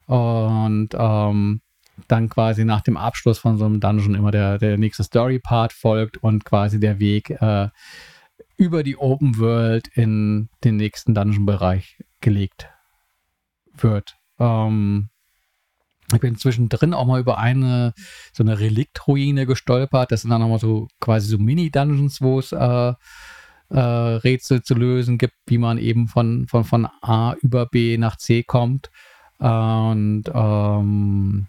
und 0.08 0.90
ähm, 0.94 1.62
dann 2.08 2.30
quasi 2.30 2.66
nach 2.66 2.82
dem 2.82 2.98
Abschluss 2.98 3.40
von 3.40 3.58
so 3.58 3.66
einem 3.66 3.80
Dungeon 3.80 4.16
immer 4.16 4.32
der, 4.32 4.58
der 4.58 4.78
nächste 4.78 5.04
Story-Part 5.04 5.74
folgt 5.74 6.18
und 6.18 6.46
quasi 6.46 6.80
der 6.80 7.00
Weg 7.00 7.30
äh, 7.30 7.70
über 8.56 8.84
die 8.84 8.98
Open 8.98 9.38
World 9.38 9.88
in 9.90 10.50
den 10.64 10.78
nächsten 10.78 11.14
Dungeon-Bereich 11.14 12.04
gelegt 12.22 12.70
wird. 13.76 14.16
Ähm, 14.40 15.10
ich 16.14 16.20
bin 16.22 16.38
zwischendrin 16.38 16.94
auch 16.94 17.06
mal 17.06 17.20
über 17.20 17.38
eine 17.38 17.94
so 18.32 18.44
eine 18.44 18.60
Reliktruine 18.60 19.46
gestolpert. 19.46 20.12
Das 20.12 20.22
sind 20.22 20.32
dann 20.32 20.42
nochmal 20.42 20.60
so 20.60 20.88
quasi 21.02 21.28
so 21.28 21.38
Mini-Dungeons, 21.38 22.22
wo 22.22 22.40
es 22.40 22.54
äh, 22.54 22.94
äh, 23.70 23.80
Rätsel 23.80 24.64
zu 24.64 24.76
lösen 24.76 25.18
gibt, 25.18 25.36
wie 25.48 25.58
man 25.58 25.78
eben 25.78 26.08
von, 26.08 26.48
von, 26.48 26.64
von 26.64 26.88
A 27.02 27.36
über 27.42 27.66
B 27.66 27.98
nach 27.98 28.16
C 28.16 28.44
kommt. 28.44 28.90
Und 29.40 30.24
ähm, 30.34 31.48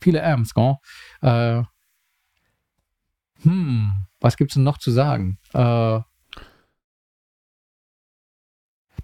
viele 0.00 0.24
Amps, 0.24 0.54
gell? 0.54 0.76
Äh, 1.22 1.62
hm, 3.42 3.92
was 4.20 4.36
gibt 4.36 4.50
es 4.50 4.54
denn 4.54 4.64
noch 4.64 4.78
zu 4.78 4.90
sagen? 4.90 5.38
Äh, 5.52 6.00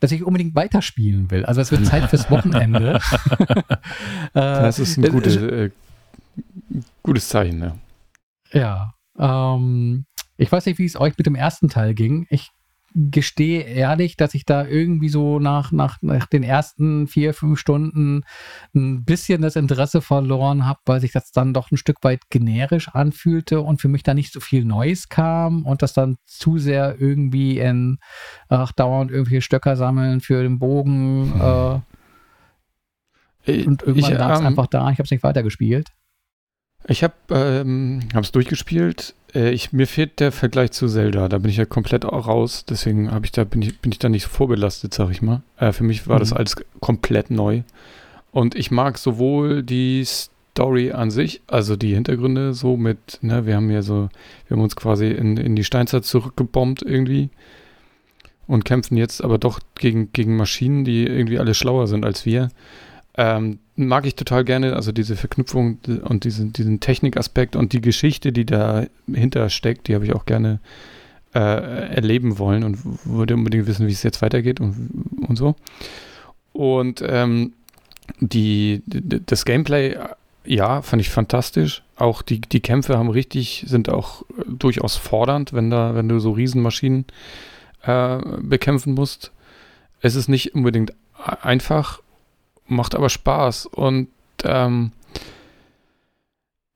dass 0.01 0.13
ich 0.13 0.23
unbedingt 0.23 0.55
weiterspielen 0.55 1.31
will. 1.31 1.45
Also 1.47 1.63
es 1.63 1.71
wird 1.71 1.87
Zeit 1.87 2.11
fürs 2.11 2.31
Wochenende. 2.31 3.01
das 4.35 4.79
ist 4.79 4.99
ein 4.99 5.05
äh, 5.05 5.09
gutes, 5.09 5.37
äh, 5.37 5.71
gutes 7.03 7.29
Zeichen, 7.29 7.61
ja. 7.61 7.77
Ja. 8.53 8.95
Ähm, 9.19 10.05
ich 10.37 10.53
weiß 10.53 10.67
nicht, 10.67 10.79
wie 10.79 10.85
es 10.85 11.01
euch 11.01 11.17
mit 11.17 11.27
dem 11.27 11.35
ersten 11.35 11.69
Teil 11.69 11.95
ging. 11.95 12.27
Ich 12.29 12.51
gestehe 12.97 13.61
ehrlich, 13.61 14.17
dass 14.17 14.33
ich 14.33 14.47
da 14.47 14.67
irgendwie 14.67 15.11
so 15.11 15.39
nach, 15.39 15.71
nach, 15.71 15.99
nach 16.01 16.27
den 16.27 16.43
ersten 16.43 17.07
vier, 17.07 17.35
fünf 17.35 17.59
Stunden 17.59 18.25
ein 18.75 19.05
bisschen 19.05 19.43
das 19.43 19.55
Interesse 19.55 20.01
verloren 20.01 20.65
habe, 20.65 20.81
weil 20.87 21.03
sich 21.03 21.13
das 21.13 21.31
dann 21.31 21.53
doch 21.53 21.71
ein 21.71 21.77
Stück 21.77 21.99
weit 22.03 22.31
generisch 22.31 22.89
anfühlte 22.89 23.61
und 23.61 23.83
für 23.83 23.89
mich 23.89 24.03
da 24.03 24.15
nicht 24.15 24.33
so 24.33 24.41
viel 24.41 24.65
Neues 24.65 25.11
kam 25.11 25.67
und 25.67 25.83
das 25.83 25.93
dann 25.93 26.17
zu 26.25 26.57
sehr 26.57 26.99
irgendwie 26.99 27.59
in 27.59 27.99
ach, 28.49 28.73
dauernd 28.73 29.11
irgendwelche 29.11 29.43
Stöcker 29.43 29.77
sammeln 29.77 30.23
für 30.23 30.43
den 30.43 30.59
Bogen. 30.59 31.39
Äh, 31.39 31.81
und 33.67 33.83
irgendwann 33.83 34.15
lag 34.15 34.33
es 34.33 34.41
ähm, 34.41 34.47
einfach 34.47 34.69
da, 34.69 34.91
ich 34.91 34.99
habe 34.99 35.05
es 35.05 35.11
nicht 35.11 35.23
weitergespielt. 35.23 35.93
Ich 36.89 37.03
habe 37.03 37.15
ähm, 37.31 38.01
es 38.15 38.33
durchgespielt. 38.33 39.15
Äh, 39.35 39.51
ich, 39.51 39.73
mir 39.73 39.87
fehlt 39.87 40.21
der 40.21 40.33
Vergleich 40.33 40.71
zu 40.73 40.89
Zelda. 40.89 41.29
Da 41.29 41.39
bin 41.39 41.51
ich 41.51 41.57
ja 41.57 41.65
komplett 41.65 42.05
raus. 42.05 42.65
Deswegen 42.69 43.11
ich 43.25 43.33
da, 43.33 43.45
bin, 43.45 43.63
ich, 43.63 43.79
bin 43.81 43.93
ich 43.93 43.99
da 43.99 44.09
nicht 44.09 44.25
so 44.25 44.29
vorbelastet, 44.29 44.95
sag 44.95 45.11
ich 45.11 45.23
mal. 45.23 45.43
Äh, 45.59 45.73
für 45.73 45.85
mich 45.85 46.07
war 46.07 46.17
mhm. 46.17 46.21
das 46.21 46.33
alles 46.33 46.57
komplett 46.81 47.31
neu. 47.31 47.63
Und 48.31 48.55
ich 48.55 48.71
mag 48.71 48.99
sowohl 48.99 49.63
die 49.63 50.05
Story 50.05 50.93
an 50.93 51.11
sich, 51.11 51.43
also 51.47 51.77
die 51.77 51.95
Hintergründe 51.95 52.55
so 52.55 52.77
mit, 52.77 53.19
ne, 53.21 53.47
wir 53.47 53.57
haben 53.57 53.71
ja 53.71 53.83
so, 53.83 54.09
wir 54.47 54.57
haben 54.57 54.63
uns 54.63 54.77
quasi 54.77 55.09
in, 55.09 55.37
in 55.37 55.55
die 55.55 55.65
Steinzeit 55.65 56.05
zurückgebombt 56.05 56.83
irgendwie 56.83 57.31
und 58.47 58.65
kämpfen 58.65 58.97
jetzt 58.97 59.23
aber 59.23 59.39
doch 59.39 59.61
gegen, 59.75 60.13
gegen 60.13 60.37
Maschinen, 60.37 60.85
die 60.85 61.07
irgendwie 61.07 61.39
alle 61.39 61.55
schlauer 61.55 61.87
sind 61.87 62.05
als 62.05 62.25
wir. 62.25 62.49
Ähm, 63.17 63.59
mag 63.77 64.07
ich 64.07 64.15
total 64.15 64.45
gerne, 64.45 64.77
also 64.77 64.93
diese 64.93 65.17
Verknüpfung 65.17 65.79
und 66.03 66.25
diesen, 66.25 66.53
diesen 66.53 66.81
Technikaspekt 66.81 67.57
und 67.57 67.73
die 67.73 67.81
Geschichte, 67.81 68.33
die 68.33 68.45
dahinter 68.45 69.49
steckt, 69.49 69.89
die 69.89 69.95
habe 69.95 70.05
ich 70.05 70.15
auch 70.15 70.27
gerne 70.27 70.61
äh, 71.35 71.39
erleben 71.95 72.39
wollen 72.39 72.65
und 72.65 72.79
würde 73.05 73.35
unbedingt 73.35 73.67
wissen, 73.67 73.87
wie 73.87 73.93
es 73.93 74.03
jetzt 74.03 74.23
weitergeht 74.23 74.61
und, 74.61 74.91
und 75.27 75.37
so. 75.37 75.55
Und 76.53 77.03
ähm, 77.07 77.53
die, 78.21 78.83
das 78.87 79.45
Gameplay, 79.45 79.97
ja, 80.45 80.83
fand 80.83 81.03
ich 81.03 81.11
fantastisch. 81.11 81.83
Auch 81.97 82.23
die, 82.23 82.41
die 82.41 82.61
Kämpfe 82.61 82.97
haben 82.97 83.11
richtig, 83.11 83.65
sind 83.67 83.89
auch 83.89 84.23
durchaus 84.47 84.97
fordernd, 84.97 85.53
wenn 85.53 85.71
da, 85.71 85.95
wenn 85.95 86.09
du 86.09 86.19
so 86.19 86.33
Riesenmaschinen 86.33 87.05
äh, 87.83 88.19
bekämpfen 88.41 88.95
musst. 88.95 89.33
Es 90.01 90.15
ist 90.15 90.29
nicht 90.29 90.55
unbedingt 90.55 90.93
einfach 91.43 92.01
macht 92.67 92.95
aber 92.95 93.09
Spaß. 93.09 93.67
Und 93.67 94.09
ähm, 94.45 94.93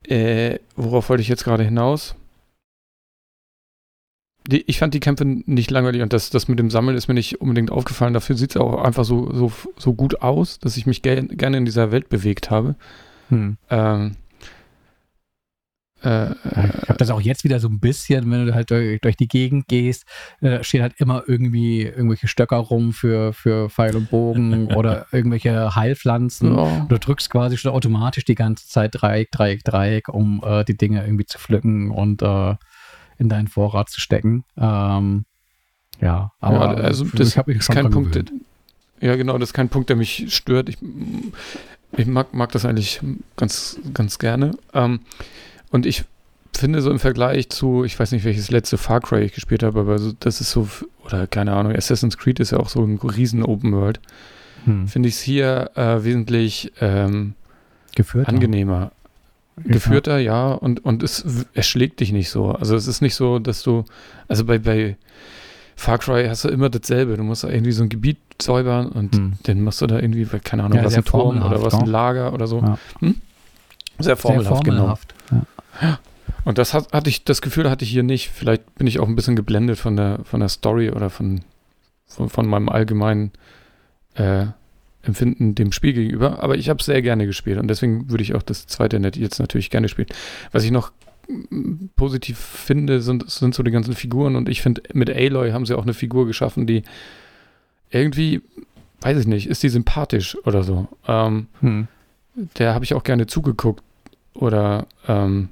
äh, 0.05 0.59
worauf 0.77 1.09
wollte 1.09 1.23
ich 1.23 1.28
jetzt 1.28 1.44
gerade 1.44 1.65
hinaus? 1.65 2.15
Die, 4.47 4.62
ich 4.62 4.78
fand 4.78 4.94
die 4.94 5.01
Kämpfe 5.01 5.25
nicht 5.25 5.70
langweilig 5.70 6.02
und 6.02 6.12
das, 6.12 6.31
das 6.31 6.49
mit 6.49 6.59
dem 6.59 6.70
Sammeln 6.70 6.97
ist 6.97 7.09
mir 7.09 7.15
nicht 7.15 7.41
unbedingt 7.41 7.70
aufgefallen. 7.70 8.15
Dafür 8.15 8.36
sieht 8.36 8.51
es 8.51 8.57
auch 8.57 8.83
einfach 8.83 9.05
so, 9.05 9.33
so, 9.33 9.52
so 9.77 9.93
gut 9.93 10.23
aus, 10.23 10.59
dass 10.59 10.77
ich 10.77 10.86
mich 10.86 11.02
ge 11.02 11.23
gerne 11.28 11.59
in 11.59 11.65
dieser 11.65 11.93
Welt 11.93 12.09
bewegt 12.09 12.51
habe. 12.51 12.75
Hm. 13.28 13.59
Ähm, 13.69 14.17
äh, 16.02 16.30
ich 16.82 16.88
habe 16.88 16.98
das 16.98 17.10
auch 17.10 17.20
jetzt 17.20 17.44
wieder 17.44 17.60
so 17.60 17.68
ein 17.68 17.80
bisschen, 17.80 18.30
wenn 18.30 18.46
du 18.46 18.54
halt 18.54 18.70
durch, 18.70 19.00
durch 19.00 19.16
die 19.16 19.28
Gegend 19.28 19.68
gehst, 19.68 20.04
äh, 20.40 20.62
steht 20.62 20.82
halt 20.82 20.94
immer 20.98 21.24
irgendwie 21.26 21.82
irgendwelche 21.82 22.28
Stöcker 22.28 22.56
rum 22.56 22.92
für, 22.92 23.32
für 23.32 23.70
Pfeil 23.70 23.96
und 23.96 24.10
Bogen 24.10 24.66
oder 24.74 25.06
irgendwelche 25.12 25.74
Heilpflanzen. 25.74 26.56
Ja. 26.56 26.86
Du 26.88 26.98
drückst 26.98 27.30
quasi 27.30 27.56
schon 27.56 27.72
automatisch 27.72 28.24
die 28.24 28.34
ganze 28.34 28.66
Zeit 28.68 28.92
Dreieck, 28.94 29.30
Dreieck, 29.30 29.64
Dreieck, 29.64 30.08
um 30.08 30.42
äh, 30.44 30.64
die 30.64 30.76
Dinge 30.76 31.04
irgendwie 31.04 31.26
zu 31.26 31.38
pflücken 31.38 31.90
und 31.90 32.22
äh, 32.22 32.54
in 33.18 33.28
deinen 33.28 33.48
Vorrat 33.48 33.90
zu 33.90 34.00
stecken. 34.00 34.44
Ähm, 34.56 35.26
ja, 36.00 36.32
aber 36.40 36.78
ja, 36.78 36.82
also 36.82 37.04
das 37.04 37.36
habe 37.36 37.52
ich 37.52 37.62
schon 37.62 37.74
kein 37.74 37.90
Punkt. 37.90 38.14
Der, 38.14 38.24
ja, 39.00 39.16
genau, 39.16 39.38
das 39.38 39.50
ist 39.50 39.52
kein 39.54 39.68
Punkt, 39.68 39.88
der 39.88 39.96
mich 39.96 40.34
stört. 40.34 40.68
Ich, 40.68 40.78
ich 41.96 42.06
mag, 42.06 42.32
mag 42.34 42.52
das 42.52 42.64
eigentlich 42.64 43.00
ganz, 43.36 43.78
ganz 43.92 44.18
gerne. 44.18 44.52
Ähm, 44.72 45.00
und 45.70 45.86
ich 45.86 46.05
finde 46.55 46.82
so 46.82 46.90
im 46.90 46.99
Vergleich 46.99 47.49
zu, 47.49 47.84
ich 47.84 47.99
weiß 47.99 48.12
nicht, 48.12 48.24
welches 48.24 48.50
letzte 48.50 48.76
Far 48.76 49.00
Cry 49.00 49.23
ich 49.23 49.32
gespielt 49.32 49.62
habe, 49.62 49.81
aber 49.81 49.99
so, 49.99 50.12
das 50.18 50.40
ist 50.40 50.50
so, 50.50 50.68
oder 51.05 51.26
keine 51.26 51.52
Ahnung, 51.52 51.74
Assassin's 51.74 52.18
Creed 52.18 52.40
ist 52.40 52.50
ja 52.50 52.58
auch 52.58 52.68
so 52.68 52.82
ein 52.84 52.99
riesen 52.99 53.42
Open 53.42 53.73
World. 53.73 54.00
Hm. 54.65 54.89
Finde 54.89 55.08
ich 55.08 55.15
es 55.15 55.20
hier 55.23 55.70
äh, 55.74 56.05
wesentlich 56.05 56.73
ähm, 56.81 57.34
Geführter. 57.94 58.28
angenehmer. 58.28 58.92
Geführter, 59.65 60.18
ja, 60.18 60.52
und, 60.52 60.84
und 60.84 61.02
es 61.02 61.24
erschlägt 61.55 62.00
dich 62.00 62.12
nicht 62.12 62.31
so. 62.31 62.52
Also 62.52 62.76
es 62.76 62.86
ist 62.86 63.02
nicht 63.02 63.15
so, 63.15 63.39
dass 63.39 63.62
du, 63.62 63.84
also 64.26 64.44
bei, 64.44 64.58
bei 64.58 64.97
Far 65.76 65.99
Cry 65.99 66.26
hast 66.28 66.44
du 66.44 66.49
immer 66.49 66.70
dasselbe. 66.70 67.16
Du 67.16 67.23
musst 67.23 67.44
irgendwie 67.44 67.73
so 67.73 67.82
ein 67.82 67.89
Gebiet 67.89 68.18
säubern 68.40 68.89
und 68.89 69.15
hm. 69.15 69.32
dann 69.42 69.60
machst 69.62 69.82
du 69.82 69.86
da 69.86 69.99
irgendwie, 69.99 70.26
keine 70.44 70.65
Ahnung, 70.65 70.78
ja, 70.78 70.84
was 70.84 70.94
ein 70.94 71.05
Turm 71.05 71.42
oder 71.42 71.62
was 71.62 71.74
ein 71.74 71.86
Lager 71.86 72.32
oder 72.32 72.47
so. 72.47 72.60
Ja. 72.60 72.78
Hm? 73.00 73.16
Sehr 73.99 74.16
formelhaft, 74.16 74.65
sehr 74.65 74.73
formelhaft 74.74 75.08
genau. 75.08 75.19
Und 76.44 76.59
das 76.59 76.75
hat, 76.75 76.92
hatte 76.92 77.10
ich, 77.10 77.25
das 77.25 77.42
Gefühl 77.42 77.70
hatte 77.70 77.84
ich 77.84 77.91
hier 77.91 78.02
nicht. 78.02 78.31
Vielleicht 78.31 78.75
bin 78.76 78.86
ich 78.86 78.99
auch 78.99 79.09
ein 79.09 79.17
bisschen 79.17 79.36
geblendet 79.36 79.78
von 79.78 79.97
der, 79.97 80.20
von 80.25 80.41
der 80.41 80.49
Story 80.49 80.91
oder 80.91 81.10
von, 81.10 81.42
von, 82.07 82.28
von 82.28 82.47
meinem 82.47 82.68
allgemeinen 82.68 83.33
äh, 84.15 84.47
Empfinden 85.02 85.55
dem 85.55 85.73
Spiel 85.73 85.92
gegenüber. 85.92 86.42
Aber 86.42 86.57
ich 86.57 86.68
habe 86.68 86.81
es 86.81 86.86
sehr 86.86 87.02
gerne 87.02 87.26
gespielt 87.26 87.59
und 87.59 87.68
deswegen 87.68 88.10
würde 88.10 88.23
ich 88.23 88.34
auch 88.34 88.42
das 88.42 88.67
zweite 88.67 89.00
Net 89.00 89.17
jetzt 89.17 89.39
natürlich 89.39 89.70
gerne 89.70 89.89
spielen. 89.89 90.09
Was 90.52 90.65
ich 90.65 90.70
noch 90.70 90.92
mm, 91.28 91.86
positiv 91.97 92.39
finde, 92.39 93.00
sind, 93.00 93.31
sind 93.31 93.55
so 93.55 93.62
die 93.62 93.70
ganzen 93.70 93.94
Figuren 93.94 94.36
und 94.36 94.49
ich 94.49 94.62
finde, 94.62 94.83
mit 94.92 95.10
Aloy 95.10 95.52
haben 95.52 95.67
sie 95.67 95.76
auch 95.76 95.83
eine 95.83 95.94
Figur 95.94 96.26
geschaffen, 96.26 96.67
die 96.67 96.83
irgendwie, 97.91 98.42
weiß 99.00 99.18
ich 99.18 99.26
nicht, 99.26 99.47
ist 99.49 99.62
die 99.62 99.68
sympathisch 99.68 100.36
oder 100.44 100.62
so. 100.62 100.89
Ähm, 101.09 101.47
hm. 101.60 101.89
Der 102.59 102.75
habe 102.75 102.84
ich 102.84 102.94
auch 102.94 103.02
gerne 103.02 103.26
zugeguckt 103.26 103.83
oder 104.34 104.86
ähm, 105.09 105.49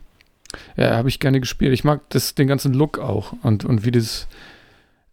ja, 0.77 0.97
habe 0.97 1.09
ich 1.09 1.21
gerne 1.21 1.41
gespielt. 1.41 1.73
Ich 1.73 1.85
mag 1.85 2.09
das, 2.11 2.35
den 2.35 2.49
ganzen 2.49 2.75
Look 2.75 2.99
auch 2.99 3.35
und, 3.43 3.65
und 3.65 3.85
wie 3.85 3.91
das, 3.91 4.29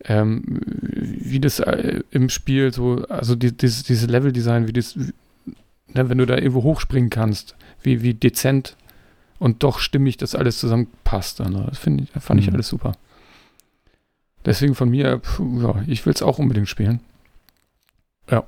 ähm, 0.03 0.43
wie 0.65 1.39
das 1.39 1.59
äh, 1.59 2.01
im 2.11 2.30
Spiel 2.30 2.73
so, 2.73 3.05
also 3.09 3.35
die, 3.35 3.55
dieses, 3.55 3.83
dieses 3.83 4.09
Level-Design, 4.09 4.67
wie 4.67 4.73
das, 4.73 4.97
wie, 4.97 5.14
ne, 5.93 6.09
wenn 6.09 6.17
du 6.17 6.25
da 6.25 6.35
irgendwo 6.35 6.64
hochspringen 6.64 7.09
kannst, 7.09 7.55
wie, 7.81 8.01
wie 8.01 8.14
dezent 8.14 8.77
und 9.39 9.64
doch 9.64 9.80
stimmig 9.80 10.17
das 10.17 10.35
alles 10.35 10.59
zusammenpasst. 10.59 11.39
Dann, 11.39 11.53
das 11.53 11.85
ich, 11.85 12.09
fand 12.23 12.39
ich 12.39 12.47
mhm. 12.47 12.55
alles 12.55 12.67
super. 12.67 12.93
Deswegen 14.45 14.75
von 14.75 14.89
mir, 14.89 15.19
pf, 15.19 15.41
ja, 15.61 15.83
ich 15.88 16.05
will 16.05 16.14
es 16.14 16.22
auch 16.22 16.39
unbedingt 16.39 16.69
spielen. 16.69 16.99
Ja. 18.30 18.38
Hab 18.38 18.47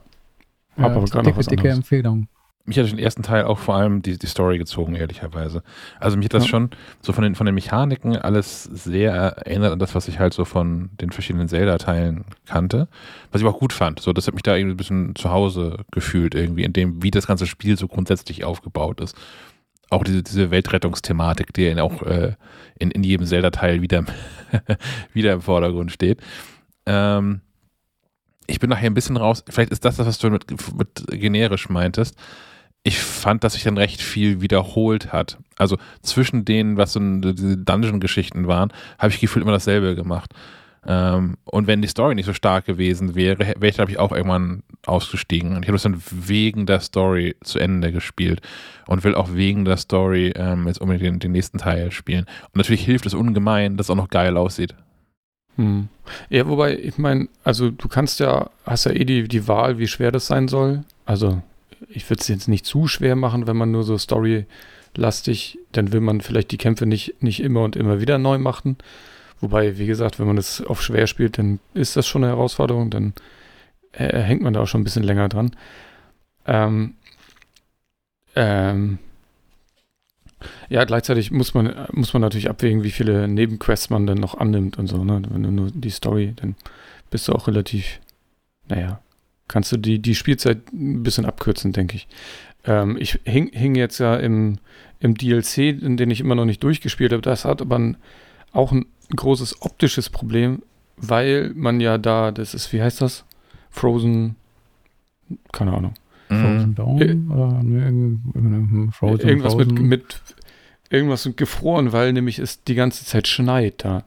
ja, 0.78 0.86
aber 0.86 1.06
gerade 1.06 1.30
noch 1.30 1.38
was 1.38 1.48
dicke 1.48 1.62
anderes. 1.62 1.78
Empfehlung 1.78 2.28
mich 2.68 2.78
hat 2.78 2.92
den 2.92 3.00
ersten 3.00 3.24
Teil 3.24 3.46
auch 3.46 3.60
vor 3.60 3.76
allem 3.76 4.02
die, 4.02 4.20
die 4.20 4.28
Story 4.28 4.58
gezogen, 4.58 4.96
ehrlicherweise. 4.96 5.64
Also 6.02 6.18
mich 6.18 6.26
hat 6.26 6.34
das 6.34 6.44
ja. 6.44 6.50
schon 6.50 6.70
so 7.02 7.14
von 7.14 7.24
den, 7.24 7.34
von 7.34 7.46
den 7.46 7.56
Mechaniken 7.56 8.18
alles 8.18 8.64
sehr 8.64 9.14
erinnert 9.14 9.72
an 9.72 9.80
das, 9.80 9.96
was 9.96 10.10
ich 10.10 10.20
halt 10.20 10.34
so 10.34 10.44
von 10.44 10.90
den 11.00 11.12
verschiedenen 11.12 11.48
Zelda-Teilen 11.48 12.26
kannte. 12.46 12.90
Was 13.32 13.42
ich 13.42 13.48
auch 13.48 13.58
gut 13.58 13.72
fand. 13.72 14.02
So, 14.02 14.12
das 14.12 14.28
hat 14.28 14.34
mich 14.34 14.44
da 14.44 14.56
irgendwie 14.56 14.74
ein 14.74 14.78
bisschen 14.78 15.16
zu 15.16 15.32
Hause 15.32 15.86
gefühlt, 15.92 16.36
irgendwie, 16.36 16.64
in 16.64 16.74
dem, 16.74 17.02
wie 17.02 17.10
das 17.10 17.26
ganze 17.26 17.48
Spiel 17.48 17.78
so 17.78 17.88
grundsätzlich 17.88 18.44
aufgebaut 18.44 19.00
ist. 19.00 19.16
Auch 19.90 20.04
diese, 20.04 20.22
diese 20.22 20.52
Weltrettungsthematik, 20.52 21.54
die 21.54 21.64
ja 21.64 21.82
auch 21.82 22.02
äh, 22.04 22.34
in, 22.78 22.92
in 22.92 23.04
jedem 23.04 23.26
Zelda-Teil 23.26 23.82
wieder, 23.82 24.04
wieder 25.14 25.32
im 25.32 25.42
Vordergrund 25.42 25.94
steht. 25.94 26.20
Ähm, 26.86 27.40
ich 28.46 28.60
bin 28.60 28.70
nachher 28.70 28.90
ein 28.90 28.94
bisschen 28.94 29.16
raus. 29.16 29.46
Vielleicht 29.48 29.72
ist 29.72 29.86
das 29.86 29.96
das, 29.96 30.08
was 30.08 30.18
du 30.18 30.30
mit, 30.30 30.46
mit 30.78 31.06
generisch 31.12 31.70
meintest 31.70 32.18
ich 32.88 33.00
fand, 33.00 33.44
dass 33.44 33.54
sich 33.54 33.64
dann 33.64 33.78
recht 33.78 34.02
viel 34.02 34.40
wiederholt 34.40 35.12
hat. 35.12 35.38
Also 35.58 35.78
zwischen 36.02 36.46
denen, 36.46 36.78
was 36.78 36.94
so 36.94 37.02
diese 37.02 37.58
Dungeon-Geschichten 37.58 38.48
waren, 38.48 38.72
habe 38.98 39.12
ich 39.12 39.20
gefühlt 39.20 39.44
immer 39.44 39.52
dasselbe 39.52 39.94
gemacht. 39.94 40.34
Ähm, 40.86 41.36
und 41.44 41.68
wenn 41.68 41.82
die 41.82 41.90
Story 41.90 42.16
nicht 42.16 42.28
so 42.28 42.34
stark 42.34 42.64
gewesen 42.64 43.14
wäre, 43.14 43.40
wäre 43.40 43.68
ich, 43.68 43.76
glaube 43.76 43.92
ich, 43.92 44.00
auch 44.00 44.14
irgendwann 44.14 44.64
ausgestiegen. 44.86 45.58
Und 45.58 45.64
ich 45.64 45.68
habe 45.68 45.76
das 45.76 45.84
dann 45.84 46.02
wegen 46.12 46.66
der 46.66 46.80
Story 46.80 47.36
zu 47.44 47.60
Ende 47.60 47.92
gespielt 47.92 48.40
und 48.88 49.04
will 49.04 49.16
auch 49.16 49.34
wegen 49.34 49.66
der 49.66 49.76
Story 49.76 50.32
ähm, 50.38 50.66
jetzt 50.66 50.80
unbedingt 50.80 51.04
den, 51.06 51.20
den, 51.20 51.32
nächsten 51.34 51.58
Teil 51.58 51.92
spielen. 51.92 52.24
Und 52.46 52.56
natürlich 52.56 52.86
hilft 52.86 53.06
es 53.06 53.14
ungemein, 53.14 53.76
dass 53.76 53.88
es 53.88 53.90
auch 53.90 53.96
noch 53.96 54.10
geil 54.10 54.38
aussieht. 54.38 54.76
Hm. 55.58 55.90
Ja, 56.30 56.48
wobei, 56.48 56.78
ich 56.78 56.98
meine, 56.98 57.28
also 57.44 57.70
du 57.70 57.90
kannst 57.90 58.22
ja, 58.22 58.50
hast 58.66 58.86
ja 58.86 58.92
eh 58.94 59.04
die, 59.04 59.28
die 59.28 59.46
Wahl, 59.50 59.78
wie 59.78 59.88
schwer 59.88 60.14
das 60.14 60.28
sein 60.28 60.48
soll. 60.48 60.86
Also 61.06 61.42
ich 61.90 62.10
würde 62.10 62.22
es 62.22 62.28
jetzt 62.28 62.48
nicht 62.48 62.66
zu 62.66 62.88
schwer 62.88 63.16
machen, 63.16 63.48
wenn 63.48 63.58
man 63.58 63.72
nur 63.72 63.84
so 63.84 63.98
storylastig, 63.98 65.60
dann 65.72 65.92
will 65.92 66.02
man 66.02 66.22
vielleicht 66.22 66.52
die 66.52 66.58
Kämpfe 66.58 66.86
nicht, 66.86 67.22
nicht 67.22 67.42
immer 67.42 67.64
und 67.64 67.76
immer 67.76 68.00
wieder 68.02 68.18
neu 68.18 68.38
machen. 68.38 68.78
Wobei, 69.40 69.78
wie 69.78 69.86
gesagt, 69.86 70.20
wenn 70.20 70.28
man 70.28 70.36
das 70.36 70.62
auf 70.62 70.82
schwer 70.82 71.08
spielt, 71.08 71.38
dann 71.38 71.60
ist 71.74 71.96
das 71.96 72.08
schon 72.08 72.24
eine 72.24 72.34
Herausforderung, 72.34 72.90
dann 72.90 73.14
äh, 73.92 74.20
hängt 74.20 74.42
man 74.42 74.54
da 74.54 74.62
auch 74.62 74.68
schon 74.68 74.82
ein 74.82 74.84
bisschen 74.84 75.04
länger 75.04 75.30
dran. 75.30 75.52
Ähm, 76.46 76.96
ähm, 78.36 79.00
ja, 80.70 80.84
gleichzeitig 80.86 81.32
muss 81.32 81.54
man, 81.54 81.88
muss 81.92 82.14
man 82.14 82.22
natürlich 82.22 82.50
abwägen, 82.50 82.84
wie 82.84 82.92
viele 82.92 83.28
Nebenquests 83.28 83.90
man 83.90 84.06
dann 84.06 84.18
noch 84.18 84.36
annimmt 84.36 84.78
und 84.78 84.88
so. 84.88 85.04
Ne? 85.04 85.22
Wenn 85.30 85.44
du 85.44 85.52
nur 85.52 85.72
die 85.72 85.90
Story, 85.90 86.34
dann 86.36 86.56
bist 87.10 87.28
du 87.28 87.34
auch 87.34 87.48
relativ, 87.48 88.00
naja, 88.68 89.02
kannst 89.48 89.72
du 89.72 89.78
die, 89.78 90.00
die 90.00 90.16
Spielzeit 90.16 90.72
ein 90.74 91.04
bisschen 91.04 91.26
abkürzen, 91.26 91.74
denke 91.74 91.96
ich. 91.96 92.08
Ähm, 92.66 92.98
ich 93.00 93.20
hing, 93.24 93.52
hing, 93.54 93.76
jetzt 93.76 94.00
ja 94.00 94.16
im, 94.16 94.58
im 95.00 95.16
DLC, 95.16 95.58
in 95.58 95.98
den 95.98 96.12
ich 96.12 96.20
immer 96.20 96.36
noch 96.36 96.46
nicht 96.46 96.64
durchgespielt 96.64 97.12
habe. 97.12 97.22
Das 97.22 97.46
hat 97.46 97.62
aber 97.62 97.80
ein, 97.80 97.98
auch 98.52 98.72
ein 98.72 98.86
großes 99.16 99.62
optisches 99.62 100.10
Problem, 100.10 100.64
weil 100.98 101.52
man 101.56 101.80
ja 101.80 101.98
da, 101.98 102.32
das 102.32 102.54
ist, 102.54 102.74
wie 102.74 102.82
heißt 102.82 103.02
das? 103.02 103.26
Frozen, 103.70 104.36
keine 105.52 105.74
Ahnung. 105.74 105.94
Frozen 106.28 106.76
Dawn? 106.76 107.02
Äh, 107.02 107.34
oder 107.34 107.64
ne, 107.64 108.92
Frozen, 108.92 109.30
irgendwas 109.30 109.54
Frozen. 109.54 109.74
Mit, 109.76 109.82
mit 109.84 110.22
irgendwas 110.90 111.26
mit 111.26 111.38
gefroren, 111.38 111.92
weil 111.94 112.14
nämlich 112.14 112.40
es 112.40 112.64
die 112.64 112.76
ganze 112.76 113.06
Zeit 113.06 113.28
schneit 113.28 113.84
da. 113.84 114.04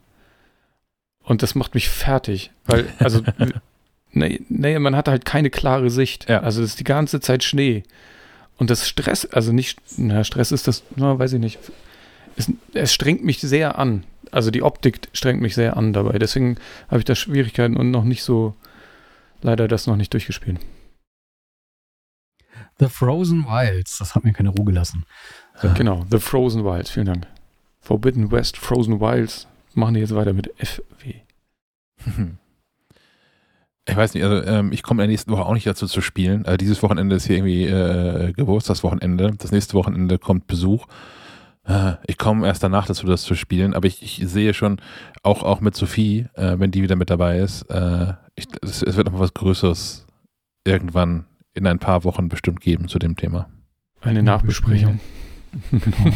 Und 1.23 1.43
das 1.43 1.55
macht 1.55 1.75
mich 1.75 1.89
fertig, 1.89 2.51
weil, 2.67 2.86
also, 2.99 3.23
nee, 4.13 4.41
nee, 4.49 4.79
man 4.79 4.97
hat 4.97 5.09
halt 5.09 5.25
keine 5.25 5.51
klare 5.51 5.91
Sicht. 5.91 6.29
Ja. 6.29 6.41
Also, 6.41 6.63
es 6.63 6.71
ist 6.71 6.81
die 6.81 6.85
ganze 6.85 7.21
Zeit 7.21 7.45
Schnee. 7.45 7.83
Und 8.57 8.71
das 8.71 8.89
Stress, 8.89 9.25
also 9.27 9.53
nicht, 9.53 9.79
na, 9.97 10.23
Stress 10.25 10.53
ist 10.53 10.69
das, 10.69 10.83
na, 10.97 11.19
weiß 11.19 11.35
ich 11.35 11.41
nicht. 11.41 11.59
Es, 12.37 12.53
es 12.75 12.93
strengt 12.93 13.25
mich 13.25 13.41
sehr 13.41 13.79
an. 13.79 14.05
Also, 14.31 14.51
die 14.51 14.63
Optik 14.63 15.09
strengt 15.13 15.41
mich 15.41 15.55
sehr 15.55 15.77
an 15.77 15.93
dabei. 15.93 16.19
Deswegen 16.19 16.57
habe 16.89 16.99
ich 16.99 17.05
da 17.05 17.15
Schwierigkeiten 17.15 17.77
und 17.77 17.91
noch 17.91 18.05
nicht 18.05 18.23
so, 18.23 18.55
leider 19.43 19.69
das 19.69 19.87
noch 19.87 19.97
nicht 19.97 20.13
durchgespielt. 20.13 20.59
The 22.79 22.89
Frozen 22.89 23.45
Wilds, 23.47 23.99
das 23.99 24.15
hat 24.15 24.25
mir 24.25 24.33
keine 24.33 24.49
Ruhe 24.49 24.65
gelassen. 24.65 25.05
Ja, 25.63 25.73
genau, 25.75 26.07
The 26.11 26.19
Frozen 26.19 26.65
Wilds, 26.65 26.91
vielen 26.91 27.07
Dank. 27.07 27.27
Forbidden 27.81 28.31
West, 28.31 28.57
Frozen 28.57 29.01
Wilds, 29.01 29.47
machen 29.75 29.95
die 29.95 30.01
jetzt 30.01 30.15
weiter 30.15 30.33
mit 30.33 30.51
FW. 30.59 31.15
Ich 33.89 33.97
weiß 33.97 34.15
nicht, 34.15 34.25
also 34.25 34.44
ähm, 34.44 34.73
ich 34.73 34.83
komme 34.83 35.02
in 35.02 35.09
der 35.09 35.12
nächsten 35.12 35.33
Woche 35.33 35.44
auch 35.44 35.55
nicht 35.55 35.67
dazu 35.67 35.86
zu 35.86 36.00
spielen. 36.00 36.44
Äh, 36.44 36.59
dieses 36.59 36.83
Wochenende 36.83 37.17
ist 37.17 37.26
hier 37.26 37.36
irgendwie 37.36 37.65
äh, 37.65 38.33
Geburtstagswochenende. 38.33 39.33
Das 39.39 39.52
nächste 39.52 39.75
Wochenende 39.75 40.18
kommt 40.18 40.47
Besuch. 40.47 40.86
Äh, 41.65 41.94
ich 42.07 42.18
komme 42.18 42.47
erst 42.47 42.62
danach 42.62 42.86
dazu, 42.86 43.07
das 43.07 43.23
zu 43.23 43.34
spielen, 43.34 43.75
aber 43.75 43.86
ich, 43.86 44.02
ich 44.02 44.28
sehe 44.28 44.55
schon, 44.55 44.81
auch, 45.23 45.42
auch 45.42 45.60
mit 45.60 45.75
Sophie, 45.75 46.26
äh, 46.34 46.59
wenn 46.59 46.70
die 46.70 46.83
wieder 46.83 46.97
mit 46.97 47.10
dabei 47.10 47.39
ist, 47.39 47.62
äh, 47.70 48.15
ich, 48.34 48.47
es, 48.62 48.83
es, 48.83 48.97
wird 48.97 49.10
noch 49.10 49.18
was 49.18 49.34
Größeres 49.34 50.07
irgendwann 50.65 51.26
in 51.55 51.67
ein 51.67 51.78
paar 51.78 52.05
Wochen 52.05 52.28
bestimmt 52.28 52.60
geben 52.60 52.89
zu 52.89 52.99
dem 52.99 53.17
Thema. 53.17 53.49
Eine 54.00 54.23
Nachbesprechung. 54.23 55.00
genau. 55.70 56.15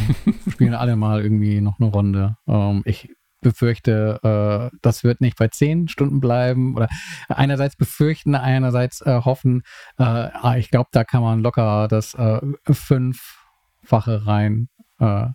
Spielen 0.49 0.73
alle 0.73 0.95
mal 0.95 1.21
irgendwie 1.21 1.61
noch 1.61 1.79
eine 1.79 1.89
Runde. 1.89 2.37
Ähm, 2.47 2.81
ich 2.85 3.14
befürchte, 3.45 4.19
äh, 4.23 4.75
das 4.81 5.03
wird 5.03 5.21
nicht 5.21 5.37
bei 5.37 5.47
zehn 5.47 5.87
Stunden 5.87 6.19
bleiben. 6.19 6.75
Oder 6.75 6.89
einerseits 7.29 7.75
befürchten, 7.75 8.33
einerseits 8.35 9.01
äh, 9.01 9.21
hoffen. 9.23 9.61
Äh, 9.97 10.03
ah, 10.03 10.55
ich 10.57 10.71
glaube, 10.71 10.89
da 10.91 11.03
kann 11.03 11.21
man 11.21 11.41
locker 11.41 11.87
das 11.87 12.15
äh, 12.15 12.41
fünffache 12.69 14.25
rein 14.25 14.67
äh, 14.99 15.27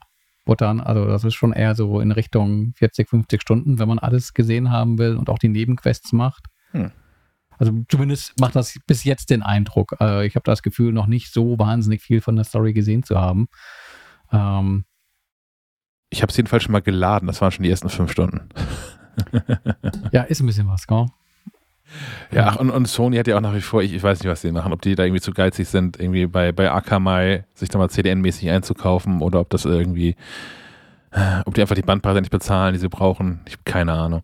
buttern. 0.45 0.81
Also 0.81 1.07
das 1.07 1.23
ist 1.23 1.35
schon 1.35 1.53
eher 1.53 1.77
so 1.77 2.01
in 2.01 2.11
Richtung 2.11 2.73
40, 2.77 3.09
50 3.09 3.41
Stunden, 3.41 3.79
wenn 3.79 3.89
man 3.89 4.01
alles 4.01 4.35
gesehen 4.35 4.71
haben 4.71 4.99
will 4.99 5.17
und 5.17 5.31
auch 5.31 5.39
die 5.39 5.49
Nebenquests 5.49 6.13
macht. 6.13 6.47
Hm. 6.73 6.91
Also 7.59 7.73
zumindest 7.89 8.41
macht 8.41 8.57
das 8.57 8.77
bis 8.87 9.05
jetzt 9.05 9.31
den 9.31 9.43
Eindruck. 9.43 9.95
Äh, 10.01 10.27
ich 10.27 10.35
habe 10.35 10.45
das 10.45 10.63
Gefühl, 10.63 10.93
noch 10.93 11.07
nicht 11.07 11.33
so 11.33 11.59
wahnsinnig 11.59 12.03
viel 12.03 12.21
von 12.21 12.35
der 12.35 12.45
Story 12.45 12.73
gesehen 12.73 13.05
zu 13.05 13.21
haben. 13.21 13.47
Ähm, 14.33 14.85
ich 16.11 16.23
habe 16.23 16.31
es 16.31 16.37
jedenfalls 16.37 16.65
schon 16.65 16.73
mal 16.73 16.83
geladen. 16.83 17.27
Das 17.27 17.41
waren 17.41 17.53
schon 17.53 17.63
die 17.63 17.71
ersten 17.71 17.89
fünf 17.89 18.11
Stunden. 18.11 18.49
ja, 20.13 20.23
ist 20.23 20.41
ein 20.41 20.47
bisschen 20.47 20.69
was, 20.69 20.87
gell? 20.87 21.07
Ja, 22.31 22.47
ach, 22.49 22.57
und, 22.57 22.71
und, 22.71 22.87
Sony 22.87 23.17
hat 23.17 23.27
ja 23.27 23.37
auch 23.37 23.41
nach 23.41 23.55
wie 23.55 23.61
vor, 23.61 23.83
ich, 23.83 23.93
ich, 23.93 24.03
weiß 24.03 24.21
nicht, 24.21 24.31
was 24.31 24.43
die 24.43 24.53
machen, 24.53 24.73
ob 24.73 24.81
die 24.81 24.95
da 24.95 25.05
irgendwie 25.05 25.21
zu 25.21 25.33
geizig 25.33 25.69
sind, 25.69 25.99
irgendwie 25.99 26.27
bei, 26.27 26.53
bei 26.53 26.71
Akamai 26.71 27.45
sich 27.55 27.69
da 27.69 27.79
mal 27.79 27.89
CDN-mäßig 27.89 28.49
einzukaufen 28.51 29.21
oder 29.23 29.41
ob 29.41 29.51
das 29.51 29.65
irgendwie, 29.65 30.15
ob 31.45 31.55
die 31.55 31.61
einfach 31.61 31.75
die 31.75 31.83
Bandbreite 31.83 32.21
nicht 32.21 32.31
bezahlen, 32.31 32.75
die 32.75 32.79
sie 32.79 32.89
brauchen. 32.89 33.41
Ich 33.47 33.55
habe 33.55 33.63
keine 33.65 33.93
Ahnung. 33.93 34.23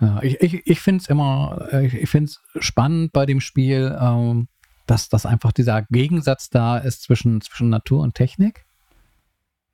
Ja, 0.00 0.20
ich 0.20 0.40
ich, 0.40 0.66
ich 0.66 0.80
finde 0.80 1.02
es 1.02 1.08
immer, 1.08 1.68
ich, 1.80 1.94
ich 1.94 2.10
finde 2.10 2.30
es 2.30 2.40
spannend 2.58 3.12
bei 3.12 3.24
dem 3.24 3.40
Spiel, 3.40 3.96
ähm, 4.00 4.48
dass, 4.86 5.08
dass 5.08 5.26
einfach 5.26 5.52
dieser 5.52 5.82
Gegensatz 5.82 6.50
da 6.50 6.78
ist 6.78 7.02
zwischen, 7.02 7.40
zwischen 7.40 7.68
Natur 7.68 8.00
und 8.00 8.16
Technik. 8.16 8.64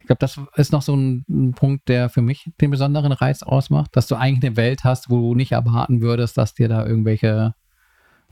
Ich 0.08 0.16
glaube, 0.16 0.20
das 0.20 0.40
ist 0.56 0.72
noch 0.72 0.80
so 0.80 0.96
ein, 0.96 1.26
ein, 1.28 1.52
Punkt, 1.52 1.86
der 1.86 2.08
für 2.08 2.22
mich 2.22 2.50
den 2.62 2.70
besonderen 2.70 3.12
Reiz 3.12 3.42
ausmacht, 3.42 3.94
dass 3.94 4.06
du 4.06 4.14
eigentlich 4.14 4.42
eine 4.42 4.56
Welt 4.56 4.82
hast, 4.82 5.10
wo 5.10 5.20
du 5.20 5.34
nicht 5.34 5.52
erwarten 5.52 6.00
würdest, 6.00 6.38
dass 6.38 6.54
dir 6.54 6.66
da 6.66 6.86
irgendwelche 6.86 7.54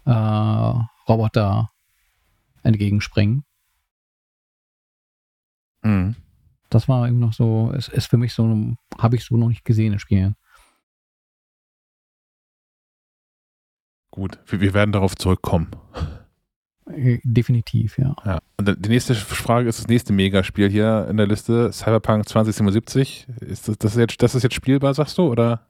äh, 0.06 0.10
Roboter 0.10 1.70
entgegenspringen. 2.62 3.44
Mhm. 5.82 6.16
Das 6.70 6.88
war 6.88 7.08
eben 7.08 7.18
noch 7.18 7.34
so, 7.34 7.70
ist, 7.72 7.88
ist 7.88 8.06
für 8.06 8.16
mich 8.16 8.32
so, 8.32 8.74
habe 8.98 9.16
ich 9.16 9.26
so 9.26 9.36
noch 9.36 9.48
nicht 9.48 9.66
gesehen 9.66 9.92
in 9.92 9.98
Spielen. 9.98 10.34
Gut, 14.10 14.38
wir 14.46 14.72
werden 14.72 14.92
darauf 14.92 15.14
zurückkommen. 15.14 15.72
Äh, 16.90 17.18
definitiv, 17.24 17.98
ja. 17.98 18.14
ja. 18.24 18.38
Und 18.58 18.84
die 18.84 18.88
nächste 18.88 19.14
Frage 19.14 19.68
ist 19.68 19.78
das 19.78 19.88
nächste 19.88 20.12
Megaspiel 20.12 20.68
hier 20.68 21.06
in 21.10 21.16
der 21.16 21.26
Liste, 21.26 21.72
Cyberpunk 21.72 22.28
2077. 22.28 23.26
Ist 23.40 23.68
das, 23.68 23.78
das, 23.78 23.96
jetzt, 23.96 24.22
das 24.22 24.34
ist 24.34 24.42
jetzt 24.42 24.54
spielbar, 24.54 24.94
sagst 24.94 25.18
du, 25.18 25.30
oder? 25.30 25.66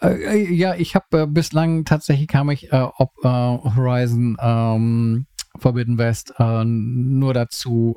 Äh, 0.00 0.14
äh 0.14 0.54
ja, 0.54 0.74
ich 0.74 0.94
habe 0.94 1.22
äh, 1.22 1.26
bislang 1.26 1.84
tatsächlich 1.84 2.28
kam 2.28 2.50
ich, 2.50 2.72
äh, 2.72 2.86
ob 2.96 3.12
äh, 3.24 3.28
Horizon 3.28 4.36
ähm, 4.40 5.26
Forbidden 5.56 5.98
West 5.98 6.34
nur 6.38 7.34
dazu 7.34 7.96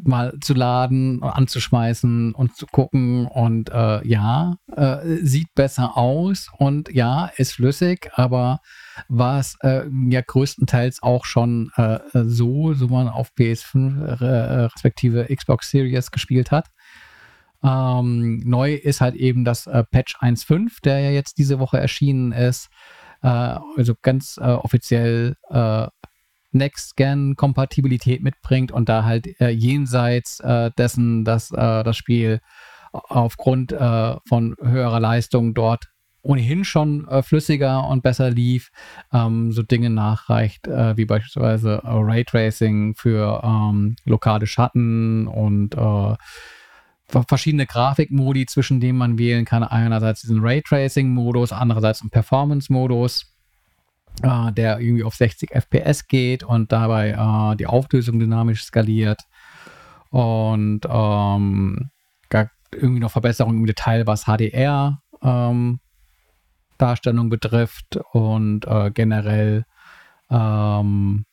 mal 0.00 0.34
zu 0.40 0.54
laden, 0.54 1.22
anzuschmeißen 1.22 2.34
und 2.34 2.56
zu 2.56 2.66
gucken. 2.66 3.26
Und 3.26 3.70
äh, 3.70 4.06
ja, 4.06 4.54
äh, 4.74 5.16
sieht 5.22 5.54
besser 5.54 5.96
aus 5.96 6.48
und 6.58 6.92
ja, 6.92 7.30
ist 7.36 7.54
flüssig, 7.54 8.10
aber 8.14 8.60
war 9.08 9.38
es 9.38 9.56
äh, 9.62 9.84
ja 10.08 10.20
größtenteils 10.20 11.02
auch 11.02 11.24
schon 11.24 11.70
äh, 11.76 11.98
so, 12.12 12.74
so 12.74 12.88
man 12.88 13.08
auf 13.08 13.30
PS5 13.38 14.22
äh, 14.22 14.64
respektive 14.64 15.34
Xbox 15.34 15.70
Series 15.70 16.10
gespielt 16.10 16.50
hat. 16.50 16.68
Ähm, 17.64 18.42
neu 18.44 18.74
ist 18.74 19.00
halt 19.00 19.14
eben 19.14 19.44
das 19.44 19.66
äh, 19.66 19.84
Patch 19.84 20.16
1.5, 20.16 20.82
der 20.82 21.00
ja 21.00 21.10
jetzt 21.10 21.38
diese 21.38 21.58
Woche 21.58 21.78
erschienen 21.78 22.32
ist. 22.32 22.68
also 23.24 23.94
ganz 24.02 24.36
offiziell 24.36 25.36
Next-Gen-Kompatibilität 26.52 28.22
mitbringt 28.22 28.72
und 28.72 28.88
da 28.88 29.04
halt 29.04 29.40
äh, 29.40 29.50
jenseits 29.50 30.40
äh, 30.40 30.70
dessen, 30.76 31.24
dass 31.24 31.50
äh, 31.50 31.82
das 31.82 31.96
Spiel 31.96 32.40
aufgrund 32.92 33.72
äh, 33.72 34.16
von 34.26 34.54
höherer 34.60 35.00
Leistung 35.00 35.54
dort 35.54 35.88
ohnehin 36.22 36.64
schon 36.64 37.08
äh, 37.08 37.22
flüssiger 37.22 37.88
und 37.88 38.02
besser 38.02 38.30
lief, 38.30 38.70
ähm, 39.12 39.50
so 39.50 39.62
Dinge 39.62 39.90
nachreicht, 39.90 40.68
äh, 40.68 40.96
wie 40.96 41.04
beispielsweise 41.04 41.80
Raytracing 41.84 42.94
für 42.94 43.42
ähm, 43.42 43.96
lokale 44.04 44.46
Schatten 44.46 45.26
und 45.26 45.74
verschiedene 47.28 47.66
Grafikmodi, 47.66 48.46
zwischen 48.46 48.80
denen 48.80 48.96
man 48.96 49.18
wählen 49.18 49.44
kann. 49.44 49.64
Einerseits 49.64 50.22
diesen 50.22 50.40
Raytracing-Modus, 50.40 51.52
andererseits 51.52 52.00
einen 52.00 52.10
Performance-Modus 52.10 53.31
äh, 54.22 54.52
der 54.52 54.80
irgendwie 54.80 55.04
auf 55.04 55.14
60 55.14 55.50
FPS 55.50 56.06
geht 56.06 56.42
und 56.44 56.72
dabei 56.72 57.10
äh, 57.10 57.56
die 57.56 57.66
Auflösung 57.66 58.18
dynamisch 58.18 58.64
skaliert 58.64 59.22
und 60.10 60.80
ähm, 60.88 61.90
irgendwie 62.74 63.00
noch 63.00 63.10
Verbesserungen 63.10 63.58
im 63.58 63.66
Detail, 63.66 64.06
was 64.06 64.24
HDR 64.24 65.00
ähm, 65.22 65.80
Darstellung 66.78 67.28
betrifft 67.28 67.98
und 68.12 68.66
äh, 68.66 68.90
generell 68.90 69.64
ähm, 70.30 71.24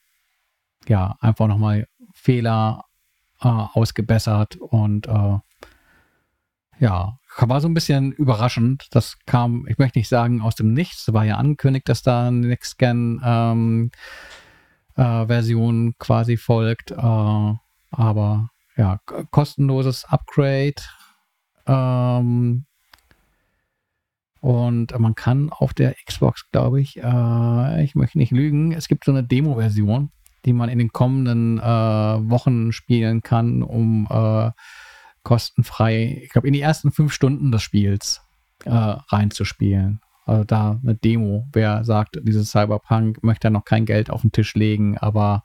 ja 0.88 1.16
einfach 1.20 1.48
nochmal 1.48 1.88
Fehler 2.14 2.86
äh, 3.42 3.48
ausgebessert 3.48 4.58
und 4.58 5.08
äh, 5.08 5.38
ja, 6.80 7.19
war 7.38 7.62
so 7.62 7.68
ein 7.68 7.74
bisschen 7.74 8.12
überraschend. 8.12 8.88
Das 8.92 9.18
kam, 9.26 9.66
ich 9.68 9.78
möchte 9.78 10.00
nicht 10.00 10.10
sagen 10.10 10.42
aus 10.42 10.56
dem 10.56 10.74
Nichts, 10.74 11.12
war 11.14 11.26
ja 11.26 11.38
angekündigt, 11.38 11.88
dass 11.90 12.02
da 12.02 12.28
eine 12.28 12.48
Next-Gen-Version 12.48 13.92
ähm, 14.96 15.90
äh, 15.90 15.94
quasi 16.00 16.38
folgt. 16.38 16.92
Äh, 16.92 17.54
aber 17.92 18.50
ja, 18.76 19.00
kostenloses 19.32 20.06
Upgrade 20.06 20.76
Ähm, 21.68 22.66
und 24.42 24.98
man 24.98 25.16
kann 25.16 25.50
auf 25.52 25.74
der 25.74 25.96
Xbox, 26.06 26.50
glaube 26.52 26.82
ich, 26.82 26.98
äh, 26.98 27.84
ich 27.84 27.96
möchte 27.96 28.18
nicht 28.18 28.32
lügen, 28.32 28.72
es 28.72 28.88
gibt 28.88 29.04
so 29.04 29.12
eine 29.12 29.24
Demo-Version, 29.24 30.12
die 30.46 30.54
man 30.54 30.70
in 30.70 30.80
den 30.80 30.94
kommenden 30.94 31.60
äh, 31.60 31.64
Wochen 31.64 32.72
spielen 32.72 33.22
kann, 33.22 33.62
um 33.62 34.08
äh, 34.10 34.52
kostenfrei, 35.24 36.22
ich 36.24 36.30
glaube, 36.30 36.48
in 36.48 36.54
die 36.54 36.62
ersten 36.62 36.92
fünf 36.92 37.14
Stunden 37.14 37.52
des 37.52 37.62
Spiels 37.62 38.22
äh, 38.66 38.70
reinzuspielen. 38.72 40.02
Also 40.26 40.44
da 40.44 40.80
eine 40.84 40.96
Demo. 40.96 41.48
Wer 41.54 41.84
sagt, 41.84 42.20
dieses 42.24 42.52
Cyberpunk 42.52 43.24
möchte 43.24 43.48
ja 43.48 43.52
noch 43.52 43.66
kein 43.66 43.86
Geld 43.86 44.10
auf 44.10 44.22
den 44.22 44.32
Tisch 44.32 44.54
legen, 44.56 44.98
aber 44.98 45.44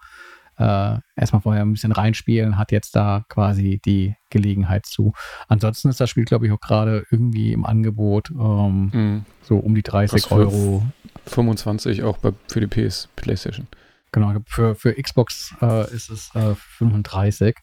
äh, 0.59 0.99
erstmal 1.17 1.43
vorher 1.43 1.63
ein 1.63 1.73
bisschen 1.73 1.91
reinspielen, 1.93 2.57
hat 2.59 2.71
jetzt 2.71 2.95
da 2.95 3.25
quasi 3.29 3.81
die 3.85 4.15
Gelegenheit 4.31 4.87
zu. 4.87 5.13
Ansonsten 5.49 5.89
ist 5.89 6.01
das 6.01 6.11
Spiel, 6.11 6.25
glaube 6.27 6.47
ich, 6.47 6.53
auch 6.53 6.61
gerade 6.61 7.05
irgendwie 7.11 7.53
im 7.53 7.65
Angebot 7.65 8.31
ähm, 8.31 8.91
Mhm. 8.93 9.25
so 9.43 9.57
um 9.57 9.75
die 9.75 9.83
30 9.83 10.15
Was 10.23 10.27
für- 10.29 10.35
Euro. 10.35 10.83
25 11.27 12.03
auch 12.03 12.19
bei, 12.19 12.33
für 12.49 12.61
die 12.61 12.67
PS 12.67 13.09
PlayStation. 13.17 13.67
Genau, 14.13 14.33
für, 14.47 14.75
für 14.75 14.93
Xbox 14.95 15.55
äh, 15.63 15.93
ist 15.93 16.11
es 16.11 16.31
äh, 16.35 16.55
35. 16.55 17.57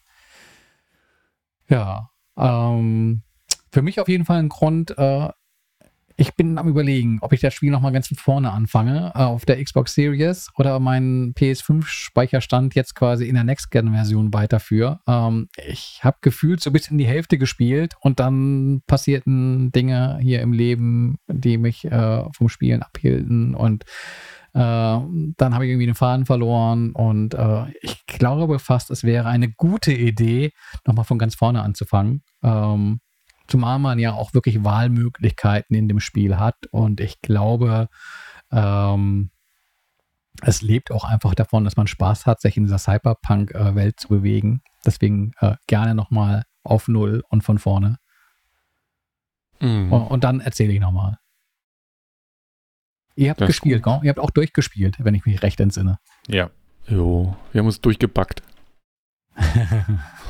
Ja, 1.72 2.10
ähm, 2.38 3.24
für 3.72 3.82
mich 3.82 4.00
auf 4.02 4.10
jeden 4.10 4.26
Fall 4.26 4.40
ein 4.40 4.50
Grund. 4.50 4.94
Äh, 4.98 5.30
ich 6.18 6.36
bin 6.36 6.58
am 6.58 6.68
überlegen, 6.68 7.18
ob 7.22 7.32
ich 7.32 7.40
das 7.40 7.54
Spiel 7.54 7.72
nochmal 7.72 7.94
ganz 7.94 8.10
von 8.10 8.18
vorne 8.18 8.52
anfange, 8.52 9.14
äh, 9.16 9.20
auf 9.20 9.46
der 9.46 9.64
Xbox 9.64 9.96
Series 9.96 10.50
oder 10.58 10.80
meinen 10.80 11.34
PS5-Speicherstand 11.34 12.76
jetzt 12.76 12.94
quasi 12.94 13.26
in 13.26 13.36
der 13.36 13.46
Next-Gen-Version 13.46 14.34
weiterführe. 14.34 15.00
Ähm, 15.08 15.48
ich 15.66 16.02
habe 16.04 16.18
gefühlt 16.20 16.62
so 16.62 16.70
ein 16.70 16.74
bisschen 16.74 16.98
die 16.98 17.08
Hälfte 17.08 17.38
gespielt 17.38 17.94
und 18.02 18.20
dann 18.20 18.84
passierten 18.86 19.72
Dinge 19.72 20.20
hier 20.22 20.42
im 20.42 20.52
Leben, 20.52 21.20
die 21.28 21.58
mich 21.58 21.86
äh, 21.86 22.26
vom 22.36 22.50
Spielen 22.50 22.84
abhielten 22.84 23.56
und 23.56 23.86
dann 24.54 25.54
habe 25.54 25.66
ich 25.66 25.72
irgendwie 25.72 25.86
den 25.86 25.96
Faden 25.96 26.26
verloren 26.26 26.92
und 26.92 27.34
äh, 27.34 27.72
ich 27.82 28.06
glaube 28.06 28.60
fast, 28.60 28.92
es 28.92 29.04
wäre 29.04 29.28
eine 29.28 29.50
gute 29.50 29.94
Idee, 29.94 30.52
nochmal 30.86 31.06
von 31.06 31.18
ganz 31.18 31.36
vorne 31.36 31.62
anzufangen. 31.62 32.24
Ähm, 32.44 33.00
zumal 33.48 33.80
man 33.80 34.00
ja 34.00 34.14
auch 34.14 34.34
wirklich 34.34 34.64
Wahlmöglichkeiten 34.64 35.76
in 35.76 35.88
dem 35.88 36.00
Spiel 36.00 36.38
hat 36.38 36.56
und 36.72 37.00
ich 37.00 37.22
glaube, 37.22 37.88
ähm, 38.52 39.32
es 40.42 40.62
lebt 40.62 40.92
auch 40.92 41.04
einfach 41.04 41.36
davon, 41.36 41.64
dass 41.64 41.78
man 41.78 41.88
Spaß 41.88 42.26
hat, 42.26 42.42
sich 42.42 42.58
in 42.58 42.64
dieser 42.64 42.80
Cyberpunk-Welt 42.80 44.00
zu 44.00 44.08
bewegen. 44.08 44.62
Deswegen 44.86 45.34
äh, 45.40 45.56
gerne 45.68 45.94
nochmal 45.94 46.44
auf 46.64 46.88
Null 46.88 47.24
und 47.30 47.44
von 47.44 47.60
vorne. 47.60 47.98
Mhm. 49.60 49.92
Und, 49.92 50.08
und 50.08 50.24
dann 50.24 50.40
erzähle 50.40 50.74
ich 50.74 50.80
nochmal. 50.80 51.18
Ihr 53.16 53.30
habt 53.30 53.42
Das 53.42 53.48
gespielt, 53.48 53.84
gell? 53.84 54.00
Ihr 54.04 54.10
habt 54.10 54.20
auch 54.20 54.32
durchgespielt, 54.32 54.98
wenn 55.00 55.14
ich 55.14 55.26
mich 55.26 55.42
recht 55.44 55.60
entsinne. 55.60 56.00
Ja. 56.28 56.50
Jo, 56.88 57.36
wir 57.52 57.60
haben 57.60 57.68
uns 57.68 57.82
durchgebackt. 57.82 58.42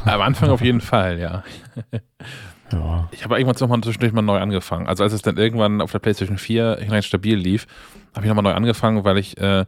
Am 0.06 0.22
Anfang 0.22 0.50
auf 0.50 0.61
jeden 0.61 0.82
Fall, 0.82 1.19
ja. 1.19 1.43
Ja. 2.72 3.10
Ich 3.11 3.24
habe 3.24 3.38
irgendwann 3.38 3.60
nochmal 3.60 3.82
zwischendurch 3.82 4.14
mal 4.14 4.22
neu 4.22 4.38
angefangen. 4.38 4.88
Also 4.88 5.03
als 5.03 5.14
es 5.14 5.22
dann 5.22 5.38
irgendwann 5.38 5.82
auf 5.82 5.92
der 5.92 6.00
PlayStation 6.00 6.38
4 6.38 6.77
hinein 6.82 7.03
stabil 7.03 7.35
lief, 7.35 7.68
habe 8.16 8.26
ich 8.26 8.30
nochmal 8.30 8.43
neu 8.43 8.53
angefangen, 8.53 9.03
weil 9.03 9.18
ich 9.18 9.38
äh, 9.38 9.66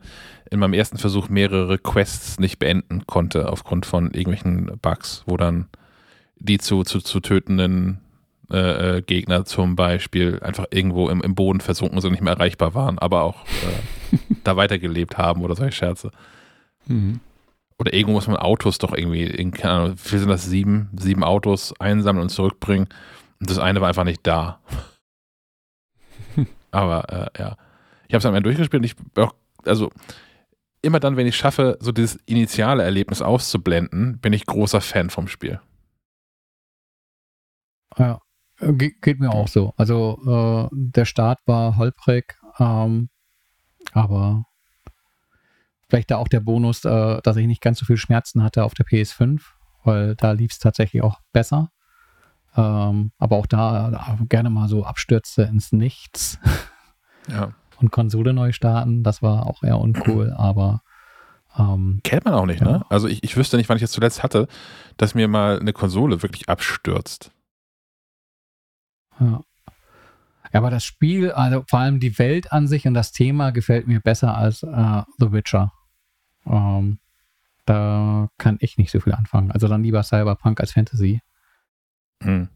in 0.49 0.59
meinem 0.59 0.73
ersten 0.73 0.97
Versuch 0.97 1.29
mehrere 1.29 1.77
Quests 1.77 2.39
nicht 2.39 2.59
beenden 2.59 3.05
konnte 3.05 3.49
aufgrund 3.51 3.85
von 3.85 4.11
irgendwelchen 4.11 4.77
Bugs, 4.81 5.23
wo 5.25 5.37
dann 5.37 5.67
die 6.37 6.59
zu, 6.59 6.83
zu, 6.83 6.99
zu 6.99 7.19
tötenden 7.19 7.99
äh, 8.51 8.97
äh, 8.97 9.01
Gegner 9.01 9.45
zum 9.45 9.75
Beispiel 9.75 10.39
einfach 10.41 10.65
irgendwo 10.69 11.09
im, 11.09 11.21
im 11.21 11.33
Boden 11.33 11.61
versunken 11.61 12.01
sind, 12.01 12.11
nicht 12.11 12.23
mehr 12.23 12.33
erreichbar 12.33 12.75
waren, 12.75 12.99
aber 12.99 13.23
auch 13.23 13.45
äh, 13.45 14.17
da 14.43 14.57
weitergelebt 14.57 15.17
haben 15.17 15.41
oder 15.41 15.55
solche 15.55 15.71
Scherze. 15.71 16.11
Mhm. 16.87 17.19
Oder 17.79 17.93
irgendwo 17.93 18.13
muss 18.13 18.27
man 18.27 18.37
Autos 18.37 18.77
doch 18.77 18.93
irgendwie, 18.93 19.23
in, 19.23 19.51
keine 19.51 19.73
Ahnung, 19.73 19.93
wie 19.93 20.09
viel 20.09 20.19
sind 20.19 20.29
das? 20.29 20.45
Sieben, 20.45 20.89
sieben 20.95 21.23
Autos 21.23 21.73
einsammeln 21.79 22.23
und 22.23 22.29
zurückbringen. 22.29 22.87
Und 23.39 23.49
das 23.49 23.59
eine 23.59 23.81
war 23.81 23.87
einfach 23.87 24.03
nicht 24.03 24.21
da. 24.23 24.59
Aber 26.71 27.09
äh, 27.09 27.39
ja. 27.39 27.57
Ich 28.07 28.13
habe 28.13 28.19
es 28.19 28.25
am 28.25 28.35
Ende 28.35 28.49
durchgespielt 28.49 28.81
und 28.81 28.85
ich 28.85 28.95
auch, 29.23 29.33
also 29.65 29.89
immer 30.81 30.99
dann, 30.99 31.17
wenn 31.17 31.27
ich 31.27 31.35
schaffe, 31.35 31.77
so 31.79 31.91
dieses 31.91 32.19
initiale 32.25 32.83
Erlebnis 32.83 33.21
auszublenden, 33.21 34.19
bin 34.19 34.33
ich 34.33 34.45
großer 34.45 34.81
Fan 34.81 35.09
vom 35.09 35.27
Spiel. 35.27 35.59
Ja, 37.97 38.19
ge 38.71 38.91
geht 39.01 39.19
mir 39.19 39.31
auch 39.31 39.47
so. 39.47 39.73
Also 39.77 40.69
äh, 40.71 40.75
der 40.75 41.05
Start 41.05 41.39
war 41.45 41.77
holprig, 41.77 42.35
ähm, 42.59 43.09
aber 43.93 44.45
vielleicht 45.89 46.11
da 46.11 46.17
auch 46.17 46.27
der 46.27 46.39
Bonus, 46.39 46.85
äh, 46.85 47.21
dass 47.21 47.37
ich 47.37 47.47
nicht 47.47 47.61
ganz 47.61 47.79
so 47.79 47.85
viel 47.85 47.97
Schmerzen 47.97 48.43
hatte 48.43 48.63
auf 48.63 48.73
der 48.73 48.85
PS5, 48.85 49.41
weil 49.83 50.15
da 50.15 50.31
lief 50.31 50.51
es 50.51 50.59
tatsächlich 50.59 51.01
auch 51.03 51.19
besser. 51.33 51.69
Ähm, 52.55 53.11
aber 53.17 53.37
auch 53.37 53.47
da, 53.47 53.89
da 53.89 54.17
gerne 54.29 54.49
mal 54.49 54.67
so 54.67 54.85
Abstürze 54.85 55.43
ins 55.43 55.71
Nichts 55.71 56.39
Ja. 57.27 57.51
und 57.79 57.91
Konsole 57.91 58.33
neu 58.33 58.51
starten, 58.51 59.03
das 59.03 59.21
war 59.21 59.47
auch 59.47 59.63
eher 59.63 59.79
uncool, 59.79 60.31
aber 60.37 60.81
ähm, 61.57 61.99
Kennt 62.03 62.25
man 62.25 62.33
auch 62.35 62.45
nicht, 62.45 62.61
Ja. 62.61 62.67
ne? 62.71 62.85
Also 62.89 63.07
ich, 63.07 63.23
ich 63.23 63.35
wüsste 63.37 63.57
nicht, 63.57 63.69
wann 63.69 63.77
ich 63.77 63.81
das 63.83 63.91
zuletzt 63.91 64.21
hatte, 64.23 64.47
dass 64.97 65.15
mir 65.15 65.27
mal 65.27 65.59
eine 65.59 65.73
Konsole 65.73 66.21
wirklich 66.21 66.47
abstürzt. 66.49 67.31
Ja. 69.19 69.41
ja, 70.51 70.59
aber 70.59 70.69
das 70.69 70.83
Spiel, 70.83 71.31
also 71.31 71.63
vor 71.67 71.79
allem 71.79 71.99
die 71.99 72.17
Welt 72.19 72.51
an 72.51 72.67
sich 72.67 72.87
und 72.87 72.93
das 72.93 73.11
Thema 73.11 73.51
gefällt 73.51 73.87
mir 73.87 73.99
besser 74.01 74.35
als 74.37 74.63
äh, 74.63 75.01
The 75.19 75.31
Witcher. 75.31 75.71
Ähm, 76.45 76.99
da 77.65 78.29
kann 78.37 78.57
ich 78.59 78.77
nicht 78.77 78.91
so 78.91 78.99
viel 78.99 79.13
anfangen. 79.13 79.51
Also 79.51 79.67
dann 79.67 79.83
lieber 79.83 80.03
Cyberpunk 80.03 80.59
als 80.59 80.73
Fantasy. 80.73 81.21
Hm. 82.21 82.49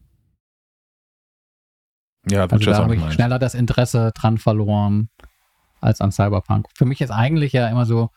Ja, 2.30 2.44
Also 2.44 2.56
Witcher 2.56 2.72
da 2.72 2.77
habe 2.84 2.95
ich 2.95 3.02
meins. 3.02 3.14
schneller 3.14 3.40
das 3.40 3.56
Interesse 3.56 4.11
dran 4.14 4.38
verloren 4.38 5.10
als 5.80 6.02
an 6.02 6.11
Cyberpunk. 6.11 6.68
Für 6.76 6.86
mich 6.86 7.02
ist 7.02 7.11
eigentlich 7.11 7.53
ja 7.53 7.68
immer 7.69 7.86
so, 7.86 8.10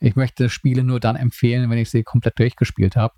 ich 0.00 0.16
möchte 0.16 0.50
Spiele 0.50 0.84
nur 0.84 1.00
dann 1.00 1.16
empfehlen, 1.16 1.70
wenn 1.70 1.78
ich 1.78 1.90
sie 1.90 2.02
komplett 2.02 2.38
durchgespielt 2.38 2.96
habe. 2.96 3.14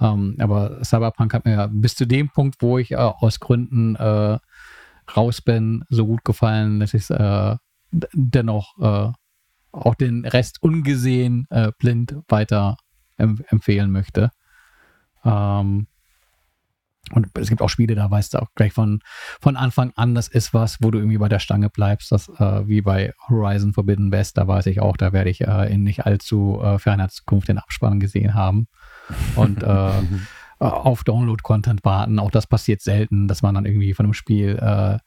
Ähm, 0.00 0.36
aber 0.38 0.82
Cyberpunk 0.84 1.34
hat 1.34 1.44
mir 1.44 1.68
bis 1.72 1.94
zu 1.94 2.06
dem 2.06 2.30
Punkt, 2.30 2.56
wo 2.60 2.78
ich 2.78 2.92
äh, 2.92 2.96
aus 2.96 3.40
Gründen 3.40 3.96
äh, 3.96 4.38
raus 5.16 5.40
bin, 5.40 5.84
so 5.88 6.06
gut 6.06 6.24
gefallen, 6.24 6.80
dass 6.80 6.94
ich 6.94 7.02
es 7.02 7.10
äh, 7.10 7.56
dennoch 7.92 8.78
äh, 8.78 9.12
auch 9.72 9.94
den 9.94 10.24
Rest 10.24 10.62
ungesehen 10.62 11.46
äh, 11.50 11.72
blind 11.78 12.16
weiter 12.28 12.76
em 13.16 13.42
empfehlen 13.48 13.90
möchte. 13.90 14.30
Ähm, 15.24 15.86
und 17.12 17.26
es 17.38 17.48
gibt 17.48 17.60
auch 17.60 17.68
Spiele, 17.68 17.94
da 17.94 18.10
weißt 18.10 18.34
du 18.34 18.38
auch 18.42 18.48
gleich 18.54 18.72
von, 18.72 19.00
von 19.40 19.56
Anfang 19.56 19.92
an, 19.96 20.14
das 20.14 20.28
ist 20.28 20.54
was, 20.54 20.80
wo 20.80 20.90
du 20.90 20.98
irgendwie 20.98 21.18
bei 21.18 21.28
der 21.28 21.40
Stange 21.40 21.68
bleibst. 21.68 22.12
Das 22.12 22.28
äh, 22.28 22.68
wie 22.68 22.82
bei 22.82 23.12
Horizon 23.28 23.72
Forbidden 23.72 24.12
West, 24.12 24.38
da 24.38 24.46
weiß 24.46 24.66
ich 24.66 24.80
auch, 24.80 24.96
da 24.96 25.12
werde 25.12 25.30
ich 25.30 25.40
äh, 25.40 25.72
in 25.72 25.82
nicht 25.82 26.06
allzu 26.06 26.60
äh, 26.62 26.78
ferner 26.78 27.08
Zukunft 27.08 27.48
den 27.48 27.58
Abspann 27.58 28.00
gesehen 28.00 28.34
haben. 28.34 28.68
Und 29.36 29.62
äh, 29.62 30.02
auf 30.58 31.04
Download-Content 31.04 31.84
warten. 31.84 32.18
Auch 32.18 32.30
das 32.30 32.46
passiert 32.46 32.82
selten, 32.82 33.28
dass 33.28 33.42
man 33.42 33.54
dann 33.54 33.66
irgendwie 33.66 33.94
von 33.94 34.06
einem 34.06 34.14
Spiel 34.14 34.58
äh, 34.60 34.98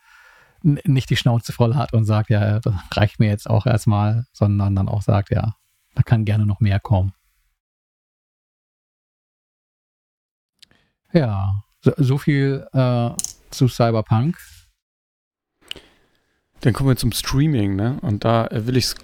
nicht 0.64 1.09
die 1.09 1.17
Schnauze 1.17 1.53
voll 1.53 1.75
hat 1.75 1.93
und 1.93 2.06
sagt, 2.06 2.30
ja, 2.30 2.59
das 2.59 2.73
reicht 2.91 3.19
mir 3.19 3.27
jetzt 3.30 3.49
auch 3.49 3.65
erstmal, 3.65 4.25
sondern 4.32 4.75
dann 4.75 4.88
auch 4.88 5.01
sagt, 5.01 5.30
ja, 5.30 5.56
da 5.93 6.03
kann 6.03 6.25
gerne 6.25 6.45
noch 6.45 6.59
mehr 6.59 6.80
kommen. 6.80 7.14
Ja, 11.11 11.64
so, 11.82 11.91
so 11.98 12.17
viel 12.17 12.65
äh, 12.73 13.11
zu 13.51 13.67
Cyberpunk. 13.67 14.38
Dann 16.61 16.73
kommen 16.73 16.90
wir 16.90 16.95
zum 16.95 17.11
Streaming, 17.11 17.75
ne? 17.75 17.99
Und 18.01 18.23
da 18.23 18.48
will 18.51 18.77
ich 18.77 18.85
es 18.85 18.95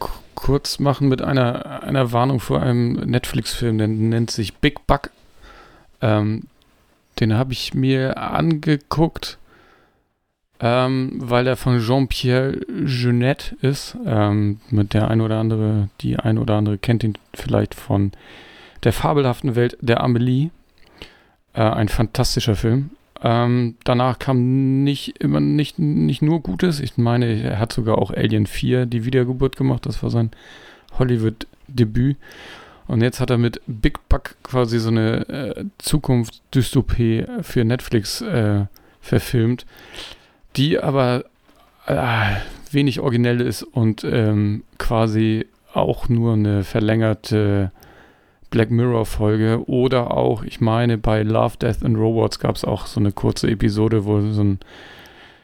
kurz 0.41 0.79
machen 0.79 1.09
mit 1.09 1.21
einer, 1.21 1.83
einer 1.83 2.11
Warnung 2.11 2.39
vor 2.39 2.61
einem 2.61 2.93
Netflix-Film, 2.93 3.77
der 3.77 3.87
nennt 3.87 4.31
sich 4.31 4.55
Big 4.55 4.87
Buck. 4.87 5.11
Ähm, 6.01 6.43
den 7.19 7.33
habe 7.35 7.51
ich 7.51 7.73
mir 7.73 8.17
angeguckt, 8.17 9.37
ähm, 10.61 11.11
weil 11.15 11.45
er 11.47 11.57
von 11.57 11.79
Jean-Pierre 11.79 12.57
Jeunet 12.85 13.55
ist. 13.61 13.97
Ähm, 14.05 14.61
mit 14.69 14.93
der 14.93 15.09
ein 15.09 15.21
oder 15.21 15.37
andere, 15.39 15.89
die 16.01 16.17
ein 16.17 16.37
oder 16.37 16.55
andere 16.55 16.77
kennt 16.77 17.03
ihn 17.03 17.17
vielleicht 17.33 17.75
von 17.75 18.11
der 18.83 18.93
fabelhaften 18.93 19.55
Welt 19.55 19.77
der 19.81 20.01
Amelie. 20.01 20.51
Äh, 21.53 21.63
ein 21.63 21.89
fantastischer 21.89 22.55
Film. 22.55 22.91
Ähm, 23.21 23.75
danach 23.83 24.17
kam 24.19 24.83
nicht 24.83 25.19
immer 25.19 25.39
nicht, 25.39 25.77
nicht 25.79 26.21
nur 26.21 26.41
Gutes. 26.41 26.79
Ich 26.79 26.97
meine, 26.97 27.41
er 27.41 27.59
hat 27.59 27.73
sogar 27.73 27.97
auch 27.97 28.11
Alien 28.11 28.45
4 28.45 28.85
die 28.85 29.05
Wiedergeburt 29.05 29.55
gemacht. 29.55 29.85
Das 29.85 30.01
war 30.03 30.09
sein 30.09 30.31
Hollywood-Debüt. 30.97 32.17
Und 32.87 33.01
jetzt 33.01 33.19
hat 33.19 33.29
er 33.29 33.37
mit 33.37 33.61
Big 33.67 33.99
Buck 34.09 34.35
quasi 34.41 34.79
so 34.79 34.89
eine 34.89 35.29
äh, 35.29 35.65
Zukunft-Dystopie 35.77 37.25
für 37.41 37.63
Netflix 37.63 38.21
äh, 38.21 38.65
verfilmt, 38.99 39.65
die 40.55 40.79
aber 40.79 41.25
äh, 41.85 42.35
wenig 42.71 42.99
originell 42.99 43.41
ist 43.41 43.63
und 43.63 44.03
ähm, 44.03 44.63
quasi 44.79 45.45
auch 45.73 46.09
nur 46.09 46.33
eine 46.33 46.63
verlängerte 46.63 47.71
Black 48.49 48.71
Mirror 48.71 49.05
Folge 49.05 49.63
oder 49.67 50.11
auch, 50.11 50.43
ich 50.43 50.59
meine, 50.59 50.97
bei 50.97 51.23
Love, 51.23 51.57
Death 51.57 51.83
and 51.83 51.97
Robots 51.97 52.39
gab 52.39 52.55
es 52.55 52.65
auch 52.65 52.87
so 52.87 52.99
eine 52.99 53.11
kurze 53.11 53.49
Episode, 53.49 54.05
wo 54.05 54.21
so 54.31 54.43
ein 54.43 54.59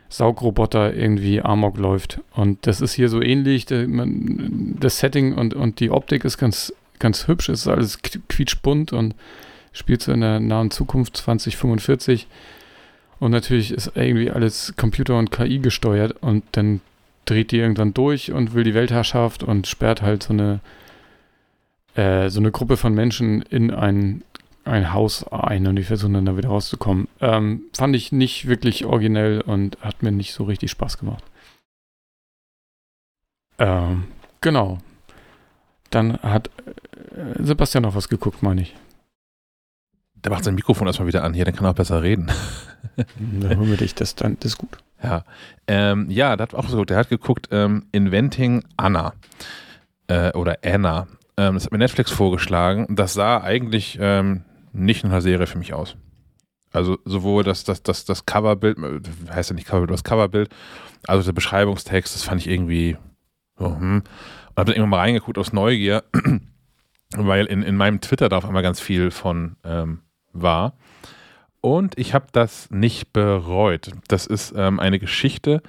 Saugroboter 0.09 0.93
irgendwie 0.93 1.41
Amok 1.41 1.77
läuft. 1.77 2.21
Und 2.33 2.65
das 2.67 2.81
ist 2.81 2.93
hier 2.93 3.09
so 3.09 3.21
ähnlich. 3.21 3.65
Das 3.65 4.99
Setting 4.99 5.33
und, 5.33 5.53
und 5.53 5.79
die 5.79 5.91
Optik 5.91 6.25
ist 6.25 6.37
ganz, 6.37 6.73
ganz 6.99 7.27
hübsch. 7.27 7.49
Es 7.49 7.61
ist 7.61 7.67
alles 7.67 7.99
quietschbunt 8.01 8.93
und 8.93 9.13
spielt 9.73 10.01
so 10.01 10.11
in 10.11 10.21
der 10.21 10.39
nahen 10.39 10.71
Zukunft 10.71 11.17
2045. 11.17 12.27
Und 13.19 13.31
natürlich 13.31 13.71
ist 13.71 13.91
irgendwie 13.95 14.31
alles 14.31 14.73
Computer 14.77 15.17
und 15.17 15.31
KI 15.31 15.59
gesteuert 15.59 16.15
und 16.21 16.43
dann 16.53 16.81
dreht 17.25 17.51
die 17.51 17.57
irgendwann 17.57 17.93
durch 17.93 18.31
und 18.31 18.53
will 18.53 18.63
die 18.63 18.73
Weltherrschaft 18.73 19.43
und 19.43 19.67
sperrt 19.67 20.01
halt 20.01 20.23
so 20.23 20.33
eine 20.33 20.59
äh, 21.95 22.29
so 22.29 22.39
eine 22.39 22.51
Gruppe 22.51 22.77
von 22.77 22.93
Menschen 22.93 23.41
in 23.41 23.71
ein, 23.71 24.23
ein 24.63 24.93
Haus 24.93 25.25
ein 25.27 25.67
und 25.67 25.75
die 25.75 25.83
versuchen 25.83 26.13
dann 26.13 26.25
da 26.25 26.37
wieder 26.37 26.49
rauszukommen. 26.49 27.07
Ähm, 27.21 27.63
fand 27.73 27.95
ich 27.95 28.11
nicht 28.11 28.47
wirklich 28.47 28.85
originell 28.85 29.41
und 29.41 29.77
hat 29.81 30.03
mir 30.03 30.11
nicht 30.11 30.33
so 30.33 30.43
richtig 30.43 30.71
Spaß 30.71 30.97
gemacht. 30.97 31.23
Ähm, 33.57 34.05
genau. 34.41 34.79
Dann 35.89 36.17
hat 36.21 36.49
äh, 36.65 37.43
Sebastian 37.43 37.83
noch 37.83 37.95
was 37.95 38.09
geguckt, 38.09 38.43
meine 38.43 38.61
ich. 38.61 38.75
Der 40.15 40.31
macht 40.31 40.43
sein 40.43 40.55
Mikrofon 40.55 40.87
erstmal 40.87 41.07
wieder 41.07 41.23
an 41.23 41.33
hier, 41.33 41.45
dann 41.45 41.55
kann 41.55 41.65
er 41.65 41.71
auch 41.71 41.75
besser 41.75 42.01
reden. 42.01 42.31
dann 43.17 43.57
holen 43.57 43.69
wir 43.69 43.77
dich, 43.77 43.95
das, 43.95 44.15
dann, 44.15 44.37
das 44.39 44.53
ist 44.53 44.57
gut. 44.57 44.77
Ja, 45.03 45.23
ähm, 45.67 46.09
ja, 46.09 46.35
das 46.35 46.49
hat 46.49 46.55
auch 46.55 46.67
so, 46.67 46.83
der 46.83 46.97
hat 46.97 47.09
geguckt, 47.09 47.49
ähm, 47.51 47.85
Inventing 47.91 48.63
Anna 48.75 49.13
äh, 50.07 50.31
oder 50.31 50.57
Anna. 50.63 51.07
Ähm, 51.37 51.55
das 51.55 51.65
hat 51.65 51.71
mir 51.71 51.77
Netflix 51.77 52.11
vorgeschlagen. 52.11 52.87
Das 52.95 53.13
sah 53.13 53.41
eigentlich 53.41 53.97
ähm, 53.99 54.43
nicht 54.73 55.03
nach 55.03 55.11
einer 55.11 55.21
Serie 55.21 55.47
für 55.47 55.57
mich 55.57 55.73
aus. 55.73 55.95
Also 56.71 56.97
sowohl 57.05 57.43
das, 57.43 57.63
das, 57.63 57.83
das, 57.83 58.05
das 58.05 58.25
Coverbild, 58.25 58.77
äh, 58.77 59.31
heißt 59.31 59.49
ja 59.49 59.55
nicht 59.55 59.67
Coverbild, 59.67 59.91
das 59.91 60.03
Coverbild, 60.03 60.49
also 61.07 61.23
der 61.23 61.33
Beschreibungstext, 61.33 62.15
das 62.15 62.23
fand 62.23 62.41
ich 62.41 62.47
irgendwie 62.49 62.97
so, 63.57 63.67
hm. 63.77 64.03
Und 64.55 64.59
hab 64.59 64.67
dann 64.67 64.75
irgendwann 64.75 64.89
mal 64.89 64.99
reingeguckt 64.99 65.37
aus 65.37 65.53
Neugier, 65.53 66.03
weil 67.15 67.45
in, 67.45 67.61
in 67.61 67.75
meinem 67.75 68.01
Twitter 68.01 68.29
da 68.29 68.37
auf 68.37 68.45
einmal 68.45 68.63
ganz 68.63 68.79
viel 68.79 69.11
von 69.11 69.57
ähm, 69.63 69.99
war. 70.31 70.77
Und 71.61 71.97
ich 71.97 72.13
habe 72.13 72.27
das 72.31 72.69
nicht 72.71 73.11
bereut. 73.11 73.91
Das 74.07 74.27
ist 74.27 74.53
ähm, 74.55 74.79
eine 74.79 74.99
Geschichte, 74.99 75.61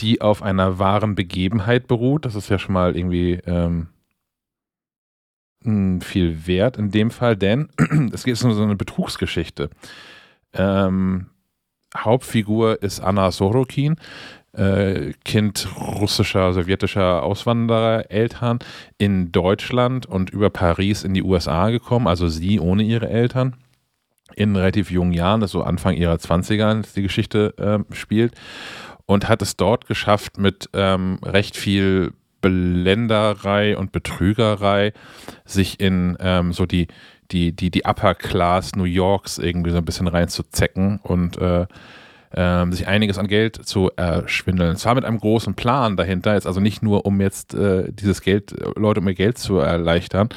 die 0.00 0.20
auf 0.20 0.42
einer 0.42 0.78
wahren 0.78 1.14
Begebenheit 1.14 1.86
beruht. 1.86 2.24
Das 2.24 2.34
ist 2.34 2.50
ja 2.50 2.58
schon 2.58 2.74
mal 2.74 2.96
irgendwie 2.96 3.40
ähm, 3.46 3.88
viel 6.00 6.46
wert 6.46 6.76
in 6.76 6.90
dem 6.90 7.10
Fall, 7.10 7.36
denn 7.36 7.68
es 8.12 8.24
geht 8.24 8.42
um 8.42 8.52
so 8.52 8.62
eine 8.62 8.76
Betrugsgeschichte. 8.76 9.70
Ähm, 10.52 11.26
Hauptfigur 11.96 12.82
ist 12.82 13.00
Anna 13.00 13.30
Sorokin, 13.30 13.96
äh, 14.52 15.12
Kind 15.24 15.68
russischer, 15.78 16.52
sowjetischer 16.52 17.22
Auswanderereltern 17.22 18.58
in 18.98 19.32
Deutschland 19.32 20.06
und 20.06 20.30
über 20.30 20.50
Paris 20.50 21.04
in 21.04 21.14
die 21.14 21.22
USA 21.22 21.70
gekommen, 21.70 22.06
also 22.06 22.28
sie 22.28 22.60
ohne 22.60 22.82
ihre 22.82 23.08
Eltern 23.08 23.56
in 24.34 24.56
relativ 24.56 24.90
jungen 24.90 25.12
Jahren, 25.12 25.40
das 25.40 25.52
so 25.52 25.62
Anfang 25.62 25.94
ihrer 25.94 26.16
20er 26.16 26.84
die 26.94 27.02
Geschichte 27.02 27.54
äh, 27.58 27.94
spielt 27.94 28.34
und 29.06 29.28
hat 29.28 29.40
es 29.40 29.56
dort 29.56 29.86
geschafft 29.86 30.38
mit 30.38 30.68
ähm, 30.72 31.18
recht 31.22 31.56
viel 31.56 32.12
Blenderei 32.46 33.76
und 33.76 33.90
Betrügerei 33.90 34.92
sich 35.44 35.80
in 35.80 36.16
ähm, 36.20 36.52
so 36.52 36.64
die, 36.64 36.86
die, 37.32 37.52
die, 37.52 37.70
die 37.70 37.84
Upper 37.84 38.14
Class 38.14 38.76
New 38.76 38.84
Yorks 38.84 39.38
irgendwie 39.38 39.70
so 39.70 39.78
ein 39.78 39.84
bisschen 39.84 40.06
reinzuzecken 40.06 41.00
und 41.02 41.38
äh, 41.38 41.66
äh, 42.30 42.70
sich 42.70 42.86
einiges 42.86 43.18
an 43.18 43.26
Geld 43.26 43.56
zu 43.66 43.90
erschwindeln. 43.96 44.76
Zwar 44.76 44.94
mit 44.94 45.04
einem 45.04 45.18
großen 45.18 45.54
Plan 45.54 45.96
dahinter, 45.96 46.34
jetzt 46.34 46.46
also 46.46 46.60
nicht 46.60 46.82
nur 46.82 47.04
um 47.04 47.20
jetzt 47.20 47.54
äh, 47.54 47.90
dieses 47.92 48.20
Geld, 48.20 48.54
Leute 48.76 49.00
um 49.00 49.08
ihr 49.08 49.14
Geld 49.14 49.38
zu 49.38 49.58
erleichtern, 49.58 50.28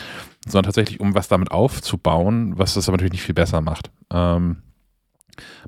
sondern 0.48 0.66
tatsächlich 0.66 1.00
um 1.00 1.14
was 1.14 1.28
damit 1.28 1.52
aufzubauen, 1.52 2.58
was 2.58 2.74
das 2.74 2.88
aber 2.88 2.98
natürlich 2.98 3.14
nicht 3.14 3.24
viel 3.24 3.36
besser 3.36 3.62
macht. 3.62 3.92
Ähm, 4.12 4.64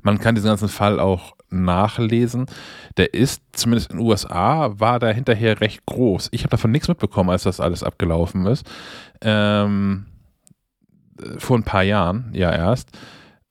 man 0.02 0.18
kann 0.18 0.34
diesen 0.34 0.48
ganzen 0.48 0.68
Fall 0.68 0.98
auch 0.98 1.36
nachlesen. 1.52 2.46
Der 2.96 3.14
ist, 3.14 3.42
zumindest 3.52 3.90
in 3.90 3.98
den 3.98 4.06
USA, 4.06 4.78
war 4.78 4.98
da 4.98 5.10
hinterher 5.10 5.60
recht 5.60 5.84
groß. 5.86 6.28
Ich 6.32 6.42
habe 6.42 6.50
davon 6.50 6.70
nichts 6.70 6.88
mitbekommen, 6.88 7.30
als 7.30 7.44
das 7.44 7.60
alles 7.60 7.82
abgelaufen 7.82 8.46
ist. 8.46 8.66
Ähm, 9.20 10.06
vor 11.38 11.56
ein 11.56 11.64
paar 11.64 11.82
Jahren, 11.82 12.30
ja 12.34 12.50
erst. 12.50 12.90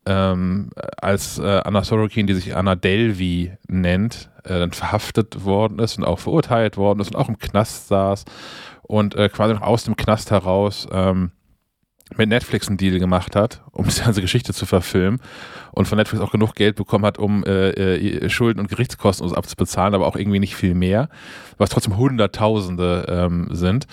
Ähm, 0.05 0.71
als 0.97 1.37
äh, 1.37 1.61
Anna 1.63 1.83
Sorokin, 1.83 2.25
die 2.25 2.33
sich 2.33 2.55
Anna 2.55 2.75
Delvi 2.75 3.53
nennt, 3.67 4.31
äh, 4.43 4.57
dann 4.59 4.71
verhaftet 4.71 5.45
worden 5.45 5.77
ist 5.79 5.97
und 5.97 6.03
auch 6.03 6.19
verurteilt 6.19 6.75
worden 6.77 6.99
ist 7.01 7.09
und 7.09 7.17
auch 7.17 7.29
im 7.29 7.37
Knast 7.37 7.87
saß 7.87 8.25
und 8.81 9.15
äh, 9.15 9.29
quasi 9.29 9.53
noch 9.53 9.61
aus 9.61 9.83
dem 9.83 9.95
Knast 9.95 10.31
heraus 10.31 10.87
ähm, 10.91 11.31
mit 12.17 12.29
Netflix 12.29 12.67
einen 12.67 12.77
Deal 12.77 12.99
gemacht 12.99 13.35
hat, 13.35 13.61
um 13.71 13.85
die 13.89 14.01
ganze 14.01 14.21
Geschichte 14.21 14.53
zu 14.53 14.65
verfilmen 14.65 15.19
und 15.71 15.87
von 15.87 15.97
Netflix 15.97 16.21
auch 16.23 16.31
genug 16.31 16.55
Geld 16.55 16.75
bekommen 16.75 17.05
hat, 17.05 17.17
um 17.17 17.43
äh, 17.43 17.69
äh, 17.69 18.29
Schulden 18.29 18.59
und 18.59 18.69
Gerichtskosten 18.69 19.27
so 19.27 19.35
abzubezahlen, 19.35 19.93
aber 19.93 20.07
auch 20.07 20.15
irgendwie 20.15 20.39
nicht 20.39 20.55
viel 20.55 20.73
mehr, 20.73 21.09
was 21.57 21.69
trotzdem 21.69 21.97
Hunderttausende 21.97 23.05
ähm, 23.07 23.47
sind. 23.51 23.87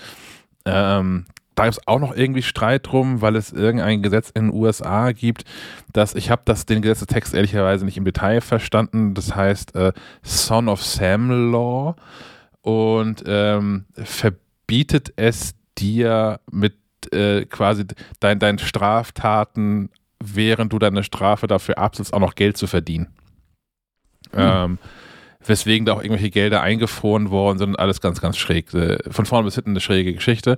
Ähm, 0.65 1.25
da 1.59 1.65
gibt 1.65 1.77
es 1.77 1.87
auch 1.87 1.99
noch 1.99 2.15
irgendwie 2.15 2.41
Streit 2.41 2.87
drum, 2.87 3.21
weil 3.21 3.35
es 3.35 3.51
irgendein 3.51 4.01
Gesetz 4.01 4.29
in 4.29 4.45
den 4.45 4.53
USA 4.53 5.11
gibt, 5.11 5.43
dass 5.91 6.15
ich 6.15 6.29
habe 6.29 6.41
das 6.45 6.65
den 6.65 6.81
Gesetzestext 6.81 7.33
ehrlicherweise 7.33 7.83
nicht 7.83 7.97
im 7.97 8.05
Detail 8.05 8.39
verstanden. 8.39 9.13
Das 9.13 9.35
heißt 9.35 9.75
äh, 9.75 9.91
Son 10.23 10.69
of 10.69 10.81
Sam 10.81 11.51
Law 11.51 11.97
und 12.61 13.23
ähm, 13.25 13.85
verbietet 13.93 15.11
es 15.17 15.53
dir 15.77 16.39
mit 16.49 16.78
äh, 17.13 17.45
quasi 17.45 17.85
dein, 18.19 18.39
deinen 18.39 18.59
Straftaten, 18.59 19.89
während 20.23 20.73
du 20.73 20.79
deine 20.79 21.03
Strafe 21.03 21.47
dafür 21.47 21.77
absitzt, 21.77 22.13
auch 22.13 22.19
noch 22.19 22.35
Geld 22.35 22.57
zu 22.57 22.67
verdienen. 22.67 23.07
Mhm. 24.33 24.39
Ähm, 24.39 24.77
weswegen 25.45 25.85
da 25.85 25.93
auch 25.93 26.03
irgendwelche 26.03 26.29
Gelder 26.29 26.61
eingefroren 26.61 27.29
worden 27.31 27.57
sind 27.57 27.69
und 27.69 27.79
alles 27.79 28.01
ganz, 28.01 28.21
ganz 28.21 28.37
schräg. 28.37 28.73
Äh, 28.73 28.97
von 29.09 29.25
vorne 29.25 29.45
bis 29.45 29.55
hinten 29.55 29.71
eine 29.71 29.81
schräge 29.81 30.13
Geschichte. 30.13 30.57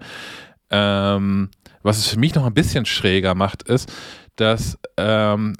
Ähm, 0.70 1.50
was 1.84 1.98
es 1.98 2.08
für 2.08 2.20
mich 2.20 2.36
noch 2.36 2.46
ein 2.46 2.54
bisschen 2.54 2.86
schräger 2.86 3.36
macht, 3.36 3.64
ist, 3.64 3.92
dass 4.36 4.78
ähm, 4.98 5.56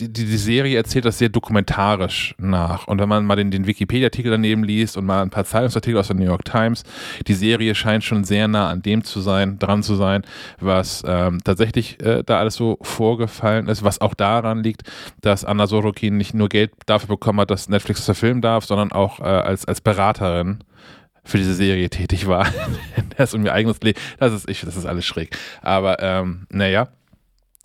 die, 0.00 0.12
die, 0.12 0.36
Serie 0.36 0.76
erzählt 0.76 1.04
das 1.04 1.18
sehr 1.18 1.28
dokumentarisch 1.28 2.34
nach. 2.38 2.86
Und 2.86 3.00
wenn 3.00 3.08
man 3.08 3.24
mal 3.24 3.36
den, 3.36 3.50
den 3.50 3.66
Wikipedia-Artikel 3.66 4.30
daneben 4.30 4.62
liest 4.62 4.96
und 4.96 5.06
mal 5.06 5.22
ein 5.22 5.30
paar 5.30 5.44
Zeitungsartikel 5.44 5.98
aus 5.98 6.06
der 6.06 6.16
New 6.16 6.24
York 6.24 6.44
Times, 6.44 6.84
die 7.26 7.34
Serie 7.34 7.74
scheint 7.74 8.04
schon 8.04 8.24
sehr 8.24 8.48
nah 8.48 8.68
an 8.70 8.82
dem 8.82 9.02
zu 9.02 9.20
sein, 9.20 9.58
dran 9.58 9.82
zu 9.82 9.96
sein, 9.96 10.22
was 10.60 11.02
ähm, 11.06 11.40
tatsächlich 11.42 12.00
äh, 12.02 12.22
da 12.24 12.38
alles 12.38 12.54
so 12.54 12.78
vorgefallen 12.82 13.68
ist, 13.68 13.82
was 13.82 14.00
auch 14.00 14.14
daran 14.14 14.62
liegt, 14.62 14.82
dass 15.20 15.44
Anna 15.44 15.66
Sorokin 15.66 16.16
nicht 16.16 16.34
nur 16.34 16.48
Geld 16.48 16.72
dafür 16.86 17.08
bekommen 17.08 17.40
hat, 17.40 17.50
dass 17.50 17.68
Netflix 17.68 18.00
das 18.00 18.06
verfilmen 18.06 18.42
darf, 18.42 18.64
sondern 18.64 18.92
auch 18.92 19.20
äh, 19.20 19.24
als, 19.24 19.64
als 19.64 19.80
Beraterin 19.80 20.60
für 21.24 21.38
diese 21.38 21.54
Serie 21.54 21.90
tätig 21.90 22.26
war. 22.26 22.46
das 23.16 23.30
ist 23.30 23.34
um 23.34 23.44
ihr 23.44 23.52
eigenes 23.52 23.80
Leben. 23.80 23.98
Das 24.18 24.32
ist 24.32 24.48
ich, 24.48 24.60
das 24.60 24.76
ist 24.76 24.86
alles 24.86 25.04
schräg. 25.04 25.36
Aber 25.60 26.02
ähm, 26.02 26.46
naja 26.50 26.88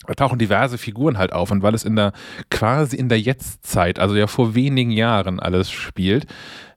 da 0.07 0.13
tauchen 0.13 0.39
diverse 0.39 0.77
Figuren 0.77 1.17
halt 1.17 1.33
auf 1.33 1.51
und 1.51 1.61
weil 1.63 1.75
es 1.75 1.83
in 1.83 1.95
der 1.95 2.13
quasi 2.49 2.95
in 2.95 3.09
der 3.09 3.19
Jetztzeit, 3.19 3.99
also 3.99 4.15
ja 4.15 4.27
vor 4.27 4.55
wenigen 4.55 4.91
Jahren 4.91 5.39
alles 5.39 5.71
spielt, 5.71 6.27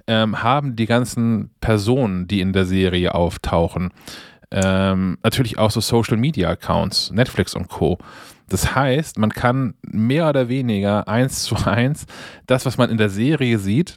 ähm, 0.07 0.43
haben 0.43 0.77
die 0.77 0.87
ganzen 0.87 1.51
Personen, 1.61 2.29
die 2.29 2.41
in 2.41 2.53
der 2.53 2.65
Serie 2.65 3.15
auftauchen, 3.15 3.91
ähm, 4.51 5.19
natürlich 5.23 5.59
auch 5.59 5.71
so 5.71 5.81
Social 5.81 6.17
Media 6.17 6.49
Accounts, 6.49 7.11
Netflix 7.11 7.55
und 7.55 7.69
Co. 7.69 7.99
Das 8.49 8.77
heißt, 8.77 9.19
man 9.19 9.31
kann 9.31 9.75
mehr 9.83 10.29
oder 10.29 10.49
weniger 10.49 11.09
eins 11.09 11.43
zu 11.43 11.57
eins 11.67 12.07
das, 12.47 12.65
was 12.65 12.79
man 12.79 12.91
in 12.91 12.97
der 12.97 13.11
Serie 13.11 13.59
sieht, 13.59 13.97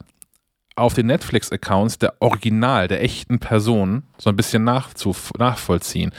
auf 0.74 0.94
den 0.94 1.06
Netflix-Accounts 1.06 1.98
der 1.98 2.14
Original, 2.20 2.88
der 2.88 3.02
echten 3.02 3.38
Personen 3.38 4.04
so 4.18 4.30
ein 4.30 4.36
bisschen 4.36 4.64
nachvollziehen 4.64 6.12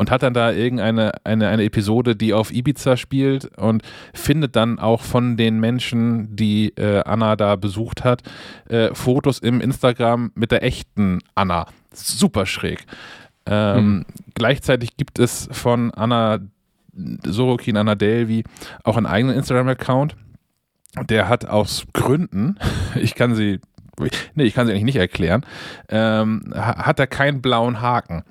und 0.00 0.10
hat 0.10 0.22
dann 0.22 0.32
da 0.32 0.50
irgendeine 0.50 1.12
eine, 1.24 1.48
eine 1.48 1.62
Episode, 1.62 2.16
die 2.16 2.32
auf 2.32 2.54
Ibiza 2.54 2.96
spielt 2.96 3.54
und 3.58 3.82
findet 4.14 4.56
dann 4.56 4.78
auch 4.78 5.02
von 5.02 5.36
den 5.36 5.60
Menschen, 5.60 6.34
die 6.34 6.70
äh, 6.76 7.02
Anna 7.04 7.36
da 7.36 7.56
besucht 7.56 8.02
hat, 8.02 8.22
äh, 8.70 8.94
Fotos 8.94 9.40
im 9.40 9.60
Instagram 9.60 10.32
mit 10.34 10.52
der 10.52 10.62
echten 10.62 11.18
Anna. 11.34 11.66
Super 11.92 12.46
schräg. 12.46 12.86
Ähm, 13.44 13.76
hm. 13.76 14.06
Gleichzeitig 14.32 14.96
gibt 14.96 15.18
es 15.18 15.50
von 15.52 15.92
Anna 15.92 16.38
Sorokin, 17.26 17.76
Anna 17.76 17.94
Delvi 17.94 18.44
auch 18.84 18.96
einen 18.96 19.04
eigenen 19.04 19.36
Instagram-Account 19.36 20.16
der 21.08 21.28
hat 21.28 21.46
aus 21.46 21.84
Gründen, 21.92 22.56
ich 22.96 23.14
kann 23.14 23.34
sie, 23.34 23.60
nee, 24.34 24.44
ich 24.44 24.54
kann 24.54 24.66
sie 24.66 24.72
eigentlich 24.72 24.84
nicht 24.84 24.96
erklären, 24.96 25.44
ähm, 25.88 26.52
hat 26.54 26.98
er 26.98 27.06
keinen 27.06 27.42
blauen 27.42 27.80
Haken. 27.80 28.24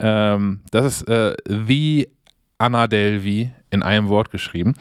Ähm, 0.00 0.60
das 0.70 0.86
ist 0.86 1.08
äh, 1.08 1.34
The 1.48 2.08
Anna 2.58 2.86
Delvi 2.86 3.52
in 3.70 3.82
einem 3.82 4.08
Wort 4.08 4.30
geschrieben, 4.30 4.74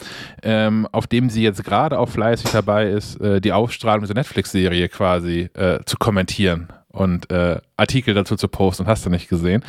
ähm, 0.43 0.87
auf 0.91 1.07
dem 1.07 1.29
sie 1.29 1.43
jetzt 1.43 1.63
gerade 1.63 1.99
auch 1.99 2.09
fleißig 2.09 2.51
dabei 2.51 2.89
ist, 2.89 3.19
äh, 3.21 3.41
die 3.41 3.51
Aufstrahlung 3.51 4.01
dieser 4.01 4.13
Netflix-Serie 4.13 4.89
quasi 4.89 5.49
äh, 5.53 5.79
zu 5.85 5.97
kommentieren 5.97 6.69
und 6.89 7.29
äh, 7.31 7.59
Artikel 7.75 8.13
dazu 8.13 8.35
zu 8.35 8.47
posten, 8.47 8.87
hast 8.87 9.05
du 9.05 9.09
nicht 9.09 9.29
gesehen. 9.29 9.63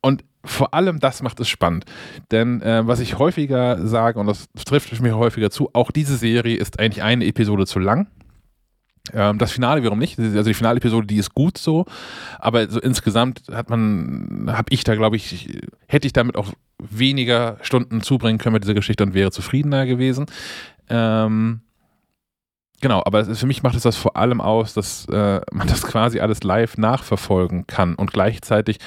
Und 0.00 0.24
vor 0.44 0.72
allem 0.74 1.00
das 1.00 1.22
macht 1.22 1.40
es 1.40 1.48
spannend. 1.48 1.84
Denn 2.30 2.62
äh, 2.62 2.86
was 2.86 3.00
ich 3.00 3.18
häufiger 3.18 3.86
sage, 3.86 4.20
und 4.20 4.26
das 4.26 4.48
trifft 4.64 5.00
mir 5.00 5.16
häufiger 5.16 5.50
zu, 5.50 5.70
auch 5.72 5.90
diese 5.90 6.16
Serie 6.16 6.56
ist 6.56 6.78
eigentlich 6.78 7.02
eine 7.02 7.26
Episode 7.26 7.66
zu 7.66 7.78
lang. 7.78 8.06
Ähm, 9.14 9.38
das 9.38 9.52
Finale 9.52 9.80
wiederum 9.80 9.98
nicht. 9.98 10.18
Also 10.18 10.42
die 10.42 10.54
Finale-Episode, 10.54 11.06
die 11.06 11.16
ist 11.16 11.34
gut 11.34 11.58
so, 11.58 11.86
aber 12.38 12.68
so 12.68 12.80
insgesamt 12.80 13.42
hat 13.52 13.70
man, 13.70 14.50
habe 14.52 14.66
ich 14.70 14.84
da, 14.84 14.94
glaube 14.94 15.16
ich, 15.16 15.60
hätte 15.86 16.06
ich 16.06 16.12
damit 16.12 16.36
auch 16.36 16.52
weniger 16.78 17.58
Stunden 17.62 18.02
zubringen 18.02 18.38
können 18.38 18.54
mit 18.54 18.64
dieser 18.64 18.74
Geschichte 18.74 19.04
und 19.04 19.14
wäre 19.14 19.30
zufriedener 19.30 19.86
gewesen. 19.86 20.26
Ähm, 20.88 21.60
Genau, 22.80 23.02
aber 23.04 23.24
für 23.24 23.46
mich 23.46 23.64
macht 23.64 23.74
es 23.74 23.82
das 23.82 23.96
vor 23.96 24.16
allem 24.16 24.40
aus, 24.40 24.72
dass 24.72 25.06
äh, 25.06 25.40
man 25.50 25.66
das 25.66 25.82
quasi 25.82 26.20
alles 26.20 26.44
live 26.44 26.76
nachverfolgen 26.78 27.66
kann 27.66 27.96
und 27.96 28.12
gleichzeitig 28.12 28.78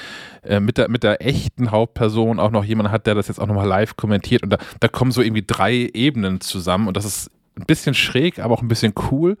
äh, 0.42 0.60
mit, 0.60 0.78
der, 0.78 0.88
mit 0.88 1.02
der 1.02 1.24
echten 1.24 1.70
Hauptperson 1.70 2.40
auch 2.40 2.50
noch 2.50 2.64
jemand 2.64 2.90
hat, 2.90 3.06
der 3.06 3.14
das 3.14 3.28
jetzt 3.28 3.38
auch 3.38 3.46
nochmal 3.46 3.68
live 3.68 3.96
kommentiert 3.96 4.42
und 4.42 4.50
da, 4.50 4.56
da 4.80 4.88
kommen 4.88 5.12
so 5.12 5.20
irgendwie 5.20 5.44
drei 5.46 5.90
Ebenen 5.92 6.40
zusammen 6.40 6.88
und 6.88 6.96
das 6.96 7.04
ist 7.04 7.30
ein 7.58 7.66
bisschen 7.66 7.92
schräg, 7.92 8.38
aber 8.38 8.54
auch 8.54 8.62
ein 8.62 8.68
bisschen 8.68 8.94
cool. 9.10 9.36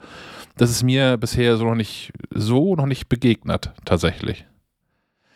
Das 0.56 0.70
ist 0.70 0.82
mir 0.82 1.16
bisher 1.16 1.56
so 1.56 1.64
noch 1.64 1.74
nicht 1.74 2.12
so 2.30 2.76
noch 2.76 2.86
nicht 2.86 3.08
begegnet, 3.08 3.72
tatsächlich. 3.84 4.46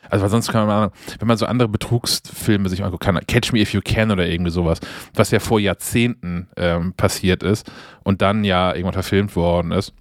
Also 0.09 0.23
weil 0.23 0.31
sonst 0.31 0.53
kann 0.53 0.67
man, 0.67 0.91
wenn 1.19 1.29
man 1.29 1.37
so 1.37 1.47
andere 1.47 1.69
Betrugsfilme 1.69 2.69
sich 2.69 2.85
angucken 2.85 3.05
kann, 3.05 3.27
Catch 3.27 3.53
Me 3.53 3.61
If 3.61 3.73
You 3.73 3.81
Can 3.85 4.11
oder 4.11 4.27
irgendwie 4.27 4.53
sowas, 4.53 4.79
was 5.15 5.31
ja 5.31 5.41
vor 5.41 5.59
Jahrzehnten 5.59 6.49
ähm, 6.57 6.93
passiert 6.93 7.43
ist 7.43 7.71
und 8.05 8.23
dann 8.23 8.45
ja 8.45 8.73
irgendwann 8.73 8.93
verfilmt 8.93 9.35
worden 9.37 9.73
ist, 9.73 9.93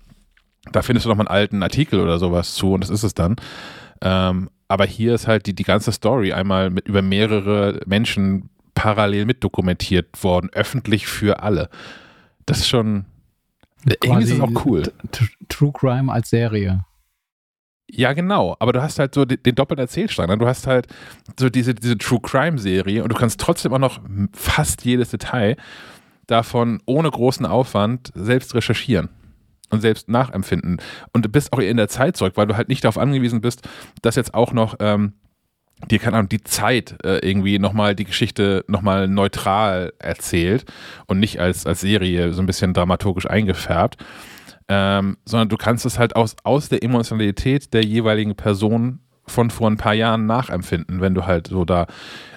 da 0.71 0.81
findest 0.81 1.05
du 1.05 1.09
noch 1.09 1.17
mal 1.17 1.27
einen 1.27 1.35
alten 1.35 1.63
Artikel 1.63 1.99
oder 1.99 2.19
sowas 2.19 2.55
zu 2.55 2.73
und 2.73 2.81
das 2.81 2.89
ist 2.89 3.03
es 3.03 3.13
dann. 3.13 3.35
Ähm, 4.01 4.49
aber 4.67 4.85
hier 4.85 5.13
ist 5.13 5.27
halt 5.27 5.45
die, 5.45 5.53
die 5.53 5.63
ganze 5.63 5.91
Story 5.91 6.33
einmal 6.33 6.69
mit 6.69 6.87
über 6.87 7.01
mehrere 7.01 7.81
Menschen 7.85 8.49
parallel 8.73 9.25
mitdokumentiert 9.25 10.23
worden, 10.23 10.49
öffentlich 10.53 11.07
für 11.07 11.41
alle. 11.41 11.69
Das 12.45 12.59
ist 12.59 12.67
schon, 12.67 13.05
irgendwie 13.85 14.23
ist 14.23 14.33
das 14.33 14.39
auch 14.39 14.65
cool. 14.65 14.83
True 15.47 15.71
Crime 15.73 16.11
als 16.11 16.29
Serie. 16.29 16.85
Ja, 17.87 18.13
genau. 18.13 18.55
Aber 18.59 18.73
du 18.73 18.81
hast 18.81 18.97
halt 18.97 19.13
so 19.13 19.25
den, 19.25 19.41
den 19.43 19.55
doppelten 19.55 19.83
Erzählstrang. 19.83 20.27
Ne? 20.27 20.37
Du 20.37 20.47
hast 20.47 20.65
halt 20.65 20.87
so 21.39 21.49
diese, 21.49 21.75
diese 21.75 21.97
True 21.97 22.19
Crime-Serie 22.21 23.03
und 23.03 23.11
du 23.11 23.15
kannst 23.15 23.39
trotzdem 23.39 23.73
auch 23.73 23.79
noch 23.79 23.99
fast 24.33 24.83
jedes 24.85 25.11
Detail 25.11 25.55
davon 26.27 26.81
ohne 26.85 27.09
großen 27.11 27.45
Aufwand 27.45 28.11
selbst 28.15 28.55
recherchieren 28.55 29.09
und 29.69 29.81
selbst 29.81 30.09
nachempfinden. 30.09 30.81
Und 31.13 31.25
du 31.25 31.29
bist 31.29 31.53
auch 31.53 31.59
in 31.59 31.77
der 31.77 31.87
Zeit 31.87 32.17
zurück, 32.17 32.33
weil 32.35 32.47
du 32.47 32.57
halt 32.57 32.69
nicht 32.69 32.83
darauf 32.83 32.97
angewiesen 32.97 33.41
bist, 33.41 33.67
dass 34.01 34.15
jetzt 34.15 34.33
auch 34.33 34.51
noch 34.51 34.75
ähm, 34.79 35.13
dir, 35.89 35.99
keine 35.99 36.17
Ahnung, 36.17 36.29
die 36.29 36.43
Zeit 36.43 36.95
äh, 37.03 37.19
irgendwie 37.27 37.59
nochmal 37.59 37.95
die 37.95 38.05
Geschichte 38.05 38.63
nochmal 38.67 39.07
neutral 39.07 39.93
erzählt 39.99 40.65
und 41.07 41.19
nicht 41.19 41.39
als, 41.39 41.65
als 41.65 41.81
Serie 41.81 42.33
so 42.33 42.41
ein 42.41 42.45
bisschen 42.45 42.73
dramaturgisch 42.73 43.29
eingefärbt 43.29 43.97
ähm, 44.67 45.17
sondern 45.25 45.49
du 45.49 45.57
kannst 45.57 45.85
es 45.85 45.99
halt 45.99 46.15
aus, 46.15 46.35
aus 46.43 46.69
der 46.69 46.83
Emotionalität 46.83 47.73
der 47.73 47.83
jeweiligen 47.83 48.35
Person 48.35 48.99
von 49.27 49.49
vor 49.49 49.69
ein 49.69 49.77
paar 49.77 49.93
Jahren 49.93 50.25
nachempfinden, 50.25 51.01
wenn 51.01 51.13
du 51.13 51.25
halt 51.25 51.47
so 51.47 51.65
da 51.65 51.87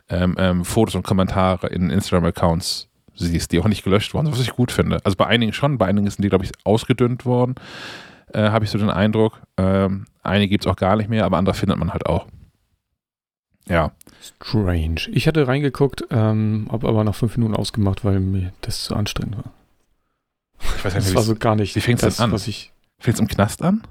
ähm, 0.09 0.37
ähm, 0.39 0.65
Fotos 0.65 0.95
und 0.95 1.03
Kommentare 1.03 1.69
in 1.69 1.91
Instagram-Accounts 1.91 2.89
siehst, 3.15 3.53
die 3.53 3.61
auch 3.61 3.69
nicht 3.69 3.83
gelöscht 3.83 4.15
wurden, 4.15 4.31
was 4.31 4.41
ich 4.41 4.51
gut 4.51 4.73
finde. 4.73 4.99
Also 5.05 5.17
bei 5.17 5.27
einigen 5.27 5.53
schon, 5.53 5.77
bei 5.77 5.87
einigen 5.87 6.09
sind 6.09 6.23
die, 6.23 6.29
glaube 6.29 6.45
ich, 6.45 6.53
ausgedünnt 6.65 7.25
worden, 7.25 7.57
äh, 8.33 8.51
habe 8.51 8.65
ich 8.65 8.71
so 8.71 8.79
den 8.79 8.91
Eindruck. 8.91 9.41
Ähm, 9.57 10.07
einige 10.23 10.51
gibt 10.51 10.65
es 10.65 10.71
auch 10.71 10.77
gar 10.77 10.97
nicht 10.97 11.11
mehr, 11.11 11.25
aber 11.25 11.37
andere 11.37 11.55
findet 11.55 11.79
man 11.79 11.93
halt 11.93 12.07
auch. 12.07 12.27
Ja. 13.69 13.93
Strange. 14.21 15.03
Ich 15.13 15.27
hatte 15.29 15.47
reingeguckt, 15.47 16.05
ähm, 16.11 16.69
habe 16.71 16.89
aber 16.89 17.05
nach 17.05 17.15
fünf 17.15 17.37
Minuten 17.37 17.55
ausgemacht, 17.55 18.05
weil 18.05 18.21
mir 18.21 18.53
das 18.63 18.85
zu 18.85 18.95
anstrengend 18.95 19.37
war. 19.37 19.53
Ich 20.61 20.85
weiß 20.85 20.95
nicht, 20.95 21.07
das 21.07 21.15
war 21.15 21.23
so 21.23 21.37
gar 21.37 21.55
nicht. 21.55 21.77
Wie 21.77 21.81
fängt 21.81 22.03
es 22.03 22.21
an? 22.21 22.31
Fängt 22.31 23.15
es 23.15 23.21
im 23.21 23.29
Knast 23.29 23.63
an? 23.63 23.83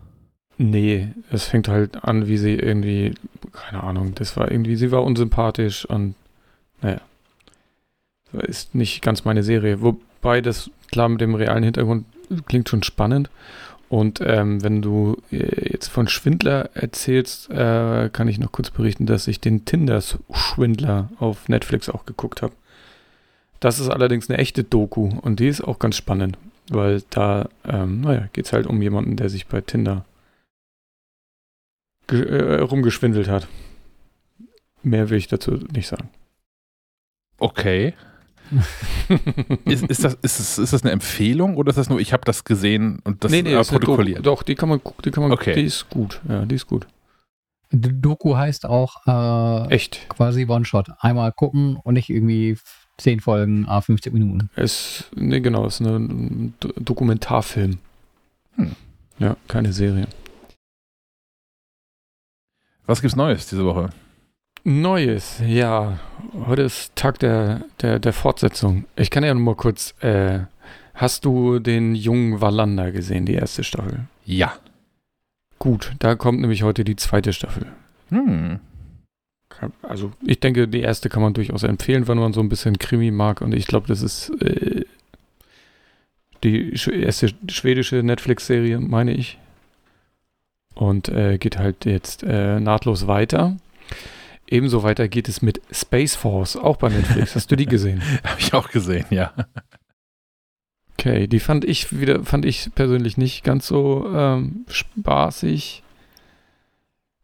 Nee, 0.58 1.10
es 1.32 1.46
fängt 1.46 1.68
halt 1.68 2.04
an, 2.04 2.28
wie 2.28 2.38
sie 2.38 2.56
irgendwie, 2.56 3.14
keine 3.54 3.84
Ahnung, 3.84 4.16
das 4.16 4.36
war 4.38 4.52
irgendwie, 4.52 4.76
sie 4.76 4.92
war 4.92 5.04
unsympathisch 5.04 5.86
und 5.86 6.16
naja. 6.82 7.02
Ist 8.34 8.76
nicht 8.76 9.02
ganz 9.02 9.24
meine 9.24 9.44
Serie. 9.44 9.82
Wobei 9.82 10.42
das 10.42 10.70
klar 10.92 11.10
mit 11.10 11.22
dem 11.22 11.36
realen 11.36 11.64
Hintergrund 11.64 12.06
klingt 12.48 12.68
schon 12.70 12.84
spannend. 12.84 13.30
Und 13.90 14.20
ähm, 14.22 14.64
wenn 14.64 14.82
du 14.82 15.18
äh, 15.32 15.72
jetzt 15.72 15.88
von 15.88 16.08
Schwindler 16.08 16.70
erzählst, 16.74 17.50
äh, 17.50 18.10
kann 18.12 18.28
ich 18.28 18.38
noch 18.38 18.52
kurz 18.52 18.70
berichten, 18.70 19.06
dass 19.06 19.28
ich 19.28 19.40
den 19.40 19.64
Tinder-Schwindler 19.66 21.10
auf 21.20 21.48
Netflix 21.48 21.90
auch 21.90 22.06
geguckt 22.06 22.42
habe. 22.42 22.54
Das 23.60 23.80
ist 23.80 23.90
allerdings 23.90 24.30
eine 24.30 24.40
echte 24.40 24.64
Doku 24.64 25.10
und 25.22 25.40
die 25.40 25.48
ist 25.48 25.62
auch 25.62 25.80
ganz 25.80 25.96
spannend. 25.96 26.38
Weil 26.70 27.02
da, 27.10 27.50
ähm, 27.66 28.02
naja, 28.02 28.28
geht 28.34 28.46
es 28.46 28.54
halt 28.54 28.68
um 28.68 28.82
jemanden, 28.82 29.16
der 29.16 29.30
sich 29.30 29.48
bei 29.48 29.62
Tinder 29.62 30.04
äh, 32.10 32.60
rumgeschwindelt 32.60 33.30
hat. 33.30 33.48
Mehr 34.84 35.10
will 35.10 35.18
ich 35.18 35.28
dazu 35.28 35.52
nicht 35.74 35.88
sagen. 35.88 36.10
Okay. 37.40 37.94
ist, 39.66 39.84
ist, 39.84 40.04
das, 40.04 40.14
ist, 40.22 40.40
das, 40.40 40.58
ist 40.58 40.74
das 40.74 40.84
eine 40.84 40.92
Empfehlung 40.92 41.58
oder 41.58 41.70
ist 41.70 41.78
das 41.78 41.90
nur, 41.90 42.00
ich 42.00 42.14
habe 42.14 42.24
das 42.26 42.44
gesehen 42.44 43.00
und 43.04 43.24
das 43.24 43.32
nee, 43.32 43.42
nee, 43.42 43.54
äh, 43.54 43.64
protokolliert? 43.64 44.26
Doch, 44.26 44.44
die 44.44 44.56
kann 44.56 44.70
man, 44.70 44.82
die 45.04 45.12
kann 45.12 45.24
man, 45.24 45.32
okay. 45.32 45.54
die 45.54 45.64
ist 45.64 45.90
gut. 45.90 46.22
Ja, 46.28 46.46
die 46.46 46.56
ist 46.56 46.68
gut. 46.68 46.88
Die 47.72 48.02
Doku 48.02 48.36
heißt 48.36 48.66
auch 48.66 48.96
äh, 49.06 49.74
echt 49.74 50.08
quasi 50.10 50.46
One-Shot. 50.48 50.90
Einmal 51.00 51.34
gucken 51.34 51.78
und 51.84 51.96
nicht 51.96 52.10
irgendwie 52.10 52.58
10 52.98 53.20
Folgen, 53.20 53.68
a 53.68 53.82
50 53.82 54.14
Minuten. 54.14 54.50
Es, 54.56 55.06
nee, 55.16 55.42
genau, 55.42 55.66
es 55.66 55.80
ist 55.80 55.86
ein 55.86 56.54
Dokumentarfilm. 56.60 57.78
Hm. 58.56 58.76
Ja, 59.20 59.36
keine 59.48 59.74
Serie. 59.74 60.08
Was 62.86 63.02
gibt's 63.02 63.18
Neues 63.18 63.48
diese 63.48 63.66
Woche? 63.66 63.90
Neues, 64.68 65.42
ja. 65.46 66.00
Heute 66.46 66.64
ist 66.64 66.96
Tag 66.96 67.20
der, 67.20 67.62
der, 67.82 68.00
der 68.00 68.14
Fortsetzung. 68.14 68.86
Ich 68.96 69.10
kann 69.10 69.24
ja 69.24 69.34
nur 69.34 69.44
mal 69.44 69.56
kurz. 69.56 69.96
Äh, 70.02 70.40
hast 70.94 71.26
du 71.26 71.60
den 71.60 71.96
jungen 71.96 72.42
Wallander 72.42 72.92
gesehen, 72.92 73.26
die 73.26 73.36
erste 73.36 73.64
Staffel? 73.64 74.08
Ja. 74.26 74.54
Gut, 75.58 75.94
da 76.00 76.16
kommt 76.16 76.42
nämlich 76.42 76.64
heute 76.64 76.84
die 76.84 76.96
zweite 76.96 77.34
Staffel. 77.34 77.68
Hm 78.10 78.60
also 79.82 80.12
ich 80.26 80.40
denke, 80.40 80.68
die 80.68 80.82
erste 80.82 81.10
kann 81.10 81.22
man 81.22 81.34
durchaus 81.34 81.64
empfehlen, 81.64 82.08
wenn 82.08 82.18
man 82.18 82.34
so 82.34 82.42
ein 82.42 82.50
bisschen 82.50 82.78
Krimi 82.78 83.12
mag. 83.12 83.42
Und 83.42 83.54
ich 83.54 83.68
glaube, 83.68 83.88
das 83.88 84.02
ist 84.02 84.30
äh, 84.42 84.86
die 86.44 86.74
erste 86.92 87.30
schwedische 87.50 88.04
Netflix-Serie, 88.04 88.80
meine 88.80 89.14
ich. 89.14 89.38
Und 90.76 91.10
äh, 91.10 91.38
geht 91.38 91.58
halt 91.58 91.86
jetzt 91.86 92.24
äh, 92.24 92.60
nahtlos 92.60 93.08
weiter. 93.08 93.58
Ebenso 94.50 94.84
weiter 94.84 95.08
geht 95.08 95.28
es 95.28 95.42
mit 95.42 95.62
Space 95.72 96.16
Force, 96.16 96.56
auch 96.56 96.78
bei 96.78 96.90
Netflix. 96.90 97.36
Hast 97.36 97.52
du 97.52 97.56
die 97.56 97.66
gesehen? 97.66 98.02
Habe 98.24 98.40
ich 98.40 98.54
auch 98.54 98.70
gesehen, 98.70 99.06
ja. 99.10 99.34
Okay, 100.94 101.28
die 101.28 101.40
fand 101.40 101.66
ich 101.66 102.00
wieder, 102.00 102.24
fand 102.24 102.46
ich 102.46 102.70
persönlich 102.74 103.18
nicht 103.18 103.44
ganz 103.44 103.68
so 103.68 104.10
ähm, 104.14 104.66
spaßig. 104.70 105.84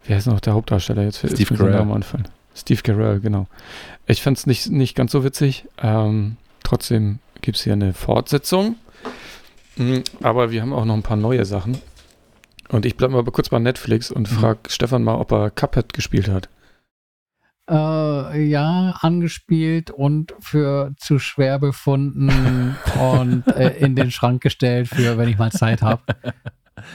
Wie 0.03 0.14
heißt 0.14 0.27
noch 0.27 0.42
der 0.42 0.53
Hauptdarsteller 0.53 1.03
jetzt? 1.03 1.18
Steve 1.18 1.56
Carell. 1.56 2.03
Steve 2.56 2.82
Carell, 2.82 3.19
genau. 3.22 3.48
Ich 4.06 4.22
fand 4.22 4.38
es 4.38 4.45
nicht, 4.45 4.69
nicht 4.69 4.95
ganz 4.95 5.14
so 5.14 5.24
witzig. 5.24 5.66
Ähm, 5.82 6.35
trotzdem 6.64 7.19
gibt 7.42 7.58
es 7.58 7.64
hier 7.64 7.74
eine 7.74 7.93
Fortsetzung. 7.93 8.76
Mhm, 9.77 10.03
aber 10.22 10.52
wir 10.52 10.61
haben 10.61 10.74
auch 10.74 10.85
noch 10.85 10.93
ein 10.93 11.03
paar 11.03 11.18
neue 11.18 11.45
Sachen. 11.45 11.77
Und 12.69 12.85
ich 12.85 12.98
bleibe 12.98 13.14
mal 13.14 13.24
kurz 13.24 13.50
bei 13.50 13.60
Netflix 13.60 14.11
und 14.11 14.32
mhm. 14.32 14.35
frage 14.35 14.60
Stefan 14.68 15.03
mal, 15.03 15.16
ob 15.16 15.32
er 15.32 15.52
Cuphead 15.52 15.93
gespielt 15.93 16.27
hat. 16.27 16.50
Äh, 17.69 18.43
ja, 18.43 18.93
angespielt 19.00 19.90
und 19.90 20.33
für 20.40 20.93
zu 20.98 21.17
schwer 21.17 21.59
befunden 21.59 22.75
und 23.00 23.48
äh, 23.56 23.77
in 23.77 23.95
den 23.95 24.11
Schrank 24.11 24.42
gestellt 24.42 24.90
für, 24.90 25.17
wenn 25.17 25.30
ich 25.30 25.38
mal 25.38 25.51
Zeit 25.51 25.82
habe. 25.82 26.01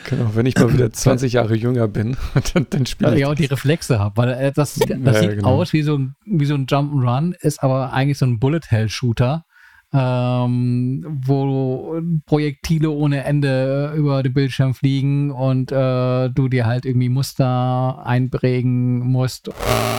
Genau, 0.05 0.35
wenn 0.35 0.47
ich 0.47 0.57
mal 0.57 0.73
wieder 0.73 0.93
20 0.93 1.33
Jahre 1.33 1.55
jünger 1.55 1.89
bin, 1.89 2.17
dann, 2.55 2.67
dann 2.71 2.87
spiele 2.87 3.15
ich. 3.15 3.21
Ja, 3.21 3.29
und 3.29 3.39
die 3.39 3.47
Reflexe 3.47 3.99
habe, 3.99 4.17
weil 4.17 4.31
äh, 4.31 4.53
das, 4.53 4.75
das 4.75 4.89
ja, 4.89 5.15
sieht 5.15 5.37
genau. 5.37 5.49
aus 5.49 5.73
wie 5.73 5.83
so, 5.83 5.97
ein, 5.97 6.15
wie 6.27 6.45
so 6.45 6.55
ein 6.55 6.67
Jump'n'Run, 6.67 7.35
ist 7.41 7.63
aber 7.63 7.93
eigentlich 7.93 8.19
so 8.19 8.27
ein 8.27 8.39
Bullet-Hell-Shooter. 8.39 9.45
Ähm, 9.93 11.21
wo 11.25 12.01
Projektile 12.27 12.91
ohne 12.91 13.25
Ende 13.25 13.95
über 13.97 14.23
den 14.23 14.35
Bildschirm 14.35 14.75
fliegen 14.75 15.31
und 15.31 15.73
äh, 15.73 16.29
du 16.29 16.49
dir 16.49 16.67
halt 16.67 16.85
irgendwie 16.85 17.09
Muster 17.09 18.05
einprägen 18.05 18.99
musst, 18.99 19.49
äh, 19.49 19.53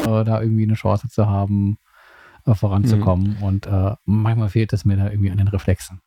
da 0.04 0.42
irgendwie 0.42 0.64
eine 0.64 0.76
Chance 0.76 1.10
zu 1.10 1.26
haben, 1.26 1.78
äh, 2.46 2.54
voranzukommen. 2.54 3.38
Mhm. 3.40 3.44
Und 3.44 3.66
äh, 3.66 3.96
manchmal 4.06 4.50
fehlt 4.50 4.74
es 4.74 4.86
mir 4.86 4.98
da 4.98 5.10
irgendwie 5.10 5.32
an 5.32 5.38
den 5.38 5.48
Reflexen. 5.48 6.02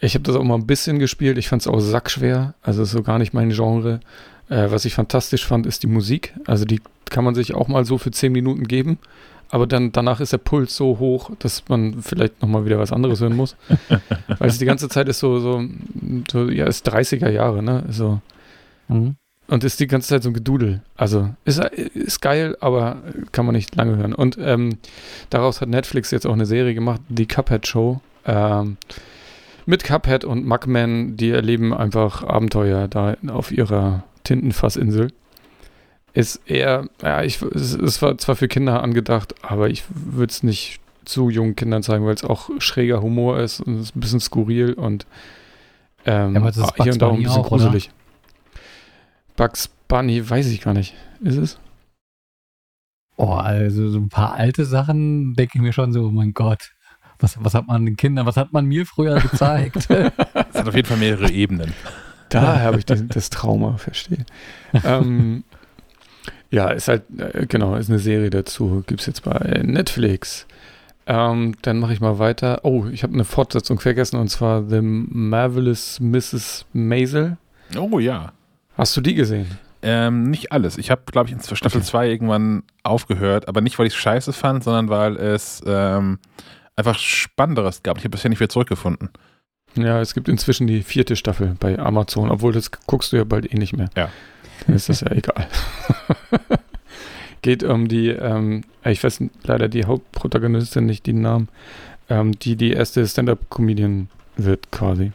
Ich 0.00 0.14
habe 0.14 0.24
das 0.24 0.36
auch 0.36 0.44
mal 0.44 0.56
ein 0.56 0.66
bisschen 0.66 0.98
gespielt. 0.98 1.38
Ich 1.38 1.48
fand 1.48 1.62
es 1.62 1.68
auch 1.68 1.80
sackschwer. 1.80 2.54
Also 2.60 2.82
ist 2.82 2.90
so 2.90 3.02
gar 3.02 3.18
nicht 3.18 3.32
mein 3.32 3.48
Genre. 3.48 4.00
Äh, 4.50 4.70
was 4.70 4.84
ich 4.84 4.94
fantastisch 4.94 5.46
fand, 5.46 5.64
ist 5.64 5.82
die 5.82 5.88
Musik. 5.88 6.34
Also 6.46 6.66
die 6.66 6.82
kann 7.06 7.24
man 7.24 7.34
sich 7.34 7.54
auch 7.54 7.68
mal 7.68 7.86
so 7.86 7.96
für 7.96 8.10
10 8.10 8.30
Minuten 8.30 8.64
geben 8.64 8.98
aber 9.50 9.66
dann 9.66 9.92
danach 9.92 10.20
ist 10.20 10.32
der 10.32 10.38
Puls 10.38 10.76
so 10.76 10.98
hoch, 10.98 11.30
dass 11.38 11.68
man 11.68 12.02
vielleicht 12.02 12.42
nochmal 12.42 12.64
wieder 12.64 12.78
was 12.78 12.92
anderes 12.92 13.20
hören 13.20 13.36
muss. 13.36 13.56
Weil 14.38 14.48
es 14.48 14.58
die 14.58 14.64
ganze 14.64 14.88
Zeit 14.88 15.08
ist 15.08 15.20
so, 15.20 15.38
so, 15.38 15.64
so 16.30 16.50
ja, 16.50 16.66
ist 16.66 16.88
30er 16.88 17.30
Jahre, 17.30 17.62
ne? 17.62 17.84
So. 17.90 18.20
Mhm. 18.88 19.16
Und 19.48 19.62
ist 19.62 19.78
die 19.78 19.86
ganze 19.86 20.08
Zeit 20.08 20.24
so 20.24 20.30
ein 20.30 20.34
Gedudel. 20.34 20.82
Also 20.96 21.30
ist, 21.44 21.60
ist 21.60 22.20
geil, 22.20 22.56
aber 22.60 22.96
kann 23.30 23.46
man 23.46 23.54
nicht 23.54 23.76
lange 23.76 23.96
hören. 23.96 24.12
Und 24.12 24.36
ähm, 24.40 24.78
daraus 25.30 25.60
hat 25.60 25.68
Netflix 25.68 26.10
jetzt 26.10 26.26
auch 26.26 26.32
eine 26.32 26.46
Serie 26.46 26.74
gemacht, 26.74 27.00
die 27.08 27.26
Cuphead 27.26 27.66
Show. 27.66 28.00
Ähm, 28.24 28.76
mit 29.64 29.84
Cuphead 29.84 30.24
und 30.24 30.46
Mugman, 30.46 31.16
die 31.16 31.30
erleben 31.30 31.72
einfach 31.72 32.24
Abenteuer 32.24 32.88
da 32.88 33.16
auf 33.28 33.52
ihrer 33.52 34.02
Tintenfassinsel 34.24 35.12
ist 36.16 36.40
eher, 36.46 36.88
ja, 37.02 37.22
ich, 37.22 37.42
es, 37.42 37.74
es 37.74 38.00
war 38.00 38.16
zwar 38.16 38.36
für 38.36 38.48
Kinder 38.48 38.82
angedacht, 38.82 39.34
aber 39.42 39.68
ich 39.68 39.84
würde 39.88 40.30
es 40.30 40.42
nicht 40.42 40.80
zu 41.04 41.28
jungen 41.28 41.54
Kindern 41.54 41.82
zeigen, 41.82 42.06
weil 42.06 42.14
es 42.14 42.24
auch 42.24 42.50
schräger 42.58 43.02
Humor 43.02 43.38
ist 43.38 43.60
und 43.60 43.74
es 43.76 43.82
ist 43.90 43.96
ein 43.96 44.00
bisschen 44.00 44.20
skurril 44.20 44.72
und 44.72 45.06
ähm, 46.06 46.34
ja, 46.34 46.40
aber 46.40 46.52
hier 46.82 46.92
und 46.94 47.02
da 47.02 47.10
ein 47.10 47.22
bisschen 47.22 47.42
auch, 47.42 47.48
gruselig. 47.48 47.90
Oder? 47.90 48.56
Bugs 49.36 49.68
Bunny 49.88 50.28
weiß 50.28 50.46
ich 50.46 50.62
gar 50.62 50.72
nicht. 50.72 50.94
Ist 51.20 51.36
es? 51.36 51.58
Oh, 53.16 53.34
also 53.34 53.90
so 53.90 53.98
ein 53.98 54.08
paar 54.08 54.34
alte 54.34 54.64
Sachen 54.64 55.34
denke 55.34 55.52
ich 55.56 55.60
mir 55.60 55.72
schon 55.72 55.92
so, 55.92 56.06
oh 56.06 56.10
mein 56.10 56.32
Gott, 56.32 56.72
was, 57.18 57.36
was 57.44 57.52
hat 57.54 57.66
man 57.66 57.84
den 57.84 57.96
Kindern, 57.96 58.24
was 58.24 58.38
hat 58.38 58.52
man 58.54 58.64
mir 58.64 58.86
früher 58.86 59.20
gezeigt? 59.20 59.88
Es 59.90 60.60
hat 60.60 60.68
auf 60.68 60.74
jeden 60.74 60.88
Fall 60.88 60.96
mehrere 60.96 61.30
Ebenen. 61.30 61.74
Da 62.30 62.60
habe 62.60 62.78
ich 62.78 62.86
das, 62.86 63.06
das 63.06 63.28
Trauma, 63.28 63.76
verstehe. 63.76 64.24
ähm, 64.84 65.44
ja, 66.56 66.70
ist 66.70 66.88
halt, 66.88 67.02
äh, 67.18 67.44
genau, 67.44 67.76
ist 67.76 67.90
eine 67.90 67.98
Serie 67.98 68.30
dazu. 68.30 68.82
Gibt 68.86 69.02
es 69.02 69.06
jetzt 69.06 69.24
bei 69.24 69.60
Netflix. 69.62 70.46
Ähm, 71.06 71.54
dann 71.60 71.78
mache 71.78 71.92
ich 71.92 72.00
mal 72.00 72.18
weiter. 72.18 72.60
Oh, 72.62 72.86
ich 72.90 73.02
habe 73.02 73.12
eine 73.12 73.24
Fortsetzung 73.24 73.78
vergessen 73.78 74.16
und 74.16 74.28
zwar 74.28 74.66
The 74.66 74.80
Marvelous 74.80 76.00
Mrs. 76.00 76.64
Maisel. 76.72 77.36
Oh 77.78 77.98
ja. 77.98 78.32
Hast 78.74 78.96
du 78.96 79.02
die 79.02 79.14
gesehen? 79.14 79.58
Ähm, 79.82 80.30
nicht 80.30 80.50
alles. 80.50 80.78
Ich 80.78 80.90
habe, 80.90 81.02
glaube 81.12 81.28
ich, 81.28 81.34
in 81.34 81.40
Staffel 81.42 81.82
2 81.82 81.98
okay. 81.98 82.10
irgendwann 82.10 82.62
aufgehört, 82.84 83.48
aber 83.48 83.60
nicht, 83.60 83.78
weil 83.78 83.86
ich 83.86 83.92
es 83.92 83.98
scheiße 83.98 84.32
fand, 84.32 84.64
sondern 84.64 84.88
weil 84.88 85.16
es 85.16 85.62
ähm, 85.66 86.18
einfach 86.74 86.98
Spannenderes 86.98 87.82
gab. 87.82 87.98
Ich 87.98 88.04
habe 88.04 88.12
bisher 88.12 88.30
nicht 88.30 88.40
wieder 88.40 88.48
zurückgefunden. 88.48 89.10
Ja, 89.74 90.00
es 90.00 90.14
gibt 90.14 90.30
inzwischen 90.30 90.66
die 90.66 90.82
vierte 90.82 91.16
Staffel 91.16 91.54
bei 91.60 91.78
Amazon, 91.78 92.30
obwohl 92.30 92.54
das 92.54 92.70
guckst 92.86 93.12
du 93.12 93.18
ja 93.18 93.24
bald 93.24 93.52
eh 93.52 93.58
nicht 93.58 93.76
mehr. 93.76 93.90
Ja. 93.94 94.08
Ist 94.68 94.88
das 94.88 95.00
ja 95.00 95.12
egal. 95.12 95.46
Geht 97.42 97.62
um 97.62 97.88
die, 97.88 98.08
ähm, 98.08 98.64
ich 98.84 99.02
weiß 99.02 99.22
leider 99.44 99.68
die 99.68 99.84
Hauptprotagonistin 99.84 100.86
nicht 100.86 101.06
den 101.06 101.20
Namen, 101.20 101.48
ähm, 102.08 102.38
die 102.38 102.56
die 102.56 102.72
erste 102.72 103.06
Stand-Up-Comedian 103.06 104.08
wird 104.36 104.70
quasi. 104.72 105.12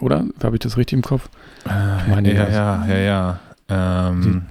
Oder? 0.00 0.24
Habe 0.42 0.56
ich 0.56 0.60
das 0.60 0.76
richtig 0.76 0.96
im 0.96 1.02
Kopf? 1.02 1.28
Äh, 1.66 2.08
meine, 2.08 2.34
ja, 2.34 2.48
ja, 2.48 2.86
ja, 2.86 2.98
ja, 2.98 3.40
ähm, 3.68 4.46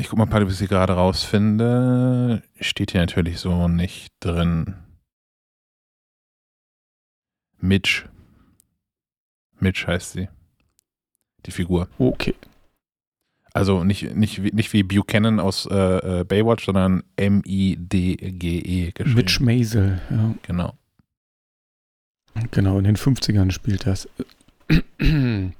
ich 0.00 0.08
guck 0.08 0.18
mal, 0.18 0.42
ob 0.42 0.48
ich 0.48 0.56
sie 0.56 0.68
gerade 0.68 0.94
rausfinde. 0.94 2.42
Steht 2.60 2.92
hier 2.92 3.00
natürlich 3.00 3.38
so 3.38 3.68
nicht 3.68 4.12
drin. 4.20 4.76
Mitch. 7.60 8.08
Mitch 9.60 9.86
heißt 9.86 10.12
sie 10.12 10.28
die 11.46 11.50
Figur. 11.50 11.88
Okay. 11.98 12.34
Also 13.54 13.84
nicht, 13.84 14.16
nicht, 14.16 14.38
nicht 14.54 14.72
wie 14.72 14.82
Buchanan 14.82 15.38
aus 15.38 15.66
äh, 15.66 16.20
äh 16.20 16.24
Baywatch, 16.24 16.64
sondern 16.64 17.02
M-I-D-G-E 17.16 18.92
geschrieben. 18.92 19.14
Mitch 19.14 19.42
Maisel, 19.42 20.00
ja. 20.10 20.34
Genau. 20.42 20.72
Genau, 22.50 22.78
in 22.78 22.84
den 22.84 22.96
50ern 22.96 23.50
spielt 23.50 23.86
das. 23.86 24.08
ähm, 24.98 25.52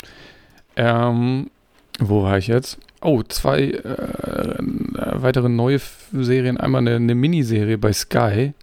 wo 1.99 2.23
war 2.23 2.39
ich 2.39 2.47
jetzt? 2.47 2.79
Oh, 3.03 3.23
zwei 3.23 3.73
äh, 3.73 4.57
weitere 4.59 5.51
neue 5.51 5.79
Serien. 6.13 6.57
Einmal 6.57 6.81
eine, 6.81 6.97
eine 6.97 7.15
Miniserie 7.15 7.77
bei 7.77 7.93
Sky. 7.93 8.55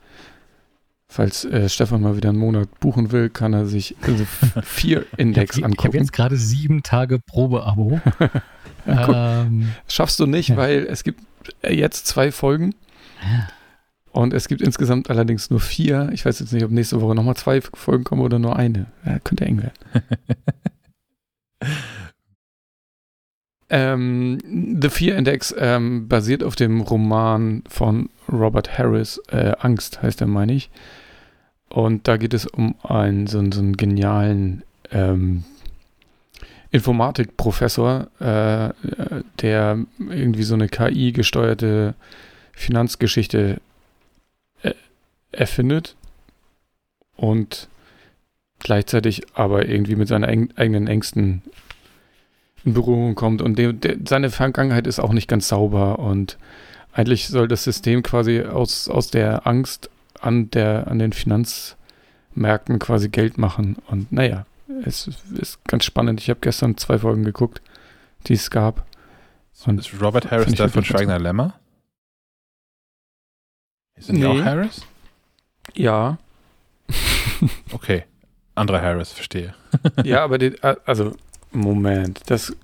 Falls 1.12 1.44
äh, 1.44 1.68
Stefan 1.70 2.02
mal 2.02 2.16
wieder 2.16 2.30
einen 2.30 2.38
Monat 2.38 2.80
buchen 2.80 3.12
will, 3.12 3.32
kann 3.32 3.52
er 3.52 3.66
sich 3.66 3.96
also 4.04 4.26
vier 4.64 5.08
Index 5.18 5.58
ich 5.58 5.64
hab, 5.64 5.72
angucken. 5.72 5.80
Ich 5.80 5.86
habe 5.88 5.98
jetzt 5.98 6.14
gerade 6.14 6.38
sieben 6.38 6.84
Tage 6.84 7.18
Probeabo. 7.18 8.00
ja, 8.86 9.42
ähm, 9.42 9.70
Schaffst 9.88 10.20
du 10.20 10.28
nicht, 10.28 10.50
ja. 10.50 10.58
weil 10.58 10.86
es 10.88 11.04
gibt 11.04 11.22
äh, 11.64 11.74
jetzt 11.74 12.06
zwei 12.06 12.32
Folgen. 12.32 12.76
Und 14.12 14.36
es 14.36 14.48
gibt 14.48 14.62
insgesamt 14.62 15.10
allerdings 15.10 15.50
nur 15.50 15.60
vier. 15.60 16.10
Ich 16.14 16.26
weiß 16.26 16.40
jetzt 16.40 16.54
nicht, 16.54 16.64
ob 16.64 16.70
nächste 16.70 17.02
Woche 17.02 17.16
nochmal 17.16 17.36
zwei 17.36 17.60
Folgen 17.62 18.04
kommen 18.04 18.22
oder 18.22 18.38
nur 18.38 18.56
eine. 18.56 18.86
Ja, 19.04 19.18
könnte 19.18 19.46
eng 19.46 19.64
werden. 19.64 20.04
ähm, 23.70 24.78
The 24.80 24.90
Fear 24.90 25.18
Index 25.18 25.56
ähm, 25.58 26.08
basiert 26.08 26.44
auf 26.44 26.56
dem 26.56 26.82
Roman 26.82 27.64
von 27.68 28.10
Robert 28.32 28.78
Harris. 28.78 29.20
Äh, 29.32 29.54
Angst 29.60 30.04
heißt 30.04 30.22
er, 30.22 30.28
meine 30.28 30.54
ich. 30.54 30.70
Und 31.70 32.08
da 32.08 32.18
geht 32.18 32.34
es 32.34 32.46
um 32.46 32.76
einen 32.84 33.28
so, 33.28 33.40
so 33.52 33.60
einen 33.60 33.78
genialen 33.78 34.64
ähm, 34.92 35.44
Informatikprofessor, 36.72 38.08
äh, 38.20 38.74
der 39.42 39.86
irgendwie 39.98 40.44
so 40.44 40.56
eine 40.56 40.68
KI-gesteuerte 40.68 41.96
Finanzgeschichte 42.54 43.62
äh, 44.62 44.74
erfindet 45.32 45.96
und 47.16 47.70
gleichzeitig 48.60 49.24
aber 49.34 49.68
irgendwie 49.68 49.96
mit 49.96 50.08
seinen 50.08 50.52
eigenen 50.58 50.88
Ängsten 50.88 51.42
in 52.66 52.74
Berührung 52.74 53.16
kommt. 53.16 53.42
Und 53.42 53.58
de, 53.58 53.74
de, 53.74 53.98
seine 54.08 54.30
Vergangenheit 54.30 54.88
ist 54.88 55.00
auch 55.00 55.14
nicht 55.14 55.28
ganz 55.28 55.48
sauber 55.48 56.00
und 56.00 56.38
eigentlich 56.94 57.28
soll 57.28 57.48
das 57.48 57.64
System 57.64 58.04
quasi 58.04 58.42
aus, 58.42 58.90
aus 58.90 59.10
der 59.10 59.48
Angst 59.48 59.90
an, 60.22 60.50
der, 60.52 60.88
an 60.88 61.00
den 61.00 61.14
Finanzmärkten 61.14 62.80
quasi 62.80 63.10
Geld 63.10 63.38
machen. 63.38 63.78
Und 63.88 64.12
naja, 64.12 64.46
es 64.84 65.08
ist 65.40 65.64
ganz 65.66 65.86
spannend. 65.86 66.22
Ich 66.22 66.30
habe 66.30 66.40
gestern 66.42 66.78
zwei 66.78 67.00
Folgen 67.00 67.24
geguckt, 67.24 67.62
die 68.28 68.34
es 68.34 68.50
gab. 68.50 68.86
Und 69.66 69.80
ist 69.80 70.02
Robert 70.02 70.32
Harris 70.32 70.54
da 70.56 70.68
von 70.70 70.86
Schweigner 70.86 71.20
Lämmer? 71.20 71.60
Sind 73.98 74.16
nee. 74.16 74.22
die 74.22 74.28
auch 74.28 74.46
Harris? 74.46 74.82
Ja. 75.74 76.18
okay. 77.72 78.06
Anderer 78.56 78.82
Harris, 78.82 79.12
verstehe. 79.12 79.54
ja, 80.04 80.24
aber 80.24 80.38
die, 80.38 80.56
also, 80.62 81.16
Moment, 81.52 82.22
das 82.28 82.56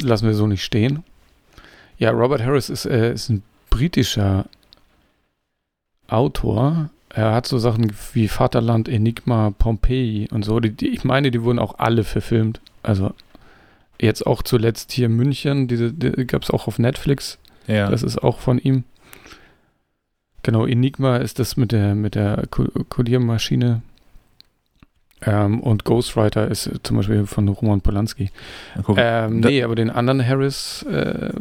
lassen 0.00 0.26
wir 0.26 0.34
so 0.34 0.46
nicht 0.46 0.64
stehen. 0.64 1.04
Ja, 1.98 2.10
Robert 2.10 2.42
Harris 2.42 2.70
ist, 2.70 2.86
äh, 2.86 3.12
ist 3.12 3.28
ein 3.28 3.42
britischer 3.68 4.46
Autor. 6.12 6.90
Er 7.08 7.32
hat 7.32 7.46
so 7.46 7.58
Sachen 7.58 7.92
wie 8.12 8.28
Vaterland, 8.28 8.88
Enigma, 8.88 9.52
Pompeii 9.58 10.28
und 10.30 10.44
so. 10.44 10.60
Die, 10.60 10.70
die, 10.70 10.88
ich 10.88 11.04
meine, 11.04 11.30
die 11.30 11.42
wurden 11.42 11.58
auch 11.58 11.78
alle 11.78 12.04
verfilmt. 12.04 12.60
Also 12.82 13.12
jetzt 14.00 14.26
auch 14.26 14.42
zuletzt 14.42 14.92
hier 14.92 15.06
in 15.06 15.16
München, 15.16 15.68
diese 15.68 15.92
die 15.92 16.26
gab 16.26 16.42
es 16.42 16.50
auch 16.50 16.66
auf 16.68 16.78
Netflix. 16.78 17.38
Ja. 17.66 17.90
Das 17.90 18.02
ist 18.02 18.18
auch 18.18 18.38
von 18.38 18.58
ihm. 18.58 18.84
Genau, 20.42 20.66
Enigma 20.66 21.16
ist 21.16 21.38
das 21.38 21.56
mit 21.56 21.72
der 21.72 21.94
mit 21.94 22.14
der 22.14 22.44
Codiermaschine. 22.46 23.82
Ähm, 25.22 25.60
und 25.60 25.84
Ghostwriter 25.84 26.48
ist 26.48 26.70
zum 26.82 26.96
Beispiel 26.96 27.26
von 27.26 27.46
Roman 27.48 27.82
Polanski. 27.82 28.30
Ähm, 28.96 29.40
nee, 29.40 29.62
aber 29.62 29.74
den 29.74 29.90
anderen 29.90 30.26
Harris. 30.26 30.82
Äh, 30.84 31.32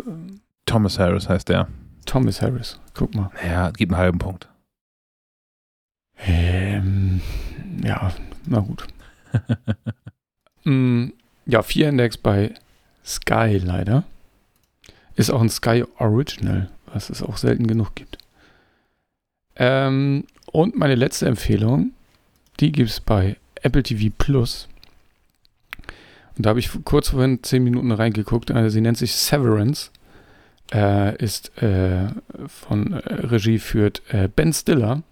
Thomas 0.66 1.00
Harris 1.00 1.30
heißt 1.30 1.48
der. 1.48 1.68
Thomas 2.06 2.42
Harris, 2.42 2.80
guck 2.94 3.16
mal. 3.16 3.32
Ja, 3.48 3.72
gibt 3.72 3.94
einen 3.94 4.02
halben 4.02 4.20
Punkt. 4.20 4.50
Ähm, 6.26 7.22
ja, 7.84 8.14
na 8.46 8.60
gut. 8.60 8.86
mm, 10.64 11.08
ja, 11.46 11.62
4 11.62 11.90
Index 11.90 12.18
bei 12.18 12.54
Sky 13.06 13.60
leider. 13.64 14.04
Ist 15.16 15.32
auch 15.32 15.42
ein 15.42 15.50
Sky 15.50 15.84
Original, 15.98 16.70
was 16.94 17.10
es 17.10 17.22
auch 17.22 17.38
selten 17.38 17.68
genug 17.68 17.96
gibt. 17.96 18.18
Ähm, 19.56 20.26
und 20.52 20.78
meine 20.78 20.96
letzte 20.96 21.28
Empfehlung, 21.28 21.92
die 22.60 22.72
gibt 22.72 22.90
es 22.90 23.00
bei 23.00 23.38
Apple 23.62 23.84
TV 23.84 24.14
Plus. 24.18 24.68
Und 26.38 26.46
da 26.46 26.52
habe 26.52 26.60
ich 26.60 26.70
kurz 26.86 27.10
vorhin 27.10 27.44
zehn 27.44 27.64
Minuten 27.64 27.92
reingeguckt. 27.92 28.50
Äh, 28.50 28.70
sie 28.70 28.82
nennt 28.82 28.98
sich 28.98 29.14
Severance. 29.14 29.92
Äh, 30.72 31.18
ist 31.18 31.58
äh, 31.62 32.08
von 32.48 32.94
äh, 32.94 33.14
Regie 33.14 33.60
führt 33.60 34.02
äh, 34.10 34.30
Ben 34.30 34.54
Stiller. 34.54 35.04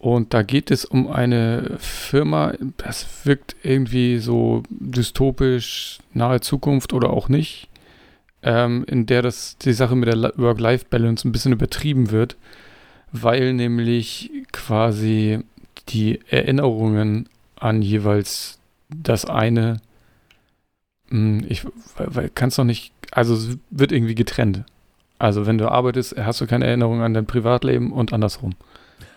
Und 0.00 0.32
da 0.32 0.42
geht 0.42 0.70
es 0.70 0.86
um 0.86 1.08
eine 1.08 1.76
Firma, 1.78 2.54
das 2.78 3.06
wirkt 3.24 3.54
irgendwie 3.62 4.16
so 4.16 4.62
dystopisch, 4.70 5.98
nahe 6.14 6.40
Zukunft 6.40 6.94
oder 6.94 7.10
auch 7.10 7.28
nicht, 7.28 7.68
ähm, 8.42 8.82
in 8.88 9.04
der 9.04 9.20
das, 9.20 9.58
die 9.58 9.74
Sache 9.74 9.94
mit 9.96 10.08
der 10.08 10.32
Work-Life-Balance 10.38 11.28
ein 11.28 11.32
bisschen 11.32 11.52
übertrieben 11.52 12.10
wird, 12.10 12.36
weil 13.12 13.52
nämlich 13.52 14.30
quasi 14.52 15.40
die 15.90 16.20
Erinnerungen 16.30 17.28
an 17.56 17.82
jeweils 17.82 18.58
das 18.88 19.26
eine, 19.26 19.82
mh, 21.10 21.44
ich 21.46 21.66
kann 22.34 22.48
es 22.48 22.56
noch 22.56 22.64
nicht, 22.64 22.94
also 23.10 23.34
es 23.34 23.58
wird 23.68 23.92
irgendwie 23.92 24.14
getrennt. 24.14 24.64
Also 25.18 25.44
wenn 25.44 25.58
du 25.58 25.68
arbeitest, 25.68 26.16
hast 26.16 26.40
du 26.40 26.46
keine 26.46 26.66
Erinnerung 26.66 27.02
an 27.02 27.12
dein 27.12 27.26
Privatleben 27.26 27.92
und 27.92 28.14
andersrum. 28.14 28.54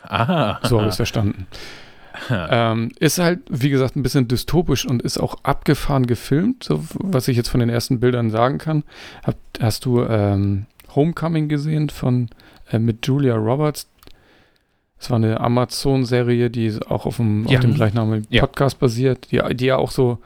Aha. 0.04 0.60
So 0.64 0.78
habe 0.78 0.88
ich 0.88 0.92
es 0.92 0.98
verstanden. 0.98 1.48
Ähm, 2.30 2.92
ist 3.00 3.18
halt, 3.18 3.40
wie 3.50 3.72
gesagt, 3.72 3.96
ein 3.96 4.04
bisschen 4.04 4.28
dystopisch 4.28 4.86
und 4.86 5.02
ist 5.02 5.18
auch 5.18 5.36
abgefahren 5.44 6.06
gefilmt, 6.06 6.64
so 6.64 6.82
was 6.94 7.28
ich 7.28 7.36
jetzt 7.36 7.50
von 7.50 7.60
den 7.60 7.70
ersten 7.70 8.00
Bildern 8.00 8.30
sagen 8.30 8.60
kann. 8.60 8.84
Hab, 9.26 9.36
hast 9.60 9.84
du 9.86 10.04
ähm, 10.04 10.68
Homecoming 10.96 11.50
gesehen 11.50 11.90
von 11.90 12.30
äh, 12.72 12.78
mit 12.78 13.06
Julia 13.08 13.34
Roberts? 13.36 13.88
Das 15.00 15.10
war 15.10 15.18
eine 15.18 15.40
Amazon-Serie, 15.42 16.52
die 16.52 16.78
auch 16.88 17.08
auf 17.08 17.18
dem, 17.18 17.48
Ja. 17.48 17.58
auf 17.58 17.66
dem 17.66 17.74
gleichnamigen 17.74 18.28
Ja. 18.30 18.42
Podcast 18.46 18.80
basiert, 18.80 19.32
die, 19.32 19.42
die 19.56 19.66
ja 19.66 19.78
auch 19.78 19.92
so, 19.92 20.20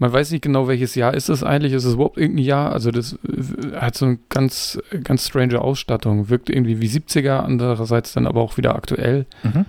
man 0.00 0.12
weiß 0.12 0.30
nicht 0.32 0.42
genau, 0.42 0.66
welches 0.66 0.94
Jahr 0.96 1.14
ist 1.14 1.28
es 1.28 1.44
eigentlich, 1.44 1.72
ist 1.74 1.84
es 1.84 1.94
überhaupt 1.94 2.16
irgendein 2.18 2.44
Jahr? 2.46 2.72
Also 2.72 2.90
das 2.90 3.12
äh, 3.22 3.76
hat 3.76 3.96
so 3.96 4.06
eine 4.06 4.18
ganz, 4.30 4.80
ganz 5.04 5.26
strange 5.28 5.60
Ausstattung, 5.60 6.28
wirkt 6.30 6.50
irgendwie 6.50 6.80
wie 6.80 6.88
70er, 6.88 7.38
andererseits 7.40 8.12
dann 8.14 8.26
aber 8.26 8.40
auch 8.40 8.56
wieder 8.56 8.74
aktuell. 8.74 9.26
Mhm. 9.44 9.66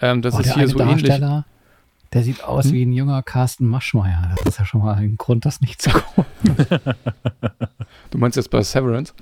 Ähm, 0.00 0.22
das 0.22 0.34
Boah, 0.34 0.40
ist 0.40 0.46
der 0.48 0.54
hier 0.56 0.68
so 0.68 0.80
ähnlich. 0.80 1.20
Der 2.12 2.22
sieht 2.22 2.44
aus 2.44 2.66
Hm? 2.66 2.72
wie 2.72 2.82
ein 2.86 2.92
junger 2.92 3.22
Carsten 3.22 3.66
Maschmeyer. 3.66 4.32
Das 4.36 4.46
ist 4.46 4.58
ja 4.58 4.64
schon 4.64 4.82
mal 4.82 4.94
ein 4.94 5.16
Grund, 5.16 5.44
das 5.44 5.60
nicht 5.60 5.80
zu 5.82 5.90
gucken. 5.90 6.26
Du 8.10 8.18
meinst 8.18 8.36
jetzt 8.36 8.50
bei 8.50 8.62
Severance? 8.62 9.12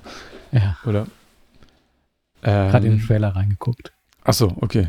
Ja, 0.51 0.77
Oder? 0.85 1.07
gerade 2.41 2.85
in 2.85 2.93
den 2.93 2.99
Ähm, 3.01 3.07
Trailer 3.07 3.35
reingeguckt. 3.35 3.91
Achso, 4.23 4.55
okay. 4.61 4.87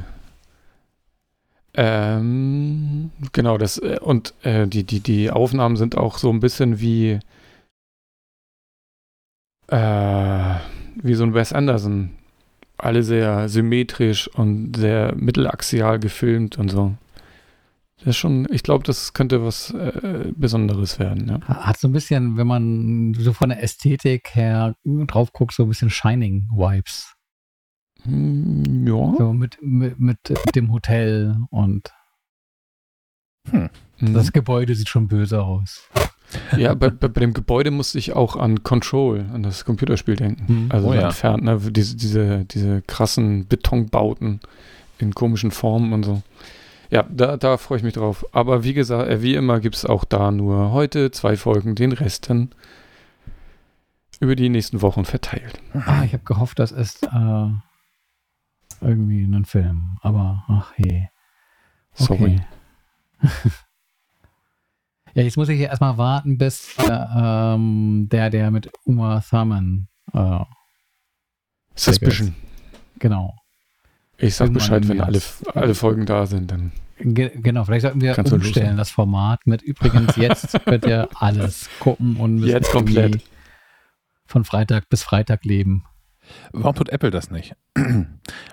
Ähm, 1.77 3.11
genau, 3.33 3.59
das 3.59 3.79
äh, 3.79 3.99
und 4.01 4.35
äh, 4.45 4.67
die, 4.67 4.85
die, 4.85 5.01
die 5.01 5.31
Aufnahmen 5.31 5.77
sind 5.77 5.97
auch 5.97 6.19
so 6.19 6.31
ein 6.31 6.41
bisschen 6.41 6.81
wie 6.81 7.19
äh, 9.69 10.55
wie 11.03 11.15
so 11.15 11.25
ein 11.25 11.35
Wes 11.35 11.53
Anderson. 11.53 12.11
Alle 12.79 13.03
sehr 13.03 13.49
symmetrisch 13.49 14.29
und 14.29 14.77
sehr 14.77 15.15
mittelaxial 15.17 15.99
gefilmt 15.99 16.59
und 16.59 16.71
so. 16.71 16.95
Das 17.99 18.09
ist 18.09 18.17
schon, 18.17 18.47
ich 18.51 18.63
glaube, 18.63 18.85
das 18.85 19.13
könnte 19.13 19.45
was 19.45 19.71
äh, 19.71 20.33
Besonderes 20.37 20.99
werden, 20.99 21.29
ja. 21.29 21.41
Hat 21.47 21.79
so 21.79 21.89
ein 21.89 21.93
bisschen, 21.93 22.37
wenn 22.37 22.47
man 22.47 23.15
so 23.15 23.33
von 23.33 23.49
der 23.49 23.63
Ästhetik 23.63 24.35
her 24.35 24.75
drauf 24.85 25.33
guckt, 25.33 25.55
so 25.55 25.63
ein 25.63 25.69
bisschen 25.69 25.91
Shining-Vibes. 25.91 27.15
Hm, 28.05 28.87
ja. 28.87 29.15
So 29.19 29.33
mit, 29.33 29.59
mit, 29.61 29.99
mit 29.99 30.19
dem 30.55 30.73
Hotel 30.73 31.37
und 31.51 31.93
Mhm. 33.53 34.15
das 34.15 34.33
Gebäude 34.33 34.75
sieht 34.75 34.89
schon 34.89 35.07
böse 35.07 35.43
aus. 35.43 35.89
Ja, 36.57 36.75
bei, 36.75 36.89
bei, 36.91 37.09
bei 37.09 37.21
dem 37.21 37.35
Gebäude 37.35 37.71
musste 37.71 37.99
ich 37.99 38.15
auch 38.15 38.37
an 38.37 38.63
Control, 38.63 39.27
an 39.33 39.43
das 39.43 39.65
Computerspiel 39.65 40.17
denken. 40.17 40.49
Hm. 40.49 40.67
Also 40.71 40.89
Oh 40.89 40.95
ja. 40.95 41.03
entfernt, 41.03 41.45
ne? 41.45 41.59
diese, 41.71 41.95
diese, 41.97 42.45
diese 42.47 42.83
krassen 42.83 43.47
Betonbauten 43.47 44.41
in 44.99 45.15
komischen 45.15 45.51
Formen 45.51 45.93
und 45.93 46.05
so. 46.05 46.23
Ja, 46.91 47.05
da, 47.09 47.37
da 47.37 47.57
freue 47.57 47.79
ich 47.79 47.85
mich 47.85 47.95
drauf. 47.95 48.25
Aber 48.33 48.65
wie 48.65 48.75
gesagt, 48.75 49.09
äh, 49.09 49.23
wie 49.23 49.35
immer 49.35 49.61
gibt 49.61 49.77
es 49.77 49.85
auch 49.85 50.05
da 50.05 50.31
nur 50.31 50.73
heute 50.73 51.11
zwei 51.11 51.37
Folgen, 51.37 51.75
den 51.75 51.93
Rest 51.93 52.31
dann 52.31 52.51
über 54.21 54.35
die 54.37 54.49
nächsten 54.49 54.81
Wochen 54.83 55.05
verteilt. 55.05 55.61
Ah, 55.75 56.03
ich 56.05 56.15
habe 56.15 56.25
gehofft, 56.25 56.59
das 56.59 56.73
ist 56.73 57.03
äh, 57.05 57.47
irgendwie 58.81 59.23
ein 59.25 59.45
Film. 59.45 59.99
Aber 60.03 60.45
ach 60.49 60.73
je. 60.77 61.07
Sorry. 61.95 62.41
ja, 65.15 65.23
jetzt 65.23 65.37
muss 65.37 65.49
ich 65.49 65.61
ja 65.61 65.69
erstmal 65.69 65.97
warten, 65.97 66.39
bis 66.39 66.77
äh, 66.79 67.07
ähm, 67.17 68.09
der, 68.11 68.31
der 68.31 68.51
mit 68.51 68.71
Uma 68.85 69.21
Thurman, 69.21 69.89
äh, 70.13 70.41
Suspicion. 71.75 72.35
genau. 72.99 73.35
Ich 74.19 74.37
sag 74.37 74.47
Irgendwann 74.47 74.55
Bescheid, 74.61 74.89
wenn 74.89 75.01
alle, 75.01 75.21
alle 75.55 75.75
Folgen 75.75 76.07
da 76.07 76.27
sind, 76.27 76.51
dann. 76.51 76.73
Ge 76.99 77.33
genau, 77.35 77.65
vielleicht 77.65 77.83
sollten 77.83 78.01
wir 78.01 78.17
umstellen, 78.17 78.77
das 78.77 78.91
Format 78.91 79.47
mit 79.47 79.63
übrigens 79.63 80.15
jetzt 80.17 80.53
könnt 80.65 80.87
ihr 80.87 81.09
alles 81.19 81.69
gucken 81.81 82.17
und 82.17 82.37
müsst 82.37 82.53
Jetzt 82.53 82.71
komplett. 82.71 83.25
von 84.27 84.45
Freitag 84.45 84.89
bis 84.89 85.03
Freitag 85.03 85.45
leben. 85.45 85.85
Warum 86.53 86.75
tut 86.75 86.89
Apple 86.89 87.11
das 87.11 87.31
nicht? 87.31 87.55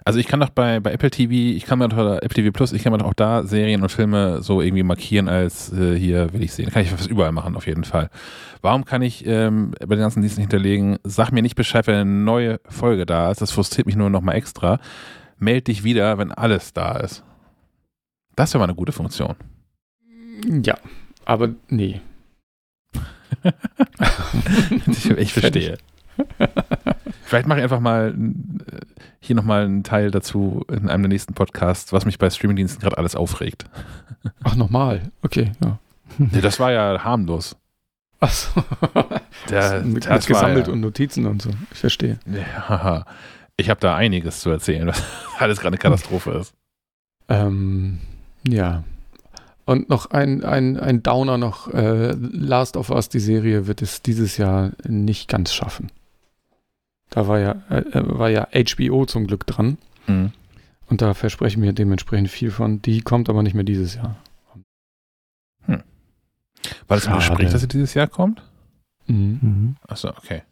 Also 0.03 0.19
ich 0.19 0.27
kann 0.27 0.39
doch 0.39 0.49
bei, 0.49 0.79
bei 0.79 0.91
Apple 0.91 1.11
TV, 1.11 1.31
ich 1.31 1.65
kann 1.65 1.79
mir 1.79 1.87
doch 1.87 2.17
Apple 2.17 2.29
TV 2.29 2.51
Plus, 2.51 2.73
ich 2.73 2.83
kann 2.83 2.91
mir 2.91 2.97
doch 2.97 3.05
auch 3.05 3.13
da 3.13 3.43
Serien 3.43 3.83
und 3.83 3.89
Filme 3.89 4.41
so 4.41 4.61
irgendwie 4.61 4.83
markieren 4.83 5.29
als 5.29 5.71
äh, 5.71 5.95
hier 5.95 6.33
will 6.33 6.43
ich 6.43 6.53
sehen. 6.53 6.71
Kann 6.71 6.81
ich 6.81 6.89
fast 6.89 7.09
überall 7.09 7.31
machen, 7.31 7.55
auf 7.55 7.67
jeden 7.67 7.83
Fall. 7.83 8.09
Warum 8.61 8.83
kann 8.83 9.01
ich 9.01 9.25
ähm, 9.25 9.71
bei 9.79 9.95
den 9.95 9.99
ganzen 9.99 10.21
Diensten 10.21 10.41
hinterlegen, 10.41 10.97
sag 11.03 11.31
mir 11.31 11.41
nicht 11.41 11.55
Bescheid, 11.55 11.87
wenn 11.87 11.95
eine 11.95 12.09
neue 12.09 12.59
Folge 12.67 13.05
da 13.05 13.31
ist, 13.31 13.41
das 13.41 13.51
frustriert 13.51 13.85
mich 13.85 13.95
nur 13.95 14.09
noch 14.09 14.21
mal 14.21 14.33
extra. 14.33 14.79
Meld 15.37 15.67
dich 15.67 15.83
wieder, 15.83 16.17
wenn 16.17 16.31
alles 16.31 16.73
da 16.73 16.97
ist. 16.97 17.23
Das 18.35 18.53
wäre 18.53 18.59
mal 18.59 18.65
eine 18.65 18.75
gute 18.75 18.91
Funktion. 18.91 19.35
Ja, 20.63 20.75
aber 21.25 21.49
nee. 21.69 22.01
ich 25.17 25.33
verstehe. 25.33 25.77
Vielleicht 27.23 27.47
mache 27.47 27.59
ich 27.59 27.63
einfach 27.63 27.79
mal 27.79 28.13
äh, 28.13 28.79
hier 29.19 29.35
nochmal 29.35 29.65
einen 29.65 29.83
Teil 29.83 30.11
dazu 30.11 30.65
in 30.69 30.89
einem 30.89 31.03
der 31.03 31.09
nächsten 31.09 31.33
Podcasts, 31.33 31.93
was 31.93 32.05
mich 32.05 32.19
bei 32.19 32.29
Streamingdiensten 32.29 32.81
gerade 32.81 32.97
alles 32.97 33.15
aufregt. 33.15 33.65
Ach, 34.43 34.55
nochmal. 34.55 35.01
Okay, 35.21 35.51
ja. 35.63 35.79
Nee, 36.17 36.41
das 36.41 36.59
war 36.59 36.71
ja 36.71 37.03
harmlos. 37.03 37.55
Achso. 38.19 38.63
Der, 39.49 39.81
mit, 39.81 40.05
das 40.05 40.27
mit 40.27 40.27
gesammelt 40.27 40.67
ja, 40.67 40.73
und 40.73 40.81
Notizen 40.81 41.25
und 41.25 41.41
so. 41.41 41.49
Ich 41.71 41.79
verstehe. 41.79 42.19
ja, 42.27 43.05
ich 43.57 43.69
habe 43.69 43.79
da 43.79 43.95
einiges 43.95 44.41
zu 44.41 44.49
erzählen, 44.49 44.87
was 44.87 45.01
alles 45.39 45.59
gerade 45.59 45.75
eine 45.75 45.77
Katastrophe 45.77 46.31
ist. 46.31 46.53
Ähm, 47.29 47.99
ja. 48.47 48.83
Und 49.65 49.89
noch 49.89 50.11
ein, 50.11 50.43
ein, 50.43 50.79
ein 50.79 51.01
Downer 51.01 51.37
noch. 51.37 51.73
Äh, 51.73 52.11
Last 52.11 52.75
of 52.77 52.89
Us, 52.89 53.09
die 53.09 53.19
Serie, 53.19 53.67
wird 53.67 53.81
es 53.81 54.01
dieses 54.01 54.37
Jahr 54.37 54.71
nicht 54.87 55.29
ganz 55.29 55.53
schaffen. 55.53 55.91
Da 57.11 57.27
war 57.27 57.39
ja, 57.39 57.51
äh, 57.69 57.83
war 57.93 58.29
ja 58.29 58.47
HBO 58.51 59.05
zum 59.05 59.27
Glück 59.27 59.45
dran. 59.45 59.77
Mhm. 60.07 60.31
Und 60.87 61.01
da 61.01 61.13
versprechen 61.13 61.61
wir 61.61 61.71
dementsprechend 61.71 62.29
viel 62.29 62.49
von. 62.51 62.81
Die 62.81 63.01
kommt 63.01 63.29
aber 63.29 63.43
nicht 63.43 63.53
mehr 63.53 63.63
dieses 63.63 63.95
Jahr. 63.95 64.17
War 66.87 66.97
das 66.97 67.05
im. 67.05 67.13
Gespräch, 67.13 67.51
dass 67.51 67.61
sie 67.61 67.67
dieses 67.67 67.93
Jahr 67.93 68.07
kommt? 68.07 68.43
Mhm. 69.07 69.39
Mhm. 69.41 69.75
Achso, 69.87 70.09
okay. 70.09 70.43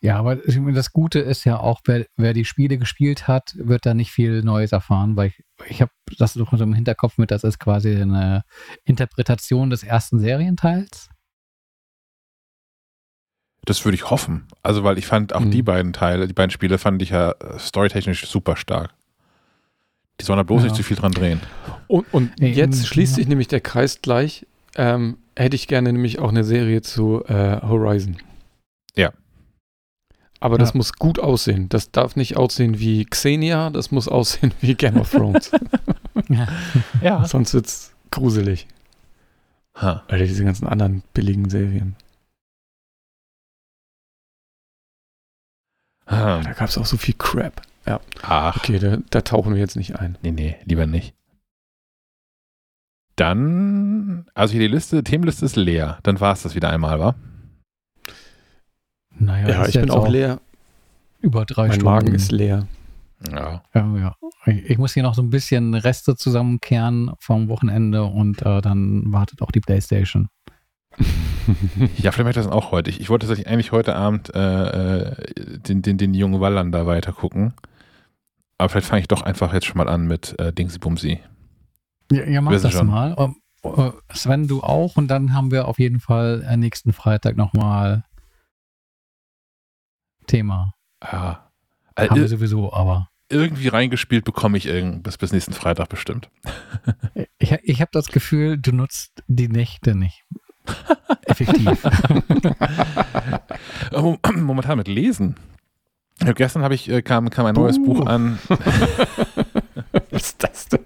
Ja, 0.00 0.18
aber 0.18 0.36
das 0.36 0.92
Gute 0.92 1.18
ist 1.20 1.44
ja 1.44 1.58
auch, 1.58 1.80
wer, 1.86 2.06
wer 2.16 2.32
die 2.32 2.44
Spiele 2.44 2.78
gespielt 2.78 3.26
hat, 3.26 3.54
wird 3.56 3.86
da 3.86 3.94
nicht 3.94 4.12
viel 4.12 4.42
Neues 4.42 4.72
erfahren, 4.72 5.16
weil 5.16 5.28
ich, 5.28 5.44
ich 5.68 5.80
habe 5.80 5.90
das 6.18 6.34
doch 6.34 6.52
so 6.52 6.62
im 6.62 6.74
Hinterkopf 6.74 7.18
mit, 7.18 7.30
das 7.30 7.44
ist 7.44 7.58
quasi 7.58 7.96
eine 7.96 8.44
Interpretation 8.84 9.70
des 9.70 9.82
ersten 9.82 10.20
Serienteils. 10.20 11.08
Das 13.66 13.84
würde 13.84 13.96
ich 13.96 14.08
hoffen. 14.10 14.46
Also, 14.62 14.82
weil 14.84 14.96
ich 14.96 15.06
fand 15.06 15.34
auch 15.34 15.40
Mhm. 15.40 15.50
die 15.50 15.62
beiden 15.62 15.92
Teile, 15.92 16.26
die 16.26 16.32
beiden 16.32 16.50
Spiele 16.50 16.78
fand 16.78 17.02
ich 17.02 17.10
ja 17.10 17.32
äh, 17.32 17.58
storytechnisch 17.58 18.26
super 18.26 18.56
stark. 18.56 18.94
Die 20.20 20.24
sollen 20.24 20.38
da 20.38 20.42
bloß 20.44 20.62
Ja. 20.62 20.68
nicht 20.68 20.76
zu 20.76 20.82
viel 20.82 20.96
dran 20.96 21.12
drehen. 21.12 21.40
Und, 21.88 22.06
und 22.12 22.30
Nee, 22.40 22.52
jetzt 22.52 22.78
ähm, 22.80 22.86
schließt 22.86 23.12
ja. 23.12 23.16
sich 23.16 23.28
nämlich 23.28 23.48
der 23.48 23.60
Kreis 23.60 24.00
gleich. 24.00 24.46
Ähm, 24.76 25.18
hätte 25.36 25.56
ich 25.56 25.68
gerne 25.68 25.92
nämlich 25.92 26.18
auch 26.18 26.30
eine 26.30 26.44
Serie 26.44 26.80
zu 26.80 27.22
äh, 27.26 27.60
Horizon. 27.60 28.16
Ja. 28.96 29.12
Aber 30.40 30.58
das 30.58 30.70
Ja. 30.72 30.76
muss 30.78 30.92
gut 30.94 31.18
aussehen. 31.18 31.68
Das 31.68 31.90
darf 31.90 32.14
nicht 32.16 32.36
aussehen 32.36 32.78
wie 32.78 33.04
Xenia, 33.04 33.70
das 33.70 33.90
muss 33.90 34.06
aussehen 34.08 34.52
wie 34.60 34.74
Game 34.74 34.96
of 34.98 35.10
Thrones. 35.10 35.50
Ja. 37.02 37.24
Sonst 37.26 37.52
wird's 37.54 37.92
gruselig. 38.10 38.66
Ha. 39.76 40.02
Oder 40.08 40.18
diese 40.18 40.44
ganzen 40.44 40.66
anderen 40.66 41.02
billigen 41.12 41.50
Serien. 41.50 41.96
Ah, 46.06 46.40
Da 46.42 46.52
gab 46.52 46.68
es 46.68 46.78
auch 46.78 46.86
so 46.86 46.96
viel 46.96 47.14
Crap. 47.18 47.62
Ach, 48.22 48.56
Okay, 48.56 48.78
da, 48.78 48.98
da 49.10 49.20
tauchen 49.20 49.52
wir 49.54 49.60
jetzt 49.60 49.76
nicht 49.76 49.96
ein. 49.98 50.18
nee, 50.22 50.32
nee, 50.32 50.56
lieber 50.64 50.86
nicht. 50.86 51.14
Dann, 53.16 54.26
also 54.34 54.52
hier 54.52 54.60
die 54.68 54.74
Liste, 54.74 55.02
Themenliste 55.02 55.46
ist 55.46 55.56
leer. 55.56 55.98
Dann 56.02 56.20
war 56.20 56.32
es 56.32 56.42
das 56.42 56.54
wieder 56.54 56.68
einmal, 56.70 57.00
wa? 57.00 57.14
Naja, 59.10 59.48
Ja, 59.48 59.66
ich 59.66 59.74
bin 59.74 59.90
auch 59.90 60.08
leer. 60.08 60.40
Über 61.20 61.44
drei 61.46 61.68
Mein 61.68 61.72
Stunden. 61.72 61.84
Magen 61.86 62.14
ist 62.14 62.30
leer. 62.30 62.66
Ja. 63.32 63.62
Ja, 63.74 63.96
ja. 63.96 64.14
Ich 64.44 64.70
ich 64.70 64.78
muss 64.78 64.92
hier 64.92 65.02
noch 65.02 65.14
so 65.14 65.22
ein 65.22 65.30
bisschen 65.30 65.74
Reste 65.74 66.14
zusammenkehren 66.16 67.12
vom 67.18 67.48
Wochenende 67.48 68.04
und 68.04 68.42
äh, 68.42 68.60
dann 68.60 69.10
wartet 69.12 69.40
auch 69.40 69.50
die 69.50 69.60
Playstation. 69.60 70.28
Ja, 71.98 72.10
vielleicht 72.10 72.18
mache 72.18 72.30
ich 72.30 72.36
das 72.36 72.48
auch 72.48 72.72
heute. 72.72 72.90
Ich, 72.90 73.00
ich 73.00 73.08
wollte 73.08 73.26
tatsächlich 73.26 73.52
eigentlich 73.52 73.72
heute 73.72 73.94
Abend 73.94 74.34
äh, 74.34 75.10
äh, 75.10 75.58
den, 75.58 75.82
den, 75.82 75.98
den 75.98 76.14
jungen 76.14 76.40
Wallander 76.40 76.86
weiter 76.86 77.12
gucken. 77.12 77.54
Aber 78.58 78.68
vielleicht 78.68 78.86
fange 78.86 79.00
ich 79.02 79.08
doch 79.08 79.22
einfach 79.22 79.52
jetzt 79.52 79.66
schon 79.66 79.78
mal 79.78 79.88
an 79.88 80.06
mit 80.06 80.38
äh, 80.40 80.52
Dingsy 80.52 80.78
Bumsy. 80.78 81.20
Ja, 82.10 82.24
ja 82.24 82.40
mach 82.40 82.60
das 82.60 82.72
schon. 82.72 82.88
mal. 82.88 83.14
Ähm, 83.18 83.36
äh, 83.62 83.92
Sven, 84.12 84.48
du 84.48 84.62
auch 84.62 84.96
und 84.96 85.08
dann 85.08 85.34
haben 85.34 85.50
wir 85.50 85.68
auf 85.68 85.78
jeden 85.78 86.00
Fall 86.00 86.44
äh, 86.48 86.56
nächsten 86.56 86.92
Freitag 86.92 87.36
nochmal 87.36 88.04
Thema. 90.26 90.74
Ja. 91.02 91.50
Haben 91.96 92.16
wir 92.16 92.22
Also, 92.22 92.36
sowieso, 92.36 92.72
aber 92.72 93.08
irgendwie 93.28 93.68
reingespielt 93.68 94.24
bekomme 94.24 94.56
ich 94.56 94.66
irgend 94.66 95.02
bis, 95.02 95.18
bis 95.18 95.32
nächsten 95.32 95.52
Freitag 95.52 95.88
bestimmt. 95.88 96.30
ich, 97.38 97.52
ich 97.52 97.80
habe 97.80 97.90
das 97.92 98.08
Gefühl, 98.08 98.56
du 98.58 98.72
nutzt 98.72 99.22
die 99.26 99.48
Nächte 99.48 99.94
nicht. 99.94 100.24
Effektiv. 101.26 101.82
Mom- 103.92 104.18
Momentan 104.36 104.78
mit 104.78 104.88
Lesen. 104.88 105.36
Gestern 106.34 106.62
habe 106.62 106.74
ich, 106.74 106.88
äh, 106.90 107.02
kam, 107.02 107.28
kam 107.30 107.44
ein 107.46 107.54
neues 107.54 107.76
Buh. 107.78 107.94
Buch 107.94 108.06
an. 108.06 108.38
Was 110.10 110.22
ist 110.28 110.42
das 110.42 110.66
denn? 110.68 110.80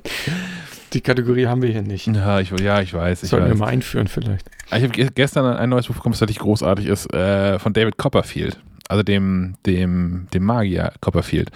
Die 0.92 1.00
Kategorie 1.00 1.46
haben 1.46 1.62
wir 1.62 1.70
hier 1.70 1.82
nicht. 1.82 2.08
Ja, 2.08 2.40
ich, 2.40 2.50
ja, 2.50 2.80
ich 2.80 2.92
weiß. 2.92 3.22
Ich, 3.22 3.28
Sollten 3.30 3.46
wir 3.46 3.52
weiß. 3.52 3.60
mal 3.60 3.66
einführen 3.68 4.08
vielleicht. 4.08 4.50
Ich 4.76 4.82
habe 4.82 4.88
gestern 5.12 5.56
ein 5.56 5.68
neues 5.68 5.86
Buch 5.86 5.94
bekommen, 5.94 6.14
das 6.14 6.20
wirklich 6.20 6.40
großartig 6.40 6.86
ist, 6.86 7.12
äh, 7.14 7.58
von 7.60 7.72
David 7.72 7.96
Copperfield. 7.96 8.58
Also 8.88 9.04
dem, 9.04 9.54
dem, 9.66 10.26
dem 10.34 10.42
Magier 10.44 10.92
Copperfield. 11.00 11.50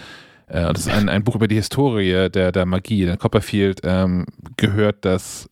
Äh, 0.47 0.73
das 0.73 0.87
ist 0.87 0.93
ein, 0.93 1.09
ein 1.09 1.25
Buch 1.25 1.35
über 1.35 1.49
die 1.49 1.57
Historie 1.57 2.29
der, 2.31 2.53
der 2.53 2.65
Magie. 2.65 3.07
Denn 3.07 3.19
Copperfield 3.19 3.81
ähm, 3.83 4.27
gehört 4.57 5.05
das 5.05 5.49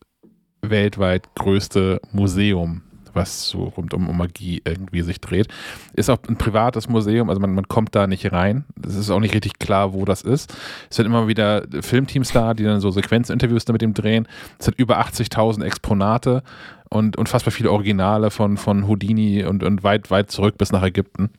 weltweit 0.63 1.35
größte 1.35 2.01
Museum, 2.11 2.81
was 3.13 3.47
so 3.47 3.65
rund 3.65 3.93
um, 3.93 4.17
Magie 4.17 4.61
irgendwie 4.65 5.01
sich 5.01 5.21
dreht. 5.21 5.47
Ist 5.93 6.09
auch 6.09 6.17
ein 6.27 6.37
privates 6.37 6.89
Museum, 6.89 7.29
also 7.29 7.39
man, 7.39 7.53
man 7.53 7.67
kommt 7.67 7.93
da 7.95 8.07
nicht 8.07 8.31
rein. 8.31 8.65
Es 8.85 8.95
ist 8.95 9.11
auch 9.11 9.19
nicht 9.19 9.35
richtig 9.35 9.59
klar, 9.59 9.93
wo 9.93 10.05
das 10.05 10.21
ist. 10.21 10.55
Es 10.89 10.95
sind 10.95 11.05
immer 11.05 11.27
wieder 11.27 11.63
Filmteams 11.81 12.31
da, 12.31 12.53
die 12.53 12.63
dann 12.63 12.81
so 12.81 12.89
Sequenzinterviews 12.91 13.67
mit 13.67 13.83
ihm 13.83 13.93
drehen. 13.93 14.27
Es 14.57 14.67
hat 14.67 14.75
über 14.77 14.99
80.000 14.99 15.63
Exponate 15.63 16.43
und 16.89 17.17
unfassbar 17.17 17.51
viele 17.51 17.71
Originale 17.71 18.31
von, 18.31 18.57
von 18.57 18.87
Houdini 18.87 19.43
und, 19.43 19.63
und 19.63 19.83
weit, 19.83 20.11
weit 20.11 20.31
zurück 20.31 20.57
bis 20.57 20.71
nach 20.71 20.83
Ägypten. 20.83 21.29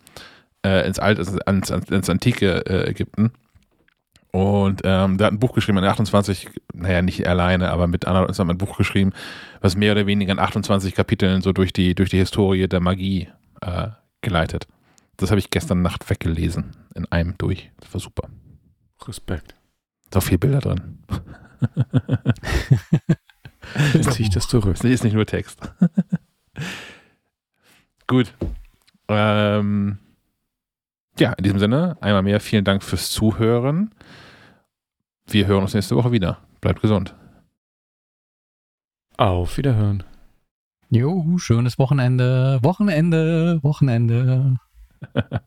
Äh, 0.64 0.86
ins, 0.86 0.98
Alt, 0.98 1.18
ins, 1.18 1.70
ins, 1.70 1.90
ins 1.90 2.10
antike 2.10 2.64
äh, 2.66 2.88
Ägypten. 2.88 3.32
Und 4.34 4.80
ähm, 4.82 5.16
der 5.16 5.28
hat 5.28 5.32
ein 5.32 5.38
Buch 5.38 5.54
geschrieben 5.54 5.78
in 5.78 5.84
28, 5.84 6.50
naja, 6.72 7.02
nicht 7.02 7.24
alleine, 7.24 7.70
aber 7.70 7.86
mit 7.86 8.04
anderen 8.04 8.28
ist 8.28 8.40
er 8.40 8.44
ein 8.44 8.58
Buch 8.58 8.76
geschrieben, 8.76 9.12
was 9.60 9.76
mehr 9.76 9.92
oder 9.92 10.08
weniger 10.08 10.32
in 10.32 10.40
28 10.40 10.92
Kapiteln 10.92 11.40
so 11.40 11.52
durch 11.52 11.72
die, 11.72 11.94
durch 11.94 12.10
die 12.10 12.18
Historie 12.18 12.66
der 12.66 12.80
Magie 12.80 13.28
äh, 13.60 13.90
geleitet. 14.22 14.66
Das 15.18 15.30
habe 15.30 15.38
ich 15.38 15.50
gestern 15.50 15.82
Nacht 15.82 16.10
weggelesen, 16.10 16.72
in 16.96 17.06
einem 17.12 17.38
durch. 17.38 17.70
Das 17.78 17.94
war 17.94 18.00
super. 18.00 18.28
Respekt. 19.06 19.54
Da 20.10 20.14
sind 20.14 20.16
auch 20.16 20.26
viele 20.26 20.38
Bilder 20.38 20.58
drin. 20.58 20.98
Dann 23.92 24.02
ziehe 24.02 24.26
ich 24.26 24.34
das 24.34 24.48
zurück. 24.48 24.74
Das 24.74 24.82
ist 24.84 25.04
nicht 25.04 25.14
nur 25.14 25.26
Text. 25.26 25.60
Gut. 28.08 28.34
Ähm, 29.06 29.98
ja, 31.20 31.34
in 31.34 31.44
diesem 31.44 31.60
Sinne, 31.60 31.96
einmal 32.00 32.22
mehr 32.22 32.40
vielen 32.40 32.64
Dank 32.64 32.82
fürs 32.82 33.12
Zuhören. 33.12 33.94
Wir 35.26 35.46
hören 35.46 35.62
uns 35.62 35.74
nächste 35.74 35.96
Woche 35.96 36.12
wieder. 36.12 36.38
Bleibt 36.60 36.80
gesund. 36.80 37.14
Auf 39.16 39.56
Wiederhören. 39.56 40.02
jo, 40.90 41.38
schönes 41.38 41.78
Wochenende. 41.78 42.58
Wochenende, 42.62 43.62
Wochenende. 43.62 44.56